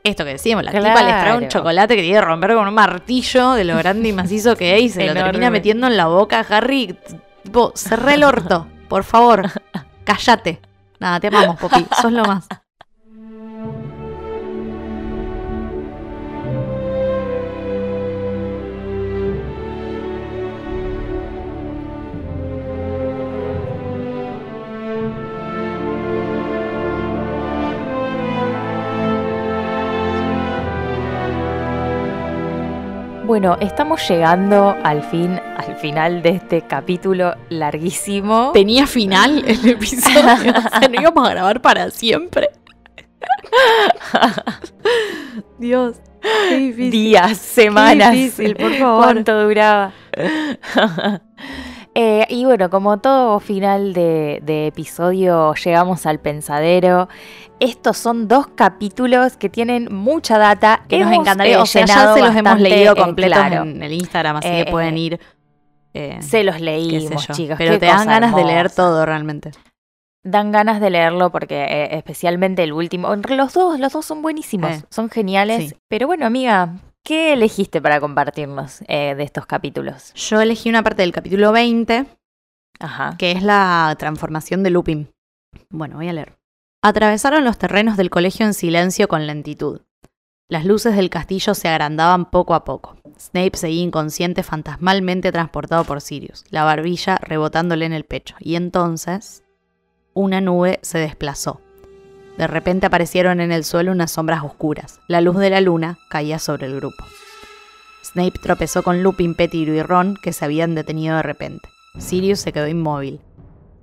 Esto 0.03 0.23
que 0.23 0.31
decíamos, 0.31 0.63
la 0.63 0.71
tipa 0.71 0.87
les 1.03 1.19
trae 1.19 1.33
un 1.33 1.39
Claro. 1.39 1.47
chocolate 1.49 1.95
que 1.95 2.01
tiene 2.01 2.19
que 2.19 2.25
romper 2.25 2.53
con 2.55 2.67
un 2.67 2.73
martillo 2.73 3.51
de 3.53 3.63
lo 3.65 3.75
grande 3.77 4.09
y 4.09 4.13
macizo 4.13 4.55
que 4.55 4.75
es 4.77 4.81
y 4.83 4.89
se 4.89 5.05
lo 5.07 5.13
termina 5.13 5.49
metiendo 5.49 5.87
en 5.87 5.97
la 5.97 6.05
boca 6.07 6.39
a 6.39 6.55
Harry. 6.57 6.97
Tipo, 7.43 7.73
cerré 7.75 8.13
el 8.13 8.23
orto, 8.23 8.67
por 8.87 9.03
favor, 9.03 9.43
cállate. 10.05 10.61
Nada, 10.99 11.19
te 11.19 11.27
amamos, 11.27 11.57
Poppy, 11.59 11.85
sos 12.01 12.11
lo 12.11 12.23
más. 12.25 12.47
Bueno, 33.27 33.57
estamos 33.59 34.07
llegando 34.07 34.73
al 34.85 35.03
fin, 35.03 35.37
al 35.57 35.75
final 35.75 36.21
de 36.21 36.29
este 36.29 36.61
capítulo 36.61 37.35
larguísimo. 37.49 38.51
Tenía 38.53 38.87
final 38.87 39.43
el 39.45 39.67
episodio. 39.67 40.21
o 40.21 40.69
sea, 40.79 40.87
no 40.89 41.01
íbamos 41.01 41.27
a 41.27 41.31
grabar 41.31 41.61
para 41.61 41.89
siempre. 41.89 42.47
Dios, 45.59 45.97
qué 46.21 46.55
difícil. 46.55 46.91
Días, 46.91 47.37
semanas. 47.37 48.11
Qué 48.11 48.15
difícil, 48.15 48.55
por 48.55 48.73
favor. 48.75 49.03
¿Cuánto 49.03 49.43
duraba? 49.43 49.91
Eh, 51.99 52.27
y 52.29 52.45
bueno, 52.45 52.69
como 52.69 52.99
todo 52.99 53.39
final 53.39 53.91
de, 53.91 54.39
de 54.43 54.67
episodio, 54.67 55.55
llegamos 55.55 56.05
al 56.05 56.19
pensadero. 56.19 57.09
Estos 57.59 57.97
son 57.97 58.27
dos 58.27 58.47
capítulos 58.47 59.35
que 59.37 59.49
tienen 59.49 59.87
mucha 59.93 60.37
data. 60.37 60.83
Que 60.87 60.99
nos 60.99 61.07
Hemos, 61.11 61.21
encantaría. 61.25 61.55
eh, 61.55 61.61
o 61.61 61.65
sea, 61.65 61.85
ya 61.85 62.13
se 62.13 62.21
los 62.21 62.35
hemos 62.35 62.59
leído 62.59 62.95
en 62.95 63.03
completos 63.03 63.37
claro. 63.37 63.63
en 63.63 63.81
el 63.81 63.93
Instagram, 63.93 64.35
así 64.37 64.47
Eh, 64.47 64.65
que 64.65 64.71
pueden 64.71 64.95
eh, 64.95 64.99
ir. 64.99 65.19
eh, 65.93 66.17
Se 66.21 66.43
los 66.43 66.61
leímos, 66.61 67.27
chicos. 67.29 67.55
Pero 67.57 67.79
te 67.79 67.87
dan 67.87 68.07
ganas 68.07 68.35
de 68.35 68.43
leer 68.43 68.71
todo 68.71 69.05
realmente. 69.05 69.51
Dan 70.23 70.51
ganas 70.51 70.79
de 70.81 70.89
leerlo 70.89 71.31
porque 71.31 71.63
eh, 71.63 71.97
especialmente 71.97 72.61
el 72.63 72.73
último. 72.73 73.15
Los 73.15 73.53
dos, 73.53 73.79
los 73.79 73.93
dos 73.93 74.05
son 74.05 74.21
buenísimos, 74.21 74.71
Eh, 74.71 74.83
son 74.89 75.09
geniales. 75.09 75.69
sí. 75.69 75.75
Pero 75.87 76.05
bueno, 76.05 76.25
amiga, 76.25 76.75
¿qué 77.03 77.33
elegiste 77.33 77.81
para 77.81 77.99
compartirnos 77.99 78.81
eh, 78.87 79.15
de 79.15 79.23
estos 79.23 79.45
capítulos? 79.45 80.13
Yo 80.13 80.41
elegí 80.41 80.69
una 80.69 80.83
parte 80.83 81.01
del 81.01 81.13
capítulo 81.13 81.51
20, 81.53 82.05
Ajá. 82.79 83.15
que 83.17 83.31
es 83.31 83.41
la 83.41 83.95
transformación 83.97 84.61
de 84.63 84.69
Lupin. 84.69 85.09
Bueno, 85.69 85.95
voy 85.95 86.09
a 86.09 86.13
leer. 86.13 86.36
Atravesaron 86.87 87.43
los 87.43 87.57
terrenos 87.57 87.97
del 87.97 88.09
colegio 88.09 88.45
en 88.45 88.53
silencio 88.53 89.09
con 89.09 89.27
lentitud. 89.27 89.81
Las 90.47 90.63
luces 90.63 90.95
del 90.95 91.09
castillo 91.09 91.53
se 91.53 91.67
agrandaban 91.67 92.31
poco 92.31 92.53
a 92.53 92.63
poco. 92.63 92.95
Snape 93.19 93.57
seguía 93.57 93.83
inconsciente 93.83 94.41
fantasmalmente 94.41 95.33
transportado 95.33 95.83
por 95.83 95.99
Sirius, 95.99 96.45
la 96.49 96.63
barbilla 96.63 97.17
rebotándole 97.17 97.85
en 97.85 97.91
el 97.91 98.05
pecho. 98.05 98.35
Y 98.39 98.55
entonces, 98.55 99.43
una 100.13 100.39
nube 100.39 100.79
se 100.81 100.97
desplazó. 100.97 101.59
De 102.37 102.47
repente 102.47 102.85
aparecieron 102.85 103.41
en 103.41 103.51
el 103.51 103.65
suelo 103.65 103.91
unas 103.91 104.11
sombras 104.11 104.45
oscuras. 104.45 105.01
La 105.09 105.19
luz 105.19 105.35
de 105.35 105.49
la 105.49 105.59
luna 105.59 105.99
caía 106.09 106.39
sobre 106.39 106.67
el 106.67 106.75
grupo. 106.77 107.03
Snape 108.01 108.39
tropezó 108.41 108.81
con 108.81 109.03
Lupin, 109.03 109.35
Pettigrew 109.35 109.75
y 109.75 109.83
Ron, 109.83 110.15
que 110.23 110.31
se 110.31 110.45
habían 110.45 110.73
detenido 110.73 111.17
de 111.17 111.23
repente. 111.23 111.67
Sirius 111.97 112.39
se 112.39 112.53
quedó 112.53 112.69
inmóvil. 112.69 113.19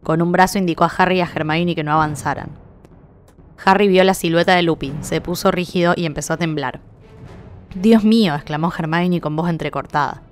Con 0.02 0.22
un 0.22 0.32
brazo 0.32 0.56
indicó 0.56 0.84
a 0.84 0.92
Harry 0.96 1.18
y 1.18 1.20
a 1.20 1.30
Hermione 1.30 1.74
que 1.74 1.84
no 1.84 1.92
avanzaran. 1.92 2.63
Harry 3.62 3.88
vio 3.88 4.04
la 4.04 4.14
silueta 4.14 4.54
de 4.54 4.62
Lupin, 4.62 5.02
se 5.02 5.20
puso 5.20 5.50
rígido 5.50 5.94
y 5.96 6.06
empezó 6.06 6.34
a 6.34 6.36
temblar. 6.36 6.80
Dios 7.74 8.04
mío, 8.04 8.34
exclamó 8.34 8.72
Hermione 8.76 9.20
con 9.20 9.34
voz 9.36 9.50
entrecortada. 9.50 10.22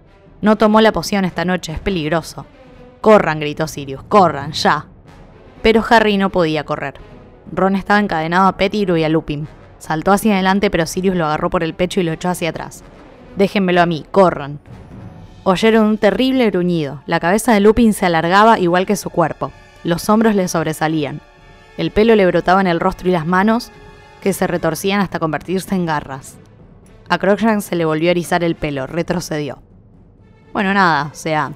No 0.40 0.56
tomó 0.56 0.80
la 0.80 0.92
poción 0.92 1.24
esta 1.24 1.44
noche, 1.44 1.72
es 1.72 1.80
peligroso. 1.80 2.46
Corran, 3.00 3.40
gritó 3.40 3.66
Sirius, 3.66 4.02
corran, 4.04 4.52
ya. 4.52 4.86
Pero 5.62 5.84
Harry 5.88 6.16
no 6.16 6.30
podía 6.30 6.64
correr. 6.64 6.94
Ron 7.50 7.76
estaba 7.76 8.00
encadenado 8.00 8.46
a 8.46 8.56
Pettigrew 8.56 8.96
y 8.96 9.04
a 9.04 9.08
Lupin. 9.08 9.48
Saltó 9.78 10.12
hacia 10.12 10.34
adelante, 10.34 10.70
pero 10.70 10.86
Sirius 10.86 11.16
lo 11.16 11.26
agarró 11.26 11.50
por 11.50 11.64
el 11.64 11.74
pecho 11.74 12.00
y 12.00 12.04
lo 12.04 12.12
echó 12.12 12.28
hacia 12.28 12.50
atrás. 12.50 12.84
Déjenmelo 13.36 13.82
a 13.82 13.86
mí, 13.86 14.04
corran. 14.10 14.60
Oyeron 15.44 15.86
un 15.86 15.98
terrible 15.98 16.50
gruñido. 16.50 17.02
La 17.06 17.18
cabeza 17.18 17.52
de 17.52 17.60
Lupin 17.60 17.92
se 17.92 18.06
alargaba 18.06 18.60
igual 18.60 18.86
que 18.86 18.94
su 18.94 19.10
cuerpo. 19.10 19.50
Los 19.82 20.08
hombros 20.08 20.36
le 20.36 20.46
sobresalían. 20.46 21.20
El 21.78 21.90
pelo 21.90 22.14
le 22.14 22.26
brotaba 22.26 22.60
en 22.60 22.66
el 22.66 22.80
rostro 22.80 23.08
y 23.08 23.12
las 23.12 23.26
manos, 23.26 23.70
que 24.20 24.32
se 24.32 24.46
retorcían 24.46 25.00
hasta 25.00 25.18
convertirse 25.18 25.74
en 25.74 25.86
garras. 25.86 26.36
A 27.08 27.18
Crookshanks 27.18 27.64
se 27.64 27.76
le 27.76 27.84
volvió 27.84 28.08
a 28.08 28.12
erizar 28.12 28.44
el 28.44 28.54
pelo, 28.54 28.86
retrocedió. 28.86 29.58
Bueno, 30.52 30.72
nada, 30.74 31.10
o 31.12 31.14
sea, 31.14 31.52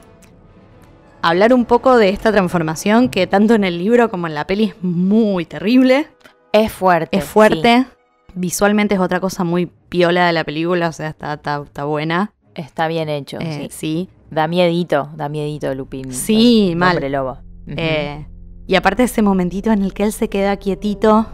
hablar 1.22 1.52
un 1.52 1.64
poco 1.64 1.97
de 1.97 2.09
esta 2.09 2.32
transformación 2.32 3.09
que 3.09 3.26
tanto 3.26 3.55
en 3.55 3.64
el 3.64 3.78
libro 3.78 4.10
como 4.10 4.26
en 4.26 4.34
la 4.34 4.47
peli 4.47 4.64
es 4.64 4.82
muy 4.82 5.44
terrible, 5.44 6.09
Es 6.52 6.72
fuerte. 6.72 7.16
es 7.18 7.24
fuerte, 7.24 7.86
visualmente 8.34 8.94
es 8.94 9.01
otra 9.01 9.20
cosa 9.20 9.44
muy 9.44 9.66
piola 9.88 10.26
de 10.26 10.32
la 10.32 10.44
película, 10.44 10.88
o 10.88 10.93
sea, 10.93 11.09
está, 11.09 11.34
está, 11.34 11.62
está 11.64 11.84
buena. 11.84 12.32
Está 12.55 12.88
bien 12.88 13.09
hecho. 13.10 13.38
Eh, 13.40 13.68
sí. 13.70 14.09
sí. 14.09 14.10
Da 14.30 14.48
miedito, 14.48 15.10
da 15.14 15.28
miedito 15.28 15.72
Lupin. 15.74 16.12
Sí, 16.12 16.72
mal. 16.74 16.97
Hombre 16.97 17.10
lobo. 17.10 17.38
Eh, 17.68 18.26
y 18.66 18.74
aparte 18.74 19.05
ese 19.05 19.22
momentito 19.22 19.70
en 19.72 19.82
el 19.82 19.93
que 19.94 20.05
él 20.05 20.12
se 20.12 20.28
queda 20.28 20.56
quietito, 20.56 21.26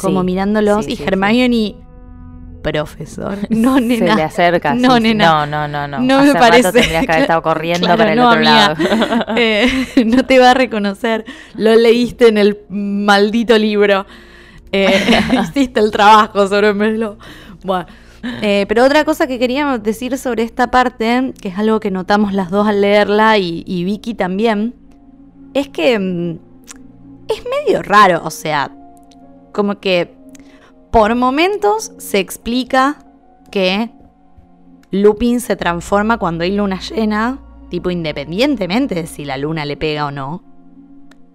como 0.00 0.20
Sí, 0.20 0.26
mirándolos, 0.26 0.84
sí, 0.86 0.92
y 0.92 0.96
sí, 0.96 1.04
Hermione, 1.06 1.76
profesor, 2.62 3.38
no, 3.50 3.74
Se 3.76 3.80
nena. 3.82 4.16
le 4.16 4.22
acerca. 4.22 4.74
No, 4.74 4.98
nena. 4.98 5.46
No, 5.46 5.46
no, 5.46 5.68
no, 5.68 5.86
no. 5.86 5.98
No 6.00 6.22
me 6.22 6.30
Hace 6.30 6.38
parece. 6.38 6.72
tendrías 6.72 7.04
que 7.06 7.12
haber 7.12 7.22
estado 7.22 7.42
corriendo 7.42 7.86
Claro, 7.86 7.98
para 7.98 8.12
el 8.12 8.18
no, 8.18 8.26
otro 8.28 8.38
amiga. 8.38 8.74
lado. 8.78 9.24
Eh, 9.36 10.04
no 10.06 10.24
te 10.24 10.38
va 10.38 10.50
a 10.52 10.54
reconocer. 10.54 11.24
Lo 11.56 11.74
leíste 11.76 12.28
en 12.28 12.38
el 12.38 12.58
maldito 12.70 13.56
libro. 13.58 14.06
Eh, 14.72 14.88
hiciste 15.44 15.78
el 15.80 15.90
trabajo 15.90 16.46
sobre 16.48 16.72
Melo. 16.74 17.18
Bueno. 17.62 17.86
eh, 18.42 18.64
pero 18.68 18.84
otra 18.84 19.04
cosa 19.04 19.26
que 19.26 19.38
quería 19.38 19.76
decir 19.78 20.16
sobre 20.18 20.42
esta 20.42 20.70
parte, 20.70 21.32
que 21.40 21.48
es 21.48 21.58
algo 21.58 21.78
que 21.80 21.90
notamos 21.90 22.32
las 22.32 22.50
dos 22.50 22.66
al 22.66 22.80
leerla 22.80 23.36
y, 23.38 23.62
y 23.66 23.84
Vicky 23.84 24.14
también, 24.14 24.74
es 25.52 25.68
que 25.68 25.98
mm, 25.98 26.38
es 27.28 27.44
medio 27.44 27.82
raro, 27.82 28.20
o 28.24 28.30
sea, 28.30 28.70
como 29.52 29.80
que 29.80 30.14
por 30.90 31.14
momentos 31.14 31.92
se 31.98 32.18
explica 32.18 32.96
que 33.50 33.90
Lupin 34.90 35.40
se 35.40 35.56
transforma 35.56 36.18
cuando 36.18 36.44
hay 36.44 36.52
luna 36.54 36.80
llena, 36.80 37.38
tipo 37.68 37.90
independientemente 37.90 38.94
de 38.94 39.06
si 39.06 39.24
la 39.24 39.36
luna 39.36 39.64
le 39.64 39.76
pega 39.76 40.06
o 40.06 40.10
no. 40.10 40.42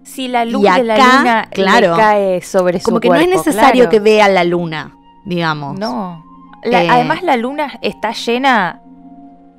Si 0.02 0.28
la 0.28 0.44
luz 0.46 0.62
de 0.62 0.82
la 0.82 0.96
luna 0.96 1.48
claro, 1.50 1.90
le 1.92 1.96
cae 1.96 2.42
sobre 2.42 2.78
su 2.80 2.84
Como 2.86 3.00
que 3.00 3.08
no 3.10 3.16
es 3.16 3.28
necesario 3.28 3.82
claro. 3.84 3.90
que 3.90 4.00
vea 4.00 4.28
la 4.28 4.44
luna, 4.44 4.96
digamos. 5.26 5.78
No. 5.78 6.24
La- 6.64 6.84
Eh, 6.84 6.88
además 6.90 7.22
la 7.22 7.36
luna 7.36 7.78
está 7.82 8.12
llena 8.12 8.80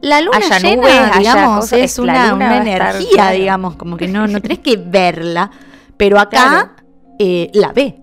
La 0.01 0.21
luna 0.21 0.37
haya 0.37 0.57
llena, 0.59 0.75
nubes, 0.81 0.93
haya 0.99 1.19
digamos, 1.19 1.59
cosas, 1.61 1.79
es 1.79 1.99
una, 1.99 2.25
estar, 2.31 2.51
energía, 2.67 3.29
digamos, 3.31 3.75
como 3.75 3.97
que 3.97 4.07
no, 4.07 4.25
no 4.27 4.41
tenés 4.41 4.59
que 4.59 4.77
verla, 4.77 5.51
pero 6.01 6.19
acá 6.19 6.73
eh, 7.19 7.51
la 7.53 7.71
ve 7.73 7.99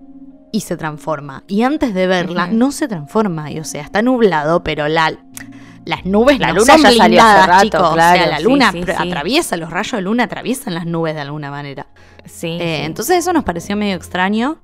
y 0.53 0.61
se 0.61 0.77
transforma. 0.77 1.43
Y 1.47 1.63
antes 1.63 1.93
de 1.93 2.07
verla, 2.07 2.47
no 2.47 2.71
se 2.71 2.87
transforma, 2.87 3.51
y, 3.51 3.59
o 3.59 3.63
sea, 3.65 3.81
está 3.83 4.01
nublado, 4.01 4.63
pero 4.63 4.87
la, 4.87 5.13
las 5.85 6.05
nubes 6.05 6.39
La 6.39 6.47
no 6.53 6.59
luna 6.61 6.73
son 6.77 6.81
ya 6.83 7.05
blindadas, 7.05 7.47
rato, 7.47 7.63
chicos. 7.65 7.81
o 7.81 7.93
claro, 7.93 8.17
sea, 8.17 8.27
la 8.27 8.39
luna 8.39 8.71
sí, 8.71 8.79
pr- 8.81 8.97
sí. 9.01 9.07
atraviesa, 9.09 9.57
los 9.57 9.69
rayos 9.69 9.91
de 9.91 10.01
luna 10.01 10.23
atraviesan 10.23 10.73
las 10.73 10.85
nubes 10.85 11.13
de 11.13 11.21
alguna 11.21 11.51
manera. 11.51 11.87
Sí. 12.25 12.57
Eh. 12.59 12.85
Entonces 12.85 13.17
eso 13.17 13.33
nos 13.33 13.43
pareció 13.43 13.75
medio 13.75 13.95
extraño, 13.95 14.59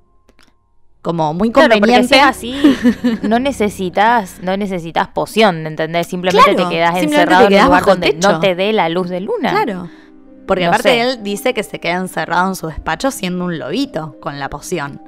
como 1.02 1.34
muy 1.36 1.52
Claro, 1.52 1.68
porque 1.70 1.82
conveniente. 1.82 2.20
así, 2.20 2.56
no 3.22 3.38
necesitas, 3.40 4.38
no 4.42 4.58
necesitas 4.58 5.10
poción, 5.10 5.68
¿entendés? 5.68 6.08
Simplemente 6.08 6.54
Claro, 6.56 6.70
te 6.70 6.76
quedas 6.76 6.98
encerrado 6.98 7.42
te 7.42 7.44
en 7.44 7.50
quedás 7.50 7.62
un 7.64 7.68
lugar 7.68 7.82
bajo 7.82 7.92
donde 7.92 8.12
techo. 8.14 8.32
no 8.32 8.40
te 8.40 8.56
dé 8.56 8.74
la 8.74 8.90
luz 8.90 9.10
de 9.10 9.20
luna. 9.20 9.52
Claro. 9.52 9.90
Porque 10.48 10.64
No 10.66 10.70
aparte 10.70 10.90
sé. 10.90 11.02
él 11.02 11.24
dice 11.24 11.54
que 11.54 11.64
se 11.64 11.80
queda 11.80 11.96
encerrado 11.96 12.48
en 12.50 12.56
su 12.56 12.68
despacho 12.68 13.12
siendo 13.12 13.46
un 13.46 13.58
lobito 13.60 14.18
con 14.22 14.40
la 14.40 14.50
poción. 14.50 15.02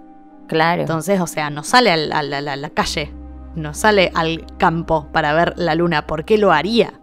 Claro. 0.48 0.82
Entonces, 0.82 1.20
o 1.22 1.28
sea, 1.28 1.50
no 1.50 1.64
sale 1.64 1.92
al- 1.92 2.12
a 2.14 2.22
la, 2.56 2.70
calle, 2.70 3.12
no 3.56 3.74
sale 3.74 4.12
al 4.16 4.46
campo 4.58 5.08
para 5.12 5.34
ver 5.34 5.54
la 5.58 5.76
luna. 5.76 6.08
¿Por 6.08 6.24
qué 6.26 6.38
lo 6.38 6.52
haría? 6.52 6.94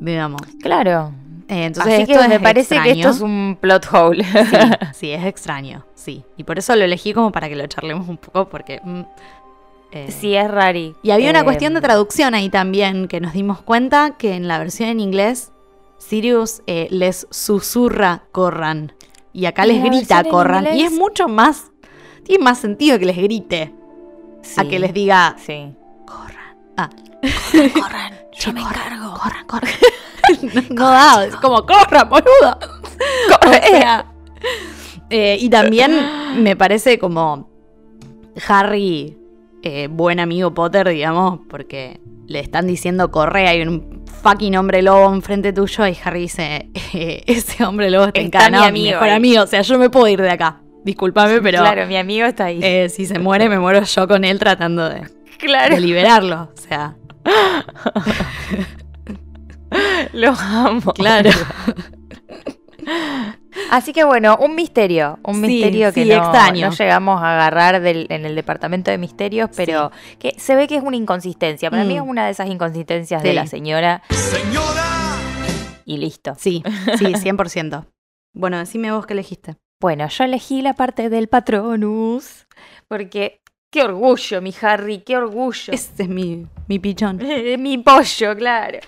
Digamos. 0.00 0.40
claro. 0.62 1.12
Eh, 1.48 1.64
entonces, 1.64 1.94
Así 1.94 2.02
esto 2.12 2.22
que 2.22 2.28
me 2.28 2.38
parece 2.38 2.80
que 2.80 2.92
esto 2.92 3.08
extraño. 3.08 3.10
es 3.10 3.20
un 3.22 3.58
plot 3.60 3.86
hole. 3.92 4.24
Sí, 4.24 4.30
sí, 4.94 5.10
es 5.10 5.24
extraño, 5.24 5.84
sí. 5.94 6.24
Y 6.36 6.44
por 6.44 6.58
eso 6.60 6.76
lo 6.76 6.84
elegí 6.84 7.12
como 7.12 7.32
para 7.32 7.48
que 7.48 7.56
lo 7.56 7.66
charlemos 7.66 8.08
un 8.08 8.18
poco, 8.18 8.48
porque... 8.48 8.80
mm, 8.84 9.00
eh, 9.92 10.10
sí, 10.12 10.36
es 10.36 10.48
rari. 10.48 10.94
Y 11.02 11.10
había 11.10 11.28
una 11.30 11.40
Eh, 11.40 11.44
cuestión 11.44 11.74
de 11.74 11.80
traducción 11.80 12.34
ahí 12.34 12.50
también, 12.50 13.08
que 13.08 13.20
nos 13.20 13.32
dimos 13.32 13.60
cuenta 13.62 14.12
que 14.16 14.34
en 14.36 14.46
la 14.46 14.58
versión 14.60 14.90
en 14.90 15.00
inglés, 15.00 15.50
Sirius 16.00 16.62
eh, 16.66 16.88
les 16.90 17.26
susurra 17.30 18.24
corran. 18.32 18.92
Y 19.32 19.44
acá 19.46 19.62
¿En 19.62 19.68
les 19.68 19.84
grita 19.84 20.24
corran. 20.24 20.66
Y 20.74 20.82
es 20.82 20.92
mucho 20.92 21.28
más. 21.28 21.70
Tiene 22.24 22.42
más 22.42 22.58
sentido 22.58 22.98
que 22.98 23.04
les 23.06 23.16
grite 23.16 23.72
a 24.56 24.64
que 24.64 24.78
les 24.78 24.92
diga 24.92 25.36
Sí. 25.38 25.74
corran. 26.06 26.56
Ah, 26.76 26.90
Corran, 27.74 28.14
yo 28.32 28.52
me 28.52 28.60
encargo. 28.62 29.14
corran, 29.14 29.46
corran. 29.46 29.72
no, 30.54 30.62
no 30.74 30.90
da, 30.90 31.24
es 31.26 31.36
como 31.36 31.64
corran, 31.66 32.08
boludo. 32.08 32.58
O 33.46 33.50
sea, 33.50 34.06
eh, 35.08 35.36
y 35.40 35.48
también 35.48 35.92
me 36.42 36.54
parece 36.56 36.98
como 36.98 37.48
Harry, 38.48 39.16
eh, 39.62 39.88
buen 39.90 40.20
amigo 40.20 40.52
Potter, 40.52 40.88
digamos, 40.88 41.40
porque 41.48 42.00
le 42.26 42.40
están 42.40 42.66
diciendo 42.66 43.10
corre, 43.10 43.48
hay 43.48 43.62
un 43.62 43.99
fucking 44.22 44.56
hombre 44.56 44.82
lobo 44.82 45.12
enfrente 45.14 45.52
tuyo 45.52 45.86
y 45.86 45.96
Harry 46.04 46.20
dice, 46.22 46.70
eh, 46.94 47.22
ese 47.26 47.64
hombre 47.64 47.90
lobo 47.90 48.06
está, 48.06 48.20
Está 48.20 48.38
encadenado, 48.38 48.66
mi 48.66 48.72
mi 48.72 48.80
amigo 48.88 49.00
mejor 49.00 49.14
amigo, 49.16 49.42
o 49.42 49.46
sea, 49.46 49.62
yo 49.62 49.78
me 49.78 49.90
puedo 49.90 50.08
ir 50.08 50.20
de 50.20 50.30
acá. 50.30 50.60
Discúlpame, 50.84 51.40
pero 51.42 51.58
Claro, 51.58 51.86
mi 51.86 51.96
amigo 51.96 52.26
está 52.26 52.46
ahí. 52.46 52.60
eh, 52.62 52.88
si 52.88 53.06
se 53.06 53.18
muere, 53.18 53.48
me 53.48 53.58
muero 53.58 53.82
yo 53.82 54.08
con 54.08 54.24
él 54.24 54.38
tratando 54.38 54.88
de, 54.88 55.02
claro. 55.38 55.74
de 55.74 55.80
liberarlo. 55.80 56.50
O 56.56 56.60
sea. 56.60 56.96
Lo 60.12 60.30
amo. 60.30 60.92
Claro. 60.94 61.30
Así 63.70 63.92
que 63.92 64.02
bueno, 64.04 64.36
un 64.40 64.54
misterio, 64.56 65.18
un 65.22 65.36
Sí, 65.36 65.40
misterio 65.42 65.92
que 65.92 66.02
sí, 66.02 66.08
no, 66.10 66.16
extraño. 66.16 66.68
no 66.70 66.74
llegamos 66.74 67.22
a 67.22 67.34
agarrar 67.34 67.80
del- 67.80 68.06
en 68.10 68.24
el 68.26 68.34
departamento 68.34 68.90
de 68.90 68.98
misterios, 68.98 69.48
pero 69.56 69.92
que 70.18 70.34
se 70.38 70.56
ve 70.56 70.66
que 70.66 70.76
es 70.76 70.82
una 70.82 70.96
inconsistencia. 70.96 71.70
Para 71.70 71.84
mí 71.84 71.94
Mm. 71.94 72.02
es 72.02 72.08
una 72.08 72.24
de 72.26 72.32
esas 72.32 72.48
inconsistencias 72.48 73.22
de 73.22 73.28
Sí. 73.30 73.34
la 73.34 73.46
señora. 73.46 74.02
Y 75.84 75.96
listo. 75.98 76.34
Sí, 76.38 76.62
sí, 76.98 77.04
100%. 77.16 77.86
Bueno, 78.34 78.58
decime 78.58 78.92
vos 78.92 79.06
qué 79.06 79.12
elegiste. 79.14 79.56
Bueno, 79.80 80.06
yo 80.08 80.24
elegí 80.24 80.62
la 80.62 80.74
parte 80.74 81.08
del 81.08 81.28
Patronus, 81.28 82.46
porque 82.88 83.40
qué 83.72 83.82
orgullo, 83.82 84.42
mi 84.42 84.54
Harry, 84.62 84.98
qué 84.98 85.16
orgullo. 85.16 85.72
Este 85.72 86.02
es 86.04 86.08
mi, 86.08 86.46
mi 86.68 86.78
pichón. 86.78 87.18
mi 87.58 87.78
pollo, 87.78 88.36
claro. 88.36 88.78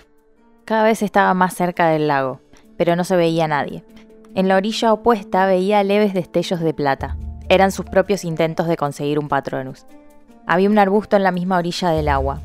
Cada 0.65 0.83
vez 0.83 1.01
estaba 1.01 1.33
más 1.33 1.55
cerca 1.55 1.87
del 1.89 2.07
lago, 2.07 2.41
pero 2.77 2.95
no 2.95 3.03
se 3.03 3.15
veía 3.15 3.47
nadie. 3.47 3.83
En 4.35 4.47
la 4.47 4.57
orilla 4.57 4.91
opuesta 4.91 5.45
veía 5.45 5.83
leves 5.83 6.15
destellos 6.15 6.59
de 6.59 6.73
plata. 6.73 7.17
Eran 7.49 7.71
sus 7.71 7.85
propios 7.85 8.25
intentos 8.25 8.67
de 8.67 8.77
conseguir 8.77 9.19
un 9.19 9.27
Patronus. 9.27 9.85
Había 10.47 10.71
un 10.71 10.79
arbusto 10.79 11.15
en 11.15 11.21
la 11.21 11.31
misma 11.31 11.59
orilla 11.59 11.91
del 11.91 12.07
agua. 12.07 12.41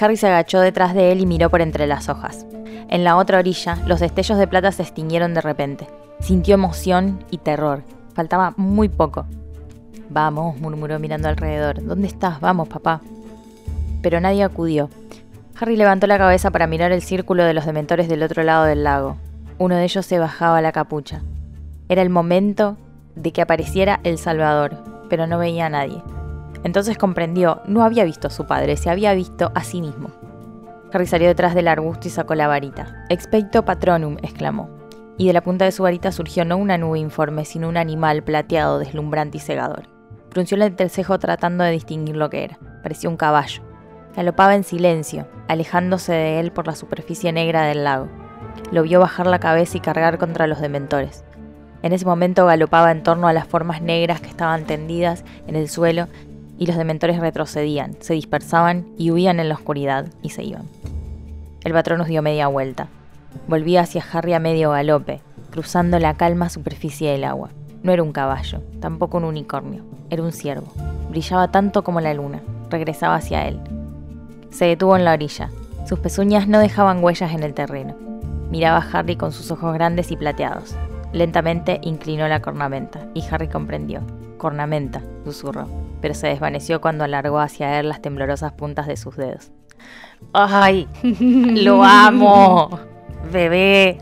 Harry 0.00 0.16
se 0.16 0.26
agachó 0.26 0.58
detrás 0.58 0.92
de 0.92 1.12
él 1.12 1.20
y 1.20 1.26
miró 1.26 1.50
por 1.50 1.60
entre 1.60 1.86
las 1.86 2.08
hojas. 2.08 2.44
En 2.88 3.04
la 3.04 3.16
otra 3.16 3.38
orilla, 3.38 3.78
los 3.86 4.00
destellos 4.00 4.38
de 4.38 4.48
plata 4.48 4.72
se 4.72 4.82
extinguieron 4.82 5.34
de 5.34 5.40
repente. 5.40 5.86
Sintió 6.18 6.54
emoción 6.54 7.24
y 7.30 7.38
terror. 7.38 7.84
Faltaba 8.14 8.52
muy 8.56 8.88
poco. 8.88 9.24
Vamos, 10.10 10.58
murmuró 10.58 10.98
mirando 10.98 11.28
alrededor. 11.28 11.84
¿Dónde 11.84 12.08
estás? 12.08 12.40
Vamos, 12.40 12.66
papá. 12.66 13.00
Pero 14.02 14.20
nadie 14.20 14.42
acudió. 14.42 14.90
Harry 15.60 15.76
levantó 15.76 16.08
la 16.08 16.18
cabeza 16.18 16.50
para 16.50 16.66
mirar 16.66 16.90
el 16.90 17.02
círculo 17.02 17.44
de 17.44 17.54
los 17.54 17.66
dementores 17.66 18.08
del 18.08 18.24
otro 18.24 18.42
lado 18.42 18.64
del 18.64 18.82
lago. 18.82 19.16
Uno 19.58 19.76
de 19.76 19.84
ellos 19.84 20.04
se 20.04 20.18
bajaba 20.18 20.60
la 20.60 20.72
capucha. 20.72 21.22
Era 21.88 22.02
el 22.02 22.10
momento 22.10 22.76
de 23.14 23.32
que 23.32 23.42
apareciera 23.42 24.00
el 24.02 24.18
Salvador, 24.18 24.82
pero 25.08 25.26
no 25.26 25.38
veía 25.38 25.66
a 25.66 25.70
nadie. 25.70 26.02
Entonces 26.64 26.98
comprendió, 26.98 27.60
no 27.66 27.84
había 27.84 28.04
visto 28.04 28.26
a 28.26 28.30
su 28.30 28.46
padre, 28.46 28.76
se 28.76 28.90
había 28.90 29.14
visto 29.14 29.52
a 29.54 29.62
sí 29.62 29.80
mismo. 29.80 30.10
Harry 30.92 31.06
salió 31.06 31.28
detrás 31.28 31.54
del 31.54 31.68
arbusto 31.68 32.08
y 32.08 32.10
sacó 32.10 32.34
la 32.34 32.48
varita. 32.48 33.04
Expecto 33.10 33.64
patronum, 33.64 34.16
exclamó. 34.22 34.70
Y 35.18 35.26
de 35.26 35.32
la 35.32 35.42
punta 35.42 35.64
de 35.64 35.72
su 35.72 35.82
varita 35.82 36.10
surgió 36.10 36.44
no 36.44 36.56
una 36.56 36.78
nube 36.78 36.98
informe, 36.98 37.44
sino 37.44 37.68
un 37.68 37.76
animal 37.76 38.24
plateado, 38.24 38.78
deslumbrante 38.78 39.36
y 39.36 39.40
cegador. 39.40 39.88
Frunció 40.30 40.56
el 40.56 40.62
entrecejo 40.62 41.18
tratando 41.18 41.62
de 41.62 41.70
distinguir 41.70 42.16
lo 42.16 42.30
que 42.30 42.44
era. 42.44 42.58
Parecía 42.82 43.10
un 43.10 43.16
caballo. 43.16 43.62
Galopaba 44.16 44.54
en 44.54 44.64
silencio, 44.64 45.28
alejándose 45.48 46.12
de 46.12 46.40
él 46.40 46.50
por 46.50 46.66
la 46.66 46.74
superficie 46.74 47.32
negra 47.32 47.62
del 47.62 47.84
lago. 47.84 48.08
Lo 48.70 48.82
vio 48.82 49.00
bajar 49.00 49.26
la 49.26 49.38
cabeza 49.38 49.76
y 49.76 49.80
cargar 49.80 50.18
contra 50.18 50.46
los 50.46 50.60
dementores. 50.60 51.24
En 51.82 51.92
ese 51.92 52.06
momento 52.06 52.46
galopaba 52.46 52.90
en 52.90 53.02
torno 53.02 53.28
a 53.28 53.32
las 53.32 53.46
formas 53.46 53.82
negras 53.82 54.20
que 54.20 54.28
estaban 54.28 54.64
tendidas 54.64 55.24
en 55.46 55.56
el 55.56 55.68
suelo 55.68 56.08
y 56.58 56.66
los 56.66 56.76
dementores 56.76 57.18
retrocedían, 57.18 57.96
se 58.00 58.14
dispersaban 58.14 58.86
y 58.96 59.10
huían 59.10 59.40
en 59.40 59.48
la 59.48 59.54
oscuridad 59.54 60.06
y 60.22 60.30
se 60.30 60.44
iban. 60.44 60.64
El 61.62 61.72
patronus 61.72 62.08
dio 62.08 62.22
media 62.22 62.46
vuelta. 62.46 62.88
Volvía 63.48 63.82
hacia 63.82 64.04
Harry 64.12 64.32
a 64.32 64.38
medio 64.38 64.70
galope, 64.70 65.20
cruzando 65.50 65.98
la 65.98 66.14
calma 66.14 66.48
superficie 66.48 67.10
del 67.10 67.24
agua. 67.24 67.50
No 67.82 67.92
era 67.92 68.02
un 68.02 68.12
caballo, 68.12 68.62
tampoco 68.80 69.18
un 69.18 69.24
unicornio, 69.24 69.84
era 70.08 70.22
un 70.22 70.32
ciervo. 70.32 70.72
Brillaba 71.10 71.50
tanto 71.50 71.84
como 71.84 72.00
la 72.00 72.14
luna. 72.14 72.40
Regresaba 72.70 73.16
hacia 73.16 73.46
él. 73.46 73.60
Se 74.50 74.64
detuvo 74.64 74.96
en 74.96 75.04
la 75.04 75.12
orilla. 75.12 75.50
Sus 75.86 75.98
pezuñas 75.98 76.48
no 76.48 76.58
dejaban 76.58 77.04
huellas 77.04 77.32
en 77.32 77.42
el 77.42 77.54
terreno. 77.54 77.94
Miraba 78.54 78.78
a 78.78 78.88
Harry 79.00 79.16
con 79.16 79.32
sus 79.32 79.50
ojos 79.50 79.74
grandes 79.74 80.12
y 80.12 80.16
plateados. 80.16 80.76
Lentamente 81.12 81.80
inclinó 81.82 82.28
la 82.28 82.40
cornamenta 82.40 83.00
y 83.12 83.24
Harry 83.28 83.48
comprendió. 83.48 84.00
Cornamenta, 84.38 85.02
susurró, 85.24 85.66
pero 86.00 86.14
se 86.14 86.28
desvaneció 86.28 86.80
cuando 86.80 87.02
alargó 87.02 87.40
hacia 87.40 87.80
él 87.80 87.88
las 87.88 88.00
temblorosas 88.00 88.52
puntas 88.52 88.86
de 88.86 88.96
sus 88.96 89.16
dedos. 89.16 89.50
¡Ay! 90.32 90.86
¡Lo 91.02 91.82
amo! 91.82 92.78
Bebé. 93.32 93.98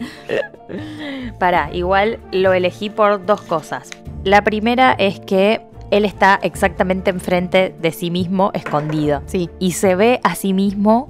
Para, 1.39 1.73
igual 1.73 2.19
lo 2.31 2.53
elegí 2.53 2.91
por 2.91 3.25
dos 3.25 3.41
cosas. 3.41 3.89
La 4.23 4.45
primera 4.45 4.93
es 4.93 5.19
que 5.19 5.63
él 5.91 6.05
está 6.05 6.39
exactamente 6.43 7.09
enfrente 7.09 7.75
de 7.81 7.91
sí 7.91 8.11
mismo, 8.11 8.51
escondido. 8.53 9.23
Sí. 9.25 9.49
Y 9.59 9.73
se 9.73 9.95
ve 9.95 10.21
a 10.25 10.35
sí 10.35 10.53
mismo 10.53 11.09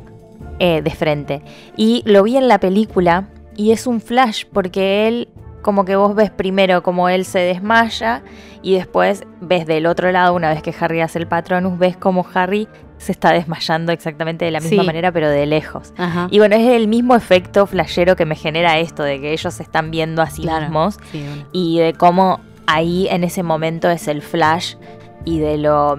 eh, 0.58 0.82
de 0.82 0.90
frente. 0.90 1.42
Y 1.76 2.02
lo 2.06 2.22
vi 2.22 2.36
en 2.36 2.48
la 2.48 2.58
película 2.58 3.28
y 3.56 3.72
es 3.72 3.86
un 3.86 4.00
flash 4.00 4.44
porque 4.52 5.06
él, 5.08 5.28
como 5.62 5.84
que 5.84 5.96
vos 5.96 6.14
ves 6.14 6.30
primero 6.30 6.82
como 6.82 7.08
él 7.08 7.24
se 7.24 7.38
desmaya 7.40 8.22
y 8.62 8.74
después 8.74 9.24
ves 9.40 9.66
del 9.66 9.86
otro 9.86 10.10
lado, 10.12 10.34
una 10.34 10.48
vez 10.50 10.62
que 10.62 10.74
Harry 10.80 11.00
hace 11.00 11.18
el 11.18 11.26
patronus, 11.26 11.78
ves 11.78 11.96
como 11.96 12.26
Harry 12.34 12.68
se 12.98 13.10
está 13.12 13.32
desmayando 13.32 13.90
exactamente 13.90 14.44
de 14.44 14.52
la 14.52 14.60
misma 14.60 14.82
Sí. 14.82 14.86
manera, 14.86 15.10
pero 15.10 15.28
de 15.28 15.44
lejos. 15.46 15.92
Ajá. 15.98 16.28
Y 16.30 16.38
bueno, 16.38 16.54
es 16.54 16.68
el 16.68 16.86
mismo 16.86 17.16
efecto 17.16 17.66
flashero 17.66 18.14
que 18.14 18.24
me 18.24 18.36
genera 18.36 18.78
esto, 18.78 19.02
de 19.02 19.20
que 19.20 19.32
ellos 19.32 19.52
se 19.54 19.64
están 19.64 19.90
viendo 19.90 20.22
a 20.22 20.30
sí 20.30 20.42
Claro. 20.42 20.62
mismos 20.66 20.98
Sí, 21.10 21.24
bueno. 21.26 21.44
y 21.52 21.80
de 21.80 21.94
cómo 21.94 22.40
ahí 22.66 23.08
en 23.10 23.24
ese 23.24 23.42
momento 23.42 23.90
es 23.90 24.06
el 24.06 24.22
flash 24.22 24.76
y 25.24 25.40
de 25.40 25.58
lo, 25.58 25.96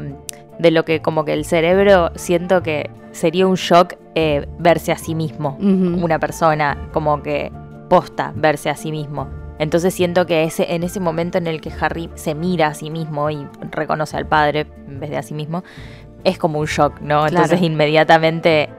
de 0.59 0.71
lo 0.71 0.85
que 0.85 1.01
como 1.01 1.25
que 1.25 1.33
el 1.33 1.43
cerebro 1.43 2.11
siento 2.15 2.63
que 2.63 2.89
sería 3.11 3.47
un 3.47 3.55
shock 3.55 3.95
eh, 4.15 4.47
verse 4.59 4.91
a 4.91 4.97
sí 4.97 5.15
mismo, 5.15 5.57
una 5.59 6.19
persona 6.19 6.89
como 6.91 7.21
que 7.21 7.51
posta 7.89 8.33
verse 8.35 8.69
a 8.69 8.75
sí 8.75 8.91
mismo. 8.91 9.27
Entonces 9.59 9.93
siento 9.93 10.25
que 10.25 10.43
ese, 10.43 10.73
en 10.73 10.83
ese 10.83 10.99
momento 10.99 11.37
en 11.37 11.47
el 11.47 11.61
que 11.61 11.71
Harry 11.79 12.09
se 12.15 12.35
mira 12.35 12.67
a 12.67 12.73
sí 12.73 12.89
mismo 12.89 13.29
y 13.29 13.47
reconoce 13.71 14.17
al 14.17 14.27
padre 14.27 14.67
en 14.87 14.99
vez 14.99 15.09
de 15.09 15.17
a 15.17 15.23
sí 15.23 15.33
mismo, 15.33 15.63
es 16.23 16.37
como 16.37 16.59
un 16.59 16.65
shock, 16.65 16.99
¿no? 17.01 17.27
Entonces 17.27 17.61
inmediatamente, 17.61 18.69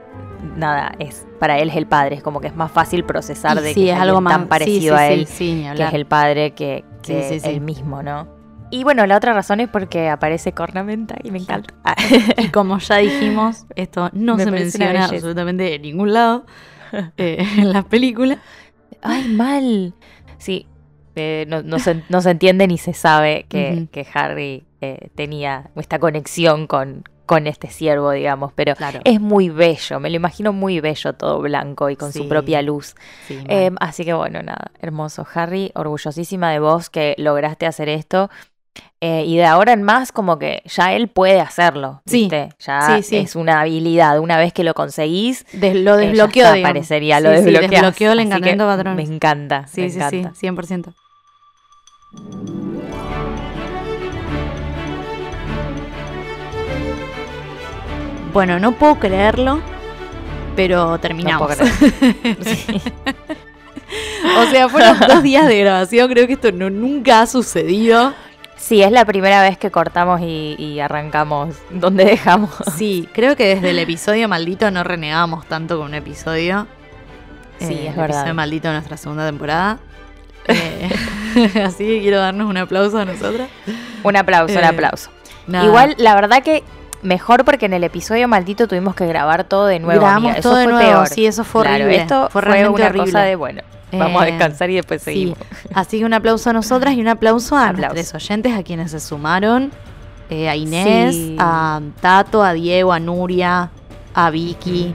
nada, 0.57 0.93
es 0.99 1.25
para 1.39 1.59
él 1.59 1.69
es 1.69 1.75
el 1.75 1.87
padre, 1.87 2.15
es 2.15 2.23
como 2.23 2.41
que 2.41 2.47
es 2.47 2.55
más 2.55 2.71
fácil 2.71 3.03
procesar 3.03 3.57
Y 3.57 3.61
de 3.61 3.73
sí, 3.73 3.83
que 3.85 3.91
es 3.91 3.99
algo 3.99 4.21
más 4.21 4.33
tan 4.33 4.47
parecido 4.47 4.97
sí, 4.97 5.25
sí, 5.25 5.65
a 5.65 5.71
él 5.71 5.77
que 5.77 5.83
es 5.83 5.93
el 5.93 6.05
padre 6.05 6.51
que, 6.51 6.83
que 7.01 7.41
él 7.43 7.61
mismo, 7.61 8.03
¿no? 8.03 8.34
Y 8.71 8.83
bueno, 8.83 9.05
la 9.05 9.15
otra 9.17 9.33
razón 9.33 9.59
es 9.59 9.69
porque 9.69 10.09
aparece 10.09 10.51
Cornamenta 10.53 11.15
y 11.23 11.31
me 11.31 11.39
encanta. 11.39 11.73
Y 12.37 12.49
como 12.49 12.77
ya 12.79 12.97
dijimos, 12.97 13.65
esto 13.75 14.09
no 14.13 14.35
Me 14.35 14.43
se 14.43 14.51
menciona 14.51 15.05
absolutamente 15.05 15.75
en 15.75 15.81
ningún 15.83 16.13
lado 16.13 16.45
eh, 17.17 17.45
en 17.57 17.71
las 17.71 17.85
películas. 17.85 18.39
¡Ay, 19.01 19.27
mal! 19.29 19.93
Sí, 20.37 20.67
eh, 21.15 21.45
no, 21.47 21.61
no 21.63 21.79
se, 21.79 22.03
no 22.09 22.21
se 22.21 22.31
entiende 22.31 22.67
ni 22.67 22.77
se 22.77 22.93
sabe 22.93 23.45
que, 23.47 23.87
que 23.91 24.05
Harry 24.13 24.65
eh, 24.81 25.09
tenía 25.15 25.69
esta 25.75 25.99
conexión 25.99 26.67
con, 26.67 27.03
con 27.25 27.47
este 27.47 27.67
ciervo, 27.67 28.11
digamos, 28.11 28.51
pero 28.53 28.75
Claro. 28.75 28.99
es 29.05 29.21
muy 29.21 29.49
bello, 29.49 29.99
me 29.99 30.09
lo 30.09 30.15
imagino 30.17 30.51
muy 30.53 30.79
bello, 30.81 31.13
todo 31.13 31.39
blanco 31.39 31.89
y 31.89 31.95
con 31.95 32.11
Sí. 32.11 32.19
su 32.19 32.27
propia 32.27 32.61
luz. 32.61 32.95
Sí. 33.27 33.39
Eh, 33.47 33.71
así 33.79 34.03
que 34.03 34.13
bueno, 34.13 34.41
nada, 34.41 34.71
hermoso. 34.81 35.25
Harry, 35.33 35.71
orgullosísima 35.75 36.51
de 36.51 36.59
vos 36.59 36.89
que 36.89 37.15
lograste 37.17 37.65
hacer 37.67 37.87
esto. 37.89 38.29
Eh, 39.01 39.23
y 39.25 39.37
de 39.37 39.45
ahora 39.45 39.73
en 39.73 39.83
más, 39.83 40.11
como 40.11 40.39
que 40.39 40.63
ya 40.65 40.93
él 40.93 41.09
puede 41.09 41.39
hacerlo. 41.39 42.01
Sí. 42.05 42.29
Ya 42.59 42.95
sí, 42.97 43.03
sí. 43.03 43.17
es 43.17 43.35
una 43.35 43.61
habilidad. 43.61 44.19
Una 44.19 44.37
vez 44.37 44.51
que 44.53 44.63
lo 44.63 44.73
conseguís, 44.73 45.45
Des- 45.53 45.75
lo 45.75 45.99
eh, 45.99 46.07
desbloqueó, 46.07 46.45
parecería, 46.63 47.19
lo 47.19 47.29
desbloqueó 47.29 48.13
el 48.13 48.19
encantamiento 48.21 48.65
patrón. 48.65 48.95
Me 48.95 49.03
encanta. 49.03 49.67
Sí, 49.67 49.81
me 49.81 49.89
sí, 49.89 49.97
encanta. 49.97 50.31
sí, 50.33 50.47
100%. 50.47 50.93
Bueno, 58.33 58.59
no 58.59 58.73
puedo 58.73 58.95
creerlo, 58.99 59.61
pero 60.55 60.97
terminamos. 60.99 61.55
puedo 61.55 61.65
Sí. 62.43 62.81
o 64.37 64.45
sea, 64.51 64.67
fueron 64.67 64.99
dos 65.07 65.23
días 65.23 65.47
de 65.47 65.59
grabación, 65.59 66.09
creo 66.09 66.27
que 66.27 66.33
esto 66.33 66.51
no, 66.51 66.69
nunca 66.69 67.21
ha 67.21 67.27
sucedido. 67.27 68.13
Sí, 68.57 68.81
es 68.81 68.91
la 68.91 69.05
primera 69.05 69.41
vez 69.41 69.57
que 69.57 69.69
cortamos 69.69 70.21
y, 70.21 70.55
y 70.57 70.79
arrancamos 70.79 71.55
donde 71.69 72.05
dejamos. 72.05 72.51
Sí, 72.75 73.07
creo 73.13 73.35
que 73.35 73.55
desde 73.55 73.71
el 73.71 73.79
episodio 73.79 74.27
maldito 74.27 74.71
no 74.71 74.83
renegamos 74.83 75.45
tanto 75.45 75.77
con 75.77 75.87
un 75.87 75.93
episodio. 75.93 76.67
Sí, 77.59 77.65
Eh, 77.73 77.81
es 77.83 77.89
el 77.91 77.95
verdad. 77.95 78.05
episodio 78.17 78.33
maldito 78.33 78.67
de 78.69 78.73
nuestra 78.75 78.97
segunda 78.97 79.25
temporada. 79.25 79.77
Eh, 80.47 80.89
así 81.65 81.85
que 81.85 81.99
quiero 82.01 82.19
darnos 82.19 82.47
un 82.49 82.57
aplauso 82.57 82.97
a 82.99 83.05
nosotras. 83.05 83.49
Un 84.03 84.15
aplauso, 84.15 84.53
un 84.57 84.63
Eh, 84.63 84.67
aplauso. 84.67 85.09
Nada. 85.47 85.65
Igual, 85.65 85.95
la 85.97 86.15
verdad 86.15 86.41
que 86.43 86.63
mejor 87.03 87.45
porque 87.45 87.67
en 87.67 87.73
el 87.73 87.83
episodio 87.83 88.27
maldito 88.27 88.67
tuvimos 88.67 88.95
que 88.95 89.05
grabar 89.05 89.43
todo 89.43 89.67
de 89.67 89.79
nuevo. 89.79 90.01
Grabamos 90.01 90.31
amiga. 90.31 90.39
Eso 90.39 90.49
todo 90.49 90.57
de 90.57 90.63
fue 90.65 90.73
nuevo, 90.73 90.91
peor. 90.91 91.07
sí, 91.07 91.25
eso 91.27 91.43
fue 91.43 91.61
Claro, 91.63 91.83
horrible. 91.85 92.01
Esto 92.01 92.29
Fue 92.31 92.41
fue, 92.41 92.67
una 92.67 92.85
horrible. 92.87 93.05
cosa 93.05 93.21
de, 93.21 93.35
bueno, 93.35 93.61
vamos 93.99 94.21
a 94.21 94.27
Eh, 94.27 94.31
descansar 94.31 94.69
y 94.69 94.75
después 94.75 95.01
Sí, 95.01 95.05
seguimos. 95.11 95.37
así 95.73 95.99
que 95.99 96.05
un 96.05 96.13
aplauso 96.13 96.49
a 96.49 96.53
nosotras 96.53 96.93
y 96.95 97.01
un 97.01 97.07
aplauso 97.07 97.55
a 97.57 97.71
nuestros 97.73 98.13
oyentes, 98.15 98.53
a 98.53 98.63
quienes 98.63 98.91
se 98.91 98.99
sumaron. 98.99 99.71
eh, 100.29 100.49
a 100.49 100.55
Inés, 100.55 101.13
Sí. 101.15 101.35
a 101.37 101.79
Tato, 102.01 102.43
a 102.43 102.53
Diego, 102.53 102.91
a 102.93 102.99
Nuria, 102.99 103.69
a 104.13 104.29
Vicky, 104.31 104.93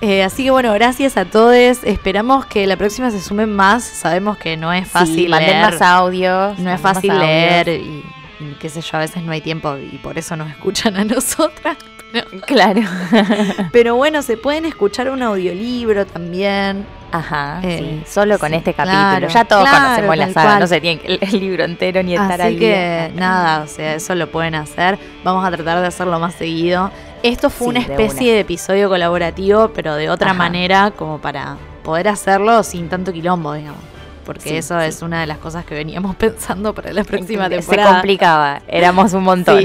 Eh, 0.00 0.22
así 0.24 0.42
que 0.44 0.50
bueno, 0.50 0.72
gracias 0.74 1.16
a 1.16 1.24
todos. 1.24 1.54
Esperamos 1.84 2.44
que 2.46 2.66
la 2.66 2.76
próxima 2.76 3.10
se 3.10 3.20
sumen 3.20 3.54
más. 3.54 3.84
Sabemos 3.84 4.36
que 4.36 4.56
no 4.56 4.70
es 4.72 4.86
fácil 4.88 5.14
Sí, 5.14 5.28
manden 5.28 5.50
leer. 5.50 5.62
más 5.70 5.80
audios. 5.80 6.58
no 6.58 6.70
es 6.72 6.80
fácil 6.80 7.16
leer 7.18 7.68
y, 7.68 8.02
y 8.40 8.56
qué 8.60 8.68
sé 8.68 8.80
yo, 8.82 8.96
a 8.96 9.00
veces 9.00 9.22
no 9.22 9.30
hay 9.32 9.40
tiempo 9.40 9.76
y 9.76 9.96
por 9.98 10.18
eso 10.18 10.36
nos 10.36 10.50
escuchan 10.50 10.96
a 10.96 11.04
nosotras. 11.14 11.76
Claro. 12.46 12.80
pero 13.72 13.96
bueno, 13.96 14.22
se 14.22 14.36
pueden 14.36 14.64
escuchar 14.64 15.10
un 15.10 15.22
audiolibro 15.22 16.06
también. 16.06 16.86
Ajá, 17.12 17.60
Eh, 17.62 18.00
sí, 18.04 18.10
solo 18.12 18.38
con 18.40 18.50
sí, 18.50 18.56
este 18.56 18.74
capítulo. 18.74 18.98
claro, 19.00 19.28
ya 19.28 19.44
todos 19.44 19.62
claro, 19.68 19.84
conocemos 19.84 20.16
la 20.16 20.32
saga, 20.32 20.46
cual. 20.48 20.60
no 20.60 20.66
se 20.66 20.80
tienen 20.80 20.98
que 20.98 21.08
leer 21.10 21.24
el 21.24 21.40
libro 21.40 21.64
entero 21.64 22.02
ni 22.02 22.14
estar 22.14 22.40
Así 22.40 22.54
al 22.54 22.58
que 22.58 22.66
día. 22.66 23.08
nada, 23.14 23.62
o 23.62 23.66
sea, 23.68 23.94
eso 23.94 24.14
lo 24.16 24.28
pueden 24.30 24.56
hacer. 24.56 24.98
Vamos 25.22 25.44
a 25.46 25.50
tratar 25.52 25.80
de 25.80 25.86
hacerlo 25.86 26.18
más 26.18 26.34
seguido. 26.34 26.90
Esto 27.22 27.50
fue 27.50 27.66
Sí, 27.66 27.70
una 27.70 27.86
de 27.86 27.92
especie 27.92 28.26
una. 28.26 28.34
de 28.34 28.40
episodio 28.40 28.88
colaborativo, 28.88 29.68
pero 29.72 29.94
de 29.94 30.10
otra 30.10 30.30
Ajá. 30.30 30.38
manera, 30.38 30.90
como 30.90 31.18
para 31.20 31.56
poder 31.84 32.08
hacerlo 32.08 32.62
sin 32.64 32.88
tanto 32.88 33.12
quilombo, 33.12 33.52
digamos. 33.54 33.80
Porque 34.26 34.56
eso 34.58 34.80
es 34.80 35.02
una 35.02 35.20
de 35.20 35.26
las 35.26 35.38
cosas 35.38 35.64
que 35.64 35.74
veníamos 35.74 36.16
pensando 36.16 36.74
para 36.74 36.92
la 36.92 37.04
próxima 37.04 37.44
Se 37.48 37.58
temporada. 37.58 37.92
complicaba, 37.92 38.62
éramos 38.66 39.12
un 39.12 39.22
montón. 39.22 39.62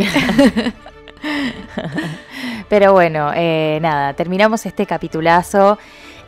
Pero 2.70 2.94
bueno, 2.94 3.32
eh, 3.36 3.80
nada, 3.82 4.14
terminamos 4.14 4.66
este 4.66 4.86
capitulazo. 4.86 5.78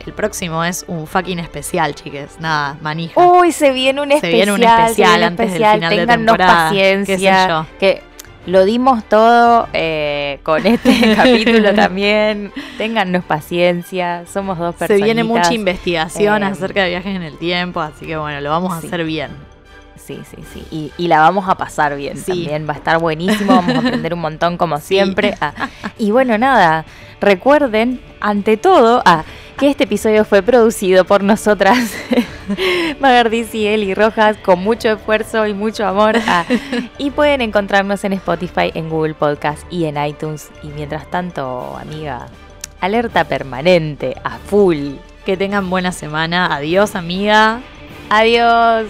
El 0.06 0.14
próximo 0.14 0.64
es 0.64 0.84
un 0.88 1.06
fucking 1.06 1.38
especial, 1.40 1.94
chiques. 1.94 2.40
Nada, 2.40 2.76
manija. 2.82 3.20
Uy, 3.24 3.52
se 3.52 3.72
viene 3.72 4.02
un 4.02 4.10
Se 4.10 4.16
especial. 4.16 4.34
viene 4.34 4.52
un 4.54 4.64
especial 4.64 4.96
se 4.96 5.02
viene 5.04 5.18
un 5.18 5.24
antes 5.24 5.38
del 5.38 5.48
especial, 5.48 5.76
final 5.76 5.90
de 5.92 5.96
téngannos 5.98 6.26
temporada, 6.26 6.64
paciencia. 6.70 7.16
qué 7.16 7.20
sé 7.20 7.48
yo. 7.48 7.66
Que 7.80 8.04
lo 8.48 8.66
dimos 8.66 9.04
todo 9.04 9.68
eh, 9.74 10.40
con 10.42 10.66
este 10.66 11.14
capítulo 11.16 11.76
también. 11.76 12.52
Téngannos 12.80 13.24
paciencia. 13.26 14.24
Somos 14.26 14.58
dos 14.58 14.74
Se 14.74 14.80
personas. 14.88 15.04
viene 15.06 15.24
mucha 15.24 15.54
investigación 15.54 16.42
eh, 16.42 16.48
acerca 16.48 16.82
de 16.82 16.90
viajes 16.90 17.16
en 17.16 17.22
el 17.22 17.38
tiempo, 17.38 17.80
así 17.80 18.08
que 18.08 18.18
bueno, 18.18 18.42
lo 18.42 18.50
vamos 18.50 18.74
a 18.74 18.78
hacer 18.78 19.04
bien. 19.04 19.30
Sí, 20.12 20.22
sí, 20.36 20.44
sí. 20.54 20.68
Y, 20.72 20.92
y 21.04 21.08
la 21.08 21.20
vamos 21.20 21.48
a 21.48 21.56
pasar 21.56 21.96
bien 21.96 22.18
Sí. 22.18 22.32
también. 22.32 22.68
Va 22.68 22.74
a 22.74 22.78
estar 22.78 23.00
buenísimo. 23.00 23.56
Vamos 23.56 23.76
a 23.76 23.80
aprender 23.88 24.14
un 24.14 24.20
montón 24.22 24.58
como 24.58 24.80
siempre. 24.80 25.36
Ah, 25.42 25.54
y 25.98 26.12
bueno, 26.12 26.38
nada. 26.38 26.86
Recuerden, 27.20 28.02
ante 28.20 28.58
todo, 28.58 29.02
ah, 29.06 29.24
que 29.58 29.70
este 29.70 29.84
episodio 29.84 30.26
fue 30.26 30.42
producido 30.42 31.06
por 31.06 31.24
nosotras, 31.24 31.94
Magardis 33.00 33.54
y 33.54 33.68
Eli 33.68 33.94
Rojas, 33.94 34.38
con 34.38 34.60
mucho 34.64 34.90
esfuerzo 34.90 35.46
y 35.46 35.54
mucho 35.54 35.86
amor. 35.86 36.16
ah, 36.28 36.46
y 36.98 37.12
pueden 37.12 37.42
encontrarnos 37.42 38.04
en 38.04 38.14
Spotify, 38.14 38.72
en 38.74 38.90
Google 38.90 39.14
Podcast 39.14 39.64
y 39.72 39.86
en 39.86 40.04
iTunes. 40.04 40.50
Y 40.64 40.68
mientras 40.70 41.10
tanto, 41.12 41.78
amiga, 41.80 42.26
alerta 42.80 43.24
permanente, 43.26 44.16
a 44.24 44.38
full. 44.40 44.94
Que 45.26 45.38
tengan 45.38 45.70
buena 45.70 45.92
semana. 45.92 46.56
Adiós, 46.56 46.96
amiga. 46.96 47.60
Adiós. 48.10 48.88